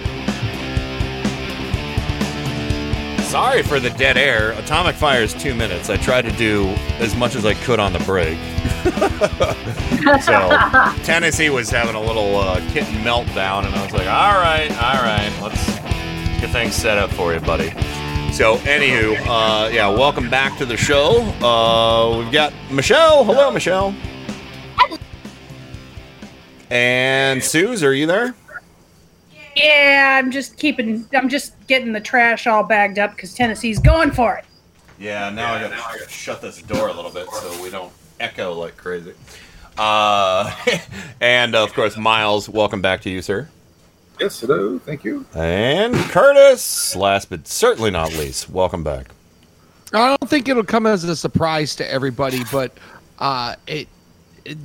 Sorry 3.24 3.62
for 3.62 3.80
the 3.80 3.90
dead 3.90 4.16
air. 4.16 4.52
Atomic 4.52 4.96
Fire 4.96 5.22
is 5.22 5.32
two 5.32 5.54
minutes. 5.54 5.88
I 5.88 5.96
tried 5.96 6.22
to 6.22 6.32
do 6.32 6.66
as 6.98 7.16
much 7.16 7.34
as 7.34 7.46
I 7.46 7.54
could 7.54 7.80
on 7.80 7.92
the 7.92 7.98
break. 8.00 8.38
so 10.22 11.02
Tennessee 11.04 11.50
was 11.50 11.70
having 11.70 11.94
a 11.94 12.00
little 12.00 12.36
uh, 12.36 12.60
kitten 12.70 12.94
meltdown, 12.96 13.64
and 13.66 13.74
I 13.74 13.82
was 13.82 13.92
like, 13.92 14.06
"All 14.06 14.38
right, 14.40 14.70
all 14.72 15.02
right, 15.02 15.32
let's 15.42 15.66
get 16.40 16.50
things 16.50 16.74
set 16.74 16.98
up 16.98 17.10
for 17.10 17.32
you, 17.32 17.40
buddy." 17.40 17.72
So, 18.32 18.56
anywho, 18.58 19.16
uh, 19.26 19.68
yeah, 19.70 19.88
welcome 19.88 20.30
back 20.30 20.56
to 20.58 20.64
the 20.64 20.76
show. 20.76 21.22
Uh, 21.42 22.18
we've 22.18 22.32
got 22.32 22.52
Michelle. 22.70 23.24
Hello, 23.24 23.50
Michelle. 23.50 23.92
And 26.70 27.42
Suze, 27.42 27.82
are 27.82 27.94
you 27.94 28.06
there? 28.06 28.34
Yeah, 29.56 30.20
I'm 30.22 30.30
just 30.30 30.56
keeping. 30.56 31.04
I'm 31.12 31.28
just 31.28 31.54
getting 31.66 31.92
the 31.92 32.00
trash 32.00 32.46
all 32.46 32.62
bagged 32.62 32.98
up 33.00 33.16
because 33.16 33.34
Tennessee's 33.34 33.80
going 33.80 34.12
for 34.12 34.36
it. 34.36 34.44
Yeah, 35.00 35.30
now 35.30 35.54
I 35.54 35.60
gotta 35.60 36.08
shut 36.08 36.40
this 36.40 36.62
door 36.62 36.88
a 36.88 36.92
little 36.92 37.10
bit 37.10 37.28
so 37.30 37.62
we 37.62 37.70
don't 37.70 37.92
echo 38.20 38.52
like 38.52 38.76
crazy. 38.76 39.14
Uh, 39.76 40.54
and 41.20 41.56
of 41.56 41.72
course, 41.74 41.96
Miles, 41.96 42.48
welcome 42.48 42.82
back 42.82 43.00
to 43.02 43.10
you, 43.10 43.20
sir. 43.20 43.48
Yes, 44.20 44.40
hello, 44.40 44.78
thank 44.80 45.04
you. 45.04 45.24
And 45.34 45.94
Curtis, 45.94 46.96
last 46.96 47.30
but 47.30 47.46
certainly 47.46 47.90
not 47.90 48.12
least, 48.14 48.50
welcome 48.50 48.82
back. 48.82 49.12
I 49.94 50.16
don't 50.16 50.28
think 50.28 50.48
it'll 50.48 50.64
come 50.64 50.86
as 50.86 51.04
a 51.04 51.14
surprise 51.16 51.76
to 51.76 51.90
everybody, 51.90 52.40
but 52.50 52.76
uh, 53.18 53.54
it 53.66 53.88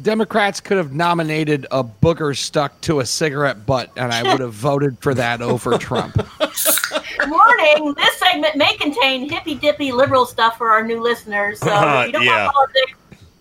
Democrats 0.02 0.60
could 0.62 0.78
have 0.78 0.94
nominated 0.94 1.68
a 1.72 1.84
booger 1.84 2.36
stuck 2.38 2.80
to 2.82 3.00
a 3.02 3.06
cigarette 3.06 3.66
butt, 3.66 3.92
and 3.98 4.12
I 4.12 4.24
would 4.24 4.40
have 4.40 4.54
voted 4.54 4.98
for 5.00 5.14
that 5.14 5.42
over 5.42 5.78
Trump. 5.78 6.16
Warning: 7.28 7.94
This 7.96 8.18
segment 8.18 8.56
may 8.56 8.76
contain 8.78 9.30
hippy 9.30 9.56
dippy 9.56 9.92
liberal 9.92 10.26
stuff 10.26 10.58
for 10.58 10.70
our 10.72 10.84
new 10.86 11.02
listeners. 11.02 11.60
So 11.60 11.68
if 12.02 12.08
you 12.08 12.12
don't 12.14 12.24
Yeah. 12.24 12.46
want 12.46 12.54
politics, 12.54 12.94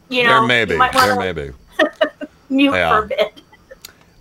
you 0.08 0.24
know, 0.24 0.28
there 0.30 0.42
may 0.46 0.64
be. 0.64 0.72
you 0.74 0.78
might 0.78 0.92
There 0.92 1.16
wanna 1.16 1.32
may 1.32 1.48
be. 1.48 1.52
mute 2.50 2.72
Yeah. 2.74 2.90
for 3.00 3.04
a 3.04 3.08
bit. 3.08 3.40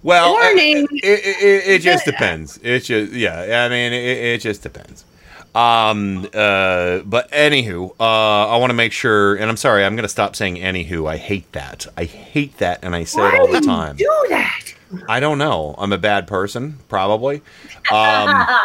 Well, 0.04 0.34
Warning. 0.34 0.88
It, 0.92 1.04
it, 1.04 1.44
it, 1.44 1.68
it 1.68 1.82
just 1.82 2.06
depends. 2.06 2.60
It 2.64 2.82
just 2.82 3.14
yeah. 3.14 3.66
I 3.66 3.70
mean, 3.70 3.94
it, 3.94 4.18
it 4.18 4.42
just 4.42 4.64
depends. 4.64 5.06
Um. 5.54 6.28
Uh. 6.34 7.00
But 7.00 7.30
anywho, 7.32 7.92
uh, 8.00 8.48
I 8.50 8.58
want 8.58 8.72
to 8.72 8.76
make 8.76 8.94
sure, 8.94 9.36
and 9.36 9.50
I'm 9.50 9.58
sorry, 9.58 9.86
I'm 9.86 9.96
going 9.96 10.04
to 10.04 10.10
stop 10.10 10.36
saying 10.36 10.56
anywho. 10.56 11.10
I 11.10 11.18
hate 11.18 11.52
that. 11.52 11.86
I 11.98 12.06
hate 12.06 12.58
that, 12.58 12.80
and 12.84 12.96
I 12.96 13.04
say 13.04 13.28
it 13.28 13.40
all 13.40 13.52
the 13.52 13.62
time. 13.62 13.96
Do 13.98 14.26
that. 14.30 14.74
I 15.08 15.20
don't 15.20 15.38
know. 15.38 15.76
I'm 15.78 15.94
a 15.94 15.98
bad 15.98 16.28
person, 16.28 16.80
probably. 16.90 17.42
Um. 17.92 18.48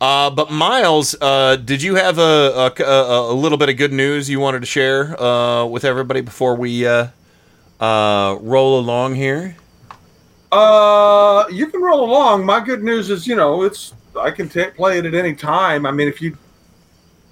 Uh, 0.00 0.28
but 0.28 0.50
Miles, 0.50 1.14
uh, 1.22 1.56
did 1.56 1.80
you 1.80 1.94
have 1.94 2.18
a, 2.18 2.72
a, 2.78 2.82
a, 2.82 3.32
a 3.32 3.34
little 3.34 3.56
bit 3.56 3.70
of 3.70 3.78
good 3.78 3.92
news 3.92 4.28
you 4.28 4.38
wanted 4.38 4.60
to 4.60 4.66
share 4.66 5.18
uh, 5.18 5.64
with 5.64 5.82
everybody 5.82 6.20
before 6.20 6.56
we 6.56 6.86
uh, 6.86 7.06
uh, 7.80 8.36
roll 8.40 8.78
along 8.78 9.14
here? 9.14 9.56
Uh, 10.54 11.48
you 11.50 11.66
can 11.66 11.82
roll 11.82 12.04
along. 12.04 12.46
My 12.46 12.60
good 12.60 12.82
news 12.82 13.10
is, 13.10 13.26
you 13.26 13.34
know, 13.34 13.62
it's 13.62 13.92
I 14.18 14.30
can 14.30 14.48
ta 14.48 14.70
play 14.74 14.98
it 14.98 15.06
at 15.06 15.14
any 15.14 15.34
time. 15.34 15.84
I 15.84 15.90
mean, 15.90 16.06
if 16.06 16.22
you, 16.22 16.36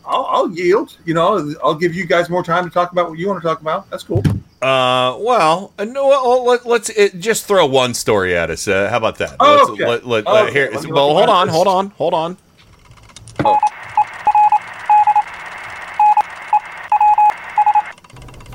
I'll, 0.04 0.24
I'll 0.24 0.50
yield. 0.50 0.96
You 1.04 1.14
know, 1.14 1.54
I'll 1.62 1.74
give 1.74 1.94
you 1.94 2.04
guys 2.04 2.28
more 2.28 2.42
time 2.42 2.64
to 2.64 2.70
talk 2.70 2.90
about 2.92 3.08
what 3.10 3.18
you 3.18 3.28
want 3.28 3.40
to 3.40 3.48
talk 3.48 3.60
about. 3.60 3.88
That's 3.90 4.02
cool. 4.02 4.22
Uh, 4.60 5.16
well, 5.18 5.72
uh, 5.78 5.84
no, 5.84 6.08
let, 6.46 6.66
let's 6.66 6.88
it, 6.90 7.18
just 7.18 7.46
throw 7.46 7.66
one 7.66 7.94
story 7.94 8.36
at 8.36 8.50
us. 8.50 8.68
Uh, 8.68 8.88
how 8.90 8.96
about 8.96 9.18
that? 9.18 9.36
Oh, 9.40 9.54
let's, 9.54 9.70
okay. 9.70 9.86
let, 9.86 10.06
let, 10.06 10.26
Okay, 10.26 10.52
here, 10.52 10.70
well, 10.88 11.14
hold 11.14 11.28
on, 11.28 11.48
hold 11.48 11.66
on, 11.66 11.90
hold 11.90 12.14
on. 12.14 12.36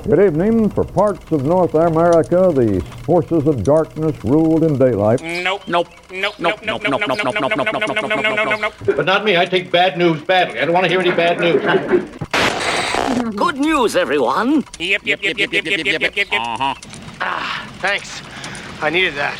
Good 0.08 0.20
evening. 0.20 0.70
For 0.70 0.84
parts 0.84 1.30
of 1.32 1.44
North 1.44 1.74
America, 1.74 2.50
the 2.50 2.80
forces 3.02 3.46
of 3.46 3.62
darkness 3.62 4.16
ruled 4.24 4.64
in 4.64 4.78
daylight. 4.78 5.20
Nope, 5.20 5.68
nope, 5.68 5.88
nope, 6.10 6.34
nope, 6.38 6.62
nope, 6.62 6.82
nope, 6.82 6.82
nope, 6.86 7.00
nope, 7.06 7.24
nope, 7.24 7.24
nope, 7.26 7.44
nope, 7.44 7.54
nope, 7.54 8.08
nope, 8.08 8.22
nope, 8.22 8.48
nope, 8.48 8.74
nope. 8.86 8.96
But 8.96 9.04
not 9.04 9.22
me. 9.22 9.36
I 9.36 9.44
take 9.44 9.70
bad 9.70 9.98
news 9.98 10.22
badly. 10.22 10.60
I 10.60 10.64
don't 10.64 10.72
want 10.72 10.84
to 10.84 10.88
hear 10.88 11.00
any 11.00 11.10
bad 11.10 11.40
news. 11.40 11.60
Good 13.36 13.58
news, 13.58 13.96
everyone. 13.96 14.64
Yep, 14.78 15.04
yep, 15.04 15.22
yep, 15.22 15.36
yep, 15.36 15.52
yep, 15.52 15.64
yep, 15.66 15.84
yep, 15.84 16.00
yep, 16.00 16.16
yep. 16.16 16.28
Uh-huh. 16.32 16.74
Ah, 17.20 17.68
thanks. 17.80 18.22
I 18.80 18.88
needed 18.88 19.12
that. 19.12 19.36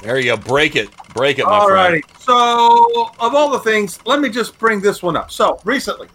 There 0.00 0.16
you 0.16 0.36
go. 0.36 0.36
Break 0.36 0.76
it, 0.76 0.90
break 1.12 1.40
it, 1.40 1.44
my 1.44 1.64
friend. 1.66 2.04
Alrighty. 2.04 2.20
So, 2.20 3.10
of 3.18 3.34
all 3.34 3.50
the 3.50 3.58
things, 3.58 3.98
let 4.06 4.20
me 4.20 4.28
just 4.28 4.56
bring 4.60 4.80
this 4.80 5.02
one 5.02 5.16
up. 5.16 5.32
So, 5.32 5.58
recently, 5.64 6.06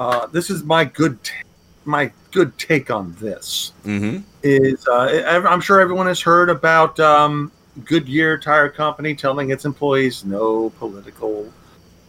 uh, 0.00 0.26
this 0.28 0.48
is 0.50 0.64
my 0.64 0.84
good, 0.84 1.22
t- 1.22 1.34
my 1.84 2.10
good 2.32 2.56
take 2.58 2.90
on 2.90 3.14
this. 3.20 3.72
Mm-hmm. 3.84 4.22
Is 4.42 4.88
uh, 4.88 4.92
I- 5.26 5.46
I'm 5.46 5.60
sure 5.60 5.78
everyone 5.80 6.06
has 6.06 6.20
heard 6.20 6.48
about 6.48 6.98
um, 6.98 7.52
Goodyear 7.84 8.38
Tire 8.38 8.70
Company 8.70 9.14
telling 9.14 9.50
its 9.50 9.64
employees 9.66 10.24
no 10.24 10.70
political, 10.78 11.52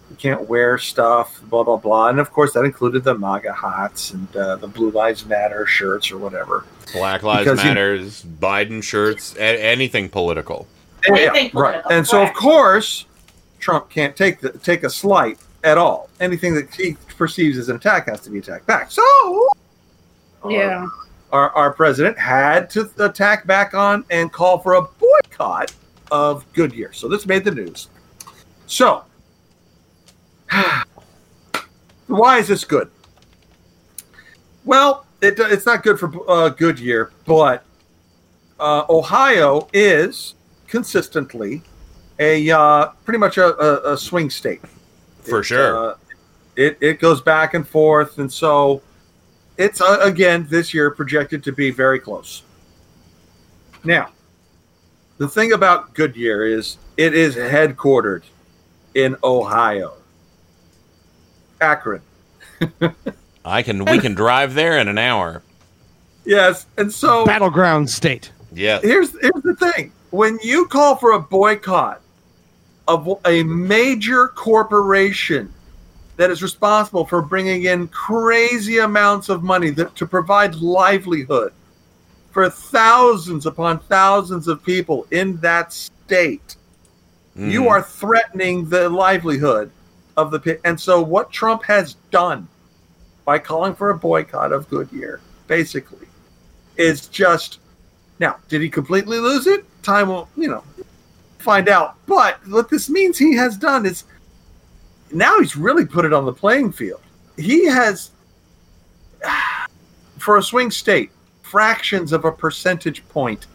you 0.10 0.16
can't 0.18 0.48
wear 0.48 0.78
stuff, 0.78 1.42
blah 1.50 1.64
blah 1.64 1.76
blah, 1.78 2.08
and 2.08 2.20
of 2.20 2.32
course 2.32 2.54
that 2.54 2.64
included 2.64 3.04
the 3.04 3.14
MAGA 3.18 3.54
hats 3.54 4.12
and 4.12 4.34
uh, 4.38 4.56
the 4.56 4.68
Blue 4.68 4.92
Lives 4.92 5.26
Matter 5.26 5.66
shirts 5.66 6.12
or 6.12 6.18
whatever. 6.18 6.64
Black 6.94 7.24
Lives 7.24 7.44
Because 7.46 7.60
you- 7.64 7.70
Matters, 7.70 8.24
Biden 8.24 8.82
shirts, 8.82 9.36
a- 9.36 9.62
anything 9.62 10.08
political. 10.10 10.68
Yeah, 11.10 11.50
right. 11.54 11.82
And 11.90 12.06
so, 12.08 12.22
of 12.22 12.32
course, 12.34 13.06
Trump 13.60 13.90
can't 13.90 14.16
take 14.16 14.40
the, 14.40 14.52
take 14.52 14.84
a 14.84 14.90
slight 14.90 15.40
at 15.64 15.78
all. 15.78 16.10
Anything 16.20 16.54
that 16.56 16.74
he 16.74 16.98
perceives 17.18 17.58
as 17.58 17.70
an 17.70 17.76
attack 17.76 18.08
has 18.10 18.22
to 18.22 18.30
be 18.30 18.40
attacked 18.40 18.66
back. 18.66 18.92
So, 18.92 19.50
Yeah. 20.50 20.88
our, 21.32 21.50
our 21.52 21.72
president 21.74 22.18
had 22.18 22.70
to 22.72 22.90
attack 23.00 23.46
back 23.46 23.74
on 23.74 24.04
and 24.10 24.32
call 24.32 24.58
for 24.60 24.74
a 24.76 24.82
boycott 24.82 25.74
of 26.12 26.46
Goodyear. 26.54 26.92
So 26.94 27.08
this 27.08 27.26
made 27.26 27.44
the 27.44 27.52
news. 27.52 27.90
So, 28.66 29.04
why 32.08 32.40
is 32.40 32.48
this 32.48 32.64
good? 32.64 32.90
Well, 34.66 35.06
it, 35.22 35.36
it's 35.40 35.66
not 35.66 35.84
good 35.84 36.00
for 36.00 36.12
uh, 36.30 36.50
Goodyear, 36.50 37.12
but 37.26 37.64
uh, 38.60 38.86
Ohio 38.90 39.68
is 39.74 40.36
consistently 40.68 41.62
a 42.20 42.50
uh, 42.52 42.88
pretty 43.06 43.18
much 43.18 43.38
a, 43.38 43.58
a, 43.60 43.94
a 43.94 43.98
swing 43.98 44.30
state. 44.30 44.62
For 45.24 45.40
It, 45.42 45.44
sure. 45.46 45.92
uh, 45.92 45.96
it 46.56 46.78
it 46.82 47.00
goes 47.00 47.22
back 47.22 47.54
and 47.54 47.68
forth, 47.68 48.18
and 48.18 48.32
so 48.32 48.82
it's 49.58 49.80
uh, 49.82 50.00
again 50.02 50.48
this 50.50 50.74
year 50.74 50.92
projected 50.92 51.44
to 51.46 51.52
be 51.52 51.72
very 51.72 52.00
close. 52.00 52.44
Now, 53.84 54.10
the 55.18 55.28
thing 55.28 55.54
about 55.54 55.94
Goodyear 55.94 56.46
is 56.46 56.78
it 56.98 57.14
is 57.14 57.36
headquartered 57.36 58.24
in 58.94 59.16
Ohio, 59.24 59.94
Akron. 61.60 62.02
I 63.44 63.64
can. 63.64 63.86
We 63.86 64.00
can 64.00 64.14
drive 64.14 64.54
there 64.54 64.78
in 64.78 64.88
an 64.88 64.98
hour. 64.98 65.42
Yes, 66.26 66.68
and 66.78 66.94
so 66.94 67.26
battleground 67.26 67.90
state. 67.90 68.32
Yeah. 68.54 68.80
Here's 68.82 69.12
here's 69.20 69.42
the 69.44 69.56
thing: 69.56 69.92
when 70.12 70.38
you 70.44 70.68
call 70.68 70.96
for 70.96 71.14
a 71.14 71.20
boycott 71.20 72.02
of 72.92 73.20
a 73.26 73.44
major 73.44 74.28
corporation 74.28 75.52
that 76.18 76.30
is 76.30 76.44
responsible 76.44 77.06
for 77.06 77.22
bringing 77.22 77.64
in 77.64 77.88
crazy 77.88 78.80
amounts 78.80 79.30
of 79.30 79.44
money 79.44 79.70
that, 79.70 79.96
to 79.96 80.06
provide 80.06 80.56
livelihood 80.56 81.54
for 82.32 82.50
thousands 82.50 83.46
upon 83.46 83.80
thousands 83.80 84.48
of 84.48 84.64
people 84.64 85.08
in 85.12 85.38
that 85.38 85.72
state, 85.74 86.56
you 87.36 87.62
Mhm. 87.64 87.70
are 87.70 87.82
threatening 87.82 88.68
the 88.70 88.90
livelihood 88.90 89.72
of 90.18 90.32
the 90.32 90.40
pe- 90.40 90.60
and 90.66 90.80
so 90.80 91.02
what 91.02 91.32
Trump 91.32 91.64
has 91.64 91.96
done 92.12 92.48
by 93.24 93.40
calling 93.40 93.74
for 93.74 93.90
a 93.90 93.98
boycott 93.98 94.52
of 94.52 94.70
Goodyear 94.70 95.22
basically 95.48 96.08
is 96.78 97.08
just 97.08 97.60
now 98.20 98.36
did 98.50 98.62
he 98.62 98.70
completely 98.70 99.20
lose 99.20 99.48
it 99.48 99.64
time 99.84 100.10
will 100.10 100.28
you 100.36 100.50
know 100.50 100.64
find 101.42 101.68
out 101.70 101.96
but 102.06 102.40
what 102.48 102.70
this 102.70 102.90
means 102.90 103.18
he 103.18 103.36
has 103.36 103.58
done 103.58 103.86
is 103.86 104.04
now 105.12 105.40
he's 105.40 105.56
really 105.58 105.86
put 105.86 106.06
it 106.06 106.14
on 106.14 106.26
the 106.26 106.34
playing 106.34 106.72
field 106.72 107.02
he 107.38 107.66
has 107.66 108.12
for 110.18 110.38
a 110.38 110.44
swing 110.44 110.72
state 110.72 111.12
fractions 111.42 112.12
of 112.14 112.26
a 112.26 112.32
percentage 112.32 113.08
point 113.10 113.48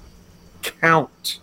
count 0.63 1.41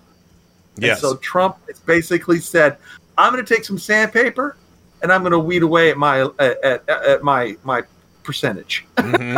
and 0.75 0.85
Yes. 0.85 1.01
so 1.01 1.15
Trump 1.17 1.57
has 1.67 1.79
basically 1.81 2.39
said, 2.39 2.77
I'm 3.15 3.31
going 3.31 3.45
to 3.45 3.53
take 3.55 3.63
some 3.63 3.77
sandpaper 3.77 4.57
and 5.03 5.11
I'm 5.13 5.21
going 5.21 5.31
to 5.31 5.37
weed 5.37 5.61
away 5.61 5.91
at 5.91 5.97
my 5.97 6.21
at, 6.39 6.63
at, 6.63 6.89
at 6.89 7.23
my 7.23 7.55
my 7.63 7.83
percentage. 8.23 8.85
Mm-hmm. 8.97 9.37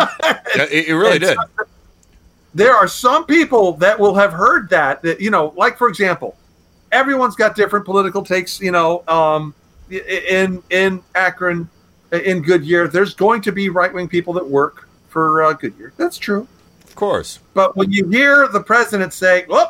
Yeah, 0.58 0.64
it, 0.72 0.88
it 0.88 0.94
really 0.96 1.12
And 1.18 1.20
did. 1.22 1.36
so- 1.38 1.66
there 2.54 2.74
are 2.74 2.88
some 2.88 3.26
people 3.26 3.74
that 3.74 4.00
will 4.00 4.16
have 4.16 4.32
heard 4.32 4.70
that 4.70 5.02
that 5.02 5.20
you 5.20 5.30
know 5.30 5.54
like 5.58 5.78
for 5.78 5.90
example 5.90 6.38
everyone's 6.96 7.36
got 7.36 7.56
different 7.56 7.86
political 7.86 8.24
takes 8.24 8.60
you 8.62 8.72
know 8.72 9.04
um 9.08 9.54
in 9.90 10.64
in 10.70 11.04
akron 11.14 11.70
in 12.12 12.42
goodyear. 12.42 12.88
There's 12.88 13.14
going 13.14 13.42
to 13.42 13.52
be 13.52 13.70
right-wing 13.70 14.08
people 14.08 14.34
that 14.34 14.48
work 14.48 14.88
for 15.10 15.44
uh, 15.44 15.54
goodyear. 15.54 15.94
That's 15.98 16.18
true. 16.18 16.48
Of 16.84 16.96
course. 16.96 17.40
but 17.54 17.76
when 17.76 17.92
you 17.92 18.08
hear 18.08 18.48
the 18.48 18.64
president 18.64 19.12
say 19.12 19.46
whoop 19.50 19.68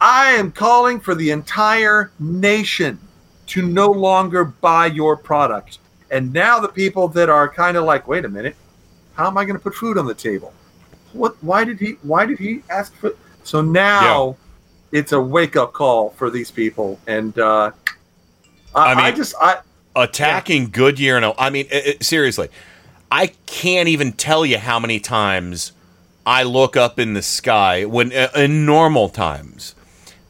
i 0.00 0.30
am 0.30 0.50
calling 0.50 0.98
for 0.98 1.14
the 1.14 1.30
entire 1.30 2.10
nation 2.18 2.98
to 3.46 3.60
no 3.60 3.90
longer 3.90 4.42
buy 4.46 4.86
your 4.86 5.18
product 5.18 5.80
and 6.10 6.32
now 6.32 6.58
the 6.58 6.68
people 6.68 7.08
that 7.08 7.28
are 7.28 7.46
kind 7.46 7.76
of 7.76 7.84
like 7.84 8.08
wait 8.08 8.24
a 8.24 8.28
minute 8.28 8.56
how 9.16 9.26
am 9.26 9.36
i 9.36 9.44
going 9.44 9.56
to 9.56 9.62
put 9.62 9.74
food 9.74 9.98
on 9.98 10.06
the 10.06 10.14
table? 10.14 10.52
What 11.12 11.36
why 11.42 11.64
did 11.64 11.78
he 11.78 11.90
why 12.02 12.24
did 12.24 12.38
he 12.38 12.62
ask 12.70 12.94
for 12.94 13.12
so 13.44 13.60
now 13.60 14.36
it's 14.92 15.12
a 15.12 15.20
wake 15.20 15.56
up 15.56 15.72
call 15.72 16.10
for 16.10 16.30
these 16.30 16.50
people 16.50 16.98
and 17.06 17.38
uh 17.38 17.70
I, 18.74 18.92
I 18.92 18.94
mean, 18.94 19.04
I 19.06 19.12
just 19.12 19.34
i 19.40 19.58
attacking 19.94 20.68
Goodyear. 20.70 21.16
And 21.16 21.32
I 21.38 21.48
mean, 21.50 21.66
it, 21.70 21.86
it- 21.86 22.04
seriously, 22.04 22.48
I 23.10 23.28
can't 23.46 23.88
even 23.88 24.12
tell 24.12 24.44
you 24.44 24.58
how 24.58 24.78
many 24.78 25.00
times 25.00 25.72
I 26.26 26.42
look 26.42 26.76
up 26.76 26.98
in 26.98 27.14
the 27.14 27.22
sky 27.22 27.84
when 27.86 28.12
uh, 28.12 28.28
in 28.36 28.66
normal 28.66 29.08
times. 29.08 29.74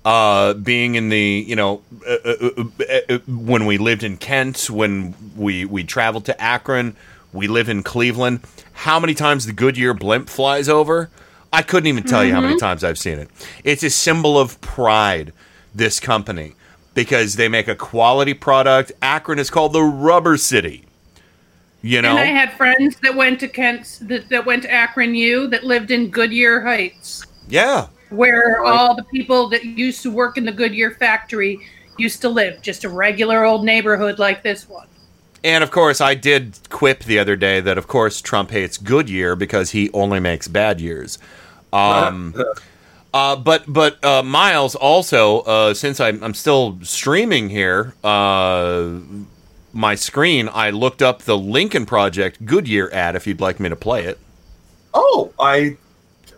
Uh, 0.04 0.54
being 0.54 0.94
in 0.94 1.08
the 1.08 1.44
you 1.48 1.56
know 1.56 1.82
uh, 2.06 2.12
uh, 2.24 2.36
uh, 2.56 2.64
uh, 2.88 3.14
uh, 3.14 3.18
when 3.26 3.66
we 3.66 3.76
lived 3.76 4.04
in 4.04 4.16
Kent, 4.16 4.70
when 4.70 5.16
we 5.36 5.64
we 5.64 5.82
traveled 5.82 6.24
to 6.26 6.40
Akron, 6.40 6.94
we 7.32 7.48
live 7.48 7.68
in 7.68 7.82
Cleveland. 7.82 8.38
How 8.72 9.00
many 9.00 9.14
times 9.14 9.46
the 9.46 9.52
Goodyear 9.52 9.94
blimp 9.94 10.28
flies 10.28 10.68
over? 10.68 11.10
I 11.56 11.62
couldn't 11.62 11.86
even 11.86 12.04
tell 12.04 12.22
you 12.22 12.34
how 12.34 12.40
many 12.42 12.54
Mhm. 12.54 12.60
times 12.60 12.84
I've 12.84 12.98
seen 12.98 13.18
it. 13.18 13.30
It's 13.64 13.82
a 13.82 13.88
symbol 13.90 14.38
of 14.38 14.60
pride. 14.60 15.32
This 15.74 16.00
company 16.00 16.54
because 16.94 17.36
they 17.36 17.48
make 17.48 17.68
a 17.68 17.74
quality 17.74 18.32
product. 18.32 18.90
Akron 19.02 19.38
is 19.38 19.50
called 19.50 19.72
the 19.74 19.82
Rubber 19.82 20.36
City. 20.38 20.84
You 21.82 22.00
know, 22.02 22.10
And 22.10 22.18
I 22.18 22.24
had 22.24 22.52
friends 22.54 22.96
that 23.02 23.14
went 23.14 23.38
to 23.40 23.48
Kent, 23.48 23.98
that, 24.02 24.28
that 24.30 24.44
went 24.46 24.62
to 24.62 24.72
Akron 24.72 25.14
U, 25.14 25.46
that 25.48 25.64
lived 25.64 25.90
in 25.90 26.08
Goodyear 26.08 26.62
Heights, 26.62 27.24
yeah. 27.48 27.86
where 28.08 28.64
all 28.64 28.96
the 28.96 29.04
people 29.04 29.48
that 29.50 29.64
used 29.64 30.02
to 30.02 30.10
work 30.10 30.36
in 30.38 30.46
the 30.46 30.52
Goodyear 30.52 30.90
factory 30.92 31.60
used 31.98 32.22
to 32.22 32.28
live. 32.28 32.60
Just 32.62 32.84
a 32.84 32.88
regular 32.88 33.44
old 33.44 33.64
neighborhood 33.64 34.18
like 34.18 34.42
this 34.42 34.68
one. 34.68 34.86
And 35.44 35.62
of 35.62 35.70
course, 35.70 36.00
I 36.00 36.14
did 36.14 36.58
quip 36.70 37.04
the 37.04 37.18
other 37.18 37.36
day 37.36 37.60
that 37.60 37.76
of 37.78 37.86
course 37.86 38.20
Trump 38.20 38.50
hates 38.50 38.78
Goodyear 38.78 39.36
because 39.36 39.70
he 39.72 39.90
only 39.92 40.18
makes 40.18 40.48
bad 40.48 40.80
years. 40.80 41.18
Um, 41.76 42.34
uh, 43.14 43.36
but 43.36 43.64
but 43.66 44.02
uh, 44.04 44.22
Miles 44.22 44.74
also, 44.74 45.40
uh, 45.40 45.74
since 45.74 46.00
I'm, 46.00 46.22
I'm 46.22 46.34
still 46.34 46.78
streaming 46.82 47.50
here, 47.50 47.94
uh, 48.02 48.98
my 49.72 49.94
screen, 49.94 50.48
I 50.52 50.70
looked 50.70 51.02
up 51.02 51.22
the 51.22 51.36
Lincoln 51.36 51.86
Project 51.86 52.44
Goodyear 52.44 52.90
ad. 52.92 53.16
If 53.16 53.26
you'd 53.26 53.40
like 53.40 53.60
me 53.60 53.68
to 53.68 53.76
play 53.76 54.04
it. 54.04 54.18
oh 54.94 55.32
i 55.38 55.76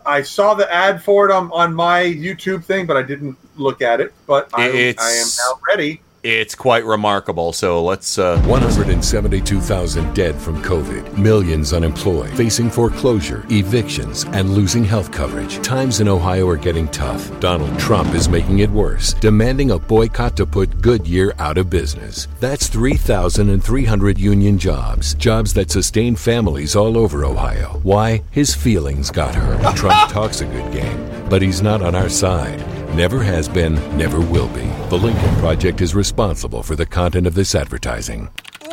i 0.05 0.23
saw 0.23 0.55
the 0.55 0.67
ad 0.73 1.03
for 1.03 1.29
it 1.29 1.33
on, 1.33 1.51
on 1.53 1.75
my 1.75 2.03
youtube 2.03 2.65
thing 2.65 2.87
but 2.87 2.97
i 2.97 3.03
didn't 3.03 3.37
look 3.57 3.83
at 3.83 4.01
it 4.01 4.13
but 4.27 4.49
I, 4.55 4.95
I 4.99 5.11
am 5.11 5.27
now 5.39 5.61
ready 5.69 6.01
It's 6.31 6.55
quite 6.55 6.85
remarkable. 6.85 7.55
So 7.55 7.83
let's. 7.83 8.19
Uh, 8.19 8.39
172,000 8.43 10.15
dead 10.15 10.35
from 10.37 10.63
COVID, 10.63 11.17
millions 11.17 11.73
unemployed, 11.73 12.29
facing 12.37 12.69
foreclosure, 12.69 13.47
evictions, 13.49 14.25
and 14.33 14.51
losing 14.51 14.85
health 14.85 15.11
coverage. 15.11 15.57
Times 15.63 16.01
in 16.01 16.09
Ohio 16.09 16.47
are 16.47 16.59
getting 16.59 16.87
tough. 16.89 17.41
Donald 17.41 17.79
Trump 17.79 18.15
is 18.15 18.29
making 18.29 18.59
it 18.59 18.69
worse, 18.69 19.15
demanding 19.15 19.71
a 19.71 19.79
boycott 19.79 20.37
to 20.37 20.45
put 20.45 20.83
Goodyear 20.83 21.33
out 21.39 21.57
of 21.57 21.71
business. 21.71 22.29
That's 22.41 22.69
3,300 22.69 24.19
union 24.19 24.59
jobs, 24.59 25.15
jobs 25.15 25.55
that 25.55 25.71
sustain 25.71 26.15
families 26.15 26.77
all 26.77 26.99
over 26.99 27.25
Ohio. 27.25 27.81
Why? 27.83 28.23
His 28.33 28.55
feelings 28.55 29.11
got 29.11 29.35
hurt. 29.35 29.75
Trump 29.77 30.11
talks 30.13 30.43
a 30.43 30.45
good 30.45 30.71
game, 30.75 31.29
but 31.31 31.41
he's 31.41 31.63
not 31.63 31.81
on 31.81 31.95
our 31.95 32.11
side. 32.11 32.61
Never 32.95 33.23
has 33.23 33.49
been, 33.49 33.75
never 33.97 34.21
will 34.21 34.49
be. 34.49 34.67
The 34.89 34.99
Lincoln 34.99 35.35
Project 35.37 35.81
is 35.81 35.95
responsible 35.95 36.63
for 36.63 36.75
the 36.75 36.87
content 36.87 37.27
of 37.27 37.35
this 37.35 37.55
advertising. 37.55 38.29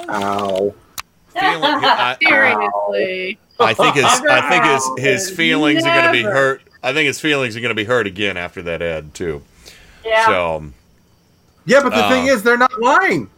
Ow. 0.10 0.74
Seriously. 2.22 3.38
I 3.60 3.74
think 3.74 3.96
his 3.96 4.06
I 4.06 4.50
think 4.50 4.66
his 4.66 4.90
his 4.98 5.26
Never. 5.28 5.36
feelings 5.38 5.86
are 5.86 5.94
going 5.94 6.06
to 6.06 6.12
be 6.12 6.24
hurt. 6.24 6.62
I 6.84 6.94
think 6.94 7.08
his 7.08 7.20
feelings 7.20 7.56
are 7.56 7.60
going 7.60 7.70
to 7.70 7.76
be 7.76 7.84
hurt 7.84 8.08
again 8.08 8.38
after 8.38 8.62
that 8.64 8.82
ad 8.82 9.14
too. 9.14 9.42
Yeah. 10.06 10.26
So 10.26 10.66
yeah 11.66 11.82
but 11.82 11.90
the 11.90 12.04
Uh, 12.06 12.10
thing 12.10 12.28
is 12.28 12.44
they're 12.44 12.58
not 12.58 12.80
lying 12.82 13.30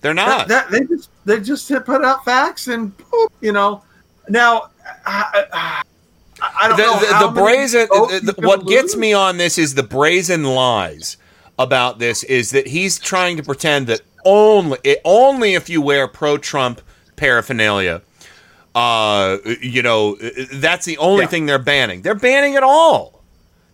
they're 0.00 0.14
not. 0.14 0.48
That, 0.48 0.70
that- 0.70 0.70
they 0.70 0.86
just 0.86 1.10
they 1.24 1.40
just 1.40 1.68
put 1.84 2.04
out 2.04 2.24
facts 2.24 2.68
and 2.68 2.96
boop, 2.96 3.28
you 3.40 3.52
know. 3.52 3.82
Now, 4.28 4.70
I, 5.04 5.44
I, 5.52 5.82
I 6.60 6.68
don't 6.68 6.76
the, 6.76 6.82
know 6.84 7.20
the, 7.20 7.26
the 7.28 7.40
brazen. 7.40 7.86
the- 7.90 8.06
he's 8.10 8.20
the- 8.22 8.32
gonna 8.34 8.48
what 8.48 8.66
gets 8.66 8.96
me 8.96 9.12
on 9.12 9.36
this 9.38 9.58
is 9.58 9.74
the 9.74 9.82
brazen 9.82 10.44
lies 10.44 11.16
about 11.58 11.98
this. 11.98 12.22
Is 12.24 12.50
that 12.50 12.66
he's 12.66 12.98
trying 12.98 13.36
to 13.36 13.42
pretend 13.42 13.86
that 13.88 14.00
only 14.24 14.78
only 15.04 15.54
if 15.54 15.68
you 15.68 15.80
wear 15.80 16.06
pro 16.08 16.36
Trump 16.38 16.80
paraphernalia. 17.16 18.02
Uh, 18.74 19.38
you 19.62 19.80
know, 19.82 20.16
that's 20.52 20.84
the 20.84 20.98
only 20.98 21.22
Yeah. 21.22 21.28
thing 21.28 21.46
they're 21.46 21.58
banning. 21.58 22.02
They're 22.02 22.14
banning 22.14 22.54
it 22.54 22.62
all. 22.62 23.22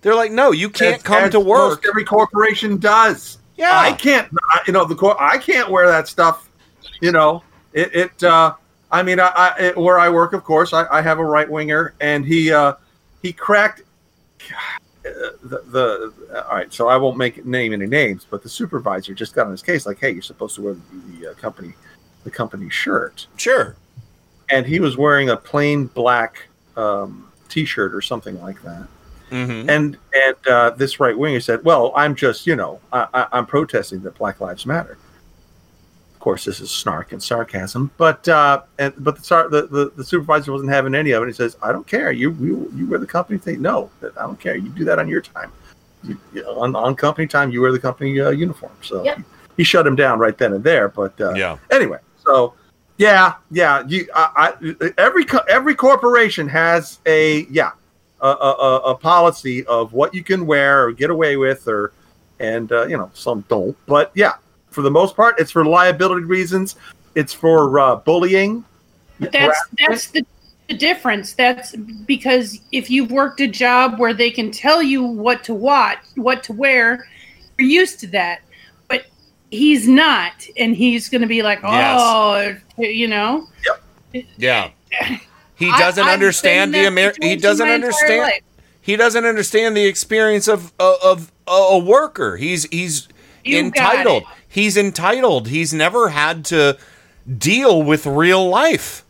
They're 0.02 0.14
like, 0.14 0.30
no, 0.30 0.52
you 0.52 0.70
can't 0.70 0.96
As- 0.96 1.02
come 1.02 1.24
as 1.24 1.30
to 1.32 1.40
work. 1.40 1.84
every 1.88 2.04
corporation 2.04 2.76
does. 2.76 3.38
Yeah. 3.56 3.76
I 3.78 3.92
can't. 3.92 4.28
You 4.66 4.72
know, 4.72 4.84
the 4.84 5.16
I 5.18 5.38
can't 5.38 5.70
wear 5.70 5.88
that 5.88 6.06
stuff. 6.08 6.48
You 7.00 7.10
know, 7.12 7.42
it. 7.72 7.94
it 7.94 8.22
uh, 8.24 8.54
I 8.92 9.02
mean, 9.02 9.18
I, 9.18 9.32
I 9.34 9.72
where 9.74 9.98
I 9.98 10.10
work, 10.10 10.34
of 10.34 10.44
course, 10.44 10.74
I, 10.74 10.86
I 10.90 11.00
have 11.00 11.18
a 11.18 11.24
right 11.24 11.48
winger, 11.48 11.94
and 12.00 12.24
he 12.24 12.52
uh, 12.52 12.74
he 13.22 13.32
cracked. 13.32 13.82
The, 15.42 15.60
the 15.66 16.44
all 16.48 16.56
right, 16.56 16.72
so 16.72 16.86
I 16.86 16.96
won't 16.96 17.16
make 17.16 17.44
name 17.44 17.72
any 17.72 17.86
names, 17.86 18.24
but 18.30 18.44
the 18.44 18.48
supervisor 18.48 19.14
just 19.14 19.34
got 19.34 19.46
on 19.46 19.50
his 19.50 19.60
case, 19.60 19.84
like, 19.84 19.98
"Hey, 19.98 20.12
you're 20.12 20.22
supposed 20.22 20.54
to 20.54 20.62
wear 20.62 20.74
the, 20.74 20.80
the 21.18 21.30
uh, 21.30 21.34
company, 21.34 21.72
the 22.22 22.30
company 22.30 22.70
shirt." 22.70 23.26
Sure. 23.36 23.74
And 24.48 24.64
he 24.64 24.78
was 24.78 24.96
wearing 24.96 25.30
a 25.30 25.36
plain 25.36 25.86
black 25.86 26.46
um, 26.76 27.32
T-shirt 27.48 27.92
or 27.96 28.00
something 28.00 28.40
like 28.40 28.62
that. 28.62 28.86
Mm-hmm. 29.32 29.68
And 29.68 29.98
and 30.14 30.36
uh, 30.46 30.70
this 30.70 31.00
right 31.00 31.18
winger 31.18 31.40
said, 31.40 31.64
"Well, 31.64 31.92
I'm 31.96 32.14
just 32.14 32.46
you 32.46 32.54
know 32.54 32.80
I, 32.92 33.08
I, 33.12 33.26
I'm 33.32 33.46
protesting 33.46 34.02
that 34.02 34.14
Black 34.14 34.40
Lives 34.40 34.66
Matter." 34.66 34.98
Of 36.22 36.24
course, 36.24 36.44
this 36.44 36.60
is 36.60 36.70
snark 36.70 37.10
and 37.10 37.20
sarcasm, 37.20 37.90
but 37.96 38.28
uh, 38.28 38.62
and 38.78 38.94
but 38.98 39.16
the, 39.16 39.48
the, 39.50 39.66
the 39.66 39.92
the 39.96 40.04
supervisor 40.04 40.52
wasn't 40.52 40.70
having 40.70 40.94
any 40.94 41.10
of 41.10 41.20
it. 41.24 41.26
He 41.26 41.32
says, 41.32 41.56
"I 41.60 41.72
don't 41.72 41.84
care. 41.84 42.12
You 42.12 42.30
you 42.40 42.70
you 42.76 42.86
wear 42.86 43.00
the 43.00 43.08
company 43.08 43.40
thing. 43.40 43.60
No, 43.60 43.90
I 44.04 44.22
don't 44.22 44.38
care. 44.38 44.54
You 44.54 44.68
do 44.68 44.84
that 44.84 45.00
on 45.00 45.08
your 45.08 45.20
time. 45.20 45.50
You, 46.04 46.16
you- 46.32 46.44
on 46.44 46.76
on 46.76 46.94
company 46.94 47.26
time, 47.26 47.50
you 47.50 47.60
wear 47.60 47.72
the 47.72 47.80
company 47.80 48.20
uh, 48.20 48.30
uniform." 48.30 48.70
So 48.82 49.02
Yep. 49.02 49.18
he 49.56 49.64
shut 49.64 49.84
him 49.84 49.96
down 49.96 50.20
right 50.20 50.38
then 50.38 50.52
and 50.52 50.62
there. 50.62 50.88
But 50.88 51.20
uh, 51.20 51.32
Yeah. 51.34 51.58
anyway, 51.72 51.98
so 52.24 52.54
yeah, 52.98 53.34
yeah. 53.50 53.82
You, 53.88 54.06
I, 54.14 54.54
I, 54.70 54.92
every 54.98 55.26
every 55.48 55.74
corporation 55.74 56.46
has 56.46 57.00
a 57.04 57.46
yeah 57.50 57.72
a, 58.20 58.28
a, 58.28 58.52
a- 58.52 58.80
a 58.92 58.94
policy 58.94 59.66
of 59.66 59.92
what 59.92 60.14
you 60.14 60.22
can 60.22 60.46
wear 60.46 60.84
or 60.84 60.92
get 60.92 61.10
away 61.10 61.36
with, 61.36 61.66
or 61.66 61.92
and 62.38 62.70
uh, 62.70 62.86
you 62.86 62.96
know 62.96 63.10
some 63.12 63.40
don't. 63.48 63.76
But 63.86 64.12
yeah, 64.14 64.34
for 64.72 64.82
the 64.82 64.90
most 64.90 65.14
part, 65.16 65.38
it's 65.38 65.50
for 65.50 65.64
liability 65.64 66.24
reasons. 66.24 66.76
It's 67.14 67.32
for 67.32 67.78
uh, 67.78 67.96
bullying. 67.96 68.64
But 69.20 69.32
that's 69.32 69.58
that's 69.78 70.10
the, 70.10 70.26
the 70.68 70.74
difference. 70.74 71.34
That's 71.34 71.76
because 71.76 72.60
if 72.72 72.90
you've 72.90 73.10
worked 73.10 73.40
a 73.40 73.46
job 73.46 73.98
where 73.98 74.14
they 74.14 74.30
can 74.30 74.50
tell 74.50 74.82
you 74.82 75.02
what 75.04 75.44
to 75.44 75.54
watch, 75.54 75.98
what 76.16 76.42
to 76.44 76.52
wear, 76.52 77.06
you're 77.58 77.68
used 77.68 78.00
to 78.00 78.06
that. 78.08 78.40
But 78.88 79.06
he's 79.50 79.86
not, 79.86 80.46
and 80.56 80.74
he's 80.74 81.08
going 81.08 81.20
to 81.22 81.28
be 81.28 81.42
like, 81.42 81.60
Yes. 81.62 81.98
oh, 82.00 82.56
you 82.78 83.08
know. 83.08 83.46
Yep. 84.12 84.26
Yeah. 84.38 84.70
He 85.54 85.70
doesn't 85.78 86.04
I've 86.04 86.14
understand 86.14 86.74
the 86.74 86.86
in 86.86 86.94
that 86.96 87.20
Amer- 87.20 87.30
he 87.30 87.36
doesn't 87.36 87.68
understand 87.68 88.32
he 88.80 88.96
doesn't 88.96 89.24
understand 89.24 89.76
the 89.76 89.86
experience 89.86 90.48
of 90.48 90.72
of, 90.80 90.96
of 91.04 91.32
a, 91.46 91.52
a 91.52 91.78
worker. 91.78 92.36
He's 92.36 92.64
he's 92.64 93.08
You 93.44 93.70
got 93.70 93.94
entitled. 93.94 94.24
It. 94.52 94.60
He's 94.60 94.76
entitled. 94.76 95.48
He's 95.48 95.72
never 95.72 96.08
had 96.10 96.44
to 96.46 96.76
deal 97.38 97.82
with 97.82 98.06
real 98.06 98.48
life. 98.48 99.04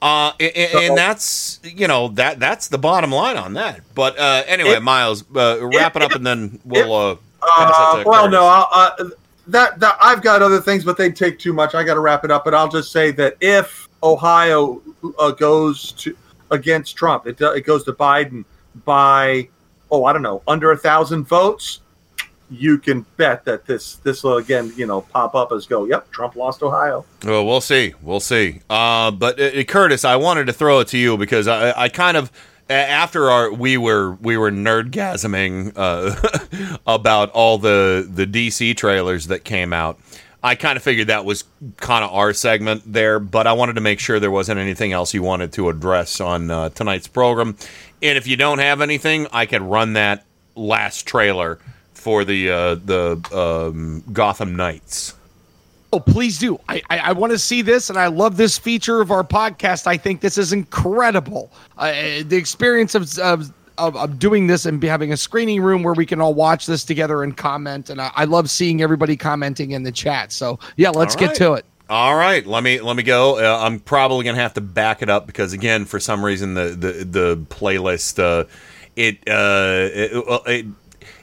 Uh, 0.00 0.30
a- 0.38 0.44
a- 0.76 0.86
and, 0.86 0.96
that's 0.96 1.58
you 1.64 1.88
know 1.88 2.06
that 2.08 2.38
that's 2.38 2.68
the 2.68 2.78
bottom 2.78 3.10
line 3.10 3.36
on 3.36 3.54
that. 3.54 3.80
But 3.96 4.16
uh, 4.18 4.44
anyway, 4.46 4.70
If- 4.74 4.82
Miles, 4.82 5.24
uh, 5.34 5.58
wrap 5.60 5.96
it 5.96 6.02
up, 6.02 6.12
and 6.12 6.24
then 6.24 6.60
we'll 6.64 6.94
uh, 6.94 7.12
it 7.12 7.18
Uh, 7.42 7.96
to 8.04 8.08
well, 8.08 8.22
Curtis. 8.26 8.32
no. 8.32 8.46
Uh, 8.46 9.10
that 9.48 9.80
that 9.80 9.96
I've 10.00 10.22
got 10.22 10.40
other 10.40 10.60
things, 10.60 10.84
but 10.84 10.96
they'd 10.96 11.16
take 11.16 11.38
too 11.40 11.52
much. 11.52 11.74
I 11.74 11.82
got 11.82 11.94
to 11.94 12.00
wrap 12.00 12.24
it 12.24 12.30
up, 12.30 12.44
but 12.44 12.54
I'll 12.54 12.68
just 12.68 12.92
say 12.92 13.10
that 13.12 13.34
if 13.40 13.88
Ohio 14.04 14.80
uh, 15.18 15.32
goes 15.32 15.90
to 15.92 16.16
against 16.52 16.96
Trump, 16.96 17.26
it 17.26 17.40
it 17.40 17.62
goes 17.66 17.82
to 17.84 17.92
Biden 17.92 18.44
by 18.84 19.48
oh 19.90 20.04
I 20.04 20.12
don't 20.12 20.22
know 20.22 20.42
under 20.46 20.70
a 20.70 20.76
thousand 20.76 21.24
votes. 21.24 21.80
You 22.50 22.78
can 22.78 23.04
bet 23.16 23.44
that 23.44 23.66
this 23.66 23.96
this 23.96 24.22
will 24.22 24.38
again 24.38 24.72
you 24.76 24.86
know 24.86 25.02
pop 25.02 25.34
up 25.34 25.52
as 25.52 25.66
go. 25.66 25.84
Yep, 25.84 26.10
Trump 26.10 26.36
lost 26.36 26.62
Ohio. 26.62 27.04
Well, 27.24 27.44
we'll 27.44 27.60
see. 27.60 27.94
We'll 28.02 28.20
see. 28.20 28.60
Uh, 28.70 29.10
but 29.10 29.40
uh, 29.40 29.64
Curtis, 29.64 30.04
I 30.04 30.16
wanted 30.16 30.46
to 30.46 30.52
throw 30.52 30.80
it 30.80 30.88
to 30.88 30.98
you 30.98 31.16
because 31.16 31.46
I, 31.46 31.78
I 31.78 31.88
kind 31.88 32.16
of 32.16 32.32
after 32.70 33.30
our 33.30 33.52
we 33.52 33.76
were 33.76 34.12
we 34.14 34.36
were 34.36 34.50
nerdgasming 34.50 35.72
uh, 35.76 36.78
about 36.86 37.30
all 37.30 37.58
the 37.58 38.08
the 38.10 38.26
DC 38.26 38.76
trailers 38.76 39.26
that 39.28 39.44
came 39.44 39.72
out. 39.72 39.98
I 40.42 40.54
kind 40.54 40.76
of 40.76 40.84
figured 40.84 41.08
that 41.08 41.24
was 41.24 41.44
kind 41.78 42.04
of 42.04 42.12
our 42.12 42.32
segment 42.32 42.82
there, 42.86 43.18
but 43.18 43.48
I 43.48 43.54
wanted 43.54 43.72
to 43.74 43.80
make 43.80 43.98
sure 43.98 44.20
there 44.20 44.30
wasn't 44.30 44.60
anything 44.60 44.92
else 44.92 45.12
you 45.12 45.22
wanted 45.22 45.52
to 45.54 45.68
address 45.68 46.20
on 46.20 46.50
uh, 46.50 46.68
tonight's 46.68 47.08
program. 47.08 47.56
And 48.00 48.16
if 48.16 48.28
you 48.28 48.36
don't 48.36 48.60
have 48.60 48.80
anything, 48.80 49.26
I 49.32 49.46
could 49.46 49.62
run 49.62 49.94
that 49.94 50.24
last 50.54 51.06
trailer 51.06 51.58
for 51.98 52.24
the 52.24 52.50
uh, 52.50 52.74
the 52.76 53.20
um, 53.32 54.02
Gotham 54.12 54.56
Knights. 54.56 55.14
Oh, 55.92 56.00
please 56.00 56.38
do. 56.38 56.60
I 56.68 56.82
I, 56.90 56.98
I 56.98 57.12
want 57.12 57.32
to 57.32 57.38
see 57.38 57.62
this, 57.62 57.90
and 57.90 57.98
I 57.98 58.06
love 58.06 58.36
this 58.36 58.58
feature 58.58 59.00
of 59.00 59.10
our 59.10 59.24
podcast. 59.24 59.86
I 59.86 59.96
think 59.96 60.20
this 60.20 60.38
is 60.38 60.52
incredible. 60.52 61.50
Uh, 61.76 61.92
the 62.24 62.36
experience 62.36 62.94
of, 62.94 63.18
of 63.18 63.52
of 63.78 63.96
of 63.96 64.18
doing 64.18 64.46
this 64.46 64.66
and 64.66 64.80
be 64.80 64.86
having 64.86 65.12
a 65.12 65.16
screening 65.16 65.62
room 65.62 65.82
where 65.82 65.94
we 65.94 66.06
can 66.06 66.20
all 66.20 66.34
watch 66.34 66.66
this 66.66 66.84
together 66.84 67.22
and 67.22 67.36
comment. 67.36 67.90
And 67.90 68.00
I, 68.00 68.10
I 68.14 68.24
love 68.24 68.50
seeing 68.50 68.82
everybody 68.82 69.16
commenting 69.16 69.70
in 69.72 69.82
the 69.82 69.92
chat. 69.92 70.32
So 70.32 70.58
yeah, 70.76 70.90
let's 70.90 71.14
All 71.14 71.20
get 71.20 71.34
to 71.36 71.52
it. 71.54 71.64
All 71.90 72.16
right, 72.16 72.46
let 72.46 72.62
me 72.62 72.80
let 72.82 72.96
me 72.96 73.02
go. 73.02 73.38
Uh, 73.38 73.64
I'm 73.64 73.80
probably 73.80 74.24
gonna 74.24 74.38
have 74.38 74.54
to 74.54 74.60
back 74.60 75.00
it 75.00 75.08
up 75.08 75.26
because 75.26 75.54
again, 75.54 75.86
for 75.86 75.98
some 75.98 76.22
reason, 76.22 76.52
the 76.52 76.68
the 76.70 76.92
the 77.04 77.36
playlist 77.48 78.18
uh, 78.18 78.46
it 78.94 79.16
uh 79.26 79.88
it, 79.94 80.26
well, 80.26 80.42
it 80.46 80.66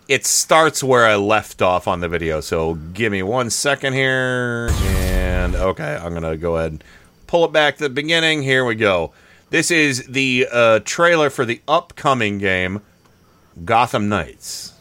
it 0.07 0.25
starts 0.25 0.83
where 0.83 1.05
I 1.05 1.15
left 1.15 1.61
off 1.61 1.87
on 1.87 1.99
the 1.99 2.07
video. 2.07 2.41
So 2.41 2.75
give 2.75 3.11
me 3.11 3.23
one 3.23 3.49
second 3.49 3.93
here, 3.93 4.69
and 4.71 5.55
okay, 5.55 5.95
I'm 6.01 6.13
gonna 6.13 6.37
go 6.37 6.57
ahead 6.57 6.71
and 6.71 6.83
pull 7.27 7.45
it 7.45 7.51
back 7.51 7.77
to 7.77 7.83
the 7.83 7.89
beginning. 7.89 8.43
Here 8.43 8.65
we 8.65 8.75
go. 8.75 9.13
This 9.49 9.71
is 9.71 10.05
the 10.07 10.47
uh, 10.51 10.79
trailer 10.85 11.29
for 11.29 11.45
the 11.45 11.61
upcoming 11.67 12.39
game, 12.39 12.81
Gotham 13.63 14.09
Knights. 14.09 14.73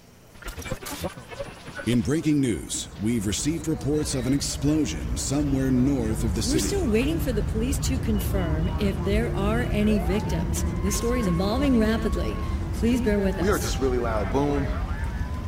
In 1.87 2.01
breaking 2.01 2.41
news, 2.41 2.89
we've 3.03 3.27
received 3.27 3.69
reports 3.69 4.15
of 4.15 4.27
an 4.27 4.33
explosion 4.33 5.17
somewhere 5.19 5.71
north 5.71 6.25
of 6.25 6.35
the 6.35 6.41
city. 6.41 6.63
We're 6.63 6.67
still 6.81 6.91
waiting 6.91 7.21
for 7.21 7.33
the 7.33 7.43
police 7.43 7.77
to 7.89 7.99
confirm 7.99 8.69
if 8.81 8.97
there 9.05 9.35
are 9.37 9.61
any 9.61 9.99
victims. 9.99 10.65
This 10.83 10.97
story 10.97 11.21
is 11.21 11.27
evolving 11.27 11.79
rapidly. 11.79 12.35
Please 12.75 13.03
bear 13.03 13.19
with 13.19 13.37
We 13.37 13.47
heard 13.47 13.57
us. 13.57 13.65
this 13.73 13.81
really 13.81 13.99
loud 13.99 14.33
boom. 14.33 14.67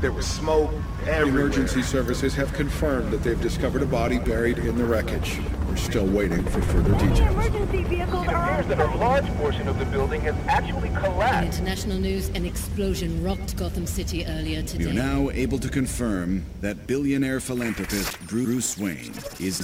There 0.00 0.12
was 0.12 0.26
smoke 0.26 0.70
everywhere. 1.06 1.46
Emergency 1.46 1.82
services 1.82 2.34
have 2.34 2.52
confirmed 2.52 3.10
that 3.12 3.22
they've 3.22 3.40
discovered 3.40 3.80
a 3.82 3.86
body 3.86 4.18
buried 4.18 4.58
in 4.58 4.76
the 4.76 4.84
wreckage. 4.84 5.38
We're 5.68 5.76
still 5.76 6.04
waiting 6.06 6.44
for 6.44 6.60
further 6.60 6.92
details. 6.98 7.20
Emergency 7.20 7.82
vehicles 7.84 8.26
it 8.26 8.32
appears 8.34 8.66
that 8.66 8.78
a 8.78 8.94
large 8.98 9.26
portion 9.36 9.68
of 9.68 9.78
the 9.78 9.86
building 9.86 10.20
has 10.20 10.34
actually 10.48 10.88
In 10.88 10.96
collapsed. 10.96 11.58
international 11.60 11.96
news, 11.98 12.28
an 12.30 12.44
explosion 12.44 13.22
rocked 13.24 13.56
Gotham 13.56 13.86
City 13.86 14.26
earlier 14.26 14.62
today. 14.62 14.84
We 14.84 14.90
are 14.90 14.94
now 14.94 15.30
able 15.30 15.58
to 15.60 15.68
confirm 15.70 16.44
that 16.60 16.86
billionaire 16.86 17.40
philanthropist 17.40 18.20
Bruce 18.26 18.76
Wayne 18.76 19.14
is 19.40 19.60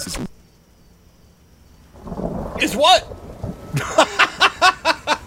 Is 2.60 2.74
what? 2.74 3.06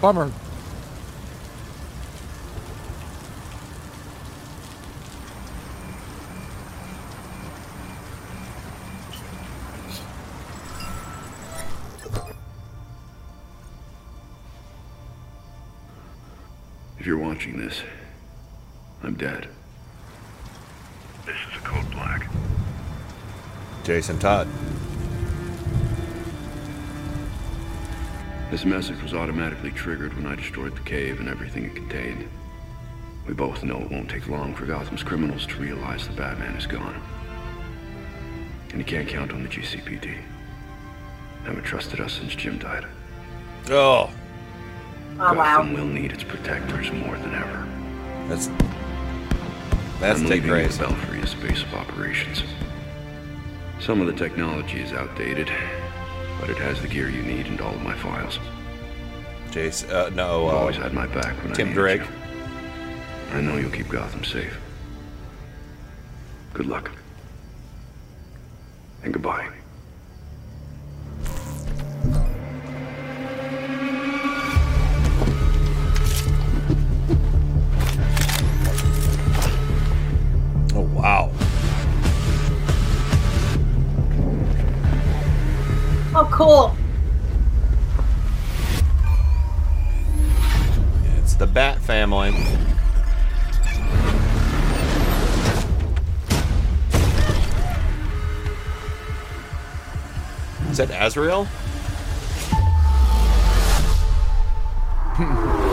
Bummer. 0.00 0.30
If 17.04 17.08
you're 17.08 17.18
watching 17.18 17.58
this, 17.58 17.82
I'm 19.02 19.12
dead. 19.12 19.46
This 21.26 21.36
is 21.36 21.58
a 21.58 21.60
code 21.62 21.90
black. 21.90 22.30
Jason 23.82 24.18
Todd. 24.18 24.48
This 28.50 28.64
message 28.64 29.02
was 29.02 29.12
automatically 29.12 29.70
triggered 29.70 30.14
when 30.14 30.24
I 30.24 30.34
destroyed 30.34 30.74
the 30.74 30.80
cave 30.80 31.20
and 31.20 31.28
everything 31.28 31.66
it 31.66 31.74
contained. 31.74 32.26
We 33.28 33.34
both 33.34 33.62
know 33.62 33.82
it 33.82 33.90
won't 33.90 34.08
take 34.08 34.26
long 34.28 34.54
for 34.54 34.64
Gotham's 34.64 35.02
criminals 35.02 35.44
to 35.48 35.56
realize 35.56 36.08
the 36.08 36.14
Batman 36.14 36.56
is 36.56 36.66
gone. 36.66 37.02
And 38.70 38.78
you 38.78 38.84
can't 38.86 39.06
count 39.06 39.30
on 39.30 39.42
the 39.42 39.50
GCPD. 39.50 40.22
Haven't 41.44 41.64
trusted 41.64 42.00
us 42.00 42.14
since 42.14 42.34
Jim 42.34 42.58
died. 42.58 42.86
Oh. 43.68 44.10
Gotham 45.18 45.74
will 45.74 45.86
need 45.86 46.12
its 46.12 46.24
protectors 46.24 46.90
more 46.92 47.16
than 47.18 47.34
ever. 47.34 47.66
That's 48.28 48.48
that's 50.00 50.20
I'm 50.20 50.26
leaving 50.26 50.50
Grayson. 50.50 50.82
the 50.82 50.88
Belfry 50.88 51.20
as 51.20 51.34
base 51.34 51.62
of 51.62 51.72
operations. 51.74 52.42
Some 53.80 54.00
of 54.00 54.06
the 54.06 54.12
technology 54.12 54.80
is 54.80 54.92
outdated, 54.92 55.50
but 56.40 56.50
it 56.50 56.56
has 56.58 56.80
the 56.82 56.88
gear 56.88 57.08
you 57.08 57.22
need 57.22 57.46
and 57.46 57.60
all 57.60 57.74
of 57.74 57.82
my 57.82 57.94
files. 57.96 58.38
Jason, 59.50 59.90
uh, 59.90 60.10
no, 60.10 60.44
You've 60.46 60.54
uh, 60.54 60.56
always 60.58 60.76
had 60.76 60.92
my 60.92 61.06
back 61.06 61.36
when 61.42 61.52
I 61.52 61.54
Tim 61.54 61.68
needed 61.68 61.80
Drake. 61.80 62.00
you. 62.00 63.36
I 63.36 63.40
know 63.40 63.56
you'll 63.56 63.70
keep 63.70 63.88
Gotham 63.88 64.24
safe. 64.24 64.58
Good 66.54 66.66
luck. 66.66 66.90
And 69.02 69.12
goodbye. 69.12 69.48
Cool. 86.34 86.74
It's 91.18 91.34
the 91.34 91.46
Bat 91.46 91.78
family. 91.78 92.30
Is 100.70 100.78
that 100.78 100.90
Azrael? 100.90 101.46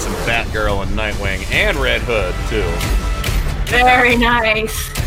some 0.00 0.14
Batgirl 0.24 0.82
and 0.82 0.92
Nightwing 0.92 1.44
and 1.52 1.76
Red 1.76 2.00
Hood 2.00 2.34
too. 2.48 2.64
Very 3.70 4.16
nice. 4.16 4.99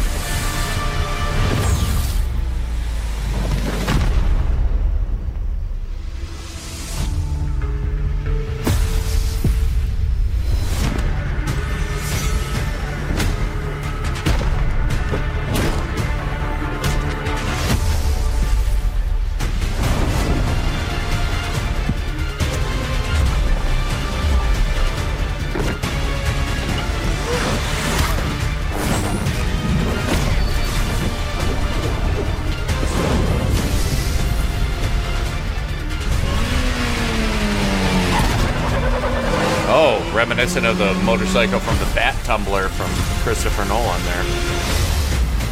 Reminiscent 40.23 40.65
of 40.65 40.77
the 40.77 40.93
motorcycle 41.03 41.59
from 41.59 41.77
the 41.79 41.85
Bat 41.93 42.15
Tumbler 42.23 42.69
from 42.69 42.89
Christopher 43.23 43.65
Nolan 43.65 44.01
there. 44.05 44.21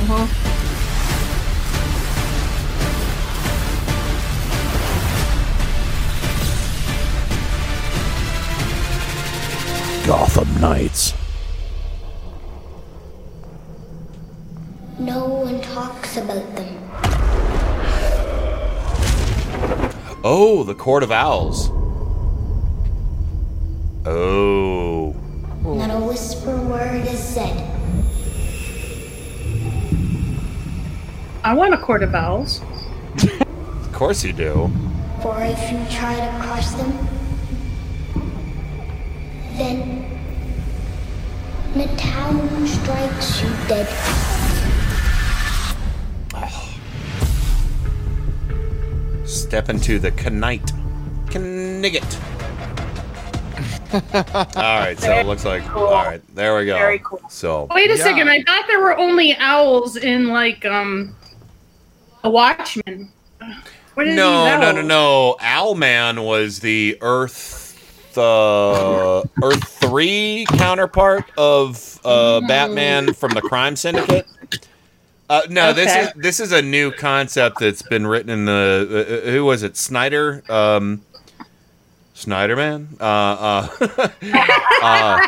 Uh-huh. 0.08 0.26
Gotham 10.08 10.62
Knights. 10.62 11.16
No 14.98 15.26
one 15.26 15.60
talks 15.60 16.16
about 16.16 16.56
them. 16.56 16.78
Oh, 20.24 20.64
the 20.64 20.76
Court 20.76 21.04
of 21.04 21.12
Owls. 21.12 21.70
Oh. 24.04 24.41
Want 31.72 31.82
a 31.82 31.86
court 31.86 32.04
of 32.04 32.14
owls. 32.14 32.62
Of 33.16 33.94
course 33.94 34.24
you 34.26 34.34
do. 34.34 34.70
For 35.22 35.38
if 35.42 35.72
you 35.72 35.80
try 35.90 36.16
to 36.16 36.44
cross 36.44 36.74
them, 36.74 36.92
then 39.54 40.06
the 41.74 41.86
town 41.96 42.68
strikes 42.68 43.42
you 43.42 43.50
dead. 43.68 43.88
Step 49.26 49.70
into 49.70 49.98
the 50.00 50.12
Knight. 50.30 50.74
Knigget. 51.28 52.20
all 54.56 54.80
right, 54.80 55.00
so 55.00 55.12
it 55.14 55.26
looks 55.26 55.46
like 55.46 55.64
Cool. 55.68 55.84
all 55.84 56.06
right, 56.06 56.22
there 56.36 56.58
we 56.58 56.66
go. 56.66 56.78
Very 56.78 57.00
cool. 57.00 57.22
So 57.30 57.68
Wait 57.72 57.90
a 57.92 57.98
second, 57.98 58.30
I 58.30 58.42
thought 58.44 58.66
there 58.68 58.80
were 58.80 58.98
only 58.98 59.36
owls 59.38 59.96
in 59.98 60.30
like 60.30 60.66
um 60.66 61.16
a 62.24 62.30
Watchmen. 62.30 63.12
What 63.94 64.08
no, 64.08 64.58
no, 64.60 64.72
no, 64.72 64.82
no. 64.82 65.36
Owlman 65.42 66.26
was 66.26 66.60
the 66.60 66.98
Earth, 67.02 68.18
uh, 68.18 69.24
Earth 69.44 69.64
three 69.64 70.46
counterpart 70.50 71.26
of 71.38 72.00
uh, 72.06 72.42
Batman 72.42 73.14
from 73.14 73.32
the 73.32 73.42
Crime 73.42 73.76
Syndicate. 73.76 74.28
Uh, 75.30 75.42
no, 75.50 75.72
this 75.74 75.96
is 75.96 76.14
this 76.16 76.40
is 76.40 76.52
a 76.52 76.62
new 76.62 76.92
concept 76.92 77.60
that's 77.60 77.82
been 77.82 78.06
written 78.06 78.30
in 78.30 78.46
the 78.46 79.24
uh, 79.26 79.30
who 79.32 79.46
was 79.46 79.64
it 79.64 79.78
Snyder 79.78 80.44
um, 80.50 81.02
Snyderman 82.16 82.88
uh, 83.00 83.68
uh, 83.82 84.08
uh, 84.84 85.20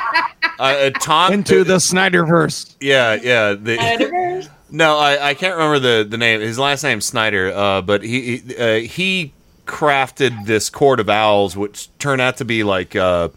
uh, 0.60 0.90
Tom 1.00 1.34
Into 1.34 1.64
the 1.64 1.78
Snyderverse. 1.78 2.76
yeah, 2.80 3.16
yeah. 3.16 3.54
The, 3.54 4.50
no, 4.74 4.98
I, 4.98 5.30
I 5.30 5.34
can't 5.36 5.56
remember 5.56 5.80
the, 5.80 6.04
the 6.10 6.18
name. 6.18 6.42
His 6.42 6.60
last 6.60 6.84
name's 6.84 7.06
Snyder, 7.06 7.52
uh, 7.54 7.82
but 7.82 8.04
he 8.04 8.38
he, 8.40 8.58
uh, 8.58 8.80
he 8.82 9.34
crafted 9.68 10.46
this 10.48 10.70
court 10.70 11.00
of 11.00 11.10
owls, 11.10 11.56
which 11.56 11.90
turned 12.00 12.22
out 12.22 12.38
to 12.38 12.46
be 12.46 12.64
like 12.64 12.96
uh, 12.96 13.30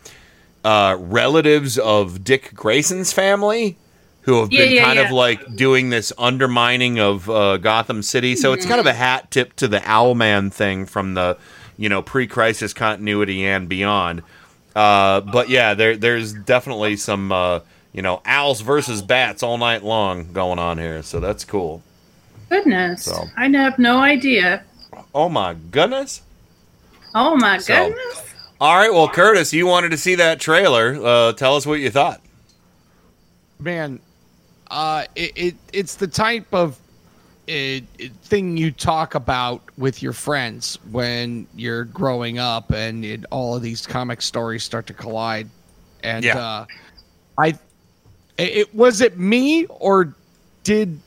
uh, 0.65 0.97
relatives 0.99 1.79
of 1.79 2.25
Dick 2.25 2.55
Grayson's 2.55 3.13
family, 3.13 3.79
who 4.23 4.41
have 4.41 4.51
Yeah, 4.51 4.65
been 4.65 4.75
yeah, 4.75 4.85
kind 4.85 4.99
of 4.99 5.11
like 5.13 5.57
doing 5.57 5.91
this 5.91 6.13
undermining 6.19 6.99
of 6.99 7.31
uh, 7.31 7.59
Gotham 7.59 8.03
City. 8.03 8.37
So 8.37 8.53
it's 8.53 8.67
kind 8.67 8.81
of 8.81 8.87
a 8.87 8.95
hat 8.95 9.31
tip 9.31 9.55
to 9.57 9.69
the 9.69 9.81
Owlman 9.81 10.53
thing 10.53 10.87
from 10.87 11.15
the 11.15 11.39
you 11.77 11.89
know 11.89 12.03
pre-crisis 12.03 12.73
continuity 12.73 13.45
and 13.47 13.69
beyond. 13.69 14.23
Uh, 14.75 15.21
but 15.21 15.49
yeah, 15.51 15.75
there 15.75 15.97
there's 15.97 16.33
definitely 16.33 16.97
some 16.97 17.33
uh, 17.33 17.61
you 17.97 18.03
know 18.03 18.21
owls 18.25 18.61
versus 18.61 19.03
bats 19.03 19.43
all 19.43 19.59
night 19.59 19.83
long 19.83 20.33
going 20.33 20.61
on 20.61 20.79
here, 20.79 21.03
so 21.03 21.19
that's 21.19 21.45
cool. 21.45 21.83
Goodness, 22.49 23.05
So. 23.07 23.25
I 23.37 23.49
have 23.49 23.77
no 23.79 23.99
idea. 23.99 24.63
Oh 25.13 25.29
my 25.29 25.55
goodness! 25.73 26.23
Oh 27.15 27.35
my 27.37 27.59
So- 27.59 27.89
goodness. 27.89 28.23
All 28.61 28.75
right, 28.77 28.91
well, 28.93 29.09
Curtis, 29.09 29.53
you 29.53 29.67
wanted 29.67 29.91
to 29.91 29.99
see 29.99 30.15
that 30.15 30.41
trailer. 30.41 30.97
Uh, 31.03 31.33
tell 31.35 31.57
us 31.57 31.67
what 31.67 31.81
you 31.81 31.91
thought. 31.91 32.21
man 33.59 33.99
uh 34.71 35.05
it, 35.15 35.33
it 35.37 35.55
it's 35.73 35.95
the 35.95 36.07
type 36.09 36.47
of 36.53 36.77
uh 37.49 37.79
thing 38.25 38.57
you 38.57 38.71
talk 38.73 39.15
about 39.15 39.63
with 39.79 40.03
your 40.03 40.13
friends 40.13 40.79
when 40.91 41.47
you're 41.55 41.85
growing 41.85 42.39
up 42.39 42.73
and 42.73 43.05
it, 43.05 43.25
all 43.31 43.55
of 43.55 43.63
these 43.63 43.87
comic 43.87 44.21
stories 44.21 44.65
start 44.65 44.87
to 44.89 44.93
collide 44.93 45.49
and 46.03 46.25
Yeah. 46.25 46.37
uh 46.39 46.67
i 47.39 47.57
it, 48.39 48.57
it 48.57 48.75
was 48.75 49.01
it 49.01 49.19
me 49.19 49.67
or 49.67 50.15
did 50.65 50.99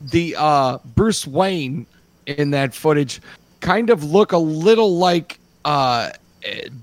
the 0.00 0.34
uh 0.38 0.78
bruce 0.94 1.26
wayne 1.26 1.86
in 2.26 2.50
that 2.50 2.74
footage 2.74 3.20
kind 3.60 3.90
of 3.90 4.04
look 4.04 4.32
a 4.32 4.38
little 4.38 4.96
like 4.98 5.38
uh 5.64 6.10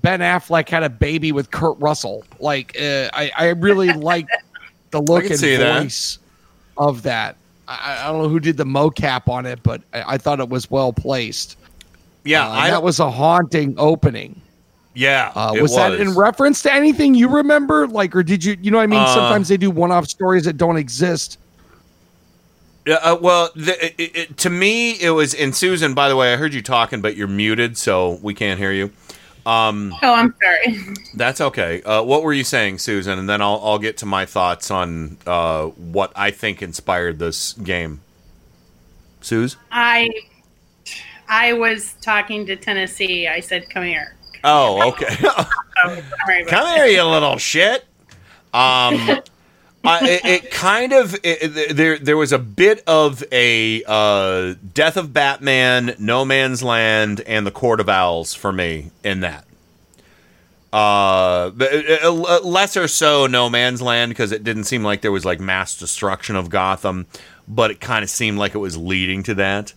Ben 0.02 0.20
Affleck 0.20 0.68
had 0.68 0.82
a 0.82 0.88
baby 0.90 1.32
with 1.32 1.50
Kurt 1.50 1.78
Russell. 1.78 2.24
Like, 2.38 2.76
uh, 2.78 3.08
I, 3.14 3.32
I 3.36 3.48
really 3.48 3.90
like 3.92 4.28
the 4.90 5.00
look 5.00 5.24
and 5.24 5.38
see 5.38 5.56
that. 5.56 5.82
voice 5.82 6.18
of 6.76 7.02
that. 7.04 7.36
I, 7.66 8.02
I 8.02 8.12
don't 8.12 8.22
know 8.22 8.28
who 8.28 8.38
did 8.38 8.56
the 8.58 8.64
mocap 8.64 9.28
on 9.28 9.46
it, 9.46 9.62
but 9.62 9.82
I, 9.92 10.14
I 10.14 10.18
thought 10.18 10.40
it 10.40 10.48
was 10.48 10.70
well 10.70 10.92
placed. 10.92 11.56
Yeah, 12.24 12.46
Uh, 12.46 12.50
I 12.52 12.70
that 12.70 12.82
was 12.82 13.00
a 13.00 13.10
haunting 13.10 13.74
opening. 13.78 14.40
Yeah, 14.96 15.30
Uh, 15.36 15.52
it 15.54 15.60
was, 15.60 15.76
that 15.76 16.00
in 16.00 16.14
reference 16.16 16.62
to 16.62 16.72
anything 16.72 17.14
you 17.14 17.28
remember? 17.28 17.86
Like, 17.86 18.16
or 18.16 18.22
did 18.22 18.42
you, 18.42 18.56
you 18.62 18.70
know 18.70 18.78
what 18.78 18.84
I 18.84 18.86
mean? 18.86 19.00
Uh, 19.00 19.14
Sometimes 19.14 19.46
they 19.46 19.58
do 19.58 19.70
one 19.70 19.92
off 19.92 20.08
stories 20.08 20.44
that 20.44 20.56
don't 20.56 20.78
exist. 20.78 21.38
Yeah, 22.86 22.94
uh, 23.02 23.18
well, 23.20 23.50
the, 23.54 24.02
it, 24.02 24.16
it, 24.16 24.36
to 24.38 24.48
me, 24.48 24.92
it 24.92 25.10
was. 25.10 25.34
And 25.34 25.54
Susan, 25.54 25.92
by 25.92 26.08
the 26.08 26.16
way, 26.16 26.32
I 26.32 26.36
heard 26.36 26.54
you 26.54 26.62
talking, 26.62 27.02
but 27.02 27.14
you're 27.14 27.28
muted, 27.28 27.76
so 27.76 28.18
we 28.22 28.32
can't 28.32 28.58
hear 28.58 28.72
you. 28.72 28.90
Um, 29.44 29.94
Oh, 30.02 30.14
I'm 30.14 30.34
sorry. 30.42 30.78
That's 31.14 31.42
okay. 31.42 31.82
Uh, 31.82 32.02
what 32.02 32.22
were 32.22 32.32
you 32.32 32.44
saying, 32.44 32.78
Susan? 32.78 33.18
And 33.18 33.28
then 33.28 33.42
I'll 33.42 33.60
I'll 33.62 33.78
get 33.78 33.98
to 33.98 34.06
my 34.06 34.24
thoughts 34.24 34.70
on 34.70 35.18
uh, 35.26 35.66
what 35.66 36.10
I 36.16 36.30
think 36.30 36.62
inspired 36.62 37.18
this 37.18 37.52
game. 37.52 38.00
Suze? 39.20 39.56
I 39.70 40.08
I 41.28 41.52
was 41.52 41.94
talking 42.00 42.46
to 42.46 42.56
Tennessee. 42.56 43.28
I 43.28 43.40
said, 43.40 43.68
"Come 43.68 43.84
here." 43.84 44.15
Oh, 44.46 44.88
okay. 44.90 45.16
Come 46.46 46.66
here, 46.76 46.86
you 46.86 47.02
little 47.02 47.36
shit. 47.38 47.82
Um, 48.54 49.20
I, 49.84 50.00
it, 50.02 50.24
it 50.24 50.50
kind 50.50 50.92
of 50.92 51.14
it, 51.22 51.56
it- 51.56 51.76
there 51.76 51.98
there 51.98 52.16
was 52.16 52.32
a 52.32 52.38
bit 52.38 52.82
of 52.86 53.22
a 53.32 53.82
uh, 53.86 54.54
Death 54.72 54.96
of 54.96 55.12
Batman, 55.12 55.94
No 55.98 56.24
Man's 56.24 56.62
Land, 56.62 57.20
and 57.26 57.46
the 57.46 57.50
Court 57.50 57.80
of 57.80 57.88
Owls 57.88 58.34
for 58.34 58.52
me 58.52 58.90
in 59.04 59.20
that. 59.20 59.44
Uh, 60.72 61.50
but, 61.50 61.72
uh, 61.72 62.22
uh, 62.22 62.40
lesser 62.42 62.86
so 62.88 63.26
No 63.26 63.48
Man's 63.48 63.80
Land 63.80 64.10
because 64.10 64.32
it 64.32 64.44
didn't 64.44 64.64
seem 64.64 64.82
like 64.82 65.00
there 65.00 65.12
was 65.12 65.24
like 65.24 65.40
mass 65.40 65.76
destruction 65.78 66.36
of 66.36 66.50
Gotham, 66.50 67.06
but 67.48 67.70
it 67.70 67.80
kind 67.80 68.02
of 68.02 68.10
seemed 68.10 68.38
like 68.38 68.54
it 68.54 68.58
was 68.58 68.76
leading 68.76 69.22
to 69.24 69.34
that. 69.34 69.72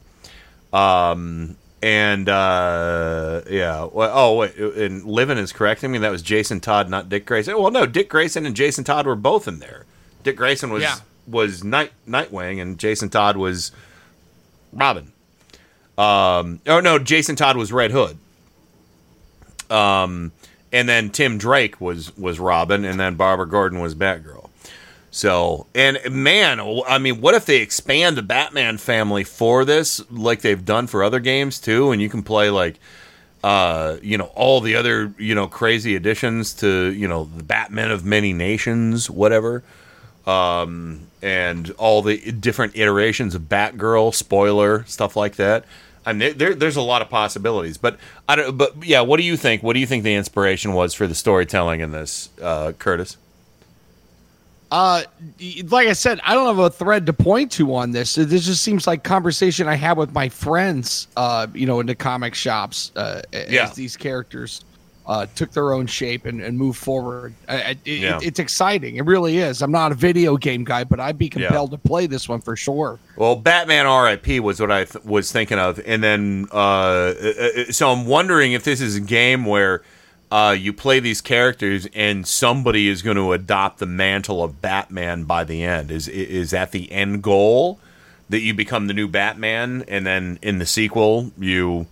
Um, 0.74 1.56
and 1.82 2.28
uh, 2.28 3.42
yeah. 3.50 3.86
Well, 3.92 4.12
oh 4.14 4.36
wait, 4.38 4.56
and 4.58 5.04
Livin 5.06 5.38
is 5.38 5.52
correcting 5.54 5.92
me. 5.92 5.98
That 6.00 6.12
was 6.12 6.22
Jason 6.22 6.60
Todd, 6.60 6.90
not 6.90 7.10
Dick 7.10 7.26
Grayson. 7.26 7.58
Well, 7.58 7.72
no, 7.72 7.86
Dick 7.86 8.10
Grayson 8.10 8.46
and 8.46 8.56
Jason 8.56 8.84
Todd 8.84 9.06
were 9.06 9.16
both 9.16 9.48
in 9.48 9.60
there. 9.60 9.86
Dick 10.24 10.36
Grayson 10.38 10.70
was 10.72 10.84
Yeah. 10.84 10.96
was 11.28 11.64
Night 11.64 11.92
Nightwing, 12.08 12.62
and 12.62 12.78
Jason 12.78 13.10
Todd 13.10 13.38
was 13.38 13.72
Robin. 14.74 15.12
Um, 15.98 16.62
oh 16.68 16.80
no, 16.80 16.98
Jason 17.00 17.36
Todd 17.36 17.58
was 17.58 17.72
Red 17.74 17.92
Hood. 17.92 18.18
Um, 19.70 20.32
and 20.72 20.88
then 20.90 21.10
Tim 21.10 21.38
Drake 21.38 21.80
was 21.80 22.16
was 22.18 22.40
Robin, 22.40 22.86
and 22.86 23.00
then 23.00 23.16
Barbara 23.16 23.48
Gordon 23.48 23.80
was 23.80 23.96
Batgirl. 23.96 24.39
So, 25.12 25.66
and 25.74 26.00
man, 26.12 26.60
I 26.88 27.00
mean, 27.00 27.20
what 27.20 27.34
if 27.34 27.46
they 27.46 27.58
expand 27.58 28.16
the 28.16 28.22
Batman 28.22 28.78
family 28.78 29.24
for 29.24 29.66
this, 29.66 30.02
like 30.12 30.42
they've 30.42 30.64
done 30.64 30.88
for 30.88 31.04
other 31.04 31.20
games 31.20 31.60
too, 31.60 31.92
and 31.92 32.02
you 32.02 32.10
can 32.10 32.22
play 32.22 32.50
like, 32.50 32.80
uh, 33.44 33.98
you 34.04 34.18
know, 34.18 34.26
all 34.36 34.62
the 34.62 34.76
other 34.76 35.14
you 35.18 35.34
know 35.34 35.48
crazy 35.48 35.96
additions 35.96 36.54
to 36.56 36.92
you 36.94 37.08
know 37.08 37.30
the 37.36 37.44
Batman 37.44 37.90
of 37.90 38.06
many 38.06 38.34
nations, 38.34 39.10
whatever, 39.10 39.64
um, 40.28 41.08
and 41.24 41.72
all 41.72 42.04
the 42.04 42.32
different 42.32 42.76
iterations 42.76 43.34
of 43.34 43.44
Batgirl, 43.44 44.14
spoiler 44.14 44.84
stuff 44.86 45.16
like 45.16 45.38
that. 45.38 45.66
I 46.06 46.14
mean, 46.14 46.38
there, 46.38 46.56
there's 46.56 46.76
a 46.76 46.82
lot 46.82 47.02
of 47.02 47.10
possibilities, 47.10 47.78
but 47.78 47.98
I 48.28 48.36
don't. 48.36 48.58
But 48.58 48.84
yeah, 48.84 49.02
what 49.02 49.18
do 49.18 49.24
you 49.24 49.38
think? 49.38 49.64
What 49.64 49.74
do 49.74 49.80
you 49.80 49.88
think 49.88 50.04
the 50.04 50.16
inspiration 50.16 50.74
was 50.74 50.94
for 50.94 51.08
the 51.08 51.16
storytelling 51.16 51.82
in 51.82 51.92
this, 51.92 52.30
uh, 52.42 52.74
Curtis? 52.74 53.18
Uh, 54.72 55.04
like 55.70 55.88
I 55.88 55.94
said, 55.94 56.20
I 56.24 56.34
don't 56.36 56.46
have 56.48 56.60
a 56.64 56.70
thread 56.70 57.06
to 57.08 57.14
point 57.14 57.52
to 57.54 57.74
on 57.76 57.92
this. 57.92 58.16
This 58.16 58.46
just 58.46 58.62
seems 58.62 58.86
like 58.86 59.04
conversation 59.04 59.68
I 59.68 59.76
had 59.76 59.98
with 59.98 60.12
my 60.14 60.30
friends. 60.30 61.08
Uh, 61.18 61.48
you 61.54 61.66
know, 61.66 61.80
in 61.80 61.88
the 61.88 61.96
comic 61.96 62.36
shops. 62.36 62.92
Uh, 62.96 63.22
Yeah. 63.34 63.64
as 63.66 63.74
these 63.74 63.98
characters 63.98 64.64
uh, 65.08 65.26
took 65.34 65.52
their 65.54 65.74
own 65.74 65.88
shape 65.88 66.28
and, 66.28 66.40
and 66.40 66.56
moved 66.56 66.78
forward. 66.78 67.34
I, 67.48 67.76
it- 67.84 68.00
Yeah. 68.00 68.20
it's 68.22 68.38
exciting. 68.38 68.98
It 68.98 69.06
really 69.06 69.40
is. 69.40 69.64
I'm 69.64 69.72
not 69.72 69.92
a 69.92 69.96
video 69.96 70.38
game 70.38 70.64
guy, 70.64 70.84
but 70.84 71.00
I'd 71.00 71.18
be 71.18 71.30
compelled 71.30 71.72
to 71.72 71.80
play 71.80 72.06
this 72.06 72.30
one 72.30 72.40
for 72.42 72.56
sure. 72.56 73.00
Well, 73.16 73.36
Batman 73.36 73.88
R.I.P. 73.88 74.40
was 74.40 74.60
what 74.60 74.72
I 74.72 74.84
th- 74.86 75.04
was 75.04 75.32
thinking 75.32 75.58
of, 75.58 75.80
and 75.84 76.04
then 76.04 76.48
uh, 76.54 76.56
uh, 76.58 77.14
uh, 77.68 77.72
so 77.72 77.90
I'm 77.92 78.06
wondering 78.06 78.52
if 78.54 78.64
this 78.64 78.82
is 78.82 78.98
a 78.98 79.02
game 79.02 79.46
where 79.46 79.82
uh, 80.32 80.56
you 80.58 80.74
play 80.74 81.00
these 81.00 81.22
characters 81.22 81.88
and 81.94 82.28
somebody 82.28 82.88
is 82.88 83.02
going 83.02 83.18
to 83.18 83.34
adopt 83.34 83.80
the 83.80 83.86
mantle 83.86 84.44
of 84.44 84.62
Batman 84.62 85.24
by 85.24 85.44
the 85.44 85.64
end. 85.64 85.92
Is 85.92 86.08
is 86.08 86.52
that 86.52 86.72
the 86.72 86.92
end 86.92 87.24
goal 87.24 87.80
that 88.30 88.42
you 88.42 88.54
become 88.54 88.88
the 88.88 88.94
new 88.94 89.08
Batman, 89.08 89.84
and 89.88 90.06
then 90.06 90.38
in 90.42 90.60
the 90.60 90.66
sequel 90.66 91.32
you 91.38 91.88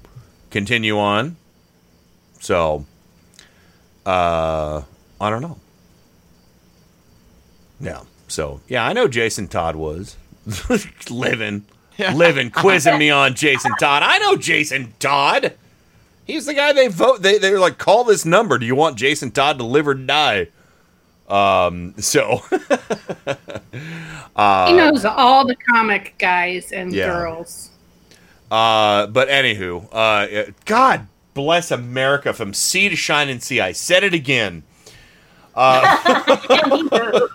continue 0.51 0.99
on? 0.99 1.35
So, 2.39 2.85
uh, 4.05 4.83
I 5.19 5.29
don't 5.31 5.41
know. 5.41 5.57
Yeah. 7.79 8.01
So 8.27 8.61
yeah, 8.67 8.85
I 8.85 8.93
know 8.93 9.07
Jason 9.07 9.47
Todd 9.47 9.75
was 9.75 10.15
living, 11.09 11.65
living, 11.97 12.51
quizzing 12.51 12.97
me 12.99 13.09
on 13.09 13.33
Jason 13.33 13.71
Todd. 13.79 14.03
I 14.03 14.19
know 14.19 14.35
Jason 14.37 14.93
Todd. 14.99 15.53
He's 16.27 16.45
the 16.45 16.53
guy 16.53 16.73
they 16.73 16.89
vote. 16.89 17.21
They 17.21 17.37
they're 17.39 17.59
like, 17.59 17.77
call 17.77 18.03
this 18.03 18.25
number. 18.25 18.57
Do 18.59 18.65
you 18.65 18.75
want 18.75 18.97
Jason 18.97 19.31
Todd 19.31 19.57
to 19.59 19.63
live 19.63 19.87
or 19.87 19.93
die? 19.95 20.49
Um. 21.29 21.93
So. 21.97 22.41
uh, 24.35 24.67
he 24.67 24.73
knows 24.73 25.05
all 25.05 25.47
the 25.47 25.55
comic 25.55 26.15
guys 26.19 26.71
and 26.71 26.93
Yeah. 26.93 27.07
girls. 27.07 27.71
Uh, 28.51 29.07
but 29.07 29.27
anywho, 29.29 29.87
uh, 29.91 30.51
God 30.65 31.07
bless 31.33 31.71
America 31.71 32.33
from 32.33 32.53
sea 32.53 32.87
to 32.89 32.95
shining 32.95 33.39
sea. 33.39 33.59
I 33.61 33.71
said 33.73 34.03
it 34.03 34.13
again. 34.13 34.63
Uh, 35.55 35.97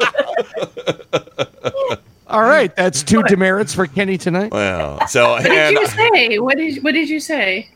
All 2.29 2.41
right, 2.43 2.75
that's 2.77 3.03
two 3.03 3.23
demerits 3.25 3.75
for 3.75 3.87
Kenny 3.87 4.17
tonight. 4.17 4.53
well, 4.53 5.07
so 5.07 5.33
What 5.33 5.43
did 5.43 5.53
and 5.53 5.77
you 5.77 5.87
say? 5.87 6.39
What 6.39 6.57
did 6.57 6.83
What 6.83 6.93
did 6.95 7.09
you 7.11 7.21
say? 7.21 7.69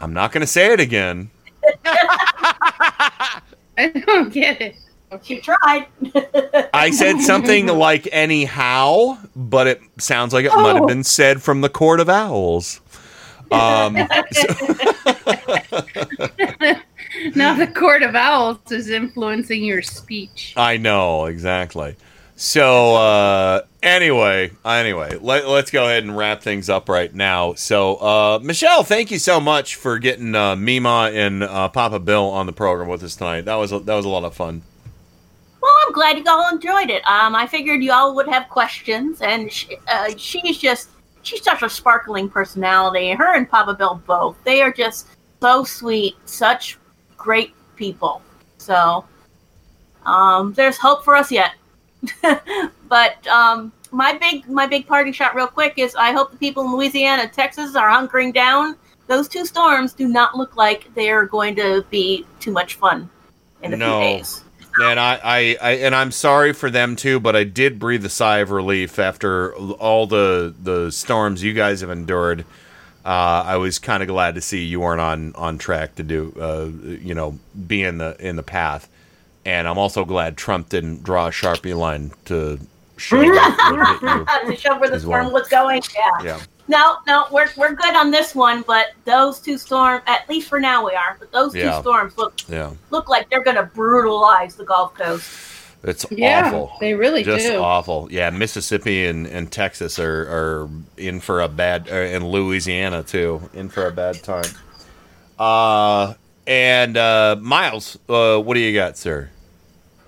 I'm 0.00 0.12
not 0.12 0.32
going 0.32 0.40
to 0.40 0.46
say 0.46 0.72
it 0.72 0.80
again. 0.80 1.30
I 1.84 3.40
don't 4.06 4.32
get 4.32 4.60
it. 4.60 4.76
She 5.22 5.40
tried. 5.40 5.86
I 6.72 6.90
said 6.90 7.20
something 7.22 7.66
like 7.66 8.08
anyhow, 8.12 9.18
but 9.34 9.66
it 9.66 9.80
sounds 9.98 10.32
like 10.32 10.44
it 10.44 10.52
might 10.54 10.74
have 10.74 10.84
Oh. 10.84 10.86
been 10.86 11.02
said 11.04 11.42
from 11.42 11.60
the 11.62 11.68
Court 11.68 11.98
of 12.00 12.08
Owls. 12.08 12.80
Um, 13.50 13.94
now 17.34 17.54
the 17.54 17.66
Court 17.74 18.02
of 18.02 18.14
Owls 18.14 18.58
is 18.70 18.88
influencing 18.88 19.64
your 19.64 19.82
speech. 19.82 20.54
I 20.56 20.76
know 20.76 21.24
exactly. 21.26 21.96
So 22.36 22.94
uh, 22.94 23.62
anyway, 23.82 24.50
anyway, 24.64 25.18
let, 25.20 25.48
let's 25.48 25.70
go 25.70 25.84
ahead 25.84 26.02
and 26.02 26.16
wrap 26.16 26.42
things 26.42 26.68
up 26.68 26.88
right 26.88 27.14
now. 27.14 27.54
So 27.54 27.96
uh, 27.96 28.38
Michelle, 28.42 28.82
thank 28.82 29.10
you 29.10 29.18
so 29.18 29.40
much 29.40 29.76
for 29.76 29.98
getting 29.98 30.34
uh, 30.34 30.56
Mima 30.56 31.10
and 31.12 31.42
uh, 31.42 31.68
Papa 31.68 31.98
Bill 31.98 32.28
on 32.30 32.46
the 32.46 32.52
program 32.52 32.88
with 32.88 33.02
us 33.02 33.16
tonight. 33.16 33.42
That 33.42 33.56
was 33.56 33.72
a, 33.72 33.80
that 33.80 33.94
was 33.94 34.04
a 34.04 34.08
lot 34.08 34.24
of 34.24 34.34
fun. 34.34 34.62
Well, 35.60 35.72
I'm 35.86 35.92
glad 35.92 36.16
you 36.16 36.24
all 36.26 36.52
enjoyed 36.52 36.90
it. 36.90 37.06
Um, 37.06 37.34
I 37.34 37.46
figured 37.46 37.82
you 37.82 37.92
all 37.92 38.14
would 38.14 38.28
have 38.28 38.48
questions, 38.48 39.20
and 39.20 39.52
she, 39.52 39.76
uh, 39.88 40.10
she's 40.16 40.56
just 40.58 40.88
she's 41.22 41.42
such 41.42 41.62
a 41.62 41.68
sparkling 41.68 42.28
personality. 42.30 43.10
Her 43.12 43.36
and 43.36 43.48
Papa 43.48 43.74
Bill 43.74 44.00
both. 44.06 44.36
They 44.44 44.62
are 44.62 44.72
just 44.72 45.08
so 45.40 45.64
sweet, 45.64 46.16
such 46.24 46.78
great 47.16 47.54
people. 47.76 48.22
So, 48.58 49.04
um, 50.06 50.54
there's 50.54 50.78
hope 50.78 51.04
for 51.04 51.14
us 51.14 51.30
yet. 51.30 51.52
but 52.88 53.26
um, 53.26 53.72
my 53.90 54.14
big 54.14 54.48
my 54.48 54.66
big 54.66 54.86
party 54.86 55.12
shot, 55.12 55.34
real 55.34 55.46
quick, 55.46 55.74
is 55.76 55.94
I 55.94 56.12
hope 56.12 56.30
the 56.30 56.36
people 56.36 56.64
in 56.64 56.72
Louisiana, 56.72 57.28
Texas, 57.28 57.76
are 57.76 57.88
hunkering 57.88 58.32
down. 58.32 58.76
Those 59.06 59.28
two 59.28 59.44
storms 59.44 59.92
do 59.92 60.06
not 60.06 60.36
look 60.36 60.56
like 60.56 60.92
they 60.94 61.10
are 61.10 61.26
going 61.26 61.56
to 61.56 61.84
be 61.90 62.24
too 62.38 62.52
much 62.52 62.74
fun 62.74 63.10
in 63.62 63.72
a 63.72 63.76
no. 63.76 63.98
few 63.98 64.00
days. 64.00 64.44
And 64.78 65.00
I, 65.00 65.20
I, 65.22 65.56
I, 65.60 65.70
and 65.78 65.94
I'm 65.96 66.12
sorry 66.12 66.52
for 66.52 66.70
them 66.70 66.94
too, 66.94 67.18
but 67.18 67.34
I 67.34 67.42
did 67.44 67.80
breathe 67.80 68.04
a 68.04 68.08
sigh 68.08 68.38
of 68.38 68.50
relief 68.50 68.98
after 68.98 69.54
all 69.54 70.06
the 70.06 70.54
the 70.62 70.92
storms 70.92 71.42
you 71.42 71.52
guys 71.52 71.80
have 71.80 71.90
endured. 71.90 72.44
Uh, 73.04 73.42
I 73.46 73.56
was 73.56 73.78
kind 73.78 74.02
of 74.02 74.08
glad 74.08 74.36
to 74.36 74.40
see 74.40 74.64
you 74.64 74.80
weren't 74.80 75.00
on 75.00 75.34
on 75.34 75.58
track 75.58 75.96
to 75.96 76.02
do, 76.02 76.34
uh, 76.38 76.70
you 77.02 77.14
know, 77.14 77.38
be 77.66 77.82
in 77.82 77.98
the 77.98 78.16
in 78.20 78.36
the 78.36 78.42
path. 78.42 78.88
And 79.44 79.66
I'm 79.66 79.78
also 79.78 80.04
glad 80.04 80.36
Trump 80.36 80.68
didn't 80.68 81.02
draw 81.02 81.28
a 81.28 81.30
sharpie 81.30 81.76
line 81.76 82.12
to 82.26 82.58
show 82.98 83.16
what 83.18 84.46
to 84.46 84.56
show 84.56 84.78
where 84.78 84.90
the 84.90 84.96
as 84.96 85.06
well. 85.06 85.20
storm 85.22 85.32
was 85.32 85.48
going. 85.48 85.82
Yeah. 85.94 86.22
Yeah. 86.22 86.40
No, 86.68 86.98
no, 87.06 87.26
we're 87.32 87.48
we're 87.56 87.72
good 87.74 87.96
on 87.96 88.10
this 88.10 88.34
one, 88.34 88.62
but 88.66 88.88
those 89.04 89.40
two 89.40 89.58
storms, 89.58 90.02
at 90.06 90.28
least 90.28 90.48
for 90.48 90.60
now, 90.60 90.84
we 90.86 90.92
are. 90.92 91.16
But 91.18 91.32
those 91.32 91.54
Yeah. 91.54 91.74
two 91.76 91.80
storms 91.82 92.16
look 92.18 92.34
Yeah. 92.48 92.70
look 92.90 93.08
like 93.08 93.28
they're 93.30 93.42
going 93.42 93.56
to 93.56 93.64
brutalize 93.64 94.54
the 94.54 94.64
Gulf 94.64 94.94
Coast. 94.94 95.28
It's 95.82 96.04
Yeah, 96.10 96.46
awful. 96.48 96.72
they 96.78 96.92
really 96.92 97.24
Just 97.24 97.46
do. 97.46 97.56
awful. 97.58 98.06
Yeah, 98.10 98.28
Mississippi 98.28 99.06
and, 99.06 99.26
and 99.26 99.50
Texas 99.50 99.98
are, 99.98 100.22
are 100.28 100.68
in 100.98 101.20
for 101.20 101.40
a 101.40 101.48
bad, 101.48 101.88
uh, 101.90 101.94
and 101.94 102.30
Louisiana 102.30 103.02
too, 103.02 103.48
in 103.54 103.70
for 103.70 103.86
a 103.86 103.90
bad 103.90 104.22
time. 104.22 104.44
Uh, 105.38 106.12
and 106.50 106.96
uh, 106.96 107.36
Miles, 107.40 107.96
uh, 108.08 108.38
what 108.40 108.54
do 108.54 108.60
you 108.60 108.74
got, 108.74 108.98
sir? 108.98 109.30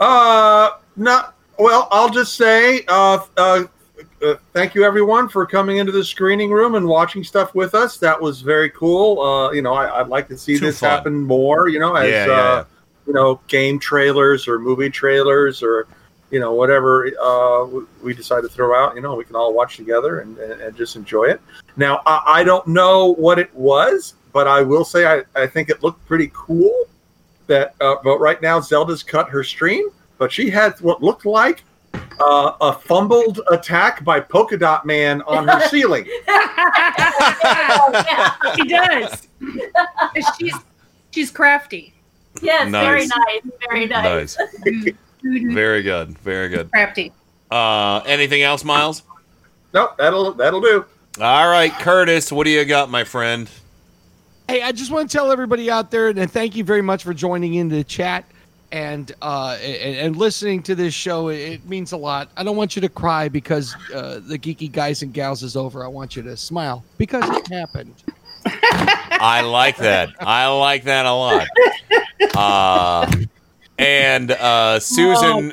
Uh, 0.00 0.70
not 0.96 1.36
well. 1.58 1.86
I'll 1.92 2.10
just 2.10 2.34
say, 2.34 2.84
uh, 2.88 3.20
uh, 3.36 3.64
uh, 4.20 4.34
thank 4.52 4.74
you 4.74 4.82
everyone 4.84 5.28
for 5.28 5.46
coming 5.46 5.76
into 5.76 5.92
the 5.92 6.02
screening 6.02 6.50
room 6.50 6.74
and 6.74 6.84
watching 6.86 7.22
stuff 7.22 7.54
with 7.54 7.76
us. 7.76 7.96
That 7.98 8.20
was 8.20 8.40
very 8.40 8.70
cool. 8.70 9.20
Uh, 9.22 9.52
you 9.52 9.62
know, 9.62 9.72
I, 9.72 10.00
I'd 10.00 10.08
like 10.08 10.26
to 10.28 10.36
see 10.36 10.58
Too 10.58 10.66
this 10.66 10.80
fun. 10.80 10.90
happen 10.90 11.20
more. 11.20 11.68
You 11.68 11.78
know, 11.78 11.94
as 11.94 12.10
Yeah, 12.10 12.26
yeah, 12.26 12.32
uh, 12.32 12.36
yeah. 12.56 12.64
you 13.06 13.12
know, 13.12 13.40
game 13.46 13.78
trailers 13.78 14.48
or 14.48 14.58
movie 14.58 14.90
trailers 14.90 15.62
or 15.62 15.86
you 16.32 16.40
know 16.40 16.52
whatever 16.54 17.06
uh, 17.22 17.66
we- 17.66 17.84
we 18.02 18.14
decide 18.14 18.40
to 18.40 18.48
throw 18.48 18.74
out. 18.76 18.96
You 18.96 19.00
know, 19.02 19.14
we 19.14 19.24
can 19.24 19.36
all 19.36 19.54
watch 19.54 19.76
together 19.76 20.18
and, 20.20 20.36
and, 20.38 20.60
and 20.60 20.76
just 20.76 20.96
enjoy 20.96 21.26
it. 21.26 21.40
Now, 21.76 22.00
I, 22.04 22.22
I 22.26 22.44
don't 22.44 22.66
know 22.66 23.14
what 23.14 23.38
it 23.38 23.54
was, 23.54 24.14
but 24.32 24.46
I 24.48 24.62
will 24.62 24.84
say 24.84 25.06
I, 25.06 25.22
I 25.40 25.46
think 25.46 25.68
it 25.68 25.82
looked 25.82 26.04
pretty 26.06 26.30
cool 26.34 26.86
that 27.46 27.74
uh, 27.80 27.96
but 28.02 28.18
right 28.18 28.40
now 28.40 28.60
Zelda's 28.60 29.02
cut 29.02 29.28
her 29.28 29.42
stream, 29.44 29.90
but 30.18 30.30
she 30.32 30.48
had 30.50 30.80
what 30.80 31.02
looked 31.02 31.26
like 31.26 31.64
uh, 32.20 32.52
a 32.60 32.72
fumbled 32.72 33.40
attack 33.50 34.04
by 34.04 34.20
Polka 34.20 34.56
Dot 34.56 34.86
Man 34.86 35.22
on 35.22 35.46
her 35.48 35.60
ceiling. 35.68 36.04
She 38.56 38.64
does. 38.68 39.28
she's 40.38 40.54
she's 41.10 41.30
crafty. 41.30 41.94
Yes, 42.40 42.70
very 42.70 43.06
Nice. 43.06 43.10
nice, 43.44 43.52
very 43.68 43.86
nice. 43.86 44.36
Nice. 44.38 44.94
Very 45.22 45.82
good. 45.84 46.18
Very 46.18 46.48
good. 46.48 46.68
Crafty. 46.72 47.12
Uh, 47.48 47.98
anything 48.06 48.42
else, 48.42 48.64
Miles? 48.64 49.04
Nope, 49.72 49.96
that'll 49.96 50.32
that'll 50.32 50.60
do. 50.60 50.84
All 51.20 51.48
right, 51.48 51.70
Curtis, 51.72 52.32
what 52.32 52.42
do 52.44 52.50
you 52.50 52.64
got, 52.64 52.90
my 52.90 53.04
friend? 53.04 53.48
Hey, 54.48 54.62
I 54.62 54.72
just 54.72 54.90
want 54.90 55.10
to 55.10 55.16
tell 55.16 55.30
everybody 55.30 55.70
out 55.70 55.90
there, 55.90 56.08
and 56.08 56.30
thank 56.30 56.56
you 56.56 56.64
very 56.64 56.82
much 56.82 57.04
for 57.04 57.14
joining 57.14 57.54
in 57.54 57.68
the 57.68 57.84
chat 57.84 58.24
and 58.72 59.12
uh, 59.22 59.58
and, 59.62 59.96
and 59.96 60.16
listening 60.16 60.62
to 60.64 60.74
this 60.74 60.94
show. 60.94 61.28
It, 61.28 61.36
it 61.36 61.68
means 61.68 61.92
a 61.92 61.96
lot. 61.96 62.30
I 62.36 62.42
don't 62.42 62.56
want 62.56 62.74
you 62.74 62.82
to 62.82 62.88
cry 62.88 63.28
because 63.28 63.74
uh, 63.94 64.20
the 64.22 64.38
geeky 64.38 64.70
guys 64.70 65.02
and 65.02 65.12
gals 65.12 65.42
is 65.42 65.56
over. 65.56 65.84
I 65.84 65.88
want 65.88 66.16
you 66.16 66.22
to 66.22 66.36
smile 66.36 66.84
because 66.98 67.28
it 67.28 67.46
happened. 67.48 67.94
I 68.44 69.42
like 69.42 69.76
that. 69.76 70.10
I 70.18 70.48
like 70.48 70.84
that 70.84 71.06
a 71.06 71.12
lot. 71.12 71.46
Uh, 72.34 73.10
and 73.78 74.30
uh, 74.32 74.80
Susan. 74.80 75.52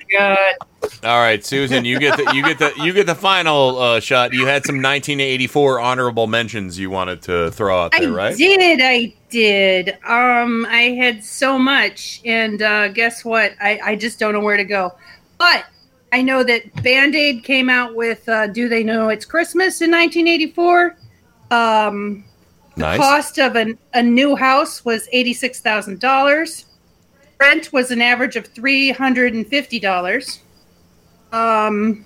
All 1.04 1.20
right, 1.20 1.44
Susan, 1.46 1.86
you 1.86 2.00
get 2.00 2.18
the 2.18 2.32
you 2.34 2.44
get 2.44 2.60
the 2.60 2.74
you 2.84 2.94
get 2.94 3.06
the 3.06 3.16
final 3.16 3.78
uh, 3.78 4.00
shot. 4.00 4.34
You 4.34 4.46
had 4.46 4.66
some 4.66 4.76
1984 4.76 5.80
honorable 5.80 6.28
mentions 6.28 6.78
you 6.80 6.90
wanted 6.90 7.22
to 7.24 7.52
throw 7.52 7.84
out 7.84 7.92
there, 7.98 8.12
I 8.12 8.14
right? 8.14 8.34
I 8.34 8.38
did. 8.38 8.80
I 8.82 9.14
did. 9.30 9.90
Um, 10.06 10.66
I 10.70 10.96
had 10.98 11.24
so 11.24 11.58
much, 11.58 12.22
and 12.26 12.62
uh, 12.62 12.90
guess 12.90 13.24
what? 13.26 13.54
I, 13.62 13.80
I 13.84 13.96
just 13.96 14.20
don't 14.20 14.34
know 14.34 14.40
where 14.42 14.58
to 14.58 14.64
go. 14.64 14.94
But 15.38 15.66
I 16.12 16.22
know 16.22 16.44
that 16.44 16.84
Band 16.84 17.16
Aid 17.16 17.44
came 17.44 17.70
out 17.70 17.96
with 17.96 18.28
uh, 18.28 18.48
"Do 18.48 18.68
They 18.70 18.84
Know 18.84 19.10
It's 19.10 19.26
Christmas" 19.26 19.82
in 19.82 19.92
1984. 19.92 20.98
Um, 21.52 22.24
the 22.76 22.82
Nice. 22.82 23.00
cost 23.00 23.38
of 23.40 23.56
an, 23.56 23.78
a 23.94 24.02
new 24.02 24.36
house 24.36 24.84
was 24.86 25.08
eighty-six 25.12 25.60
thousand 25.60 26.00
dollars. 26.00 26.66
Rent 27.40 27.72
was 27.72 27.92
an 27.92 28.02
average 28.02 28.36
of 28.36 28.48
three 28.48 28.92
hundred 28.92 29.34
and 29.34 29.48
fifty 29.48 29.80
dollars. 29.80 30.40
Um, 31.32 32.06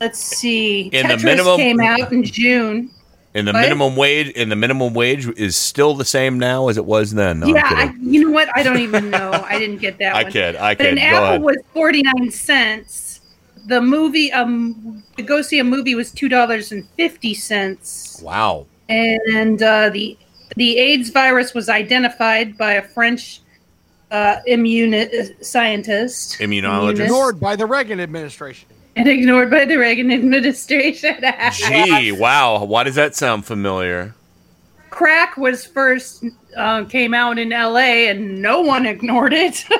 let's 0.00 0.18
see. 0.18 0.82
In 0.92 1.08
the 1.08 1.14
Tetris 1.14 1.24
minimum- 1.24 1.56
came 1.56 1.80
out 1.80 2.12
in 2.12 2.24
June. 2.24 2.90
And 3.34 3.46
the 3.46 3.52
What? 3.52 3.60
minimum 3.60 3.96
wage 3.96 4.32
and 4.34 4.50
the 4.50 4.56
minimum 4.56 4.94
wage 4.94 5.28
is 5.38 5.56
still 5.56 5.92
the 5.94 6.06
same 6.06 6.38
now 6.38 6.68
as 6.68 6.78
it 6.78 6.86
was 6.86 7.12
then. 7.12 7.40
No, 7.40 7.48
yeah. 7.48 7.62
I, 7.70 7.94
you 8.00 8.24
know 8.24 8.30
what? 8.30 8.48
I 8.56 8.62
don't 8.62 8.78
even 8.78 9.10
know. 9.10 9.30
I 9.30 9.58
didn't 9.58 9.76
get 9.76 9.98
that 9.98 10.14
I 10.16 10.22
one. 10.22 10.32
kid, 10.32 10.56
I 10.56 10.74
But 10.74 10.86
an. 10.86 10.94
Go 10.94 11.00
apple 11.02 11.18
ahead. 11.24 11.42
was 11.42 11.56
forty 11.74 12.00
nine 12.02 12.30
cents. 12.30 13.20
The 13.66 13.82
movie, 13.82 14.32
um, 14.32 15.02
to 15.18 15.22
go 15.22 15.42
see 15.42 15.58
a 15.58 15.64
movie 15.64 15.94
was 15.94 16.12
two 16.12 16.30
dollars 16.30 16.72
and 16.72 16.88
fifty 16.96 17.34
cents. 17.34 18.22
wow. 18.24 18.64
And 18.88 19.62
uh, 19.62 19.90
the 19.90 20.16
the 20.56 20.78
AIDS 20.78 21.10
virus 21.10 21.52
was 21.52 21.68
identified 21.68 22.56
by 22.56 22.72
a 22.74 22.82
French 22.82 23.40
uh, 24.16 24.40
immune 24.46 24.94
scientist. 25.42 26.38
Immunologist. 26.38 27.00
Ignored 27.04 27.38
by 27.38 27.54
the 27.56 27.66
Reagan 27.66 28.00
administration. 28.00 28.68
and 28.96 29.06
ignored 29.08 29.50
by 29.50 29.66
the 29.66 29.76
Reagan 29.76 30.10
administration. 30.20 31.16
Gee, 31.52 32.12
wow. 32.12 32.64
Why 32.64 32.84
does 32.84 32.94
that 32.94 33.14
sound 33.14 33.44
familiar? 33.44 34.14
Crack 34.88 35.36
was 35.36 35.66
first 35.66 36.24
uh, 36.56 36.84
came 36.86 37.12
out 37.12 37.38
in 37.38 37.52
L.A. 37.52 38.08
and 38.08 38.40
no 38.40 38.62
one 38.62 38.86
ignored 38.86 39.34
it. 39.34 39.62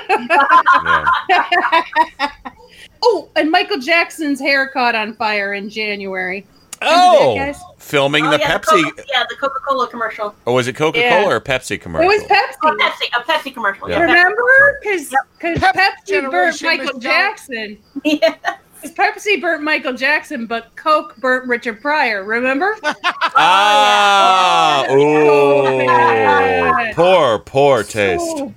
oh, 3.02 3.31
and 3.36 3.50
Michael 3.50 3.78
Jackson's 3.78 4.39
hair 4.39 4.68
caught 4.68 4.94
on 4.94 5.15
fire 5.15 5.55
in 5.55 5.70
January. 5.70 6.47
Oh, 6.82 7.31
Remember 7.32 7.52
guys? 7.52 7.62
Filming 7.86 8.26
Oh, 8.26 8.31
the 8.32 8.39
yeah, 8.39 8.58
Pepsi, 8.58 8.82
Coca- 8.82 9.05
yeah, 9.08 9.23
the 9.28 9.36
Coca 9.36 9.60
Cola 9.66 9.86
commercial. 9.89 10.34
or 10.44 10.55
was 10.55 10.66
it 10.66 10.74
Coca 10.74 10.98
Cola 11.00 11.20
Yeah. 11.23 11.28
or 11.28 11.40
Pepsi 11.40 11.81
commercial? 11.81 12.10
It 12.10 12.20
was 12.20 12.24
Pepsi. 12.24 12.56
Oh, 12.65 12.76
Pepsi, 12.81 13.06
a 13.16 13.20
Pepsi 13.23 13.52
commercial. 13.55 13.89
Yeah. 13.89 13.98
Yeah. 14.00 14.05
Remember? 14.05 14.81
Because 14.82 15.15
Pepsi 15.40 16.28
burnt 16.31 16.60
Michael 16.62 16.98
Jackson. 16.98 17.78
Jackson. 18.05 18.34
'Cause 18.82 18.92
Pepsi 18.92 19.40
burnt 19.40 19.62
Michael 19.62 19.94
Jackson, 19.94 20.44
but 20.47 20.74
Coke 20.76 21.16
burnt 21.18 21.48
Richard 21.48 21.81
Pryor. 21.81 22.24
Remember? 22.24 22.76
Ah, 23.39 24.86
oh, 24.89 25.86
bad. 25.86 26.94
poor, 26.94 27.39
poor 27.40 27.82
taste. 27.82 28.24
So 28.26 28.55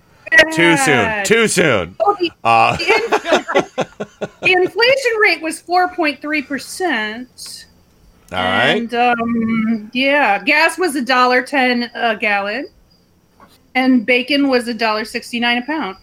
Too 0.53 0.77
soon. 0.77 1.25
Too 1.25 1.47
soon. 1.49 1.95
Oh, 1.99 2.15
the, 2.19 2.31
Uh, 2.43 2.77
the 2.77 4.51
inflation 4.53 5.11
rate 5.21 5.41
was 5.41 5.61
4.3%. 5.61 7.65
all 8.31 8.43
right. 8.43 8.77
And 8.77 8.93
um, 8.93 9.91
yeah, 9.93 10.43
gas 10.43 10.77
was 10.77 10.95
a 10.95 11.01
dollar 11.01 11.41
ten 11.41 11.89
a 11.93 12.15
gallon, 12.15 12.67
and 13.75 14.05
bacon 14.05 14.47
was 14.49 14.67
a 14.67 14.73
dollar 14.73 15.05
sixty 15.05 15.39
nine 15.39 15.57
a 15.57 15.65
pound. 15.65 15.97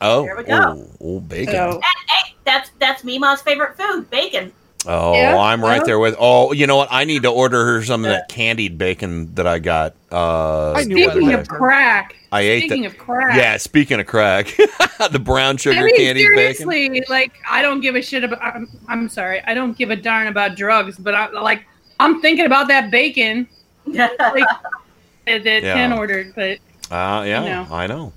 Oh, 0.00 0.22
There 0.22 0.36
we 0.36 0.44
go. 0.44 0.54
oh, 0.54 0.90
oh, 1.00 1.20
bacon. 1.20 1.54
So 1.54 1.70
And, 1.72 1.82
hey, 1.82 2.34
that's 2.44 2.70
that's 2.78 3.02
Mima's 3.04 3.42
favorite 3.42 3.76
food, 3.76 4.08
bacon. 4.10 4.52
Oh, 4.90 5.14
Yeah, 5.14 5.36
I'm 5.38 5.62
right 5.62 5.76
yeah. 5.76 5.84
there 5.84 5.98
with. 5.98 6.16
Oh, 6.18 6.52
you 6.52 6.66
know 6.66 6.76
what? 6.76 6.88
I 6.90 7.04
need 7.04 7.22
to 7.24 7.28
order 7.30 7.62
her 7.64 7.84
some 7.84 8.04
of 8.04 8.10
that 8.10 8.28
candied 8.30 8.78
bacon 8.78 9.34
that 9.34 9.46
I 9.46 9.58
got. 9.58 9.94
Uh, 10.10 10.72
I 10.72 10.84
knew 10.84 10.96
the 10.96 11.02
what 11.02 11.10
other 11.10 11.20
speaking 11.20 11.28
day. 11.36 11.40
of 11.40 11.48
crack, 11.48 12.16
I 12.32 12.40
ate 12.40 12.60
speaking 12.62 12.82
that. 12.84 12.92
of 12.92 12.98
crack, 12.98 13.36
Yeah, 13.36 13.56
speaking 13.58 14.00
of 14.00 14.06
crack, 14.06 14.46
the 15.10 15.20
brown 15.22 15.58
sugar 15.58 15.78
I 15.78 15.82
mean 15.82 15.96
candied 15.96 16.28
bacon. 16.34 16.66
seriously, 16.66 17.04
like 17.10 17.32
I 17.48 17.60
don't 17.60 17.80
give 17.80 17.96
a 17.96 18.02
shit 18.02 18.24
about. 18.24 18.42
I'm, 18.42 18.66
I'm 18.88 19.08
sorry, 19.10 19.42
I 19.44 19.52
don't 19.52 19.76
give 19.76 19.90
a 19.90 19.96
darn 19.96 20.26
about 20.28 20.56
drugs, 20.56 20.96
but 20.96 21.14
I 21.14 21.28
like 21.30 21.64
I'm 22.00 22.22
thinking 22.22 22.46
about 22.46 22.68
that 22.68 22.90
bacon 22.90 23.46
like, 23.86 24.08
that, 24.16 25.44
that 25.44 25.62
Yeah. 25.62 25.74
Ken 25.74 25.92
ordered, 25.92 26.32
but 26.34 26.58
Uh, 26.90 27.24
yeah, 27.26 27.44
know. 27.44 27.66
I 27.74 27.86
know. 27.86 28.12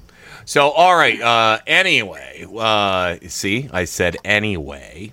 So, 0.45 0.69
all 0.69 0.95
right. 0.95 1.19
Uh, 1.21 1.59
anyway, 1.67 2.45
uh, 2.57 3.17
see, 3.27 3.69
I 3.73 3.83
said 3.85 4.15
anyway. 4.23 5.11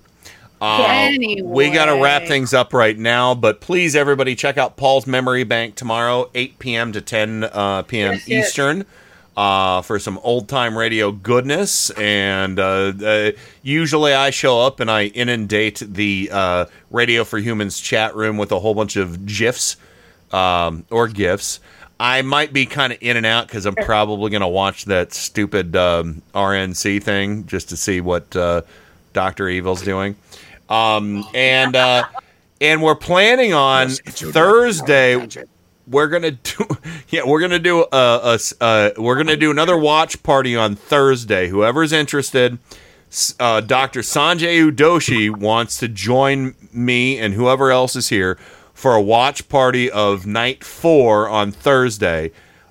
Uh, 0.60 1.12
We 1.44 1.70
got 1.70 1.86
to 1.86 2.02
wrap 2.02 2.24
things 2.26 2.52
up 2.52 2.72
right 2.72 2.98
now, 2.98 3.34
but 3.34 3.60
please, 3.60 3.94
everybody, 3.94 4.34
check 4.34 4.58
out 4.58 4.76
Paul's 4.76 5.06
Memory 5.06 5.44
Bank 5.44 5.74
tomorrow, 5.76 6.30
8 6.34 6.58
p.m. 6.58 6.92
to 6.92 7.00
10 7.00 7.44
uh, 7.44 7.82
p.m. 7.82 8.12
Yes, 8.14 8.28
yes. 8.28 8.48
Eastern. 8.48 8.86
Uh, 9.36 9.82
for 9.82 10.00
some 10.00 10.18
old 10.24 10.48
time 10.48 10.76
radio 10.76 11.12
goodness, 11.12 11.90
and 11.90 12.58
uh, 12.58 12.92
uh, 13.04 13.30
usually 13.62 14.12
I 14.12 14.30
show 14.30 14.60
up 14.60 14.80
and 14.80 14.90
I 14.90 15.04
inundate 15.04 15.78
the 15.78 16.28
uh, 16.32 16.64
Radio 16.90 17.22
for 17.22 17.38
Humans 17.38 17.78
chat 17.78 18.16
room 18.16 18.36
with 18.36 18.50
a 18.50 18.58
whole 18.58 18.74
bunch 18.74 18.96
of 18.96 19.26
gifs 19.26 19.76
um, 20.32 20.84
or 20.90 21.06
gifs. 21.06 21.60
I 22.00 22.22
might 22.22 22.52
be 22.52 22.66
kind 22.66 22.92
of 22.92 22.98
in 23.00 23.16
and 23.16 23.24
out 23.24 23.46
because 23.46 23.64
I'm 23.64 23.76
probably 23.76 24.30
going 24.30 24.40
to 24.40 24.48
watch 24.48 24.86
that 24.86 25.12
stupid 25.12 25.76
um, 25.76 26.22
RNC 26.34 27.00
thing 27.04 27.46
just 27.46 27.68
to 27.68 27.76
see 27.76 28.00
what 28.00 28.34
uh, 28.34 28.62
Doctor 29.12 29.48
Evil's 29.48 29.82
doing. 29.82 30.16
Um, 30.68 31.24
and 31.34 31.74
uh, 31.74 32.04
and 32.60 32.82
we're 32.82 32.94
planning 32.94 33.52
on 33.54 33.88
Thursday. 33.90 35.26
We're 35.86 36.08
gonna 36.08 36.32
do 36.32 36.66
yeah. 37.08 37.22
We're 37.24 37.40
gonna 37.40 37.58
do 37.58 37.86
a, 37.90 38.38
a 38.38 38.38
uh, 38.60 38.90
we're 38.98 39.16
gonna 39.16 39.36
do 39.36 39.50
another 39.50 39.76
watch 39.76 40.22
party 40.22 40.54
on 40.54 40.74
Thursday. 40.74 41.48
Whoever's 41.48 41.92
interested, 41.92 42.58
uh, 43.40 43.60
Dr. 43.62 44.00
Sanjay 44.00 44.70
Udoshi 44.70 45.34
wants 45.34 45.78
to 45.78 45.88
join 45.88 46.54
me 46.72 47.18
and 47.18 47.34
whoever 47.34 47.70
else 47.70 47.96
is 47.96 48.10
here 48.10 48.38
for 48.74 48.94
a 48.94 49.02
watch 49.02 49.48
party 49.48 49.90
of 49.90 50.26
night 50.26 50.62
four 50.62 51.28
on 51.28 51.50
Thursday 51.50 52.30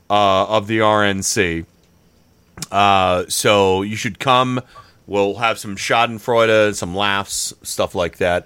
uh, 0.09 0.45
of 0.45 0.67
the 0.67 0.79
RNC. 0.79 1.65
Uh, 2.71 3.25
so 3.27 3.81
you 3.81 3.95
should 3.95 4.19
come. 4.19 4.61
We'll 5.07 5.35
have 5.35 5.57
some 5.57 5.75
Schadenfreude, 5.75 6.75
some 6.75 6.95
laughs, 6.95 7.53
stuff 7.63 7.95
like 7.95 8.17
that. 8.17 8.45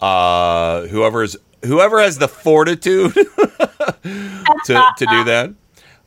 Uh, 0.00 0.86
whoever's 0.88 1.36
whoever 1.64 2.00
has 2.00 2.18
the 2.18 2.28
fortitude 2.28 3.14
to 3.14 4.92
to 4.98 5.06
do 5.06 5.24
that. 5.24 5.54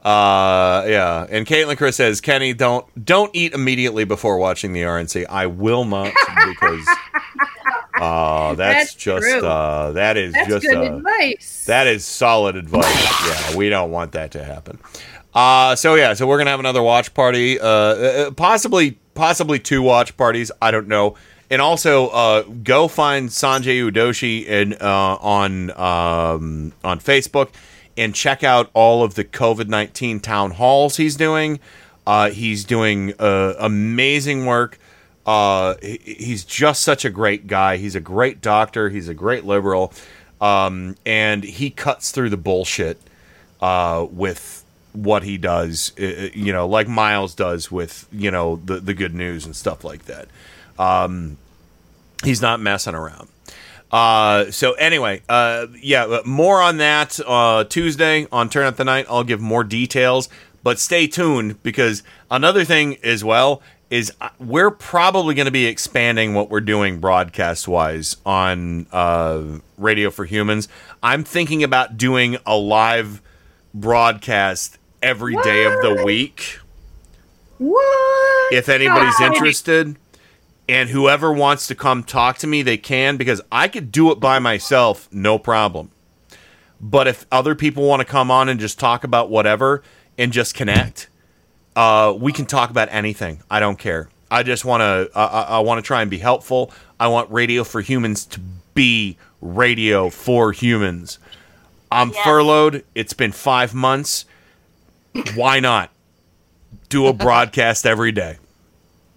Uh, 0.03 0.85
yeah. 0.87 1.25
And 1.27 1.47
Caitlin 1.47 1.77
Chris 1.77 1.95
says, 1.95 2.21
Kenny, 2.21 2.53
don't 2.53 2.85
don't 3.03 3.31
eat 3.33 3.53
immediately 3.53 4.03
before 4.05 4.37
watching 4.37 4.73
the 4.73 4.81
RNC. 4.83 5.25
I 5.27 5.47
will 5.47 5.83
not 5.83 6.13
because 6.47 6.87
uh, 7.99 8.53
that's, 8.53 8.93
That's 8.93 8.95
just 8.95 9.43
uh, 9.43 9.91
that 9.93 10.17
is 10.17 10.33
that's 10.33 10.47
just 10.47 10.67
good 10.67 10.77
uh, 10.77 10.97
advice. 10.97 11.65
that 11.65 11.87
is 11.87 12.05
solid 12.05 12.55
advice. 12.55 12.85
yeah, 13.27 13.55
we 13.55 13.69
don't 13.69 13.89
want 13.89 14.11
that 14.11 14.31
to 14.31 14.43
happen. 14.43 14.77
Uh, 15.33 15.75
so 15.75 15.95
yeah, 15.95 16.13
so 16.13 16.27
we're 16.27 16.37
gonna 16.37 16.51
have 16.51 16.59
another 16.59 16.83
watch 16.83 17.13
party, 17.13 17.59
uh, 17.59 17.67
uh, 17.67 18.31
possibly 18.31 18.99
possibly 19.15 19.57
two 19.57 19.81
watch 19.81 20.15
parties. 20.15 20.51
I 20.61 20.69
don't 20.69 20.87
know. 20.87 21.15
And 21.49 21.61
also, 21.61 22.07
uh, 22.07 22.41
go 22.43 22.87
find 22.87 23.29
Sanjay 23.29 23.91
Udoshi 23.91 24.49
and 24.49 24.73
uh, 24.81 25.15
on 25.21 25.71
um, 25.71 26.73
on 26.83 26.99
Facebook 26.99 27.49
and 27.97 28.13
check 28.15 28.43
out 28.43 28.69
all 28.73 29.03
of 29.03 29.13
the 29.15 29.23
COVID 29.23 29.67
nineteen 29.67 30.19
town 30.19 30.51
halls 30.51 30.97
he's 30.97 31.15
doing. 31.15 31.59
Uh, 32.07 32.29
he's 32.31 32.65
doing 32.65 33.13
uh, 33.19 33.53
amazing 33.59 34.45
work. 34.45 34.79
Uh, 35.25 35.75
he- 35.81 35.99
he's 36.19 36.43
just 36.43 36.81
such 36.81 37.05
a 37.05 37.09
great 37.11 37.45
guy. 37.47 37.77
He's 37.77 37.95
a 37.95 37.99
great 38.01 38.41
doctor. 38.41 38.89
He's 38.89 39.07
a 39.07 39.13
great 39.13 39.45
liberal, 39.45 39.93
um, 40.41 40.95
and 41.05 41.43
he 41.43 41.69
cuts 41.69 42.09
through 42.11 42.31
the 42.31 42.37
bullshit 42.37 42.99
uh, 43.61 44.05
with 44.09 44.64
what 44.95 45.23
he 45.23 45.37
does. 45.37 45.91
uh, 45.99 46.03
uh, 46.05 46.29
You 46.33 46.53
know, 46.53 46.67
like 46.67 46.87
Miles 46.87 47.35
does 47.35 47.71
with 47.71 48.07
you 48.11 48.31
know 48.31 48.57
the 48.65 48.79
the 48.79 48.93
good 48.93 49.13
news 49.13 49.45
and 49.45 49.55
stuff 49.55 49.83
like 49.83 50.05
that. 50.05 50.27
Um, 50.79 51.37
he's 52.23 52.41
not 52.41 52.59
messing 52.59 52.95
around. 52.95 53.27
Uh, 53.91 54.51
so 54.51 54.73
anyway, 54.73 55.21
uh, 55.29 55.67
yeah, 55.81 56.19
more 56.25 56.61
on 56.61 56.77
that 56.77 57.19
uh, 57.25 57.63
Tuesday 57.65 58.27
on 58.31 58.49
Turn 58.49 58.65
Up 58.65 58.75
the 58.75 58.83
Night. 58.83 59.05
I'll 59.09 59.23
give 59.23 59.39
more 59.39 59.63
details, 59.63 60.27
but 60.63 60.79
stay 60.79 61.07
tuned 61.07 61.61
because 61.63 62.03
another 62.29 62.65
thing 62.65 62.97
as 63.03 63.23
well 63.23 63.61
is 63.89 64.11
uh, 64.19 64.29
we're 64.39 64.71
probably 64.71 65.35
going 65.35 65.45
to 65.45 65.51
be 65.51 65.67
expanding 65.67 66.33
what 66.33 66.49
we're 66.49 66.59
doing 66.59 66.99
broadcast 66.99 67.67
wise 67.67 68.17
on 68.25 68.87
uh, 68.91 69.41
Radio 69.77 70.09
for 70.09 70.25
Humans. 70.25 70.67
I'm 71.03 71.23
thinking 71.23 71.63
about 71.63 71.95
doing 71.97 72.37
a 72.45 72.57
live 72.57 73.21
broadcast 73.73 74.77
every 75.01 75.35
day 75.43 75.65
of 75.65 75.73
the 75.81 76.03
week. 76.03 76.59
What? 77.57 78.53
If 78.53 78.69
anybody's 78.69 79.17
God. 79.17 79.33
interested 79.33 79.95
and 80.67 80.89
whoever 80.89 81.31
wants 81.31 81.67
to 81.67 81.75
come 81.75 82.03
talk 82.03 82.37
to 82.39 82.47
me, 82.47 82.61
they 82.61 82.77
can 82.77 83.17
because 83.17 83.41
I 83.51 83.67
could 83.67 83.91
do 83.91 84.11
it 84.11 84.19
by 84.19 84.39
myself, 84.39 85.07
no 85.11 85.37
problem. 85.37 85.91
But 86.81 87.07
if 87.07 87.25
other 87.31 87.55
people 87.55 87.87
want 87.87 88.01
to 88.01 88.05
come 88.05 88.29
on 88.29 88.49
and 88.49 88.59
just 88.59 88.79
talk 88.79 89.03
about 89.03 89.29
whatever 89.29 89.83
and 90.17 90.31
just 90.33 90.53
connect, 90.55 91.07
uh, 91.75 92.13
we 92.17 92.31
can 92.31 92.45
talk 92.45 92.69
about 92.69 92.89
anything. 92.91 93.41
I 93.49 93.59
don't 93.59 93.79
care. 93.79 94.09
I 94.29 94.43
just 94.43 94.65
want 94.65 94.81
to. 94.81 95.09
I, 95.17 95.25
I, 95.25 95.41
I 95.41 95.59
want 95.59 95.77
to 95.77 95.87
try 95.87 96.01
and 96.01 96.11
be 96.11 96.17
helpful. 96.17 96.71
I 96.99 97.07
want 97.07 97.31
Radio 97.31 97.63
for 97.63 97.81
Humans 97.81 98.25
to 98.27 98.41
be 98.73 99.17
radio 99.41 100.09
for 100.09 100.51
humans. 100.51 101.19
I'm 101.91 102.11
furloughed. 102.11 102.83
It's 102.93 103.13
been 103.13 103.31
five 103.31 103.73
months. 103.73 104.25
Why 105.35 105.59
not 105.59 105.91
do 106.89 107.07
a 107.07 107.13
broadcast 107.13 107.85
every 107.85 108.11
day? 108.11 108.37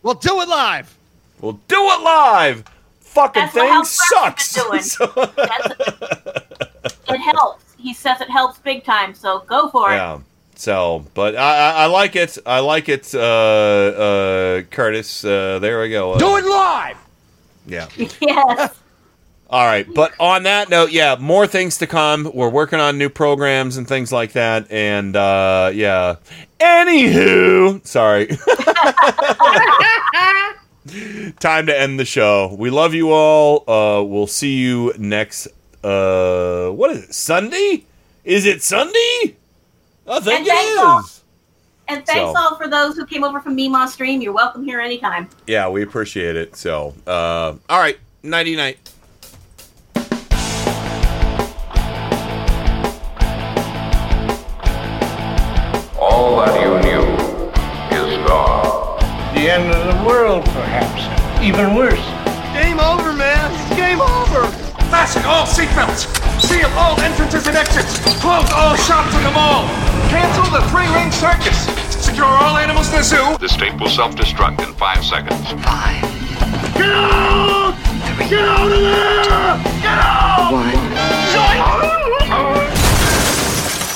We'll 0.02 0.14
do 0.14 0.40
it 0.40 0.48
live. 0.48 0.96
We'll 1.40 1.60
do 1.68 1.76
it 1.76 2.02
live. 2.02 2.64
Fucking 3.00 3.42
That's 3.42 3.54
thing 3.54 3.68
House 3.72 3.98
sucks. 4.10 4.52
Doing. 4.54 4.82
That's- 5.36 6.92
it 7.08 7.18
helps. 7.20 7.64
he 7.78 7.94
says 7.94 8.20
it 8.20 8.30
helps 8.30 8.58
big 8.58 8.84
time. 8.84 9.14
So 9.14 9.40
go 9.40 9.68
for 9.70 9.90
it. 9.92 9.96
Yeah. 9.96 10.20
So, 10.56 11.04
but 11.14 11.36
I, 11.36 11.70
I, 11.70 11.70
I 11.82 11.86
like 11.86 12.16
it. 12.16 12.36
I 12.44 12.58
like 12.60 12.88
it, 12.88 13.14
uh, 13.14 13.18
uh, 13.18 14.62
Curtis. 14.70 15.24
Uh, 15.24 15.58
there 15.60 15.80
we 15.80 15.88
go. 15.90 16.12
Uh, 16.14 16.18
Do 16.18 16.36
it 16.36 16.44
live. 16.44 16.96
Yeah. 17.66 17.88
yes. 18.20 18.74
All 19.50 19.64
right. 19.64 19.86
But 19.94 20.12
on 20.20 20.42
that 20.42 20.68
note, 20.68 20.92
yeah, 20.92 21.16
more 21.18 21.46
things 21.46 21.78
to 21.78 21.86
come. 21.86 22.30
We're 22.34 22.50
working 22.50 22.80
on 22.80 22.98
new 22.98 23.08
programs 23.08 23.78
and 23.78 23.88
things 23.88 24.12
like 24.12 24.32
that. 24.32 24.70
And 24.70 25.16
uh, 25.16 25.70
yeah. 25.74 26.16
Anywho, 26.60 27.86
sorry. 27.86 28.26
Time 31.40 31.66
to 31.66 31.78
end 31.78 31.98
the 32.00 32.04
show. 32.04 32.54
We 32.58 32.70
love 32.70 32.94
you 32.94 33.10
all. 33.12 33.64
Uh, 33.70 34.02
we'll 34.02 34.26
see 34.26 34.56
you 34.56 34.92
next. 34.98 35.48
Uh, 35.84 36.70
what 36.70 36.90
is 36.90 37.04
it? 37.04 37.14
Sunday? 37.14 37.84
Is 38.24 38.44
it 38.46 38.62
Sunday? 38.62 39.36
I 40.06 40.20
think 40.20 40.40
And 40.40 40.46
it 40.46 40.50
thanks 40.50 40.78
all- 40.80 41.04
And 41.88 42.06
thanks 42.06 42.20
So- 42.20 42.34
all 42.36 42.56
for 42.56 42.68
those 42.68 42.96
who 42.96 43.06
came 43.06 43.22
over 43.24 43.40
from 43.40 43.54
Mima 43.54 43.86
Stream. 43.88 44.20
You're 44.22 44.32
welcome 44.32 44.64
here 44.64 44.80
anytime. 44.80 45.28
Yeah, 45.46 45.68
we 45.68 45.82
appreciate 45.82 46.36
it. 46.36 46.56
So, 46.56 46.94
uh, 47.06 47.54
all 47.68 47.78
right, 47.78 47.98
nighty 48.22 48.56
night. 48.56 48.78
Even 61.48 61.74
worse. 61.74 62.04
Game 62.52 62.78
over, 62.78 63.14
man. 63.14 63.48
Game 63.74 64.02
over. 64.02 64.44
Fasten 64.92 65.24
all 65.24 65.46
seatbelts. 65.46 66.04
Seal 66.38 66.68
all 66.76 67.00
entrances 67.00 67.46
and 67.46 67.56
exits. 67.56 68.00
Close 68.20 68.52
all 68.52 68.76
shops 68.76 69.16
in 69.16 69.22
the 69.22 69.30
mall. 69.30 69.64
Cancel 70.12 70.44
the 70.52 70.60
three-ring 70.68 71.10
circus. 71.10 71.56
Secure 72.04 72.26
all 72.26 72.58
animals 72.58 72.90
in 72.90 72.96
the 72.96 73.02
zoo. 73.02 73.38
This 73.40 73.56
tape 73.56 73.80
will 73.80 73.88
self-destruct 73.88 74.60
in 74.60 74.74
five 74.74 75.02
seconds. 75.02 75.40
Five. 75.64 76.02
Get 76.76 76.92
out! 76.92 77.74
Get 78.28 78.44
out 78.44 78.70
of 78.70 78.80
there! 78.84 79.56
Get 79.80 79.98
out! 80.04 80.50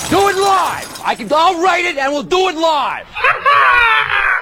Do 0.09 0.29
it 0.29 0.37
live. 0.37 1.03
I 1.05 1.15
can. 1.15 1.29
I'll 1.31 1.63
write 1.63 1.85
it, 1.85 1.99
and 1.99 2.15
we'll 2.15 2.23
do 2.23 2.49
it 2.49 2.57
live. 2.57 3.07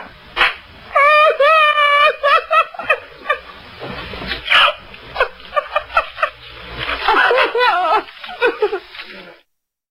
Oh, 7.53 8.03